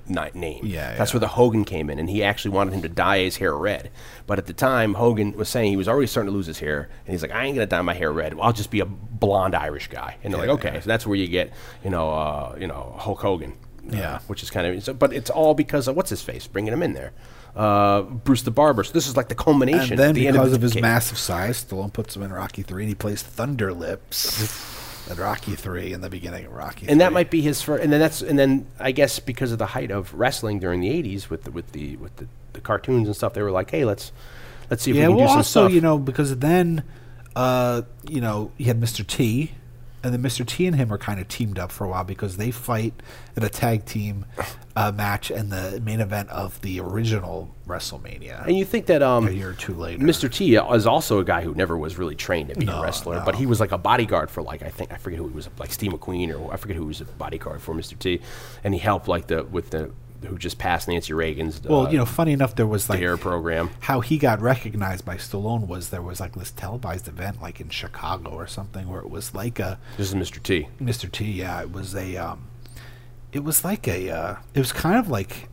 ni- 0.08 0.32
name. 0.34 0.66
Yeah, 0.66 0.96
that's 0.96 1.12
yeah. 1.12 1.16
where 1.16 1.20
the 1.20 1.28
Hogan 1.28 1.66
came 1.66 1.90
in, 1.90 2.00
and 2.00 2.10
he 2.10 2.24
actually 2.24 2.52
wanted 2.52 2.74
him 2.74 2.82
to 2.84 2.90
dye 2.90 3.20
his 3.20 3.38
hair 3.38 3.56
red. 3.56 3.92
But 4.26 4.40
at 4.40 4.46
the 4.46 4.54
time, 4.54 4.94
Hogan 4.96 5.34
was 5.38 5.50
saying 5.50 5.70
he 5.72 5.78
was 5.78 5.88
already 5.88 6.08
starting 6.08 6.32
to 6.32 6.36
lose 6.36 6.48
his 6.48 6.60
hair, 6.60 6.90
and 7.06 7.12
he's 7.14 7.22
like, 7.22 7.32
"I 7.32 7.46
ain't 7.46 7.56
gonna 7.56 7.68
dye 7.68 7.82
my 7.82 7.94
hair 7.94 8.12
red. 8.12 8.34
I'll 8.42 8.54
just 8.54 8.72
be 8.72 8.80
a 8.80 8.86
blonde 8.86 9.54
Irish 9.56 9.88
guy." 9.90 10.16
And 10.24 10.34
they're 10.34 10.46
Yeah, 10.46 10.52
like, 10.54 10.66
"Okay." 10.66 10.80
So 10.80 10.88
that's 10.88 11.06
where 11.06 11.18
you 11.18 11.28
get, 11.28 11.52
you 11.84 11.90
know, 11.90 12.10
uh, 12.10 12.56
you 12.60 12.68
know, 12.68 12.96
Hulk 12.98 13.20
Hogan. 13.20 13.52
uh, 13.52 13.96
Yeah. 13.96 14.20
which 14.28 14.44
is 14.44 14.50
kind 14.50 14.68
of, 14.68 14.84
so, 14.84 14.94
but 14.94 15.14
it's 15.14 15.30
all 15.30 15.54
because 15.54 15.88
of 15.88 15.96
what's 15.96 16.10
his 16.10 16.22
face 16.22 16.46
bringing 16.48 16.74
him 16.74 16.84
in 16.84 16.92
there, 16.94 17.12
uh, 17.58 18.02
Bruce 18.04 18.44
the 18.44 18.52
Barber. 18.52 18.84
So 18.84 18.94
this 18.94 19.08
is 19.08 19.18
like 19.18 19.28
the 19.30 19.36
culmination. 19.36 19.94
And 19.94 20.00
then 20.00 20.16
the 20.16 20.28
end 20.28 20.36
because 20.36 20.54
of 20.54 20.62
the 20.62 20.66
his 20.66 20.72
decade. 20.74 20.84
massive 20.84 21.18
size, 21.18 21.64
Stallone 21.66 21.92
puts 21.92 22.16
him 22.16 22.22
in 22.24 22.32
Rocky 22.32 22.62
Three, 22.62 22.84
and 22.84 22.90
he 22.90 22.96
plays 22.96 23.22
Thunder 23.24 23.74
Lips 23.74 25.10
at 25.10 25.18
Rocky 25.18 25.56
Three 25.56 25.92
in 25.94 26.02
the 26.02 26.10
beginning 26.10 26.46
of 26.46 26.54
Rocky. 26.54 26.88
and 26.88 27.02
that 27.02 27.12
might 27.14 27.32
be 27.32 27.42
his 27.42 27.62
first. 27.62 27.84
And 27.84 27.92
then 27.92 28.00
that's 28.00 28.22
and 28.22 28.38
then 28.38 28.68
I 28.80 28.92
guess 28.92 29.20
because 29.20 29.52
of 29.52 29.58
the 29.58 29.66
height 29.68 29.90
of 29.92 30.14
wrestling 30.14 30.60
during 30.60 30.82
the 30.82 30.90
'80s 30.90 31.30
with 31.30 31.44
the, 31.44 31.52
with 31.52 31.72
the 31.72 31.96
with 31.98 32.16
the, 32.18 32.28
the 32.54 32.62
cartoons 32.62 33.08
and 33.08 33.16
stuff, 33.16 33.34
they 33.34 33.42
were 33.42 33.52
like, 33.52 33.72
hey, 33.72 33.86
let's 33.86 34.12
let's 34.70 34.84
see 34.84 34.92
if 34.92 34.98
yeah. 34.98 35.08
we 35.08 35.14
can 35.14 35.18
Well, 35.18 35.26
do 35.26 35.30
some 35.30 35.38
also 35.38 35.62
stuff. 35.66 35.72
you 35.74 35.82
know 35.82 35.98
because 35.98 36.38
then, 36.38 36.84
uh, 37.36 37.82
you 38.08 38.22
know, 38.22 38.52
you 38.58 38.66
had 38.66 38.80
Mr. 38.80 39.06
T, 39.08 39.52
and 40.04 40.14
then 40.14 40.22
Mr. 40.22 40.46
T 40.46 40.68
and 40.68 40.76
him 40.76 40.94
are 40.94 40.98
kind 40.98 41.20
of 41.20 41.28
teamed 41.28 41.58
up 41.58 41.72
for 41.72 41.86
a 41.86 41.90
while 41.90 42.04
because 42.04 42.38
they 42.38 42.52
fight 42.52 42.94
in 43.36 43.44
a 43.44 43.50
tag 43.50 43.86
team 43.86 44.26
uh, 44.76 44.92
match 44.92 45.32
in 45.32 45.50
the 45.50 45.82
main 45.84 46.00
event 46.00 46.30
of 46.30 46.62
the 46.62 46.80
original 46.80 47.54
WrestleMania. 47.68 48.46
and 48.46 48.58
you 48.58 48.64
think 48.64 48.86
that 48.86 49.02
um, 49.02 49.28
a 49.28 49.32
year 49.32 49.50
or 49.50 49.54
two 49.54 49.74
later. 49.74 50.04
Mr. 50.04 50.32
T 50.32 50.56
is 50.56 50.88
also 50.88 51.20
a 51.20 51.24
guy 51.24 51.42
who 51.42 51.54
never 51.56 51.78
was 51.78 51.98
really 51.98 52.16
trained 52.16 52.50
to 52.50 52.56
be 52.56 52.68
a 52.68 52.82
wrestler, 52.82 53.18
no. 53.18 53.26
but 53.26 53.36
he 53.36 53.46
was 53.46 53.60
like 53.60 53.72
a 53.72 53.78
bodyguard 53.78 54.30
for 54.30 54.42
like 54.42 54.62
I 54.62 54.70
think 54.70 54.92
I 54.92 54.98
forget 54.98 55.20
who 55.20 55.28
he 55.28 55.34
was, 55.34 55.50
like 55.58 55.72
Steve 55.72 55.92
McQueen 55.92 56.40
or 56.40 56.54
I 56.54 56.58
forget 56.58 56.78
who 56.78 56.86
was 56.86 57.02
a 57.02 57.06
bodyguard 57.06 57.62
for 57.62 57.74
Mr. 57.74 57.98
T, 57.98 58.22
and 58.64 58.74
he 58.74 58.80
helped 58.80 59.08
like 59.08 59.28
the 59.28 59.44
with 59.44 59.72
the 59.72 59.92
who 60.26 60.38
just 60.38 60.58
passed 60.58 60.88
Nancy 60.88 61.14
Reagan's. 61.14 61.62
Well, 61.64 61.88
uh, 61.88 61.90
you 61.92 61.98
know, 61.98 62.06
funny 62.06 62.32
enough, 62.34 62.56
there 62.56 62.68
was 62.68 62.90
like 62.90 63.00
Dare 63.00 63.18
program. 63.18 63.70
how 63.82 64.02
he 64.02 64.18
got 64.18 64.42
recognized 64.42 65.06
by 65.06 65.16
Stallone 65.18 65.68
was 65.68 65.90
there 65.90 66.02
was 66.02 66.20
like 66.20 66.34
this 66.36 66.52
televised 66.52 67.08
event 67.08 67.42
like 67.42 67.60
in 67.60 67.70
Chicago 67.70 68.32
or 68.32 68.48
something 68.48 68.88
where 68.88 69.02
it 69.02 69.10
was 69.10 69.34
like 69.36 69.60
a 69.60 69.80
This 69.98 70.10
is 70.12 70.16
Mr. 70.16 70.42
T. 70.42 70.68
Mr. 70.82 71.12
T. 71.12 71.26
Yeah, 71.26 71.62
it 71.62 71.72
was 71.72 71.96
a 71.96 72.18
um, 72.18 72.48
it 73.32 73.44
was 73.44 73.64
like 73.64 73.88
a 73.88 74.10
uh, 74.10 74.36
it 74.54 74.60
was 74.60 74.72
kind 74.72 74.98
of 74.98 75.10
like 75.10 75.50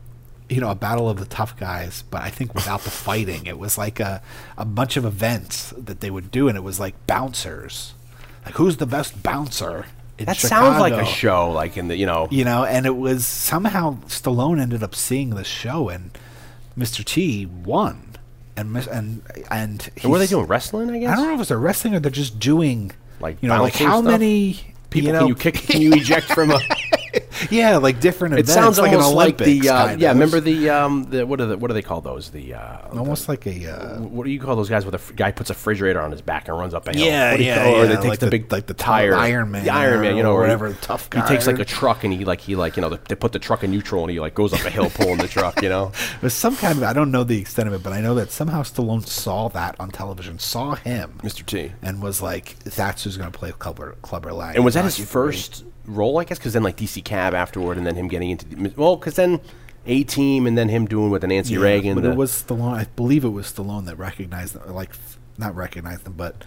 you 0.48 0.60
know 0.60 0.70
a 0.70 0.74
battle 0.74 1.08
of 1.08 1.18
the 1.18 1.24
tough 1.26 1.56
guys, 1.58 2.04
but 2.10 2.22
I 2.22 2.30
think 2.30 2.54
without 2.54 2.80
the 2.82 2.90
fighting. 3.08 3.46
It 3.46 3.58
was 3.58 3.76
like 3.78 3.98
a 4.00 4.22
a 4.56 4.64
bunch 4.64 4.96
of 4.96 5.04
events 5.04 5.72
that 5.76 6.00
they 6.00 6.10
would 6.10 6.30
do, 6.30 6.48
and 6.48 6.56
it 6.56 6.62
was 6.62 6.78
like 6.80 6.94
bouncers, 7.06 7.94
like 8.44 8.54
who's 8.54 8.76
the 8.78 8.86
best 8.86 9.22
bouncer. 9.22 9.86
That 10.18 10.36
sounds 10.36 10.78
like 10.80 10.92
a 10.92 11.04
show, 11.04 11.50
like 11.50 11.76
in 11.76 11.88
the 11.88 11.96
you 11.96 12.06
know. 12.06 12.28
you 12.30 12.44
know, 12.44 12.64
and 12.64 12.86
it 12.86 12.96
was 12.96 13.26
somehow 13.26 13.96
Stallone 14.06 14.60
ended 14.60 14.82
up 14.82 14.94
seeing 14.94 15.30
the 15.30 15.44
show, 15.44 15.88
and 15.88 16.16
Mr. 16.78 17.04
T 17.04 17.46
won, 17.46 18.16
and 18.56 18.76
and 18.76 19.22
and, 19.50 19.90
And 20.02 20.14
are 20.14 20.18
they 20.18 20.26
doing? 20.26 20.46
Wrestling, 20.46 20.90
I 20.90 20.98
guess. 20.98 21.12
I 21.12 21.16
don't 21.16 21.26
know 21.28 21.34
if 21.34 21.40
it's 21.40 21.50
a 21.50 21.56
wrestling 21.56 21.94
or 21.94 22.00
they're 22.00 22.10
just 22.10 22.38
doing 22.38 22.92
Like 23.20 23.42
you 23.42 23.48
know 23.48 23.60
like 23.60 23.74
how 23.74 24.00
stuff? 24.00 24.04
many 24.04 24.74
People, 24.90 25.06
you 25.08 25.12
know, 25.12 25.18
can 25.20 25.28
you 25.28 25.34
kick? 25.34 25.54
Can 25.54 25.82
you 25.82 25.92
eject 25.94 26.26
from 26.26 26.52
a? 26.52 26.60
yeah, 27.50 27.76
like 27.78 28.00
different 28.00 28.34
It 28.34 28.40
events. 28.40 28.54
sounds 28.54 28.78
like 28.78 28.92
almost 28.92 29.10
an 29.10 29.16
like 29.16 29.38
the 29.38 29.68
uh, 29.68 29.96
yeah. 29.96 30.10
of. 30.10 30.16
Remember 30.16 30.40
the 30.40 30.70
um 30.70 31.04
the 31.04 31.26
what 31.26 31.40
are 31.40 31.46
the 31.46 31.56
what 31.58 31.68
do 31.68 31.74
they 31.74 31.82
call 31.82 32.00
those 32.00 32.30
the 32.30 32.54
uh 32.54 32.88
almost 32.92 33.28
like 33.28 33.46
a 33.46 33.66
uh, 33.72 34.00
what 34.00 34.24
do 34.24 34.30
you 34.30 34.40
call 34.40 34.56
those 34.56 34.68
guys 34.68 34.84
with 34.84 34.94
a 34.94 34.98
f- 34.98 35.14
guy 35.16 35.30
puts 35.32 35.50
a 35.50 35.52
refrigerator 35.54 36.00
on 36.00 36.10
his 36.10 36.20
back 36.22 36.48
and 36.48 36.58
runs 36.58 36.74
up 36.74 36.86
a 36.88 36.92
hill? 36.92 37.04
Yeah, 37.06 37.30
What 37.32 37.36
do 37.36 37.42
you 37.42 37.48
yeah, 37.50 37.64
call- 37.64 37.74
Or 37.76 37.86
they 37.86 37.94
takes 37.96 38.04
like 38.06 38.18
the, 38.20 38.26
the- 38.26 38.30
big 38.30 38.52
like 38.52 38.66
the 38.66 38.74
tire 38.74 39.14
Iron 39.14 39.50
Man 39.50 39.64
the 39.64 39.70
Iron 39.70 40.00
Man, 40.00 40.16
you 40.16 40.22
know, 40.22 40.32
or 40.32 40.38
or 40.38 40.40
whatever, 40.42 40.68
He, 40.68 40.74
tough 40.80 41.10
guy. 41.10 41.22
he 41.22 41.28
takes 41.28 41.46
like 41.46 41.58
a 41.58 41.64
truck 41.64 42.04
and 42.04 42.12
he 42.12 42.24
like 42.24 42.40
he 42.40 42.56
like 42.56 42.76
you 42.76 42.80
know 42.82 42.88
they, 42.90 42.98
they 43.08 43.14
put 43.14 43.32
the 43.32 43.38
truck 43.38 43.62
in 43.64 43.70
neutral 43.70 44.02
and 44.02 44.10
he 44.10 44.20
like 44.20 44.34
goes 44.34 44.52
up 44.52 44.64
a 44.64 44.70
hill 44.70 44.90
pulling 44.90 45.18
the 45.18 45.28
truck. 45.28 45.62
You 45.62 45.68
know, 45.68 45.88
it 46.16 46.22
was 46.22 46.34
some 46.34 46.56
kind 46.56 46.78
of 46.78 46.84
I 46.84 46.92
don't 46.92 47.10
know 47.10 47.24
the 47.24 47.40
extent 47.40 47.68
of 47.68 47.74
it, 47.74 47.82
but 47.82 47.92
I 47.92 48.00
know 48.00 48.14
that 48.16 48.30
somehow 48.30 48.62
Stallone 48.62 49.06
saw 49.06 49.48
that 49.50 49.76
on 49.80 49.90
television, 49.90 50.38
saw 50.38 50.74
him, 50.74 51.18
Mr. 51.22 51.44
T. 51.46 51.72
and 51.82 52.02
was 52.02 52.20
like, 52.22 52.58
"That's 52.60 53.04
who's 53.04 53.16
going 53.16 53.30
to 53.30 53.38
play 53.38 53.52
Clubber 53.52 53.96
Clubber 54.02 54.32
Lang." 54.32 54.56
And 54.56 54.64
was 54.64 54.74
that 54.74 54.84
his 54.84 54.98
first 54.98 55.64
role? 55.86 56.18
I 56.18 56.24
guess 56.24 56.38
because 56.38 56.52
then 56.52 56.62
like 56.62 56.76
DC 56.76 57.04
Cab 57.04 57.34
afterward, 57.34 57.76
and 57.78 57.86
then 57.86 57.94
him 57.96 58.08
getting 58.08 58.30
into 58.30 58.72
well, 58.76 58.96
because 58.96 59.14
then 59.14 59.40
A 59.86 60.04
Team, 60.04 60.46
and 60.46 60.56
then 60.56 60.68
him 60.68 60.86
doing 60.86 61.10
with 61.10 61.22
the 61.22 61.28
Nancy 61.28 61.54
Yeah, 61.54 61.60
Reagan. 61.60 61.94
But 61.94 62.04
it 62.04 62.16
was 62.16 62.30
Stallone. 62.32 62.74
I 62.74 62.86
believe 62.96 63.24
it 63.24 63.28
was 63.30 63.46
Stallone 63.52 63.86
that 63.86 63.96
recognized 63.98 64.54
them, 64.54 64.74
like 64.74 64.90
not 65.38 65.54
recognized 65.54 66.06
him, 66.06 66.14
but 66.16 66.44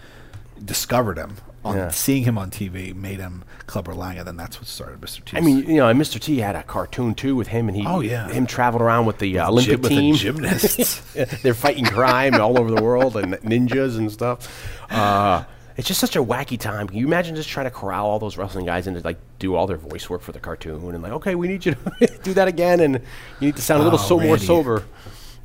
discovered 0.64 1.18
him 1.18 1.36
on 1.64 1.76
Yeah. 1.76 1.88
seeing 1.90 2.24
him 2.24 2.36
on 2.38 2.50
TV, 2.50 2.92
made 2.94 3.18
him 3.20 3.44
Clubber 3.66 3.94
Lang, 3.94 4.16
and 4.18 4.26
then 4.26 4.36
that's 4.36 4.58
what 4.58 4.66
started 4.66 5.00
Mr. 5.00 5.24
T. 5.24 5.36
I 5.36 5.40
mean, 5.40 5.58
you 5.68 5.76
know, 5.76 5.88
and 5.88 6.00
Mr. 6.00 6.18
T 6.20 6.38
had 6.38 6.56
a 6.56 6.62
cartoon 6.62 7.14
too 7.14 7.36
with 7.36 7.48
him, 7.48 7.68
and 7.68 7.76
he 7.76 7.84
Oh, 7.86 8.00
yeah. 8.00 8.28
him 8.28 8.46
traveled 8.46 8.82
around 8.82 9.06
with 9.06 9.18
the 9.18 9.38
uh, 9.38 9.48
Olympic 9.48 9.74
with 9.82 9.82
the 9.82 9.88
team. 9.88 10.14
gymnasts. 10.16 11.00
They're 11.42 11.54
fighting 11.54 11.84
crime 11.84 12.34
all 12.40 12.58
over 12.58 12.70
the 12.74 12.82
world 12.82 13.16
and 13.16 13.34
ninjas 13.34 13.96
and 13.98 14.10
stuff. 14.10 14.48
Uh, 14.90 15.44
it's 15.78 15.86
just 15.86 16.00
such 16.00 16.16
a 16.16 16.22
wacky 16.22 16.58
time. 16.58 16.88
Can 16.88 16.98
you 16.98 17.06
imagine 17.06 17.36
just 17.36 17.48
trying 17.48 17.66
to 17.66 17.70
corral 17.70 18.06
all 18.06 18.18
those 18.18 18.36
wrestling 18.36 18.66
guys 18.66 18.88
into 18.88 19.00
like 19.00 19.16
do 19.38 19.54
all 19.54 19.68
their 19.68 19.76
voice 19.76 20.10
work 20.10 20.22
for 20.22 20.32
the 20.32 20.40
cartoon 20.40 20.92
and 20.92 21.02
like, 21.02 21.12
okay, 21.12 21.36
we 21.36 21.46
need 21.46 21.64
you 21.64 21.76
to 22.00 22.18
do 22.24 22.34
that 22.34 22.48
again, 22.48 22.80
and 22.80 22.94
you 23.38 23.46
need 23.46 23.56
to 23.56 23.62
sound 23.62 23.80
a 23.80 23.84
little 23.84 23.98
Oh, 23.98 24.02
so 24.02 24.18
more 24.18 24.38
sober. 24.38 24.84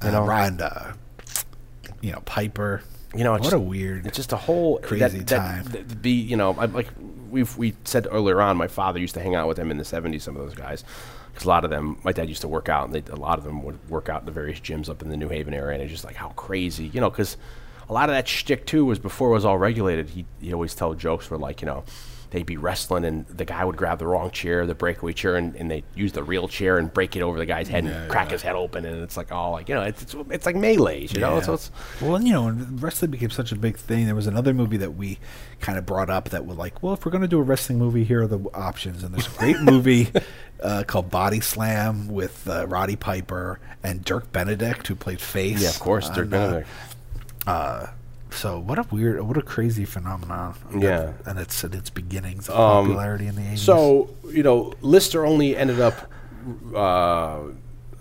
you 0.03 0.11
know, 0.11 0.27
and 0.29 0.59
uh, 0.59 0.93
you 2.01 2.11
know 2.11 2.21
Piper. 2.25 2.81
You 3.15 3.23
know, 3.23 3.35
it's 3.35 3.43
what 3.43 3.51
just, 3.51 3.55
a 3.55 3.59
weird. 3.59 4.07
It's 4.07 4.17
just 4.17 4.33
a 4.33 4.37
whole 4.37 4.79
crazy 4.79 5.19
that, 5.19 5.27
time. 5.27 5.63
That, 5.65 5.87
that, 5.87 6.01
the 6.01 6.09
you 6.09 6.35
know, 6.35 6.55
I, 6.57 6.65
like 6.65 6.89
we've 7.29 7.55
we 7.55 7.75
said 7.83 8.07
earlier 8.09 8.41
on, 8.41 8.57
my 8.57 8.67
father 8.67 8.99
used 8.99 9.13
to 9.13 9.21
hang 9.21 9.35
out 9.35 9.47
with 9.47 9.57
them 9.57 9.69
in 9.69 9.77
the 9.77 9.83
'70s. 9.83 10.21
Some 10.21 10.35
of 10.35 10.43
those 10.43 10.55
guys, 10.55 10.83
because 11.31 11.45
a 11.45 11.49
lot 11.49 11.63
of 11.63 11.69
them, 11.69 11.99
my 12.03 12.11
dad 12.11 12.27
used 12.27 12.41
to 12.41 12.47
work 12.47 12.69
out, 12.69 12.85
and 12.85 12.95
they, 12.95 13.11
a 13.11 13.15
lot 13.15 13.37
of 13.37 13.43
them 13.43 13.61
would 13.61 13.87
work 13.87 14.09
out 14.09 14.21
in 14.21 14.25
the 14.25 14.31
various 14.31 14.59
gyms 14.59 14.89
up 14.89 15.03
in 15.03 15.09
the 15.09 15.17
New 15.17 15.29
Haven 15.29 15.53
area, 15.53 15.75
and 15.75 15.83
it's 15.83 15.91
just 15.91 16.03
like 16.05 16.15
how 16.15 16.29
crazy, 16.29 16.87
you 16.87 16.99
know, 16.99 17.11
because 17.11 17.37
a 17.89 17.93
lot 17.93 18.09
of 18.09 18.15
that 18.15 18.27
shtick 18.27 18.65
too 18.65 18.85
was 18.85 18.99
before 18.99 19.29
it 19.29 19.33
was 19.33 19.45
all 19.45 19.57
regulated. 19.57 20.09
He 20.09 20.25
he 20.41 20.53
always 20.53 20.73
tell 20.75 20.93
jokes 20.93 21.29
where 21.29 21.39
like 21.39 21.61
you 21.61 21.65
know. 21.65 21.83
They'd 22.31 22.47
be 22.47 22.57
wrestling, 22.57 23.05
and 23.05 23.27
the 23.27 23.45
guy 23.45 23.63
would 23.63 23.77
grab 23.77 23.99
the 23.99 24.07
wrong 24.07 24.31
chair, 24.31 24.65
the 24.65 24.73
breakaway 24.73 25.13
chair, 25.13 25.35
and, 25.35 25.55
and 25.55 25.69
they 25.69 25.83
use 25.93 26.13
the 26.13 26.23
real 26.23 26.47
chair 26.47 26.79
and 26.79 26.91
break 26.91 27.15
it 27.15 27.21
over 27.21 27.37
the 27.37 27.45
guy's 27.45 27.67
head 27.67 27.85
and 27.85 28.09
crack 28.09 28.31
his 28.31 28.41
head 28.41 28.55
open, 28.55 28.85
and 28.85 29.03
it's 29.03 29.15
like 29.15 29.31
all 29.31 29.51
like 29.51 29.69
you 29.69 29.75
know, 29.75 29.83
it's 29.83 30.01
it's, 30.01 30.15
it's 30.31 30.45
like 30.47 30.55
melees, 30.55 31.13
you 31.13 31.19
know. 31.19 31.39
So 31.41 31.53
it's 31.53 31.69
well, 32.01 32.15
and, 32.15 32.27
you 32.27 32.33
know, 32.33 32.49
wrestling 32.49 33.11
became 33.11 33.29
such 33.29 33.51
a 33.51 33.55
big 33.55 33.77
thing. 33.77 34.07
There 34.07 34.15
was 34.15 34.25
another 34.25 34.51
movie 34.51 34.77
that 34.77 34.95
we 34.95 35.19
kind 35.59 35.77
of 35.77 35.85
brought 35.85 36.09
up 36.09 36.29
that 36.29 36.47
was 36.47 36.57
like, 36.57 36.81
well, 36.81 36.95
if 36.95 37.05
we're 37.05 37.11
going 37.11 37.21
to 37.21 37.27
do 37.27 37.37
a 37.37 37.43
wrestling 37.43 37.77
movie, 37.77 38.03
here 38.03 38.23
are 38.23 38.27
the 38.27 38.39
options. 38.55 39.03
And 39.03 39.13
there's 39.13 39.27
a 39.27 39.37
great 39.37 39.59
movie 39.61 40.09
uh, 40.59 40.85
called 40.87 41.11
Body 41.11 41.39
Slam 41.39 42.07
with 42.07 42.47
uh, 42.47 42.65
Roddy 42.65 42.95
Piper 42.95 43.59
and 43.83 44.03
Dirk 44.03 44.31
Benedict, 44.31 44.87
who 44.87 44.95
played 44.95 45.21
Face. 45.21 45.61
yeah, 45.61 45.69
of 45.69 45.79
course, 45.79 46.09
Dirk 46.09 46.33
on, 46.33 46.39
uh, 46.39 46.63
Benedict. 47.45 47.93
So 48.31 48.57
what 48.59 48.79
a 48.79 48.85
weird, 48.89 49.21
what 49.21 49.37
a 49.37 49.41
crazy 49.43 49.85
phenomenon. 49.85 50.55
Yeah. 50.75 51.13
and 51.25 51.37
it's 51.37 51.63
at 51.63 51.75
its 51.75 51.89
beginnings 51.91 52.49
of 52.49 52.59
Um, 52.59 52.85
popularity 52.87 53.27
in 53.27 53.35
the 53.35 53.41
80s. 53.41 53.59
So 53.59 54.09
you 54.29 54.41
know, 54.43 54.73
Lister 54.81 55.25
only 55.25 55.55
ended 55.55 55.79
up. 55.79 56.09
Uh, 56.73 57.39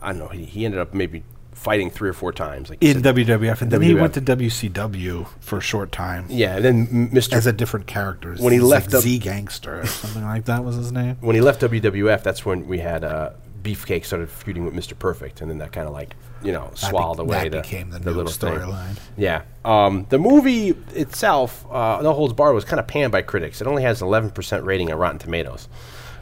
I 0.00 0.08
don't 0.12 0.18
know. 0.18 0.28
He, 0.28 0.44
he 0.44 0.64
ended 0.64 0.80
up 0.80 0.94
maybe 0.94 1.22
fighting 1.52 1.90
three 1.90 2.08
or 2.08 2.12
four 2.14 2.32
times. 2.32 2.70
Like 2.70 2.82
in 2.82 3.02
said. 3.02 3.14
WWF, 3.14 3.60
and 3.62 3.70
then 3.70 3.82
he 3.82 3.94
went 3.94 4.14
to 4.14 4.20
WCW 4.22 5.28
for 5.40 5.58
a 5.58 5.60
short 5.60 5.92
time 5.92 6.26
yeah, 6.28 6.56
and 6.56 6.64
then 6.64 7.08
Mr. 7.10 7.34
as 7.34 7.46
a 7.46 7.52
different 7.52 7.86
character. 7.86 8.34
When 8.34 8.52
he 8.52 8.58
left 8.60 8.92
like 8.92 9.02
Z 9.02 9.18
Gangster 9.18 9.80
or 9.82 9.86
something 9.86 10.24
like 10.24 10.46
that 10.46 10.64
was 10.64 10.76
his 10.76 10.90
name. 10.92 11.16
when 11.20 11.36
he 11.36 11.42
left 11.42 11.60
WWF, 11.60 12.22
that's 12.22 12.44
when 12.44 12.66
we 12.66 12.78
had 12.78 13.04
uh, 13.04 13.30
Beefcake 13.62 14.04
started 14.06 14.28
feuding 14.30 14.64
with 14.64 14.74
Mr. 14.74 14.98
Perfect, 14.98 15.40
and 15.40 15.50
then 15.50 15.58
that 15.58 15.72
kind 15.72 15.86
of 15.86 15.92
like 15.92 16.16
you 16.44 16.52
know 16.52 16.70
swallowed 16.74 17.18
be- 17.18 17.22
away 17.22 17.48
that 17.48 17.50
the, 17.50 17.60
became 17.62 17.90
the, 17.90 17.98
the 17.98 18.10
little 18.10 18.32
storyline. 18.32 18.98
Yeah. 19.16 19.42
Um, 19.64 20.06
the 20.08 20.18
movie 20.18 20.70
itself, 20.94 21.64
uh, 21.70 22.00
No 22.02 22.12
Holds 22.12 22.32
Barred, 22.32 22.54
was 22.54 22.64
kind 22.64 22.80
of 22.80 22.86
panned 22.86 23.12
by 23.12 23.22
critics. 23.22 23.60
It 23.60 23.66
only 23.66 23.82
has 23.82 24.02
an 24.02 24.08
11% 24.08 24.64
rating 24.64 24.90
on 24.90 24.98
Rotten 24.98 25.18
Tomatoes. 25.18 25.68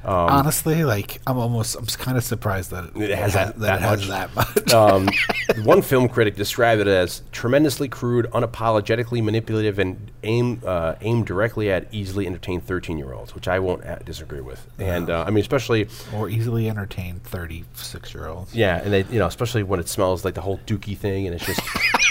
Honestly, 0.05 0.85
like 0.85 1.21
I'm 1.27 1.37
almost, 1.39 1.77
I'm 1.77 1.87
kind 1.87 2.17
of 2.17 2.25
surprised 2.25 2.71
that 2.71 2.97
It 2.97 3.11
has 3.17 3.35
that- 3.35 3.59
that, 3.59 3.61
that 3.61 3.77
it 3.77 3.83
has 3.83 4.09
much. 4.09 4.09
that 4.09 4.35
much. 4.35 4.73
um, 4.75 5.09
one 5.65 5.83
film 5.83 6.09
critic 6.09 6.37
described 6.37 6.81
it 6.81 6.87
as 6.87 7.23
tremendously 7.33 7.89
crude, 7.89 8.27
unapologetically 8.33 9.23
manipulative, 9.23 9.79
and 9.79 10.11
aim, 10.23 10.63
uh, 10.67 10.95
aimed 11.01 11.27
directly 11.27 11.71
at 11.71 11.87
easily 11.93 12.27
entertained 12.27 12.65
13 12.67 12.99
year 12.99 13.13
olds, 13.13 13.35
which 13.35 13.49
I 13.49 13.59
won't 13.59 13.85
uh, 13.85 13.97
disagree 13.99 14.41
with. 14.41 14.67
And 14.79 15.11
uh, 15.11 15.25
I 15.27 15.31
mean, 15.31 15.41
especially, 15.43 15.89
or 16.15 16.29
easily 16.29 16.69
entertained 16.69 17.23
36 17.25 18.15
year 18.15 18.29
olds. 18.29 18.55
yeah, 18.55 18.81
and 18.83 18.93
they, 18.93 19.05
you 19.05 19.19
know, 19.19 19.27
especially 19.27 19.63
when 19.63 19.81
it 19.81 19.89
smells 19.89 20.25
like 20.25 20.35
the 20.35 20.41
whole 20.41 20.59
dookie 20.67 20.97
thing, 20.97 21.27
and 21.27 21.35
it's 21.35 21.45
just, 21.47 21.61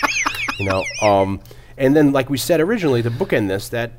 you 0.59 0.65
know, 0.65 0.83
um, 1.01 1.39
and 1.77 1.95
then 1.95 2.11
like 2.11 2.29
we 2.29 2.37
said 2.37 2.59
originally 2.61 3.01
to 3.01 3.09
bookend 3.09 3.47
this, 3.47 3.69
that 3.69 3.91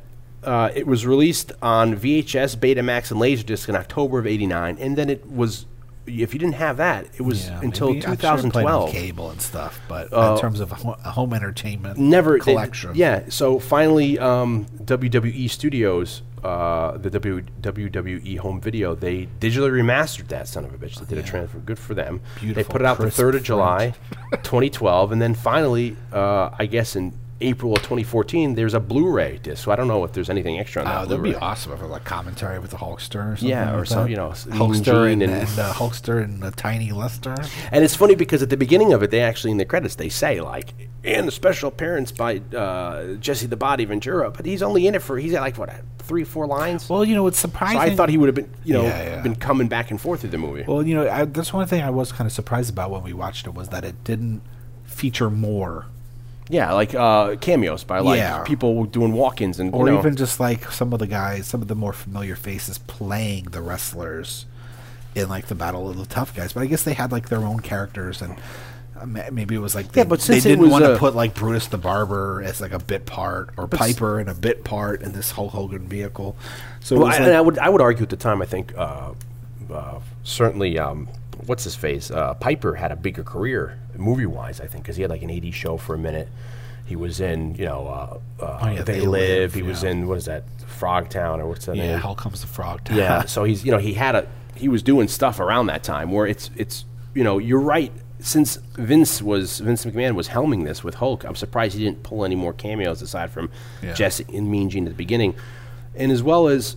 uh, 0.44 0.70
it 0.74 0.86
was 0.86 1.06
released 1.06 1.52
on 1.62 1.94
VHS, 1.96 2.56
Betamax, 2.56 3.10
and 3.10 3.20
Laserdisc 3.20 3.68
in 3.68 3.76
October 3.76 4.18
of 4.18 4.26
'89, 4.26 4.78
and 4.78 4.96
then 4.96 5.10
it 5.10 5.30
was 5.30 5.66
if 6.06 6.32
you 6.32 6.40
didn't 6.40 6.54
have 6.54 6.78
that, 6.78 7.06
it 7.18 7.22
was 7.22 7.46
Yeah, 7.46 7.60
until 7.62 7.88
maybe- 7.92 8.06
I'm 8.06 8.16
sure 8.18 8.34
it 8.38 8.50
played 8.50 8.66
on 8.66 8.88
2012. 8.88 8.90
cable 8.90 9.30
and 9.30 9.40
stuff, 9.40 9.78
but 9.86 10.12
Uh, 10.12 10.32
in 10.34 10.40
terms 10.40 10.58
of 10.58 10.72
ho- 10.72 10.96
home 11.04 11.32
entertainment, 11.34 11.98
never 11.98 12.32
they- 12.32 12.38
collection. 12.40 12.90
yeah. 12.94 13.20
So 13.28 13.60
finally, 13.60 14.18
um, 14.18 14.66
WWE 14.84 15.46
Studios, 15.46 16.22
uh, 16.42 16.96
the 16.96 17.10
w, 17.10 17.42
WWE 17.60 18.36
Home 18.38 18.60
Video, 18.60 18.96
they 18.96 19.28
digitally 19.40 19.70
remastered 19.70 20.26
that 20.28 20.48
son 20.48 20.64
of 20.64 20.74
a 20.74 20.78
bitch. 20.78 20.98
They 20.98 21.14
did 21.14 21.18
a 21.18 21.22
transfer. 21.22 21.58
Good 21.58 21.78
for 21.78 21.94
them. 21.94 22.22
they 22.42 22.64
put 22.64 22.80
it 22.80 22.86
out 22.86 22.98
the 22.98 23.10
third 23.10 23.36
of. 23.36 23.44
July, 23.44 23.92
2012, 24.42 25.12
and 25.12 25.22
then 25.22 25.34
finally, 25.34 25.96
uh, 26.12 26.50
I 26.58 26.66
guess 26.66 26.96
in 26.96 27.12
April 27.42 27.72
of 27.72 27.78
2014, 27.78 28.54
there's 28.54 28.74
a 28.74 28.80
Blu-ray 28.80 29.38
disc. 29.42 29.64
So 29.64 29.72
I 29.72 29.76
don't 29.76 29.88
know 29.88 30.04
if 30.04 30.12
there's 30.12 30.28
anything 30.28 30.58
extra 30.58 30.82
on 30.82 30.88
that. 30.88 31.00
Oh, 31.02 31.06
that'd 31.06 31.22
be 31.22 31.30
Blu-ray. 31.30 31.42
awesome 31.46 31.72
if 31.72 31.78
it 31.80 31.82
was 31.82 31.90
like 31.90 32.04
commentary 32.04 32.58
with 32.58 32.70
the 32.72 32.76
Hulkster 32.76 33.32
or 33.32 33.36
something. 33.36 33.48
Yeah, 33.48 33.74
or 33.74 33.78
like 33.78 33.86
some- 33.86 34.08
you 34.08 34.16
know, 34.16 34.30
Hulkster 34.30 35.10
and, 35.12 35.22
and, 35.22 35.32
and- 35.32 35.58
uh, 35.58 35.72
Hulkster 35.72 36.22
and 36.22 36.44
uh, 36.44 36.50
Tiny 36.54 36.92
Lister. 36.92 37.34
And 37.72 37.84
it's 37.84 37.96
funny 37.96 38.14
because 38.14 38.42
at 38.42 38.50
the 38.50 38.56
beginning 38.56 38.92
of 38.92 39.02
it, 39.02 39.10
they 39.10 39.20
actually 39.20 39.50
in 39.52 39.56
the 39.56 39.64
credits 39.64 39.94
they 39.94 40.08
say 40.10 40.40
like, 40.40 40.74
and 41.02 41.26
a 41.28 41.30
special 41.30 41.68
appearance 41.68 42.12
by 42.12 42.42
uh, 42.54 43.14
Jesse 43.14 43.46
the 43.46 43.56
Body 43.56 43.86
Ventura, 43.86 44.30
but 44.30 44.44
he's 44.44 44.62
only 44.62 44.86
in 44.86 44.94
it 44.94 45.00
for 45.00 45.18
he's 45.18 45.32
at 45.32 45.40
like 45.40 45.56
what 45.56 45.70
three 45.98 46.24
four 46.24 46.46
lines. 46.46 46.90
Well, 46.90 47.06
you 47.06 47.14
know, 47.14 47.26
it's 47.26 47.38
so 47.38 47.48
surprising. 47.48 47.78
I 47.80 47.96
thought 47.96 48.10
he 48.10 48.18
would 48.18 48.26
have 48.26 48.34
been 48.34 48.52
you 48.64 48.74
know 48.74 48.82
Yeah, 48.82 49.02
yeah. 49.04 49.22
been 49.22 49.34
coming 49.36 49.66
back 49.66 49.90
and 49.90 49.98
forth 49.98 50.20
through 50.20 50.30
the 50.30 50.36
movie. 50.36 50.64
Well, 50.68 50.82
you 50.86 50.94
know, 50.94 51.08
I, 51.10 51.24
that's 51.24 51.54
one 51.54 51.66
thing 51.66 51.80
I 51.82 51.88
was 51.88 52.12
kind 52.12 52.26
of 52.26 52.32
surprised 52.32 52.68
about 52.70 52.90
when 52.90 53.02
we 53.02 53.14
watched 53.14 53.46
it 53.46 53.54
was 53.54 53.70
that 53.70 53.82
it 53.82 54.04
didn't 54.04 54.42
feature 54.84 55.30
more, 55.30 55.86
yeah, 56.50 56.72
like 56.72 56.94
uh, 56.94 57.36
cameos 57.36 57.84
by 57.84 58.00
like 58.00 58.18
Yeah. 58.18 58.42
people 58.42 58.84
doing 58.84 59.12
walk-ins 59.12 59.58
and 59.60 59.72
or 59.74 59.86
you 59.86 59.92
know, 59.94 59.98
even 60.00 60.16
just 60.16 60.40
like 60.40 60.70
some 60.72 60.92
of 60.92 60.98
the 60.98 61.06
guys, 61.06 61.46
some 61.46 61.62
of 61.62 61.68
the 61.68 61.74
more 61.74 61.92
familiar 61.92 62.36
faces 62.36 62.78
playing 62.78 63.44
the 63.44 63.62
wrestlers 63.62 64.46
in 65.14 65.28
like 65.28 65.46
the 65.46 65.54
Battle 65.54 65.88
of 65.88 65.96
the 65.96 66.06
Tough 66.06 66.34
Guys. 66.34 66.52
But 66.52 66.62
I 66.62 66.66
guess 66.66 66.82
they 66.82 66.94
had 66.94 67.12
like 67.12 67.28
their 67.28 67.40
own 67.44 67.60
characters 67.60 68.20
and. 68.22 68.36
uh, 69.00 69.06
ma- 69.06 69.30
Maybe 69.32 69.54
it 69.54 69.58
was 69.58 69.74
like 69.74 69.92
they, 69.92 70.00
Yeah, 70.02 70.04
but 70.08 70.18
they 70.20 70.34
since 70.34 70.44
it 70.44 70.50
didn't 70.50 70.62
was, 70.64 70.70
want 70.72 70.84
to 70.84 70.92
uh, 70.94 70.98
put 70.98 71.14
like 71.14 71.34
Brutus 71.34 71.68
the 71.68 71.78
Barber 71.78 72.42
as 72.44 72.60
like 72.60 72.72
a 72.72 72.78
bit 72.78 73.06
part 73.06 73.50
or 73.56 73.64
s- 73.64 73.78
Piper 73.78 74.20
in 74.20 74.28
a 74.28 74.34
bit 74.34 74.62
part 74.64 75.02
in 75.02 75.12
this 75.12 75.30
Hulk 75.30 75.52
Hogan 75.52 75.86
vehicle. 75.88 76.36
So 76.80 76.96
it 76.96 76.98
Well, 76.98 77.08
was 77.08 77.16
I, 77.16 77.18
like- 77.20 77.26
and 77.28 77.36
I 77.36 77.40
would 77.40 77.58
I 77.58 77.68
would 77.70 77.80
argue 77.80 78.02
at 78.02 78.10
the 78.10 78.16
time 78.16 78.42
I 78.42 78.46
think 78.46 78.72
uh, 78.76 79.12
uh, 79.72 80.00
certainly 80.24 80.78
um, 80.78 81.08
what's 81.46 81.64
his 81.64 81.74
face 81.76 82.10
uh, 82.10 82.34
Piper 82.34 82.74
had 82.74 82.92
a 82.92 82.96
bigger 82.96 83.22
career 83.24 83.78
movie 84.00 84.26
wise 84.26 84.60
I 84.60 84.66
think 84.66 84.84
because 84.84 84.96
he 84.96 85.02
had 85.02 85.10
like 85.10 85.22
an 85.22 85.28
80s 85.30 85.52
show 85.54 85.76
for 85.76 85.94
a 85.94 85.98
minute. 85.98 86.28
He 86.86 86.96
was 86.96 87.20
in 87.20 87.54
you 87.54 87.66
know 87.66 87.86
uh, 87.86 88.44
uh, 88.44 88.58
Oh, 88.62 88.68
yeah, 88.70 88.82
They, 88.82 89.00
They 89.00 89.06
Live. 89.06 89.08
Live, 89.08 89.54
He 89.54 89.62
was 89.62 89.84
in 89.84 90.08
what 90.08 90.18
is 90.18 90.24
that 90.24 90.44
Frogtown 90.80 91.38
or 91.38 91.46
what's 91.46 91.66
that 91.66 91.76
yeah, 91.76 91.92
name? 91.92 91.98
how 92.00 92.14
comes 92.14 92.40
the 92.40 92.46
frog? 92.46 92.82
Town? 92.84 92.96
Yeah, 92.96 93.24
so 93.26 93.44
he's 93.44 93.64
you 93.64 93.70
know 93.70 93.78
he 93.78 93.94
had 93.94 94.14
a 94.16 94.26
he 94.56 94.68
was 94.68 94.82
doing 94.82 95.06
stuff 95.08 95.38
around 95.40 95.66
that 95.66 95.82
time 95.84 96.10
where 96.10 96.26
it's 96.26 96.50
it's 96.56 96.84
you 97.14 97.22
know 97.22 97.38
you're 97.38 97.60
right 97.60 97.92
since 98.18 98.56
Vince 98.74 99.22
was 99.22 99.60
Vince 99.60 99.84
McMahon 99.86 100.14
was 100.14 100.28
helming 100.28 100.64
this 100.64 100.82
with 100.84 100.96
Hulk 100.96 101.24
I'm 101.24 101.36
surprised 101.36 101.76
he 101.76 101.84
didn't 101.84 102.02
pull 102.02 102.24
any 102.24 102.34
more 102.36 102.52
cameos 102.52 103.00
aside 103.02 103.30
from 103.30 103.50
Yeah. 103.82 103.94
Jesse 103.94 104.26
and 104.34 104.50
Mean 104.50 104.68
Gene 104.68 104.84
at 104.86 104.90
the 104.92 104.96
beginning 104.96 105.34
and 105.94 106.10
as 106.12 106.22
well 106.22 106.48
as 106.48 106.76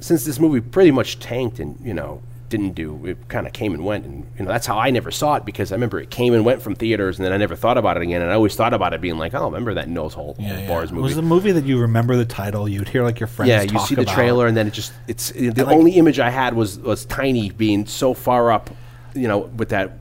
since 0.00 0.24
this 0.24 0.38
movie 0.38 0.60
pretty 0.60 0.90
much 0.92 1.18
tanked 1.18 1.58
and 1.58 1.76
you 1.82 1.94
know 1.94 2.22
didn't 2.48 2.72
do 2.72 3.04
it 3.04 3.28
kind 3.28 3.46
of 3.46 3.52
came 3.52 3.74
and 3.74 3.84
went 3.84 4.04
and 4.06 4.26
you 4.38 4.44
know 4.44 4.50
that's 4.50 4.66
how 4.66 4.78
I 4.78 4.90
never 4.90 5.10
saw 5.10 5.34
it 5.36 5.44
because 5.44 5.70
I 5.70 5.74
remember 5.74 6.00
it 6.00 6.10
came 6.10 6.32
and 6.34 6.44
went 6.44 6.62
from 6.62 6.74
theaters 6.74 7.18
and 7.18 7.26
then 7.26 7.32
I 7.32 7.36
never 7.36 7.54
thought 7.56 7.76
about 7.76 7.96
it 7.96 8.02
again 8.02 8.22
and 8.22 8.30
I 8.30 8.34
always 8.34 8.56
thought 8.56 8.72
about 8.72 8.94
it 8.94 9.00
being 9.00 9.18
like 9.18 9.34
oh 9.34 9.44
remember 9.46 9.74
that 9.74 9.88
Nose 9.88 10.14
Hole 10.14 10.34
Yeah, 10.38 10.60
yeah. 10.60 10.68
Bars 10.68 10.90
movie 10.90 11.02
Was 11.02 11.16
the 11.16 11.22
movie 11.22 11.52
that 11.52 11.64
you 11.64 11.78
remember 11.78 12.16
the 12.16 12.24
title? 12.24 12.68
You'd 12.68 12.88
hear 12.88 13.02
like 13.04 13.20
your 13.20 13.26
friends. 13.26 13.50
yeah, 13.50 13.62
you 13.62 13.78
see 13.80 13.94
the 13.94 14.02
about. 14.02 14.14
trailer, 14.14 14.46
and 14.46 14.56
then 14.56 14.66
it 14.66 14.72
just 14.72 14.92
it's 15.06 15.30
the 15.30 15.50
like- 15.50 15.68
only 15.76 15.92
image 15.92 16.18
I 16.18 16.30
had 16.30 16.54
was 16.54 16.78
was 16.78 17.04
Tiny 17.04 17.50
being 17.50 17.86
so 17.86 18.14
far 18.14 18.50
up, 18.50 18.70
you 19.14 19.28
know, 19.28 19.38
with 19.38 19.68
that 19.70 19.98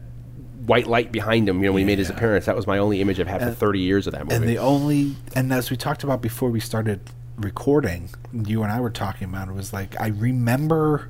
white 0.66 0.88
light 0.88 1.12
behind 1.12 1.48
him. 1.50 1.60
You 1.62 1.68
know, 1.68 1.74
when 1.74 1.82
he 1.82 1.86
made 1.86 2.00
his 2.00 2.10
Yeah. 2.10 2.16
appearance, 2.16 2.46
that 2.46 2.56
was 2.56 2.66
my 2.68 2.78
only 2.78 3.02
image 3.02 3.20
I've 3.20 3.28
had 3.28 3.42
for 3.42 3.52
thirty 3.52 3.80
years 3.80 4.08
of 4.08 4.14
that 4.14 4.24
movie. 4.24 4.36
And 4.36 4.48
the 4.48 4.58
only, 4.58 5.16
and 5.36 5.52
as 5.52 5.70
we 5.70 5.78
talked 5.78 6.04
about 6.04 6.22
before 6.22 6.50
we 6.50 6.60
started 6.60 7.00
recording, 7.38 8.10
you 8.34 8.64
and 8.64 8.72
I 8.72 8.80
were 8.82 8.90
talking 8.90 9.30
about 9.30 9.48
it 9.48 9.54
was 9.54 9.72
like 9.74 10.00
I 10.02 10.08
remember 10.08 11.10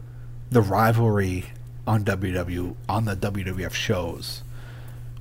the 0.50 0.62
rivalry 0.62 1.46
on 1.86 2.04
WW 2.04 2.76
on 2.90 3.06
the 3.06 3.16
WWF 3.16 3.74
shows 3.74 4.44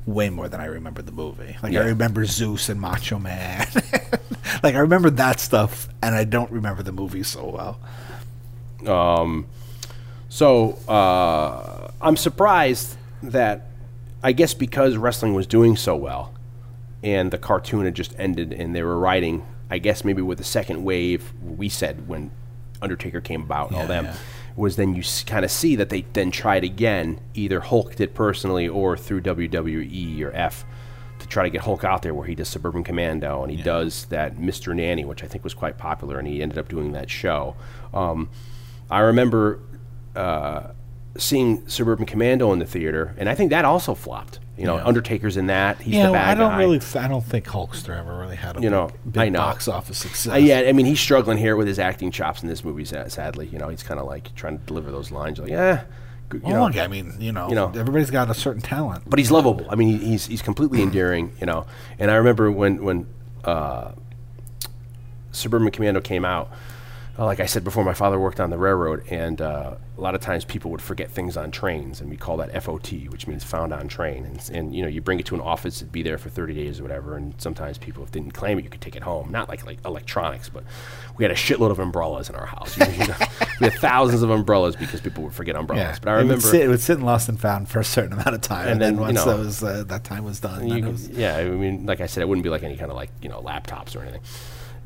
way 0.05 0.31
more 0.31 0.49
than 0.49 0.61
I 0.61 0.67
remember 0.67 1.03
the 1.03 1.13
movie. 1.13 1.57
Like 1.63 1.73
Yeah. 1.73 1.81
I 1.83 1.87
remember 1.87 2.25
Zeus 2.27 2.69
and 2.69 2.81
Macho 2.81 3.19
Man. 3.19 3.67
like 4.63 4.75
I 4.75 4.79
remember 4.79 5.11
that 5.11 5.41
stuff, 5.41 5.89
and 6.03 6.15
I 6.15 6.25
don't 6.25 6.51
remember 6.51 6.83
the 6.83 6.93
movie 6.93 7.23
so 7.25 7.77
well. 8.85 8.91
Um 8.95 9.47
So 10.29 10.73
uh, 10.89 11.89
I'm 12.01 12.17
surprised 12.17 12.97
that 13.23 13.69
I 14.23 14.33
guess 14.33 14.55
because 14.55 14.97
wrestling 14.97 15.35
was 15.35 15.47
doing 15.47 15.77
so 15.77 15.95
well, 15.97 16.33
and 17.03 17.31
the 17.31 17.39
cartoon 17.39 17.85
had 17.85 17.95
just 17.95 18.15
ended, 18.19 18.53
and 18.53 18.75
they 18.75 18.83
were 18.83 18.99
writing, 18.99 19.47
I 19.71 19.79
guess 19.79 20.05
maybe 20.05 20.23
with 20.23 20.39
the 20.39 20.45
second 20.45 20.85
wave, 20.85 21.33
we 21.43 21.69
said 21.69 22.09
when 22.09 22.31
Undertaker 22.83 23.21
came 23.21 23.43
about 23.43 23.71
and 23.71 23.79
all 23.79 23.87
them, 23.87 24.07
yeah. 24.07 24.17
Was 24.57 24.77
then 24.77 24.95
you 24.95 25.03
kind 25.27 25.45
of 25.45 25.51
see 25.51 25.77
that 25.77 25.91
they 25.91 26.03
then 26.13 26.31
tried 26.31 26.65
again, 26.65 27.21
either 27.35 27.61
Hulk 27.61 27.97
did 27.97 28.15
personally 28.15 28.67
or 28.67 28.97
through 28.97 29.21
WWE 29.23 30.23
or 30.23 30.33
F. 30.33 30.65
To 31.21 31.27
try 31.27 31.45
to 31.45 31.51
get 31.51 31.63
Hulk 31.63 31.83
out 31.83 32.03
there, 32.03 32.13
where 32.13 32.27
he 32.27 32.35
does 32.35 32.49
Suburban 32.49 32.85
Commando 32.85 33.43
and 33.43 33.51
he 33.51 33.63
does 33.63 34.05
that 34.07 34.37
Mr. 34.37 34.77
Nanny, 34.77 35.05
which 35.05 35.25
I 35.25 35.27
think 35.27 35.45
was 35.45 35.55
quite 35.55 35.79
popular, 35.79 36.19
and 36.19 36.29
he 36.29 36.43
ended 36.43 36.59
up 36.59 36.69
doing 36.69 36.93
that 36.93 37.09
show. 37.09 37.57
Um, 37.95 38.29
I 38.91 39.01
remember 39.01 39.61
uh, 40.15 40.73
seeing 41.17 41.67
Suburban 41.69 42.05
Commando 42.05 42.53
in 42.53 42.59
the 42.59 42.67
theater, 42.67 43.15
and 43.17 43.31
I 43.31 43.35
think 43.35 43.51
that 43.51 43.65
also 43.65 43.95
flopped. 43.95 44.41
You 44.57 44.65
know, 44.65 44.77
Yeah. 44.77 44.85
Undertaker's 44.87 45.37
in 45.37 45.49
that. 45.49 45.81
He's 45.83 45.95
yeah, 45.95 46.07
the 46.07 46.13
bad 46.13 46.29
I 46.37 46.41
don't 46.41 46.53
guy. 46.53 46.59
really, 46.59 46.81
I 46.95 47.09
don't 47.09 47.25
think 47.25 47.45
Hulkster 47.47 47.99
ever 47.99 48.17
really 48.19 48.37
had 48.37 48.57
a 48.57 48.61
You 48.63 48.71
know, 48.71 48.89
big, 49.05 49.13
big 49.13 49.33
know. 49.33 49.41
box 49.41 49.69
office 49.69 49.99
success. 49.99 50.33
Uh, 50.33 50.37
yeah, 50.37 50.61
I 50.61 50.73
mean, 50.73 50.87
he's 50.87 50.99
struggling 51.01 51.37
here 51.37 51.57
with 51.57 51.67
his 51.67 51.79
acting 51.79 52.11
chops 52.11 52.43
in 52.43 52.49
this 52.49 52.65
movie. 52.65 52.85
Sadly, 52.87 53.49
you 53.49 53.59
know, 53.59 53.69
he's 53.69 53.83
kind 53.83 54.01
of 54.01 54.07
like 54.07 54.35
trying 54.35 54.59
to 54.59 54.65
deliver 54.65 54.91
those 54.91 55.11
lines. 55.11 55.39
Like, 55.39 55.51
yeah, 55.51 55.83
you 56.33 56.41
Well, 56.43 56.53
know, 56.55 56.65
look, 56.67 56.77
I 56.79 56.87
mean, 56.87 57.15
you 57.19 57.33
know, 57.33 57.49
you 57.51 57.55
know. 57.55 57.69
everybody's 57.77 58.11
got 58.11 58.31
a 58.31 58.35
certain 58.35 58.63
talent. 58.63 59.05
but 59.07 59.19
he's 59.19 59.31
lovable. 59.31 59.67
I 59.69 59.75
mean, 59.75 59.99
he's 60.01 60.27
he's 60.27 60.41
completely 60.43 60.81
endearing, 60.83 61.33
you 61.39 61.47
know. 61.47 61.67
And 61.99 62.11
I 62.11 62.15
remember 62.15 62.51
when 62.51 62.83
when 62.83 63.07
uh, 63.45 63.93
Suburban 65.33 65.71
Commando 65.71 66.01
came 66.01 66.25
out. 66.25 66.51
Uh, 67.19 67.25
like 67.25 67.41
I 67.41 67.47
said 67.47 67.65
before, 67.65 67.83
my 67.85 67.95
father 67.95 68.19
worked 68.19 68.41
on 68.41 68.51
the 68.51 68.59
railroad, 68.59 69.03
and 69.11 69.41
uh, 69.41 69.77
a 69.97 70.01
lot 70.01 70.15
of 70.15 70.21
times 70.21 70.45
people 70.45 70.71
would 70.71 70.83
forget 70.83 71.11
things 71.11 71.37
on 71.37 71.51
trains, 71.51 72.01
and 72.01 72.11
we 72.11 72.17
call 72.17 72.37
that 72.37 72.63
FOT, 72.63 72.93
which 73.09 73.27
means 73.27 73.43
found 73.43 73.73
on 73.73 73.89
train. 73.89 74.25
And, 74.27 74.51
and 74.53 74.75
you 74.77 74.83
know, 74.83 74.89
you 74.89 75.01
bring 75.01 75.19
it 75.19 75.27
to 75.27 75.35
an 75.35 75.41
office, 75.41 75.77
it'd 75.79 75.93
be 75.93 76.03
there 76.03 76.19
for 76.19 76.29
30 76.29 76.53
days 76.55 76.79
or 76.79 76.83
whatever. 76.83 77.17
And 77.17 77.33
sometimes 77.41 77.79
people, 77.79 78.03
if 78.05 78.11
they 78.11 78.21
didn't 78.21 78.35
claim 78.35 78.59
it, 78.59 78.65
you 78.65 78.71
could 78.71 78.83
take 78.83 78.97
it 78.97 79.03
home. 79.03 79.31
Not 79.31 79.49
like 79.49 79.65
like 79.65 79.79
electronics, 79.85 80.49
but 80.51 80.65
we 81.17 81.25
had 81.25 81.31
a 81.33 81.35
shitload 81.35 81.71
of 81.71 81.79
umbrellas 81.79 82.29
in 82.29 82.35
our 82.35 82.47
house. 82.47 82.77
You 82.77 82.85
know, 83.07 83.17
we 83.61 83.69
had 83.69 83.75
thousands 83.81 84.23
of 84.23 84.29
umbrellas 84.31 84.77
because 84.77 85.01
people 85.01 85.25
would 85.25 85.33
forget 85.33 85.57
umbrellas. 85.57 85.99
But 85.99 86.11
I 86.11 86.13
it 86.13 86.17
would, 86.17 86.23
remember. 86.25 86.47
sit, 86.47 86.61
it 86.61 86.69
would 86.69 86.81
sit 86.81 86.99
in 86.99 87.05
lost 87.05 87.31
and 87.31 87.41
found 87.41 87.71
for 87.71 87.81
a 87.81 87.85
certain 87.85 88.13
amount 88.13 88.35
of 88.35 88.43
time, 88.43 88.69
and, 88.69 88.73
And 88.73 88.81
then, 88.83 88.97
then, 88.97 89.15
you 89.15 89.15
once 89.15 89.27
know, 89.27 89.43
that 89.71 89.81
uh, 89.81 89.83
that 89.85 90.05
time 90.05 90.25
was 90.25 90.41
done, 90.41 90.65
You 90.65 90.69
then 90.69 90.79
it 90.79 90.83
could- 90.83 90.93
was, 90.93 91.09
yeah, 91.09 91.37
I 91.39 91.45
mean, 91.49 91.87
like 91.87 92.01
I 92.03 92.07
said, 92.07 92.21
it 92.23 92.29
wouldn't 92.29 92.43
be 92.45 92.51
like 92.51 92.63
any 92.63 92.77
kind 92.77 92.91
of 92.91 92.97
like 92.97 93.11
you 93.23 93.31
know 93.31 93.41
laptops 93.41 93.97
or 93.97 94.03
anything. 94.03 94.21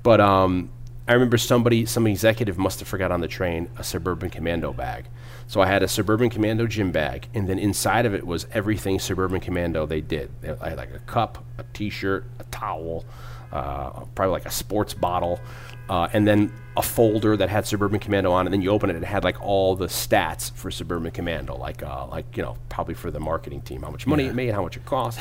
But 0.04 0.20
um, 0.20 0.70
I 1.08 1.14
remember 1.14 1.38
somebody, 1.38 1.86
some 1.86 2.06
executive 2.06 2.56
must 2.58 2.78
have 2.80 2.88
forgot 2.88 3.10
on 3.10 3.20
the 3.20 3.28
train 3.28 3.68
a 3.76 3.84
Suburban 3.84 4.30
Commando 4.30 4.72
bag. 4.72 5.06
So 5.46 5.60
I 5.60 5.66
had 5.66 5.82
a 5.82 5.88
Suburban 5.88 6.30
Commando 6.30 6.68
gym 6.68 6.92
bag, 6.92 7.26
and 7.34 7.48
then 7.48 7.58
inside 7.58 8.06
of 8.06 8.14
it 8.14 8.24
was 8.24 8.46
everything 8.52 9.00
Suburban 9.00 9.40
Commando 9.40 9.86
they 9.86 10.00
did. 10.00 10.30
I 10.60 10.68
had 10.68 10.78
like 10.78 10.94
a 10.94 11.00
cup, 11.00 11.44
a 11.58 11.64
T-shirt, 11.72 12.24
a 12.38 12.44
towel, 12.44 13.04
uh, 13.50 14.04
probably 14.14 14.32
like 14.32 14.46
a 14.46 14.50
sports 14.50 14.94
bottle, 14.94 15.40
uh, 15.88 16.08
and 16.12 16.28
then 16.28 16.52
a 16.76 16.82
folder 16.82 17.36
that 17.36 17.48
had 17.48 17.66
Suburban 17.66 17.98
Commando 17.98 18.30
on. 18.30 18.46
And 18.46 18.52
then 18.52 18.62
you 18.62 18.70
open 18.70 18.90
it, 18.90 18.96
it 18.96 19.02
had 19.02 19.24
like 19.24 19.42
all 19.42 19.74
the 19.74 19.86
stats 19.86 20.52
for 20.54 20.70
Suburban 20.70 21.10
Commando, 21.10 21.56
like 21.56 21.82
uh, 21.82 22.06
like 22.06 22.36
you 22.36 22.44
know 22.44 22.56
probably 22.68 22.94
for 22.94 23.10
the 23.10 23.18
marketing 23.18 23.62
team, 23.62 23.82
how 23.82 23.90
much 23.90 24.06
money 24.06 24.26
it 24.26 24.34
made, 24.36 24.54
how 24.54 24.62
much 24.62 24.76
it 24.76 24.84
cost. 24.84 25.18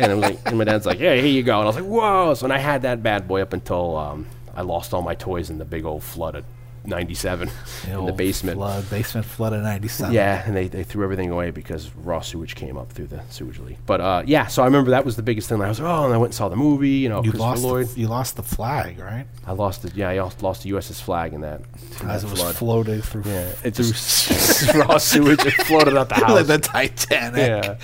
and 0.00 0.10
it 0.10 0.16
like, 0.16 0.40
and 0.46 0.58
my 0.58 0.64
dad's 0.64 0.86
like, 0.86 0.98
yeah, 0.98 1.14
here 1.14 1.26
you 1.26 1.44
go. 1.44 1.60
And 1.60 1.62
I 1.62 1.66
was 1.66 1.76
like, 1.76 1.84
whoa. 1.84 2.34
So 2.34 2.46
and 2.46 2.52
I 2.52 2.58
had 2.58 2.82
that 2.82 3.00
bad 3.00 3.28
boy 3.28 3.42
up 3.42 3.52
until 3.52 3.96
um, 3.96 4.26
I 4.58 4.62
lost 4.62 4.92
all 4.92 5.02
my 5.02 5.14
toys 5.14 5.50
in 5.50 5.58
the 5.58 5.64
big 5.64 5.84
old 5.84 6.02
flood 6.02 6.34
of 6.34 6.44
'97 6.88 7.48
in 7.88 8.06
the 8.06 8.12
basement. 8.12 8.56
flood, 8.56 8.88
basement 8.90 9.26
flood 9.26 9.52
of 9.52 9.62
'97. 9.62 10.12
Yeah, 10.14 10.42
and 10.46 10.56
they, 10.56 10.68
they 10.68 10.82
threw 10.82 11.04
everything 11.04 11.30
away 11.30 11.50
because 11.50 11.90
raw 11.94 12.20
sewage 12.20 12.54
came 12.54 12.76
up 12.76 12.90
through 12.92 13.06
the 13.08 13.20
sewage 13.30 13.58
leak. 13.60 13.76
But 13.86 14.00
uh, 14.00 14.22
yeah, 14.26 14.46
so 14.46 14.62
I 14.62 14.64
remember 14.66 14.90
that 14.90 15.04
was 15.04 15.16
the 15.16 15.22
biggest 15.22 15.48
thing. 15.48 15.60
I 15.62 15.68
was 15.68 15.80
like, 15.80 15.88
oh, 15.88 16.04
and 16.06 16.14
I 16.14 16.16
went 16.16 16.28
and 16.30 16.34
saw 16.34 16.48
the 16.48 16.56
movie. 16.56 16.90
You 16.90 17.08
know, 17.08 17.22
you 17.22 17.32
lost 17.32 17.62
Lloyd. 17.62 17.88
the, 17.88 18.00
you 18.00 18.08
lost 18.08 18.36
the 18.36 18.42
flag, 18.42 18.98
right? 18.98 19.26
I 19.46 19.52
lost 19.52 19.84
it. 19.84 19.94
Yeah, 19.94 20.08
I 20.10 20.18
lost, 20.18 20.62
the 20.62 20.70
USS 20.72 21.00
flag 21.00 21.32
in 21.32 21.40
that. 21.42 21.60
in 22.00 22.08
As 22.08 22.22
that 22.22 22.28
it 22.28 22.30
was 22.30 22.40
flood. 22.40 22.56
floating 22.56 23.00
through, 23.02 23.22
Yeah, 23.26 23.52
it 23.64 23.74
just 23.74 24.74
raw 24.74 24.98
sewage. 24.98 25.44
It 25.44 25.52
floated 25.66 25.96
out 25.96 26.08
the 26.08 26.14
house. 26.26 26.30
like 26.30 26.46
the 26.46 26.58
Titanic. 26.58 27.38
yeah, 27.38 27.76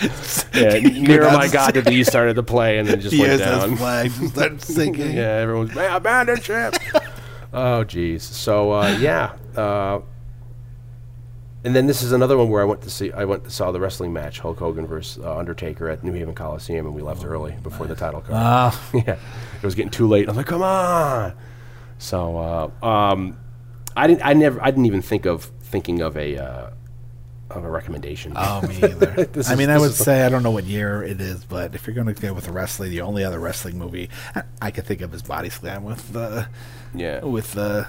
yeah. 0.55 0.79
Near 1.01 1.23
my 1.33 1.49
God, 1.49 1.75
the 1.75 1.83
beast 1.83 2.11
started 2.11 2.35
to 2.37 2.43
play 2.43 2.79
and 2.79 2.89
then 2.89 3.01
just 3.01 3.19
went 3.19 3.41
USS 3.41 3.45
down. 3.45 3.77
flag 3.77 4.11
just 4.13 4.33
started 4.35 4.63
sinking. 4.63 5.13
Yeah, 5.17 5.23
everyone's 5.43 5.75
"Man, 5.75 5.93
abandoned 5.95 6.43
ship. 6.43 6.75
Oh, 7.55 7.85
geez. 7.85 8.23
So 8.23 8.73
uh, 8.73 8.97
yeah, 9.01 9.35
uh, 9.57 10.01
and 11.65 11.75
then 11.75 11.87
this 11.87 12.03
is 12.03 12.13
another 12.13 12.37
one 12.37 12.51
where 12.51 12.61
I 12.61 12.67
went 12.67 12.83
to 12.83 12.91
see. 12.91 13.11
I 13.13 13.25
went 13.25 13.45
to 13.45 13.51
saw 13.51 13.73
the 13.73 13.81
wrestling 13.81 14.13
match, 14.13 14.41
Hulk 14.41 14.59
Hogan 14.59 14.87
versus 14.87 15.25
uh, 15.25 15.37
Undertaker 15.37 15.89
at 15.89 16.05
New 16.05 16.13
Haven 16.13 16.35
Coliseum, 16.35 16.85
and 16.85 16.95
we 16.95 17.01
left 17.01 17.25
early 17.25 17.57
before 17.63 17.87
the 17.87 17.95
title 17.95 18.21
card. 18.21 18.35
Ah. 18.35 18.91
yeah, 18.95 19.17
it 19.57 19.63
was 19.63 19.75
getting 19.75 19.91
too 19.91 20.07
late. 20.07 20.29
I'm 20.29 20.37
like, 20.37 20.47
come 20.47 20.63
on. 20.63 21.33
So 21.99 22.37
uh, 22.83 22.87
um, 22.87 23.39
I 23.97 24.07
didn't. 24.07 24.27
I 24.27 24.35
never. 24.35 24.63
I 24.63 24.71
didn't 24.71 24.87
even 24.87 25.01
think 25.01 25.25
of 25.25 25.45
thinking 25.63 26.03
of 26.03 26.17
a 26.19 26.37
uh, 26.37 26.71
of 27.51 27.65
a 27.65 27.71
recommendation. 27.71 28.33
Oh, 28.37 28.63
me 28.63 28.77
either. 28.77 29.29
I 29.49 29.55
mean, 29.55 29.71
I 29.71 29.79
would 29.79 29.93
say 29.93 30.23
I 30.25 30.29
don't 30.29 30.43
know 30.43 30.51
what 30.51 30.65
year 30.65 31.03
it 31.03 31.21
is, 31.21 31.45
but 31.45 31.75
if 31.75 31.87
you're 31.87 31.95
going 31.95 32.13
to 32.13 32.21
go 32.21 32.33
with 32.33 32.49
a 32.49 32.53
wrestling, 32.53 32.91
the 32.91 33.03
only 33.03 33.23
other 33.25 33.39
wrestling 33.39 33.79
movie 33.79 34.09
I, 34.35 34.43
I 34.63 34.71
could 34.71 34.87
think 34.87 35.01
of 35.03 35.13
is 35.15 35.23
Body 35.23 35.51
Slam 35.51 35.85
with 35.85 36.13
the 36.13 36.49
Yeah. 36.95 37.23
with 37.25 37.53
the 37.53 37.87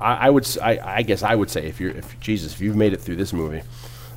I, 0.00 0.26
I 0.26 0.30
would. 0.30 0.46
I 0.58 1.02
guess 1.02 1.22
I 1.22 1.34
would 1.34 1.50
say 1.50 1.66
if 1.66 1.80
you're, 1.80 1.90
if 1.90 2.18
Jesus, 2.20 2.52
if 2.52 2.60
you've 2.60 2.76
made 2.76 2.92
it 2.92 3.00
through 3.00 3.16
this 3.16 3.32
movie, 3.32 3.62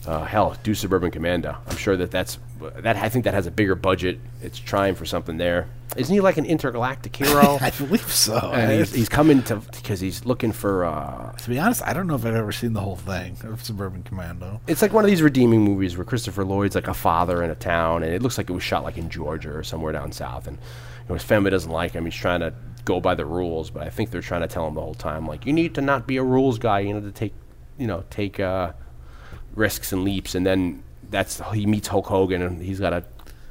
uh, 0.05 0.23
hell, 0.25 0.55
do 0.63 0.75
Suburban 0.75 1.09
Commando. 1.11 1.57
I'm 1.67 1.77
sure 1.77 1.97
that 1.97 2.11
that's 2.11 2.37
that. 2.61 2.95
I 2.95 3.09
think 3.09 3.25
that 3.25 3.33
has 3.33 3.47
a 3.47 3.51
bigger 3.51 3.75
budget. 3.75 4.19
It's 4.41 4.59
trying 4.59 4.95
for 4.95 5.05
something 5.05 5.37
there. 5.37 5.67
Isn't 5.97 6.13
he 6.13 6.21
like 6.21 6.37
an 6.37 6.45
intergalactic 6.45 7.15
hero? 7.15 7.57
I 7.61 7.71
believe 7.71 8.11
so. 8.11 8.37
and 8.37 8.71
he's, 8.71 8.93
he's 8.95 9.09
coming 9.09 9.43
to 9.43 9.57
because 9.57 9.99
he's 9.99 10.25
looking 10.25 10.51
for. 10.51 10.85
Uh, 10.85 11.33
to 11.33 11.49
be 11.49 11.59
honest, 11.59 11.81
I 11.85 11.93
don't 11.93 12.07
know 12.07 12.15
if 12.15 12.25
I've 12.25 12.35
ever 12.35 12.51
seen 12.51 12.73
the 12.73 12.79
whole 12.79 12.95
thing 12.95 13.37
of 13.43 13.63
Suburban 13.63 14.03
Commando. 14.03 14.61
it's 14.67 14.81
like 14.81 14.93
one 14.93 15.03
of 15.03 15.09
these 15.09 15.21
redeeming 15.21 15.61
movies 15.61 15.97
where 15.97 16.05
Christopher 16.05 16.45
Lloyd's 16.45 16.75
like 16.75 16.87
a 16.87 16.93
father 16.93 17.43
in 17.43 17.49
a 17.49 17.55
town, 17.55 18.03
and 18.03 18.13
it 18.13 18.21
looks 18.21 18.37
like 18.37 18.49
it 18.49 18.53
was 18.53 18.63
shot 18.63 18.83
like 18.83 18.97
in 18.97 19.09
Georgia 19.09 19.51
or 19.51 19.63
somewhere 19.63 19.91
down 19.91 20.11
south, 20.11 20.47
and 20.47 20.57
you 20.57 21.05
know, 21.09 21.15
his 21.15 21.23
family 21.23 21.51
doesn't 21.51 21.71
like 21.71 21.91
him. 21.91 22.05
He's 22.05 22.15
trying 22.15 22.39
to 22.39 22.53
go 22.85 22.99
by 22.99 23.15
the 23.15 23.25
rules, 23.25 23.69
but 23.69 23.83
I 23.83 23.89
think 23.89 24.11
they're 24.11 24.21
trying 24.21 24.41
to 24.41 24.47
tell 24.47 24.67
him 24.67 24.75
the 24.75 24.81
whole 24.81 24.93
time, 24.93 25.27
like 25.27 25.45
you 25.45 25.53
need 25.53 25.75
to 25.75 25.81
not 25.81 26.07
be 26.07 26.17
a 26.17 26.23
rules 26.23 26.57
guy. 26.57 26.79
You 26.79 26.93
know, 26.93 27.01
to 27.01 27.11
take, 27.11 27.33
you 27.77 27.87
know, 27.87 28.05
take 28.09 28.39
uh, 28.39 28.71
risks 29.55 29.91
and 29.91 30.03
leaps, 30.03 30.35
and 30.35 30.45
then 30.45 30.83
that's 31.11 31.39
he 31.53 31.65
meets 31.67 31.87
Hulk 31.87 32.07
Hogan, 32.07 32.41
and 32.41 32.61
he's 32.61 32.79
got 32.79 32.89
to 32.91 33.03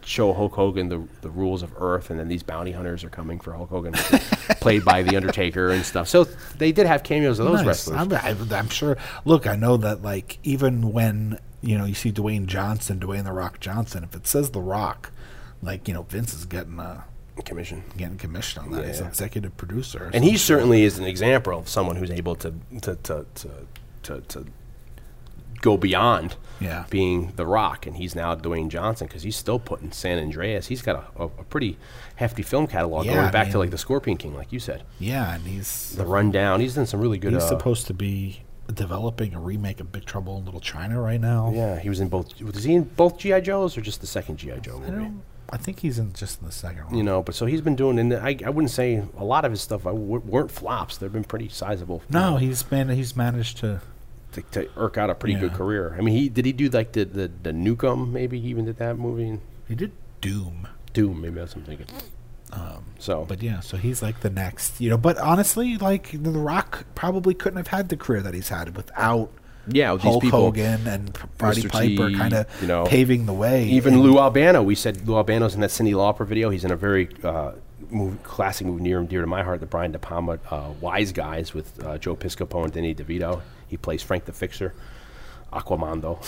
show 0.05 0.33
Hulk 0.33 0.55
Hogan 0.55 0.89
the 0.89 1.07
the 1.21 1.31
rules 1.31 1.63
of 1.63 1.73
Earth, 1.79 2.11
and 2.11 2.19
then 2.19 2.27
these 2.29 2.43
bounty 2.43 2.73
hunters 2.73 3.05
are 3.05 3.11
coming 3.11 3.39
for 3.39 3.53
Hulk 3.53 3.71
Hogan, 3.71 3.93
played 4.61 4.85
by 4.85 5.03
the 5.03 5.17
Undertaker 5.17 5.71
and 5.71 5.85
stuff. 5.85 6.09
So 6.09 6.25
they 6.59 6.73
did 6.73 6.87
have 6.87 7.03
cameos 7.03 7.39
of 7.39 7.47
those 7.47 7.59
Nice. 7.59 7.67
wrestlers. 7.67 7.97
I'm, 7.99 8.13
I, 8.13 8.57
I'm 8.59 8.69
sure. 8.69 8.97
Look, 9.25 9.47
I 9.47 9.57
know 9.57 9.77
that 9.77 10.03
like 10.03 10.39
even 10.43 10.93
when 10.93 11.39
you 11.63 11.77
know 11.79 11.85
you 11.85 11.95
see 11.95 12.11
Dwayne 12.11 12.47
Johnson, 12.47 12.99
Dwayne 12.99 13.25
the 13.25 13.33
Rock 13.33 13.61
Johnson, 13.61 14.03
if 14.03 14.15
it 14.17 14.27
says 14.27 14.51
the 14.51 14.61
Rock, 14.61 15.13
like 15.63 15.87
you 15.87 15.95
know 15.95 16.03
Vince 16.03 16.35
is 16.35 16.45
getting 16.47 16.79
a 16.79 17.05
Commission. 17.45 17.83
getting 17.97 18.19
commissioned 18.19 18.67
on 18.67 18.73
that. 18.73 18.87
He's 18.87 19.01
Yeah. 19.01 19.07
executive 19.09 19.57
producer, 19.57 20.11
and 20.13 20.23
he 20.25 20.37
certainly 20.37 20.83
is 20.85 20.99
an 20.99 21.05
example 21.07 21.59
of 21.59 21.69
someone 21.71 21.97
who's 21.97 22.11
able 22.11 22.35
to 22.37 22.53
to 22.83 22.97
to 22.97 23.25
to, 23.35 23.49
to, 24.03 24.21
to 24.21 24.47
go 25.61 25.77
beyond 25.77 26.37
Yeah. 26.61 26.85
being 26.91 27.33
the 27.37 27.47
Rock, 27.47 27.87
and 27.87 27.97
he's 27.97 28.15
now 28.15 28.35
Dwayne 28.35 28.69
Johnson 28.69 29.07
because 29.07 29.23
he's 29.23 29.37
still 29.37 29.59
putting 29.59 29.93
San 29.93 30.19
Andreas. 30.19 30.67
He's 30.69 30.83
got 30.83 30.97
a, 31.17 31.23
a, 31.23 31.27
a 31.27 31.45
pretty 31.45 31.77
hefty 32.17 32.43
film 32.43 32.67
catalog 32.67 33.07
Yeah, 33.07 33.15
going 33.15 33.27
I 33.27 33.31
back 33.31 33.51
to 33.51 33.59
like 33.59 33.71
the 33.71 33.79
Scorpion 33.79 34.17
King, 34.17 34.35
like 34.35 34.53
you 34.53 34.59
said. 34.59 34.83
yeah, 34.99 35.35
and 35.35 35.45
he's 35.47 35.93
The 35.97 36.05
Rundown. 36.07 36.61
He's 36.61 36.75
done 36.75 36.87
some 36.87 37.01
really 37.01 37.19
good. 37.19 37.33
he's 37.33 37.43
uh, 37.43 37.49
supposed 37.49 37.87
to 37.89 37.95
be 37.95 38.43
developing 38.73 39.35
a 39.35 39.41
remake 39.41 39.81
of 39.81 39.91
Big 39.93 40.05
Trouble 40.05 40.39
in 40.39 40.45
Little 40.45 40.61
China 40.61 41.01
right 41.01 41.21
now. 41.21 41.51
yeah, 41.55 41.79
he 41.79 41.89
was 41.89 42.01
in 42.01 42.09
both. 42.09 42.41
Was 42.41 42.65
he 42.65 42.75
in 42.75 42.85
both 42.85 43.19
GI 43.19 43.41
Joes 43.43 43.77
or 43.77 43.81
just 43.81 44.01
the 44.01 44.07
second 44.07 44.37
GI 44.39 44.61
Joe 44.63 44.77
I 44.77 44.91
movie? 44.91 44.93
don't. 45.05 45.23
I 45.53 45.57
think 45.57 45.81
he's 45.81 45.99
in 45.99 46.13
just 46.13 46.41
in 46.41 46.47
the 46.47 46.53
second 46.53 46.85
one. 46.85 46.95
You 46.97 47.03
know, 47.03 47.23
but 47.25 47.35
so 47.35 47.45
he's 47.47 47.61
been 47.61 47.75
doing, 47.75 47.99
and 47.99 48.15
I, 48.15 48.37
I 48.47 48.51
wouldn't 48.51 48.71
say 48.71 49.03
a 49.19 49.25
lot 49.25 49.45
of 49.45 49.51
his 49.51 49.61
stuff 49.61 49.83
w- 49.83 50.23
weren't 50.25 50.53
flops. 50.53 50.97
They've 50.97 51.13
been 51.13 51.25
pretty 51.25 51.49
sizable. 51.49 52.03
no, 52.09 52.37
he's 52.37 52.71
man. 52.71 52.89
He's 52.91 53.17
managed 53.17 53.57
to. 53.59 53.81
To, 54.33 54.43
to 54.43 54.69
irk 54.77 54.97
out 54.97 55.11
a 55.11 55.15
pretty 55.15 55.35
good 55.35 55.53
career. 55.55 55.97
I 55.99 56.03
mean, 56.03 56.15
he 56.17 56.29
did 56.29 56.45
he 56.45 56.53
do 56.53 56.69
like 56.69 56.93
the 56.93 57.05
the, 57.05 57.31
the 57.43 57.51
Nukem? 57.53 58.11
Maybe 58.13 58.41
he 58.41 58.49
even 58.49 58.65
did 58.65 58.77
that 58.79 58.97
movie. 58.97 59.41
He 59.67 59.75
did 59.75 59.93
Doom. 60.21 60.69
Doom, 60.93 61.21
maybe 61.21 61.37
that's 61.37 61.55
what 61.57 61.63
I'm 61.63 61.67
thinking. 61.67 61.87
so, 62.99 63.25
But 63.29 63.43
yeah, 63.43 63.61
so 63.61 63.77
he's 63.77 64.03
like 64.03 64.21
the 64.21 64.31
next, 64.31 64.81
you 64.81 64.91
know. 64.91 64.99
But 64.99 65.19
honestly, 65.19 65.77
like 65.79 66.11
The 66.13 66.31
Rock 66.31 66.85
probably 66.95 67.35
couldn't 67.35 67.57
have 67.59 67.69
had 67.69 67.89
the 67.89 67.97
career 67.97 68.23
that 68.23 68.35
he's 68.35 68.49
had 68.49 68.77
without 68.77 69.31
yeah, 69.69 69.93
with 69.93 70.03
these 70.03 70.11
Hulk 70.11 70.23
people, 70.23 70.41
Hogan 70.41 70.87
and 70.87 71.19
Roddy. 71.41 71.69
Piper 71.69 72.11
kind 72.13 72.33
of 72.35 72.47
you 72.61 72.67
know, 72.69 72.87
paving 72.87 73.27
the 73.27 73.33
way. 73.33 73.65
even 73.67 73.95
And- 73.95 74.03
Lou 74.03 74.19
Albano. 74.19 74.63
We 74.63 74.75
said 74.75 75.07
Lou 75.07 75.17
Albano's 75.17 75.55
in 75.55 75.61
that 75.61 75.71
Cyndi 75.71 75.93
Lauper 75.93 76.27
video. 76.27 76.51
He's 76.51 76.65
in 76.65 76.71
a 76.73 76.77
very 76.77 77.09
uh, 77.23 77.53
movie, 77.91 78.19
classic 78.23 78.67
movie 78.67 78.83
near 78.83 78.99
and 78.99 79.09
dear 79.09 79.21
to 79.21 79.27
my 79.27 79.43
heart, 79.43 79.61
the 79.61 79.67
Brian 79.67 79.93
De 79.93 79.99
Palma 79.99 80.39
uh, 80.51 80.71
Wise 80.81 81.13
Guys 81.13 81.55
with 81.55 81.83
uh, 81.85 81.99
Joe 81.99 82.17
Piscopo 82.17 82.65
and 82.65 82.73
Danny 82.73 82.95
DeVito. 82.95 83.43
He 83.71 83.77
plays 83.77 84.03
Frank 84.03 84.25
the 84.27 84.33
Fixer, 84.33 84.75
Aquamando. 85.53 86.19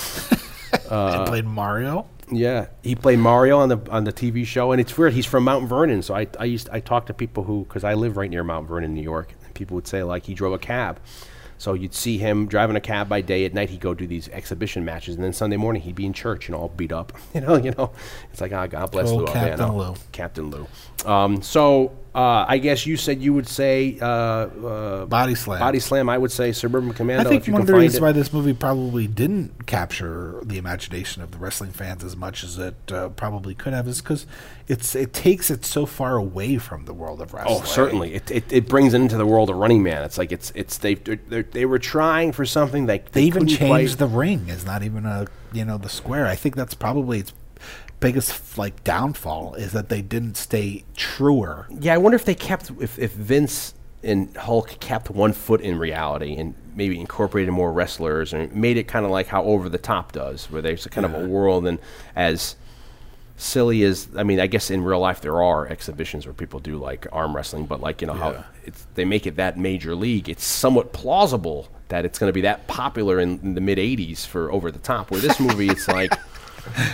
and 0.90 1.26
played 1.26 1.44
Mario. 1.44 2.06
Yeah, 2.30 2.68
he 2.82 2.94
played 2.94 3.18
Mario 3.18 3.58
on 3.58 3.68
the 3.68 3.78
on 3.90 4.04
the 4.04 4.12
TV 4.12 4.46
show, 4.46 4.72
and 4.72 4.80
it's 4.80 4.96
weird. 4.96 5.12
He's 5.12 5.26
from 5.26 5.44
Mount 5.44 5.68
Vernon, 5.68 6.02
so 6.02 6.14
I 6.14 6.26
I 6.38 6.44
used 6.44 6.68
I 6.72 6.80
talked 6.80 7.08
to 7.08 7.14
people 7.14 7.44
who 7.44 7.64
because 7.64 7.84
I 7.84 7.94
live 7.94 8.16
right 8.16 8.30
near 8.30 8.42
Mount 8.44 8.68
Vernon, 8.68 8.94
New 8.94 9.02
York, 9.02 9.34
and 9.44 9.54
people 9.54 9.74
would 9.74 9.86
say 9.86 10.02
like 10.02 10.24
he 10.24 10.34
drove 10.34 10.54
a 10.54 10.58
cab. 10.58 10.98
So 11.58 11.74
you'd 11.74 11.94
see 11.94 12.18
him 12.18 12.48
driving 12.48 12.74
a 12.74 12.80
cab 12.80 13.08
by 13.08 13.20
day. 13.20 13.44
At 13.44 13.54
night, 13.54 13.70
he'd 13.70 13.80
go 13.80 13.94
do 13.94 14.06
these 14.06 14.28
exhibition 14.30 14.84
matches, 14.84 15.14
and 15.14 15.22
then 15.22 15.32
Sunday 15.32 15.56
morning 15.56 15.82
he'd 15.82 15.94
be 15.94 16.06
in 16.06 16.12
church, 16.12 16.48
and 16.48 16.56
all 16.56 16.68
beat 16.70 16.90
up. 16.92 17.12
You 17.34 17.40
know, 17.42 17.56
you 17.56 17.70
know, 17.72 17.92
it's 18.32 18.40
like 18.40 18.52
ah, 18.52 18.66
God 18.66 18.90
bless 18.90 19.08
Oh, 19.10 19.16
Lou 19.16 19.26
Captain 19.26 19.60
Albano. 19.60 19.90
Lou. 19.90 19.94
Captain 20.12 20.50
Lou. 20.50 20.66
Um, 21.04 21.42
so 21.42 21.92
uh, 22.14 22.44
I 22.46 22.58
guess 22.58 22.86
you 22.86 22.98
said 22.98 23.22
you 23.22 23.32
would 23.32 23.48
say 23.48 23.98
uh, 24.00 24.06
uh, 24.06 25.06
Body 25.06 25.34
Slam. 25.34 25.60
Body 25.60 25.78
Slam. 25.80 26.10
I 26.10 26.18
would 26.18 26.30
say 26.30 26.52
Suburban 26.52 26.92
Commando. 26.92 27.26
I 27.26 27.32
think 27.32 27.46
one 27.52 27.62
of 27.62 27.66
the 27.66 27.74
reasons 27.74 28.02
why 28.02 28.12
this 28.12 28.32
movie 28.32 28.52
probably 28.52 29.06
didn't 29.06 29.66
capture 29.66 30.38
the 30.42 30.58
imagination 30.58 31.22
of 31.22 31.30
the 31.30 31.38
wrestling 31.38 31.70
fans 31.70 32.04
as 32.04 32.14
much 32.14 32.44
as 32.44 32.58
it 32.58 32.92
uh, 32.92 33.08
probably 33.10 33.54
could 33.54 33.72
have 33.72 33.88
is 33.88 34.02
because 34.02 34.26
it's 34.68 34.94
it 34.94 35.14
takes 35.14 35.50
it 35.50 35.64
so 35.64 35.86
far 35.86 36.16
away 36.16 36.58
from 36.58 36.84
the 36.84 36.92
world 36.92 37.22
of 37.22 37.32
wrestling. 37.32 37.60
Oh, 37.62 37.64
certainly. 37.64 38.14
It, 38.14 38.30
it, 38.30 38.52
it 38.52 38.68
brings 38.68 38.92
it 38.92 39.00
into 39.00 39.16
the 39.16 39.26
world 39.26 39.48
of 39.48 39.56
Running 39.56 39.82
Man. 39.82 40.02
It's 40.02 40.18
like 40.18 40.32
it's 40.32 40.52
it's 40.54 40.76
they 40.78 40.94
they 40.94 41.42
they 41.42 41.64
were 41.64 41.78
trying 41.78 42.32
for 42.32 42.44
something 42.44 42.86
that 42.86 43.12
They 43.12 43.22
even 43.24 43.46
changed 43.46 43.96
quite- 43.96 43.98
the 43.98 44.06
ring. 44.06 44.46
It's 44.48 44.66
not 44.66 44.82
even 44.82 45.06
a 45.06 45.28
you 45.52 45.64
know 45.64 45.78
the 45.78 45.88
square. 45.88 46.26
I 46.26 46.36
think 46.36 46.56
that's 46.56 46.74
probably 46.74 47.20
its 47.20 47.32
biggest 48.02 48.58
like 48.58 48.84
downfall 48.84 49.54
is 49.54 49.72
that 49.72 49.88
they 49.88 50.02
didn't 50.02 50.36
stay 50.36 50.84
truer. 50.96 51.66
Yeah, 51.80 51.94
I 51.94 51.98
wonder 51.98 52.16
if 52.16 52.24
they 52.24 52.34
kept 52.34 52.70
if 52.80 52.98
if 52.98 53.12
Vince 53.12 53.74
and 54.02 54.36
Hulk 54.36 54.78
kept 54.80 55.10
one 55.10 55.32
foot 55.32 55.60
in 55.60 55.78
reality 55.78 56.34
and 56.36 56.54
maybe 56.74 56.98
incorporated 56.98 57.52
more 57.54 57.72
wrestlers 57.72 58.32
and 58.32 58.54
made 58.54 58.76
it 58.76 58.88
kind 58.88 59.04
of 59.04 59.10
like 59.10 59.28
how 59.28 59.44
Over 59.44 59.68
the 59.68 59.78
Top 59.78 60.12
does, 60.12 60.50
where 60.50 60.60
there's 60.62 60.84
a 60.86 60.88
kind 60.88 61.04
of 61.04 61.14
a 61.14 61.26
world 61.28 61.66
and 61.66 61.78
as 62.16 62.56
silly 63.36 63.82
as 63.82 64.08
I 64.16 64.22
mean, 64.22 64.40
I 64.40 64.46
guess 64.46 64.70
in 64.70 64.82
real 64.84 65.00
life 65.00 65.20
there 65.20 65.42
are 65.42 65.66
exhibitions 65.66 66.26
where 66.26 66.34
people 66.34 66.60
do 66.60 66.76
like 66.78 67.06
arm 67.12 67.34
wrestling, 67.34 67.66
but 67.66 67.80
like 67.80 68.00
you 68.00 68.06
know 68.06 68.14
Yeah. 68.14 68.32
how 68.32 68.44
it's 68.64 68.86
they 68.94 69.04
make 69.04 69.26
it 69.26 69.36
that 69.36 69.58
major 69.58 69.94
league. 69.94 70.28
It's 70.28 70.44
somewhat 70.44 70.92
plausible 70.92 71.68
that 71.88 72.04
it's 72.04 72.18
going 72.18 72.28
to 72.28 72.32
be 72.32 72.40
that 72.42 72.66
popular 72.68 73.20
in, 73.20 73.38
in 73.42 73.54
the 73.54 73.60
mid 73.60 73.78
'80s 73.78 74.26
for 74.26 74.50
Over 74.52 74.70
the 74.70 74.78
Top. 74.78 75.10
Where 75.10 75.20
this 75.20 75.38
movie, 75.40 75.68
it's 75.68 75.88
like. 75.88 76.12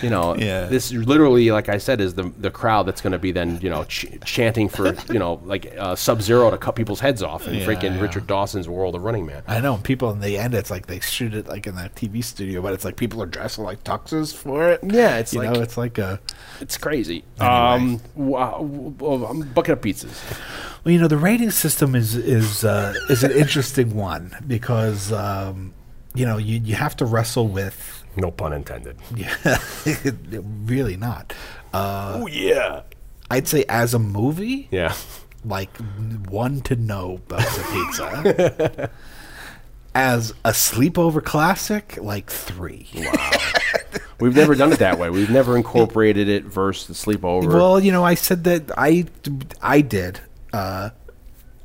You 0.02 0.10
know, 0.10 0.34
Yeah. 0.36 0.66
this 0.66 0.92
literally, 0.92 1.50
like 1.50 1.68
I 1.68 1.78
said, 1.78 2.00
is 2.00 2.14
the 2.14 2.32
the 2.38 2.50
crowd 2.50 2.86
that's 2.86 3.00
going 3.00 3.12
to 3.12 3.18
be 3.18 3.32
then, 3.32 3.58
you 3.60 3.68
know, 3.70 3.84
ch- 3.84 4.06
chanting 4.24 4.68
for, 4.68 4.94
you 5.12 5.18
know, 5.18 5.40
like 5.44 5.74
uh, 5.78 5.94
Sub 5.94 6.22
Zero 6.22 6.50
to 6.50 6.56
cut 6.58 6.74
people's 6.74 7.00
heads 7.00 7.22
off 7.22 7.46
in 7.46 7.54
Yeah, 7.54 7.66
freaking 7.66 7.96
yeah. 7.96 8.00
Richard 8.00 8.26
Dawson's 8.26 8.68
World 8.68 8.94
of 8.94 9.02
Running 9.02 9.26
Man. 9.26 9.42
I 9.46 9.60
know 9.60 9.74
and 9.74 9.84
people 9.84 10.10
in 10.10 10.20
the 10.20 10.38
end 10.38 10.54
it's 10.54 10.70
like 10.70 10.86
they 10.86 11.00
shoot 11.00 11.34
it 11.34 11.48
like 11.48 11.66
in 11.66 11.74
that 11.76 11.94
TV 11.94 12.22
studio, 12.24 12.62
but 12.62 12.72
it's 12.72 12.84
like 12.84 12.96
people 12.96 13.22
are 13.22 13.26
dressing 13.26 13.64
like 13.64 13.84
tuxes 13.84 14.34
for 14.34 14.70
it. 14.70 14.80
Yeah, 14.82 15.18
it's 15.18 15.32
you 15.34 15.40
like- 15.42 15.52
know, 15.52 15.60
it's 15.60 15.76
like 15.76 15.98
a 15.98 16.20
It's 16.60 16.76
crazy. 16.78 17.24
Anyway. 17.40 17.54
Um, 17.54 18.00
wow, 18.14 18.60
well, 18.62 19.24
I'm 19.26 19.40
bucket 19.42 19.72
of 19.74 19.80
pizzas. 19.80 20.18
Well, 20.84 20.92
you 20.92 21.00
know, 21.00 21.08
the 21.08 21.16
rating 21.18 21.50
system 21.50 21.94
is 21.94 22.14
is 22.14 22.64
uh, 22.64 22.94
is 23.10 23.22
an 23.24 23.32
interesting 23.32 23.94
one 23.94 24.34
because 24.46 25.12
um, 25.12 25.74
you 26.14 26.24
know 26.24 26.38
you 26.38 26.60
you 26.64 26.74
have 26.76 26.96
to 26.96 27.04
wrestle 27.04 27.48
with 27.48 27.97
No 28.18 28.30
pun 28.30 28.52
intended. 28.52 28.96
yeah, 29.16 29.34
really 30.64 30.96
not. 30.96 31.32
Uh, 31.72 32.18
Oh 32.22 32.26
yeah. 32.26 32.82
I'd 33.30 33.46
say 33.46 33.64
as 33.68 33.94
a 33.94 33.98
movie, 33.98 34.68
Yeah. 34.70 34.94
like 35.44 35.74
one 36.28 36.60
to 36.62 36.76
no 36.76 37.18
buckets 37.28 37.58
of 37.58 37.64
pizza. 37.70 38.90
as 39.94 40.32
a 40.44 40.50
sleepover 40.50 41.22
classic, 41.22 41.96
like 42.00 42.30
three. 42.30 42.86
Wow. 42.94 43.30
We've 44.20 44.34
never 44.34 44.54
done 44.56 44.72
it 44.72 44.80
that 44.80 44.98
way. 44.98 45.10
We've 45.10 45.30
never 45.30 45.56
incorporated 45.56 46.28
it 46.28 46.44
versus 46.44 46.86
the 46.88 46.94
sleepover. 46.94 47.52
Well, 47.52 47.78
you 47.78 47.92
know, 47.92 48.04
I 48.04 48.14
said 48.14 48.44
that 48.44 48.70
I 48.76 49.04
I 49.62 49.80
did. 49.80 50.20
Uh, 50.52 50.90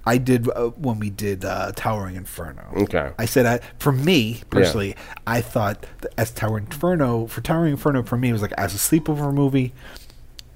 I 0.06 0.18
did 0.18 0.50
uh, 0.50 0.70
when 0.72 1.00
we 1.00 1.10
did 1.10 1.46
uh, 1.46 1.72
Towering 1.76 2.16
Inferno. 2.16 2.64
Okay. 2.76 3.12
I 3.18 3.26
said 3.26 3.46
I, 3.46 3.60
for 3.80 3.92
me 3.92 4.42
personally, 4.50 4.96
I 5.26 5.42
thought 5.42 5.86
as 6.18 6.32
Towering 6.32 6.66
Inferno 6.66 7.28
for 7.28 7.42
Towering 7.42 7.72
Inferno 7.72 8.04
for 8.04 8.18
me 8.18 8.30
it 8.30 8.34
was 8.34 8.42
like 8.42 8.54
as 8.58 8.74
a 8.74 8.78
sleepover 8.78 9.34
movie. 9.34 9.74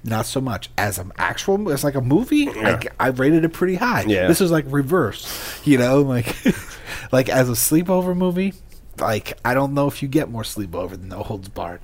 Not 0.04 0.26
so 0.26 0.40
much 0.40 0.70
as 0.78 0.98
an 0.98 1.12
actual, 1.18 1.70
as 1.72 1.82
like 1.82 1.96
a 1.96 2.00
movie. 2.00 2.46
Like 2.50 2.92
I 3.00 3.08
rated 3.08 3.44
it 3.44 3.48
pretty 3.52 3.74
high. 3.74 4.04
Yeah. 4.06 4.28
This 4.28 4.40
is 4.40 4.50
like 4.50 4.64
reverse, 4.68 5.60
you 5.64 5.76
know, 5.76 6.02
like 6.02 6.36
like 7.12 7.28
as 7.28 7.48
a 7.48 7.52
sleepover 7.54 8.16
movie. 8.16 8.54
like 9.00 9.38
I 9.44 9.54
don't 9.54 9.74
know 9.74 9.88
if 9.88 10.00
you 10.02 10.08
get 10.08 10.30
more 10.30 10.42
sleepover 10.44 10.90
than 10.90 11.08
No 11.08 11.22
Holds 11.22 11.48
Barred 11.48 11.80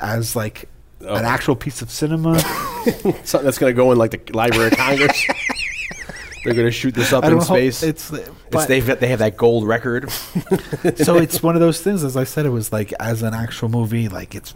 as 0.00 0.34
like 0.36 0.68
Oh. 1.06 1.14
an 1.16 1.24
actual 1.26 1.54
piece 1.54 1.82
of 1.82 1.90
cinema. 1.90 2.38
Something 3.24 3.44
that's 3.44 3.58
going 3.58 3.70
to 3.70 3.76
go 3.76 3.92
in 3.92 3.98
like 3.98 4.12
the 4.12 4.32
Library 4.32 4.68
of 4.70 4.76
Congress. 4.78 5.22
They're 6.44 6.54
going 6.54 6.66
to 6.66 6.72
shoot 6.72 6.94
this 6.94 7.12
up 7.14 7.24
in 7.24 7.34
know, 7.34 7.40
space. 7.40 7.82
It's, 7.82 8.12
It's, 8.12 8.66
they've 8.66 8.86
got, 8.86 9.00
they 9.00 9.08
have 9.08 9.18
that 9.18 9.36
gold 9.36 9.66
record. 9.66 10.10
so 10.96 11.16
it's 11.16 11.42
one 11.42 11.54
of 11.54 11.60
those 11.60 11.80
things. 11.80 12.04
As 12.04 12.16
I 12.16 12.24
said, 12.24 12.46
it 12.46 12.50
was 12.50 12.72
like 12.72 12.92
as 13.00 13.22
an 13.22 13.34
actual 13.34 13.68
movie, 13.68 14.08
like 14.08 14.34
it's 14.34 14.54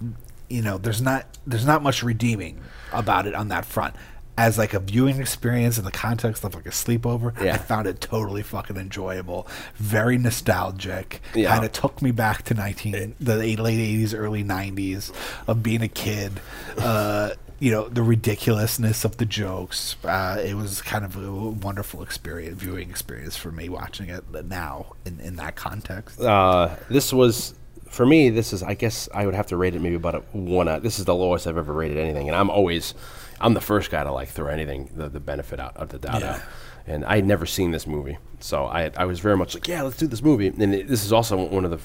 you 0.48 0.62
know 0.62 0.78
there's 0.78 1.02
not 1.02 1.26
there's 1.46 1.66
not 1.66 1.82
much 1.82 2.02
redeeming 2.02 2.60
about 2.92 3.26
it 3.26 3.34
on 3.34 3.48
that 3.48 3.64
front. 3.64 3.94
As 4.36 4.56
like 4.56 4.72
a 4.72 4.78
viewing 4.78 5.20
experience 5.20 5.78
in 5.78 5.84
the 5.84 5.90
context 5.90 6.44
of 6.44 6.54
like 6.54 6.66
a 6.66 6.70
sleepover, 6.70 7.36
Yeah. 7.42 7.54
I 7.54 7.58
found 7.58 7.88
it 7.88 8.00
totally 8.00 8.44
fucking 8.44 8.76
enjoyable, 8.76 9.48
very 9.74 10.16
nostalgic. 10.16 11.20
Yeah. 11.34 11.48
Kind 11.52 11.64
of 11.64 11.72
took 11.72 12.00
me 12.00 12.12
back 12.12 12.44
to 12.44 12.54
nineteen 12.54 13.16
the 13.18 13.34
late 13.36 13.58
eighties, 13.58 14.14
early 14.14 14.44
nineties 14.44 15.10
of 15.48 15.62
being 15.64 15.82
a 15.82 15.88
kid. 15.88 16.40
Uh, 16.76 17.30
you 17.60 17.72
know 17.72 17.88
the 17.88 18.02
ridiculousness 18.02 19.04
of 19.04 19.16
the 19.16 19.24
jokes. 19.24 19.96
Uh, 20.04 20.40
it 20.44 20.54
was 20.54 20.82
kind 20.82 21.04
of 21.04 21.16
a 21.16 21.32
wonderful 21.50 22.02
experience, 22.02 22.60
viewing 22.62 22.90
experience 22.90 23.36
for 23.36 23.50
me 23.50 23.68
watching 23.68 24.08
it 24.08 24.24
now 24.46 24.86
in, 25.04 25.18
in 25.20 25.36
that 25.36 25.56
context. 25.56 26.20
uh, 26.20 26.76
this 26.88 27.12
was 27.12 27.54
for 27.90 28.06
me. 28.06 28.30
This 28.30 28.52
is, 28.52 28.62
I 28.62 28.74
guess, 28.74 29.08
I 29.14 29.26
would 29.26 29.34
have 29.34 29.46
to 29.48 29.56
rate 29.56 29.74
it 29.74 29.80
maybe 29.80 29.96
about 29.96 30.14
a 30.14 30.18
one. 30.32 30.68
Out. 30.68 30.82
This 30.82 30.98
is 30.98 31.04
the 31.04 31.14
lowest 31.14 31.46
I've 31.46 31.56
ever 31.56 31.72
rated 31.72 31.98
anything, 31.98 32.28
and 32.28 32.36
I'm 32.36 32.50
always, 32.50 32.94
I'm 33.40 33.54
the 33.54 33.60
first 33.60 33.90
guy 33.90 34.04
to 34.04 34.12
like 34.12 34.28
throw 34.28 34.48
anything 34.48 34.90
the, 34.94 35.08
the 35.08 35.20
benefit 35.20 35.58
out 35.58 35.76
of 35.76 35.88
the 35.88 35.98
doubt 35.98 36.20
Yeah. 36.20 36.34
out. 36.34 36.40
And 36.86 37.04
I 37.04 37.16
had 37.16 37.26
never 37.26 37.44
seen 37.44 37.70
this 37.70 37.86
movie, 37.86 38.16
so 38.40 38.64
I 38.64 38.90
I 38.96 39.04
was 39.04 39.20
very 39.20 39.36
much 39.36 39.52
like, 39.54 39.68
yeah, 39.68 39.82
let's 39.82 39.98
do 39.98 40.06
this 40.06 40.22
movie. 40.22 40.46
And 40.46 40.74
it, 40.74 40.88
this 40.88 41.04
is 41.04 41.12
also 41.12 41.36
one 41.36 41.66
of 41.66 41.70
the 41.70 41.80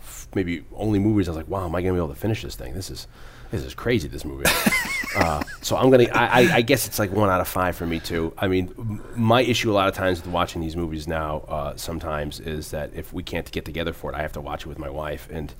f- 0.00 0.28
maybe 0.34 0.64
only 0.74 0.98
movies 0.98 1.28
I 1.28 1.32
was 1.32 1.36
like, 1.38 1.48
wow, 1.48 1.64
am 1.64 1.74
I 1.74 1.82
gonna 1.82 1.94
be 1.94 1.98
able 1.98 2.08
to 2.08 2.14
finish 2.14 2.42
this 2.42 2.54
thing? 2.54 2.74
This 2.74 2.90
is 2.90 3.06
this 3.54 3.64
is 3.64 3.74
crazy. 3.74 4.08
This 4.08 4.24
movie. 4.24 4.44
uh, 5.16 5.42
so 5.62 5.76
I'm 5.76 5.90
gonna. 5.90 6.08
I, 6.12 6.42
I, 6.42 6.54
I 6.56 6.62
guess 6.62 6.86
it's 6.86 6.98
like 6.98 7.12
one 7.12 7.30
out 7.30 7.40
of 7.40 7.48
five 7.48 7.76
for 7.76 7.86
me 7.86 8.00
too. 8.00 8.32
I 8.36 8.48
mean, 8.48 8.74
m- 8.78 9.02
my 9.16 9.42
issue 9.42 9.70
a 9.70 9.74
lot 9.74 9.88
of 9.88 9.94
times 9.94 10.22
with 10.22 10.32
watching 10.32 10.60
these 10.60 10.76
movies 10.76 11.06
now, 11.06 11.38
uh, 11.48 11.76
sometimes 11.76 12.40
is 12.40 12.70
that 12.72 12.90
if 12.94 13.12
we 13.12 13.22
can't 13.22 13.50
get 13.50 13.64
together 13.64 13.92
for 13.92 14.12
it, 14.12 14.16
I 14.16 14.22
have 14.22 14.32
to 14.32 14.40
watch 14.40 14.62
it 14.62 14.68
with 14.68 14.78
my 14.78 14.90
wife, 14.90 15.28
and 15.30 15.54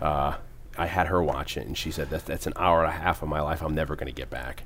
uh, 0.00 0.36
I 0.76 0.86
had 0.86 1.06
her 1.08 1.22
watch 1.22 1.56
it, 1.56 1.66
and 1.66 1.76
she 1.76 1.90
said 1.90 2.10
that 2.10 2.26
that's 2.26 2.46
an 2.46 2.54
hour 2.56 2.82
and 2.82 2.92
a 2.92 2.96
half 2.96 3.22
of 3.22 3.28
my 3.28 3.40
life 3.40 3.62
I'm 3.62 3.74
never 3.74 3.94
gonna 3.96 4.12
get 4.12 4.30
back. 4.30 4.64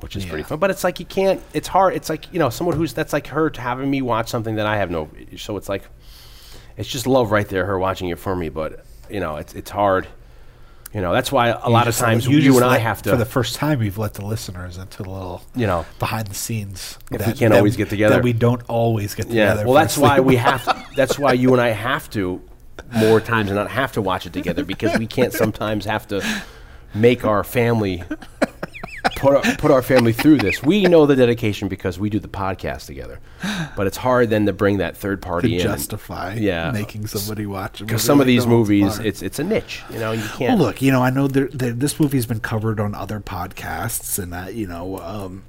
Which 0.00 0.14
is 0.14 0.26
pretty 0.26 0.42
fun, 0.42 0.58
but 0.58 0.68
it's 0.68 0.84
like 0.84 1.00
you 1.00 1.06
can't. 1.06 1.42
It's 1.54 1.68
hard. 1.68 1.94
It's 1.94 2.10
like 2.10 2.30
you 2.30 2.38
know, 2.38 2.50
someone 2.50 2.76
who's 2.76 2.92
that's 2.92 3.14
like 3.14 3.28
her 3.28 3.50
having 3.56 3.90
me 3.90 4.02
watch 4.02 4.28
something 4.28 4.56
that 4.56 4.66
I 4.66 4.76
have 4.76 4.90
no. 4.90 5.08
So 5.38 5.56
it's 5.56 5.70
like, 5.70 5.84
it's 6.76 6.88
just 6.88 7.06
love 7.06 7.30
right 7.30 7.48
there. 7.48 7.64
Her 7.64 7.78
watching 7.78 8.10
it 8.10 8.18
for 8.18 8.36
me, 8.36 8.50
but 8.50 8.84
you 9.08 9.20
know, 9.20 9.36
it's 9.36 9.54
it's 9.54 9.70
hard. 9.70 10.06
You 10.94 11.00
know, 11.02 11.12
that's 11.12 11.30
why 11.30 11.48
a 11.48 11.68
lot 11.68 11.88
of 11.88 11.96
times 11.96 12.26
you, 12.26 12.40
just 12.40 12.56
and 12.56 12.64
I 12.64 12.78
have 12.78 13.02
to. 13.02 13.10
for 13.10 13.16
the 13.16 13.24
first 13.26 13.56
time 13.56 13.78
we've 13.80 13.98
let 13.98 14.14
the 14.14 14.24
listeners 14.24 14.78
into 14.78 15.02
the 15.02 15.10
little 15.10 15.42
You 15.54 15.66
know. 15.66 15.84
behind 15.98 16.28
the 16.28 16.34
scenes 16.34 16.98
If 17.10 17.26
we 17.26 17.32
can't 17.34 17.52
always 17.52 17.76
get 17.76 17.90
together. 17.90 18.14
that 18.16 18.24
we 18.24 18.32
don't 18.32 18.62
always 18.68 19.14
get 19.14 19.26
Yeah, 19.26 19.50
together 19.50 19.64
well, 19.66 19.74
that's 19.74 19.98
why 19.98 20.20
we 20.20 20.36
have. 20.36 20.64
That's 20.96 21.18
why 21.18 21.34
you 21.34 21.52
and 21.52 21.60
I 21.60 21.68
have 21.70 22.08
to 22.10 22.40
more 22.92 23.20
times 23.20 23.48
than 23.48 23.56
not 23.56 23.70
have 23.70 23.92
to 23.92 24.00
watch 24.02 24.24
it 24.26 24.32
together 24.32 24.64
because 24.64 24.98
we 24.98 25.06
can't 25.06 25.32
sometimes 25.32 25.84
have 25.84 26.06
to 26.08 26.24
make 26.94 27.24
our 27.26 27.44
family 27.44 28.02
put 29.16 29.34
our, 29.36 29.56
put 29.56 29.70
our 29.70 29.82
family 29.82 30.12
through 30.12 30.38
this. 30.38 30.62
We 30.62 30.84
know 30.84 31.04
the 31.04 31.16
dedication 31.16 31.68
because 31.68 31.98
we 31.98 32.08
do 32.10 32.18
the 32.18 32.28
podcast 32.28 32.86
together, 32.86 33.20
but 33.76 33.86
it's 33.86 33.96
hard 33.96 34.30
then 34.30 34.46
to 34.46 34.52
bring 34.52 34.78
that 34.78 34.96
third 34.96 35.20
party 35.20 35.50
to 35.50 35.54
in. 35.56 35.60
justify 35.60 36.34
yeah, 36.34 36.70
making 36.70 37.06
somebody 37.06 37.46
watch 37.46 37.80
because 37.80 38.02
some 38.02 38.20
of 38.20 38.26
these 38.26 38.46
movies, 38.46 38.98
it's 38.98 39.22
it's 39.22 39.38
a 39.38 39.44
niche. 39.44 39.82
You 39.90 39.98
know, 39.98 40.12
you 40.12 40.26
can't. 40.34 40.58
look, 40.58 40.80
you 40.82 40.90
know, 40.92 41.02
I 41.02 41.10
know 41.10 41.28
there, 41.28 41.48
there, 41.48 41.72
this 41.72 42.00
movie's 42.00 42.26
been 42.26 42.40
covered 42.40 42.80
on 42.80 42.94
other 42.94 43.20
podcasts, 43.20 44.18
and 44.18 44.32
that 44.32 44.54
you 44.54 44.66
know, 44.66 44.98
um, 44.98 45.44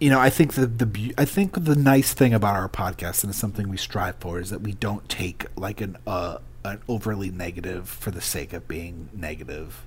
you 0.00 0.10
know, 0.10 0.20
I 0.20 0.30
think 0.30 0.54
the 0.54 0.66
the 0.66 1.14
I 1.18 1.24
think 1.24 1.64
the 1.64 1.76
nice 1.76 2.14
thing 2.14 2.32
about 2.32 2.56
our 2.56 2.68
podcast, 2.68 3.22
and 3.22 3.30
it's 3.30 3.38
something 3.38 3.68
we 3.68 3.76
strive 3.76 4.16
for, 4.16 4.40
is 4.40 4.50
that 4.50 4.62
we 4.62 4.72
don't 4.72 5.08
take 5.08 5.46
like 5.56 5.80
an 5.80 5.96
uh, 6.06 6.38
an 6.64 6.80
overly 6.88 7.30
negative 7.30 7.88
for 7.88 8.10
the 8.10 8.20
sake 8.20 8.52
of 8.52 8.66
being 8.68 9.08
negative 9.12 9.84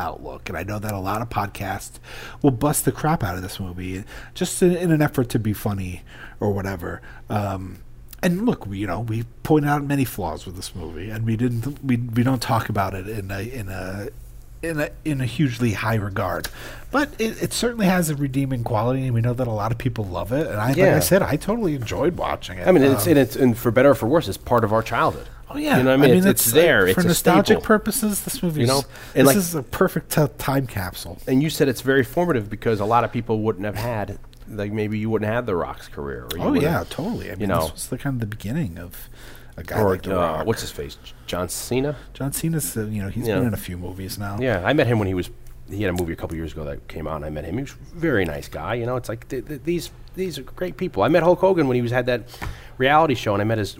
outlook. 0.00 0.48
And 0.48 0.58
I 0.58 0.64
know 0.64 0.78
that 0.80 0.92
a 0.92 0.98
lot 0.98 1.22
of 1.22 1.28
podcasts 1.28 2.00
will 2.42 2.50
bust 2.50 2.84
the 2.84 2.92
crap 2.92 3.22
out 3.22 3.36
of 3.36 3.42
this 3.42 3.60
movie 3.60 4.04
just 4.34 4.62
in, 4.62 4.76
in 4.76 4.90
an 4.90 5.02
effort 5.02 5.28
to 5.30 5.38
be 5.38 5.52
funny 5.52 6.02
or 6.40 6.52
whatever. 6.52 7.00
Um, 7.28 7.78
and 8.22 8.44
look, 8.44 8.66
we, 8.66 8.78
you 8.78 8.86
know, 8.86 9.00
we 9.00 9.24
point 9.42 9.66
out 9.66 9.82
many 9.84 10.04
flaws 10.04 10.44
with 10.44 10.56
this 10.56 10.74
movie, 10.74 11.08
and 11.08 11.24
we 11.24 11.36
didn't, 11.36 11.82
we, 11.84 11.96
we 11.96 12.22
don't 12.22 12.42
talk 12.42 12.68
about 12.68 12.94
it 12.94 13.08
in 13.08 13.30
a 13.30 13.40
in 13.40 13.68
a 13.68 14.08
in 14.62 14.78
a 14.78 14.90
in 15.06 15.22
a 15.22 15.24
hugely 15.24 15.72
high 15.72 15.94
regard, 15.94 16.48
but 16.90 17.08
it, 17.18 17.42
it 17.42 17.52
certainly 17.54 17.86
has 17.86 18.10
a 18.10 18.14
redeeming 18.14 18.62
quality, 18.62 19.04
and 19.06 19.14
we 19.14 19.22
know 19.22 19.32
that 19.32 19.46
a 19.46 19.52
lot 19.52 19.72
of 19.72 19.78
people 19.78 20.04
love 20.04 20.32
it. 20.32 20.46
And 20.46 20.60
I, 20.60 20.68
like 20.68 20.78
I 20.78 21.00
said, 21.00 21.22
I 21.22 21.36
totally 21.36 21.74
enjoyed 21.74 22.18
watching 22.18 22.58
it. 22.58 22.68
I 22.68 22.72
mean, 22.72 22.82
it's 22.82 23.06
Um, 23.06 23.10
and 23.10 23.18
it's 23.18 23.36
and 23.36 23.56
for 23.56 23.70
better 23.70 23.90
or 23.90 23.94
for 23.94 24.06
worse, 24.06 24.28
it's 24.28 24.36
part 24.36 24.64
of 24.64 24.72
our 24.72 24.82
childhood. 24.82 25.28
Oh 25.52 25.56
yeah, 25.58 25.78
you 25.78 25.82
know 25.82 25.96
what 25.96 26.04
I 26.04 26.08
mean. 26.08 26.16
it's, 26.18 26.26
it's 26.26 26.46
it's 26.46 26.52
there. 26.52 26.82
like, 26.82 26.90
it's 26.92 27.02
for 27.02 27.08
nostalgic 27.08 27.62
purposes. 27.62 28.22
This 28.22 28.42
movie, 28.42 28.60
You 28.62 28.66
know, 28.68 28.78
is, 28.78 28.84
and 29.14 29.26
this 29.28 29.34
like- 29.34 29.36
is 29.36 29.54
a 29.56 29.62
perfect 29.62 30.12
t- 30.12 30.26
time 30.38 30.66
capsule. 30.66 31.18
and 31.26 31.42
you 31.42 31.50
said 31.50 31.68
it's 31.68 31.80
very 31.80 32.04
formative 32.04 32.48
because 32.48 32.80
a 32.80 32.84
lot 32.84 33.04
of 33.04 33.12
people 33.12 33.40
wouldn't 33.40 33.64
have 33.64 33.74
had 33.76 34.18
like 34.48 34.72
maybe 34.72 34.98
you 34.98 35.10
wouldn't 35.10 35.30
have 35.30 35.46
the 35.46 35.54
Rock's 35.56 35.88
career. 35.88 36.26
Or 36.32 36.38
you 36.38 36.42
Oh 36.44 36.52
yeah, 36.54 36.84
totally. 36.88 37.28
I 37.28 37.32
mean, 37.32 37.40
you 37.42 37.46
know, 37.48 37.62
this 37.62 37.72
was 37.72 37.86
the 37.88 37.98
kind 37.98 38.14
of 38.14 38.20
the 38.20 38.26
beginning 38.36 38.78
of 38.78 39.08
a 39.56 39.62
guy 39.64 39.80
or 39.80 39.90
like 39.90 40.02
The 40.02 40.12
uh, 40.16 40.20
Rock. 40.38 40.46
what's 40.46 40.60
his 40.60 40.70
face, 40.70 40.96
John 41.26 41.48
Cena. 41.48 41.96
John 42.14 42.32
Cena's? 42.32 42.76
Uh, 42.76 42.82
you 42.86 43.02
know, 43.02 43.08
he's 43.08 43.26
Yeah. 43.26 43.36
been 43.38 43.48
in 43.48 43.54
a 43.54 43.58
few 43.58 43.76
movies 43.76 44.18
now. 44.18 44.38
Yeah, 44.40 44.62
I 44.64 44.72
met 44.72 44.86
him 44.86 44.98
when 44.98 45.08
he 45.08 45.14
was. 45.14 45.30
He 45.68 45.82
had 45.84 45.90
a 45.94 45.96
movie 45.96 46.12
a 46.12 46.16
couple 46.16 46.34
years 46.36 46.52
ago 46.52 46.64
that 46.64 46.88
came 46.88 47.06
out, 47.06 47.16
and 47.16 47.24
I 47.24 47.30
met 47.30 47.44
him. 47.44 47.54
He 47.56 47.62
was 47.62 47.72
a 47.72 47.96
very 47.98 48.24
nice 48.24 48.48
guy. 48.48 48.74
You 48.74 48.86
know, 48.86 48.96
it's 48.96 49.08
like 49.08 49.28
th- 49.28 49.46
th- 49.46 49.60
these 49.64 49.90
these 50.16 50.36
are 50.38 50.42
great 50.42 50.76
people. 50.76 51.04
I 51.04 51.08
met 51.08 51.22
Hulk 51.22 51.38
Hogan 51.38 51.68
when 51.68 51.76
he 51.76 51.82
was 51.82 51.92
had 51.92 52.06
that 52.06 52.22
reality 52.76 53.14
show, 53.14 53.34
and 53.34 53.40
I 53.40 53.44
met 53.44 53.58
his 53.58 53.76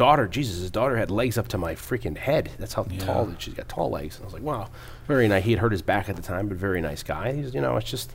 daughter. 0.00 0.26
Jesus, 0.26 0.58
his 0.60 0.70
daughter 0.70 0.96
had 0.96 1.10
legs 1.10 1.36
up 1.36 1.48
to 1.48 1.58
my 1.58 1.74
freaking 1.74 2.16
head. 2.16 2.50
That's 2.58 2.72
how 2.72 2.84
tall 2.98 3.26
that 3.26 3.42
she's 3.42 3.52
got 3.54 3.68
tall 3.68 3.90
legs. 3.90 4.16
And 4.16 4.24
I 4.24 4.26
was 4.26 4.32
like, 4.34 4.42
wow, 4.42 4.68
very 5.06 5.28
nice. 5.28 5.44
He 5.44 5.50
had 5.50 5.60
hurt 5.60 5.72
his 5.72 5.82
back 5.82 6.08
at 6.08 6.16
the 6.16 6.22
time, 6.22 6.48
but 6.48 6.56
very 6.56 6.80
nice 6.80 7.02
guy. 7.02 7.32
He's 7.34 7.54
you 7.54 7.60
know, 7.60 7.76
it's 7.76 7.90
just 7.90 8.14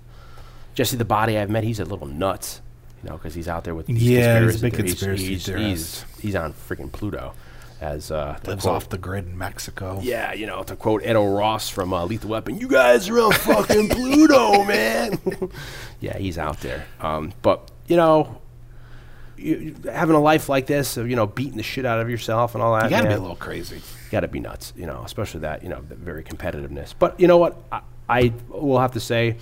Jesse 0.74 0.98
the 0.98 1.06
Body 1.06 1.38
I've 1.38 1.50
met. 1.52 1.64
He's 1.64 1.80
a 1.80 1.86
little 1.86 2.08
nuts, 2.08 2.62
you 3.04 3.10
know, 3.10 3.18
because 3.18 3.36
he's 3.36 3.48
out 3.48 3.64
there 3.66 3.76
with 3.76 3.86
these 3.86 4.02
Yeah, 4.02 4.42
he's 4.42 4.58
a 4.58 4.62
big 4.62 4.74
theories. 4.76 4.92
conspiracy 4.94 5.26
he's, 5.28 5.46
theorist. 5.46 5.66
He's, 5.66 6.22
he's 6.22 6.36
on 6.36 6.54
freaking 6.54 6.92
Pluto, 6.92 7.34
as 7.80 8.10
uh, 8.10 8.40
lives 8.48 8.64
quote- 8.64 8.76
off 8.76 8.90
the 8.90 8.98
grid 8.98 9.26
in 9.28 9.38
Mexico. 9.38 10.00
yeah, 10.02 10.34
you 10.34 10.48
know, 10.48 10.64
to 10.64 10.76
quote 10.76 11.04
Edo 11.04 11.26
Ross 11.28 11.70
from 11.70 11.94
uh, 11.94 12.04
Lethal 12.06 12.32
Weapon, 12.32 12.58
you 12.58 12.68
guys 12.68 13.08
are 13.10 13.20
on 13.20 13.32
fucking 13.32 13.90
Pluto, 13.90 14.64
man. 14.74 15.20
yeah, 16.00 16.18
he's 16.18 16.38
out 16.40 16.60
there. 16.62 16.86
Um, 17.00 17.32
but, 17.44 17.70
you 17.88 17.96
know, 17.96 18.42
you, 19.38 19.76
having 19.92 20.16
a 20.16 20.22
life 20.22 20.50
like 20.50 20.66
this, 20.68 20.98
of, 20.98 21.10
you 21.10 21.16
know, 21.16 21.28
beating 21.28 21.58
the 21.58 21.64
shit 21.64 21.86
out 21.86 22.00
of 22.00 22.10
yourself 22.10 22.56
and 22.56 22.64
all 22.64 22.74
that. 22.76 22.86
you 22.86 22.90
got 22.90 23.02
to 23.02 23.08
be 23.08 23.14
a 23.14 23.20
little 23.20 23.36
crazy. 23.36 23.82
got 24.12 24.22
to 24.22 24.28
be 24.28 24.40
nuts, 24.40 24.74
you 24.76 24.86
know, 24.86 25.02
especially 25.06 25.42
that, 25.42 25.64
you 25.64 25.70
know, 25.70 25.82
the 25.88 25.96
very 25.96 26.24
competitiveness. 26.24 26.94
But 26.98 27.20
you 27.20 27.28
know 27.28 27.38
what? 27.38 27.58
I, 27.72 27.82
I 28.08 28.34
will 28.50 28.80
have 28.80 28.94
to 28.94 29.00
say, 29.00 29.38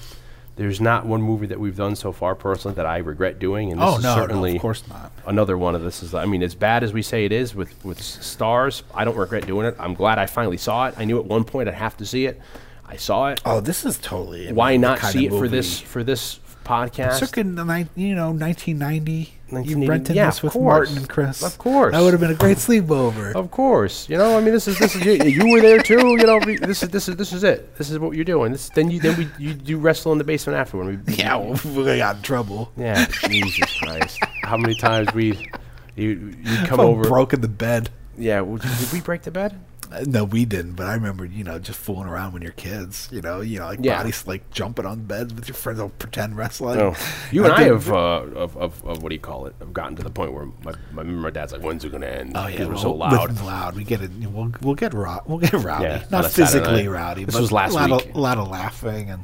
there's 0.55 0.79
not 0.79 1.05
one 1.07 1.21
movie 1.21 1.47
that 1.47 1.59
we've 1.59 1.75
done 1.75 1.95
so 1.95 2.11
far 2.11 2.35
personally 2.35 2.75
that 2.75 2.85
I 2.85 2.97
regret 2.97 3.39
doing, 3.39 3.71
and 3.71 3.81
this 3.81 3.89
Oh, 3.89 3.97
is 3.97 4.03
no, 4.03 4.15
no, 4.15 4.21
certainly 4.21 4.55
of 4.55 4.61
course 4.61 4.87
not. 4.87 5.11
another 5.25 5.57
one 5.57 5.73
of 5.73 5.81
this. 5.81 6.03
Is 6.03 6.13
I 6.13 6.25
mean, 6.25 6.43
as 6.43 6.53
bad 6.53 6.83
as 6.83 6.93
we 6.93 7.01
say 7.01 7.25
it 7.25 7.31
is 7.31 7.55
with 7.55 7.83
with 7.83 7.99
stars, 7.99 8.83
I 8.93 9.03
don't 9.03 9.17
regret 9.17 9.47
doing 9.47 9.65
it. 9.65 9.75
I'm 9.79 9.95
glad 9.95 10.19
I 10.19 10.27
finally 10.27 10.57
saw 10.57 10.87
it. 10.89 10.93
I 10.97 11.05
knew 11.05 11.17
at 11.17 11.25
one 11.25 11.43
point 11.43 11.69
I'd 11.69 11.73
have 11.73 11.97
to 11.97 12.05
see 12.05 12.27
it. 12.27 12.39
I 12.85 12.97
saw 12.97 13.29
it. 13.29 13.41
Oh, 13.45 13.61
this 13.61 13.83
is 13.83 13.97
totally. 13.97 14.51
Why 14.53 14.77
not 14.77 14.99
see 14.99 15.25
it 15.25 15.31
for 15.31 15.47
this 15.47 15.79
for 15.79 16.03
this 16.03 16.39
podcast? 16.63 17.13
Circa 17.17 17.43
the 17.43 17.63
ni- 17.65 17.87
you 17.95 18.13
know 18.13 18.27
1990. 18.31 19.33
You 19.53 19.77
1980 19.77 19.89
rented 19.89 20.15
yeah, 20.15 20.25
this 20.27 20.37
of 20.39 20.43
with 20.45 20.53
course. 20.53 20.65
Martin 20.65 20.97
and 20.97 21.09
Chris. 21.09 21.43
Of 21.43 21.57
course. 21.57 21.91
that 21.93 22.01
would 22.01 22.13
have 22.13 22.19
been 22.21 22.31
a 22.31 22.35
great 22.35 22.57
sleepover. 22.57 23.33
Of 23.35 23.51
course, 23.51 24.09
you 24.09 24.17
know. 24.17 24.37
I 24.37 24.41
mean, 24.41 24.53
this 24.53 24.67
is 24.67 24.77
this 24.79 24.95
is 24.95 25.05
you, 25.05 25.13
you 25.13 25.51
were 25.51 25.61
there 25.61 25.79
too. 25.81 25.97
You 26.17 26.25
know, 26.25 26.39
we- 26.45 26.57
this 26.57 26.83
is 26.83 26.89
this 26.89 27.07
is 27.09 27.15
this 27.15 27.31
is 27.33 27.43
it. 27.43 27.75
This 27.77 27.89
is 27.89 27.99
what 27.99 28.15
you're 28.15 28.25
doing. 28.25 28.51
This 28.51 28.69
then 28.69 28.89
you 28.91 28.99
then 28.99 29.17
we 29.17 29.27
you 29.37 29.53
do 29.53 29.77
wrestle 29.77 30.11
in 30.11 30.17
the 30.17 30.23
basement 30.23 30.57
afterward. 30.57 31.05
We, 31.07 31.13
yeah, 31.15 31.35
well, 31.35 31.59
we 31.75 31.97
got 31.97 32.17
in 32.17 32.21
trouble. 32.21 32.71
yeah. 32.77 33.05
Jesus 33.27 33.77
Christ! 33.79 34.19
How 34.43 34.57
many 34.57 34.75
times 34.75 35.13
we 35.13 35.49
you 35.95 36.33
you 36.41 36.57
come 36.65 36.77
Felt 36.79 36.81
over? 36.81 37.03
broke 37.03 37.33
in 37.33 37.41
the 37.41 37.47
bed. 37.47 37.89
Yeah. 38.17 38.41
well, 38.41 38.57
Did 38.57 38.91
we 38.91 39.01
break 39.01 39.23
the 39.23 39.31
bed? 39.31 39.59
No, 40.07 40.23
we 40.23 40.45
didn't. 40.45 40.73
But 40.73 40.87
I 40.87 40.93
remember, 40.95 41.23
you 41.25 41.43
know, 41.43 41.59
just 41.59 41.79
fooling 41.79 42.07
around 42.07 42.33
when 42.33 42.41
you're 42.41 42.51
kids. 42.53 43.07
You 43.11 43.21
know, 43.21 43.41
you 43.41 43.59
know, 43.59 43.65
like 43.67 43.79
Yeah. 43.81 43.97
bodies 43.97 44.25
like 44.25 44.49
jumping 44.51 44.85
on 44.85 45.03
beds 45.03 45.33
with 45.33 45.47
your 45.47 45.55
friends, 45.55 45.79
all 45.79 45.89
pretend 45.89 46.35
wrestling. 46.35 46.77
No, 46.79 46.95
you 47.31 47.43
and 47.45 47.53
I 47.53 47.63
did- 47.65 47.73
have, 47.73 47.91
uh, 47.91 47.95
of, 47.95 48.57
of, 48.57 48.83
of 48.85 49.03
what 49.03 49.09
do 49.09 49.15
you 49.15 49.21
call 49.21 49.45
it? 49.45 49.55
I've 49.61 49.73
gotten 49.73 49.95
to 49.97 50.03
the 50.03 50.09
point 50.09 50.33
where 50.33 50.47
my, 50.63 50.73
my, 50.91 51.03
my 51.03 51.29
dad's 51.29 51.53
like, 51.53 51.61
"When's 51.61 51.85
it 51.85 51.91
gonna 51.91 52.07
end?" 52.07 52.33
Oh 52.35 52.47
yeah, 52.47 52.65
we're 52.65 52.73
well, 52.73 52.81
so 52.81 52.93
loud. 52.93 53.39
loud. 53.41 53.75
We 53.75 53.83
get 53.83 54.01
it. 54.01 54.11
We'll 54.19 54.51
we'll 54.61 54.75
get 54.75 54.93
ro- 54.93 55.21
we'll 55.27 55.37
get 55.39 55.53
rowdy. 55.53 55.83
Yeah, 55.85 56.03
Not 56.11 56.31
physically 56.31 56.87
rowdy. 56.87 57.25
This 57.25 57.35
but 57.35 57.41
was 57.41 57.51
last 57.51 57.71
a 57.71 57.75
lot 57.75 57.89
week. 57.91 58.09
Of, 58.09 58.15
a 58.15 58.19
lot 58.19 58.37
of 58.37 58.47
laughing 58.49 59.09
and 59.09 59.23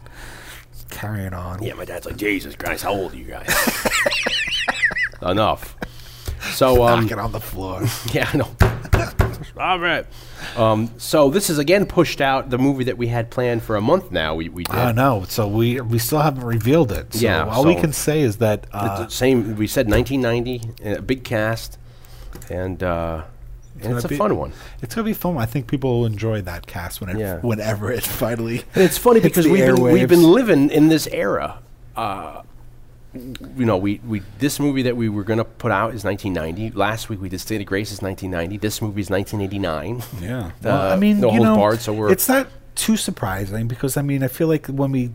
carrying 0.92 1.34
on. 1.34 1.64
Yeah, 1.64 1.74
my 1.74 1.86
dad's 1.86 2.06
like, 2.06 2.18
Jesus 2.18 2.56
Christ, 2.56 2.84
how 2.84 2.92
old 2.94 3.14
are 3.14 3.18
you 3.18 3.26
guys? 3.26 3.48
Enough. 5.22 5.76
So, 6.54 6.84
um, 6.88 7.02
knocking 7.02 7.20
on 7.20 7.32
the 7.32 7.40
floor. 7.40 7.84
yeah, 8.14 8.30
I 8.34 8.38
know. 8.38 8.50
Stop 9.54 9.82
it. 9.82 10.08
Um, 10.58 10.92
so 10.98 11.30
this 11.30 11.50
is 11.50 11.58
again 11.58 11.86
pushed 11.86 12.22
out 12.22 12.50
the 12.50 12.58
movie 12.58 12.84
that 12.86 12.98
we 12.98 13.08
had 13.08 13.30
planned 13.30 13.64
for 13.64 13.76
a 13.76 13.82
month 13.82 14.12
now. 14.12 14.36
We 14.36 14.50
we 14.50 14.64
did. 14.64 14.76
I 14.76 14.92
know. 14.92 15.26
So 15.28 15.48
we 15.48 15.80
we 15.82 16.00
still 16.00 16.20
haven't 16.20 16.44
revealed 16.46 16.92
it. 16.92 17.14
So 17.14 17.20
Yeah, 17.22 17.46
all 17.46 17.66
we 17.66 17.76
can 17.76 17.94
say 17.94 18.22
is 18.22 18.38
that 18.38 18.68
uh, 18.72 19.04
the 19.06 19.10
same. 19.10 19.56
We 19.56 19.68
said 19.68 19.90
1990, 19.90 20.98
a 20.98 21.02
big 21.02 21.24
cast, 21.24 21.78
and, 22.50 22.82
uh, 22.84 23.24
and 23.76 23.84
gonna 23.84 23.96
it's 23.98 24.06
a 24.06 24.10
be- 24.10 24.18
fun 24.18 24.38
one. 24.38 24.54
it's 24.82 24.96
gonna 24.96 25.06
be 25.06 25.14
fun. 25.14 25.38
I 25.38 25.46
think 25.46 25.68
people 25.68 26.00
will 26.00 26.06
enjoy 26.06 26.42
that 26.42 26.68
cast 26.68 27.00
when 27.02 27.10
it, 27.10 27.18
Yeah. 27.20 27.40
whenever 27.40 27.92
it 27.92 28.04
finally. 28.24 28.64
And 28.76 28.84
it's 28.84 28.98
funny 28.98 29.20
hits 29.20 29.32
because 29.32 29.46
the 29.46 29.52
we've 29.52 29.66
been, 29.76 29.82
we've 29.82 30.10
been 30.10 30.24
living 30.32 30.70
in 30.70 30.88
this 30.90 31.08
era. 31.08 31.60
Uh, 31.96 32.44
you 33.14 33.66
know, 33.66 33.78
we, 33.78 34.00
we 34.08 34.22
this 34.38 34.60
movie 34.60 34.84
that 34.84 34.96
we 34.96 35.10
were 35.10 35.24
going 35.24 35.40
to 35.40 35.44
put 35.46 35.72
out 35.72 35.96
is 35.96 36.04
1990. 36.04 36.78
Last 36.78 37.10
week 37.10 37.20
we 37.22 37.30
did 37.30 37.40
State 37.40 37.60
of 37.62 37.66
Grace 37.68 37.92
is 37.92 38.02
1990. 38.02 38.58
This 38.58 38.82
movie 38.82 39.02
is 39.02 39.10
1989. 39.10 40.04
Yeah. 40.22 40.52
The- 40.62 40.68
well, 40.70 40.92
I 40.92 40.96
mean, 40.96 41.20
no 41.20 41.28
you 41.32 41.38
holds 41.38 41.44
know, 41.46 41.56
barred, 41.56 41.80
so 41.82 41.94
we're- 41.94 42.12
it's 42.12 42.28
not 42.30 42.48
too 42.76 42.98
surprising 42.98 43.68
because 43.68 43.98
I 43.98 44.02
mean, 44.04 44.24
I 44.24 44.28
feel 44.28 44.48
like 44.48 44.68
when 44.68 44.92
we 44.92 45.12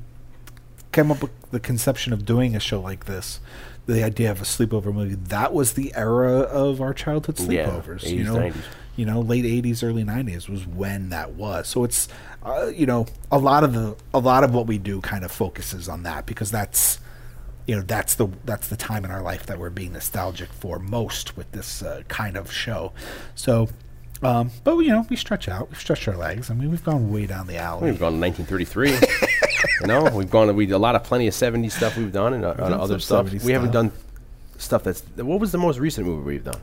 came 0.93 1.11
up 1.11 1.23
with 1.23 1.31
the 1.51 1.61
conception 1.61 2.13
of 2.13 2.25
doing 2.25 2.55
a 2.57 2.61
show 2.61 2.81
like 2.81 3.07
this, 3.07 3.41
the 3.87 4.03
idea 4.03 4.31
of 4.31 4.41
a 4.41 4.45
sleepover 4.45 4.93
movie, 4.93 5.15
that 5.15 5.53
was 5.53 5.75
the 5.75 5.95
era 5.95 6.41
of 6.41 6.81
our 6.81 6.95
childhood 6.95 7.39
Yeah, 7.41 7.69
sleepovers. 7.69 8.09
you 8.11 8.25
know, 8.25 8.35
90s. 8.37 8.55
you 8.97 9.05
know, 9.07 9.21
late 9.21 9.45
'80s, 9.45 9.83
early 9.85 10.05
'90s 10.05 10.49
was 10.49 10.67
when 10.67 11.11
that 11.11 11.33
was. 11.35 11.69
So 11.69 11.85
it's, 11.85 12.09
uh, 12.45 12.71
you 12.75 12.87
know, 12.87 13.07
a 13.31 13.39
lot 13.39 13.63
of 13.65 13.73
the 13.73 13.97
a 14.13 14.19
lot 14.19 14.43
of 14.45 14.55
what 14.55 14.67
we 14.67 14.79
do 14.79 15.01
kind 15.01 15.25
of 15.25 15.31
focuses 15.31 15.89
on 15.89 16.03
that 16.05 16.27
because 16.27 16.51
that's. 16.51 16.99
You 17.67 17.77
know 17.77 17.83
that's 17.83 18.15
the 18.15 18.29
that's 18.45 18.69
the 18.69 18.77
time 18.77 19.05
in 19.05 19.11
our 19.11 19.23
life 19.23 19.47
that 19.47 19.59
we're 19.59 19.71
being 19.71 19.93
nostalgic 19.95 20.53
for 20.53 20.79
most 20.79 21.37
with 21.37 21.51
this 21.53 21.83
uh, 21.83 22.03
kind 22.09 22.37
of 22.37 22.53
show, 22.53 22.93
so 23.35 23.69
um, 24.23 24.51
but 24.65 24.77
you 24.79 24.89
know, 24.89 25.07
we 25.11 25.17
stretch 25.17 25.49
out, 25.49 25.71
we 25.71 25.77
stretch 25.77 26.09
our 26.09 26.17
legs. 26.17 26.51
I 26.51 26.55
mean, 26.55 26.71
we've 26.71 26.85
gone 26.85 27.13
way 27.13 27.27
down 27.27 27.47
the 27.47 27.57
alley. 27.57 27.91
We've 27.91 27.99
gone 28.01 28.21
1933. 28.21 28.91
you 29.81 29.87
know, 29.87 30.05
we've 30.15 30.31
gone. 30.31 30.55
We 30.57 30.71
a 30.71 30.79
lot 30.79 30.95
of 30.95 31.05
plenty 31.05 31.27
of 31.27 31.35
70s 31.35 31.73
stuff 31.73 31.97
we've 31.97 32.13
done 32.13 32.33
and 32.35 32.45
uh, 32.45 32.55
done 32.55 32.73
other 32.73 32.99
stuff. 32.99 33.27
70s 33.27 33.45
We 33.45 33.53
haven't 33.53 33.73
done 33.73 33.93
stuff 34.57 34.83
that's. 34.85 35.03
What 35.17 35.41
was 35.41 35.53
the 35.53 35.59
most 35.59 35.79
recent 35.79 36.07
movie 36.07 36.25
we've 36.25 36.45
done? 36.45 36.61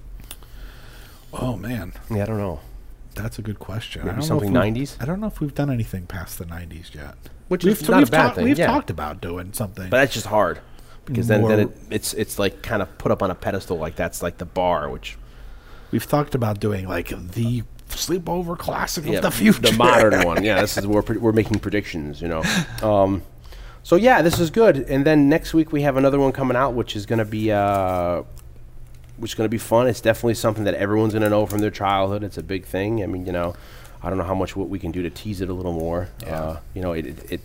Oh 1.34 1.56
man, 1.56 1.94
Yeah, 2.10 2.24
I 2.24 2.26
don't 2.26 2.38
know. 2.38 2.60
that's 3.16 3.38
a 3.40 3.42
good 3.42 3.60
question. 3.60 4.02
Maybe 4.04 4.12
I 4.12 4.14
don't 4.16 4.24
something 4.24 4.54
know 4.54 4.62
if 4.62 4.74
we've- 4.74 4.86
90s? 4.86 5.02
I 5.02 5.06
don't 5.06 5.20
know 5.20 5.28
if 5.28 5.40
we've 5.40 5.54
done 5.56 5.70
anything 5.70 6.06
past 6.08 6.38
the 6.40 6.46
'90s 6.46 6.94
yet. 6.94 7.16
Which 7.48 7.64
we've 7.64 7.80
is 7.82 7.88
not 7.90 8.04
a 8.04 8.06
bad 8.06 8.22
talked- 8.24 8.36
thing, 8.38 8.46
We've 8.46 8.58
yeah. 8.58 8.68
talked 8.68 8.90
about 8.90 9.22
doing 9.22 9.54
something. 9.54 9.90
But 9.90 9.98
that's 9.98 10.14
just 10.14 10.26
hard 10.28 10.60
because 11.06 11.28
then, 11.28 11.44
then 11.44 11.60
it, 11.60 11.78
it's 11.90 12.14
it's 12.14 12.40
like 12.40 12.62
kind 12.62 12.82
of 12.82 12.98
put 12.98 13.12
up 13.12 13.22
on 13.24 13.32
a 13.32 13.36
pedestal 13.36 13.78
like 13.78 13.96
that's 13.96 14.22
like 14.22 14.38
the 14.38 14.46
bar, 14.46 14.90
which 14.90 15.18
we've 15.92 16.08
talked 16.08 16.36
about 16.36 16.60
doing 16.60 16.88
like 16.88 17.10
the 17.10 17.64
sleepover 17.90 18.58
classic 18.58 19.06
yeah, 19.06 19.18
of 19.18 19.24
the 19.24 19.32
future, 19.32 19.62
the 19.62 19.74
modern 19.74 20.22
one. 20.26 20.44
Yeah, 20.44 20.62
this 20.62 20.78
is 20.78 20.88
where 20.88 21.02
pre- 21.02 21.18
we're 21.18 21.34
making 21.34 21.60
predictions. 21.60 22.22
You 22.22 22.28
know, 22.30 22.44
um, 22.82 23.24
so 23.84 23.96
yeah, 23.96 24.22
this 24.22 24.40
is 24.40 24.50
good. 24.50 24.78
And 24.78 25.06
then 25.06 25.30
next 25.30 25.54
week 25.54 25.72
we 25.72 25.82
have 25.82 25.98
another 25.98 26.20
one 26.20 26.32
coming 26.32 26.58
out, 26.58 26.74
which 26.74 26.96
is 26.96 27.06
going 27.06 27.20
to 27.20 27.26
be 27.26 27.52
uh, 27.52 28.24
which 29.18 29.32
is 29.32 29.36
going 29.36 29.46
to 29.46 29.50
be 29.50 29.58
fun. 29.58 29.88
It's 29.88 30.02
definitely 30.02 30.36
something 30.36 30.64
that 30.64 30.74
everyone's 30.76 31.14
going 31.14 31.24
to 31.24 31.30
know 31.30 31.46
from 31.46 31.60
their 31.60 31.72
childhood. 31.72 32.24
It's 32.24 32.38
a 32.38 32.44
big 32.44 32.66
thing. 32.66 33.04
I 33.04 33.06
mean, 33.06 33.26
you 33.26 33.32
know, 33.32 33.56
I 34.02 34.10
don't 34.10 34.18
know 34.18 34.24
how 34.24 34.36
much 34.36 34.56
what 34.56 34.70
we 34.70 34.80
can 34.80 34.92
do 34.92 35.04
to 35.04 35.10
tease 35.10 35.42
it 35.42 35.50
a 35.50 35.54
little 35.54 35.74
more. 35.74 36.10
Uh, 36.26 36.58
you 36.74 36.82
know, 36.82 36.94
it, 36.94 37.06
it, 37.06 37.32
it 37.32 37.42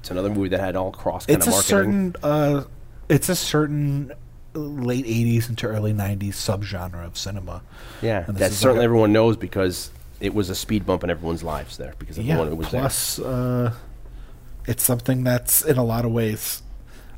it's 0.00 0.10
another 0.10 0.30
movie 0.30 0.48
that 0.50 0.60
had 0.60 0.76
all 0.76 0.90
cross 0.92 1.26
kind 1.26 1.38
It's 1.38 1.46
of 1.46 1.54
a 1.54 1.56
certain, 1.56 2.14
uh, 2.22 2.64
it's 3.08 3.28
a 3.28 3.36
certain 3.36 4.12
late 4.54 5.04
'80s 5.06 5.48
into 5.48 5.66
early 5.66 5.92
'90s 5.92 6.34
subgenre 6.34 7.04
of 7.04 7.16
cinema. 7.18 7.62
Yeah, 8.02 8.24
that 8.28 8.52
certainly 8.52 8.80
like 8.80 8.84
everyone 8.84 9.12
knows 9.12 9.36
because 9.36 9.90
it 10.20 10.34
was 10.34 10.50
a 10.50 10.54
speed 10.54 10.84
bump 10.86 11.04
in 11.04 11.10
everyone's 11.10 11.42
lives 11.42 11.76
there 11.76 11.94
because 11.98 12.18
yeah. 12.18 12.34
everyone 12.34 12.48
who 12.48 12.56
was 12.56 12.68
Plus, 12.68 13.18
uh, 13.20 13.72
it's 14.66 14.82
something 14.82 15.24
that's 15.24 15.64
in 15.64 15.76
a 15.78 15.84
lot 15.84 16.04
of 16.04 16.12
ways 16.12 16.62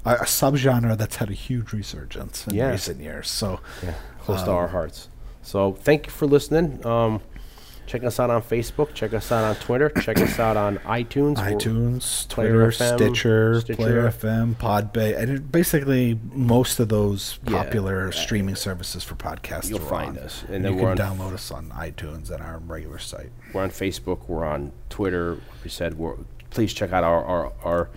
a, 0.04 0.12
a 0.14 0.24
subgenre 0.24 0.96
that's 0.96 1.16
had 1.16 1.30
a 1.30 1.34
huge 1.34 1.72
resurgence 1.72 2.46
in 2.46 2.54
Yeah. 2.54 2.70
recent 2.70 3.00
years. 3.00 3.28
So. 3.30 3.60
Yeah, 3.82 3.94
close 4.20 4.42
to 4.42 4.50
Um, 4.50 4.56
our 4.56 4.68
hearts. 4.68 5.08
So 5.42 5.72
thank 5.72 6.06
you 6.06 6.12
for 6.12 6.26
listening. 6.26 6.84
Um, 6.86 7.20
check 7.90 8.04
us 8.04 8.20
out 8.20 8.30
on 8.30 8.40
Facebook. 8.40 8.94
Check 8.94 9.12
us 9.14 9.32
out 9.32 9.42
on 9.42 9.56
Twitter. 9.56 9.88
check 9.88 10.18
us 10.18 10.38
out 10.38 10.56
on 10.56 10.78
iTunes. 10.86 11.36
ITunes, 11.38 12.28
Player 12.28 12.52
Twitter, 12.52 12.84
FM, 12.84 12.94
Stitcher, 12.96 13.60
Stitcher. 13.62 13.76
Player 13.76 14.02
FM, 14.08 14.54
Podbay, 14.54 15.18
and 15.18 15.50
basically 15.50 16.18
most 16.32 16.78
of 16.78 16.88
those 16.88 17.40
Yeah. 17.46 17.62
popular 17.64 18.12
streaming 18.12 18.54
services 18.54 19.02
for 19.02 19.16
podcasts. 19.16 19.68
You'll 19.68 19.80
find 19.80 20.16
on. 20.18 20.24
us, 20.24 20.44
and 20.48 20.64
then 20.64 20.74
you 20.74 20.78
can 20.80 20.96
download 20.96 21.32
us 21.34 21.50
on 21.50 21.70
iTunes 21.70 22.30
and 22.30 22.40
our 22.40 22.58
regular 22.58 22.98
site. 23.00 23.30
We're 23.52 23.62
on 23.64 23.70
Facebook. 23.70 24.28
We're 24.28 24.44
on 24.46 24.70
Twitter. 24.88 25.34
Like 25.34 25.64
we 25.64 25.70
said, 25.70 25.98
we're, 25.98 26.14
please 26.50 26.72
check 26.72 26.92
out 26.92 27.02
our, 27.02 27.24
our, 27.24 27.52
our 27.64 27.90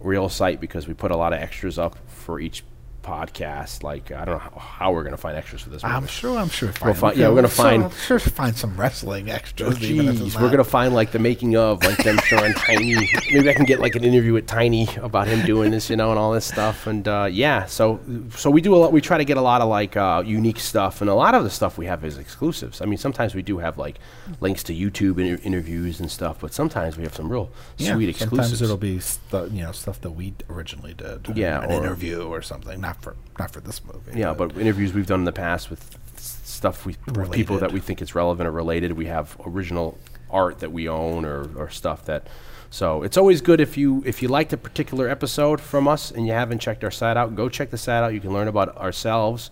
real 0.00 0.28
site 0.28 0.60
because 0.60 0.88
we 0.88 0.94
put 0.94 1.12
a 1.12 1.16
lot 1.16 1.32
of 1.32 1.40
extras 1.40 1.78
up 1.78 1.96
for 2.08 2.40
each 2.40 2.64
podcast. 3.06 3.82
Like 3.82 4.10
I 4.10 4.24
don't 4.24 4.34
know 4.34 4.38
how, 4.38 4.58
how 4.58 4.92
we're 4.92 5.04
gonna 5.04 5.16
find 5.16 5.36
extras 5.36 5.62
for 5.62 5.70
this. 5.70 5.84
I'm 5.84 6.06
sure. 6.06 6.38
I'm 6.38 6.48
sure. 6.48 6.72
We'll 6.84 6.94
find- 6.94 7.16
yeah, 7.16 7.28
we're 7.28 7.36
gonna 7.36 7.48
find- 7.48 7.84
I'm 7.84 7.90
sure 7.92 8.18
find 8.18 8.56
some 8.56 8.76
wrestling 8.76 9.30
Oh, 9.30 9.34
extras. 9.34 9.78
jeez, 9.78 10.34
not- 10.34 10.42
we're 10.42 10.50
gonna 10.50 10.64
find 10.64 10.94
like 10.94 11.12
the 11.12 11.18
making 11.18 11.56
of, 11.56 11.82
like 11.84 11.96
them 11.98 12.18
showing 12.24 12.52
Tiny. 12.66 12.94
Maybe 13.32 13.48
I 13.48 13.54
can 13.54 13.64
get 13.64 13.80
like 13.80 13.94
an 13.94 14.04
interview 14.04 14.32
with 14.32 14.46
Tiny 14.46 14.88
about 14.96 15.28
him 15.28 15.44
doing 15.46 15.70
this, 15.70 15.88
you 15.90 15.96
know, 15.96 16.10
and 16.10 16.18
all 16.18 16.32
this 16.32 16.44
stuff. 16.46 16.86
And 16.86 17.06
uh, 17.06 17.28
yeah, 17.30 17.66
so 17.66 18.00
so 18.34 18.50
we 18.50 18.60
do 18.60 18.74
a 18.74 18.78
lot. 18.78 18.92
We 18.92 19.00
try 19.00 19.18
to 19.18 19.24
get 19.24 19.36
a 19.36 19.40
lot 19.42 19.60
of 19.62 19.68
like 19.68 19.96
uh, 19.96 20.22
unique 20.26 20.58
stuff, 20.58 21.00
and 21.00 21.08
a 21.08 21.14
lot 21.14 21.34
of 21.34 21.44
the 21.44 21.50
stuff 21.50 21.78
we 21.78 21.86
have 21.86 22.04
is 22.04 22.18
exclusives. 22.18 22.80
I 22.82 22.86
mean, 22.86 22.98
sometimes 22.98 23.34
we 23.34 23.42
do 23.42 23.58
have 23.58 23.78
like 23.78 23.98
links 24.40 24.62
to 24.64 24.74
YouTube 24.74 25.18
inter- 25.20 25.42
interviews 25.44 26.00
and 26.00 26.10
stuff, 26.10 26.38
but 26.40 26.52
sometimes 26.52 26.96
we 26.96 27.02
have 27.04 27.14
some 27.14 27.30
real 27.30 27.50
Yeah, 27.78 27.94
sweet 27.94 28.08
exclusives. 28.08 28.58
Sometimes 28.58 28.62
it'll 28.62 28.76
be 28.76 28.98
stu- 29.00 29.50
you 29.52 29.62
know 29.62 29.72
stuff 29.72 30.00
that 30.00 30.10
we 30.10 30.34
originally 30.50 30.94
did. 30.94 31.28
Yeah, 31.36 31.62
an 31.62 31.70
or- 31.70 31.74
interview 31.84 32.22
or 32.22 32.42
something. 32.42 32.80
Not 32.80 32.95
for 33.00 33.16
not 33.38 33.50
for 33.50 33.60
this 33.60 33.84
movie. 33.84 34.18
Yeah, 34.18 34.34
but 34.34 34.56
interviews 34.56 34.92
we've 34.92 35.06
done 35.06 35.20
in 35.20 35.24
the 35.24 35.32
past 35.32 35.70
with 35.70 35.98
stuff 36.18 36.86
we 36.86 36.96
with 37.06 37.32
people 37.32 37.58
that 37.58 37.72
we 37.72 37.80
think 37.80 38.00
is 38.02 38.14
relevant 38.14 38.46
or 38.46 38.52
related. 38.52 38.92
We 38.92 39.06
have 39.06 39.36
original 39.44 39.98
art 40.30 40.60
that 40.60 40.72
we 40.72 40.88
own 40.88 41.24
or, 41.24 41.48
or 41.56 41.70
stuff 41.70 42.04
that. 42.06 42.26
So 42.70 43.02
it's 43.02 43.16
always 43.16 43.40
good 43.40 43.60
if 43.60 43.76
you 43.76 44.02
if 44.04 44.22
you 44.22 44.28
liked 44.28 44.52
a 44.52 44.56
particular 44.56 45.08
episode 45.08 45.60
from 45.60 45.86
us 45.86 46.10
and 46.10 46.26
you 46.26 46.32
haven't 46.32 46.58
checked 46.58 46.82
our 46.84 46.90
site 46.90 47.16
out, 47.16 47.34
go 47.34 47.48
check 47.48 47.70
the 47.70 47.78
site 47.78 48.02
out. 48.02 48.12
You 48.12 48.20
can 48.20 48.32
learn 48.32 48.48
about 48.48 48.76
ourselves 48.76 49.50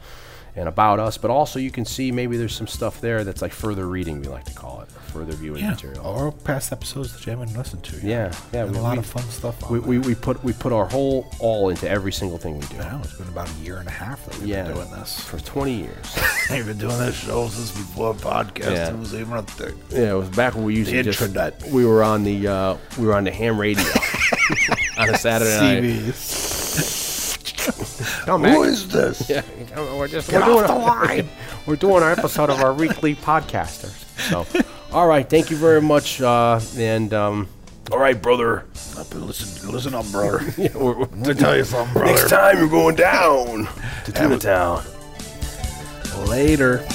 and 0.56 0.68
about 0.68 1.00
us, 1.00 1.18
but 1.18 1.30
also 1.30 1.58
you 1.58 1.70
can 1.70 1.84
see 1.84 2.12
maybe 2.12 2.36
there's 2.36 2.54
some 2.54 2.66
stuff 2.66 3.00
there 3.00 3.24
that's 3.24 3.42
like 3.42 3.52
further 3.52 3.88
reading, 3.88 4.20
we 4.20 4.28
like 4.28 4.44
to 4.44 4.54
call 4.54 4.82
it, 4.82 4.83
further 5.14 5.32
viewing 5.32 5.62
yeah, 5.62 5.70
material. 5.70 6.04
or 6.06 6.32
past 6.32 6.72
episodes 6.72 7.12
that 7.14 7.24
you 7.24 7.30
haven't 7.30 7.56
listened 7.56 7.82
to. 7.84 7.94
Yet. 7.96 8.04
Yeah, 8.04 8.34
yeah, 8.52 8.64
we- 8.64 8.76
a 8.78 8.82
lot 8.82 8.92
we- 8.94 8.98
of 8.98 9.06
fun 9.06 9.22
stuff. 9.30 9.70
We, 9.70 9.78
we, 9.78 9.98
we 9.98 10.14
put 10.16 10.42
we 10.42 10.52
put 10.52 10.72
our 10.72 10.86
whole 10.86 11.26
all 11.38 11.68
into 11.68 11.88
every 11.88 12.12
single 12.12 12.36
thing 12.38 12.58
we 12.58 12.66
do. 12.66 12.78
I 12.78 12.90
know 12.92 12.98
it's 13.04 13.14
been 13.14 13.28
about 13.28 13.48
a 13.48 13.54
year 13.64 13.76
and 13.78 13.86
a 13.88 13.92
half 13.92 14.24
that 14.26 14.36
we've 14.38 14.48
Yeah, 14.48 14.64
been 14.64 14.74
doing 14.74 14.90
this. 14.90 15.20
for 15.20 15.38
20 15.38 15.72
years. 15.72 16.18
We've 16.50 16.66
been 16.66 16.76
doing 16.78 16.98
this 16.98 17.14
show 17.16 17.48
since 17.48 17.70
before 17.70 18.12
podcasting 18.14 18.74
Yeah. 18.74 18.92
was 18.92 19.14
even 19.14 19.32
a 19.34 19.42
thing. 19.42 19.74
Yeah, 19.90 20.10
it 20.12 20.18
was 20.18 20.28
back 20.30 20.54
when 20.54 20.64
we 20.64 20.74
used 20.76 20.90
The 20.90 21.02
to 21.02 21.10
just 21.12 21.70
we 21.70 21.86
were 21.86 22.02
on 22.02 22.24
the 22.24 22.46
uh, 22.48 22.76
we 22.98 23.06
were 23.06 23.14
on 23.14 23.24
the 23.24 23.30
ham 23.30 23.58
radio 23.58 23.82
on 24.98 25.08
a 25.08 25.16
Saturday 25.18 25.80
night. 25.80 26.14
Come 28.24 28.42
back. 28.42 28.54
Who 28.56 28.62
is 28.64 28.88
this? 28.88 29.28
Yeah, 29.30 29.42
we're 29.96 30.08
just 30.08 30.30
Get 30.30 30.40
we're 30.46 30.64
off 30.64 30.66
doing 30.66 30.66
the 30.66 30.74
a- 30.74 30.86
line. 30.86 31.28
we're 31.66 31.76
doing 31.76 32.02
our 32.02 32.12
episode 32.12 32.50
of 32.50 32.60
our 32.60 32.72
weekly 32.82 33.14
podcasters. 33.14 34.00
So, 34.30 34.46
all 34.92 35.06
right, 35.06 35.28
thank 35.28 35.50
you 35.50 35.56
very 35.56 35.82
much, 35.82 36.20
uh, 36.20 36.60
and 36.76 37.12
um, 37.12 37.48
all 37.92 37.98
right, 37.98 38.20
brother. 38.20 38.64
Listen, 39.12 39.70
listen 39.72 39.94
up, 39.94 40.06
brother. 40.10 40.42
Yeah, 40.56 40.68
we're- 40.76 40.96
we're- 40.96 41.08
Let 41.16 41.26
me 41.28 41.34
tell 41.34 41.56
you 41.56 41.64
something, 41.64 41.92
brother. 41.92 42.12
next 42.12 42.30
time 42.30 42.58
you're 42.58 42.68
going 42.68 42.96
down 42.96 43.68
to 44.04 44.12
Tuna 44.12 44.38
Town. 44.38 44.82
Later. 46.28 46.86